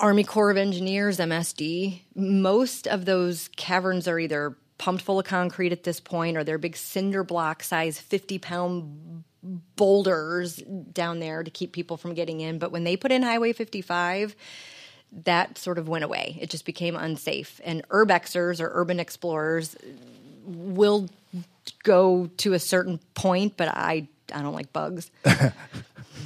Army 0.00 0.24
Corps 0.24 0.50
of 0.50 0.56
Engineers, 0.56 1.18
MSD. 1.18 2.00
Most 2.14 2.88
of 2.88 3.04
those 3.04 3.48
caverns 3.56 4.08
are 4.08 4.18
either 4.18 4.56
pumped 4.78 5.02
full 5.02 5.18
of 5.18 5.24
concrete 5.24 5.72
at 5.72 5.84
this 5.84 6.00
point 6.00 6.36
or 6.36 6.44
they're 6.44 6.58
big 6.58 6.76
cinder 6.76 7.24
block 7.24 7.62
size 7.62 7.98
50 8.00 8.38
pound 8.38 9.24
boulders 9.76 10.56
down 10.92 11.20
there 11.20 11.42
to 11.42 11.50
keep 11.50 11.72
people 11.72 11.96
from 11.96 12.14
getting 12.14 12.40
in. 12.40 12.58
But 12.58 12.72
when 12.72 12.84
they 12.84 12.96
put 12.96 13.12
in 13.12 13.22
Highway 13.22 13.52
55, 13.52 14.34
that 15.24 15.58
sort 15.58 15.78
of 15.78 15.88
went 15.88 16.04
away. 16.04 16.38
It 16.40 16.50
just 16.50 16.64
became 16.64 16.96
unsafe. 16.96 17.60
And 17.64 17.86
urbexers 17.88 18.60
or 18.60 18.70
urban 18.72 19.00
explorers 19.00 19.76
will 20.44 21.08
go 21.82 22.30
to 22.38 22.52
a 22.52 22.58
certain 22.58 23.00
point, 23.14 23.56
but 23.56 23.68
I 23.68 24.08
I 24.32 24.42
don't 24.42 24.54
like 24.54 24.72
bugs. 24.72 25.10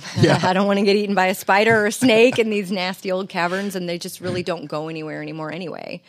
yeah. 0.20 0.40
I 0.42 0.52
don't 0.52 0.66
want 0.66 0.78
to 0.78 0.84
get 0.84 0.96
eaten 0.96 1.14
by 1.14 1.26
a 1.26 1.34
spider 1.34 1.82
or 1.82 1.86
a 1.86 1.92
snake 1.92 2.38
in 2.38 2.50
these 2.50 2.70
nasty 2.70 3.10
old 3.10 3.28
caverns, 3.28 3.74
and 3.76 3.88
they 3.88 3.98
just 3.98 4.20
really 4.20 4.42
don't 4.42 4.66
go 4.66 4.88
anywhere 4.88 5.22
anymore 5.22 5.52
anyway. 5.52 6.02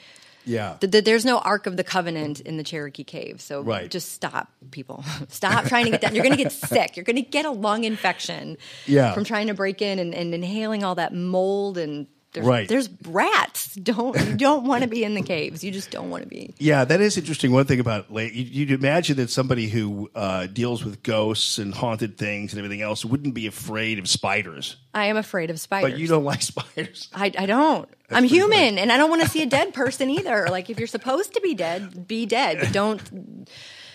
Yeah. 0.45 0.77
Th- 0.79 0.91
th- 0.91 1.03
There's 1.03 1.25
no 1.25 1.39
Ark 1.39 1.67
of 1.67 1.77
the 1.77 1.83
Covenant 1.83 2.39
in 2.41 2.57
the 2.57 2.63
Cherokee 2.63 3.03
Cave, 3.03 3.41
so 3.41 3.61
Right. 3.61 3.89
just 3.89 4.11
stop, 4.11 4.49
people. 4.71 5.03
stop 5.29 5.65
trying 5.65 5.85
to 5.85 5.91
get 5.91 6.01
down. 6.01 6.15
You're 6.15 6.23
going 6.23 6.35
to 6.37 6.41
get 6.43 6.51
sick. 6.51 6.95
You're 6.97 7.03
going 7.03 7.15
to 7.17 7.21
get 7.21 7.45
a 7.45 7.51
lung 7.51 7.83
infection 7.83 8.57
Yeah. 8.87 9.13
from 9.13 9.23
trying 9.23 9.47
to 9.47 9.53
break 9.53 9.81
in 9.81 9.99
and, 9.99 10.13
and 10.15 10.33
inhaling 10.33 10.83
all 10.83 10.95
that 10.95 11.13
mold 11.13 11.77
and. 11.77 12.07
There's, 12.33 12.45
Right. 12.45 12.67
there's 12.69 12.89
rats. 13.05 13.75
Don't 13.83 14.17
you 14.19 14.35
don't 14.35 14.65
want 14.65 14.83
to 14.83 14.89
be 14.89 15.03
in 15.03 15.13
the 15.15 15.21
caves. 15.21 15.63
You 15.63 15.71
just 15.71 15.91
don't 15.91 16.09
want 16.09 16.23
to 16.23 16.29
be. 16.29 16.53
Yeah, 16.59 16.85
that 16.85 16.99
is 17.01 17.17
interesting. 17.17 17.51
One 17.51 17.65
thing 17.65 17.79
about 17.79 18.09
you- 18.09 18.27
you'd 18.29 18.71
imagine 18.71 19.17
that 19.17 19.29
somebody 19.29 19.67
who 19.67 20.09
uh, 20.15 20.47
deals 20.47 20.83
with 20.85 21.03
ghosts 21.03 21.57
and 21.57 21.73
haunted 21.73 22.17
things 22.17 22.53
and 22.53 22.59
everything 22.59 22.81
else 22.81 23.03
wouldn't 23.05 23.33
be 23.33 23.47
afraid 23.47 23.97
of 23.99 24.07
spiders, 24.09 24.75
I 24.93 25.05
am 25.05 25.17
afraid 25.17 25.49
of 25.49 25.59
spiders. 25.59 25.91
but 25.91 25.99
you 25.99 26.07
don't 26.07 26.23
like 26.23 26.41
spiders. 26.53 27.09
I, 27.13 27.31
I 27.37 27.45
don't. 27.45 27.87
I'm 28.09 28.23
human, 28.25 28.77
and 28.77 28.91
I 28.91 28.97
don't 28.97 29.09
want 29.09 29.21
to 29.23 29.29
see 29.29 29.41
a 29.41 29.45
dead 29.45 29.73
person 29.73 30.09
either. 30.09 30.47
Like 30.49 30.69
if 30.69 30.77
you're 30.79 30.87
supposed 30.87 31.33
to 31.35 31.41
be 31.41 31.53
dead, 31.53 32.07
be 32.07 32.25
dead. 32.25 32.59
But 32.61 32.71
don't. 32.73 33.47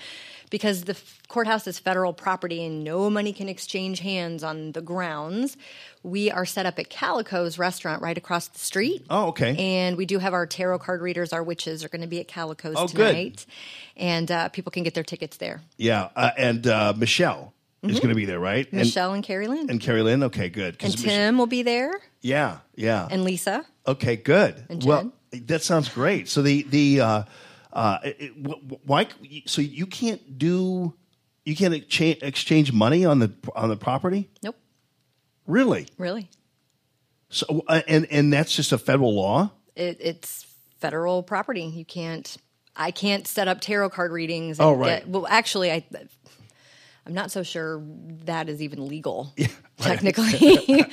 because 0.49 0.83
the 0.83 0.93
f- 0.93 1.22
courthouse 1.27 1.67
is 1.67 1.80
federal 1.80 2.14
property 2.14 2.64
and 2.65 2.83
no 2.83 3.09
money 3.09 3.33
can 3.33 3.49
exchange 3.49 3.99
hands 3.99 4.43
on 4.43 4.72
the 4.74 4.82
grounds, 4.82 5.57
we 6.03 6.30
are 6.32 6.45
set 6.45 6.65
up 6.65 6.77
at 6.80 6.90
Calico's 6.90 7.57
restaurant 7.57 8.01
right 8.01 8.17
across 8.17 8.48
the 8.48 8.59
street. 8.59 9.06
Oh, 9.09 9.27
okay. 9.27 9.56
And 9.57 9.98
we 9.98 10.06
do 10.06 10.19
have 10.19 10.33
our 10.33 10.45
tarot 10.45 10.80
card 10.80 11.01
readers, 11.01 11.33
our 11.33 11.43
witches 11.43 11.83
are 11.83 11.90
going 11.90 12.01
to 12.01 12.07
be 12.07 12.19
at 12.19 12.27
Calico's 12.27 12.75
Oh, 12.77 12.88
good. 12.88 13.07
tonight. 13.07 13.45
And 13.98 14.30
uh, 14.32 14.49
people 14.49 14.72
can 14.72 14.83
get 14.83 14.93
their 14.93 15.03
tickets 15.03 15.38
there. 15.38 15.61
Yeah, 15.77 16.09
uh, 16.15 16.32
and 16.38 16.65
uh, 16.67 16.93
Michelle 16.95 17.53
is 17.83 17.98
Mhm. 17.98 18.01
going 18.01 18.09
to 18.09 18.15
be 18.15 18.25
there, 18.25 18.40
right? 18.40 18.72
Michelle 18.74 19.14
and, 19.14 19.24
Carrie 19.24 19.48
Lynn. 19.48 19.69
and, 19.69 19.80
Carrie 19.82 20.01
Lynn. 20.03 20.24
Okay, 20.24 20.49
good. 20.49 20.77
And 20.80 20.91
Mich- 20.93 21.03
Tim 21.03 21.38
will 21.38 21.48
be 21.48 21.64
there. 21.64 21.91
yeah, 22.22 22.57
yeah. 22.75 23.07
And 23.09 23.24
Lisa. 23.24 23.65
Okay, 23.88 24.15
good. 24.15 24.64
And 24.69 24.83
well, 24.83 25.11
that 25.32 25.61
sounds 25.64 25.90
great. 25.90 26.27
So 26.30 26.41
the 26.41 26.64
the 26.64 27.01
uh, 27.75 27.99
it, 28.03 28.31
wh- 28.43 28.73
wh- 28.73 28.87
why? 28.89 29.07
So 29.45 29.61
you 29.61 29.85
can't 29.85 30.39
do 30.39 30.93
you 31.43 31.55
can't 31.55 31.73
exchange, 31.73 32.17
exchange 32.23 32.71
money 32.71 33.05
on 33.05 33.19
the 33.19 33.33
on 33.55 33.69
the 33.69 33.77
property? 33.77 34.29
Nope. 34.41 34.55
Really? 35.45 35.87
Really. 35.97 36.29
So 37.29 37.63
uh, 37.67 37.81
and 37.87 38.07
and 38.09 38.33
that's 38.33 38.55
just 38.55 38.71
a 38.71 38.77
federal 38.77 39.13
law. 39.13 39.51
It, 39.75 39.97
it's 39.99 40.45
federal 40.79 41.21
property. 41.21 41.63
You 41.63 41.85
can't. 41.85 42.37
I 42.77 42.91
can't 42.91 43.25
set 43.27 43.47
up 43.47 43.61
tarot 43.61 43.91
card 43.91 44.11
readings. 44.11 44.59
Oh, 44.59 44.73
right. 44.73 44.99
Get, 44.99 45.07
well, 45.07 45.27
actually, 45.27 45.71
I. 45.71 45.85
I'm 47.08 47.14
not 47.14 47.30
so 47.32 47.43
sure 47.43 47.84
that 48.25 48.50
is 48.50 48.61
even 48.61 48.88
legal. 48.88 49.34
technically. 49.77 50.84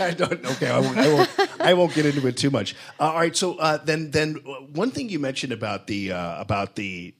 I 0.00 0.10
don't. 0.16 0.44
Okay, 0.46 0.70
I 0.70 0.78
won't. 0.78 0.96
I 0.98 1.08
won't, 1.12 1.30
I 1.60 1.74
won't 1.74 1.94
get 1.94 2.06
into 2.06 2.26
it 2.26 2.36
too 2.36 2.50
much. 2.50 2.74
Uh, 3.00 3.04
all 3.04 3.14
right. 3.18 3.36
So 3.36 3.56
uh, 3.58 3.78
then, 3.78 4.10
then 4.10 4.36
uh, 4.46 4.52
one 4.72 4.90
thing 4.90 5.08
you 5.08 5.18
mentioned 5.18 5.52
about 5.52 5.86
the 5.86 6.12
uh, 6.12 6.40
about 6.40 6.76
the 6.76 7.14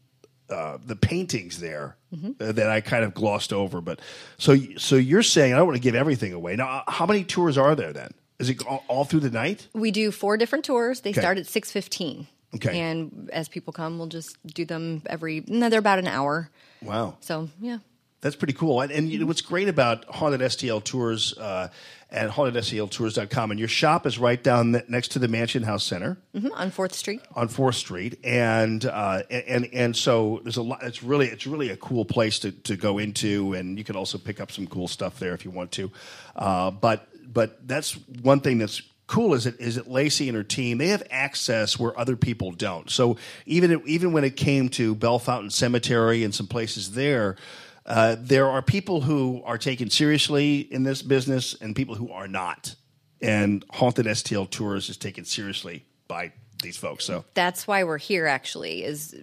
uh, 0.50 0.78
the 0.84 0.96
paintings 0.96 1.58
there 1.60 1.96
Mhm. 2.14 2.40
uh, 2.40 2.52
that 2.52 2.70
I 2.70 2.80
kind 2.80 3.04
of 3.04 3.12
glossed 3.14 3.52
over. 3.52 3.80
But 3.80 4.00
so 4.38 4.56
so 4.76 4.96
you're 4.96 5.22
saying 5.22 5.52
I 5.52 5.56
don't 5.58 5.66
want 5.66 5.76
to 5.76 5.82
give 5.82 5.94
everything 5.94 6.32
away. 6.32 6.56
Now, 6.56 6.84
how 6.88 7.06
many 7.06 7.24
tours 7.24 7.58
are 7.58 7.74
there 7.74 7.92
then? 7.92 8.12
Is 8.38 8.48
it 8.50 8.64
all, 8.66 8.84
all 8.88 9.04
through 9.04 9.20
the 9.20 9.30
night? 9.30 9.66
we 9.74 9.90
do 9.90 10.10
four 10.12 10.36
different 10.36 10.64
tours. 10.64 11.00
They 11.00 11.10
Okay. 11.10 11.20
start 11.20 11.38
at 11.38 11.46
six 11.46 11.70
fifteen. 11.72 12.26
Okay. 12.54 12.80
And 12.80 13.28
as 13.30 13.46
people 13.48 13.74
come, 13.74 13.98
we'll 13.98 14.06
just 14.06 14.38
do 14.46 14.64
them 14.64 15.02
every. 15.06 15.44
No, 15.48 15.68
they're 15.68 15.80
about 15.80 15.98
an 15.98 16.06
hour. 16.06 16.48
Wow. 16.82 17.16
So 17.20 17.48
yeah. 17.60 17.78
That's 18.20 18.34
pretty 18.34 18.52
cool. 18.52 18.80
And, 18.80 18.90
and 18.90 19.08
you 19.08 19.20
know, 19.20 19.26
what's 19.26 19.42
great 19.42 19.68
about 19.68 20.04
Haunted 20.06 20.40
STL 20.40 20.82
Tours 20.82 21.38
uh, 21.38 21.68
and 22.10 22.32
hauntedSTLtours.com, 22.32 23.52
and 23.52 23.60
your 23.60 23.68
shop 23.68 24.06
is 24.06 24.18
right 24.18 24.42
down 24.42 24.72
the, 24.72 24.84
next 24.88 25.12
to 25.12 25.20
the 25.20 25.28
Mansion 25.28 25.62
House 25.62 25.84
Center 25.84 26.18
hmm 26.36 26.48
on 26.54 26.72
Fourth 26.72 26.94
Street. 26.94 27.20
on 27.36 27.46
Fourth 27.46 27.76
Street, 27.76 28.18
and 28.24 28.84
uh, 28.84 29.22
and 29.30 29.68
and 29.72 29.96
so 29.96 30.40
there's 30.42 30.56
a 30.56 30.62
lot. 30.62 30.82
It's 30.82 31.00
really 31.00 31.28
it's 31.28 31.46
really 31.46 31.70
a 31.70 31.76
cool 31.76 32.04
place 32.04 32.40
to, 32.40 32.50
to 32.50 32.76
go 32.76 32.98
into, 32.98 33.52
and 33.54 33.78
you 33.78 33.84
can 33.84 33.94
also 33.94 34.18
pick 34.18 34.40
up 34.40 34.50
some 34.50 34.66
cool 34.66 34.88
stuff 34.88 35.20
there 35.20 35.32
if 35.32 35.44
you 35.44 35.52
want 35.52 35.70
to. 35.72 35.92
Uh, 36.34 36.72
but 36.72 37.06
but 37.32 37.68
that's 37.68 37.92
one 38.22 38.40
thing 38.40 38.58
that's 38.58 38.82
cool 39.08 39.34
is 39.34 39.46
it 39.46 39.58
is 39.58 39.74
that 39.74 39.90
Lacey 39.90 40.28
and 40.28 40.36
her 40.36 40.44
team 40.44 40.78
they 40.78 40.88
have 40.88 41.02
access 41.10 41.78
where 41.78 41.98
other 41.98 42.14
people 42.14 42.52
don't. 42.52 42.88
So 42.88 43.16
even 43.46 43.82
even 43.86 44.12
when 44.12 44.22
it 44.22 44.36
came 44.36 44.68
to 44.70 44.94
Bellefontaine 44.94 45.50
Cemetery 45.50 46.22
and 46.22 46.32
some 46.32 46.46
places 46.46 46.92
there. 46.92 47.36
Uh, 47.84 48.16
there 48.20 48.46
are 48.50 48.60
people 48.60 49.00
who 49.00 49.42
are 49.46 49.56
taken 49.56 49.88
seriously 49.88 50.58
in 50.58 50.82
this 50.82 51.00
business 51.00 51.54
and 51.58 51.74
people 51.74 51.94
who 51.94 52.12
are 52.12 52.28
not. 52.28 52.74
And 53.22 53.64
Haunted 53.70 54.04
STL 54.04 54.50
Tours 54.50 54.90
is 54.90 54.98
taken 54.98 55.24
seriously 55.24 55.86
by 56.06 56.32
these 56.62 56.76
folks. 56.76 57.06
So 57.06 57.24
That's 57.32 57.66
why 57.66 57.84
we're 57.84 57.96
here. 57.96 58.26
Actually, 58.26 58.84
is 58.84 59.16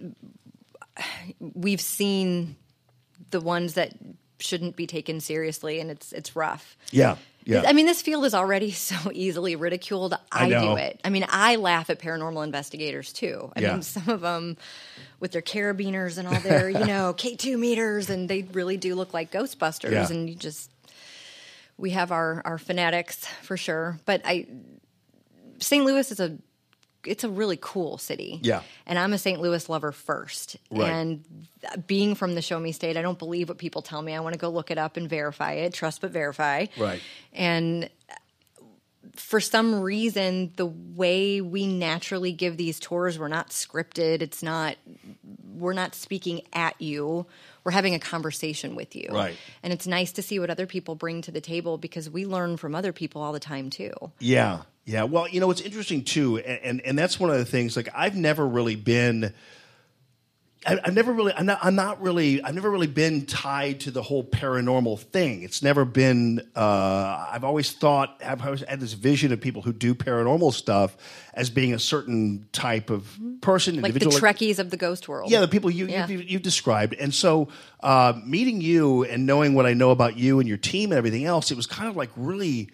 we've 1.38 1.80
seen 1.80 2.56
the 3.30 3.40
ones 3.40 3.74
that 3.74 3.94
shouldn't 4.38 4.76
be 4.76 4.86
taken 4.86 5.20
seriously, 5.20 5.80
and 5.80 5.90
it's 5.90 6.12
it's 6.12 6.34
rough. 6.34 6.76
yeah, 6.90 7.16
yeah. 7.46 7.62
I 7.66 7.72
mean, 7.72 7.86
this 7.86 8.02
field 8.02 8.24
is 8.24 8.34
already 8.34 8.70
so 8.90 8.96
easily 9.12 9.56
ridiculed. 9.56 10.14
I, 10.32 10.46
I 10.46 10.48
do 10.48 10.76
it. 10.76 11.00
I 11.04 11.10
mean, 11.10 11.24
I 11.28 11.56
laugh 11.56 11.88
at 11.90 11.98
paranormal 11.98 12.44
investigators 12.44 13.12
too. 13.12 13.50
I 13.56 13.60
Yeah. 13.60 13.72
mean, 13.72 13.82
some 13.96 14.08
of 14.08 14.20
them 14.20 14.56
with 15.20 15.32
their 15.32 15.42
carabiners 15.42 16.18
and 16.18 16.28
all 16.28 16.38
their, 16.40 16.68
you 16.68 16.84
know, 16.86 17.14
K2 17.16 17.58
meters, 17.58 18.10
and 18.10 18.28
they 18.28 18.42
really 18.42 18.76
do 18.76 18.94
look 18.94 19.14
like 19.14 19.30
Ghostbusters. 19.32 19.92
Yeah. 19.92 20.08
And 20.10 20.28
you 20.28 20.34
just, 20.36 20.70
we 21.78 21.90
have 21.90 22.12
our, 22.12 22.42
our 22.44 22.58
fanatics 22.58 23.24
for 23.42 23.56
sure. 23.56 23.98
But 24.04 24.20
I, 24.24 24.46
St. 25.58 25.84
Louis 25.84 26.10
is 26.12 26.20
a, 26.20 26.36
it's 27.06 27.24
a 27.24 27.28
really 27.28 27.58
cool 27.60 27.98
city. 27.98 28.40
Yeah. 28.42 28.62
And 28.86 28.98
I'm 28.98 29.12
a 29.12 29.18
St. 29.18 29.40
Louis 29.40 29.68
lover 29.68 29.92
first. 29.92 30.56
Right. 30.70 30.90
And 30.90 31.24
being 31.86 32.14
from 32.14 32.34
the 32.34 32.42
Show 32.42 32.58
Me 32.58 32.72
State, 32.72 32.96
I 32.96 33.02
don't 33.02 33.18
believe 33.18 33.48
what 33.48 33.58
people 33.58 33.82
tell 33.82 34.02
me. 34.02 34.14
I 34.14 34.20
want 34.20 34.34
to 34.34 34.38
go 34.38 34.48
look 34.50 34.70
it 34.70 34.78
up 34.78 34.96
and 34.96 35.08
verify 35.08 35.52
it. 35.52 35.74
Trust 35.74 36.00
but 36.00 36.10
verify. 36.10 36.66
Right. 36.76 37.00
And 37.32 37.84
uh, 38.10 38.14
for 39.14 39.40
some 39.40 39.80
reason, 39.80 40.52
the 40.56 40.66
way 40.66 41.40
we 41.40 41.66
naturally 41.66 42.32
give 42.32 42.56
these 42.56 42.78
tours, 42.80 43.18
we're 43.18 43.28
not 43.28 43.50
scripted. 43.50 44.22
It's 44.22 44.42
not, 44.42 44.76
we're 45.54 45.72
not 45.72 45.94
speaking 45.94 46.42
at 46.52 46.80
you. 46.80 47.26
We're 47.64 47.72
having 47.72 47.94
a 47.94 47.98
conversation 47.98 48.76
with 48.76 48.94
you. 48.94 49.08
Right. 49.10 49.36
And 49.62 49.72
it's 49.72 49.86
nice 49.86 50.12
to 50.12 50.22
see 50.22 50.38
what 50.38 50.50
other 50.50 50.66
people 50.66 50.94
bring 50.94 51.22
to 51.22 51.32
the 51.32 51.40
table 51.40 51.78
because 51.78 52.08
we 52.08 52.24
learn 52.24 52.56
from 52.56 52.74
other 52.74 52.92
people 52.92 53.22
all 53.22 53.32
the 53.32 53.40
time 53.40 53.70
too. 53.70 53.92
Yeah, 54.20 54.62
yeah. 54.86 55.02
Well, 55.02 55.28
you 55.28 55.40
know, 55.40 55.50
it's 55.50 55.60
interesting 55.60 56.04
too, 56.04 56.38
and 56.38 56.60
and, 56.62 56.80
and 56.82 56.98
that's 56.98 57.20
one 57.20 57.28
of 57.30 57.36
the 57.36 57.44
things. 57.44 57.76
Like, 57.76 57.88
I've 57.94 58.16
never 58.16 58.46
really 58.46 58.76
been. 58.76 59.34
I, 60.64 60.80
I've 60.84 60.94
never 60.94 61.12
really. 61.12 61.32
I'm 61.32 61.46
not. 61.46 61.58
I'm 61.62 61.74
not 61.74 62.00
really. 62.00 62.42
I've 62.42 62.54
never 62.54 62.70
really 62.70 62.86
been 62.86 63.26
tied 63.26 63.80
to 63.80 63.90
the 63.90 64.02
whole 64.02 64.24
paranormal 64.24 64.98
thing. 65.00 65.42
It's 65.42 65.62
never 65.62 65.84
been. 65.84 66.40
Uh, 66.56 67.26
I've 67.30 67.44
always 67.44 67.72
thought. 67.72 68.20
I've 68.24 68.44
always 68.44 68.62
had 68.62 68.80
this 68.80 68.94
vision 68.94 69.32
of 69.32 69.40
people 69.40 69.62
who 69.62 69.72
do 69.72 69.94
paranormal 69.94 70.52
stuff 70.54 70.96
as 71.34 71.50
being 71.50 71.74
a 71.74 71.78
certain 71.78 72.48
type 72.52 72.90
of 72.90 73.16
person, 73.42 73.80
Like 73.80 73.92
the. 73.92 74.00
Trekkies 74.00 74.58
of 74.58 74.70
the 74.70 74.76
ghost 74.76 75.08
world. 75.08 75.30
Yeah, 75.30 75.40
the 75.40 75.48
people 75.48 75.70
you, 75.70 75.86
Yeah. 75.86 76.08
you, 76.08 76.18
you've 76.18 76.42
described. 76.42 76.94
And 76.94 77.14
so 77.14 77.48
uh, 77.80 78.14
meeting 78.24 78.60
you 78.60 79.04
and 79.04 79.26
knowing 79.26 79.54
what 79.54 79.66
I 79.66 79.74
know 79.74 79.90
about 79.90 80.16
you 80.16 80.40
and 80.40 80.48
your 80.48 80.58
team 80.58 80.90
and 80.90 80.98
everything 80.98 81.26
else, 81.26 81.50
it 81.50 81.56
was 81.56 81.66
kind 81.66 81.88
of 81.88 81.96
like 81.96 82.10
really 82.16 82.70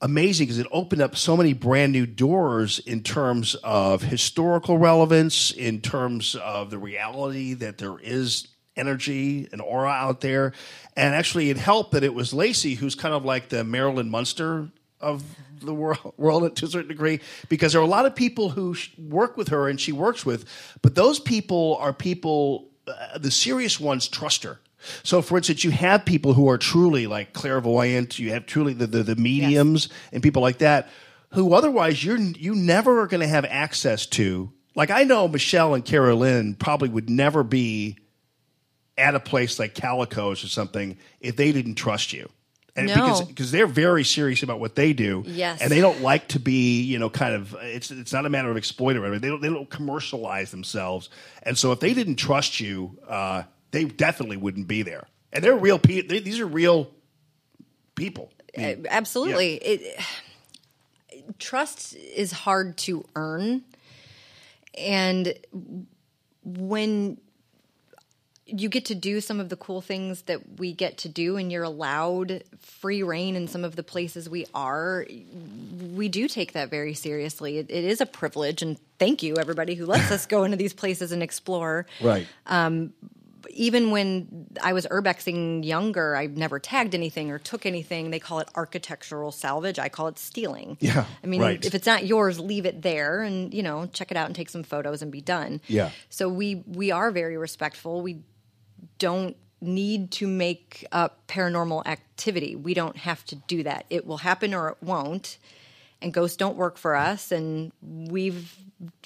amazing 0.00 0.46
because 0.46 0.58
it 0.58 0.66
opened 0.72 1.02
up 1.02 1.16
so 1.16 1.36
many 1.36 1.52
brand 1.52 1.92
new 1.92 2.06
doors 2.06 2.78
in 2.80 3.02
terms 3.02 3.54
of 3.56 4.02
historical 4.02 4.78
relevance, 4.78 5.50
in 5.50 5.80
terms 5.80 6.34
of 6.36 6.70
the 6.70 6.78
reality 6.78 7.54
that 7.54 7.78
there 7.78 7.98
is 7.98 8.48
energy 8.76 9.48
and 9.52 9.60
aura 9.60 9.90
out 9.90 10.20
there. 10.20 10.52
And 10.96 11.14
actually, 11.14 11.50
it 11.50 11.56
helped 11.56 11.92
that 11.92 12.02
it 12.02 12.14
was 12.14 12.32
Lacey 12.32 12.74
who's 12.74 12.94
kind 12.94 13.14
of 13.14 13.24
like 13.24 13.48
the 13.48 13.64
Marilyn 13.64 14.10
Munster 14.10 14.70
of 15.00 15.22
the 15.60 15.74
world, 15.74 16.14
world 16.16 16.56
to 16.56 16.64
a 16.64 16.68
certain 16.68 16.88
degree 16.88 17.20
because 17.48 17.72
there 17.72 17.80
are 17.80 17.84
a 17.84 17.88
lot 17.88 18.06
of 18.06 18.14
people 18.14 18.50
who 18.50 18.74
work 18.98 19.36
with 19.36 19.48
her 19.48 19.68
and 19.68 19.80
she 19.80 19.92
works 19.92 20.24
with, 20.24 20.44
but 20.82 20.94
those 20.94 21.20
people 21.20 21.76
are 21.80 21.92
people, 21.92 22.70
uh, 22.86 23.18
the 23.18 23.30
serious 23.30 23.78
ones 23.78 24.08
trust 24.08 24.42
her. 24.44 24.58
So, 25.02 25.22
for 25.22 25.36
instance, 25.36 25.64
you 25.64 25.70
have 25.70 26.04
people 26.04 26.32
who 26.34 26.48
are 26.48 26.58
truly 26.58 27.06
like 27.06 27.32
clairvoyant. 27.32 28.18
You 28.18 28.32
have 28.32 28.46
truly 28.46 28.72
the 28.72 28.86
the, 28.86 29.02
the 29.02 29.16
mediums 29.16 29.88
and 30.12 30.22
people 30.22 30.42
like 30.42 30.58
that, 30.58 30.88
who 31.30 31.52
otherwise 31.54 32.04
you're 32.04 32.18
you 32.18 32.54
never 32.54 33.00
are 33.00 33.06
going 33.06 33.20
to 33.20 33.28
have 33.28 33.44
access 33.44 34.06
to. 34.06 34.52
Like 34.74 34.90
I 34.90 35.04
know 35.04 35.28
Michelle 35.28 35.74
and 35.74 35.84
Carolyn 35.84 36.54
probably 36.54 36.88
would 36.88 37.10
never 37.10 37.42
be 37.42 37.98
at 38.96 39.14
a 39.14 39.20
place 39.20 39.58
like 39.58 39.74
Calico's 39.74 40.44
or 40.44 40.48
something 40.48 40.98
if 41.20 41.36
they 41.36 41.52
didn't 41.52 41.74
trust 41.76 42.12
you. 42.12 42.28
And 42.76 42.86
No. 42.86 42.94
because 42.94 43.22
because 43.22 43.50
they're 43.50 43.66
very 43.66 44.04
serious 44.04 44.42
about 44.42 44.60
what 44.60 44.76
they 44.76 44.92
do. 44.92 45.24
Yes. 45.26 45.60
And 45.60 45.70
they 45.70 45.80
don't 45.80 46.02
like 46.02 46.28
to 46.28 46.38
be, 46.38 46.82
you 46.82 46.98
know, 46.98 47.10
kind 47.10 47.34
of 47.34 47.56
it's 47.60 47.90
it's 47.90 48.12
not 48.12 48.26
a 48.26 48.30
matter 48.30 48.50
of 48.50 48.56
exploiting 48.56 49.02
or. 49.02 49.18
They 49.18 49.28
don't 49.28 49.40
they 49.40 49.48
don't 49.48 49.68
commercialize 49.68 50.50
themselves. 50.50 51.10
And 51.42 51.58
so 51.58 51.72
if 51.72 51.80
they 51.80 51.94
didn't 51.94 52.16
trust 52.16 52.60
you, 52.60 52.96
uh, 53.08 53.42
they 53.70 53.84
definitely 53.84 54.36
wouldn't 54.36 54.66
be 54.68 54.82
there. 54.82 55.06
And 55.32 55.44
they're 55.44 55.56
real 55.56 55.78
people. 55.78 56.18
These 56.20 56.40
are 56.40 56.46
real 56.46 56.90
people. 57.94 58.32
I 58.56 58.60
mean, 58.60 58.86
Absolutely. 58.90 59.54
It, 59.56 60.00
trust 61.38 61.94
is 61.94 62.32
hard 62.32 62.76
to 62.78 63.04
earn. 63.14 63.62
And 64.76 65.34
when 66.44 67.18
you 68.46 68.68
get 68.68 68.86
to 68.86 68.94
do 68.96 69.20
some 69.20 69.38
of 69.38 69.48
the 69.48 69.56
cool 69.56 69.80
things 69.80 70.22
that 70.22 70.58
we 70.58 70.72
get 70.72 70.98
to 70.98 71.08
do 71.08 71.36
and 71.36 71.52
you're 71.52 71.62
allowed 71.62 72.42
free 72.58 73.02
reign 73.02 73.36
in 73.36 73.46
some 73.46 73.62
of 73.62 73.76
the 73.76 73.82
places 73.84 74.28
we 74.28 74.44
are 74.52 75.06
we 75.94 76.08
do 76.08 76.26
take 76.26 76.52
that 76.54 76.68
very 76.68 76.92
seriously 76.92 77.58
it, 77.58 77.70
it 77.70 77.84
is 77.84 78.00
a 78.00 78.06
privilege 78.06 78.60
and 78.60 78.76
thank 78.98 79.22
you 79.22 79.36
everybody 79.36 79.76
who 79.76 79.86
lets 79.86 80.10
us 80.10 80.26
go 80.26 80.42
into 80.42 80.56
these 80.56 80.72
places 80.72 81.12
and 81.12 81.22
explore 81.22 81.86
Right. 82.00 82.26
um, 82.46 82.92
even 83.52 83.90
when 83.90 84.46
I 84.62 84.72
was 84.72 84.86
urbexing 84.86 85.64
younger, 85.64 86.16
I 86.16 86.26
never 86.26 86.58
tagged 86.58 86.94
anything 86.94 87.30
or 87.30 87.38
took 87.38 87.66
anything. 87.66 88.10
They 88.10 88.18
call 88.18 88.38
it 88.40 88.48
architectural 88.54 89.32
salvage. 89.32 89.78
I 89.78 89.88
call 89.88 90.08
it 90.08 90.18
stealing. 90.18 90.76
Yeah, 90.80 91.04
I 91.22 91.26
mean, 91.26 91.40
right. 91.40 91.64
if 91.64 91.74
it's 91.74 91.86
not 91.86 92.06
yours, 92.06 92.38
leave 92.40 92.66
it 92.66 92.82
there 92.82 93.22
and 93.22 93.52
you 93.52 93.62
know 93.62 93.86
check 93.92 94.10
it 94.10 94.16
out 94.16 94.26
and 94.26 94.34
take 94.34 94.48
some 94.48 94.62
photos 94.62 95.02
and 95.02 95.10
be 95.10 95.20
done. 95.20 95.60
Yeah. 95.66 95.90
So 96.08 96.28
we 96.28 96.56
we 96.66 96.90
are 96.90 97.10
very 97.10 97.36
respectful. 97.36 98.02
We 98.02 98.20
don't 98.98 99.36
need 99.60 100.10
to 100.10 100.26
make 100.26 100.86
up 100.90 101.26
paranormal 101.26 101.86
activity. 101.86 102.56
We 102.56 102.74
don't 102.74 102.96
have 102.96 103.24
to 103.26 103.36
do 103.36 103.62
that. 103.64 103.84
It 103.90 104.06
will 104.06 104.18
happen 104.18 104.54
or 104.54 104.70
it 104.70 104.76
won't. 104.82 105.38
And 106.02 106.12
ghosts 106.14 106.36
don't 106.36 106.56
work 106.56 106.78
for 106.78 106.96
us. 106.96 107.30
And 107.32 107.72
we've 107.82 108.54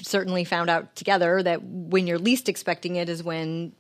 certainly 0.01 0.45
found 0.45 0.71
out 0.71 0.95
together 0.95 1.43
that 1.43 1.63
when 1.63 2.07
you're 2.07 2.19
least 2.19 2.49
expecting 2.49 2.97
it 2.97 3.09
is 3.09 3.23
when 3.23 3.73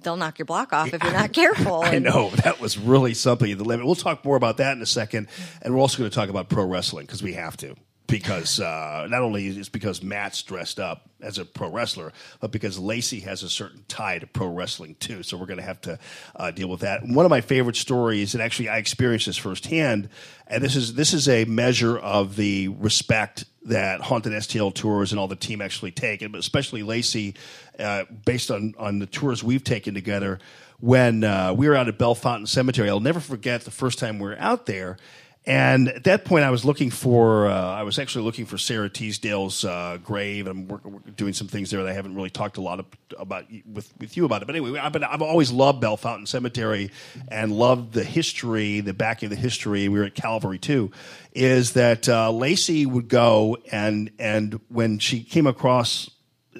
they'll 0.00 0.16
knock 0.16 0.38
your 0.38 0.46
block 0.46 0.72
off 0.72 0.92
if 0.92 1.02
you're 1.02 1.12
not 1.12 1.32
careful. 1.32 1.82
I 1.84 1.98
know 1.98 2.30
that 2.30 2.60
was 2.60 2.76
really 2.76 3.14
something 3.14 3.56
the 3.56 3.64
limit. 3.64 3.86
We'll 3.86 3.94
talk 3.94 4.24
more 4.24 4.36
about 4.36 4.56
that 4.56 4.76
in 4.76 4.82
a 4.82 4.86
second, 4.86 5.28
and 5.62 5.74
we're 5.74 5.80
also 5.80 5.98
going 5.98 6.10
to 6.10 6.14
talk 6.14 6.28
about 6.28 6.48
pro 6.48 6.64
wrestling 6.64 7.06
because 7.06 7.22
we 7.22 7.34
have 7.34 7.56
to. 7.58 7.76
Because 8.06 8.60
uh, 8.60 9.06
not 9.10 9.22
only 9.22 9.48
is 9.48 9.68
because 9.68 10.02
Matt's 10.02 10.42
dressed 10.42 10.78
up 10.78 11.10
as 11.20 11.38
a 11.38 11.44
pro 11.44 11.68
wrestler, 11.70 12.12
but 12.40 12.52
because 12.52 12.78
Lacey 12.78 13.20
has 13.20 13.42
a 13.42 13.48
certain 13.48 13.84
tie 13.88 14.18
to 14.18 14.26
pro 14.26 14.48
wrestling 14.48 14.96
too. 15.00 15.22
So 15.22 15.36
we're 15.36 15.46
going 15.46 15.58
to 15.58 15.64
have 15.64 15.80
to 15.82 15.98
uh, 16.34 16.50
deal 16.50 16.68
with 16.68 16.80
that. 16.80 17.02
One 17.04 17.24
of 17.24 17.30
my 17.30 17.40
favorite 17.40 17.76
stories, 17.76 18.34
and 18.34 18.42
actually 18.42 18.68
I 18.68 18.78
experienced 18.78 19.26
this 19.26 19.36
firsthand, 19.36 20.08
and 20.46 20.62
this 20.62 20.76
is 20.76 20.94
this 20.94 21.12
is 21.12 21.28
a 21.28 21.44
measure 21.46 21.98
of 21.98 22.36
the 22.36 22.68
respect 22.68 23.44
that 23.64 24.00
Haunted 24.00 24.32
STL 24.32 24.72
tours 24.72 25.12
and 25.12 25.18
all 25.18 25.28
the 25.28 25.36
team 25.36 25.60
actually 25.60 25.90
take, 25.90 26.22
and 26.22 26.34
especially 26.36 26.82
Lacey, 26.82 27.34
uh, 27.78 28.04
based 28.24 28.50
on 28.50 28.74
on 28.78 28.98
the 28.98 29.06
tours 29.06 29.42
we've 29.42 29.64
taken 29.64 29.94
together. 29.94 30.38
When 30.78 31.24
uh, 31.24 31.54
we 31.54 31.68
were 31.68 31.74
out 31.74 31.88
at 31.88 31.96
Bellefontaine 31.96 32.46
Cemetery, 32.46 32.90
I'll 32.90 33.00
never 33.00 33.20
forget 33.20 33.62
the 33.62 33.70
first 33.70 33.98
time 33.98 34.18
we 34.18 34.28
were 34.28 34.38
out 34.38 34.66
there. 34.66 34.98
And 35.46 35.88
at 35.88 36.02
that 36.04 36.24
point, 36.24 36.44
I 36.44 36.50
was 36.50 36.64
looking 36.64 36.90
for, 36.90 37.46
uh, 37.46 37.54
I 37.54 37.84
was 37.84 38.00
actually 38.00 38.24
looking 38.24 38.46
for 38.46 38.58
Sara 38.58 38.90
Teasdale's 38.90 39.64
uh, 39.64 39.98
grave. 40.02 40.48
I'm 40.48 40.66
work, 40.66 40.84
work- 40.84 41.14
doing 41.14 41.34
some 41.34 41.46
things 41.46 41.70
there 41.70 41.84
that 41.84 41.88
I 41.88 41.92
haven't 41.92 42.16
really 42.16 42.30
talked 42.30 42.56
a 42.56 42.60
lot 42.60 42.80
of, 42.80 42.86
about 43.16 43.44
with, 43.72 43.92
with 44.00 44.16
you 44.16 44.24
about 44.24 44.42
it. 44.42 44.46
But 44.46 44.56
anyway, 44.56 44.80
I've, 44.80 44.92
been, 44.92 45.04
I've 45.04 45.22
always 45.22 45.52
loved 45.52 45.80
Bellefontaine 45.80 46.26
Cemetery 46.26 46.90
and 47.28 47.52
loved 47.52 47.92
the 47.92 48.02
history, 48.02 48.80
the 48.80 48.92
back 48.92 49.22
of 49.22 49.30
the 49.30 49.36
history. 49.36 49.88
We 49.88 50.00
were 50.00 50.06
at 50.06 50.16
Calvary 50.16 50.58
too. 50.58 50.90
Is 51.32 51.74
that 51.74 52.08
uh, 52.08 52.32
Lacey 52.32 52.84
would 52.84 53.08
go 53.08 53.58
and 53.70 54.10
and 54.18 54.58
when 54.68 54.98
she 54.98 55.22
came 55.22 55.46
across 55.46 56.10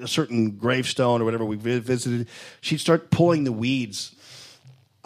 a 0.01 0.07
certain 0.07 0.51
gravestone 0.51 1.21
or 1.21 1.25
whatever 1.25 1.43
we 1.43 1.55
visited, 1.55 2.27
she'd 2.61 2.79
start 2.79 3.09
pulling 3.09 3.43
the 3.43 3.51
weeds 3.51 4.15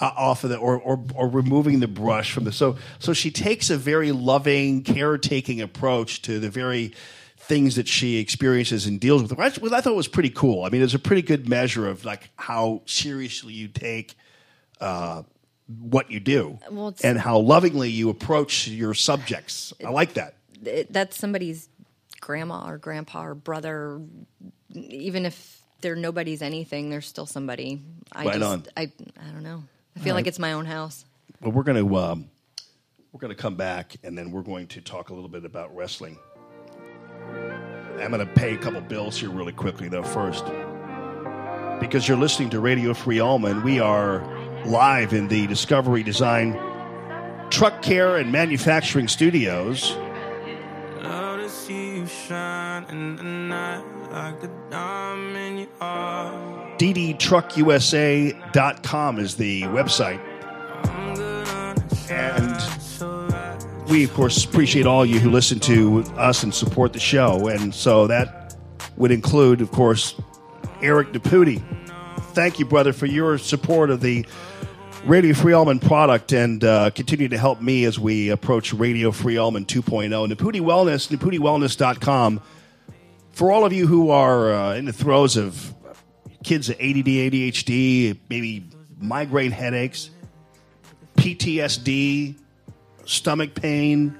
uh, 0.01 0.11
off 0.17 0.43
of 0.43 0.49
the 0.49 0.57
or, 0.57 0.79
or 0.79 1.03
or 1.15 1.29
removing 1.29 1.79
the 1.79 1.87
brush 1.87 2.31
from 2.31 2.43
the 2.43 2.51
so 2.51 2.75
so 2.99 3.13
she 3.13 3.31
takes 3.31 3.69
a 3.69 3.77
very 3.77 4.11
loving 4.11 4.83
caretaking 4.83 5.61
approach 5.61 6.21
to 6.23 6.39
the 6.39 6.49
very 6.49 6.93
things 7.37 7.75
that 7.75 7.87
she 7.87 8.17
experiences 8.17 8.85
and 8.85 8.99
deals 8.99 9.21
with 9.21 9.31
which 9.37 9.71
I 9.71 9.81
thought 9.81 9.95
was 9.95 10.07
pretty 10.07 10.29
cool. 10.29 10.63
I 10.63 10.69
mean, 10.69 10.81
it's 10.81 10.93
a 10.93 10.99
pretty 10.99 11.21
good 11.21 11.49
measure 11.49 11.87
of 11.87 12.05
like 12.05 12.29
how 12.35 12.81
seriously 12.85 13.53
you 13.53 13.67
take 13.67 14.15
uh, 14.79 15.23
what 15.79 16.11
you 16.11 16.19
do 16.19 16.59
Well, 16.69 16.95
and 17.03 17.17
how 17.17 17.39
lovingly 17.39 17.89
you 17.89 18.09
approach 18.09 18.67
your 18.67 18.93
subjects. 18.93 19.73
I 19.85 19.89
like 19.89 20.13
that. 20.13 20.35
it, 20.65 20.91
that's 20.91 21.17
somebody's 21.17 21.69
grandma 22.19 22.67
or 22.67 22.77
grandpa 22.77 23.25
or 23.25 23.35
brother. 23.35 24.01
Even 24.73 25.25
if 25.25 25.61
they're 25.81 25.95
nobody's 25.95 26.41
anything, 26.41 26.89
they're 26.89 27.01
still 27.01 27.25
somebody. 27.25 27.81
I 28.11 28.25
Right 28.25 28.39
just, 28.39 28.45
on. 28.45 28.65
I, 28.77 28.83
I 28.83 29.31
don't 29.31 29.43
know. 29.43 29.63
I 29.95 29.99
feel 29.99 30.13
All 30.13 30.15
like 30.15 30.27
it's 30.27 30.39
my 30.39 30.53
own 30.53 30.65
house. 30.65 31.05
Well, 31.41 31.51
we're 31.51 31.63
going 31.63 31.85
to 31.85 31.95
um, 31.97 32.29
we're 33.11 33.19
going 33.19 33.35
to 33.35 33.41
come 33.41 33.55
back 33.55 33.95
and 34.03 34.17
then 34.17 34.31
we're 34.31 34.41
going 34.41 34.67
to 34.67 34.81
talk 34.81 35.09
a 35.09 35.13
little 35.13 35.29
bit 35.29 35.45
about 35.45 35.75
wrestling. 35.75 36.17
I'm 37.99 38.09
going 38.09 38.25
to 38.25 38.33
pay 38.33 38.53
a 38.53 38.57
couple 38.57 38.81
bills 38.81 39.19
here 39.19 39.29
really 39.29 39.51
quickly 39.51 39.89
though 39.89 40.03
first, 40.03 40.45
because 41.79 42.07
you're 42.07 42.17
listening 42.17 42.49
to 42.51 42.59
Radio 42.59 42.93
Free 42.93 43.19
Allman. 43.19 43.63
We 43.63 43.79
are 43.79 44.25
live 44.65 45.13
in 45.13 45.27
the 45.27 45.45
Discovery 45.47 46.03
Design 46.03 46.53
Truck 47.49 47.81
Care 47.81 48.17
and 48.17 48.31
Manufacturing 48.31 49.07
Studios. 49.07 49.95
Love 51.01 51.41
to 51.41 51.49
see 51.49 51.97
you 51.97 52.05
shine 52.05 52.60
in 52.89 53.17
the 53.17 53.23
night 53.23 53.83
like 54.11 54.43
a 54.43 54.49
diamond 54.69 55.59
your 55.59 55.69
eye. 55.81 56.75
ddtruckusa.com 56.77 59.19
is 59.19 59.35
the 59.35 59.63
website. 59.63 60.19
And 62.09 62.57
we, 63.89 64.03
of 64.03 64.13
course, 64.13 64.43
appreciate 64.45 64.85
all 64.85 65.05
you 65.05 65.19
who 65.19 65.29
listen 65.29 65.59
to 65.61 66.03
us 66.17 66.43
and 66.43 66.53
support 66.53 66.91
the 66.93 66.99
show. 66.99 67.47
And 67.47 67.73
so 67.75 68.07
that 68.07 68.55
would 68.97 69.11
include, 69.11 69.61
of 69.61 69.71
course, 69.71 70.15
Eric 70.81 71.13
DePuti. 71.13 71.63
Thank 72.33 72.59
you, 72.59 72.65
brother, 72.65 72.91
for 72.93 73.05
your 73.05 73.37
support 73.37 73.89
of 73.89 74.01
the 74.01 74.25
Radio 75.05 75.33
Free 75.33 75.53
Allman 75.53 75.79
product 75.79 76.31
and 76.31 76.63
uh, 76.63 76.91
continue 76.91 77.27
to 77.27 77.37
help 77.37 77.59
me 77.61 77.83
as 77.85 77.99
we 77.99 78.29
approach 78.29 78.71
Radio 78.71 79.11
Free 79.11 79.37
Allman 79.37 79.65
2.0. 79.65 80.09
Naputi 80.31 80.61
Wellness, 80.61 81.09
naputiwellness.com. 81.09 82.39
For 83.31 83.51
all 83.51 83.65
of 83.65 83.73
you 83.73 83.87
who 83.87 84.09
are 84.09 84.51
uh, 84.51 84.75
in 84.75 84.85
the 84.85 84.93
throes 84.93 85.37
of 85.37 85.73
kids 86.43 86.69
with 86.69 86.77
ADD, 86.79 87.05
ADHD, 87.05 88.17
maybe 88.29 88.67
migraine 88.99 89.51
headaches, 89.51 90.09
PTSD, 91.15 92.35
stomach 93.05 93.55
pain, 93.55 94.17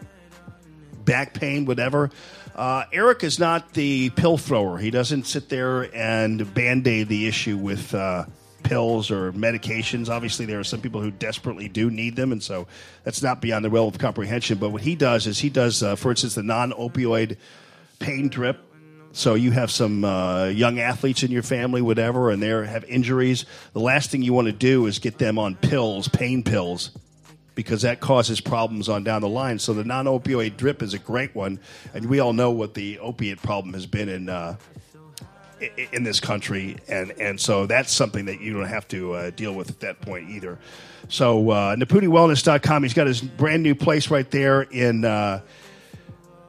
back 1.04 1.34
pain, 1.34 1.66
whatever. 1.66 2.10
Uh, 2.56 2.84
Eric 2.92 3.24
is 3.24 3.40
not 3.40 3.74
the 3.74 4.10
pill 4.12 4.38
thrower. 4.38 4.78
He 4.78 4.92
doesn't 4.92 5.26
sit 5.26 5.50
there 5.50 5.94
and 5.96 6.54
band 6.54 6.88
aid 6.88 7.08
the 7.08 7.28
issue 7.28 7.58
with 7.58 7.94
uh, 7.94 8.26
pills 8.64 9.10
or 9.10 9.32
medications. 9.34 10.10
Obviously, 10.10 10.46
there 10.46 10.60
are 10.60 10.64
some 10.64 10.82
people 10.82 11.02
who 11.02 11.12
desperately 11.12 11.68
do 11.68 11.90
need 11.90 12.16
them, 12.16 12.32
and 12.32 12.44
so 12.44 12.68
that's 13.04 13.22
not 13.22 13.42
beyond 13.42 13.66
the 13.66 13.70
realm 13.70 13.88
of 13.88 13.98
comprehension. 13.98 14.58
But 14.58 14.70
what 14.70 14.82
he 14.82 14.96
does 14.96 15.28
is 15.28 15.40
he 15.40 15.50
does, 15.50 15.82
uh, 15.82 15.96
for 15.96 16.12
instance, 16.12 16.36
the 16.36 16.44
non 16.44 16.72
opioid 16.72 17.38
pain 18.00 18.28
drip. 18.28 18.71
So 19.14 19.36
you 19.36 19.52
have 19.52 19.72
some 19.72 20.06
uh, 20.06 20.46
young 20.46 20.80
athletes 20.80 21.24
in 21.24 21.32
your 21.32 21.44
family, 21.44 21.82
whatever, 21.82 22.30
and 22.30 22.42
they 22.42 22.48
have 22.48 22.86
injuries. 22.86 23.46
The 23.74 23.80
last 23.80 24.10
thing 24.10 24.22
you 24.22 24.34
want 24.34 24.48
to 24.48 24.54
do 24.54 24.86
is 24.86 25.00
get 25.00 25.18
them 25.18 25.38
on 25.38 25.56
pills, 25.56 26.08
pain 26.08 26.44
pills, 26.44 26.92
because 27.54 27.82
that 27.82 28.00
causes 28.00 28.40
problems 28.40 28.88
on 28.88 29.04
down 29.04 29.22
the 29.22 29.30
line. 29.30 29.60
So 29.60 29.74
the 29.74 29.84
non-opioid 29.84 30.56
drip 30.56 30.82
is 30.82 30.94
a 30.94 31.00
great 31.00 31.36
one, 31.36 31.60
and 31.94 32.06
we 32.06 32.20
all 32.22 32.32
know 32.32 32.52
what 32.52 32.74
the 32.74 33.00
opiate 33.00 33.42
problem 33.42 33.74
has 33.74 33.86
been 33.86 34.08
in 34.08 34.30
uh, 34.30 34.56
in 35.92 36.04
this 36.04 36.20
country, 36.22 36.78
and 36.88 37.12
and 37.20 37.40
so 37.40 37.66
that's 37.66 37.92
something 37.92 38.26
that 38.26 38.40
you 38.40 38.54
don't 38.54 38.68
have 38.68 38.88
to 38.90 39.14
uh, 39.14 39.30
deal 39.32 39.54
with 39.54 39.70
at 39.70 39.82
that 39.82 40.02
point 40.02 40.30
either. 40.30 40.58
So 41.10 41.50
uh, 41.50 41.76
NaputiWellness.com, 41.76 42.84
he's 42.84 42.94
got 42.94 43.08
his 43.08 43.20
brand 43.20 43.62
new 43.62 43.76
place 43.76 44.10
right 44.10 44.30
there 44.32 44.62
in. 44.62 45.04
Uh, 45.04 45.42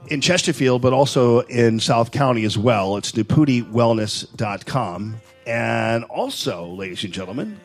in 0.08 0.20
Chesterfield, 0.20 0.82
but 0.82 0.92
also 0.92 1.40
in 1.40 1.80
South 1.80 2.10
County 2.10 2.44
as 2.44 2.58
well. 2.58 2.96
It's 2.96 3.12
NaputiWellness.com. 3.12 5.16
And 5.46 6.04
also, 6.04 6.66
ladies 6.66 7.04
and 7.04 7.12
gentlemen, 7.12 7.58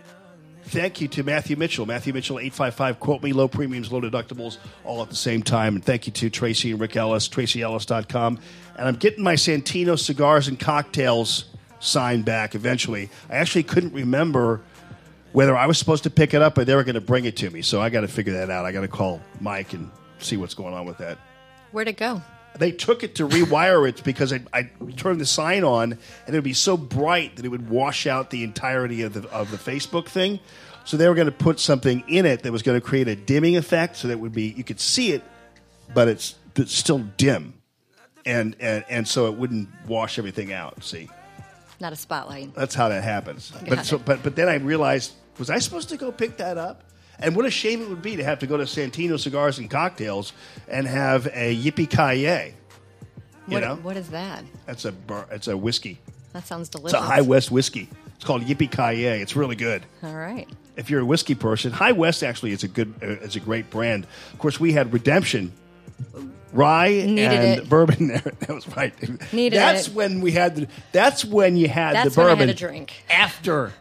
thank 0.64 1.02
you 1.02 1.08
to 1.10 1.24
Matthew 1.24 1.56
Mitchell. 1.56 1.86
Matthew 1.86 2.14
Mitchell, 2.14 2.40
855, 2.40 3.00
quote 3.00 3.24
me, 3.24 3.34
low 3.34 3.48
premiums, 3.48 3.92
low 3.92 4.02
deductibles, 4.02 4.58
all 4.84 5.02
at 5.02 5.10
the 5.10 5.16
same 5.16 5.44
time. 5.44 5.76
And 5.76 5.86
thank 5.86 6.08
you 6.08 6.14
to 6.14 6.30
Tracy 6.30 6.72
and 6.72 6.80
Rick 6.80 6.96
Ellis, 6.96 7.30
TracyEllis.com. 7.30 8.40
And 8.78 8.88
I'm 8.88 8.96
getting 8.96 9.24
my 9.24 9.36
Santino 9.36 9.98
cigars 9.98 10.48
and 10.48 10.60
cocktails 10.60 11.46
signed 11.80 12.26
back 12.26 12.56
eventually. 12.56 13.10
I 13.30 13.36
actually 13.36 13.64
couldn't 13.64 13.94
remember 13.94 14.62
whether 15.34 15.56
I 15.56 15.68
was 15.68 15.78
supposed 15.78 16.04
to 16.04 16.10
pick 16.10 16.34
it 16.34 16.42
up 16.42 16.58
or 16.58 16.66
they 16.66 16.76
were 16.76 16.84
going 16.84 16.96
to 16.96 17.02
bring 17.02 17.26
it 17.26 17.36
to 17.38 17.50
me. 17.50 17.62
So 17.62 17.82
I 17.82 17.90
got 17.90 18.02
to 18.02 18.08
figure 18.08 18.34
that 18.34 18.50
out. 18.50 18.66
I 18.66 18.72
got 18.72 18.82
to 18.82 18.88
call 18.88 19.22
Mike 19.40 19.74
and 19.74 19.92
see 20.20 20.38
what's 20.38 20.56
going 20.56 20.74
on 20.74 20.86
with 20.86 20.98
that. 20.98 21.18
Where'd 21.78 21.90
it 21.90 21.98
go? 21.98 22.24
They 22.58 22.72
took 22.72 23.04
it 23.04 23.14
to 23.18 23.28
rewire 23.28 23.88
it 23.88 24.04
because 24.04 24.34
I, 24.34 24.42
I 24.52 24.64
turned 24.96 25.22
the 25.22 25.28
sign 25.28 25.64
on 25.64 25.92
and 25.92 26.00
it 26.28 26.34
would 26.34 26.44
be 26.44 26.54
so 26.54 26.76
bright 26.76 27.36
that 27.36 27.46
it 27.46 27.50
would 27.50 27.70
wash 27.70 28.08
out 28.08 28.32
the 28.32 28.44
entirety 28.44 29.04
of 29.04 29.14
the 29.14 29.30
of 29.30 29.52
the 29.52 29.58
Facebook 29.58 30.08
thing. 30.08 30.40
So 30.86 30.98
they 30.98 31.08
were 31.08 31.14
going 31.14 31.28
to 31.28 31.32
put 31.32 31.60
something 31.60 32.04
in 32.08 32.26
it 32.26 32.42
that 32.42 32.52
was 32.52 32.64
going 32.64 32.82
to 32.82 32.84
create 32.84 33.08
a 33.08 33.16
dimming 33.16 33.58
effect, 33.58 33.96
so 33.98 34.08
that 34.08 34.20
would 34.20 34.34
be 34.34 34.46
you 34.58 34.64
could 34.64 34.80
see 34.80 35.12
it, 35.12 35.22
but 35.94 36.08
it's, 36.08 36.34
it's 36.56 36.74
still 36.74 36.98
dim, 37.16 37.54
and, 38.26 38.56
and 38.60 38.84
and 38.90 39.08
so 39.08 39.28
it 39.28 39.36
wouldn't 39.38 39.70
wash 39.88 40.18
everything 40.18 40.52
out. 40.54 40.84
See, 40.84 41.10
Not 41.80 41.94
a 41.94 41.96
spotlight. 41.96 42.56
that's 42.56 42.74
how 42.74 42.90
that 42.90 43.04
happens. 43.04 43.52
Got 43.52 43.70
But 43.70 43.86
so, 43.86 44.00
but 44.00 44.24
but 44.24 44.36
then 44.36 44.50
I 44.50 44.56
realized, 44.56 45.14
was 45.38 45.52
I 45.52 45.60
supposed 45.60 45.90
to 45.90 45.98
go 45.98 46.12
pick 46.12 46.38
that 46.38 46.58
up? 46.58 46.86
And 47.20 47.36
what 47.36 47.46
a 47.46 47.52
shame 47.52 47.82
it 47.82 47.90
would 47.90 48.02
be 48.02 48.16
to 48.18 48.24
have 48.24 48.40
to 48.40 48.48
go 48.48 48.58
to 48.58 48.64
Santino 48.64 49.20
Cigars 49.20 49.58
and 49.58 49.70
Cocktails 49.70 50.34
and 50.68 50.86
have 50.88 51.26
a 51.28 51.56
yippee 51.56 51.90
ki 51.90 52.22
yay. 52.24 52.54
You 53.48 53.54
What, 53.56 53.60
know, 53.64 53.76
what 53.78 53.98
is 53.98 54.10
that? 54.10 54.44
that's 54.66 54.86
a 54.86 54.92
bur- 54.92 55.26
it's 55.32 55.48
a 55.48 55.56
whiskey. 55.58 56.00
That 56.34 56.46
sounds 56.46 56.70
delicious. 56.70 56.94
It's 56.94 57.02
a 57.02 57.06
High 57.06 57.22
West 57.22 57.50
whiskey. 57.50 57.90
It's 58.16 58.24
called 58.26 58.44
Yippee 58.44 58.70
Ki 58.72 59.02
Yay. 59.04 59.22
It's 59.22 59.36
really 59.36 59.56
good. 59.56 59.84
All 60.04 60.16
right. 60.16 60.48
If 60.76 60.90
you're 60.90 61.00
a 61.02 61.06
whiskey 61.06 61.34
person, 61.36 61.72
High 61.72 61.92
West 61.94 62.24
actually 62.24 62.52
is 62.52 62.64
a 62.64 62.68
good, 62.68 62.94
uh, 63.02 63.06
is 63.26 63.36
a 63.36 63.40
great 63.40 63.70
brand. 63.70 64.06
Of 64.34 64.40
course, 64.40 64.60
we 64.60 64.74
had 64.74 64.92
Redemption, 64.94 65.52
rye 66.54 66.90
Needed 66.90 67.18
and 67.32 67.60
it. 67.62 67.70
bourbon 67.70 68.08
there. 68.10 68.20
That 68.40 68.50
was 68.50 68.68
right. 68.76 68.94
Needed 69.34 69.58
that's 69.58 69.88
it. 69.88 69.94
when 69.94 70.22
we 70.22 70.32
had 70.32 70.56
the. 70.56 70.68
That's 70.92 71.24
when 71.26 71.58
you 71.58 71.68
had 71.70 71.96
That's 71.96 72.16
the 72.16 72.22
when 72.22 72.28
I 72.28 72.32
bourbon 72.34 72.48
had 72.50 72.56
a 72.58 72.60
drink. 72.60 72.94
after 73.10 73.74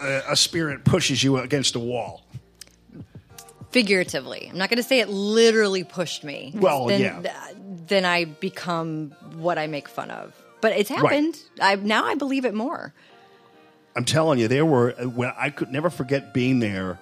uh, 0.00 0.22
a 0.28 0.36
spirit 0.36 0.84
pushes 0.84 1.22
you 1.22 1.36
against 1.38 1.74
a 1.76 1.80
wall. 1.80 2.22
Figuratively. 3.76 4.48
I'm 4.50 4.56
not 4.56 4.70
going 4.70 4.78
to 4.78 4.82
say 4.82 5.00
it 5.00 5.10
literally 5.10 5.84
pushed 5.84 6.24
me. 6.24 6.50
Well, 6.54 6.86
then, 6.86 7.00
yeah. 7.02 7.20
th- 7.20 7.56
then 7.86 8.06
I 8.06 8.24
become 8.24 9.14
what 9.34 9.58
I 9.58 9.66
make 9.66 9.86
fun 9.86 10.10
of. 10.10 10.34
But 10.62 10.72
it's 10.72 10.90
Right. 10.90 11.00
happened. 11.00 11.38
I 11.60 11.76
now 11.76 12.06
I 12.06 12.14
believe 12.14 12.46
it 12.46 12.54
more. 12.54 12.94
I'm 13.94 14.06
telling 14.06 14.38
you, 14.38 14.48
there 14.48 14.64
were 14.64 14.92
when 14.92 15.30
I 15.36 15.50
could 15.50 15.70
never 15.70 15.90
forget 15.90 16.32
being 16.32 16.58
there. 16.58 16.98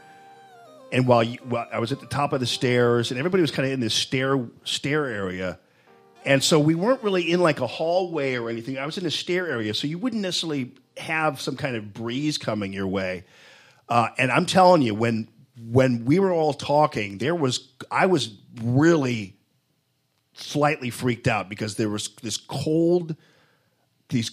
And 0.90 1.06
while, 1.06 1.22
you, 1.22 1.38
while 1.44 1.68
I 1.72 1.78
was 1.78 1.92
at 1.92 2.00
the 2.00 2.06
top 2.06 2.32
of 2.32 2.40
the 2.40 2.46
stairs, 2.46 3.12
and 3.12 3.18
everybody 3.20 3.40
was 3.40 3.52
kind 3.52 3.66
of 3.66 3.72
in 3.72 3.78
this 3.78 3.94
stair 3.94 4.44
stair 4.64 5.06
area, 5.06 5.60
and 6.24 6.42
so 6.42 6.58
we 6.58 6.74
weren't 6.74 7.04
really 7.04 7.30
in 7.30 7.38
like 7.38 7.60
a 7.60 7.68
hallway 7.68 8.34
or 8.34 8.50
anything. 8.50 8.78
I 8.78 8.86
was 8.86 8.98
in 8.98 9.06
a 9.06 9.12
stair 9.12 9.46
area, 9.46 9.74
so 9.74 9.86
you 9.86 9.98
wouldn't 9.98 10.22
necessarily 10.22 10.72
have 10.96 11.40
some 11.40 11.56
kind 11.56 11.76
of 11.76 11.92
breeze 11.92 12.36
coming 12.36 12.72
your 12.72 12.88
way. 12.88 13.22
Uh, 13.88 14.08
and 14.18 14.32
I'm 14.32 14.46
telling 14.46 14.82
you, 14.82 14.94
when 14.94 15.28
when 15.58 16.04
we 16.04 16.18
were 16.18 16.32
all 16.32 16.52
talking, 16.52 17.18
there 17.18 17.34
was 17.34 17.72
I 17.90 18.06
was 18.06 18.36
really 18.62 19.36
slightly 20.32 20.90
freaked 20.90 21.28
out 21.28 21.48
because 21.48 21.76
there 21.76 21.88
was 21.88 22.08
this 22.22 22.36
cold 22.36 23.16
these 24.08 24.30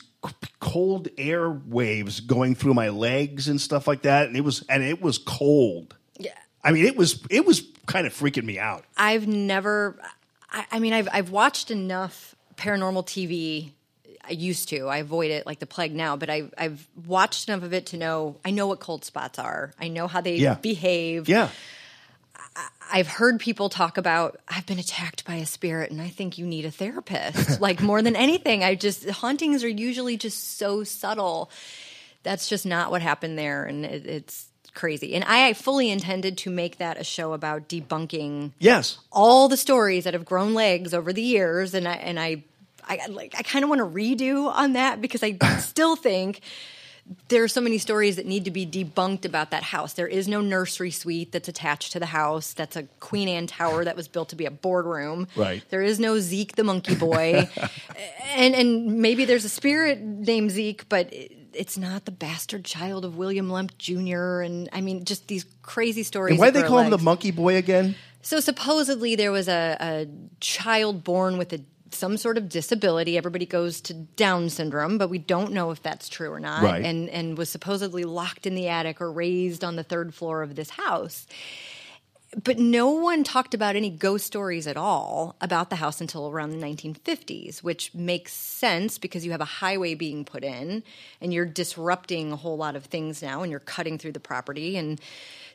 cold 0.59 1.08
air 1.17 1.50
waves 1.50 2.19
going 2.19 2.56
through 2.56 2.74
my 2.74 2.90
legs 2.90 3.48
and 3.48 3.59
stuff 3.61 3.88
like 3.88 4.01
that 4.03 4.27
and 4.27 4.35
it 4.35 4.41
was 4.41 4.64
and 4.67 4.83
it 4.83 5.01
was 5.01 5.17
cold 5.17 5.95
Yeah. 6.17 6.32
i 6.64 6.72
mean 6.72 6.85
it 6.85 6.95
was 6.95 7.24
it 7.30 7.45
was 7.45 7.64
kind 7.85 8.06
of 8.08 8.14
freaking 8.14 8.43
me 8.43 8.58
out 8.59 8.83
I've 8.98 9.27
never. 9.27 9.98
I, 10.51 10.66
I 10.74 10.80
mean, 10.80 10.93
I've 10.93 11.08
I've 11.11 11.30
watched 11.32 11.72
enough 11.72 12.35
paranormal 12.58 13.06
TV. 13.06 13.72
I 14.27 14.32
used 14.32 14.69
to. 14.69 14.88
I 14.88 14.98
avoid 14.98 15.32
it 15.32 15.45
like 15.45 15.59
the 15.59 15.66
plague 15.66 15.93
now, 15.95 16.16
but 16.16 16.30
I've 16.30 16.53
I've 16.58 16.88
watched 17.08 17.50
enough 17.50 17.64
of 17.64 17.74
it 17.74 17.88
to 17.88 17.98
know. 17.98 18.38
I 18.45 18.51
know 18.51 18.67
what 18.67 18.80
cold 18.80 19.03
spots 19.06 19.40
are. 19.40 19.74
I 19.80 19.88
know 19.88 20.08
how 20.08 20.22
they 20.22 20.35
Yeah. 20.35 20.56
behave. 20.56 21.27
yeah 21.27 21.50
I've 22.93 23.08
heard 23.08 23.40
people 23.40 23.69
talk 23.69 23.98
about 23.98 24.40
I've 24.50 24.66
been 24.66 24.80
attacked 24.80 25.24
by 25.25 25.35
a 25.35 25.45
spirit 25.45 25.91
and 25.91 26.01
I 26.01 26.09
think 26.09 26.38
you 26.38 26.45
need 26.45 26.66
a 26.66 26.72
therapist. 26.72 27.61
like 27.61 27.82
more 27.82 28.01
than 28.01 28.16
anything, 28.16 28.64
I 28.64 28.75
just 28.75 29.09
hauntings 29.09 29.64
are 29.64 29.69
usually 29.69 30.17
just 30.17 30.58
so 30.58 30.83
subtle. 30.83 31.50
That's 32.24 32.50
just 32.50 32.66
not 32.66 32.91
what 32.91 33.01
happened 33.01 33.38
there 33.38 33.64
and 33.66 33.85
it, 33.85 34.06
it's 34.06 34.48
crazy. 34.74 35.16
And 35.16 35.24
I 35.24 35.53
fully 35.53 35.90
intended 35.90 36.38
to 36.40 36.50
make 36.50 36.77
that 36.80 37.00
a 37.00 37.03
show 37.06 37.32
about 37.33 37.69
debunking 37.69 38.51
Yes. 38.59 38.98
all 39.11 39.48
the 39.48 39.58
stories 39.58 40.03
that 40.03 40.14
have 40.14 40.25
grown 40.25 40.53
legs 40.53 40.93
over 40.93 41.14
the 41.14 41.22
years 41.22 41.74
and 41.74 41.88
I 41.88 41.93
and 41.93 42.19
I 42.19 42.43
I 43.02 43.08
like 43.08 43.36
I 43.38 43.42
kind 43.44 43.64
of 43.64 43.70
want 43.70 43.80
to 43.80 43.86
redo 43.86 44.48
on 44.52 44.74
that 44.74 45.02
because 45.02 45.24
I 45.24 45.38
still 45.60 45.95
think 45.95 46.42
there 47.30 47.44
are 47.44 47.48
so 47.48 47.60
many 47.61 47.78
stories 47.78 48.16
that 48.18 48.26
need 48.26 48.45
to 48.45 48.52
be 48.52 48.66
debunked 48.66 49.26
about 49.26 49.52
that 49.52 49.64
house. 49.64 49.94
There 49.94 50.08
is 50.08 50.28
no 50.28 50.40
nursery 50.40 50.92
suite 50.92 51.32
that's 51.32 51.50
attached 51.50 51.92
to 51.94 52.00
the 52.00 52.06
house. 52.06 52.53
That's 52.53 52.76
a 52.76 52.84
Queen 53.00 53.28
Anne 53.28 53.48
tower 53.48 53.84
that 53.84 53.95
was 53.95 54.08
built 54.08 54.30
to 54.30 54.36
be 54.36 54.45
a 54.45 54.52
boardroom. 54.52 55.28
Right. 55.36 55.64
There 55.70 55.82
is 55.82 56.00
no 56.00 56.20
Zeke 56.20 56.56
the 56.56 56.64
monkey 56.64 56.95
boy. 56.95 57.50
and 58.36 58.53
and 58.56 59.00
maybe 59.02 59.26
there's 59.26 59.45
a 59.45 59.50
spirit 59.50 60.00
named 60.02 60.52
Zeke, 60.52 60.88
but 60.90 61.11
it- 61.14 61.38
it's 61.53 61.78
not 61.78 62.06
the 62.06 62.11
bastard 62.11 62.64
child 62.64 63.03
of 63.03 63.18
William 63.18 63.50
Lemp 63.50 63.78
Jr. 63.78 64.40
And 64.40 64.70
I 64.72 64.80
mean, 64.80 65.03
just 65.03 65.28
these 65.28 65.45
crazy 65.61 66.03
stories. 66.03 66.32
And 66.32 66.40
why 66.40 66.50
do 66.50 66.61
they 66.61 66.66
call 66.66 66.80
him 66.80 66.92
the 66.92 66.98
monkey 66.98 67.32
boy 67.32 67.58
again? 67.58 67.95
So 68.22 68.40
supposedly 68.40 69.18
there 69.18 69.34
was 69.34 69.50
a, 69.50 69.76
a 69.82 70.08
child 70.40 71.03
born 71.03 71.38
with 71.38 71.52
a 71.52 71.60
some 71.94 72.18
sort 72.18 72.38
of 72.38 72.50
disability. 72.50 73.18
Everybody 73.18 73.45
goes 73.45 73.82
to 73.82 73.94
Down 73.94 74.50
syndrome, 74.50 74.98
but 74.98 75.10
we 75.10 75.18
don't 75.18 75.52
know 75.52 75.72
if 75.72 75.82
that's 75.82 76.10
true 76.10 76.32
or 76.32 76.40
not. 76.40 76.64
Right. 76.64 76.84
And 76.84 77.10
and 77.10 77.38
was 77.38 77.50
supposedly 77.50 78.03
locked 78.03 78.45
in 78.48 78.56
the 78.56 78.68
attic 78.68 79.02
or 79.02 79.11
raised 79.11 79.64
on 79.64 79.76
the 79.76 79.84
third 79.84 80.14
floor 80.14 80.42
of 80.42 80.56
this 80.56 80.72
house. 80.72 81.28
But 82.42 82.58
no 82.58 82.92
one 82.92 83.26
talked 83.26 83.53
about 83.53 83.76
any 83.76 83.90
ghost 83.90 84.26
stories 84.26 84.66
at 84.66 84.78
all 84.78 85.36
about 85.42 85.70
the 85.70 85.76
house 85.76 86.00
until 86.00 86.30
around 86.30 86.52
the 86.52 86.66
1950s, 86.66 87.61
which 87.61 87.94
makes 87.94 88.32
sense 88.32 88.98
because 88.98 89.26
you 89.26 89.32
have 89.32 89.42
a 89.42 89.45
highway 89.45 89.95
being 89.95 90.24
put 90.24 90.45
in 90.45 90.84
and 91.20 91.34
you're 91.34 91.45
disrupting 91.45 92.32
a 92.32 92.38
whole 92.38 92.56
lot 92.56 92.78
of 92.78 92.86
things 92.86 93.22
now 93.22 93.42
and 93.42 93.52
you're 93.52 93.60
cutting 93.60 93.98
through 93.98 94.14
the 94.14 94.22
property 94.22 94.78
and 94.78 95.02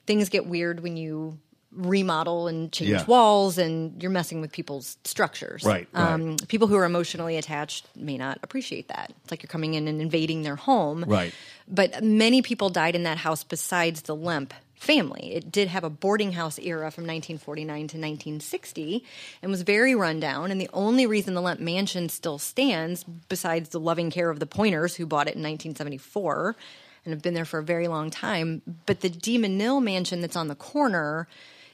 things 0.07 0.29
get 0.29 0.47
weird 0.47 0.81
when 0.81 0.99
you 0.99 1.39
remodel 1.77 2.49
and 2.49 2.73
change 2.73 2.91
Yeah. 2.91 3.05
walls 3.05 3.59
and 3.59 4.03
you're 4.03 4.11
messing 4.11 4.41
with 4.41 4.51
people's 4.51 4.97
structures. 5.05 5.63
Right, 5.65 5.87
right. 5.93 6.13
Um, 6.13 6.37
people 6.49 6.67
who 6.69 6.77
are 6.77 6.85
emotionally 6.85 7.37
attached 7.37 7.87
may 7.95 8.17
not 8.17 8.39
appreciate 8.43 8.89
that. 8.89 9.13
It's 9.23 9.31
like 9.31 9.43
you're 9.43 9.49
coming 9.49 9.75
in 9.75 9.87
and 9.87 10.01
invading 10.01 10.43
their 10.43 10.57
home. 10.57 11.05
Right. 11.07 11.33
But 11.69 12.03
many 12.03 12.43
people 12.43 12.71
died 12.71 12.95
in 12.95 13.03
that 13.05 13.19
house 13.19 13.45
besides 13.45 14.03
the 14.03 14.17
Lemp 14.17 14.55
family. 14.75 15.33
It 15.35 15.51
did 15.51 15.69
have 15.69 15.85
a 15.85 15.91
boarding 15.91 16.33
house 16.33 16.59
era 16.59 16.91
from 16.91 17.05
1949 17.05 17.77
to 17.77 17.83
1960 17.97 19.05
and 19.43 19.51
was 19.51 19.63
very 19.63 19.95
rundown. 19.95 20.51
And 20.51 20.61
the 20.61 20.69
only 20.73 21.07
reason 21.07 21.35
the 21.35 21.41
Lemp 21.41 21.61
mansion 21.61 22.09
still 22.09 22.39
stands, 22.39 23.05
besides 23.29 23.71
the 23.71 23.81
loving 23.81 24.11
care 24.11 24.29
of 24.31 24.39
the 24.39 24.47
Pointers 24.47 24.97
who 24.97 25.07
bought 25.07 25.29
it 25.29 25.35
in 25.35 25.43
1974 25.43 26.57
and 27.05 27.13
have 27.15 27.23
been 27.23 27.35
there 27.35 27.45
for 27.45 27.59
a 27.59 27.65
very 27.65 27.89
long 27.89 28.11
time, 28.11 28.63
but 28.85 29.01
the 29.01 29.09
DeMenil 29.09 29.83
mansion 29.83 30.21
that's 30.21 30.37
on 30.37 30.49
the 30.49 30.55
corner 30.55 31.27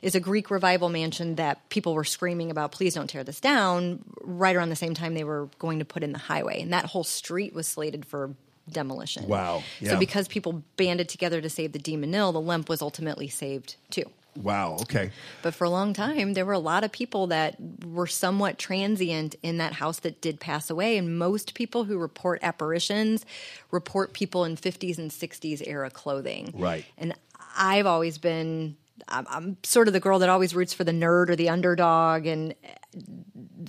is 0.03 0.15
a 0.15 0.21
Greek 0.21 0.51
revival 0.51 0.89
mansion 0.89 1.37
that 1.37 1.69
people 1.71 1.95
were 1.95 2.05
screaming 2.05 2.51
about, 2.51 2.73
please 2.73 2.95
don't 2.95 3.09
tear 3.09 3.25
this 3.25 3.41
down, 3.41 4.05
right 4.23 4.55
around 4.55 4.69
the 4.69 4.77
same 4.77 4.95
time 4.95 5.15
they 5.15 5.25
were 5.25 5.49
going 5.59 5.79
to 5.79 5.85
put 5.85 6.03
in 6.03 6.13
the 6.13 6.19
highway. 6.19 6.61
And 6.61 6.73
that 6.73 6.87
whole 6.87 7.05
street 7.05 7.55
was 7.55 7.69
slated 7.69 8.05
for 8.05 8.35
demolition. 8.71 9.27
Wow. 9.29 9.63
So 9.85 9.99
because 9.99 10.29
people 10.29 10.63
banded 10.77 11.09
together 11.09 11.41
to 11.41 11.49
save 11.49 11.73
the 11.73 11.79
DeMenil, 11.79 12.33
the 12.33 12.41
Lemp 12.41 12.69
was 12.69 12.83
ultimately 12.83 13.29
saved 13.29 13.77
too. 13.91 14.05
Wow. 14.35 14.79
Okay. 14.83 15.11
But 15.43 15.55
for 15.55 15.65
a 15.65 15.71
long 15.71 15.93
time, 15.93 16.33
there 16.33 16.47
were 16.47 16.53
a 16.53 16.59
lot 16.59 16.85
of 16.85 16.93
people 16.93 17.27
that 17.27 17.57
were 17.85 18.07
somewhat 18.07 18.59
transient 18.59 19.35
in 19.43 19.59
that 19.59 19.75
house 19.75 19.99
that 20.01 20.21
did 20.23 20.41
pass 20.41 20.71
away. 20.71 20.97
And 20.97 21.19
most 21.19 21.55
people 21.55 21.85
who 21.85 21.99
report 21.99 22.39
apparitions 22.43 23.27
report 23.71 24.15
people 24.15 24.45
in 24.45 24.57
50s 24.57 24.97
and 24.97 25.11
60s 25.11 25.63
era 25.67 25.91
clothing. 25.91 26.55
Right. 26.57 26.87
And 26.97 27.15
I've 27.57 27.87
always 27.87 28.17
been, 28.17 28.77
I'm, 29.09 29.27
I'm 29.29 29.57
sort 29.63 29.89
of 29.89 29.95
the 29.95 30.01
girl 30.01 30.19
that 30.21 30.29
always 30.29 30.55
roots 30.55 30.73
for 30.75 30.85
the 30.85 30.93
nerd 30.93 31.29
or 31.31 31.37
the 31.37 31.49
underdog 31.49 32.27
and 32.27 32.55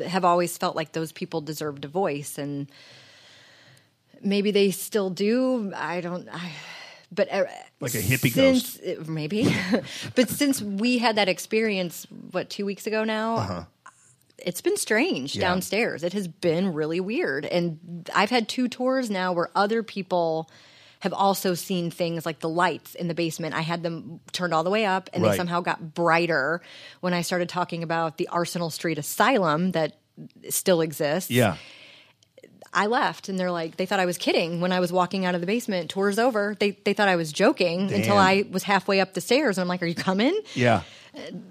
have 0.05 0.23
always 0.25 0.57
felt 0.57 0.75
like 0.75 0.91
those 0.93 1.11
people 1.11 1.41
deserved 1.41 1.85
a 1.85 1.87
voice. 1.87 2.37
And 2.37 2.69
maybe 4.21 4.51
they 4.51 4.71
still 4.71 5.09
do. 5.09 5.71
I 5.75 6.01
don't. 6.01 6.27
I, 6.31 6.51
but 7.11 7.31
uh, 7.31 7.45
Like 7.79 7.93
a 7.93 7.99
hippie 7.99 8.31
since, 8.31 8.79
uh, 8.79 9.03
maybe. 9.07 9.53
but 10.15 10.29
since 10.29 10.61
we 10.61 10.97
had 10.97 11.15
that 11.17 11.29
experience, 11.29 12.07
what 12.31 12.49
two 12.49 12.65
weeks 12.65 12.87
ago 12.87 13.03
now, 13.03 13.35
Uh-huh. 13.37 13.63
it's 14.39 14.61
been 14.61 14.77
strange 14.77 15.35
Yeah. 15.35 15.41
downstairs. 15.41 16.03
It 16.03 16.13
has 16.13 16.27
been 16.27 16.73
really 16.73 16.99
weird, 16.99 17.45
and 17.45 18.09
I've 18.15 18.31
had 18.31 18.49
two 18.49 18.67
tours 18.67 19.09
now 19.11 19.31
where 19.33 19.49
other 19.55 19.83
people 19.83 20.49
have 21.03 21.11
also 21.11 21.53
seen 21.53 21.91
things 21.91 22.25
like 22.25 22.39
the 22.39 22.47
lights 22.47 22.95
in 22.95 23.09
the 23.09 23.13
basement. 23.13 23.53
I 23.53 23.59
had 23.59 23.83
them 23.83 24.21
turned 24.31 24.53
all 24.53 24.63
the 24.63 24.69
way 24.69 24.85
up, 24.85 25.09
and 25.11 25.21
Right. 25.21 25.31
they 25.31 25.37
somehow 25.37 25.59
got 25.59 25.93
brighter 25.93 26.61
when 27.01 27.13
I 27.13 27.23
started 27.23 27.49
talking 27.49 27.83
about 27.83 28.15
the 28.15 28.29
Arsenal 28.29 28.69
Street 28.69 28.97
Asylum 28.97 29.71
that 29.73 29.97
still 30.49 30.79
exists. 30.79 31.29
Yeah. 31.29 31.57
I 32.73 32.85
left 32.87 33.27
and 33.27 33.37
they're 33.37 33.51
like, 33.51 33.75
they 33.75 33.85
thought 33.85 33.99
I 33.99 34.05
was 34.05 34.17
kidding 34.17 34.61
when 34.61 34.71
I 34.71 34.79
was 34.79 34.93
walking 34.93 35.25
out 35.25 35.35
of 35.35 35.41
the 35.41 35.47
basement. 35.47 35.89
Tour's 35.91 36.17
over. 36.17 36.55
They 36.57 36.71
they 36.85 36.93
thought 36.93 37.09
I 37.09 37.17
was 37.17 37.33
joking 37.33 37.91
until 37.93 38.17
I 38.17 38.45
was 38.49 38.63
halfway 38.63 38.99
up 39.01 39.13
the 39.13 39.21
stairs. 39.21 39.57
And 39.57 39.63
I'm 39.63 39.67
like, 39.67 39.83
are 39.83 39.85
you 39.85 39.93
coming? 39.93 40.35
Yeah. 40.55 40.81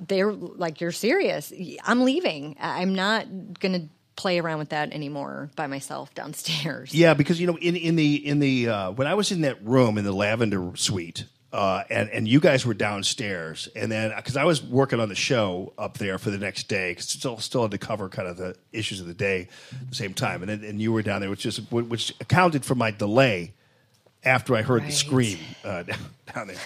They're 0.09 0.33
like, 0.33 0.81
you're 0.81 0.91
serious. 0.93 1.53
I'm 1.85 2.03
leaving. 2.05 2.57
I'm 2.59 2.95
not 2.95 3.27
going 3.61 3.75
to 3.83 3.89
play 4.17 4.39
around 4.39 4.59
with 4.59 4.69
that 4.71 4.93
anymore 4.93 5.51
by 5.57 5.67
myself 5.67 6.15
downstairs. 6.15 6.93
Yeah, 6.95 7.15
because 7.15 7.41
you 7.41 7.47
know, 7.47 7.57
in 7.59 7.77
in 7.77 7.97
the 7.97 8.27
in 8.27 8.39
the 8.39 8.69
uh, 8.69 8.91
when 8.93 9.07
I 9.07 9.15
was 9.15 9.33
in 9.33 9.41
that 9.43 9.65
room 9.65 9.99
in 9.99 10.05
the 10.05 10.13
lavender 10.13 10.73
suite, 10.77 11.25
uh, 11.53 11.85
and 11.91 12.09
and 12.11 12.27
you 12.29 12.41
guys 12.41 12.65
were 12.67 12.75
downstairs, 12.75 13.69
and 13.77 13.91
then 13.93 14.13
because 14.17 14.37
I 14.37 14.45
was 14.45 14.63
working 14.63 15.01
on 15.01 15.09
the 15.09 15.15
show 15.15 15.73
up 15.79 15.99
there 15.99 16.19
for 16.19 16.31
the 16.31 16.39
next 16.39 16.69
day, 16.69 16.93
because 16.93 17.09
still 17.09 17.39
still 17.39 17.63
had 17.63 17.71
to 17.73 17.79
cover 17.79 18.09
kind 18.09 18.29
of 18.29 18.37
the 18.37 18.57
issues 18.73 19.01
of 19.01 19.07
the 19.07 19.15
day 19.15 19.49
at 19.81 19.89
the 19.91 19.95
same 19.95 20.15
time, 20.15 20.43
and 20.43 20.49
then 20.51 20.65
and 20.65 20.81
you 20.81 20.93
were 20.93 21.03
down 21.03 21.21
there, 21.21 21.31
which 21.31 21.41
just 21.43 21.71
which 21.73 22.15
accounted 22.21 22.65
for 22.65 22.75
my 22.75 22.91
delay 22.91 23.55
after 24.25 24.55
I 24.55 24.63
heard 24.63 24.87
the 24.87 24.93
scream 24.93 25.39
uh, 25.65 25.83
down, 25.83 25.99
down 26.35 26.47
there. 26.47 26.57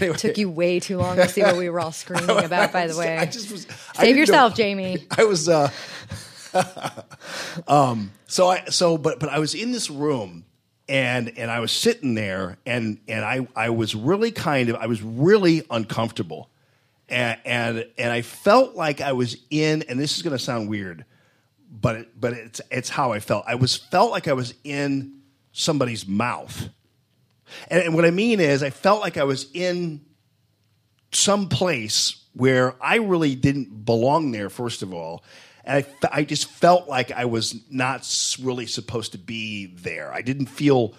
Anyway, 0.00 0.16
Took 0.16 0.38
you 0.38 0.48
way 0.48 0.78
too 0.80 0.96
long 0.98 1.16
to 1.16 1.28
see 1.28 1.42
what 1.42 1.56
we 1.56 1.68
were 1.68 1.80
all 1.80 1.90
screaming 2.02 2.44
about, 2.44 2.72
by 2.72 2.86
the 2.86 2.96
way. 2.96 3.18
I 3.18 3.26
just 3.26 3.50
was 3.50 3.62
Save 3.62 3.74
didn't 3.96 4.14
know- 4.14 4.20
yourself, 4.20 4.54
Jamie. 4.54 5.06
I 5.18 5.24
was 5.24 5.48
uh 5.48 5.70
um 7.68 8.12
so 8.26 8.48
I 8.48 8.64
so 8.66 8.98
but 8.98 9.20
but 9.20 9.28
I 9.28 9.38
was 9.38 9.54
in 9.54 9.72
this 9.72 9.90
room 9.90 10.44
and 10.88 11.32
and 11.38 11.50
I 11.50 11.60
was 11.60 11.72
sitting 11.72 12.14
there 12.14 12.58
and 12.66 12.98
and 13.08 13.24
I 13.24 13.46
I 13.56 13.70
was 13.70 13.94
really 13.94 14.30
kind 14.30 14.68
of 14.68 14.76
I 14.76 14.86
was 14.86 15.02
really 15.02 15.64
uncomfortable. 15.70 16.50
And 17.08 17.38
and 17.44 17.86
and 17.98 18.12
I 18.12 18.22
felt 18.22 18.74
like 18.74 19.00
I 19.00 19.12
was 19.12 19.36
in 19.50 19.82
and 19.88 19.98
this 20.00 20.16
is 20.16 20.22
going 20.22 20.36
to 20.36 20.42
sound 20.42 20.68
weird 20.68 21.04
but 21.80 21.96
it, 21.96 22.20
but 22.20 22.32
it's 22.32 22.60
it's 22.70 22.88
how 22.88 23.12
I 23.12 23.20
felt. 23.20 23.44
I 23.46 23.56
was 23.56 23.76
felt 23.76 24.10
like 24.10 24.28
I 24.28 24.32
was 24.32 24.54
in 24.62 25.20
somebody's 25.52 26.06
mouth. 26.06 26.68
And, 27.68 27.82
and 27.82 27.94
what 27.94 28.04
I 28.04 28.10
mean 28.10 28.40
is 28.40 28.62
I 28.62 28.70
felt 28.70 29.00
like 29.00 29.16
I 29.16 29.24
was 29.24 29.48
in 29.52 30.04
some 31.12 31.48
place 31.48 32.24
where 32.32 32.74
I 32.82 32.96
really 32.96 33.34
didn't 33.34 33.84
belong 33.84 34.32
there, 34.32 34.50
first 34.50 34.82
of 34.82 34.92
all. 34.92 35.22
And 35.64 35.84
I, 36.02 36.08
I 36.20 36.24
just 36.24 36.46
felt 36.46 36.88
like 36.88 37.10
I 37.10 37.24
was 37.24 37.54
not 37.70 38.06
really 38.42 38.66
supposed 38.66 39.12
to 39.12 39.18
be 39.18 39.66
there. 39.66 40.12
I 40.12 40.22
didn't 40.22 40.46
feel 40.46 40.94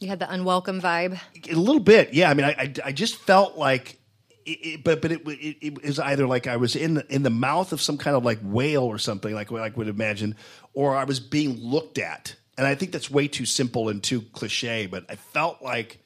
You 0.00 0.08
had 0.08 0.18
the 0.18 0.30
unwelcome 0.30 0.80
vibe. 0.80 1.18
a 1.50 1.54
little 1.54 1.80
bit, 1.80 2.12
yeah. 2.12 2.28
I 2.30 2.34
mean, 2.34 2.46
I, 2.46 2.50
I, 2.50 2.74
I 2.86 2.92
just 2.92 3.16
felt 3.16 3.56
like, 3.56 3.98
it, 4.44 4.50
it, 4.50 4.84
but 4.84 5.00
but 5.00 5.12
it, 5.12 5.20
it, 5.28 5.56
it 5.60 5.82
was 5.84 6.00
either 6.00 6.26
like 6.26 6.48
I 6.48 6.56
was 6.56 6.74
in 6.74 6.94
the, 6.94 7.06
in 7.14 7.22
the 7.22 7.30
mouth 7.30 7.72
of 7.72 7.80
some 7.80 7.96
kind 7.96 8.16
of 8.16 8.24
like 8.24 8.40
whale 8.42 8.82
or 8.82 8.98
something, 8.98 9.32
like 9.32 9.52
what 9.52 9.62
I 9.62 9.68
would 9.68 9.86
imagine, 9.86 10.34
or 10.74 10.96
I 10.96 11.04
was 11.04 11.20
being 11.20 11.58
looked 11.58 11.98
at. 11.98 12.34
And 12.58 12.66
I 12.66 12.74
think 12.74 12.90
that's 12.90 13.08
way 13.08 13.28
too 13.28 13.46
simple 13.46 13.88
and 13.88 14.02
too 14.02 14.22
cliche. 14.32 14.86
But 14.86 15.04
I 15.08 15.14
felt 15.14 15.62
like 15.62 16.00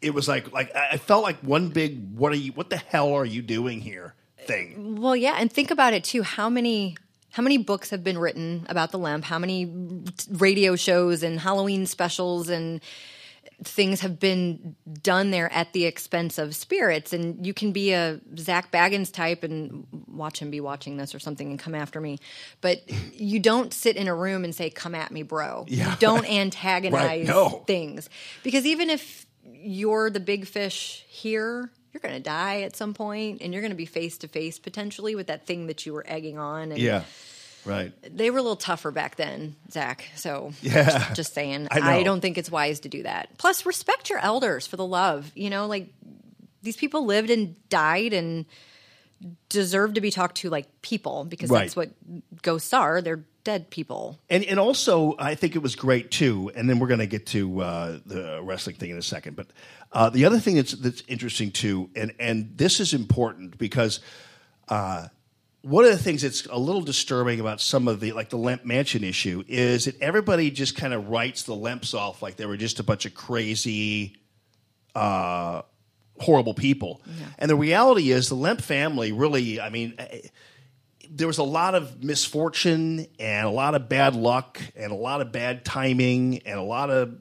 it 0.00 0.14
was 0.14 0.28
like 0.28 0.52
like 0.52 0.74
I 0.76 0.90
I 0.92 0.96
felt 0.98 1.24
like 1.24 1.38
one 1.40 1.70
big 1.70 2.16
what 2.16 2.30
are 2.32 2.36
you 2.36 2.52
what 2.52 2.70
the 2.70 2.76
hell 2.76 3.12
are 3.14 3.24
you 3.24 3.42
doing 3.42 3.80
here 3.80 4.14
thing. 4.46 5.00
Well, 5.00 5.16
yeah, 5.16 5.36
and 5.38 5.52
think 5.52 5.70
about 5.70 5.92
it 5.94 6.04
too. 6.04 6.22
How 6.22 6.48
many 6.48 6.96
how 7.30 7.42
many 7.42 7.58
books 7.58 7.90
have 7.90 8.04
been 8.04 8.18
written 8.18 8.64
about 8.68 8.92
the 8.92 8.98
Lemp? 8.98 9.24
How 9.24 9.38
many 9.38 10.02
radio 10.30 10.76
shows 10.76 11.22
and 11.24 11.40
Halloween 11.40 11.86
specials 11.86 12.48
and 12.48 12.80
things 13.62 14.00
have 14.00 14.20
been 14.20 14.76
done 15.02 15.30
there 15.30 15.52
at 15.52 15.72
the 15.72 15.84
expense 15.84 16.38
of 16.38 16.54
spirits? 16.54 17.12
And 17.12 17.44
you 17.44 17.52
can 17.52 17.72
be 17.72 17.92
a 17.92 18.20
Zak 18.38 18.70
Bagans 18.70 19.12
type 19.12 19.42
and 19.42 19.86
watch 20.08 20.38
him 20.40 20.50
be 20.50 20.60
watching 20.60 20.96
this 20.96 21.14
or 21.14 21.18
something 21.18 21.50
and 21.50 21.58
come 21.58 21.74
after 21.74 22.00
me, 22.00 22.18
but 22.60 22.82
you 23.12 23.40
don't 23.40 23.72
sit 23.74 23.96
in 23.96 24.06
a 24.06 24.14
room 24.14 24.44
and 24.44 24.54
say, 24.54 24.70
"Come 24.70 24.94
at 24.94 25.10
me, 25.10 25.22
bro." 25.22 25.64
Yeah. 25.68 25.90
You 25.90 25.96
don't 25.98 26.24
antagonize 26.30 27.04
Right, 27.04 27.26
no. 27.26 27.64
things 27.66 28.08
because 28.44 28.64
even 28.64 28.90
if 28.90 29.26
you're 29.44 30.10
the 30.10 30.20
big 30.20 30.46
fish 30.46 31.04
here, 31.08 31.70
you're 31.94 32.00
going 32.00 32.14
to 32.14 32.20
die 32.20 32.62
at 32.62 32.74
some 32.76 32.92
point 32.92 33.40
and 33.40 33.52
you're 33.52 33.62
going 33.62 33.70
to 33.70 33.76
be 33.76 33.86
face 33.86 34.18
to 34.18 34.28
face 34.28 34.58
potentially 34.58 35.14
with 35.14 35.28
that 35.28 35.46
thing 35.46 35.68
that 35.68 35.86
you 35.86 35.92
were 35.94 36.04
egging 36.06 36.36
on. 36.38 36.72
And 36.72 36.78
Yeah. 36.80 37.04
Right. 37.64 37.92
They 38.14 38.30
were 38.30 38.38
a 38.38 38.42
little 38.42 38.56
tougher 38.56 38.90
back 38.90 39.16
then, 39.16 39.56
Zak. 39.70 40.04
So 40.16 40.52
Yeah. 40.60 40.84
just, 40.84 41.14
just 41.14 41.34
saying. 41.34 41.68
I. 41.70 42.00
I 42.00 42.02
don't 42.02 42.20
think 42.20 42.36
it's 42.36 42.50
wise 42.50 42.80
to 42.80 42.88
do 42.90 43.04
that. 43.04 43.30
Plus, 43.38 43.64
respect 43.64 44.10
your 44.10 44.18
elders 44.18 44.66
for 44.66 44.76
the 44.76 44.84
love. 44.84 45.30
You 45.34 45.48
know, 45.48 45.66
like 45.66 45.88
these 46.62 46.76
people 46.76 47.06
lived 47.06 47.30
and 47.30 47.54
died 47.70 48.12
and 48.12 48.44
deserve 49.48 49.94
to 49.94 50.00
be 50.00 50.10
talked 50.10 50.36
to 50.38 50.50
like 50.50 50.66
people 50.82 51.24
because 51.24 51.48
Right. 51.48 51.60
that's 51.60 51.76
what 51.76 51.90
ghosts 52.42 52.74
are. 52.74 53.00
They're 53.00 53.24
dead 53.44 53.70
people. 53.70 54.18
And 54.28 54.44
and 54.44 54.58
also, 54.58 55.14
I 55.18 55.34
think 55.34 55.54
it 55.54 55.60
was 55.60 55.76
great 55.76 56.10
too. 56.10 56.50
And 56.56 56.68
then 56.68 56.78
we're 56.78 56.88
going 56.88 57.00
to 57.00 57.06
get 57.06 57.26
to 57.26 57.60
uh, 57.60 57.98
the 58.04 58.40
wrestling 58.42 58.76
thing 58.76 58.90
in 58.90 58.96
a 58.96 59.02
second. 59.02 59.36
But 59.36 59.46
uh, 59.92 60.10
the 60.10 60.24
other 60.24 60.40
thing 60.40 60.56
that's 60.56 60.72
that's 60.72 61.02
interesting 61.06 61.50
too, 61.52 61.90
and 61.94 62.12
and 62.18 62.56
this 62.56 62.80
is 62.80 62.94
important 62.94 63.58
because 63.58 64.00
uh, 64.68 65.08
one 65.62 65.84
of 65.84 65.90
the 65.90 65.98
things 65.98 66.22
that's 66.22 66.46
a 66.46 66.58
little 66.58 66.82
disturbing 66.82 67.38
about 67.38 67.60
some 67.60 67.86
of 67.86 68.00
the 68.00 68.12
like 68.12 68.30
the 68.30 68.38
Lemp 68.38 68.64
Mansion 68.64 69.04
issue 69.04 69.44
is 69.46 69.84
that 69.84 70.00
everybody 70.00 70.50
just 70.50 70.74
kind 70.74 70.92
of 70.92 71.08
writes 71.08 71.44
the 71.44 71.54
Lemps 71.54 71.94
off 71.94 72.22
like 72.22 72.36
they 72.36 72.46
were 72.46 72.56
just 72.56 72.80
a 72.80 72.82
bunch 72.82 73.06
of 73.06 73.14
crazy. 73.14 74.16
Uh, 74.94 75.62
horrible 76.20 76.54
people. 76.54 77.02
And 77.40 77.50
the 77.50 77.56
reality 77.56 78.12
is, 78.12 78.28
the 78.28 78.36
Lemp 78.36 78.60
family 78.60 79.10
really, 79.10 79.60
I 79.60 79.68
mean, 79.68 79.94
there 81.14 81.28
was 81.28 81.38
a 81.38 81.44
lot 81.44 81.76
of 81.76 82.02
misfortune 82.02 83.06
and 83.20 83.46
a 83.46 83.50
lot 83.50 83.76
of 83.76 83.88
bad 83.88 84.16
luck 84.16 84.60
and 84.74 84.90
a 84.90 84.96
lot 84.96 85.20
of 85.20 85.30
bad 85.30 85.64
timing 85.64 86.40
and 86.44 86.58
a 86.58 86.62
lot 86.62 86.90
of 86.90 87.14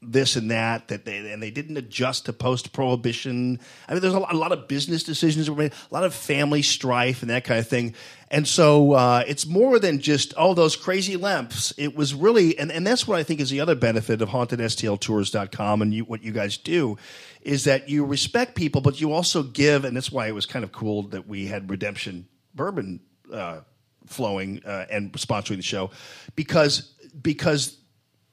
this 0.00 0.36
and 0.36 0.50
that 0.50 0.88
that 0.88 1.04
they 1.04 1.32
and 1.32 1.42
they 1.42 1.50
didn't 1.50 1.76
adjust 1.76 2.26
to 2.26 2.32
post 2.32 2.72
prohibition. 2.72 3.58
I 3.88 3.92
mean, 3.92 4.00
there's 4.00 4.14
a 4.14 4.20
lot, 4.20 4.32
a 4.32 4.38
lot 4.38 4.52
of 4.52 4.68
business 4.68 5.02
decisions 5.02 5.50
were 5.50 5.56
made, 5.56 5.72
a 5.90 5.94
lot 5.94 6.04
of 6.04 6.14
family 6.14 6.62
strife 6.62 7.22
and 7.22 7.30
that 7.30 7.44
kind 7.44 7.58
of 7.60 7.68
thing. 7.68 7.94
And 8.30 8.46
so 8.46 8.92
uh, 8.92 9.24
it's 9.26 9.46
more 9.46 9.78
than 9.78 10.00
just 10.00 10.32
oh 10.36 10.54
those 10.54 10.76
crazy 10.76 11.16
Lemps. 11.16 11.74
It 11.76 11.94
was 11.94 12.14
really 12.14 12.58
and, 12.58 12.72
and 12.72 12.86
that's 12.86 13.06
what 13.06 13.18
I 13.18 13.22
think 13.22 13.40
is 13.40 13.50
the 13.50 13.60
other 13.60 13.74
benefit 13.74 14.22
of 14.22 14.30
hauntedSTLtours.com 14.30 15.82
and 15.82 15.92
you, 15.92 16.04
what 16.04 16.22
you 16.22 16.32
guys 16.32 16.56
do 16.56 16.96
is 17.42 17.64
that 17.64 17.88
you 17.88 18.04
respect 18.04 18.54
people, 18.54 18.80
but 18.80 19.00
you 19.00 19.12
also 19.12 19.42
give, 19.42 19.84
and 19.84 19.96
that's 19.96 20.10
why 20.10 20.26
it 20.26 20.34
was 20.34 20.46
kind 20.46 20.64
of 20.64 20.72
cool 20.72 21.04
that 21.04 21.28
we 21.28 21.46
had 21.46 21.70
Redemption 21.70 22.26
Bourbon 22.54 23.00
uh, 23.32 23.60
flowing 24.06 24.62
uh, 24.64 24.86
and 24.90 25.12
sponsoring 25.12 25.56
the 25.56 25.62
show 25.62 25.90
because 26.34 26.92
because 27.22 27.78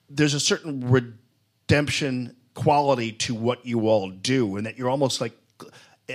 there's 0.10 0.34
a 0.34 0.40
certain 0.40 0.90
redemption 0.90 2.36
quality 2.54 3.12
to 3.12 3.34
what 3.34 3.66
you 3.66 3.88
all 3.88 4.10
do, 4.10 4.58
and 4.58 4.66
that 4.66 4.78
you're 4.78 4.90
almost 4.90 5.22
like 5.22 5.34
uh, 6.10 6.14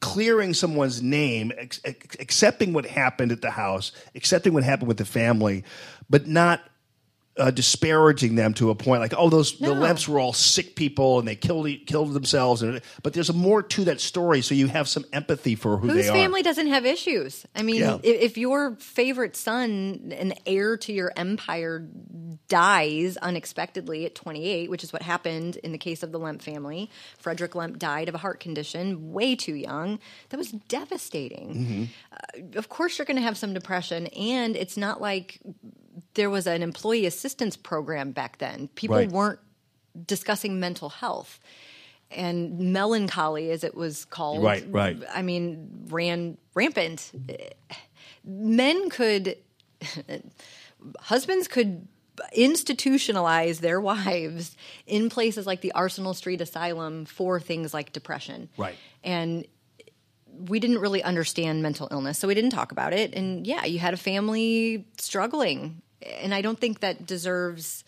clearing 0.00 0.54
someone's 0.54 1.02
name, 1.02 1.52
ex- 1.56 1.80
accepting 1.84 2.72
what 2.72 2.86
happened 2.86 3.32
at 3.32 3.42
the 3.42 3.50
house, 3.50 3.92
accepting 4.14 4.52
what 4.52 4.62
happened 4.62 4.88
with 4.88 4.98
the 4.98 5.04
family, 5.04 5.64
but 6.08 6.26
not 6.26 6.60
uh, 7.38 7.50
disparaging 7.50 8.34
them 8.34 8.52
to 8.54 8.70
a 8.70 8.74
point 8.74 9.00
like, 9.00 9.14
oh, 9.16 9.30
those 9.30 9.56
the 9.58 9.72
No. 9.72 9.80
Lemps 9.80 10.06
were 10.08 10.18
all 10.18 10.32
sick 10.32 10.74
people 10.74 11.18
and 11.20 11.26
they 11.28 11.36
killed 11.36 11.68
killed 11.86 12.12
themselves, 12.12 12.60
and 12.62 12.80
but 13.02 13.12
there's 13.12 13.32
more 13.32 13.62
to 13.62 13.84
that 13.84 14.00
story, 14.00 14.42
so 14.42 14.54
you 14.54 14.66
have 14.66 14.88
some 14.88 15.04
empathy 15.12 15.54
for 15.54 15.76
who 15.78 15.88
Whose 15.88 16.04
they 16.04 16.10
are. 16.10 16.14
family 16.14 16.42
doesn't 16.42 16.66
have 16.66 16.84
issues? 16.84 17.46
I 17.54 17.62
mean, 17.62 17.76
Yeah. 17.76 17.98
if, 18.02 18.20
if 18.32 18.38
your 18.38 18.74
favorite 18.76 19.36
son, 19.36 20.12
an 20.18 20.34
heir 20.44 20.76
to 20.78 20.92
your 20.92 21.12
empire, 21.16 21.88
dies 22.48 23.16
unexpectedly 23.18 24.04
at 24.06 24.14
28, 24.16 24.68
which 24.68 24.82
is 24.84 24.92
what 24.92 25.02
happened 25.02 25.56
in 25.58 25.70
the 25.72 25.78
case 25.78 26.02
of 26.02 26.10
the 26.12 26.18
Lemp 26.18 26.42
family, 26.42 26.90
Frederick 27.18 27.54
Lemp 27.54 27.78
died 27.78 28.08
of 28.08 28.14
a 28.14 28.18
heart 28.18 28.40
condition 28.40 29.12
way 29.12 29.36
too 29.36 29.54
young. 29.54 29.98
That 30.30 30.36
was 30.36 30.50
devastating. 30.50 31.88
Uh, 32.12 32.58
of 32.58 32.68
course, 32.68 32.98
you're 32.98 33.06
going 33.06 33.16
to 33.16 33.22
have 33.22 33.38
some 33.38 33.54
depression, 33.54 34.08
and 34.08 34.56
it's 34.56 34.76
not 34.76 35.00
like 35.00 35.38
there 36.14 36.30
was 36.30 36.46
an 36.46 36.62
employee 36.62 37.06
assistance 37.06 37.56
program 37.56 38.12
back 38.12 38.38
then. 38.38 38.68
People 38.74 38.96
Right. 38.96 39.10
weren't 39.10 39.40
discussing 40.06 40.60
mental 40.60 40.88
health. 40.88 41.40
And 42.12 42.72
melancholy, 42.72 43.50
as 43.52 43.62
it 43.62 43.74
was 43.74 44.04
called, 44.04 44.42
Right, 44.42 44.64
right. 44.68 45.00
I 45.14 45.22
mean, 45.22 45.86
ran 45.88 46.38
rampant. 46.54 47.12
Men 48.24 48.90
could, 48.90 49.36
husbands 51.00 51.46
could 51.46 51.86
institutionalize 52.36 53.58
their 53.60 53.80
wives 53.80 54.56
in 54.86 55.08
places 55.08 55.46
like 55.46 55.60
the 55.60 55.72
Arsenal 55.72 56.12
Street 56.14 56.40
Asylum 56.40 57.04
for 57.04 57.40
things 57.40 57.72
like 57.72 57.92
depression. 57.92 58.48
Right. 58.56 58.74
And 59.04 59.46
we 60.48 60.58
didn't 60.60 60.78
really 60.78 61.02
understand 61.02 61.62
mental 61.62 61.88
illness, 61.90 62.18
so 62.18 62.26
we 62.28 62.34
didn't 62.34 62.50
talk 62.50 62.72
about 62.72 62.92
it. 62.92 63.14
And 63.14 63.46
yeah, 63.46 63.64
you 63.64 63.78
had 63.78 63.94
a 63.94 63.98
family 63.98 64.86
struggling. 64.98 65.82
And 66.20 66.34
I 66.34 66.40
don't 66.42 66.58
think 66.58 66.80
that 66.80 67.06
deserves 67.06 67.84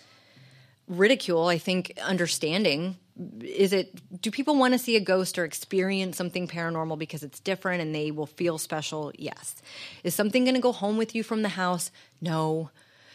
ridicule. 0.89 1.47
I 1.47 1.59
think 1.59 1.95
understanding. 2.03 2.97
Is 3.43 3.73
it, 3.75 3.95
do 4.23 4.31
people 4.31 4.57
want 4.57 4.73
to 4.73 4.79
see 4.79 4.97
a 4.97 5.01
ghost 5.01 5.39
or 5.39 5.45
experience 5.45 6.17
something 6.17 6.49
paranormal 6.49 6.99
because 6.99 7.23
it's 7.23 7.41
different 7.41 7.83
and 7.83 7.95
they 7.95 8.11
will 8.11 8.27
feel 8.27 8.57
special? 8.59 9.13
Yes. 9.19 9.57
Is 10.03 10.15
something 10.15 10.45
going 10.45 10.55
to 10.55 10.61
go 10.61 10.73
home 10.73 10.97
with 10.97 11.15
you 11.15 11.23
from 11.23 11.43
the 11.43 11.51
house? 11.51 11.91
No. 12.21 12.71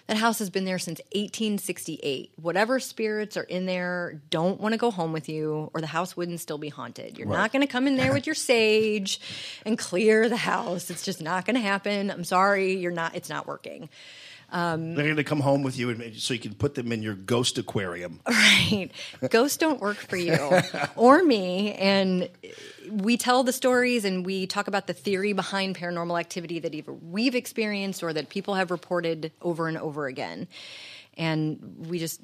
That 0.06 0.18
house 0.18 0.40
has 0.40 0.50
been 0.50 0.64
there 0.66 0.80
since 0.80 1.00
1868. 1.14 2.32
Whatever 2.42 2.80
spirits 2.80 3.36
are 3.36 3.44
in 3.44 3.66
there 3.66 4.22
don't 4.30 4.62
want 4.62 4.72
to 4.74 4.78
go 4.78 4.90
home 4.90 5.12
with 5.12 5.28
you, 5.28 5.70
or 5.74 5.82
the 5.82 5.88
house 5.88 6.16
wouldn't 6.16 6.40
still 6.40 6.58
be 6.58 6.70
haunted. 6.70 7.18
You're 7.18 7.28
Right. 7.28 7.36
not 7.38 7.52
going 7.52 7.62
to 7.66 7.68
come 7.68 7.88
in 7.88 7.98
there 7.98 8.14
with 8.14 8.26
your 8.26 8.36
sage 8.36 9.20
and 9.66 9.78
clear 9.78 10.30
the 10.30 10.38
house. 10.38 10.90
It's 10.90 11.04
just 11.04 11.22
not 11.22 11.46
going 11.46 11.56
to 11.56 11.62
happen. 11.62 12.10
I'm 12.10 12.24
sorry, 12.24 12.76
you're 12.78 12.94
not. 12.94 13.16
It's 13.16 13.28
not 13.30 13.48
working. 13.48 13.90
Um, 14.50 14.96
They're 14.96 15.04
going 15.04 15.18
to 15.18 15.24
come 15.26 15.42
home 15.42 15.62
with 15.62 15.78
you, 15.78 15.90
and 15.90 16.16
so 16.16 16.34
you 16.34 16.40
can 16.40 16.54
put 16.54 16.76
them 16.76 16.92
in 16.92 17.02
your 17.02 17.16
ghost 17.16 17.58
aquarium. 17.58 18.22
Right. 18.26 18.90
Ghosts 19.30 19.58
don't 19.58 19.82
work 19.82 19.98
for 19.98 20.16
you 20.16 20.38
or 20.96 21.22
me. 21.24 21.74
And 21.74 22.30
we 22.90 23.18
tell 23.18 23.44
the 23.44 23.52
stories 23.52 24.06
and 24.06 24.26
we 24.26 24.48
talk 24.48 24.68
about 24.68 24.88
the 24.88 24.94
theory 24.94 25.34
behind 25.34 25.78
paranormal 25.78 26.18
activity 26.18 26.60
that 26.60 26.74
either 26.74 26.94
we've 26.94 27.36
experienced 27.36 28.04
or 28.04 28.14
that 28.14 28.30
people 28.30 28.54
have 28.54 28.72
reported 28.72 29.32
over 29.42 29.68
and 29.68 29.78
over 29.78 30.08
again. 30.08 30.48
And 31.18 31.76
we 31.90 32.00
just 32.00 32.22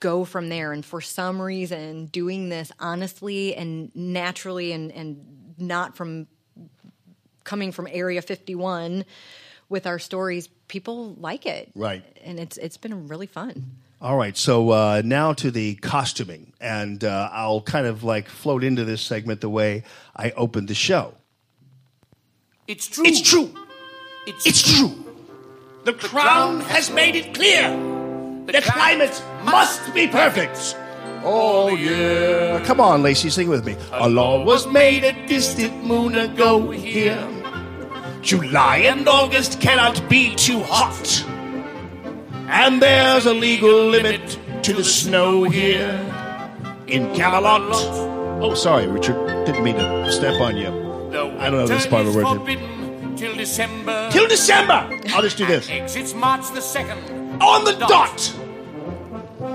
go 0.00 0.24
from 0.24 0.48
there. 0.48 0.72
And 0.72 0.84
for 0.84 1.00
some 1.00 1.40
reason, 1.40 2.06
doing 2.06 2.48
this 2.48 2.72
honestly 2.80 3.54
and 3.54 3.94
naturally 3.94 4.72
and, 4.72 4.90
and 4.90 5.54
not 5.58 5.96
from 5.96 6.26
coming 7.44 7.70
from 7.70 7.86
Area 7.90 8.22
51 8.22 9.04
with 9.72 9.86
our 9.86 9.98
stories, 9.98 10.46
people 10.68 11.14
like 11.14 11.46
it. 11.46 11.72
Right. 11.74 12.04
And 12.22 12.38
it's 12.38 12.56
it's 12.58 12.76
been 12.76 13.08
really 13.08 13.26
fun. 13.26 13.72
All 14.00 14.16
right, 14.16 14.36
so 14.36 14.70
uh, 14.70 15.02
now 15.04 15.32
to 15.34 15.52
the 15.52 15.76
costuming, 15.76 16.52
and 16.60 17.04
uh, 17.04 17.30
I'll 17.32 17.60
kind 17.60 17.86
of 17.86 18.02
like 18.02 18.28
float 18.28 18.64
into 18.64 18.84
this 18.84 19.00
segment 19.00 19.40
the 19.40 19.48
way 19.48 19.84
I 20.16 20.32
opened 20.32 20.66
the 20.66 20.74
show. 20.74 21.14
It's 22.66 22.88
true. 22.88 23.04
It's 23.06 23.20
true. 23.20 23.54
It's, 24.26 24.76
true. 24.76 24.92
The 25.84 25.92
crown 25.92 26.60
has 26.62 26.90
made 26.90 27.14
it 27.14 27.32
clear. 27.32 27.70
The 28.46 28.60
climate 28.60 29.22
must 29.44 29.94
be 29.94 30.08
perfect. 30.08 30.76
Oh, 31.24 31.68
yeah. 31.68 32.64
Come 32.64 32.80
on, 32.80 33.02
Lacey, 33.02 33.30
sing 33.30 33.48
with 33.48 33.64
me. 33.64 33.76
A 33.92 34.08
law 34.08 34.44
was 34.44 34.66
made 34.66 35.04
a 35.04 35.12
distant 35.26 35.84
moon 35.84 36.16
ago 36.16 36.70
here. 36.70 37.41
July 38.22 38.78
and 38.78 39.08
August 39.08 39.60
cannot 39.60 40.08
be 40.08 40.34
too 40.36 40.62
hot. 40.62 41.24
And 42.48 42.80
there's 42.80 43.26
a 43.26 43.34
legal 43.34 43.86
limit 43.88 44.38
to 44.62 44.72
the 44.72 44.84
snow 44.84 45.44
here 45.44 45.98
in 46.86 47.12
Camelot. 47.14 47.62
Oh, 48.40 48.54
sorry, 48.54 48.86
Richard. 48.86 49.16
Didn't 49.44 49.64
mean 49.64 49.74
to 49.76 50.12
step 50.12 50.40
on 50.40 50.56
you. 50.56 50.68
I 50.68 51.50
don't 51.50 51.52
know 51.52 51.66
this 51.66 51.86
part 51.86 52.06
of 52.06 52.12
the 52.12 52.24
word. 52.24 52.38
Forbidden 52.38 53.16
till 53.16 53.34
December. 53.34 54.08
Till 54.12 54.28
December. 54.28 54.88
I'll 55.08 55.22
just 55.22 55.36
do 55.36 55.46
this. 55.46 55.68
Exits 55.68 56.14
March 56.14 56.48
the 56.52 56.60
2nd. 56.60 57.42
On 57.42 57.64
the 57.64 57.72
dot. 57.72 58.34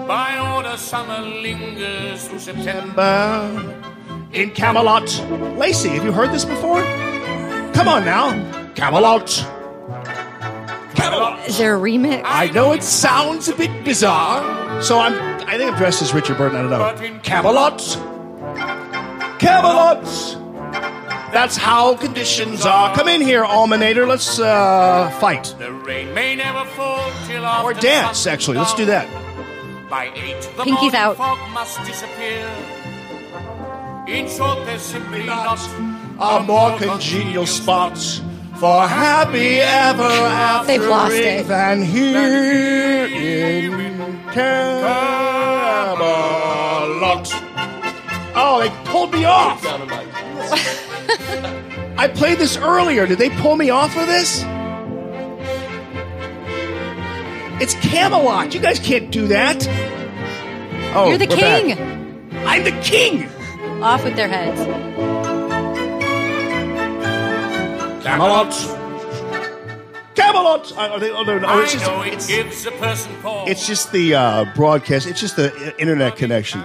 By 0.08 0.38
order, 0.56 0.76
summer 0.78 1.22
lingers 1.22 2.28
through 2.28 2.40
September. 2.40 3.52
September 3.54 3.94
in 4.34 4.52
Camelot. 4.52 5.08
Lacey, 5.58 5.90
have 5.90 6.04
you 6.04 6.12
heard 6.12 6.32
this 6.32 6.46
before? 6.46 6.82
Come 7.78 7.90
on 7.90 8.06
now. 8.06 8.32
Camelot. 8.74 9.28
Camelot. 10.96 11.48
Is 11.48 11.60
there 11.60 11.76
a 11.76 11.80
remix? 11.80 12.24
I 12.26 12.50
know 12.50 12.72
it 12.72 12.82
sounds 12.82 13.50
a 13.50 13.56
bit 13.56 13.86
bizarre, 13.86 14.82
so 14.82 14.98
I'm. 14.98 15.14
I 15.48 15.60
think 15.60 15.72
I'm 15.72 15.78
dressed 15.78 16.02
as 16.02 16.12
Richard 16.12 16.40
Burton. 16.40 16.58
I 16.58 16.62
don't 16.64 16.72
know. 16.72 17.20
Camelot. 17.20 17.78
Camelot. 19.38 20.04
That's 21.32 21.56
how 21.56 21.96
conditions 21.98 22.66
are. 22.66 22.96
Come 22.96 23.10
in 23.10 23.22
here, 23.22 23.44
Allmanator. 23.44 24.08
Let's 24.08 24.40
uh, 24.40 25.16
fight 25.20 25.54
The 25.60 25.72
rain 25.72 26.16
may 26.16 26.36
never 26.36 26.66
fall 26.72 27.12
till 27.28 27.46
after 27.46 27.64
or 27.64 27.74
dance. 27.76 28.26
Actually, 28.26 28.58
let's 28.58 28.74
do 28.74 28.86
that. 28.86 29.08
By 29.88 30.12
eight, 30.16 30.42
the 30.58 30.64
Pinky's 30.64 30.96
out. 30.96 31.18
fog 31.18 31.38
must 31.52 31.78
disappear. 31.86 32.50
In 34.08 34.28
short, 34.28 34.66
there's 34.66 34.82
simply 34.82 35.28
not 35.28 35.60
A 36.20 36.42
more 36.44 36.78
congenial 36.78 37.46
spot 37.46 37.98
for 38.60 38.88
happy 38.88 39.60
ever 39.60 40.04
after 40.04 40.68
They've 40.68 40.86
lost 40.88 41.14
it. 41.14 41.48
than 41.48 41.84
here 41.84 43.06
in 43.06 43.72
Camelot. 44.32 44.88
Oh, 48.40 48.60
they 48.60 48.70
pulled 48.92 49.14
me 49.14 49.26
off. 49.26 49.64
I 52.00 52.08
played 52.08 52.38
this 52.40 52.58
earlier. 52.58 53.06
Did 53.08 53.18
they 53.20 53.30
pull 53.30 53.56
me 53.56 53.70
off 53.70 53.96
of 53.98 54.08
this? 54.08 54.44
It's 57.62 57.74
Camelot. 57.76 58.54
You 58.54 58.60
guys 58.60 58.80
can't 58.80 59.12
do 59.12 59.28
that. 59.28 59.68
Oh, 60.96 61.10
You're 61.10 61.18
the 61.18 61.28
we're 61.28 61.36
back. 61.38 61.64
king. 61.64 61.78
I'm 62.46 62.64
the 62.64 62.72
king. 62.84 63.30
Off 63.84 64.04
with 64.04 64.16
their 64.16 64.28
heads. 64.28 64.60
Camelot. 68.08 68.54
Camelot. 70.16 70.72
Uh, 70.78 70.80
Are 70.94 71.00
they, 71.00 71.12
oh, 71.12 71.24
no, 71.24 71.40
no, 71.40 71.48
I 71.48 71.64
it's 71.64 71.74
just, 71.74 71.86
know 71.86 72.02
it 72.04 72.26
gives 72.28 72.66
a 72.66 72.72
person 72.72 73.12
pause. 73.22 73.50
it's 73.50 73.68
just 73.68 73.92
the 73.92 74.16
uh, 74.16 74.46
broadcast. 74.56 75.08
It's 75.08 75.20
just 75.20 75.36
the 75.36 75.52
i- 75.54 75.74
internet 75.78 76.16
connection. 76.16 76.62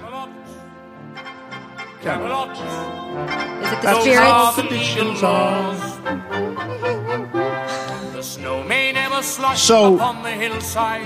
Camelot. 2.02 2.50
Is 3.62 3.72
it 3.72 3.82
the 3.82 3.88
Those 3.88 4.06
are 4.16 4.52
spirits? 4.52 4.54
traditions 4.54 5.22
laws. 5.22 5.98
The 8.14 8.22
snow 8.22 8.62
may 8.62 8.92
never 8.92 9.20
slush 9.22 9.60
So- 9.62 9.96
upon 9.96 10.22
the 10.22 10.30
hillside. 10.30 11.02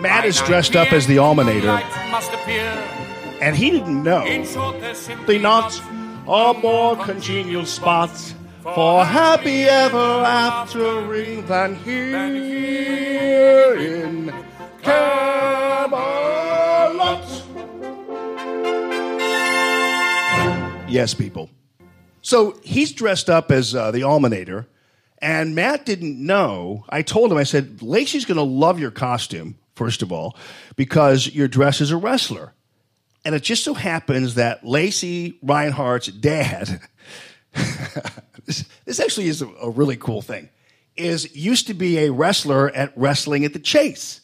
Matt 0.00 0.26
is 0.26 0.38
dressed 0.42 0.76
up 0.76 0.92
as 0.92 1.06
the 1.06 1.16
Allmanator, 1.16 1.64
light 1.64 2.10
must 2.10 2.30
appear. 2.34 2.70
and 3.40 3.56
he 3.56 3.70
didn't 3.70 4.02
know. 4.02 4.24
In 4.26 4.44
short, 4.46 4.78
there's 4.80 4.98
simply 4.98 5.38
The 5.38 5.42
knots 5.42 5.80
are 6.28 6.52
more 6.54 6.96
congenial 6.96 7.64
spots 7.64 8.34
for 8.74 9.04
happy 9.04 9.62
ever 9.64 9.96
aftering 9.96 11.46
than 11.46 11.76
here 11.76 13.74
in 13.76 14.34
Camelot. 14.82 16.26
Yes, 20.88 21.14
people. 21.14 21.48
So 22.22 22.58
he's 22.64 22.92
dressed 22.92 23.30
up 23.30 23.52
as 23.52 23.74
uh, 23.74 23.92
the 23.92 24.00
Allmanator, 24.00 24.66
and 25.18 25.54
Matt 25.54 25.86
didn't 25.86 26.18
know. 26.18 26.84
I 26.88 27.02
told 27.02 27.30
him, 27.30 27.38
I 27.38 27.44
said, 27.44 27.82
Lacey's 27.82 28.24
going 28.24 28.36
to 28.36 28.42
love 28.42 28.80
your 28.80 28.90
costume, 28.90 29.58
first 29.76 30.02
of 30.02 30.10
all, 30.10 30.36
because 30.74 31.28
you're 31.32 31.46
dressed 31.46 31.80
as 31.80 31.92
a 31.92 31.96
wrestler. 31.96 32.52
And 33.24 33.34
it 33.34 33.42
just 33.42 33.62
so 33.62 33.74
happens 33.74 34.34
that 34.34 34.66
Lacey 34.66 35.38
Reinhardt's 35.42 36.08
dad, 36.08 36.80
this, 38.46 38.64
this 38.84 39.00
actually 39.00 39.28
is 39.28 39.42
a, 39.42 39.48
a 39.60 39.70
really 39.70 39.96
cool 39.96 40.22
thing, 40.22 40.48
is 40.96 41.34
used 41.36 41.66
to 41.66 41.74
be 41.74 41.98
a 41.98 42.10
wrestler 42.10 42.70
at 42.70 42.92
Wrestling 42.96 43.44
at 43.44 43.52
the 43.52 43.58
Chase. 43.58 44.20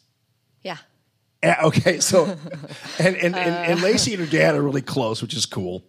Yeah. 0.62 0.78
Uh, 1.42 1.54
okay, 1.64 2.00
so, 2.00 2.24
and, 2.98 3.16
and, 3.16 3.36
and, 3.36 3.36
and 3.36 3.82
Lacey 3.82 4.14
and 4.14 4.24
her 4.24 4.30
dad 4.30 4.54
are 4.54 4.62
really 4.62 4.82
close, 4.82 5.20
which 5.20 5.34
is 5.34 5.44
cool. 5.44 5.84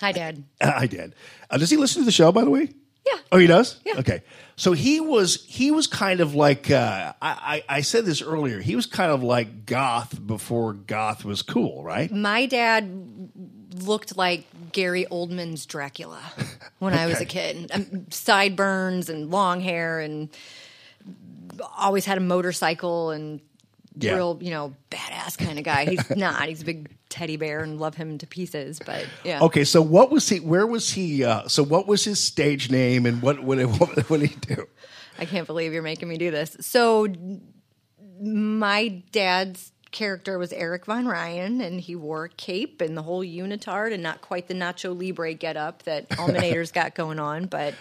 Hi, 0.00 0.12
Dad. 0.12 0.44
Uh, 0.60 0.72
I 0.74 0.86
did. 0.86 1.14
Uh, 1.50 1.58
does 1.58 1.70
he 1.70 1.76
listen 1.76 2.02
to 2.02 2.06
the 2.06 2.12
show, 2.12 2.32
by 2.32 2.44
the 2.44 2.50
way? 2.50 2.68
Yeah. 3.06 3.18
Oh, 3.32 3.38
he 3.38 3.46
does. 3.46 3.80
Yeah. 3.84 3.98
Okay. 3.98 4.22
So 4.56 4.72
he 4.72 5.00
was 5.00 5.44
he 5.46 5.70
was 5.70 5.86
kind 5.86 6.20
of 6.20 6.34
like 6.34 6.70
uh, 6.70 7.14
I, 7.20 7.62
I 7.68 7.76
I 7.76 7.80
said 7.80 8.04
this 8.04 8.20
earlier. 8.20 8.60
He 8.60 8.76
was 8.76 8.84
kind 8.84 9.10
of 9.10 9.22
like 9.22 9.64
goth 9.64 10.26
before 10.26 10.74
goth 10.74 11.24
was 11.24 11.40
cool, 11.40 11.82
right? 11.82 12.10
My 12.12 12.44
dad 12.44 13.30
looked 13.74 14.16
like 14.16 14.44
Gary 14.72 15.06
Oldman's 15.10 15.66
Dracula 15.66 16.20
when 16.78 16.94
I 16.94 17.06
was 17.06 17.20
a 17.20 17.24
kid. 17.24 17.70
Um, 17.72 18.06
sideburns 18.10 19.08
and 19.08 19.30
long 19.30 19.60
hair, 19.60 20.00
and 20.00 20.28
always 21.76 22.04
had 22.04 22.18
a 22.18 22.20
motorcycle 22.20 23.10
and 23.10 23.40
Yeah. 23.98 24.14
real, 24.14 24.38
you 24.40 24.50
know, 24.50 24.74
badass 24.90 25.36
kind 25.36 25.58
of 25.58 25.64
guy. 25.64 25.84
He's 25.84 26.10
not. 26.16 26.48
He's 26.48 26.62
a 26.62 26.64
big 26.64 26.88
teddy 27.08 27.36
bear 27.36 27.60
and 27.60 27.80
love 27.80 27.96
him 27.96 28.18
to 28.18 28.26
pieces. 28.26 28.78
But 28.84 29.04
yeah. 29.24 29.42
Okay. 29.42 29.64
So 29.64 29.82
what 29.82 30.10
was 30.10 30.28
he? 30.28 30.38
Where 30.40 30.66
was 30.66 30.90
he? 30.92 31.24
Uh, 31.24 31.48
so 31.48 31.62
what 31.62 31.86
was 31.86 32.04
his 32.04 32.22
stage 32.22 32.70
name 32.70 33.04
and 33.06 33.20
what 33.20 33.42
what 33.42 33.58
what, 33.80 34.10
what 34.10 34.20
did 34.20 34.30
he 34.30 34.36
do? 34.36 34.66
I 35.18 35.24
can't 35.26 35.46
believe 35.46 35.72
you're 35.72 35.82
making 35.82 36.08
me 36.08 36.16
do 36.16 36.30
this. 36.30 36.56
So, 36.60 37.06
my 38.22 39.02
dad's 39.12 39.72
character 39.90 40.38
was 40.38 40.52
Eric 40.52 40.86
Von 40.86 41.06
Ryan, 41.06 41.60
and 41.60 41.80
he 41.80 41.96
wore 41.96 42.24
a 42.24 42.28
cape 42.28 42.80
and 42.80 42.96
the 42.96 43.02
whole 43.02 43.24
unitard, 43.24 43.92
and 43.92 44.02
not 44.02 44.20
quite 44.20 44.48
the 44.48 44.54
Nacho 44.54 44.98
Libre 44.98 45.34
getup 45.34 45.82
that 45.84 46.08
Allmanator's 46.10 46.72
got 46.72 46.94
going 46.94 47.18
on, 47.18 47.46
but. 47.46 47.74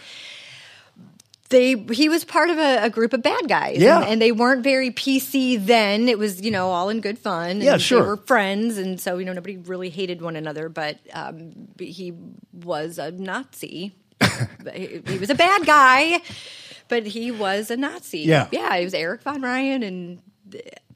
They 1.49 1.73
he 1.73 2.09
was 2.09 2.23
part 2.25 2.51
of 2.51 2.59
a, 2.59 2.83
a 2.83 2.89
group 2.91 3.11
of 3.11 3.23
bad 3.23 3.47
guys, 3.49 3.79
Yeah. 3.79 4.01
and, 4.01 4.07
and 4.07 4.21
they 4.21 4.31
weren't 4.31 4.63
very 4.63 4.91
PC 4.91 5.65
then. 5.65 6.07
It 6.07 6.19
was 6.19 6.41
you 6.43 6.51
know 6.51 6.69
all 6.69 6.89
in 6.89 7.01
good 7.01 7.17
fun. 7.17 7.49
and 7.49 7.63
Yeah, 7.63 7.77
sure. 7.77 8.01
They 8.03 8.07
were 8.07 8.17
friends, 8.17 8.77
and 8.77 9.01
so 9.01 9.17
you 9.17 9.25
know 9.25 9.33
nobody 9.33 9.57
really 9.57 9.89
hated 9.89 10.21
one 10.21 10.35
another. 10.35 10.69
But 10.69 10.99
um, 11.11 11.69
he 11.79 12.13
was 12.53 12.99
a 12.99 13.09
Nazi. 13.09 13.95
he, 14.75 15.01
he 15.07 15.17
was 15.17 15.31
a 15.31 15.35
bad 15.35 15.65
guy, 15.65 16.21
but 16.87 17.07
he 17.07 17.31
was 17.31 17.71
a 17.71 17.77
Nazi. 17.77 18.19
Yeah. 18.19 18.47
yeah. 18.51 18.75
It 18.75 18.83
was 18.83 18.93
Eric 18.93 19.23
Von 19.23 19.41
Ryan, 19.41 19.81
and 19.81 20.21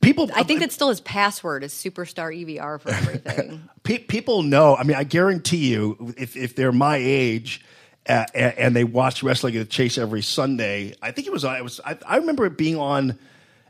People, 0.01 0.29
I 0.35 0.43
think 0.43 0.59
that's 0.59 0.75
still 0.75 0.89
his 0.89 0.99
password 1.01 1.63
is 1.63 1.73
superstar 1.73 2.35
EVR 2.35 2.81
for 2.81 2.89
everything. 2.89 3.69
People 3.83 4.43
know. 4.43 4.75
I 4.75 4.83
mean, 4.83 4.97
I 4.97 5.03
guarantee 5.05 5.69
you, 5.71 6.13
if 6.17 6.35
if 6.35 6.55
they're 6.55 6.71
my 6.71 6.97
age. 6.97 7.63
Uh, 8.05 8.25
and, 8.35 8.75
they 8.75 8.83
watch 8.83 9.23
wrestling 9.23 9.55
at 9.55 9.59
the 9.59 9.65
Chase 9.65 9.97
every 9.97 10.21
Sunday. 10.21 10.93
I 11.01 11.11
think 11.11 11.25
it 11.25 11.31
was. 11.31 11.45
I 11.45 11.61
was. 11.61 11.79
I, 11.85 11.97
I 12.05 12.17
remember 12.17 12.45
it 12.45 12.57
being 12.57 12.75
on 12.75 13.17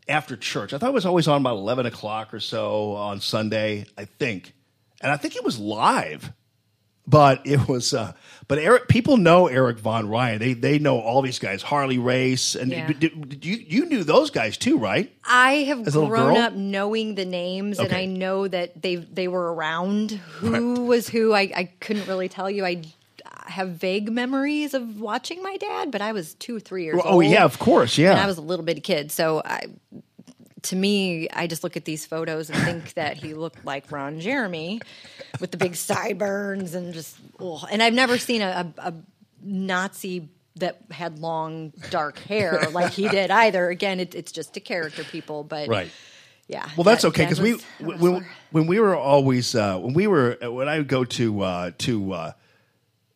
after 0.07 0.35
church. 0.35 0.73
I 0.73 0.79
thought 0.79 0.89
it 0.89 0.93
was 0.93 1.05
always 1.05 1.27
on 1.27 1.39
about 1.39 1.57
eleven 1.57 1.85
o'clock 1.85 2.33
or 2.33 2.39
so 2.39 2.93
on 2.93 3.21
Sunday. 3.21 3.85
I 3.95 4.05
think, 4.05 4.53
and 5.01 5.11
I 5.11 5.17
think 5.17 5.35
it 5.35 5.43
was 5.43 5.59
live. 5.59 6.33
But 7.05 7.45
it 7.45 7.67
was. 7.67 7.93
Uh, 7.93 8.13
but 8.47 8.59
Eric, 8.59 8.87
people 8.87 9.17
know 9.17 9.47
Eric 9.47 9.77
Von 9.79 10.07
Ryan. 10.07 10.39
They 10.39 10.53
they 10.53 10.79
know 10.79 10.99
all 10.99 11.21
these 11.21 11.37
guys. 11.39 11.61
Harley 11.61 11.97
Race, 11.97 12.55
and 12.55 12.71
Yeah. 12.71 12.87
did- 12.87 13.29
did 13.29 13.45
you 13.45 13.57
you 13.67 13.85
knew 13.85 14.03
those 14.05 14.29
guys 14.31 14.55
too, 14.57 14.77
right? 14.77 15.11
I 15.25 15.63
have 15.63 15.85
As 15.85 15.95
grown 15.95 16.37
up 16.37 16.53
knowing 16.53 17.15
the 17.15 17.25
names, 17.25 17.77
and 17.79 17.91
I 17.93 18.05
know 18.05 18.47
that 18.47 18.81
they 18.81 18.95
they 18.95 19.27
were 19.27 19.53
around. 19.53 20.11
Who 20.11 20.85
was 20.85 21.09
who? 21.09 21.33
I, 21.33 21.51
I 21.55 21.63
couldn't 21.81 22.07
really 22.07 22.29
tell 22.29 22.49
you. 22.49 22.65
I 22.65 22.81
have 23.47 23.71
vague 23.71 24.09
memories 24.09 24.73
of 24.73 25.01
watching 25.01 25.43
my 25.43 25.57
dad, 25.57 25.91
but 25.91 26.01
I 26.01 26.13
was 26.13 26.33
two, 26.35 26.59
three 26.61 26.85
years 26.85 26.95
old. 26.95 27.03
Oh, 27.05 27.13
old. 27.15 27.25
yeah, 27.25 27.43
of 27.43 27.59
course, 27.59 27.97
yeah. 27.97 28.11
And 28.11 28.19
I 28.21 28.25
was 28.27 28.37
a 28.37 28.41
little 28.41 28.63
bitty 28.63 28.81
kid, 28.81 29.11
so 29.11 29.41
I. 29.43 29.65
To 30.63 30.75
me, 30.75 31.29
I 31.29 31.47
just 31.47 31.63
look 31.63 31.75
at 31.77 31.85
these 31.85 32.05
photos 32.05 32.49
and 32.49 32.57
think 32.63 32.93
that 32.93 33.17
he 33.17 33.33
looked 33.33 33.65
like 33.65 33.91
Ron 33.91 34.19
Jeremy 34.21 34.79
with 35.41 35.51
the 35.51 35.57
big 35.57 35.75
sideburns 35.75 36.73
and 36.73 36.93
just. 36.93 37.17
And 37.69 37.83
I've 37.83 37.93
never 37.93 38.17
seen 38.17 38.41
a, 38.41 38.71
a, 38.77 38.89
a 38.89 38.93
Nazi 39.41 40.29
that 40.55 40.79
had 40.91 41.19
long 41.19 41.73
dark 41.89 42.17
hair 42.19 42.69
like 42.71 42.93
he 42.93 43.09
did 43.09 43.29
either. 43.31 43.69
Again, 43.69 43.99
it, 43.99 44.15
it's 44.15 44.31
just 44.31 44.55
a 44.55 44.59
character, 44.59 45.03
people. 45.03 45.43
But 45.43 45.67
Right. 45.67 45.91
yeah. 46.47 46.69
Well, 46.77 46.83
that's 46.85 47.01
that- 47.01 47.09
okay 47.09 47.25
that 47.25 47.35
because 47.35 47.41
we 47.41 47.85
when, 47.85 48.25
when 48.51 48.67
we 48.67 48.79
were 48.79 48.95
always 48.95 49.55
uh, 49.55 49.77
when 49.79 49.93
we 49.93 50.07
were 50.07 50.37
when 50.41 50.69
I 50.69 50.77
would 50.77 50.87
go 50.87 51.03
to 51.03 51.41
uh, 51.41 51.71
to 51.79 52.13
uh, 52.13 52.31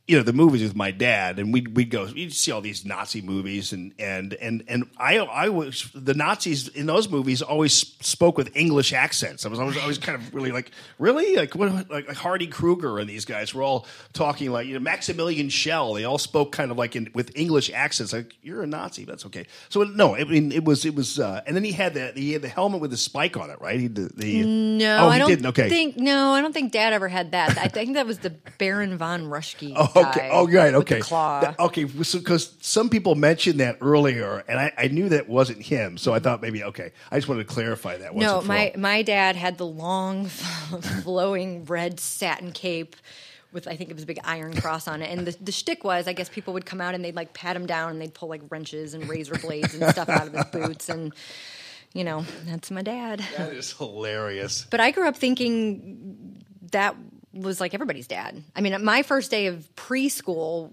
you 0.07 0.15
know 0.15 0.23
the 0.23 0.31
movies 0.33 0.63
with 0.63 0.75
my 0.75 0.89
dad 0.89 1.37
and 1.37 1.51
we'd 1.51 1.75
we'd 1.75 1.89
go 1.89 2.05
you'd 2.05 2.33
see 2.33 2.49
all 2.51 2.61
these 2.61 2.85
Nazi 2.85 3.21
movies 3.21 3.73
and 3.73 3.93
and 3.99 4.33
and 4.35 4.63
and 4.69 4.89
I 4.97 5.17
I 5.17 5.49
was 5.49 5.89
the 5.93 6.13
Nazis 6.13 6.69
in 6.69 6.85
those 6.85 7.09
movies 7.09 7.41
always 7.41 7.73
spoke 7.73 8.37
with 8.37 8.55
English 8.55 8.93
accents. 8.93 9.45
I 9.45 9.49
was 9.49 9.59
always 9.59 9.77
always 9.77 9.97
kind 9.97 10.15
of 10.15 10.33
really 10.33 10.51
like 10.51 10.71
really 10.97 11.35
like 11.35 11.55
what 11.55 11.89
like, 11.89 12.07
like 12.07 12.15
Hardy 12.15 12.47
Kruger 12.47 12.99
and 12.99 13.09
these 13.09 13.25
guys 13.25 13.53
were 13.53 13.63
all 13.63 13.85
talking 14.13 14.49
like 14.49 14.65
you 14.65 14.75
know 14.75 14.79
Maximilian 14.79 15.49
Schell. 15.49 15.93
They 15.93 16.05
all 16.05 16.17
spoke 16.17 16.53
kind 16.53 16.71
of 16.71 16.77
like 16.77 16.95
in 16.95 17.09
with 17.13 17.35
English 17.35 17.69
accents. 17.73 18.13
Like 18.13 18.33
you're 18.41 18.63
a 18.63 18.67
Nazi, 18.67 19.03
that's 19.03 19.25
okay. 19.25 19.45
So 19.67 19.83
no, 19.83 20.15
I 20.15 20.23
mean 20.23 20.53
it 20.53 20.63
was 20.63 20.85
it 20.85 20.95
was 20.95 21.19
uh, 21.19 21.41
and 21.45 21.53
then 21.53 21.65
he 21.65 21.73
had 21.73 21.93
the 21.95 22.13
he 22.15 22.31
had 22.31 22.41
the 22.41 22.47
helmet 22.47 22.79
with 22.79 22.91
the 22.91 22.97
spike 22.97 23.35
on 23.35 23.49
it, 23.49 23.59
right? 23.59 23.77
He 23.77 23.87
the, 23.87 24.09
the 24.15 24.45
No, 24.45 25.05
oh, 25.05 25.09
I 25.09 25.13
he 25.13 25.19
don't 25.19 25.29
didn't. 25.29 25.45
Okay, 25.47 25.67
think. 25.67 25.97
No, 25.97 26.31
I 26.31 26.39
don't 26.39 26.53
think 26.53 26.71
Dad 26.71 26.93
ever 26.93 27.09
had 27.09 27.31
that. 27.31 27.57
I 27.57 27.67
think 27.67 27.95
that 27.95 28.07
was 28.07 28.19
the 28.19 28.29
Baron 28.57 28.97
von 28.97 29.23
Raschke. 29.23 29.73
Oh, 29.97 29.97
okay. 30.06 30.30
Oh, 30.32 30.48
right. 30.48 30.74
with 30.74 30.82
Okay. 30.82 31.00
the 31.00 31.03
claw. 31.03 31.56
Okay. 31.59 31.84
Because 31.85 32.53
some 32.61 32.90
people 32.90 33.16
mentioned 33.16 33.59
that 33.59 33.77
earlier, 33.82 34.43
and 34.48 34.59
I, 34.59 34.74
I 34.77 34.88
knew 34.88 35.09
that 35.09 35.27
wasn't 35.30 35.61
him, 35.61 35.98
so 35.98 36.14
I 36.14 36.19
thought 36.19 36.42
maybe 36.42 36.64
okay. 36.64 36.92
I 37.11 37.17
just 37.17 37.27
wanted 37.27 37.48
to 37.48 37.53
clarify 37.53 37.98
that. 37.98 38.14
once 38.14 38.24
no, 38.26 38.42
my 38.42 38.69
all. 38.72 38.80
my 38.80 39.01
dad 39.01 39.35
had 39.35 39.58
the 39.58 39.66
long, 39.66 40.26
flowing 41.03 41.66
red 41.66 42.00
satin 42.00 42.51
cape. 42.51 42.95
With 43.53 43.66
I 43.67 43.77
think 43.77 43.90
it 43.90 43.93
was 43.93 44.03
a 44.03 44.08
big 44.08 44.19
iron 44.26 44.59
cross 44.59 44.90
on 44.90 45.01
it, 45.01 45.09
and 45.09 45.26
the 45.26 45.35
the 45.42 45.53
shtick 45.53 45.84
was 45.85 46.06
I 46.08 46.14
guess 46.14 46.27
people 46.27 46.53
would 46.53 46.66
come 46.66 46.82
out 46.82 46.95
and 46.95 47.03
they'd 47.03 47.16
like 47.16 47.34
pat 47.34 47.56
him 47.56 47.66
down 47.66 47.92
and 47.92 48.01
they'd 48.01 48.14
pull 48.14 48.27
like 48.27 48.42
wrenches 48.50 48.93
and 48.93 49.08
razor 49.08 49.35
blades 49.38 49.74
and 49.74 49.90
stuff 49.90 50.09
out 50.09 50.27
of 50.27 50.34
his 50.34 50.45
boots, 50.45 50.90
and 50.90 51.14
you 51.93 52.03
know 52.03 52.26
that's 52.45 52.69
my 52.72 52.82
dad. 52.82 53.24
that 53.38 53.53
is 53.53 53.72
hilarious. 53.72 54.67
But 54.69 54.82
I 54.82 54.92
grew 54.92 55.08
up 55.08 55.16
thinking 55.16 56.43
that 56.74 56.95
was 57.40 57.59
like 57.59 57.74
everybody's 57.74 58.07
dad. 58.07 58.43
I 58.56 58.61
mean, 58.61 58.83
my 58.83 59.03
first 59.03 59.32
day 59.32 59.48
of 59.48 59.67
preschool 59.75 60.72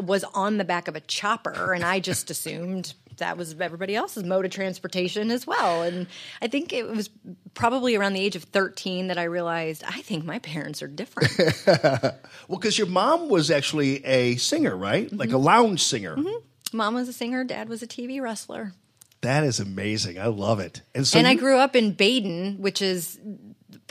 was 0.00 0.24
on 0.24 0.58
the 0.58 0.64
back 0.64 0.88
of 0.88 0.96
a 0.96 1.00
chopper, 1.00 1.72
and 1.72 1.84
I 1.84 2.00
just 2.00 2.30
assumed 2.30 2.94
that 3.18 3.36
was 3.36 3.58
everybody 3.60 3.94
else's 3.94 4.24
mode 4.24 4.44
of 4.44 4.50
transportation 4.50 5.30
as 5.30 5.46
well. 5.46 5.82
And 5.82 6.06
I 6.40 6.48
think 6.48 6.72
it 6.72 6.88
was 6.88 7.10
probably 7.54 7.94
around 7.94 8.14
the 8.14 8.20
age 8.20 8.36
of 8.36 8.44
13 8.44 9.08
that 9.08 9.18
I 9.18 9.24
realized 9.24 9.84
I 9.86 10.02
think 10.02 10.24
my 10.24 10.38
parents 10.38 10.82
are 10.82 10.88
different. 10.88 11.32
well, 11.66 12.58
because 12.58 12.78
your 12.78 12.86
mom 12.86 13.28
was 13.28 13.50
actually 13.50 14.04
a 14.04 14.36
singer, 14.36 14.76
right? 14.76 15.12
Like 15.12 15.30
a 15.30 15.32
mm-hmm. 15.32 15.44
lounge 15.44 15.82
singer. 15.82 16.16
Mm-hmm. 16.16 16.76
Mom 16.76 16.94
was 16.94 17.08
a 17.08 17.12
singer, 17.12 17.44
dad 17.44 17.68
was 17.68 17.82
a 17.82 17.86
TV 17.86 18.20
wrestler. 18.20 18.72
That 19.20 19.44
is 19.44 19.60
amazing. 19.60 20.18
I 20.18 20.26
love 20.26 20.58
it. 20.58 20.82
And 20.94 21.06
so 21.06 21.18
and 21.18 21.28
I 21.28 21.34
grew 21.34 21.56
up 21.56 21.76
in 21.76 21.92
Baden, 21.92 22.56
which 22.58 22.82
is 22.82 23.20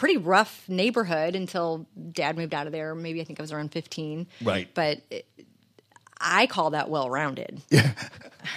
pretty 0.02 0.18
rough 0.18 0.68
neighborhood 0.68 1.36
until 1.36 1.86
dad 2.12 2.36
moved 2.36 2.56
out 2.56 2.66
of 2.66 2.74
there. 2.74 2.96
Maybe 2.96 3.22
I 3.22 3.24
think 3.24 3.40
I 3.40 3.44
was 3.44 3.52
around 3.52 3.72
15. 3.72 4.26
Right. 4.42 4.68
But 4.74 5.02
it, 5.12 5.28
I 6.20 6.48
call 6.48 6.72
that 6.72 6.90
well 6.90 7.08
rounded. 7.08 7.62
Yeah. 7.70 7.92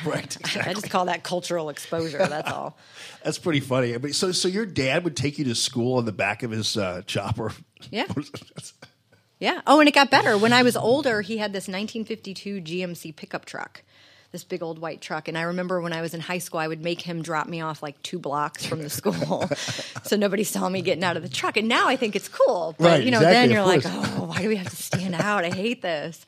right. 0.06 0.24
Exactly. 0.24 0.62
I 0.70 0.72
just 0.72 0.88
call 0.88 1.04
that 1.04 1.22
cultural 1.22 1.68
exposure. 1.68 2.16
That's 2.16 2.50
all. 2.50 2.78
That's 3.22 3.36
pretty 3.36 3.60
funny. 3.60 3.94
I 3.94 3.98
mean, 3.98 4.14
so 4.14 4.32
so 4.32 4.48
your 4.48 4.64
dad 4.64 5.04
would 5.04 5.14
take 5.14 5.38
you 5.38 5.44
to 5.44 5.54
school 5.54 5.98
on 5.98 6.06
the 6.06 6.12
back 6.12 6.42
of 6.42 6.50
his 6.50 6.78
uh, 6.78 7.02
chopper. 7.06 7.52
Yeah. 7.90 8.06
Yeah. 9.38 9.60
Oh, 9.66 9.80
and 9.80 9.88
it 9.88 9.94
got 9.94 10.10
better. 10.10 10.38
When 10.38 10.54
I 10.54 10.62
was 10.62 10.74
older, 10.78 11.20
he 11.20 11.36
had 11.36 11.52
this 11.52 11.68
1952 11.68 12.62
GMC 12.62 13.14
pickup 13.14 13.44
truck, 13.44 13.82
this 14.34 14.44
big 14.44 14.62
old 14.62 14.78
white 14.78 15.00
truck. 15.00 15.28
And 15.28 15.38
I 15.38 15.42
remember 15.42 15.80
when 15.80 15.92
I 15.92 16.02
was 16.02 16.12
in 16.12 16.20
high 16.20 16.38
school, 16.38 16.58
I 16.58 16.68
would 16.68 16.82
make 16.82 17.00
him 17.00 17.22
drop 17.22 17.46
me 17.46 17.60
off 17.60 17.82
like 17.82 18.02
two 18.02 18.18
blocks 18.18 18.66
from 18.66 18.82
the 18.82 18.90
school. 18.90 19.48
so 20.02 20.16
nobody 20.16 20.44
saw 20.44 20.68
me 20.68 20.82
getting 20.82 21.04
out 21.04 21.16
of 21.16 21.22
the 21.22 21.28
truck. 21.28 21.56
And 21.56 21.68
now 21.68 21.88
I 21.88 21.96
think 21.96 22.16
it's 22.16 22.28
cool. 22.28 22.74
But, 22.76 22.84
Right, 22.84 23.04
you 23.04 23.12
know, 23.12 23.18
exactly, 23.18 23.34
then 23.34 23.50
you're 23.52 23.64
like, 23.64 23.82
oh, 23.86 24.24
why 24.26 24.42
do 24.42 24.48
we 24.48 24.56
have 24.56 24.68
to 24.68 24.76
stand 24.76 25.14
out? 25.14 25.44
I 25.44 25.50
hate 25.50 25.82
this. 25.82 26.26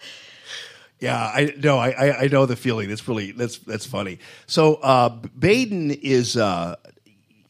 Yeah, 1.01 1.19
I 1.19 1.53
no, 1.59 1.77
I, 1.77 1.91
I 1.91 2.21
I 2.21 2.27
know 2.29 2.47
the 2.47 2.57
feeling. 2.57 2.89
That's 2.89 3.07
really 3.07 3.33
that's 3.33 3.59
that's 3.59 3.85
funny. 3.85 4.19
So 4.47 4.77
uh, 4.77 5.11
Baden 5.11 5.91
is 5.91 6.39
uh, 6.39 6.77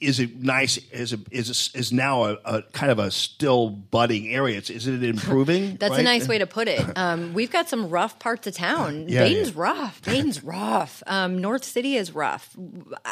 is 0.00 0.20
a 0.20 0.26
nice 0.26 0.78
is 0.90 1.12
a, 1.12 1.18
is 1.30 1.48
a, 1.74 1.78
is 1.78 1.92
now 1.92 2.24
a, 2.24 2.38
a 2.44 2.62
kind 2.72 2.92
of 2.92 2.98
a 2.98 3.10
still 3.10 3.70
budding 3.70 4.28
area. 4.28 4.58
It's, 4.58 4.70
is 4.70 4.86
it 4.86 5.02
improving? 5.02 5.76
That's 5.80 5.92
right? 5.92 6.00
a 6.00 6.04
nice 6.04 6.28
way 6.28 6.38
to 6.38 6.46
put 6.46 6.68
it. 6.68 6.84
Um, 6.96 7.34
we've 7.34 7.50
got 7.50 7.68
some 7.68 7.90
rough 7.90 8.18
parts 8.18 8.46
of 8.46 8.54
town. 8.54 9.06
Yeah, 9.16 9.24
Baden's 9.24 9.50
yeah. 9.50 9.62
rough. 9.62 10.02
Baden's 10.02 10.42
rough. 10.42 11.02
Um, 11.06 11.40
North 11.40 11.64
City 11.64 11.96
is 11.96 12.14
rough. 12.14 12.56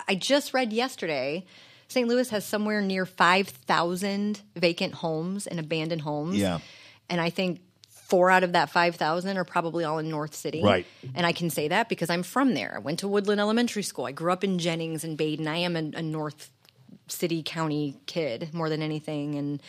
I 0.09 0.15
just 0.15 0.55
read 0.55 0.73
yesterday. 0.73 1.45
St. 1.89 2.09
Louis 2.09 2.29
has 2.31 2.45
somewhere 2.45 2.81
near 2.81 3.05
5,000 3.05 4.41
vacant 4.57 4.95
homes 4.95 5.47
and 5.47 5.61
abandoned 5.61 6.03
homes. 6.03 6.37
Yeah. 6.37 6.61
And 7.09 7.21
I 7.21 7.31
think 7.31 7.61
four 7.89 8.31
out 8.31 8.45
of 8.45 8.53
that 8.53 8.71
5,000 8.71 9.37
are 9.37 9.45
probably 9.45 9.85
all 9.85 9.99
in 9.99 10.09
North 10.09 10.35
City. 10.35 10.63
Right. 10.63 10.87
And 11.15 11.27
I 11.27 11.33
can 11.33 11.51
say 11.51 11.69
that 11.69 11.89
because 11.89 12.11
I'm 12.11 12.23
from 12.23 12.55
there. 12.55 12.75
I 12.77 12.79
went 12.79 13.01
to 13.01 13.09
Woodland 13.09 13.41
Elementary 13.41 13.83
School. 13.83 14.07
I 14.07 14.13
grew 14.13 14.33
up 14.33 14.45
in 14.45 14.59
Jennings 14.59 15.05
and 15.05 15.17
Baden. 15.17 15.49
I 15.49 15.59
am 15.59 15.77
a, 15.77 15.91
a 15.95 16.03
North 16.03 16.51
City 17.09 17.43
County 17.43 17.97
kid 18.07 18.53
more 18.53 18.69
than 18.69 18.83
anything. 18.83 19.35
And 19.35 19.63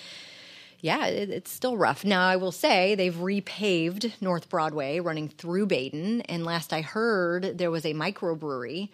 yeah, 0.80 1.07
it, 1.07 1.30
it's 1.30 1.51
still 1.51 1.77
rough. 1.77 2.05
Now, 2.05 2.27
I 2.27 2.35
will 2.35 2.51
say 2.51 2.95
they've 2.95 3.14
repaved 3.14 4.14
North 4.22 4.49
Broadway 4.49 4.99
running 4.99 5.30
through 5.30 5.65
Baden. 5.67 6.22
And 6.22 6.45
last 6.45 6.73
I 6.73 6.81
heard, 6.81 7.57
there 7.57 7.72
was 7.72 7.85
a 7.85 7.93
microbrewery 7.93 8.89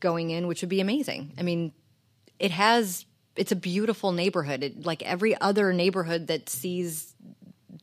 going 0.00 0.30
in, 0.30 0.46
which 0.46 0.60
would 0.62 0.68
be 0.68 0.80
amazing. 0.80 1.32
I 1.38 1.42
mean, 1.42 1.72
it 2.38 2.50
has, 2.50 3.06
it's 3.36 3.52
a 3.52 3.56
beautiful 3.56 4.12
neighborhood. 4.12 4.62
It, 4.62 4.84
like 4.84 5.02
every 5.02 5.40
other 5.40 5.72
neighborhood 5.72 6.26
that 6.26 6.48
sees 6.48 7.09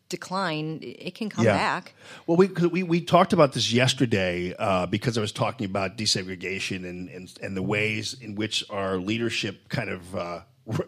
decline, 0.10 0.80
it 0.82 1.16
can 1.16 1.30
come 1.30 1.46
back. 1.54 1.94
Well, 2.26 2.38
we 2.38 2.48
we 2.48 2.84
we 2.84 3.02
talked 3.02 3.34
about 3.34 3.54
this 3.54 3.72
yesterday 3.72 4.54
uh, 4.58 4.86
because 4.86 5.18
I 5.18 5.22
was 5.22 5.32
talking 5.32 5.66
about 5.66 5.98
desegregation 5.98 6.88
and, 6.90 7.10
and 7.10 7.32
and 7.42 7.58
the 7.58 7.64
ways 7.64 8.16
in 8.20 8.36
which 8.36 8.64
our 8.70 8.98
leadership 8.98 9.70
kind 9.70 9.90
of. 9.90 10.16
Uh, 10.16 10.20
r- 10.72 10.76
r- 10.78 10.86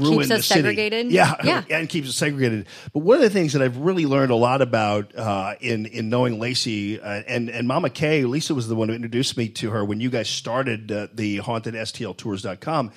Keeps 0.00 0.30
us 0.30 0.46
segregated? 0.46 1.10
Yeah, 1.10 1.34
Yeah. 1.42 1.64
and 1.70 1.88
keeps 1.88 2.08
us 2.08 2.14
segregated. 2.14 2.66
But 2.92 3.00
one 3.00 3.16
of 3.16 3.22
the 3.22 3.30
things 3.30 3.52
that 3.54 3.62
I've 3.62 3.76
really 3.78 4.06
learned 4.06 4.30
a 4.30 4.36
lot 4.36 4.62
about 4.62 5.14
uh, 5.16 5.54
in 5.60 5.86
in 5.86 6.08
knowing 6.10 6.38
Lacey 6.38 7.00
uh, 7.00 7.22
and 7.26 7.48
and 7.50 7.66
Mama 7.66 7.90
Kay, 7.90 8.24
Lisa 8.24 8.54
was 8.54 8.68
the 8.68 8.76
one 8.76 8.88
who 8.88 8.94
introduced 8.94 9.36
me 9.36 9.48
to 9.50 9.70
her 9.70 9.84
when 9.84 10.00
you 10.00 10.10
guys 10.10 10.28
started 10.28 10.92
uh, 10.92 11.08
the 11.12 11.38
haunted 11.38 11.74
STLtours.com, 11.74 12.92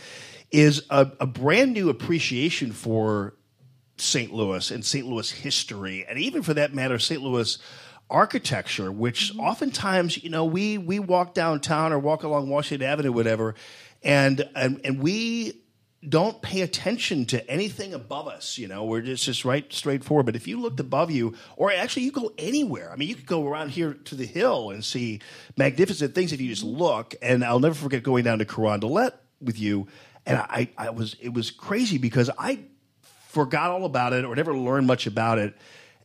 is 0.51 0.83
a, 0.89 1.11
a 1.19 1.25
brand 1.25 1.73
new 1.73 1.89
appreciation 1.89 2.71
for 2.71 3.33
St. 3.97 4.33
Louis 4.33 4.71
and 4.71 4.85
St. 4.85 5.05
Louis 5.05 5.31
history, 5.31 6.05
and 6.07 6.19
even 6.19 6.43
for 6.43 6.53
that 6.53 6.73
matter, 6.73 6.99
St. 6.99 7.21
Louis 7.21 7.57
architecture, 8.09 8.91
which 8.91 9.31
mm-hmm. 9.31 9.41
oftentimes, 9.41 10.23
you 10.23 10.29
know, 10.29 10.45
we 10.45 10.77
we 10.77 10.99
walk 10.99 11.33
downtown 11.33 11.91
or 11.91 11.99
walk 11.99 12.23
along 12.23 12.49
Washington 12.49 12.87
Avenue, 12.87 13.11
whatever, 13.11 13.55
and 14.03 14.47
and, 14.55 14.81
and 14.83 15.01
we 15.01 15.61
don't 16.07 16.41
pay 16.41 16.61
attention 16.61 17.25
to 17.25 17.49
anything 17.49 17.93
above 17.93 18.27
us. 18.27 18.57
You 18.57 18.67
know, 18.67 18.85
we're 18.85 19.01
just 19.01 19.23
just 19.23 19.45
right 19.45 19.71
straight 19.73 20.03
forward. 20.03 20.25
But 20.25 20.35
if 20.35 20.47
you 20.47 20.59
looked 20.59 20.79
above 20.79 21.11
you, 21.11 21.35
or 21.55 21.71
actually 21.71 22.03
you 22.03 22.11
go 22.11 22.31
anywhere, 22.37 22.91
I 22.91 22.95
mean, 22.95 23.09
you 23.09 23.15
could 23.15 23.25
go 23.25 23.47
around 23.47 23.69
here 23.69 23.93
to 23.93 24.15
the 24.15 24.25
hill 24.25 24.71
and 24.71 24.83
see 24.83 25.19
magnificent 25.57 26.15
things 26.15 26.31
if 26.31 26.41
you 26.41 26.49
just 26.49 26.65
mm-hmm. 26.65 26.77
look. 26.77 27.15
And 27.21 27.43
I'll 27.43 27.59
never 27.59 27.75
forget 27.75 28.03
going 28.03 28.23
down 28.23 28.39
to 28.39 28.45
Carondelet 28.45 29.13
with 29.41 29.59
you, 29.59 29.87
and 30.25 30.37
I, 30.37 30.69
I 30.77 30.89
was 30.91 31.15
it 31.19 31.33
was 31.33 31.51
crazy 31.51 31.97
because 31.97 32.29
I 32.37 32.59
forgot 33.37 33.69
all 33.69 33.85
about 33.85 34.13
it 34.13 34.25
or 34.25 34.35
never 34.35 34.55
learned 34.57 34.87
much 34.87 35.05
about 35.05 35.37
it. 35.37 35.53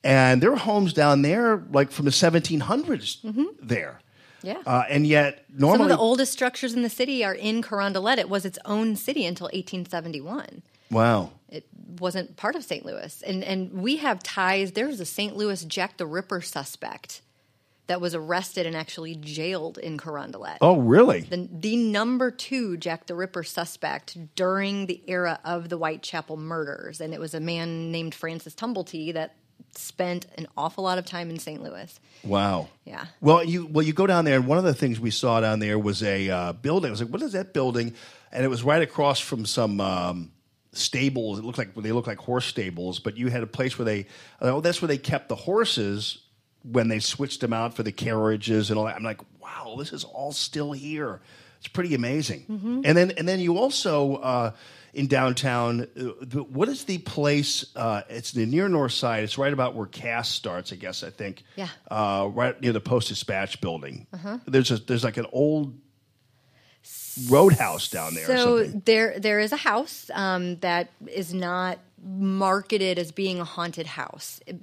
And 0.04 0.42
there 0.42 0.52
are 0.52 0.56
homes 0.58 0.92
down 0.92 1.22
there 1.22 1.62
like 1.72 1.90
from 1.90 2.04
the 2.04 2.10
1700s 2.10 3.18
there. 3.60 4.00
Yeah. 4.42 4.58
Uh, 4.66 4.82
and 4.90 5.06
yet 5.06 5.44
normally 5.56 5.78
Some 5.78 5.82
of 5.82 5.96
the 5.96 5.98
oldest 5.98 6.32
structures 6.32 6.74
in 6.74 6.82
the 6.82 6.90
city 6.90 7.24
are 7.24 7.34
in 7.34 7.62
Carondelet. 7.62 8.18
It 8.18 8.28
was 8.28 8.44
its 8.44 8.58
own 8.64 8.96
city 8.96 9.24
until 9.24 9.46
1871. 9.46 10.62
wow. 10.90 11.30
It 11.48 11.66
wasn't 12.00 12.36
part 12.36 12.54
of 12.56 12.64
St. 12.64 12.84
Louis. 12.84 13.22
And 13.26 13.44
and 13.44 13.72
we 13.72 13.96
have 13.98 14.22
ties. 14.22 14.72
There 14.72 14.88
was 14.88 15.00
a 15.00 15.04
St. 15.04 15.36
Louis 15.36 15.64
Jack 15.64 15.96
the 15.98 16.06
Ripper 16.06 16.40
suspect 16.42 17.21
that 17.92 18.00
was 18.00 18.14
arrested 18.14 18.64
and 18.64 18.74
actually 18.74 19.14
jailed 19.16 19.76
in 19.76 19.98
Carondelet. 19.98 20.56
Oh, 20.62 20.78
really? 20.78 21.20
The, 21.20 21.46
the 21.52 21.76
number 21.76 22.30
two 22.30 22.78
Jack 22.78 23.06
the 23.06 23.14
Ripper 23.14 23.42
suspect 23.42 24.16
during 24.34 24.86
the 24.86 25.02
era 25.06 25.38
of 25.44 25.68
the 25.68 25.76
Whitechapel 25.76 26.38
murders. 26.38 27.02
And 27.02 27.12
it 27.12 27.20
was 27.20 27.34
a 27.34 27.40
man 27.40 27.92
named 27.92 28.14
Francis 28.14 28.54
Tumblety 28.54 29.12
that 29.12 29.36
spent 29.76 30.24
an 30.38 30.46
awful 30.56 30.84
lot 30.84 30.96
of 30.96 31.04
time 31.04 31.28
in 31.28 31.38
St. 31.38 31.62
Louis. 31.62 32.00
Wow. 32.24 32.68
Yeah. 32.86 33.04
Well, 33.20 33.44
you 33.44 33.66
well 33.66 33.84
you 33.84 33.92
go 33.92 34.06
down 34.06 34.24
there, 34.24 34.36
and 34.36 34.46
one 34.46 34.56
of 34.56 34.64
the 34.64 34.72
things 34.72 34.98
we 34.98 35.10
saw 35.10 35.40
down 35.40 35.58
there 35.58 35.78
was 35.78 36.02
a 36.02 36.30
uh, 36.30 36.52
building. 36.54 36.88
I 36.88 36.92
was 36.92 37.02
like, 37.02 37.10
"What 37.10 37.20
is 37.20 37.32
that 37.32 37.52
building?" 37.52 37.92
And 38.32 38.42
it 38.42 38.48
was 38.48 38.62
right 38.62 38.80
across 38.80 39.20
from 39.20 39.44
some 39.44 39.82
um, 39.82 40.32
stables. 40.72 41.38
It 41.38 41.44
looked 41.44 41.58
like 41.58 41.74
they 41.74 41.92
looked 41.92 42.08
like 42.08 42.20
horse 42.20 42.46
stables, 42.46 43.00
but 43.00 43.18
you 43.18 43.28
had 43.28 43.42
a 43.42 43.46
place 43.46 43.78
where 43.78 43.84
they 43.84 44.06
oh, 44.40 44.62
that's 44.62 44.80
where 44.80 44.88
they 44.88 44.96
kept 44.96 45.28
the 45.28 45.36
horses 45.36 46.21
when 46.64 46.88
they 46.88 46.98
switched 47.00 47.40
them 47.40 47.52
out 47.52 47.74
for 47.74 47.82
the 47.82 47.92
carriages 47.92 48.70
and 48.70 48.78
all 48.78 48.86
that. 48.86 48.96
I'm 48.96 49.02
like, 49.02 49.20
wow, 49.40 49.74
this 49.78 49.92
is 49.92 50.04
all 50.04 50.32
still 50.32 50.72
here. 50.72 51.20
It's 51.58 51.68
pretty 51.68 51.94
amazing. 51.94 52.44
Mhm. 52.50 52.82
And 52.84 52.96
then 52.96 53.12
and 53.12 53.28
then 53.28 53.40
you 53.40 53.58
also. 53.58 54.16
Uh, 54.16 54.50
in 54.94 55.06
downtown, 55.06 55.80
uh, 55.80 56.12
the, 56.20 56.42
what 56.42 56.68
is 56.68 56.84
the 56.84 56.98
place? 56.98 57.64
Uh, 57.74 58.02
it's 58.10 58.32
the 58.32 58.44
near 58.44 58.68
north 58.68 58.92
side. 58.92 59.24
It's 59.24 59.38
right 59.38 59.50
about 59.54 59.74
where 59.74 59.86
Cass 59.86 60.28
starts, 60.28 60.70
I 60.70 60.76
guess. 60.76 61.02
I 61.02 61.08
think. 61.08 61.44
Yeah. 61.56 61.68
Uh, 61.90 62.28
right 62.30 62.60
near 62.60 62.74
the 62.74 62.80
Post 62.80 63.08
Dispatch 63.08 63.62
building. 63.62 64.06
Uh-huh. 64.12 64.36
There's 64.46 64.70
a 64.70 64.76
there's 64.76 65.02
like 65.02 65.16
an 65.16 65.24
old 65.32 65.78
roadhouse 67.30 67.88
down 67.88 68.14
there. 68.14 68.24
or 68.30 68.36
So 68.36 68.64
there 68.64 69.18
there 69.18 69.40
is 69.40 69.52
a 69.52 69.56
house 69.56 70.10
um, 70.14 70.56
that 70.56 70.90
is 71.06 71.32
not 71.32 71.78
marketed 72.04 72.98
as 72.98 73.12
being 73.12 73.40
a 73.40 73.44
haunted 73.44 73.86
house. 73.86 74.40
It 74.46 74.56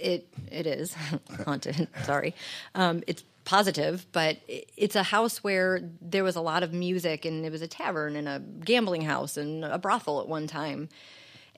it, 0.00 0.28
it 0.50 0.66
is 0.66 0.94
haunted. 1.44 1.88
Sorry, 2.04 2.34
um, 2.74 3.02
it's 3.06 3.24
positive, 3.44 4.06
but 4.12 4.38
it's 4.46 4.96
a 4.96 5.02
house 5.02 5.42
where 5.42 5.80
there 6.00 6.24
was 6.24 6.36
a 6.36 6.40
lot 6.40 6.62
of 6.62 6.72
music 6.72 7.24
and 7.24 7.44
it 7.44 7.50
was 7.50 7.62
a 7.62 7.66
tavern 7.66 8.16
and 8.16 8.28
a 8.28 8.38
gambling 8.64 9.02
house 9.02 9.36
and 9.36 9.64
a 9.64 9.78
brothel 9.78 10.20
at 10.20 10.28
one 10.28 10.46
time. 10.46 10.88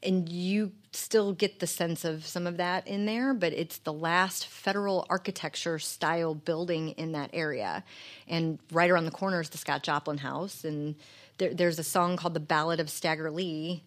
And 0.03 0.29
you 0.29 0.73
still 0.93 1.33
get 1.33 1.61
the 1.61 1.67
sense 1.67 2.05
of 2.05 2.27
some 2.27 2.47
of 2.47 2.57
that 2.57 2.87
in 2.89 3.07
there, 3.07 3.35
but 3.35 3.53
it's 3.53 3.79
the 3.79 3.93
last 3.93 4.47
federal 4.47 5.07
architecture 5.09 5.79
style 5.79 6.35
building 6.35 6.91
in 6.91 7.13
that 7.13 7.31
area. 7.33 7.85
And 8.27 8.59
right 8.73 8.91
around 8.91 9.05
the 9.05 9.13
corner 9.13 9.41
is 9.41 9.51
the 9.51 9.59
Scott 9.59 9.83
Joplin 9.83 10.19
House. 10.19 10.65
And 10.65 10.97
there, 11.39 11.55
there's 11.55 11.79
a 11.79 11.85
song 11.85 12.17
called 12.17 12.35
The 12.35 12.41
Ballad 12.41 12.81
of 12.81 12.91
Stagger 12.91 13.31
Lee 13.31 13.85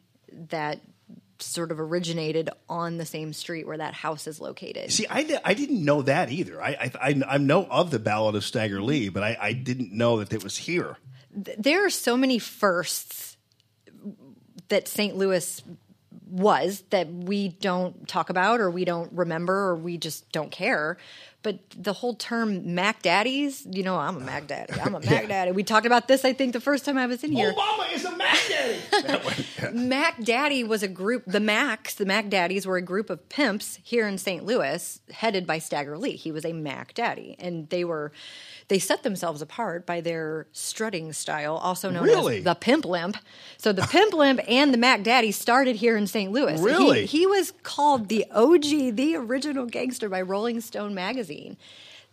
that 0.50 0.80
sort 1.40 1.72
of 1.72 1.80
originated 1.80 2.50
on 2.70 2.98
the 2.98 3.06
same 3.06 3.34
street 3.34 3.68
where 3.68 3.78
that 3.78 3.94
house 3.94 4.28
is 4.28 4.40
located. 4.40 4.92
See, 4.92 5.06
I, 5.10 5.40
I 5.44 5.54
didn't 5.54 5.84
know 5.84 6.02
that 6.04 6.32
either. 6.32 6.62
I, 6.62 6.92
I 7.02 7.24
I 7.28 7.38
know 7.38 7.66
of 7.70 7.92
the 7.92 8.00
Ballad 8.00 8.36
of 8.36 8.44
Stagger 8.44 8.82
Lee, 8.82 9.10
but 9.10 9.24
I, 9.24 9.38
I 9.40 9.54
didn't 9.54 9.92
know 9.92 10.18
that 10.20 10.34
it 10.34 10.44
was 10.44 10.58
here. 10.58 10.98
There 11.32 11.86
are 11.86 11.90
so 11.90 12.16
many 12.16 12.40
firsts 12.40 13.38
that 14.70 14.88
St. 14.88 15.16
Louis 15.16 15.62
was 16.28 16.84
that 16.90 17.12
we 17.12 17.50
don't 17.50 18.08
talk 18.08 18.30
about 18.30 18.60
or 18.60 18.70
we 18.70 18.86
don't 18.86 19.12
remember 19.14 19.54
or 19.54 19.76
we 19.76 19.98
just 19.98 20.32
don't 20.32 20.52
care. 20.52 20.98
But 21.46 21.60
the 21.78 21.94
whole 21.94 22.16
term 22.16 22.74
Mac 22.74 23.04
Daddies, 23.04 23.68
you 23.70 23.84
know, 23.84 23.98
I'm 23.98 24.18
a 24.18 24.20
Mac 24.20 24.44
uh, 24.46 24.48
Daddy. 24.48 24.74
I'm 24.82 24.96
a 24.96 25.00
Mac 25.12 25.12
Yeah. 25.12 25.28
Daddy. 25.28 25.52
We 25.52 25.64
talked 25.64 25.86
about 25.86 26.08
this, 26.08 26.26
I 26.26 26.34
think, 26.34 26.54
the 26.54 26.60
first 26.60 26.86
time 26.86 26.98
I 26.98 27.06
was 27.06 27.24
in 27.24 27.32
here. 27.32 27.54
Obama 27.54 27.94
is 27.94 28.04
a 28.04 28.18
Mac 28.18 28.40
Daddy. 28.50 29.22
Mac 29.78 30.24
Daddy 30.24 30.64
was 30.64 30.82
a 30.82 30.88
group, 30.88 31.22
the 31.28 31.40
Macs, 31.40 31.94
the 31.94 32.06
Mac 32.08 32.30
Daddies 32.30 32.66
were 32.66 32.78
a 32.78 32.82
group 32.82 33.12
of 33.12 33.30
pimps 33.30 33.78
here 33.84 34.08
in 34.08 34.18
St. 34.18 34.44
Louis, 34.44 35.00
headed 35.12 35.46
by 35.46 35.60
Stagger 35.60 36.00
Lee. 36.00 36.16
He 36.16 36.32
was 36.32 36.46
a 36.46 36.52
Mac 36.54 36.96
Daddy. 36.96 37.36
And 37.38 37.70
they 37.70 37.84
were, 37.84 38.12
they 38.68 38.80
set 38.80 39.04
themselves 39.04 39.44
apart 39.44 39.86
by 39.86 40.02
their 40.02 40.48
strutting 40.52 41.14
style, 41.14 41.58
also 41.58 41.92
known 41.92 42.06
Really? 42.06 42.38
as 42.40 42.44
the 42.44 42.56
Pimp 42.56 42.86
Limp. 42.86 43.18
So 43.58 43.72
the 43.72 43.84
Pimp 43.84 44.14
Limp 44.16 44.40
and 44.48 44.74
the 44.74 44.80
Mac 44.80 45.04
Daddy 45.04 45.32
started 45.32 45.76
here 45.76 45.96
in 45.96 46.08
St. 46.08 46.32
Louis. 46.32 46.60
He- 46.60 46.66
Really? 46.66 47.06
He, 47.06 47.28
was 47.28 47.54
called 47.62 48.08
the 48.10 48.26
OG, 48.32 48.96
the 48.96 49.16
original 49.16 49.68
gangster 49.68 50.10
by 50.10 50.22
Rolling 50.24 50.60
Stone 50.62 50.96
magazine. 50.96 51.35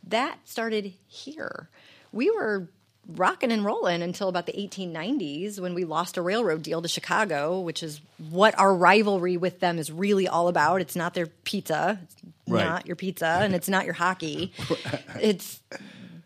That 0.09 0.39
started 0.45 0.93
here. 1.07 1.69
We 2.13 2.31
were 2.31 2.69
rocking 3.09 3.51
and 3.51 3.65
rolling 3.65 4.01
until 4.03 4.29
about 4.29 4.47
the 4.47 4.53
1890s 4.53 5.59
when 5.59 5.75
we 5.75 5.85
lost 5.85 6.17
a 6.17 6.23
railroad 6.23 6.63
deal 6.63 6.81
to 6.83 6.89
Chicago, 6.89 7.61
which 7.61 7.83
is 7.83 8.01
what 8.31 8.57
our 8.59 8.75
rivalry 8.75 9.37
with 9.37 9.59
them 9.61 9.79
is 9.79 9.91
really 9.91 10.29
all 10.29 10.47
about. 10.49 10.81
It's 10.81 10.95
not 10.97 11.15
their 11.15 11.27
pizza, 11.27 11.99
it's 12.03 12.17
Right. 12.49 12.65
not 12.65 12.87
your 12.87 12.97
pizza, 12.97 13.27
and 13.43 13.55
it's 13.55 13.69
not 13.69 13.85
your 13.85 13.95
hockey. 13.95 14.53
It's 15.21 15.61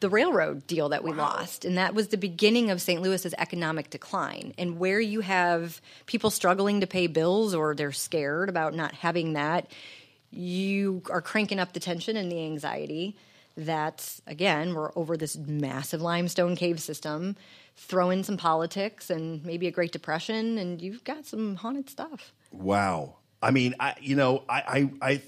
the 0.00 0.08
railroad 0.10 0.66
deal 0.66 0.91
that 0.91 1.02
we 1.02 1.12
lost. 1.12 1.65
And 1.65 1.78
that 1.78 1.94
was 1.94 2.08
the 2.08 2.18
beginning 2.18 2.70
of 2.70 2.83
St. 2.83 3.00
Louis's 3.00 3.34
economic 3.39 3.89
decline. 3.89 4.52
And 4.58 4.78
where 4.78 5.00
you 5.00 5.20
have 5.20 5.81
people 6.05 6.31
struggling 6.31 6.81
to 6.83 6.86
pay 6.86 7.07
bills 7.07 7.55
or 7.55 7.75
they're 7.75 7.92
scared 7.92 8.49
about 8.50 8.75
not 8.75 8.92
having 8.94 9.33
that, 9.34 9.70
you 10.37 11.03
are 11.11 11.23
cranking 11.23 11.59
up 11.59 11.73
the 11.73 11.81
tension 11.81 12.17
and 12.17 12.31
the 12.31 12.45
anxiety 12.45 13.17
that 13.57 14.21
again 14.27 14.75
we're 14.75 14.91
over 14.97 15.17
this 15.17 15.37
massive 15.37 16.03
limestone 16.03 16.55
cave 16.55 16.79
system 16.79 17.35
throw 17.75 18.11
in 18.11 18.23
some 18.23 18.37
politics 18.37 19.09
and 19.09 19.45
maybe 19.45 19.67
a 19.67 19.71
great 19.71 19.93
depression 19.93 20.59
and 20.59 20.83
you've 20.83 21.03
got 21.05 21.25
some 21.25 21.57
haunted 21.57 21.89
stuff 21.89 22.33
Wow. 22.53 23.17
I 23.43 23.51
mean, 23.51 23.75
I 23.79 23.95
you 24.01 24.17
know, 24.17 24.45
I 24.49 24.91
I, 25.01 25.11
I 25.11 25.23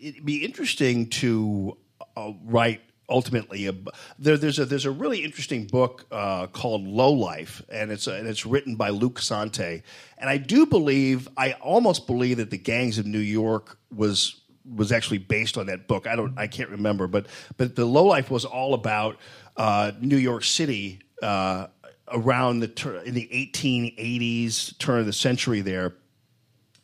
it'd 0.00 0.24
be 0.24 0.44
interesting 0.44 1.08
to 1.10 1.76
uh, 2.16 2.32
write 2.44 2.80
ultimately 3.08 3.66
a 3.66 3.74
there, 4.18 4.36
there's 4.36 4.58
a 4.58 4.64
there's 4.64 4.84
a 4.84 4.90
really 4.90 5.22
interesting 5.24 5.66
book 5.66 6.06
uh, 6.10 6.46
called 6.48 6.86
Low 6.86 7.12
Life 7.12 7.62
and 7.68 7.92
it's 7.92 8.06
and 8.06 8.26
it's 8.26 8.46
written 8.46 8.76
by 8.76 8.90
Luc 8.90 9.18
Sante 9.18 9.82
and 10.18 10.30
I 10.30 10.38
do 10.38 10.66
believe 10.66 11.28
I 11.36 11.52
almost 11.52 12.06
believe 12.06 12.38
that 12.38 12.50
the 12.50 12.58
gangs 12.58 12.98
of 12.98 13.06
New 13.06 13.18
York 13.18 13.78
was 13.94 14.41
was 14.64 14.92
actually 14.92 15.18
based 15.18 15.58
on 15.58 15.66
that 15.66 15.88
book 15.88 16.06
I 16.06 16.16
don't 16.16 16.38
I 16.38 16.46
can't 16.46 16.70
remember 16.70 17.06
but 17.06 17.26
but 17.56 17.76
the 17.76 17.84
Low 17.84 18.04
Life 18.04 18.30
was 18.30 18.44
all 18.44 18.74
about 18.74 19.18
uh, 19.56 19.92
New 20.00 20.16
York 20.16 20.44
City 20.44 21.00
uh, 21.22 21.66
around 22.08 22.60
the 22.60 22.68
tur- 22.68 22.98
in 22.98 23.14
the 23.14 23.28
1880s 23.54 24.78
turn 24.78 25.00
of 25.00 25.06
the 25.06 25.12
century 25.12 25.60
there 25.60 25.94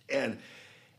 and 0.08 0.38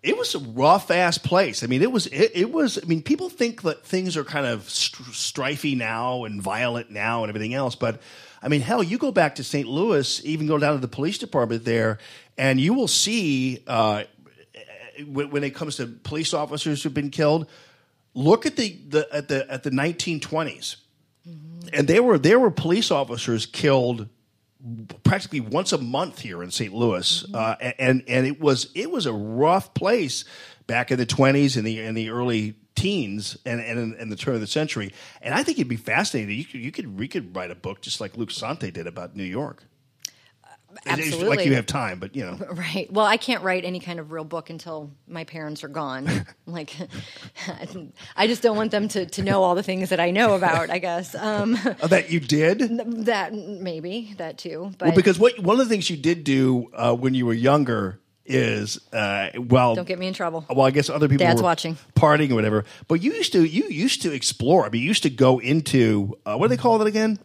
it 0.01 0.17
was 0.17 0.33
a 0.33 0.39
rough 0.39 0.91
ass 0.91 1.17
place. 1.17 1.61
I 1.61 1.67
mean, 1.67 1.81
it 1.81 1.91
was 1.91 2.07
it, 2.07 2.31
it 2.33 2.51
was. 2.51 2.79
I 2.81 2.85
mean, 2.85 3.01
people 3.01 3.29
think 3.29 3.63
that 3.63 3.85
things 3.85 4.15
are 4.15 4.23
kind 4.23 4.45
of 4.45 4.69
str- 4.69 5.03
strifey 5.11 5.75
now 5.75 6.23
and 6.23 6.41
violent 6.41 6.89
now 6.89 7.23
and 7.23 7.29
everything 7.29 7.53
else, 7.53 7.75
but 7.75 8.01
I 8.41 8.47
mean, 8.47 8.61
hell, 8.61 8.81
you 8.81 8.97
go 8.97 9.11
back 9.11 9.35
to 9.35 9.43
St. 9.43 9.67
Louis, 9.67 10.23
even 10.23 10.47
go 10.47 10.57
down 10.57 10.73
to 10.73 10.79
the 10.79 10.87
police 10.87 11.17
department 11.17 11.65
there, 11.65 11.99
and 12.37 12.59
you 12.59 12.73
will 12.73 12.87
see 12.87 13.61
uh, 13.67 14.03
when, 15.07 15.29
when 15.31 15.43
it 15.43 15.55
comes 15.55 15.77
to 15.77 15.87
police 15.87 16.33
officers 16.33 16.83
who've 16.83 16.93
been 16.93 17.11
killed. 17.11 17.47
Look 18.13 18.45
at 18.45 18.55
the, 18.55 18.77
the 18.87 19.07
at 19.13 19.27
the 19.27 19.49
at 19.51 19.63
the 19.63 19.69
1920s, 19.69 20.77
and 21.71 21.87
there 21.87 22.01
were 22.01 22.17
there 22.17 22.39
were 22.39 22.51
police 22.51 22.91
officers 22.91 23.45
killed 23.45 24.07
practically 25.03 25.39
once 25.39 25.71
a 25.71 25.77
month 25.77 26.19
here 26.19 26.43
in 26.43 26.51
St. 26.51 26.73
Louis, 26.73 27.25
uh, 27.33 27.55
and 27.77 28.03
and 28.07 28.25
it 28.25 28.39
was 28.41 28.71
it 28.75 28.91
was 28.91 29.05
a 29.05 29.13
rough 29.13 29.73
place 29.73 30.25
back 30.67 30.91
in 30.91 30.97
the 30.97 31.05
twenties 31.05 31.55
and 31.55 31.65
the 31.65 31.79
in 31.79 31.93
the 31.93 32.09
early 32.09 32.55
teens 32.75 33.37
and 33.45 33.59
and 33.61 33.95
in 33.95 34.09
the 34.09 34.15
turn 34.15 34.35
of 34.35 34.41
the 34.41 34.47
century. 34.47 34.91
And 35.21 35.33
I 35.33 35.43
think 35.43 35.57
it'd 35.57 35.69
be 35.69 35.75
fascinating. 35.75 36.37
You 36.37 36.45
could 36.45 36.59
you 36.61 36.71
could 36.71 36.99
we 36.99 37.07
could 37.07 37.35
write 37.35 37.51
a 37.51 37.55
book 37.55 37.81
just 37.81 38.01
like 38.01 38.17
Luc 38.17 38.31
Sante 38.31 38.71
did 38.71 38.87
about 38.87 39.15
New 39.15 39.23
York. 39.23 39.63
Absolutely 40.85 41.27
like 41.37 41.45
you 41.45 41.55
have 41.55 41.65
time, 41.65 41.99
but 41.99 42.15
you 42.15 42.23
know. 42.25 42.37
right 42.51 42.91
well 42.91 43.05
i 43.05 43.17
can't 43.17 43.43
write 43.43 43.65
any 43.65 43.79
kind 43.79 43.99
of 43.99 44.11
real 44.11 44.23
book 44.23 44.49
until 44.49 44.91
my 45.07 45.23
parents 45.23 45.63
are 45.63 45.67
gone 45.67 46.07
like 46.45 46.75
i 48.15 48.27
just 48.27 48.41
don't 48.41 48.57
want 48.57 48.71
them 48.71 48.87
to, 48.87 49.05
to 49.05 49.23
know 49.23 49.43
all 49.43 49.55
the 49.55 49.63
things 49.63 49.89
that 49.89 49.99
i 49.99 50.11
know 50.11 50.35
about 50.35 50.69
i 50.69 50.77
guess 50.79 51.15
um, 51.15 51.57
Oh, 51.81 51.87
that 51.87 52.09
you 52.11 52.19
did. 52.19 52.59
that 53.05 53.33
maybe 53.33 54.13
that 54.17 54.37
too 54.37 54.71
but 54.77 54.87
well, 54.89 54.95
because 54.95 55.19
what 55.19 55.37
one 55.39 55.59
of 55.59 55.67
the 55.67 55.71
things 55.73 55.89
you 55.89 55.97
did 55.97 56.23
do 56.23 56.69
uh, 56.73 56.95
when 56.95 57.13
you 57.13 57.25
were 57.25 57.33
younger 57.33 57.99
is 58.25 58.79
uh, 58.93 59.29
well, 59.37 59.73
don't 59.75 59.87
get 59.87 59.97
me 59.97 60.07
in 60.07 60.13
trouble 60.13 60.45
Well, 60.49 60.65
I 60.65 60.69
guess 60.71 60.89
other 60.89 61.07
people 61.07 61.25
Dad's 61.25 61.41
watching. 61.41 61.77
partying 61.95 62.29
or 62.31 62.35
whatever. 62.35 62.63
But 62.87 63.01
you 63.01 63.13
used 63.13 63.31
to 63.33 63.43
you 63.43 63.65
used 63.69 64.03
to 64.03 64.11
explore. 64.13 64.65
I 64.65 64.69
mean, 64.69 64.83
you 64.83 64.87
used 64.87 65.01
to 65.01 65.09
go 65.09 65.39
into 65.39 66.15
uh, 66.27 66.37
what 66.37 66.47
do 66.49 66.55
they 66.55 66.61
call 66.61 66.79
it 66.79 66.87
again? 66.87 67.17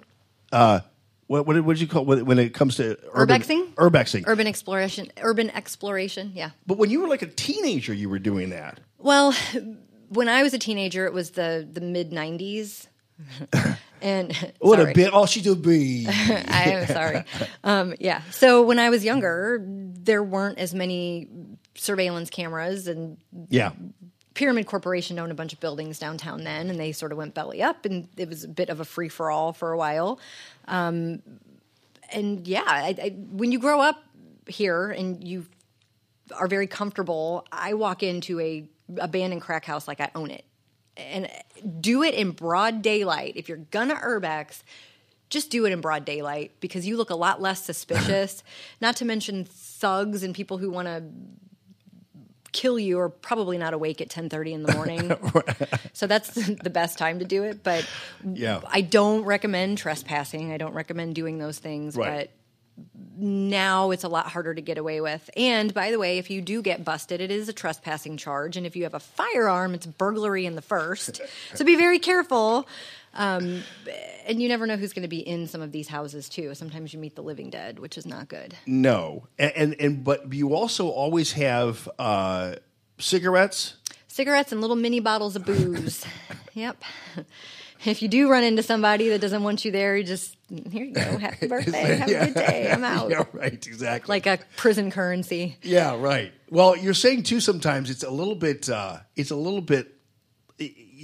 Uh, 0.51 0.81
what 1.27 1.47
what 1.47 1.61
what 1.65 1.73
did 1.75 1.81
you 1.81 1.89
call 1.89 2.05
when 2.05 2.25
when 2.27 2.39
it 2.39 2.55
comes 2.55 2.77
to 2.77 2.99
urban, 3.13 3.41
Urbexing? 3.41 3.75
Urbexing. 3.75 4.25
urban 4.27 4.47
exploration 4.47 5.09
urban 5.21 5.51
exploration 5.51 6.33
yeah 6.35 6.51
but 6.67 6.79
when 6.79 6.91
you 6.91 7.01
were 7.01 7.09
like 7.09 7.23
a 7.23 7.27
teenager, 7.27 7.93
you 7.95 8.09
were 8.09 8.19
doing 8.19 8.51
that. 8.51 8.81
Well, 8.99 9.35
when 10.09 10.29
I 10.29 10.43
was 10.43 10.55
a 10.55 10.59
teenager, 10.59 11.07
it 11.07 11.13
was 11.13 11.33
the 11.33 11.67
the 11.71 11.81
mid 11.81 12.11
'90s, 12.11 12.87
and 14.03 14.33
What 14.61 14.79
sorry. 14.79 14.93
a 14.93 14.95
bit! 14.95 15.11
Oh, 15.13 15.27
she's 15.27 15.47
a 15.47 15.55
bee. 15.57 16.07
I 16.09 16.65
am 16.71 16.87
sorry. 16.87 17.25
Um, 17.65 17.95
yeah. 18.01 18.23
So 18.31 18.63
when 18.63 18.79
I 18.79 18.91
was 18.91 19.05
younger, 19.05 19.61
there 19.67 20.23
weren't 20.23 20.59
as 20.59 20.75
many 20.75 21.29
surveillance 21.75 22.31
cameras, 22.31 22.87
and 22.89 23.19
yeah. 23.49 23.73
Pyramid 24.35 24.67
Corporation 24.67 25.19
owned 25.19 25.31
a 25.31 25.35
bunch 25.35 25.53
of 25.53 25.61
buildings 25.61 25.99
downtown 25.99 26.43
then, 26.45 26.69
and 26.69 26.79
they 26.79 26.93
sort 26.93 27.13
of 27.13 27.19
went 27.19 27.35
belly 27.35 27.63
up, 27.63 27.85
and 27.85 28.09
it 28.17 28.29
was 28.29 28.45
a 28.45 28.49
bit 28.49 28.69
of 28.69 28.81
a 28.81 28.85
free 28.85 29.09
for 29.09 29.31
all 29.31 29.53
for 29.53 29.73
a 29.73 29.79
while. 29.79 30.19
Um, 30.67 31.23
and 32.13 32.47
yeah, 32.47 32.65
I, 32.67 32.97
I, 33.01 33.09
when 33.31 33.53
you 33.53 33.59
grow 33.59 33.81
up 33.81 34.03
here 34.47 34.91
and 34.91 35.27
you 35.27 35.47
are 36.35 36.49
very 36.49 36.67
comfortable, 36.67 37.47
I 37.53 37.75
walk 37.75 38.03
into 38.03 38.41
a 38.41 38.69
abandoned 38.99 39.43
crack 39.43 39.65
house 39.65 39.87
like 39.87 40.01
I 40.01 40.11
own 40.15 40.31
it, 40.31 40.45
and 40.97 41.31
do 41.81 42.03
it 42.03 42.15
in 42.15 42.33
broad 42.33 42.83
daylight. 42.83 43.35
If 43.37 43.49
you're 43.49 43.59
gonna 43.59 43.97
urbex, 43.97 44.63
just 45.31 45.51
do 45.51 45.65
it 45.65 45.73
in 45.73 45.81
broad 45.81 46.05
daylight 46.05 46.53
because 46.61 46.87
you 46.87 46.97
look 46.97 47.11
a 47.11 47.17
lot 47.17 47.41
less 47.41 47.65
suspicious. 47.65 48.43
Not 48.81 48.97
to 48.97 49.05
mention 49.05 49.45
thugs 49.45 50.23
and 50.23 50.35
people 50.35 50.59
who 50.59 50.71
want 50.71 50.89
to 50.89 51.05
kill 52.55 52.79
you 52.79 52.99
are 53.01 53.11
probably 53.11 53.59
not 53.59 53.75
awake 53.75 54.01
at 54.01 54.09
10:30 54.09 54.53
in 54.53 54.63
the 54.63 54.73
morning. 54.75 55.13
so 55.93 56.07
that's 56.07 56.31
the 56.35 56.71
best 56.71 56.97
time 56.97 57.19
to 57.19 57.27
do 57.27 57.43
it, 57.45 57.63
but 57.63 57.87
Yeah. 58.25 58.61
I 58.67 58.81
don't 58.81 59.25
recommend 59.25 59.77
trespassing. 59.77 60.51
I 60.53 60.57
don't 60.57 60.73
recommend 60.73 61.15
doing 61.15 61.37
those 61.39 61.59
things, 61.59 61.97
Right. 61.97 62.31
but 62.31 62.31
now 63.17 63.91
it's 63.93 64.03
a 64.05 64.09
lot 64.09 64.27
harder 64.27 64.53
to 64.55 64.61
get 64.61 64.79
away 64.79 65.01
with. 65.01 65.29
And 65.37 65.73
by 65.73 65.91
the 65.91 65.99
way, 65.99 66.19
if 66.19 66.31
you 66.31 66.41
do 66.41 66.63
get 66.63 66.85
busted, 66.85 67.21
it 67.21 67.31
is 67.31 67.49
a 67.49 67.53
trespassing 67.53 68.17
charge. 68.17 68.57
And 68.57 68.67
if 68.67 68.75
you 68.75 68.83
have 68.85 68.95
a 68.95 69.01
firearm, 69.01 69.75
it's 69.75 69.87
burglary 69.87 70.47
in 70.47 70.57
the 70.57 70.63
first. 70.63 71.21
so 71.55 71.65
be 71.65 71.77
very 71.77 71.99
careful. 72.01 72.67
Um, 73.15 73.63
and 74.27 74.43
you 74.43 74.49
never 74.49 74.67
know 74.67 74.77
who's 74.77 74.93
going 74.93 75.03
to 75.03 75.09
be 75.09 75.21
in 75.21 75.47
some 75.47 75.63
of 75.63 75.73
these 75.73 75.89
houses 75.89 76.29
too. 76.29 76.55
Sometimes 76.55 76.93
you 76.93 76.99
meet 76.99 77.15
the 77.15 77.23
living 77.23 77.51
dead, 77.51 77.79
which 77.79 77.97
is 77.97 78.07
not 78.07 78.29
good. 78.29 78.55
No, 78.67 79.29
and 79.39 79.53
and, 79.57 79.77
and 79.81 80.05
but 80.05 80.33
you 80.33 80.55
also 80.55 80.89
always 80.89 81.33
have 81.33 81.89
uh, 81.99 82.57
cigarettes. 82.99 83.77
Cigarettes 84.09 84.53
and 84.53 84.61
little 84.61 84.77
mini 84.77 85.01
bottles 85.01 85.35
of 85.37 85.45
booze. 85.45 86.05
yep. 86.55 86.83
If 87.85 88.01
you 88.01 88.09
do 88.09 88.31
run 88.31 88.45
into 88.45 88.63
somebody 88.63 89.11
that 89.11 89.21
doesn't 89.21 89.43
want 89.43 89.65
you 89.65 89.71
there, 89.71 89.97
you 89.97 90.05
just 90.05 90.37
here 90.49 90.85
you 90.85 90.95
go. 90.95 91.01
Happy 91.19 91.47
birthday. 91.47 91.97
Have 91.97 92.09
a 92.09 92.27
good 92.27 92.35
day. 92.35 92.71
I'm 92.71 92.85
out. 92.85 93.11
Yeah, 93.11 93.25
right. 93.33 93.67
Exactly. 93.67 94.13
Like 94.13 94.27
a 94.27 94.39
prison 94.57 94.91
currency. 94.91 95.59
Yeah, 95.63 95.99
right. 95.99 96.33
Well, 96.51 96.77
you're 96.77 96.95
saying 96.95 97.25
too. 97.25 97.41
Sometimes 97.41 97.91
it's 97.91 98.03
a 98.03 98.11
little 98.11 98.37
bit. 98.37 98.71
Uh, 98.71 98.99
it's 99.17 99.31
a 99.31 99.37
little 99.37 99.61
bit. 99.61 99.91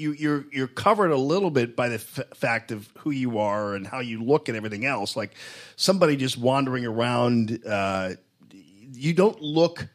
You 0.00 0.12
you're 0.12 0.44
you're 0.50 0.66
covered 0.66 1.10
a 1.10 1.16
little 1.16 1.50
bit 1.50 1.76
by 1.76 1.88
the 1.88 1.96
f- 1.96 2.20
fact 2.34 2.72
of 2.72 2.88
who 2.98 3.10
you 3.10 3.38
are 3.38 3.74
and 3.74 3.86
how 3.86 4.00
you 4.00 4.22
look 4.22 4.48
and 4.48 4.56
everything 4.56 4.86
else. 4.86 5.14
Like 5.16 5.34
somebody 5.76 6.16
just 6.16 6.38
wandering 6.38 6.86
around. 6.86 7.60
Uh, 7.66 8.14
you 8.92 9.12
don't 9.12 9.40
look 9.40 9.88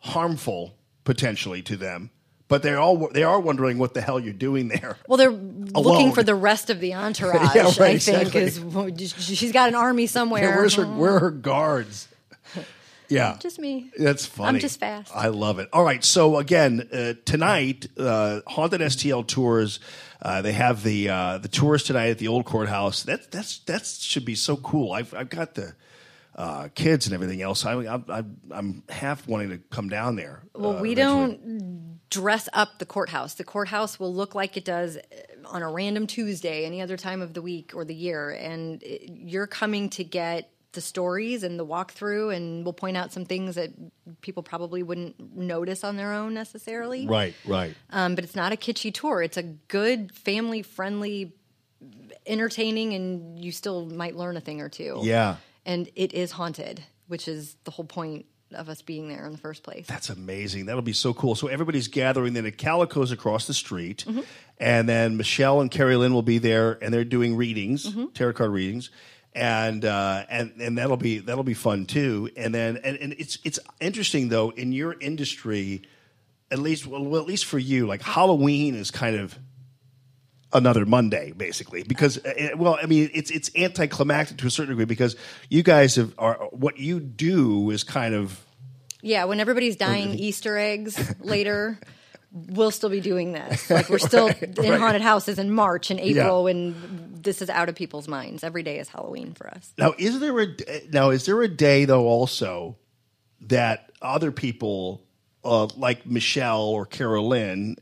harmful 0.00 0.74
potentially 1.04 1.62
to 1.62 1.76
them, 1.76 2.10
but 2.48 2.62
they're 2.62 2.78
all 2.78 3.08
they 3.08 3.22
are 3.22 3.40
wondering 3.40 3.78
what 3.78 3.94
the 3.94 4.00
hell 4.00 4.18
you're 4.18 4.32
doing 4.32 4.68
there. 4.68 4.96
Well, 5.08 5.16
they're 5.16 5.30
looking 5.30 6.12
for 6.12 6.22
the 6.22 6.34
rest 6.34 6.70
of 6.70 6.80
the 6.80 6.94
entourage. 6.94 7.34
Yeah, 7.54 7.62
right, 7.62 7.80
I 7.80 7.98
think 7.98 8.34
exactly. 8.34 8.42
is 8.42 9.14
she's 9.18 9.52
got 9.52 9.68
an 9.68 9.74
army 9.74 10.06
somewhere. 10.06 10.42
Yeah, 10.42 10.56
where's 10.56 10.74
her, 10.74 10.86
where 10.86 11.16
are 11.16 11.20
her 11.20 11.30
guards? 11.30 12.08
Yeah. 13.14 13.36
just 13.38 13.58
me. 13.58 13.90
That's 13.98 14.26
funny. 14.26 14.48
I'm 14.56 14.60
just 14.60 14.80
fast. 14.80 15.10
I 15.14 15.28
love 15.28 15.58
it. 15.58 15.68
All 15.72 15.84
right. 15.84 16.04
So 16.04 16.36
again, 16.38 16.88
uh, 16.92 17.14
tonight, 17.24 17.86
uh, 17.98 18.40
haunted 18.46 18.80
STL 18.80 19.26
tours. 19.26 19.80
Uh, 20.20 20.42
they 20.42 20.52
have 20.52 20.82
the 20.82 21.08
uh, 21.08 21.38
the 21.38 21.48
tours 21.48 21.82
tonight 21.84 22.08
at 22.10 22.18
the 22.18 22.28
old 22.28 22.44
courthouse. 22.44 23.02
That 23.04 23.30
that's 23.30 23.58
that 23.60 23.86
should 23.86 24.24
be 24.24 24.34
so 24.34 24.56
cool. 24.56 24.92
I've 24.92 25.12
I've 25.14 25.28
got 25.28 25.54
the 25.54 25.74
uh, 26.34 26.68
kids 26.74 27.06
and 27.06 27.14
everything 27.14 27.42
else. 27.42 27.64
I, 27.64 27.74
I, 27.74 28.24
I'm 28.50 28.82
half 28.88 29.28
wanting 29.28 29.50
to 29.50 29.58
come 29.70 29.88
down 29.88 30.16
there. 30.16 30.42
Well, 30.54 30.78
uh, 30.78 30.80
we 30.82 30.92
eventually. 30.92 31.36
don't 31.36 32.00
dress 32.10 32.48
up 32.52 32.78
the 32.78 32.86
courthouse. 32.86 33.34
The 33.34 33.44
courthouse 33.44 34.00
will 34.00 34.12
look 34.12 34.34
like 34.34 34.56
it 34.56 34.64
does 34.64 34.98
on 35.46 35.62
a 35.62 35.70
random 35.70 36.06
Tuesday, 36.06 36.64
any 36.64 36.80
other 36.80 36.96
time 36.96 37.20
of 37.22 37.34
the 37.34 37.42
week 37.42 37.72
or 37.74 37.84
the 37.84 37.94
year. 37.94 38.30
And 38.30 38.82
it- 38.82 39.10
you're 39.12 39.46
coming 39.46 39.90
to 39.90 40.04
get 40.04 40.50
the 40.74 40.80
stories 40.80 41.42
and 41.42 41.58
the 41.58 41.66
walkthrough, 41.66 42.34
and 42.36 42.64
we'll 42.64 42.72
point 42.72 42.96
out 42.96 43.12
some 43.12 43.24
things 43.24 43.54
that 43.56 43.70
people 44.20 44.42
probably 44.42 44.82
wouldn't 44.82 45.34
notice 45.36 45.82
on 45.84 45.96
their 45.96 46.12
own 46.12 46.34
necessarily. 46.34 47.06
Right. 47.06 47.34
Right. 47.46 47.74
Um, 47.90 48.14
but 48.14 48.24
it's 48.24 48.36
not 48.36 48.52
a 48.52 48.56
kitschy 48.56 48.92
tour. 48.92 49.22
It's 49.22 49.36
a 49.36 49.42
good, 49.42 50.12
family 50.14 50.62
friendly, 50.62 51.32
entertaining, 52.26 52.94
and 52.94 53.38
you 53.42 53.52
still 53.52 53.86
might 53.86 54.16
learn 54.16 54.36
a 54.36 54.40
thing 54.40 54.60
or 54.60 54.68
two. 54.68 55.00
Yeah. 55.02 55.36
And 55.66 55.88
it 55.94 56.12
is 56.12 56.32
haunted, 56.32 56.82
which 57.08 57.28
is 57.28 57.56
the 57.64 57.70
whole 57.70 57.84
point 57.84 58.26
of 58.54 58.68
us 58.68 58.82
being 58.82 59.08
there 59.08 59.26
in 59.26 59.32
the 59.32 59.38
first 59.38 59.62
place. 59.64 59.86
That's 59.86 60.10
amazing. 60.10 60.66
That'll 60.66 60.82
be 60.82 60.92
so 60.92 61.12
cool. 61.12 61.34
So 61.34 61.48
everybody's 61.48 61.88
gathering 61.88 62.34
then 62.34 62.46
at 62.46 62.56
Calico's 62.56 63.10
across 63.10 63.46
the 63.46 63.54
street, 63.54 64.04
Mhm. 64.06 64.24
and 64.58 64.88
then 64.88 65.16
Michelle 65.16 65.60
and 65.60 65.70
Carrie 65.70 65.96
Lynn 65.96 66.12
will 66.12 66.22
be 66.22 66.38
there, 66.38 66.78
and 66.82 66.94
they're 66.94 67.04
doing 67.04 67.34
readings, 67.34 67.86
Mhm. 67.92 68.14
tarot 68.14 68.34
card 68.34 68.52
readings, 68.52 68.90
and 69.34 69.84
uh, 69.84 70.24
and 70.28 70.52
and 70.60 70.78
that'll 70.78 70.96
be 70.96 71.18
that'll 71.18 71.44
be 71.44 71.54
fun 71.54 71.86
too. 71.86 72.30
And 72.36 72.54
then 72.54 72.78
and, 72.78 72.96
and 72.98 73.14
it's 73.18 73.38
it's 73.44 73.58
interesting 73.80 74.28
though 74.28 74.50
in 74.50 74.72
your 74.72 74.98
industry, 75.00 75.82
at 76.50 76.58
least 76.58 76.86
well 76.86 77.16
at 77.16 77.26
least 77.26 77.44
for 77.44 77.58
you, 77.58 77.86
like 77.86 78.02
Halloween 78.02 78.74
is 78.74 78.90
kind 78.90 79.16
of 79.16 79.38
another 80.52 80.86
Monday, 80.86 81.32
basically, 81.32 81.82
because 81.82 82.24
uh, 82.24 82.50
well, 82.56 82.78
I 82.80 82.86
mean, 82.86 83.10
it's 83.12 83.30
it's 83.30 83.50
anticlimactic 83.56 84.38
to 84.38 84.46
a 84.46 84.50
certain 84.50 84.70
degree 84.70 84.84
because 84.84 85.16
you 85.50 85.62
guys 85.62 85.96
have 85.96 86.14
are 86.16 86.48
what 86.52 86.78
you 86.78 87.00
do 87.00 87.70
is 87.70 87.82
kind 87.82 88.14
of 88.14 88.40
Yeah, 89.02 89.24
when 89.24 89.40
everybody's 89.40 89.76
dying 89.76 90.10
Easter 90.14 90.56
eggs 90.56 91.14
later, 91.20 91.78
we'll 92.34 92.72
still 92.72 92.90
be 92.90 93.00
doing 93.00 93.32
this. 93.32 93.70
Like 93.70 93.88
we're 93.88 93.98
still 93.98 94.26
Right, 94.28 94.42
in 94.58 94.70
right. 94.70 94.80
haunted 94.80 95.02
houses 95.02 95.38
in 95.38 95.50
March 95.52 95.90
and 95.90 96.00
April, 96.00 96.38
Yeah. 96.40 96.44
when 96.44 97.12
this 97.22 97.40
is 97.40 97.48
out 97.48 97.68
of 97.68 97.76
people's 97.76 98.08
minds. 98.08 98.42
Every 98.44 98.62
day 98.64 98.78
is 98.80 98.88
Halloween 98.88 99.32
for 99.34 99.48
us. 99.48 99.72
Now, 99.78 99.94
is 99.96 100.18
there 100.20 100.38
a 100.40 100.48
now 100.92 101.10
is 101.10 101.26
there 101.26 101.40
a 101.42 101.48
day 101.48 101.84
though 101.84 102.06
also 102.06 102.76
that 103.42 103.90
other 104.02 104.32
people 104.32 105.02
uh, 105.44 105.68
like 105.76 106.06
Michelle 106.06 106.62
or 106.62 106.86
Carolyn 106.86 107.76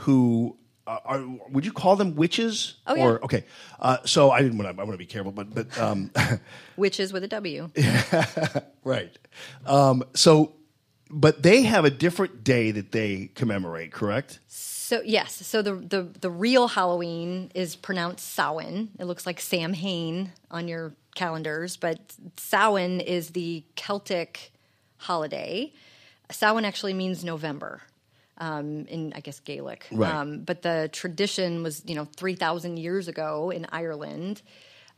who 0.00 0.56
uh, 0.86 0.98
are 1.04 1.24
would 1.48 1.64
you 1.64 1.72
call 1.72 1.96
them 1.96 2.14
witches? 2.16 2.74
Oh, 2.86 2.94
yeah. 2.94 3.04
Or 3.04 3.24
okay, 3.24 3.44
uh, 3.80 3.98
so 4.04 4.30
I 4.30 4.42
didn't 4.42 4.58
want 4.58 4.76
to. 4.76 4.80
I 4.80 4.84
want 4.84 4.92
to 4.94 4.98
be 4.98 5.06
careful, 5.06 5.32
but 5.32 5.52
but 5.54 5.76
um, 5.80 6.10
Witches 6.76 7.12
with 7.12 7.24
a 7.24 7.28
W. 7.28 7.70
right. 8.84 9.16
Um, 9.64 10.04
so, 10.14 10.52
but 11.10 11.42
they 11.42 11.62
have 11.62 11.84
a 11.84 11.90
different 11.90 12.42
day 12.44 12.70
that 12.72 12.92
they 12.92 13.30
commemorate, 13.34 13.92
correct? 13.92 14.40
So 14.48 15.02
yes, 15.04 15.34
so 15.46 15.62
the 15.62 15.74
the 15.74 16.02
the 16.20 16.30
real 16.30 16.68
Halloween 16.68 17.50
is 17.54 17.74
pronounced 17.76 18.34
Samhain. 18.34 18.90
It 18.98 19.04
looks 19.06 19.26
like 19.26 19.40
Sam 19.40 19.72
Hain 19.72 20.32
on 20.50 20.68
your 20.68 20.94
calendars, 21.14 21.76
but 21.76 21.98
Samhain 22.36 23.00
is 23.00 23.30
the 23.30 23.64
Celtic 23.74 24.52
holiday. 24.98 25.72
Samhain 26.30 26.64
actually 26.64 26.94
means 26.94 27.24
November. 27.24 27.82
Um, 28.38 28.84
in 28.88 29.14
I 29.16 29.20
guess 29.20 29.40
Gaelic, 29.40 29.86
Right. 29.90 30.12
um, 30.14 30.40
but 30.40 30.60
the 30.60 30.90
tradition 30.92 31.62
was 31.62 31.82
you 31.86 31.94
know 31.94 32.04
three 32.04 32.34
thousand 32.34 32.76
years 32.78 33.08
ago 33.08 33.50
in 33.50 33.66
Ireland. 33.72 34.42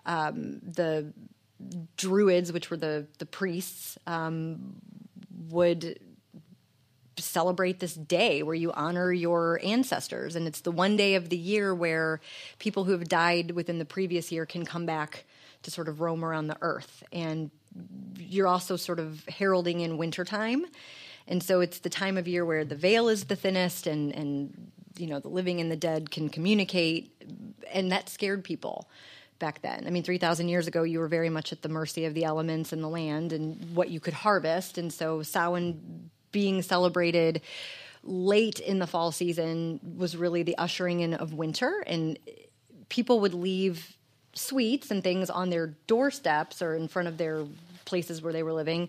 Um, 0.06 0.58
the 0.62 1.12
Druids, 1.96 2.52
which 2.52 2.68
were 2.70 2.76
the 2.76 3.06
the 3.18 3.26
priests, 3.26 3.96
um, 4.08 4.74
would 5.50 5.98
celebrate 7.16 7.80
this 7.80 7.94
day 7.94 8.42
where 8.42 8.54
you 8.54 8.72
honor 8.72 9.12
your 9.12 9.60
ancestors. 9.62 10.36
And 10.36 10.46
it's 10.46 10.60
the 10.60 10.70
one 10.70 10.96
day 10.96 11.14
of 11.14 11.28
the 11.28 11.36
year 11.36 11.74
where 11.74 12.20
people 12.58 12.84
who 12.84 12.92
have 12.92 13.08
died 13.08 13.52
within 13.52 13.78
the 13.78 13.84
previous 13.84 14.30
year 14.30 14.46
can 14.46 14.64
come 14.64 14.86
back 14.86 15.24
to 15.62 15.70
sort 15.70 15.88
of 15.88 16.00
roam 16.00 16.24
around 16.24 16.46
the 16.46 16.56
earth. 16.60 17.02
And 17.12 17.50
you're 18.18 18.46
also 18.46 18.76
sort 18.76 19.00
of 19.00 19.24
heralding 19.28 19.80
in 19.80 19.98
wintertime. 19.98 20.64
And 21.26 21.42
so 21.42 21.60
it's 21.60 21.80
the 21.80 21.90
time 21.90 22.16
of 22.16 22.26
year 22.26 22.44
where 22.44 22.64
the 22.64 22.76
veil 22.76 23.08
is 23.08 23.24
the 23.24 23.36
thinnest 23.36 23.86
and, 23.86 24.14
and 24.14 24.70
you 24.96 25.06
know, 25.06 25.20
the 25.20 25.28
living 25.28 25.60
and 25.60 25.70
the 25.70 25.76
dead 25.76 26.10
can 26.10 26.28
communicate. 26.28 27.12
And 27.72 27.92
that 27.92 28.08
scared 28.08 28.44
people 28.44 28.88
back 29.38 29.62
then. 29.62 29.84
I 29.86 29.90
mean, 29.90 30.02
3,000 30.02 30.48
years 30.48 30.66
ago, 30.66 30.82
you 30.82 30.98
were 30.98 31.08
very 31.08 31.30
much 31.30 31.52
at 31.52 31.62
the 31.62 31.68
mercy 31.68 32.04
of 32.04 32.14
the 32.14 32.24
elements 32.24 32.72
and 32.72 32.82
the 32.82 32.88
land 32.88 33.32
and 33.32 33.74
what 33.74 33.90
you 33.90 34.00
could 34.00 34.14
harvest. 34.14 34.78
And 34.78 34.92
so 34.92 35.22
Samhain 35.22 36.10
being 36.32 36.62
celebrated 36.62 37.40
late 38.02 38.60
in 38.60 38.78
the 38.78 38.86
fall 38.86 39.12
season 39.12 39.80
was 39.96 40.16
really 40.16 40.42
the 40.42 40.56
ushering 40.58 41.00
in 41.00 41.14
of 41.14 41.32
winter. 41.34 41.82
And 41.86 42.18
people 42.88 43.20
would 43.20 43.34
leave 43.34 43.96
sweets 44.34 44.90
and 44.90 45.02
things 45.02 45.30
on 45.30 45.50
their 45.50 45.68
doorsteps 45.86 46.62
or 46.62 46.74
in 46.74 46.88
front 46.88 47.08
of 47.08 47.18
their 47.18 47.44
places 47.84 48.22
where 48.22 48.32
they 48.32 48.42
were 48.42 48.52
living 48.52 48.88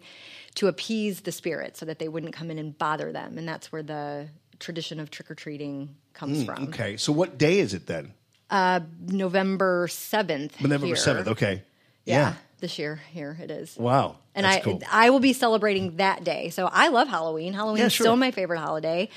to 0.56 0.68
appease 0.68 1.22
the 1.22 1.32
spirits 1.32 1.80
so 1.80 1.86
that 1.86 2.00
they 2.00 2.08
wouldn't 2.08 2.34
come 2.34 2.52
in 2.52 2.60
and 2.60 2.78
bother 2.78 3.12
them. 3.12 3.38
And 3.38 3.48
that's 3.48 3.72
where 3.72 3.84
the 3.84 4.28
tradition 4.60 5.00
of 5.00 5.10
trick 5.10 5.32
or 5.32 5.36
treating 5.36 5.96
comes 6.14 6.44
Mm, 6.44 6.46
from. 6.46 6.64
Okay, 6.66 6.98
so 6.98 7.14
what 7.14 7.38
day 7.38 7.60
is 7.60 7.74
it 7.74 7.88
then? 7.88 8.14
Uh, 8.50 8.80
November 9.08 9.88
7th. 9.88 10.60
November 10.62 10.88
here. 10.88 10.96
seventh. 10.96 11.28
Okay. 11.28 11.62
Yeah, 12.06 12.34
this 12.60 12.80
year 12.80 13.00
here 13.12 13.38
it 13.40 13.52
is. 13.52 13.78
Wow. 13.78 14.16
And 14.34 14.48
I 14.48 14.60
cool. 14.62 14.82
I 14.92 15.12
will 15.12 15.20
be 15.20 15.34
celebrating 15.34 15.98
that 15.98 16.24
day. 16.24 16.50
So 16.50 16.68
I 16.72 16.88
love 16.88 17.08
Halloween. 17.08 17.54
Halloween 17.54 17.82
Yeah, 17.82 17.86
is 17.88 17.94
sure. 17.94 18.06
still 18.06 18.16
my 18.18 18.32
favorite 18.32 18.60
holiday. 18.60 19.10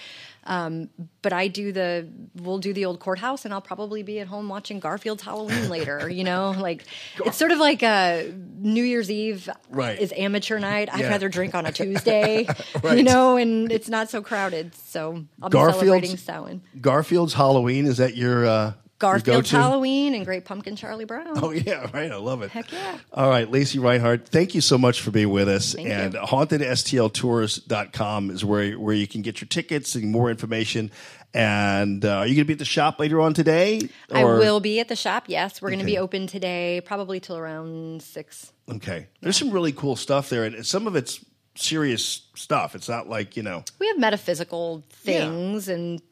Um, 0.44 0.91
but 1.23 1.33
I 1.33 1.47
do 1.47 1.70
the 1.70 2.09
we'll 2.35 2.59
do 2.59 2.73
the 2.73 2.85
old 2.85 2.99
courthouse, 2.99 3.44
and 3.44 3.55
I'll 3.55 3.61
probably 3.62 4.02
be 4.02 4.19
at 4.19 4.27
home 4.27 4.49
watching 4.49 4.81
Garfield's 4.81 5.23
Halloween 5.23 5.69
later. 5.77 6.11
You 6.11 6.25
know, 6.25 6.51
like 6.59 6.85
it's 7.25 7.36
sort 7.39 7.52
of 7.52 7.59
like 7.59 7.83
a 7.85 8.31
New 8.59 8.83
Year's 8.83 9.11
Eve 9.11 9.49
Right. 9.70 9.99
is 9.99 10.12
amateur 10.17 10.59
night. 10.59 10.89
I'd 10.93 11.01
Yeah. 11.01 11.09
rather 11.11 11.28
drink 11.28 11.55
on 11.55 11.65
a 11.65 11.73
Tuesday, 11.81 12.47
you 12.93 13.05
know, 13.05 13.36
and 13.36 13.70
it's 13.70 13.89
not 13.89 14.11
so 14.11 14.20
crowded. 14.20 14.75
So 14.75 15.25
I'll 15.41 15.49
be 15.49 15.57
celebrating 15.59 16.17
Samhain. 16.17 16.61
Garfield's 16.81 17.35
Halloween 17.35 17.86
is 17.86 17.99
that 17.99 18.17
your 18.17 18.44
uh, 18.44 18.73
Garfield's? 19.03 19.51
Halloween 19.51 20.15
and 20.15 20.25
Great 20.25 20.45
Pumpkin 20.45 20.77
Charlie 20.77 21.05
Brown. 21.05 21.43
Oh 21.43 21.51
yeah, 21.51 21.91
right. 21.93 22.11
I 22.11 22.17
love 22.17 22.43
it. 22.43 22.51
Heck 22.51 22.71
yeah. 22.71 22.99
All 23.13 23.29
right, 23.29 23.51
Lacey 23.51 23.81
Reinhardt, 23.81 24.29
thank 24.29 24.55
you 24.55 24.61
so 24.61 24.79
much 24.79 25.01
for 25.01 25.11
being 25.11 25.31
with 25.31 25.49
us. 25.49 25.75
Thank 25.75 25.89
and 25.89 26.15
you. 26.15 26.21
hauntedSTLtours.com 26.21 28.31
is 28.31 28.45
where 28.45 28.79
where 28.79 28.95
you 28.95 29.09
can 29.09 29.23
get 29.23 29.41
your 29.41 29.49
tickets 29.49 29.97
and 29.97 30.13
more 30.13 30.31
information. 30.31 30.93
And 31.35 32.05
uh, 32.05 32.19
are 32.19 32.27
you 32.27 32.35
going 32.35 32.45
to 32.45 32.49
be 32.49 32.53
at 32.53 32.59
the 32.59 32.65
shop 32.65 33.01
later 33.01 33.21
on 33.21 33.35
today? 33.35 33.89
I 34.13 34.23
will 34.23 34.61
be 34.61 34.81
at 34.81 34.89
the 34.89 34.97
shop. 34.97 35.25
Yes, 35.29 35.63
we're 35.63 35.71
going 35.71 35.79
to 35.79 35.87
be 35.87 35.99
open 35.99 36.27
today, 36.27 36.83
probably 36.85 37.21
till 37.21 37.39
around 37.39 38.03
six. 38.03 38.53
Okay. 38.71 39.07
There's 39.21 39.39
some 39.39 39.51
really 39.51 39.73
cool 39.73 39.97
stuff 39.97 40.29
there, 40.29 40.45
and 40.45 40.65
some 40.65 40.87
of 40.87 40.95
it's 40.95 41.25
serious 41.55 42.27
stuff. 42.35 42.75
It's 42.75 42.89
not 42.89 43.09
like 43.09 43.37
you 43.37 43.43
know. 43.43 43.65
We 43.79 43.89
have 43.89 43.99
metaphysical 43.99 44.85
things, 44.91 45.69
and 45.69 46.03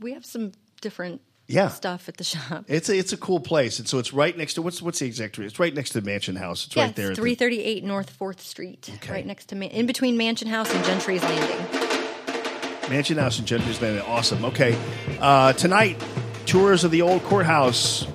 we 0.00 0.14
have 0.14 0.24
some 0.24 0.52
different 0.80 1.20
Yeah. 1.46 1.68
stuff 1.68 2.08
at 2.08 2.16
the 2.16 2.24
shop. 2.24 2.64
It's 2.68 2.88
a, 2.88 2.96
it's 2.96 3.12
a 3.12 3.16
cool 3.16 3.40
place, 3.40 3.78
and 3.78 3.86
so 3.86 3.98
it's 3.98 4.12
right 4.14 4.36
next 4.36 4.54
to 4.54 4.62
what's 4.62 4.80
what's 4.80 4.98
the 5.00 5.06
exact 5.06 5.36
address? 5.36 5.50
It's 5.52 5.58
right 5.60 5.74
next 5.74 5.90
to 5.90 6.00
the 6.00 6.06
Mansion 6.06 6.36
House. 6.36 6.66
It's 6.66 6.74
yeah, 6.76 6.84
right 6.86 6.96
there. 6.96 7.10
it's 7.10 7.18
the- 7.18 7.22
three 7.22 7.34
thirty 7.34 7.62
eight 7.62 7.84
North 7.84 8.10
Fourth 8.10 8.40
Street, 8.40 8.90
Okay. 8.96 9.12
right 9.12 9.26
next 9.26 9.46
to 9.50 9.56
in 9.56 9.86
between 9.86 10.16
Mansion 10.16 10.48
House 10.48 10.72
and 10.74 10.84
Gentry's 10.84 11.22
Landing. 11.22 12.90
Mansion 12.90 13.16
House 13.18 13.38
and 13.38 13.46
Gentry's 13.46 13.80
Landing. 13.80 14.02
Awesome. 14.06 14.44
Okay. 14.46 14.76
Uh, 15.20 15.52
tonight, 15.54 16.02
tours 16.46 16.84
of 16.84 16.90
the 16.90 17.02
old 17.02 17.22
courthouse. 17.24 18.06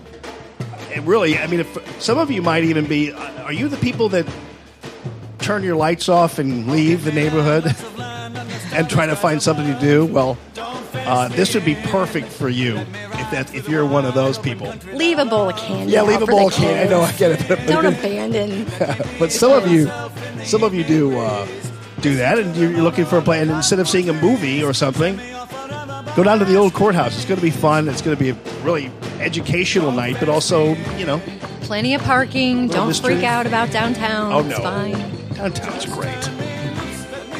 It 0.92 1.02
really, 1.04 1.38
I 1.38 1.46
mean, 1.48 1.60
if, 1.60 2.02
some 2.02 2.18
of 2.18 2.32
you 2.32 2.42
might 2.42 2.64
even 2.64 2.86
be. 2.88 3.12
uh, 3.12 3.44
Are 3.44 3.54
you 3.54 3.68
the 3.68 3.78
people 3.78 4.10
that 4.10 4.28
turn 5.40 5.64
your 5.64 5.76
lights 5.76 6.10
off 6.10 6.40
and 6.40 6.68
leave 6.68 7.04
the 7.04 7.12
neighborhood 7.12 7.64
and 8.74 8.90
try 8.90 9.06
to 9.06 9.16
find 9.16 9.42
something 9.42 9.66
to 9.72 9.80
do? 9.80 10.06
Well, 10.06 10.38
uh, 10.94 11.28
this 11.30 11.54
would 11.54 11.66
be 11.66 11.76
perfect 11.76 12.28
for 12.28 12.50
you 12.50 12.78
if 12.78 13.32
that 13.32 13.54
if 13.54 13.68
you're 13.70 13.86
one 13.86 14.06
of 14.06 14.14
those 14.14 14.38
people. 14.38 14.74
Leave 14.94 15.20
a 15.20 15.26
bowl 15.26 15.50
of 15.50 15.58
candy. 15.58 15.94
Yeah, 15.94 16.02
leave 16.04 16.22
a 16.22 16.26
bowl 16.26 16.48
of 16.48 16.54
candy. 16.54 16.82
I 16.82 16.88
know, 16.90 17.02
I 17.02 17.12
get 17.14 17.32
it. 17.40 17.48
But, 17.48 17.66
Don't 17.68 17.86
abandon. 17.94 18.66
but 19.20 19.32
some 19.32 19.52
of 19.52 19.68
you, 19.72 19.90
some 20.44 20.64
of 20.64 20.74
you 20.74 20.84
do 20.84 21.18
uh, 21.20 21.48
do 22.02 22.16
that, 22.16 22.40
and 22.40 22.56
you're 22.56 22.72
you're 22.72 22.82
looking 22.82 23.06
for 23.06 23.18
a 23.18 23.22
plan. 23.22 23.44
And 23.50 23.52
instead 23.58 23.80
of 23.80 23.88
seeing 23.90 24.10
a 24.10 24.14
movie 24.14 24.64
or 24.64 24.74
something, 24.74 25.18
go 26.16 26.24
down 26.24 26.40
to 26.40 26.46
the 26.46 26.56
old 26.56 26.74
courthouse. 26.74 27.16
It's 27.16 27.26
going 27.26 27.40
to 27.40 27.46
be 27.46 27.52
fun. 27.52 27.88
It's 27.88 28.02
going 28.02 28.16
to 28.18 28.22
be 28.24 28.30
a 28.32 28.64
really 28.64 28.92
educational 29.20 29.92
night, 29.92 30.16
but 30.20 30.30
also, 30.30 30.74
you 30.98 31.06
know, 31.06 31.22
Plenty 31.62 31.94
of 31.94 32.02
parking. 32.02 32.68
Don't 32.68 32.88
mystery. 32.88 33.14
freak 33.16 33.26
out 33.26 33.46
about 33.46 33.70
downtown. 33.72 34.34
Oh, 34.34 34.40
It's 34.40 34.50
no. 34.58 34.64
fine. 34.64 34.94
downtown's 35.36 35.86
great. 35.86 36.30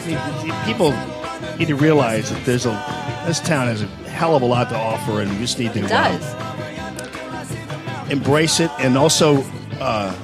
mean, 0.06 0.20
people 0.66 0.92
need 1.58 1.68
to 1.68 1.76
realize 1.76 2.30
that 2.30 2.46
there's 2.46 2.66
a 2.68 2.72
this 3.30 3.40
town 3.40 3.68
has 3.68 3.84
a 3.84 3.86
hell 4.10 4.36
of 4.36 4.42
a 4.42 4.46
lot 4.46 4.70
to 4.70 4.76
offer, 4.76 5.22
and 5.22 5.30
we 5.30 5.38
just 5.38 5.60
need 5.60 5.72
to 5.72 5.86
It 5.86 5.92
uh, 5.92 6.18
embrace 8.10 8.60
it 8.60 8.72
and 8.80 8.98
also 8.98 9.44
uh, 9.80 10.16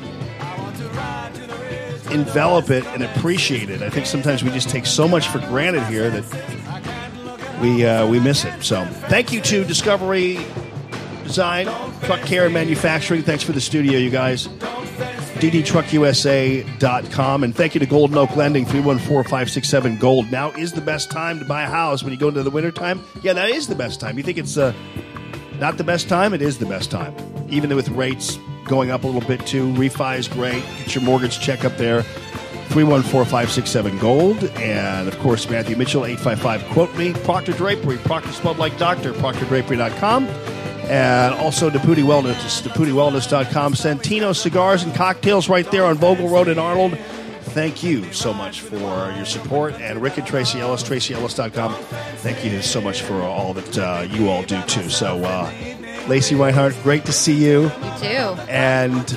envelop 2.12 2.72
it 2.72 2.84
and 2.88 3.04
appreciate 3.04 3.70
it. 3.70 3.84
I 3.84 3.92
think 3.92 4.08
sometimes 4.08 4.44
we 4.44 4.50
just 4.50 4.70
take 4.70 4.88
so 4.88 5.08
much 5.08 5.28
for 5.28 5.38
granted 5.38 5.84
here 5.84 6.10
that 6.10 7.62
we 7.62 7.86
uh, 7.86 8.08
we 8.08 8.20
miss 8.20 8.44
it. 8.44 8.64
So, 8.64 8.84
thank 9.08 9.32
you 9.32 9.40
to 9.42 9.64
Discovery 9.64 10.44
Design, 11.24 11.68
Truck 12.06 12.22
Care 12.22 12.46
and 12.46 12.54
Manufacturing. 12.56 13.22
Thanks 13.22 13.44
for 13.44 13.52
the 13.52 13.62
studio, 13.62 14.00
you 14.00 14.10
guys. 14.10 14.50
ddtruckusa.com 15.36 17.44
and 17.44 17.56
thank 17.56 17.76
you 17.76 17.80
to 17.80 17.86
Golden 17.86 18.18
Oak 18.18 18.36
Lending 18.36 18.66
314-567 18.66 20.00
gold. 20.00 20.32
Now 20.32 20.52
is 20.52 20.72
the 20.72 20.82
best 20.82 21.12
time 21.12 21.40
to 21.40 21.46
buy 21.46 21.64
a 21.64 21.68
house 21.68 22.04
when 22.04 22.14
you 22.14 22.20
go 22.20 22.30
into 22.30 22.44
the 22.44 22.50
wintertime? 22.50 23.04
Yeah 23.22 23.34
that 23.34 23.50
is 23.50 23.68
the 23.68 23.76
best 23.76 24.00
time. 24.00 24.18
You 24.18 24.24
think 24.24 24.38
it's 24.38 24.58
uh, 24.58 24.74
not 25.60 25.78
the 25.78 25.84
best 25.84 26.08
time? 26.08 26.34
It 26.34 26.42
is 26.42 26.58
the 26.58 26.66
best 26.66 26.90
time. 26.90 27.14
Even 27.50 27.76
with 27.76 27.90
rates 27.90 28.40
going 28.66 28.92
up 28.92 29.04
a 29.04 29.08
little 29.08 29.28
bit 29.28 29.46
too. 29.46 29.72
Refi 29.74 30.18
is 30.18 30.28
great. 30.28 30.64
Get 30.80 30.96
your 30.96 31.04
mortgage 31.04 31.40
check 31.40 31.66
up 31.66 31.78
there. 31.78 32.02
314-567 32.70 34.00
gold. 34.00 34.44
And 34.58 35.08
of 35.08 35.20
course 35.20 35.50
matthew 35.50 35.76
mitchell 35.76 36.06
855 36.06 36.64
quote 36.72 36.96
me. 36.96 37.14
Proctor 37.14 37.52
drapery 37.52 37.98
proctor 37.98 38.32
spelled 38.32 38.58
like 38.58 38.78
doctor 38.78 39.12
proctordrapery.com 39.14 40.28
and 40.88 41.34
also 41.36 41.70
Deputy 41.70 42.02
Wellness, 42.02 42.62
DeputiWellness.com. 42.62 43.74
Santino 43.74 44.36
Cigars 44.36 44.84
and 44.84 44.94
Cocktails 44.94 45.50
right 45.50 45.70
there 45.72 45.86
on 45.86 45.98
Vogel 45.98 46.30
Road 46.30 46.48
in 46.48 46.60
Arnold. 46.60 46.98
Thank 47.56 47.84
you 47.84 48.12
so 48.12 48.34
much 48.34 48.62
for 48.62 48.76
your 49.16 49.26
support. 49.26 49.76
And 49.76 50.02
Rick 50.02 50.18
and 50.18 50.28
Tracy 50.28 50.60
Ellis, 50.60 50.84
TracyEllis.com. 50.84 51.74
Thank 52.18 52.44
you 52.44 52.62
so 52.62 52.82
much 52.82 53.02
for 53.02 53.22
all 53.22 53.54
that 53.54 53.78
uh, 53.78 54.06
you 54.10 54.30
all 54.30 54.44
do 54.44 54.62
too. 54.64 54.90
So, 54.90 55.24
uh, 55.24 55.52
Lacey 56.08 56.36
Reinhart, 56.36 56.76
great 56.84 57.06
to 57.06 57.14
see 57.14 57.34
you. 57.34 57.64
You 57.64 57.70
too. 57.98 58.42
And 58.50 59.10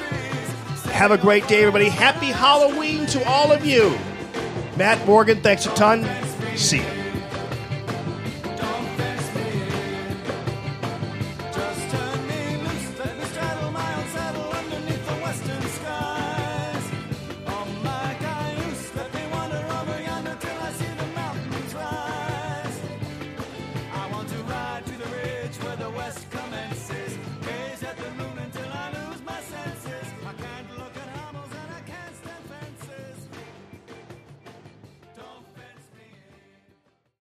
have 0.92 1.10
a 1.10 1.18
great 1.18 1.48
day, 1.48 1.60
everybody. 1.60 1.88
Happy 1.88 2.26
Halloween 2.26 3.06
to 3.06 3.28
all 3.28 3.50
of 3.50 3.66
you. 3.66 3.96
Matt 4.76 5.04
Morgan, 5.06 5.40
thanks 5.42 5.66
a 5.66 5.74
ton. 5.74 6.08
See 6.56 6.78
you. 6.78 6.97